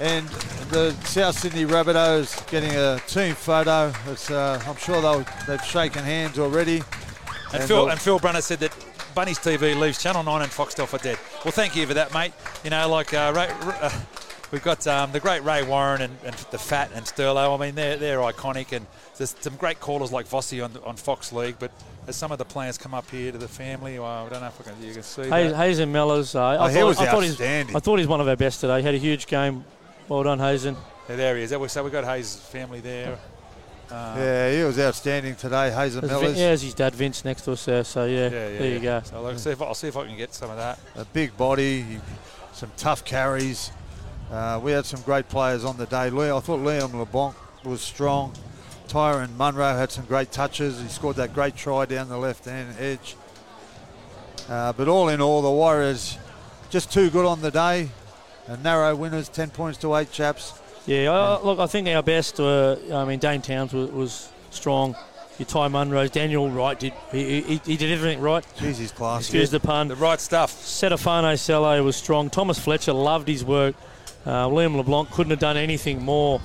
and 0.00 0.26
the 0.70 0.92
South 1.04 1.38
Sydney 1.38 1.64
Rabbitohs 1.66 2.50
getting 2.50 2.70
a 2.74 2.98
team 3.06 3.34
photo. 3.34 3.92
It's, 4.08 4.30
uh, 4.30 4.58
I'm 4.66 4.76
sure 4.76 5.00
they'll, 5.02 5.24
they've 5.46 5.62
shaken 5.62 6.02
hands 6.02 6.38
already. 6.38 6.76
And, 6.78 7.60
And 7.60 7.64
Phil 7.64 7.84
the- 7.84 7.90
and 7.92 8.00
Phil 8.00 8.18
Brunner 8.18 8.40
said 8.40 8.60
that 8.60 8.72
Bunnies 9.20 9.38
TV 9.38 9.78
leaves 9.78 10.02
Channel 10.02 10.22
9 10.22 10.40
and 10.40 10.50
Foxtel 10.50 10.86
for 10.86 10.96
dead. 10.96 11.18
Well, 11.44 11.52
thank 11.52 11.76
you 11.76 11.86
for 11.86 11.92
that, 11.92 12.14
mate. 12.14 12.32
You 12.64 12.70
know, 12.70 12.88
like 12.88 13.12
uh, 13.12 13.30
Ray, 13.36 13.50
uh, 13.82 13.90
we've 14.50 14.62
got 14.62 14.86
um, 14.86 15.12
the 15.12 15.20
great 15.20 15.44
Ray 15.44 15.62
Warren 15.62 16.00
and, 16.00 16.16
and 16.24 16.34
the 16.50 16.56
Fat 16.56 16.90
and 16.94 17.04
Sterlo. 17.04 17.54
I 17.54 17.60
mean, 17.66 17.74
they're, 17.74 17.98
they're 17.98 18.20
iconic. 18.20 18.72
And 18.74 18.86
there's 19.18 19.36
some 19.40 19.56
great 19.56 19.78
callers 19.78 20.10
like 20.10 20.26
Vossi 20.26 20.64
on, 20.64 20.74
on 20.86 20.96
Fox 20.96 21.34
League. 21.34 21.56
But 21.58 21.70
as 22.06 22.16
some 22.16 22.32
of 22.32 22.38
the 22.38 22.46
players 22.46 22.78
come 22.78 22.94
up 22.94 23.10
here 23.10 23.30
to 23.30 23.36
the 23.36 23.46
family, 23.46 23.98
well, 23.98 24.24
I 24.24 24.28
don't 24.30 24.40
know 24.40 24.46
if 24.46 24.58
I 24.58 24.72
can, 24.72 24.82
you 24.82 24.94
can 24.94 25.02
see 25.02 25.24
Hay- 25.24 25.48
that. 25.48 25.54
Hazen 25.54 25.92
Mellars, 25.92 26.34
uh, 26.34 26.42
I, 26.42 26.56
Oh, 26.56 26.66
he 26.68 26.74
thought, 26.76 26.86
was 26.86 26.98
I, 26.98 27.06
thought 27.10 27.22
he's. 27.22 27.38
I 27.42 27.78
thought 27.78 27.98
he's 27.98 28.08
one 28.08 28.22
of 28.22 28.28
our 28.28 28.36
best 28.36 28.62
today. 28.62 28.78
He 28.78 28.84
Had 28.86 28.94
a 28.94 28.98
huge 28.98 29.26
game. 29.26 29.66
Well 30.08 30.22
done, 30.22 30.38
Hazen. 30.38 30.78
Yeah, 31.10 31.16
there 31.16 31.36
he 31.36 31.42
is. 31.42 31.50
So 31.70 31.82
we've 31.82 31.92
got 31.92 32.04
Hayes' 32.04 32.36
family 32.36 32.80
there. 32.80 33.18
Uh, 33.90 34.14
Yeah, 34.18 34.52
he 34.52 34.62
was 34.62 34.78
outstanding 34.78 35.34
today, 35.34 35.70
Hazen 35.70 36.06
There's 36.06 36.22
yeah, 36.22 36.46
there's 36.48 36.62
his 36.62 36.74
dad 36.74 36.94
Vince 36.94 37.24
next 37.24 37.42
to 37.42 37.52
us 37.52 37.64
there. 37.64 37.84
So 37.84 38.04
yeah, 38.04 38.28
yeah, 38.30 38.48
yeah, 38.48 38.58
there 38.58 38.72
you 38.72 38.80
go. 38.80 39.00
So 39.04 39.26
I'll 39.26 39.38
see, 39.38 39.50
if, 39.50 39.62
I'll 39.62 39.74
see 39.74 39.88
if 39.88 39.96
I 39.96 40.06
can 40.06 40.16
get 40.16 40.32
some 40.34 40.50
of 40.50 40.56
that. 40.56 40.78
A 40.96 41.04
big 41.04 41.36
body, 41.36 41.82
he- 41.82 41.98
some 42.52 42.70
tough 42.76 43.04
carries. 43.04 43.70
Uh, 44.30 44.60
we 44.62 44.70
had 44.72 44.84
some 44.86 45.00
great 45.02 45.28
players 45.28 45.64
on 45.64 45.76
the 45.76 45.86
day. 45.86 46.10
Lee- 46.10 46.30
I 46.30 46.38
thought 46.40 46.60
Liam 46.60 46.92
LeBlanc 46.94 47.34
was 47.64 47.80
strong. 47.80 48.32
Tyrone 48.86 49.36
Munro 49.36 49.76
had 49.76 49.90
some 49.90 50.04
great 50.04 50.30
touches. 50.32 50.80
He 50.80 50.88
scored 50.88 51.16
that 51.16 51.32
great 51.34 51.56
try 51.56 51.84
down 51.84 52.08
the 52.08 52.18
left 52.18 52.44
hand 52.44 52.74
edge. 52.78 53.16
Uh, 54.48 54.72
but 54.72 54.88
all 54.88 55.08
in 55.08 55.20
all, 55.20 55.42
the 55.42 55.50
Warriors 55.50 56.18
just 56.70 56.92
too 56.92 57.10
good 57.10 57.24
on 57.26 57.40
the 57.40 57.50
day. 57.50 57.88
And 58.48 58.62
narrow 58.64 58.94
winners, 58.96 59.28
10 59.28 59.50
points 59.50 59.78
to 59.78 59.94
8 59.94 60.10
chaps. 60.10 60.54
Yeah, 60.90 61.12
I, 61.12 61.40
look, 61.44 61.60
I 61.60 61.66
think 61.66 61.86
our 61.86 62.02
best. 62.02 62.40
Were, 62.40 62.76
I 62.92 63.04
mean, 63.04 63.20
Dane 63.20 63.42
Towns 63.42 63.72
was, 63.72 63.90
was 63.92 64.32
strong. 64.50 64.96
Your 65.38 65.46
Ty 65.46 65.68
Munros, 65.68 66.10
Daniel 66.10 66.50
Wright 66.50 66.78
did 66.78 66.92
he, 67.12 67.42
he, 67.42 67.56
he 67.64 67.76
did 67.76 67.92
everything 67.92 68.20
right. 68.20 68.44
Jeez, 68.56 68.74
he's 68.74 68.90
class. 68.90 69.20
Excuse 69.20 69.50
the 69.50 69.60
pun. 69.60 69.86
The 69.86 69.94
right 69.94 70.20
stuff. 70.20 70.52
Setafane 70.52 71.38
Sele 71.38 71.80
was 71.82 71.94
strong. 71.94 72.28
Thomas 72.28 72.58
Fletcher 72.58 72.92
loved 72.92 73.28
his 73.28 73.44
work. 73.44 73.76
Uh, 74.26 74.48
Liam 74.48 74.74
LeBlanc 74.74 75.12
couldn't 75.12 75.30
have 75.30 75.38
done 75.38 75.56
anything 75.56 76.04
more. 76.04 76.40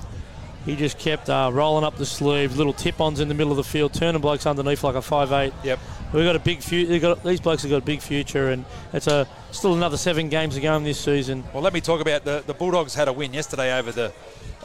He 0.66 0.74
just 0.74 0.98
kept 0.98 1.30
uh, 1.30 1.48
rolling 1.52 1.84
up 1.84 1.96
the 1.96 2.04
sleeves, 2.04 2.58
little 2.58 2.72
tip-ons 2.72 3.20
in 3.20 3.28
the 3.28 3.34
middle 3.34 3.52
of 3.52 3.56
the 3.56 3.64
field, 3.64 3.94
turning 3.94 4.20
blokes 4.20 4.46
underneath 4.46 4.82
like 4.82 4.96
a 4.96 4.98
5'8". 4.98 5.52
Yep. 5.62 5.78
We've 6.12 6.24
got 6.24 6.34
a 6.34 6.40
big 6.40 6.60
future. 6.60 7.14
These 7.24 7.40
blokes 7.40 7.62
have 7.62 7.70
got 7.70 7.78
a 7.78 7.84
big 7.84 8.00
future, 8.00 8.50
and 8.50 8.64
it's 8.92 9.06
a 9.06 9.28
still 9.52 9.74
another 9.74 9.96
seven 9.96 10.28
games 10.28 10.54
to 10.56 10.60
go 10.60 10.76
in 10.76 10.82
this 10.82 10.98
season. 10.98 11.44
Well, 11.52 11.62
let 11.62 11.72
me 11.72 11.80
talk 11.80 12.00
about 12.00 12.24
the, 12.24 12.42
the 12.46 12.54
Bulldogs 12.54 12.94
had 12.94 13.06
a 13.06 13.12
win 13.12 13.32
yesterday 13.32 13.78
over 13.78 13.92
the 13.92 14.12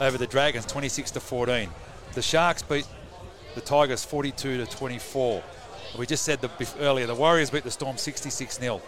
over 0.00 0.18
the 0.18 0.26
Dragons, 0.26 0.66
26 0.66 1.12
to 1.12 1.20
14. 1.20 1.68
The 2.14 2.22
Sharks 2.22 2.62
beat 2.62 2.86
the 3.54 3.60
Tigers 3.60 4.04
42 4.04 4.64
to 4.64 4.66
24. 4.66 5.42
We 5.98 6.06
just 6.06 6.24
said 6.24 6.40
the, 6.40 6.50
earlier 6.80 7.06
the 7.06 7.14
Warriors 7.14 7.50
beat 7.50 7.64
the 7.64 7.70
Storm 7.70 7.96
66 7.96 8.58
0. 8.58 8.80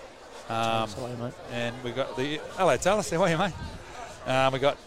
Um, 0.48 0.88
Sorry, 0.88 1.16
mate. 1.16 1.32
and 1.52 1.74
we 1.84 1.90
got 1.92 2.16
the 2.16 2.40
hello 2.56 2.76
Taylor, 2.76 3.02
how 3.02 3.22
are 3.22 3.30
you, 3.30 3.38
mate? 3.38 3.52
Um, 4.26 4.52
we 4.52 4.58
got 4.58 4.78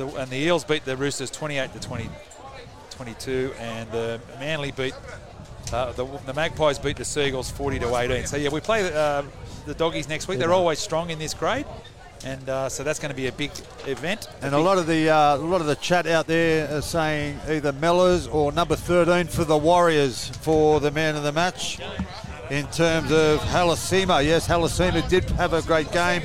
the, 0.00 0.06
and 0.16 0.30
the 0.30 0.36
Eels 0.36 0.64
beat 0.64 0.84
the 0.84 0.96
Roosters 0.96 1.30
28 1.30 1.72
to 1.74 1.80
20, 1.80 2.08
22, 2.90 3.52
and 3.58 3.90
the 3.90 4.20
Manly 4.38 4.72
beat 4.72 4.94
uh, 5.72 5.92
the, 5.92 6.04
the 6.26 6.34
Magpies 6.34 6.78
beat 6.78 6.96
the 6.96 7.04
Seagulls 7.04 7.50
40 7.50 7.78
to 7.80 7.96
18. 7.96 8.26
So 8.26 8.36
yeah, 8.36 8.48
we 8.48 8.60
play 8.60 8.82
the, 8.82 8.94
uh, 8.94 9.24
the 9.66 9.74
Doggies 9.74 10.08
next 10.08 10.26
week. 10.26 10.38
They're 10.38 10.52
always 10.52 10.80
strong 10.80 11.10
in 11.10 11.18
this 11.18 11.32
grade, 11.32 11.66
and 12.24 12.48
uh, 12.48 12.68
so 12.68 12.82
that's 12.82 12.98
going 12.98 13.10
to 13.10 13.16
be 13.16 13.28
a 13.28 13.32
big 13.32 13.52
event. 13.86 14.28
And 14.42 14.54
a 14.54 14.58
lot 14.58 14.78
of 14.78 14.86
the 14.86 15.10
uh, 15.10 15.36
a 15.36 15.38
lot 15.38 15.60
of 15.60 15.68
the 15.68 15.76
chat 15.76 16.06
out 16.06 16.26
there 16.26 16.76
are 16.76 16.82
saying 16.82 17.38
either 17.48 17.72
Mellars 17.72 18.32
or 18.32 18.50
number 18.50 18.74
13 18.74 19.26
for 19.28 19.44
the 19.44 19.56
Warriors 19.56 20.28
for 20.28 20.80
the 20.80 20.90
man 20.90 21.14
of 21.14 21.22
the 21.22 21.32
match. 21.32 21.78
In 22.50 22.66
terms 22.66 23.12
of 23.12 23.38
Halasima, 23.42 24.24
yes, 24.24 24.48
Halasima 24.48 25.08
did 25.08 25.30
have 25.30 25.52
a 25.52 25.62
great 25.62 25.92
game. 25.92 26.22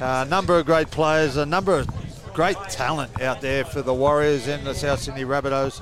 A 0.00 0.24
number 0.26 0.56
of 0.60 0.66
great 0.66 0.92
players, 0.92 1.36
a 1.36 1.44
number 1.44 1.80
of 1.80 1.88
great 2.36 2.58
talent 2.68 3.22
out 3.22 3.40
there 3.40 3.64
for 3.64 3.80
the 3.80 3.94
Warriors 3.94 4.46
and 4.46 4.66
the 4.66 4.74
South 4.74 5.00
Sydney 5.00 5.24
Rabbitohs. 5.24 5.80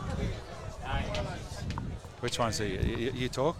Which 2.21 2.39
one's 2.39 2.59
he? 2.59 2.77
You, 2.77 3.13
you 3.13 3.29
talk? 3.29 3.57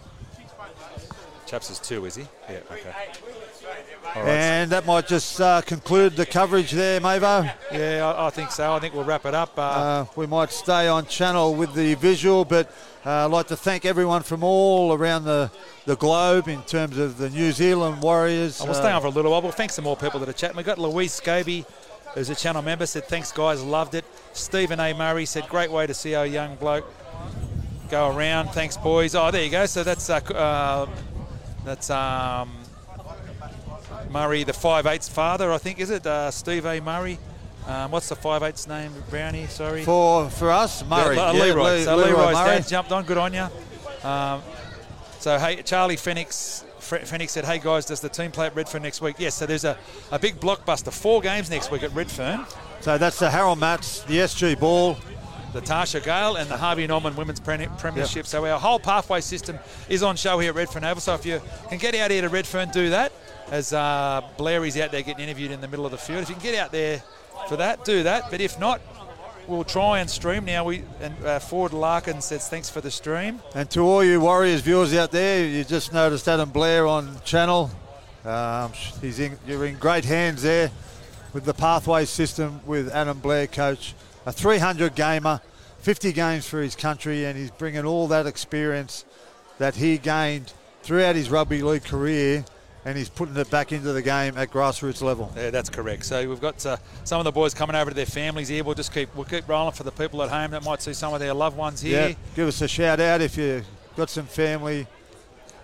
Chaps 1.45 1.69
is 1.69 1.79
two, 1.79 2.05
is 2.05 2.15
he? 2.15 2.25
Yeah, 2.49 2.59
okay. 2.71 2.93
And 4.15 4.71
that 4.71 4.85
might 4.85 5.07
just 5.07 5.41
uh, 5.41 5.61
conclude 5.61 6.15
the 6.15 6.25
coverage 6.25 6.71
there, 6.71 7.01
Mavo. 7.01 7.53
Yeah, 7.69 8.13
I, 8.15 8.27
I, 8.27 8.29
think 8.29 8.51
so. 8.51 8.71
I 8.71 8.79
think 8.79 8.93
we'll 8.93 9.03
wrap 9.03 9.25
it 9.25 9.35
up. 9.35 9.59
Uh, 9.59 9.61
uh, 9.61 10.05
we 10.15 10.25
might 10.25 10.51
stay 10.51 10.87
on 10.87 11.05
channel 11.05 11.53
with 11.53 11.73
the 11.73 11.95
visual, 11.95 12.45
but 12.45 12.71
uh, 13.05 13.25
I'd 13.25 13.31
like 13.31 13.47
to 13.47 13.57
thank 13.57 13.83
everyone 13.83 14.23
from 14.23 14.41
all 14.41 14.93
around 14.93 15.25
the, 15.25 15.51
the 15.85 15.97
globe 15.97 16.47
in 16.47 16.61
terms 16.63 16.97
of 16.97 17.17
the 17.17 17.29
New 17.29 17.51
Zealand 17.51 18.01
Warriors. 18.01 18.61
I 18.61 18.67
will 18.67 18.73
stay 18.73 18.89
on 18.89 19.01
for 19.01 19.07
a 19.07 19.11
little 19.11 19.31
while. 19.31 19.41
Well, 19.41 19.51
thanks 19.51 19.75
to 19.75 19.81
more 19.81 19.97
people 19.97 20.21
that 20.21 20.29
are 20.29 20.33
chatting. 20.33 20.55
We've 20.55 20.65
got 20.65 20.79
Louise 20.79 21.19
Scobie, 21.19 21.65
who's 22.15 22.29
a 22.31 22.35
channel 22.35 22.63
member, 22.63 22.87
said, 22.87 23.05
Thanks, 23.05 23.31
guys, 23.31 23.63
loved 23.63 23.93
it. 23.93 24.05
Stephen 24.33 24.79
A. 24.79 24.93
Murray 24.93 25.25
said, 25.25 25.47
Great 25.47 25.71
way 25.71 25.85
to 25.85 25.93
see 25.93 26.15
our 26.15 26.25
young 26.25 26.55
bloke 26.55 26.91
go 27.89 28.09
around. 28.15 28.49
Thanks, 28.49 28.77
boys. 28.77 29.15
Oh, 29.15 29.29
there 29.31 29.43
you 29.43 29.51
go. 29.51 29.65
So 29.67 29.83
that's 29.83 30.09
uh, 30.09 30.87
that's 31.63 31.89
um, 31.89 32.51
Murray, 34.09 34.43
the 34.43 34.51
5'8's 34.51 35.09
father, 35.09 35.51
I 35.51 35.57
think, 35.57 35.79
is 35.79 35.89
it? 35.89 36.05
Uh, 36.05 36.31
Steve 36.31 36.65
A. 36.65 36.79
Murray. 36.79 37.19
Um, 37.67 37.91
what's 37.91 38.09
the 38.09 38.15
5'8's 38.15 38.67
name, 38.67 38.91
Brownie? 39.09 39.47
Sorry. 39.47 39.83
For 39.83 40.29
for 40.29 40.51
us, 40.51 40.85
Murray. 40.85 41.15
Yeah, 41.15 41.29
uh, 41.29 41.33
Leroy. 41.33 41.83
so 41.83 41.95
Leroy 41.95 42.09
Leroy's 42.09 42.35
Murray. 42.35 42.57
dad 42.57 42.67
jumped 42.67 42.91
on. 42.91 43.05
Good 43.05 43.17
on 43.17 43.33
you. 43.33 43.47
Um, 44.03 44.41
so, 45.19 45.39
hey, 45.39 45.61
Charlie 45.63 45.95
Phoenix. 45.95 46.64
Phoenix 46.85 47.33
said, 47.33 47.45
hey 47.45 47.59
guys, 47.59 47.85
does 47.85 47.99
the 47.99 48.09
team 48.09 48.31
play 48.31 48.45
at 48.47 48.55
Redfern 48.55 48.83
next 48.83 49.01
week? 49.01 49.15
Yes, 49.19 49.35
so 49.35 49.45
there's 49.45 49.65
a, 49.65 49.77
a 50.11 50.19
big 50.19 50.39
blockbuster. 50.39 50.93
Four 50.93 51.21
games 51.21 51.49
next 51.49 51.71
week 51.71 51.83
at 51.83 51.93
Redfern. 51.93 52.45
So 52.81 52.97
that's 52.97 53.19
the 53.19 53.29
Harold 53.29 53.59
Matts, 53.59 54.03
the 54.03 54.17
SG 54.17 54.59
Ball, 54.59 54.97
the 55.53 55.61
Tarsha 55.61 56.03
Gale 56.03 56.35
and 56.35 56.49
the 56.49 56.57
Harvey 56.57 56.85
Norman 56.85 57.15
Women's 57.15 57.39
Premiership. 57.39 58.15
Yep. 58.15 58.25
So 58.27 58.45
our 58.45 58.59
whole 58.59 58.79
pathway 58.79 59.21
system 59.21 59.57
is 59.87 60.03
on 60.03 60.17
show 60.17 60.37
here 60.37 60.49
at 60.49 60.55
Redfern 60.55 60.83
Oval. 60.83 61.01
So 61.01 61.13
if 61.13 61.25
you 61.25 61.41
can 61.69 61.77
get 61.77 61.95
out 61.95 62.11
here 62.11 62.21
to 62.21 62.29
Redfern, 62.29 62.69
do 62.69 62.89
that. 62.89 63.13
As 63.51 63.73
uh, 63.73 64.21
Blair 64.37 64.65
is 64.65 64.77
out 64.77 64.91
there 64.91 65.01
getting 65.01 65.23
interviewed 65.23 65.51
in 65.51 65.61
the 65.61 65.67
middle 65.67 65.85
of 65.85 65.91
the 65.91 65.97
field. 65.97 66.23
If 66.23 66.29
you 66.29 66.35
can 66.35 66.43
get 66.43 66.55
out 66.55 66.71
there 66.71 67.01
for 67.47 67.55
that, 67.57 67.85
do 67.85 68.03
that. 68.03 68.29
But 68.29 68.41
if 68.41 68.59
not, 68.59 68.81
we'll 69.47 69.63
try 69.63 69.99
and 69.99 70.09
stream 70.09 70.45
now. 70.45 70.65
We 70.65 70.83
and 71.01 71.25
uh, 71.25 71.39
Ford 71.39 71.73
Larkin 71.73 72.21
says 72.21 72.47
thanks 72.47 72.69
for 72.69 72.81
the 72.81 72.91
stream. 72.91 73.41
And 73.53 73.69
to 73.71 73.81
all 73.81 74.03
you 74.03 74.21
Warriors 74.21 74.61
viewers 74.61 74.93
out 74.93 75.11
there, 75.11 75.45
you 75.45 75.63
just 75.63 75.93
noticed 75.93 76.27
Adam 76.27 76.49
Blair 76.49 76.87
on 76.87 77.19
channel. 77.23 77.71
Um, 78.23 78.71
he's 79.01 79.19
in, 79.19 79.37
you're 79.47 79.65
in 79.65 79.77
great 79.77 80.05
hands 80.05 80.41
there 80.41 80.71
with 81.33 81.45
the 81.45 81.53
pathway 81.53 82.05
system 82.05 82.61
with 82.65 82.89
Adam 82.89 83.19
Blair, 83.19 83.45
coach 83.45 83.93
a 84.25 84.31
300 84.31 84.95
gamer, 84.95 85.41
50 85.79 86.11
games 86.13 86.47
for 86.47 86.61
his 86.61 86.75
country, 86.75 87.25
and 87.25 87.37
he's 87.37 87.51
bringing 87.51 87.85
all 87.85 88.07
that 88.07 88.25
experience 88.25 89.05
that 89.59 89.75
he 89.75 89.97
gained 89.97 90.53
throughout 90.81 91.15
his 91.15 91.29
rugby 91.29 91.61
league 91.61 91.83
career 91.83 92.45
and 92.85 92.95
he's 92.95 93.09
putting 93.09 93.35
it 93.35 93.49
back 93.49 93.71
into 93.71 93.91
the 93.91 94.01
game 94.01 94.37
at 94.37 94.51
grassroots 94.51 95.01
level. 95.01 95.33
Yeah, 95.35 95.49
that's 95.49 95.69
correct. 95.69 96.05
So 96.05 96.29
we've 96.29 96.39
got 96.39 96.63
uh, 96.65 96.77
some 97.03 97.19
of 97.19 97.25
the 97.25 97.31
boys 97.31 97.53
coming 97.55 97.75
over 97.75 97.89
to 97.89 97.95
their 97.95 98.05
families 98.05 98.47
here. 98.47 98.63
We'll 98.63 98.75
just 98.75 98.93
keep 98.93 99.13
we'll 99.15 99.25
keep 99.25 99.49
rolling 99.49 99.73
for 99.73 99.83
the 99.83 99.91
people 99.91 100.21
at 100.21 100.29
home 100.29 100.51
that 100.51 100.63
might 100.63 100.81
see 100.81 100.93
some 100.93 101.13
of 101.13 101.19
their 101.19 101.33
loved 101.33 101.57
ones 101.57 101.81
here. 101.81 102.09
Yeah, 102.09 102.15
give 102.35 102.47
us 102.47 102.61
a 102.61 102.67
shout 102.67 102.99
out 102.99 103.21
if 103.21 103.37
you've 103.37 103.65
got 103.97 104.09
some 104.09 104.27
family 104.27 104.85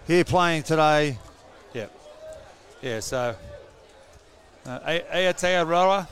here 0.08 0.24
playing 0.24 0.64
today. 0.64 1.20
Yeah, 1.74 1.86
yeah. 2.82 3.00
So 3.00 3.36
uh, 4.66 4.80
Aotearoa 4.80 6.08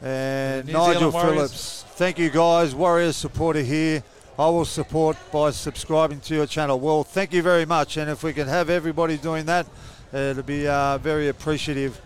and 0.00 0.68
Nigel 0.68 1.10
Phillips. 1.10 1.84
Thank 1.96 2.18
you, 2.18 2.30
guys. 2.30 2.74
Warriors 2.74 3.16
supporter 3.16 3.62
here. 3.62 4.02
I 4.38 4.50
will 4.50 4.66
support 4.66 5.16
by 5.32 5.50
subscribing 5.50 6.20
to 6.20 6.34
your 6.34 6.46
channel. 6.46 6.78
Well, 6.78 7.04
thank 7.04 7.32
you 7.32 7.40
very 7.40 7.64
much. 7.64 7.96
And 7.96 8.10
if 8.10 8.22
we 8.22 8.34
can 8.34 8.46
have 8.46 8.68
everybody 8.68 9.16
doing 9.16 9.46
that, 9.46 9.66
it'll 10.12 10.42
be 10.42 10.66
uh, 10.66 10.98
very 10.98 11.28
appreciative. 11.28 12.00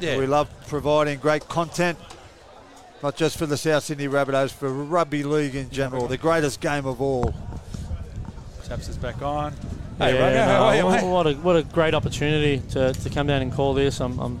Yeah. 0.00 0.18
We 0.18 0.26
love 0.26 0.48
providing 0.68 1.18
great 1.18 1.48
content, 1.48 1.98
not 3.02 3.16
just 3.16 3.36
for 3.36 3.46
the 3.46 3.56
South 3.56 3.84
Sydney 3.84 4.08
Rabbitohs, 4.08 4.52
for 4.52 4.72
rugby 4.72 5.22
league 5.24 5.54
in 5.54 5.70
general, 5.70 6.06
the 6.06 6.18
greatest 6.18 6.60
game 6.60 6.86
of 6.86 7.00
all. 7.00 7.34
Chaps 8.66 8.88
is 8.88 8.96
back 8.96 9.22
on. 9.22 9.54
Hey, 9.98 10.14
yeah, 10.14 10.80
no, 10.80 11.08
what, 11.08 11.26
a, 11.26 11.34
what 11.34 11.56
a 11.56 11.62
great 11.64 11.94
opportunity 11.94 12.62
to, 12.70 12.92
to 12.92 13.10
come 13.10 13.26
down 13.26 13.42
and 13.42 13.52
call 13.52 13.74
this. 13.74 14.00
I'm, 14.00 14.18
I'm 14.20 14.40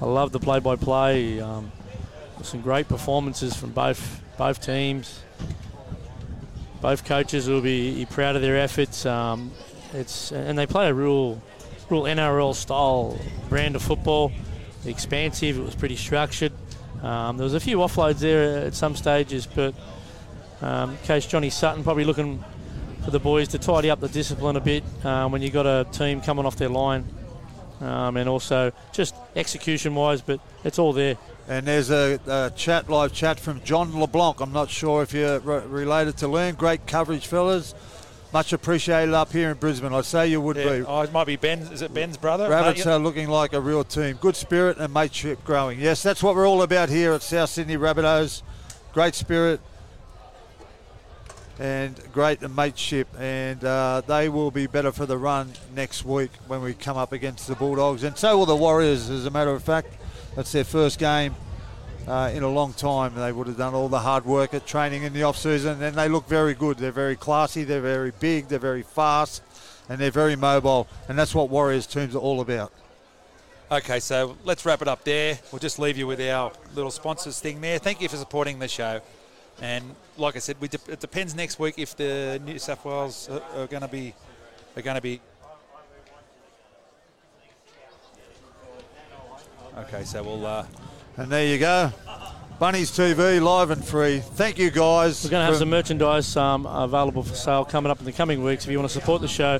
i 0.00 0.06
love 0.06 0.32
the 0.32 0.40
play-by-play. 0.40 1.40
Um, 1.40 1.70
some 2.42 2.60
great 2.60 2.88
performances 2.88 3.56
from 3.56 3.70
both 3.70 4.22
both 4.36 4.64
teams. 4.64 5.20
Both 6.80 7.04
coaches 7.04 7.48
will 7.48 7.60
be 7.60 8.06
proud 8.10 8.36
of 8.36 8.42
their 8.42 8.56
efforts. 8.56 9.04
Um, 9.04 9.50
it's 9.92 10.30
and 10.30 10.56
they 10.56 10.66
play 10.66 10.88
a 10.88 10.94
real, 10.94 11.42
real 11.90 12.02
NRL 12.02 12.54
style 12.54 13.18
brand 13.48 13.76
of 13.76 13.82
football. 13.82 14.32
Expansive. 14.84 15.58
It 15.58 15.62
was 15.62 15.74
pretty 15.74 15.96
structured. 15.96 16.52
Um, 17.02 17.36
there 17.36 17.44
was 17.44 17.54
a 17.54 17.60
few 17.60 17.78
offloads 17.78 18.18
there 18.18 18.66
at 18.66 18.74
some 18.74 18.96
stages, 18.96 19.46
but 19.46 19.74
um, 20.60 20.98
Johnny 21.04 21.50
Sutton 21.50 21.84
probably 21.84 22.04
looking 22.04 22.42
for 23.04 23.10
the 23.10 23.20
boys 23.20 23.48
to 23.48 23.58
tidy 23.58 23.90
up 23.90 24.00
the 24.00 24.08
discipline 24.08 24.56
a 24.56 24.60
bit 24.60 24.82
um, 25.04 25.32
when 25.32 25.40
you've 25.40 25.52
got 25.52 25.66
a 25.66 25.86
team 25.92 26.20
coming 26.20 26.44
off 26.44 26.56
their 26.56 26.68
line. 26.68 27.04
Um, 27.80 28.16
and 28.16 28.28
also 28.28 28.72
just 28.92 29.14
execution 29.36 29.94
wise, 29.94 30.20
but 30.20 30.40
it's 30.64 30.80
all 30.80 30.92
there. 30.92 31.16
And 31.46 31.64
there's 31.64 31.90
a, 31.90 32.18
a, 32.26 32.50
chat, 32.56 32.90
live 32.90 33.12
chat 33.12 33.38
from 33.38 33.62
John 33.62 33.98
LeBlanc. 33.98 34.40
I'm 34.40 34.52
not 34.52 34.68
sure 34.68 35.02
if 35.02 35.14
you're 35.14 35.38
re- 35.38 35.64
related 35.64 36.16
to 36.18 36.28
Learn. 36.28 36.56
Great 36.56 36.86
coverage, 36.88 37.28
fellas. 37.28 37.74
Much 38.32 38.52
appreciated 38.52 39.14
up 39.14 39.32
here 39.32 39.50
in 39.50 39.56
Brisbane. 39.56 39.92
I'd 39.94 40.04
say 40.04 40.28
you 40.28 40.40
would 40.40 40.56
yeah. 40.56 40.78
be. 40.78 40.84
Oh, 40.84 41.00
it 41.00 41.12
might 41.12 41.26
be 41.26 41.36
Ben. 41.36 41.60
Is 41.60 41.80
it 41.80 41.94
Ben's 41.94 42.18
brother? 42.18 42.48
Rabbits 42.48 42.86
are 42.86 42.98
looking 42.98 43.28
like 43.28 43.54
a 43.54 43.60
real 43.60 43.84
team. 43.84 44.16
Good 44.20 44.36
spirit 44.36 44.76
and 44.76 44.92
mateship 44.92 45.42
growing. 45.44 45.80
Yes, 45.80 46.02
that's 46.02 46.22
what 46.22 46.34
we're 46.34 46.46
all 46.46 46.60
about 46.60 46.90
here 46.90 47.12
at 47.14 47.22
South 47.22 47.48
Sydney 47.48 47.78
Rabbitohs. 47.78 48.42
Great 48.92 49.14
spirit 49.14 49.60
and 51.58 51.98
great 52.12 52.42
mateship. 52.50 53.08
And 53.18 53.64
uh, 53.64 54.02
they 54.06 54.28
will 54.28 54.50
be 54.50 54.66
better 54.66 54.92
for 54.92 55.06
the 55.06 55.16
run 55.16 55.52
next 55.74 56.04
week 56.04 56.30
when 56.46 56.60
we 56.60 56.74
come 56.74 56.98
up 56.98 57.12
against 57.12 57.48
the 57.48 57.54
Bulldogs. 57.54 58.02
And 58.02 58.18
so 58.18 58.36
will 58.36 58.46
the 58.46 58.56
Warriors, 58.56 59.08
as 59.08 59.24
a 59.24 59.30
matter 59.30 59.52
of 59.52 59.64
fact. 59.64 59.88
That's 60.36 60.52
their 60.52 60.64
first 60.64 60.98
game 60.98 61.34
uh, 62.08 62.30
in 62.34 62.42
a 62.42 62.48
long 62.48 62.72
time. 62.72 63.14
They 63.14 63.32
would 63.32 63.46
have 63.46 63.58
done 63.58 63.74
all 63.74 63.88
the 63.88 64.00
hard 64.00 64.24
work 64.24 64.54
at 64.54 64.66
training 64.66 65.02
in 65.02 65.12
the 65.12 65.22
off 65.22 65.36
season, 65.36 65.82
and 65.82 65.94
they 65.94 66.08
look 66.08 66.26
very 66.26 66.54
good. 66.54 66.78
They're 66.78 66.90
very 66.90 67.16
classy. 67.16 67.64
They're 67.64 67.80
very 67.80 68.12
big. 68.18 68.48
They're 68.48 68.58
very 68.58 68.82
fast, 68.82 69.42
and 69.88 70.00
they're 70.00 70.10
very 70.10 70.36
mobile. 70.36 70.88
And 71.08 71.18
that's 71.18 71.34
what 71.34 71.50
Warriors 71.50 71.86
teams 71.86 72.14
are 72.14 72.18
all 72.18 72.40
about. 72.40 72.72
Okay, 73.70 74.00
so 74.00 74.36
let's 74.44 74.64
wrap 74.64 74.80
it 74.80 74.88
up 74.88 75.04
there. 75.04 75.38
We'll 75.52 75.58
just 75.58 75.78
leave 75.78 75.98
you 75.98 76.06
with 76.06 76.20
our 76.20 76.52
little 76.74 76.90
sponsors 76.90 77.38
thing 77.38 77.60
there. 77.60 77.78
Thank 77.78 78.00
you 78.00 78.08
for 78.08 78.16
supporting 78.16 78.58
the 78.58 78.68
show. 78.68 79.00
And 79.60 79.94
like 80.16 80.36
I 80.36 80.38
said, 80.38 80.58
de- 80.58 80.92
it 80.92 81.00
depends 81.00 81.34
next 81.34 81.58
week 81.58 81.74
if 81.78 81.94
the 81.94 82.40
New 82.44 82.58
South 82.58 82.84
Wales 82.84 83.28
are, 83.28 83.42
are 83.60 83.66
going 83.66 83.82
to 83.82 83.88
be 83.88 84.14
are 84.76 84.82
going 84.82 84.94
to 84.94 85.02
be 85.02 85.20
Okay, 89.78 90.02
so 90.02 90.24
we'll. 90.24 90.44
Uh, 90.44 90.66
and 91.18 91.30
there 91.30 91.46
you 91.46 91.58
go. 91.58 91.92
Bunnies 92.60 92.90
TV, 92.90 93.42
live 93.42 93.70
and 93.70 93.84
free. 93.84 94.20
Thank 94.20 94.58
you, 94.58 94.70
guys. 94.70 95.22
We're 95.24 95.30
going 95.30 95.42
to 95.42 95.46
have 95.46 95.56
some 95.56 95.70
merchandise 95.70 96.36
um, 96.36 96.64
available 96.66 97.22
for 97.22 97.34
sale 97.34 97.64
coming 97.64 97.90
up 97.90 97.98
in 97.98 98.04
the 98.04 98.12
coming 98.12 98.42
weeks. 98.42 98.64
If 98.64 98.70
you 98.70 98.78
want 98.78 98.90
to 98.90 98.98
support 98.98 99.20
the 99.20 99.28
show, 99.28 99.58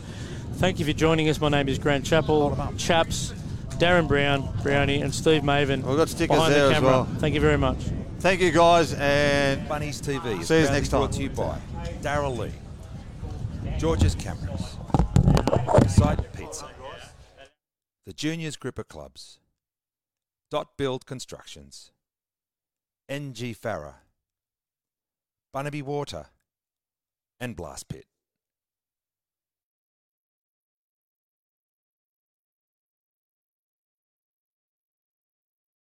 thank 0.55 0.79
you 0.79 0.85
for 0.85 0.93
joining 0.93 1.29
us. 1.29 1.41
My 1.41 1.49
name 1.49 1.69
is 1.69 1.79
Grant 1.79 2.05
Chappell. 2.05 2.57
Chaps, 2.77 3.35
Darren 3.79 4.09
Brown, 4.09 4.49
Brownie, 4.63 5.03
and 5.03 5.15
Steve 5.15 5.43
Mavin. 5.43 5.83
We've 5.85 5.97
got 5.97 6.09
stickers 6.09 6.49
there 6.49 6.69
the 6.69 6.77
as 6.77 6.83
well. 6.83 7.05
Thank 7.19 7.35
you 7.35 7.41
very 7.41 7.59
much. 7.59 7.79
Thank 8.21 8.41
you, 8.41 8.51
guys, 8.51 8.95
and 8.95 9.69
Bunnies 9.69 10.01
TV. 10.01 10.45
See 10.45 10.61
you 10.61 10.65
next 10.65 10.89
time. 10.89 11.01
Brought 11.01 11.13
to 11.13 11.23
you 11.23 11.31
by 11.31 11.59
Darrell 12.03 12.37
Lea, 12.37 12.51
George's 13.79 14.17
Cameras, 14.17 14.77
Side 15.87 16.27
Pizza, 16.33 16.69
the 18.07 18.13
Juniors 18.13 18.57
Group 18.57 18.79
of 18.79 18.89
Clubs. 18.89 19.39
Dot 20.51 20.79
Build 20.79 21.05
Constructions, 21.05 21.91
NG 23.07 23.55
Farah, 23.55 23.97
Bunnaby 25.53 25.83
Water, 25.83 26.29
and 27.39 27.55
Blast 27.55 27.89
Pit. 27.89 28.07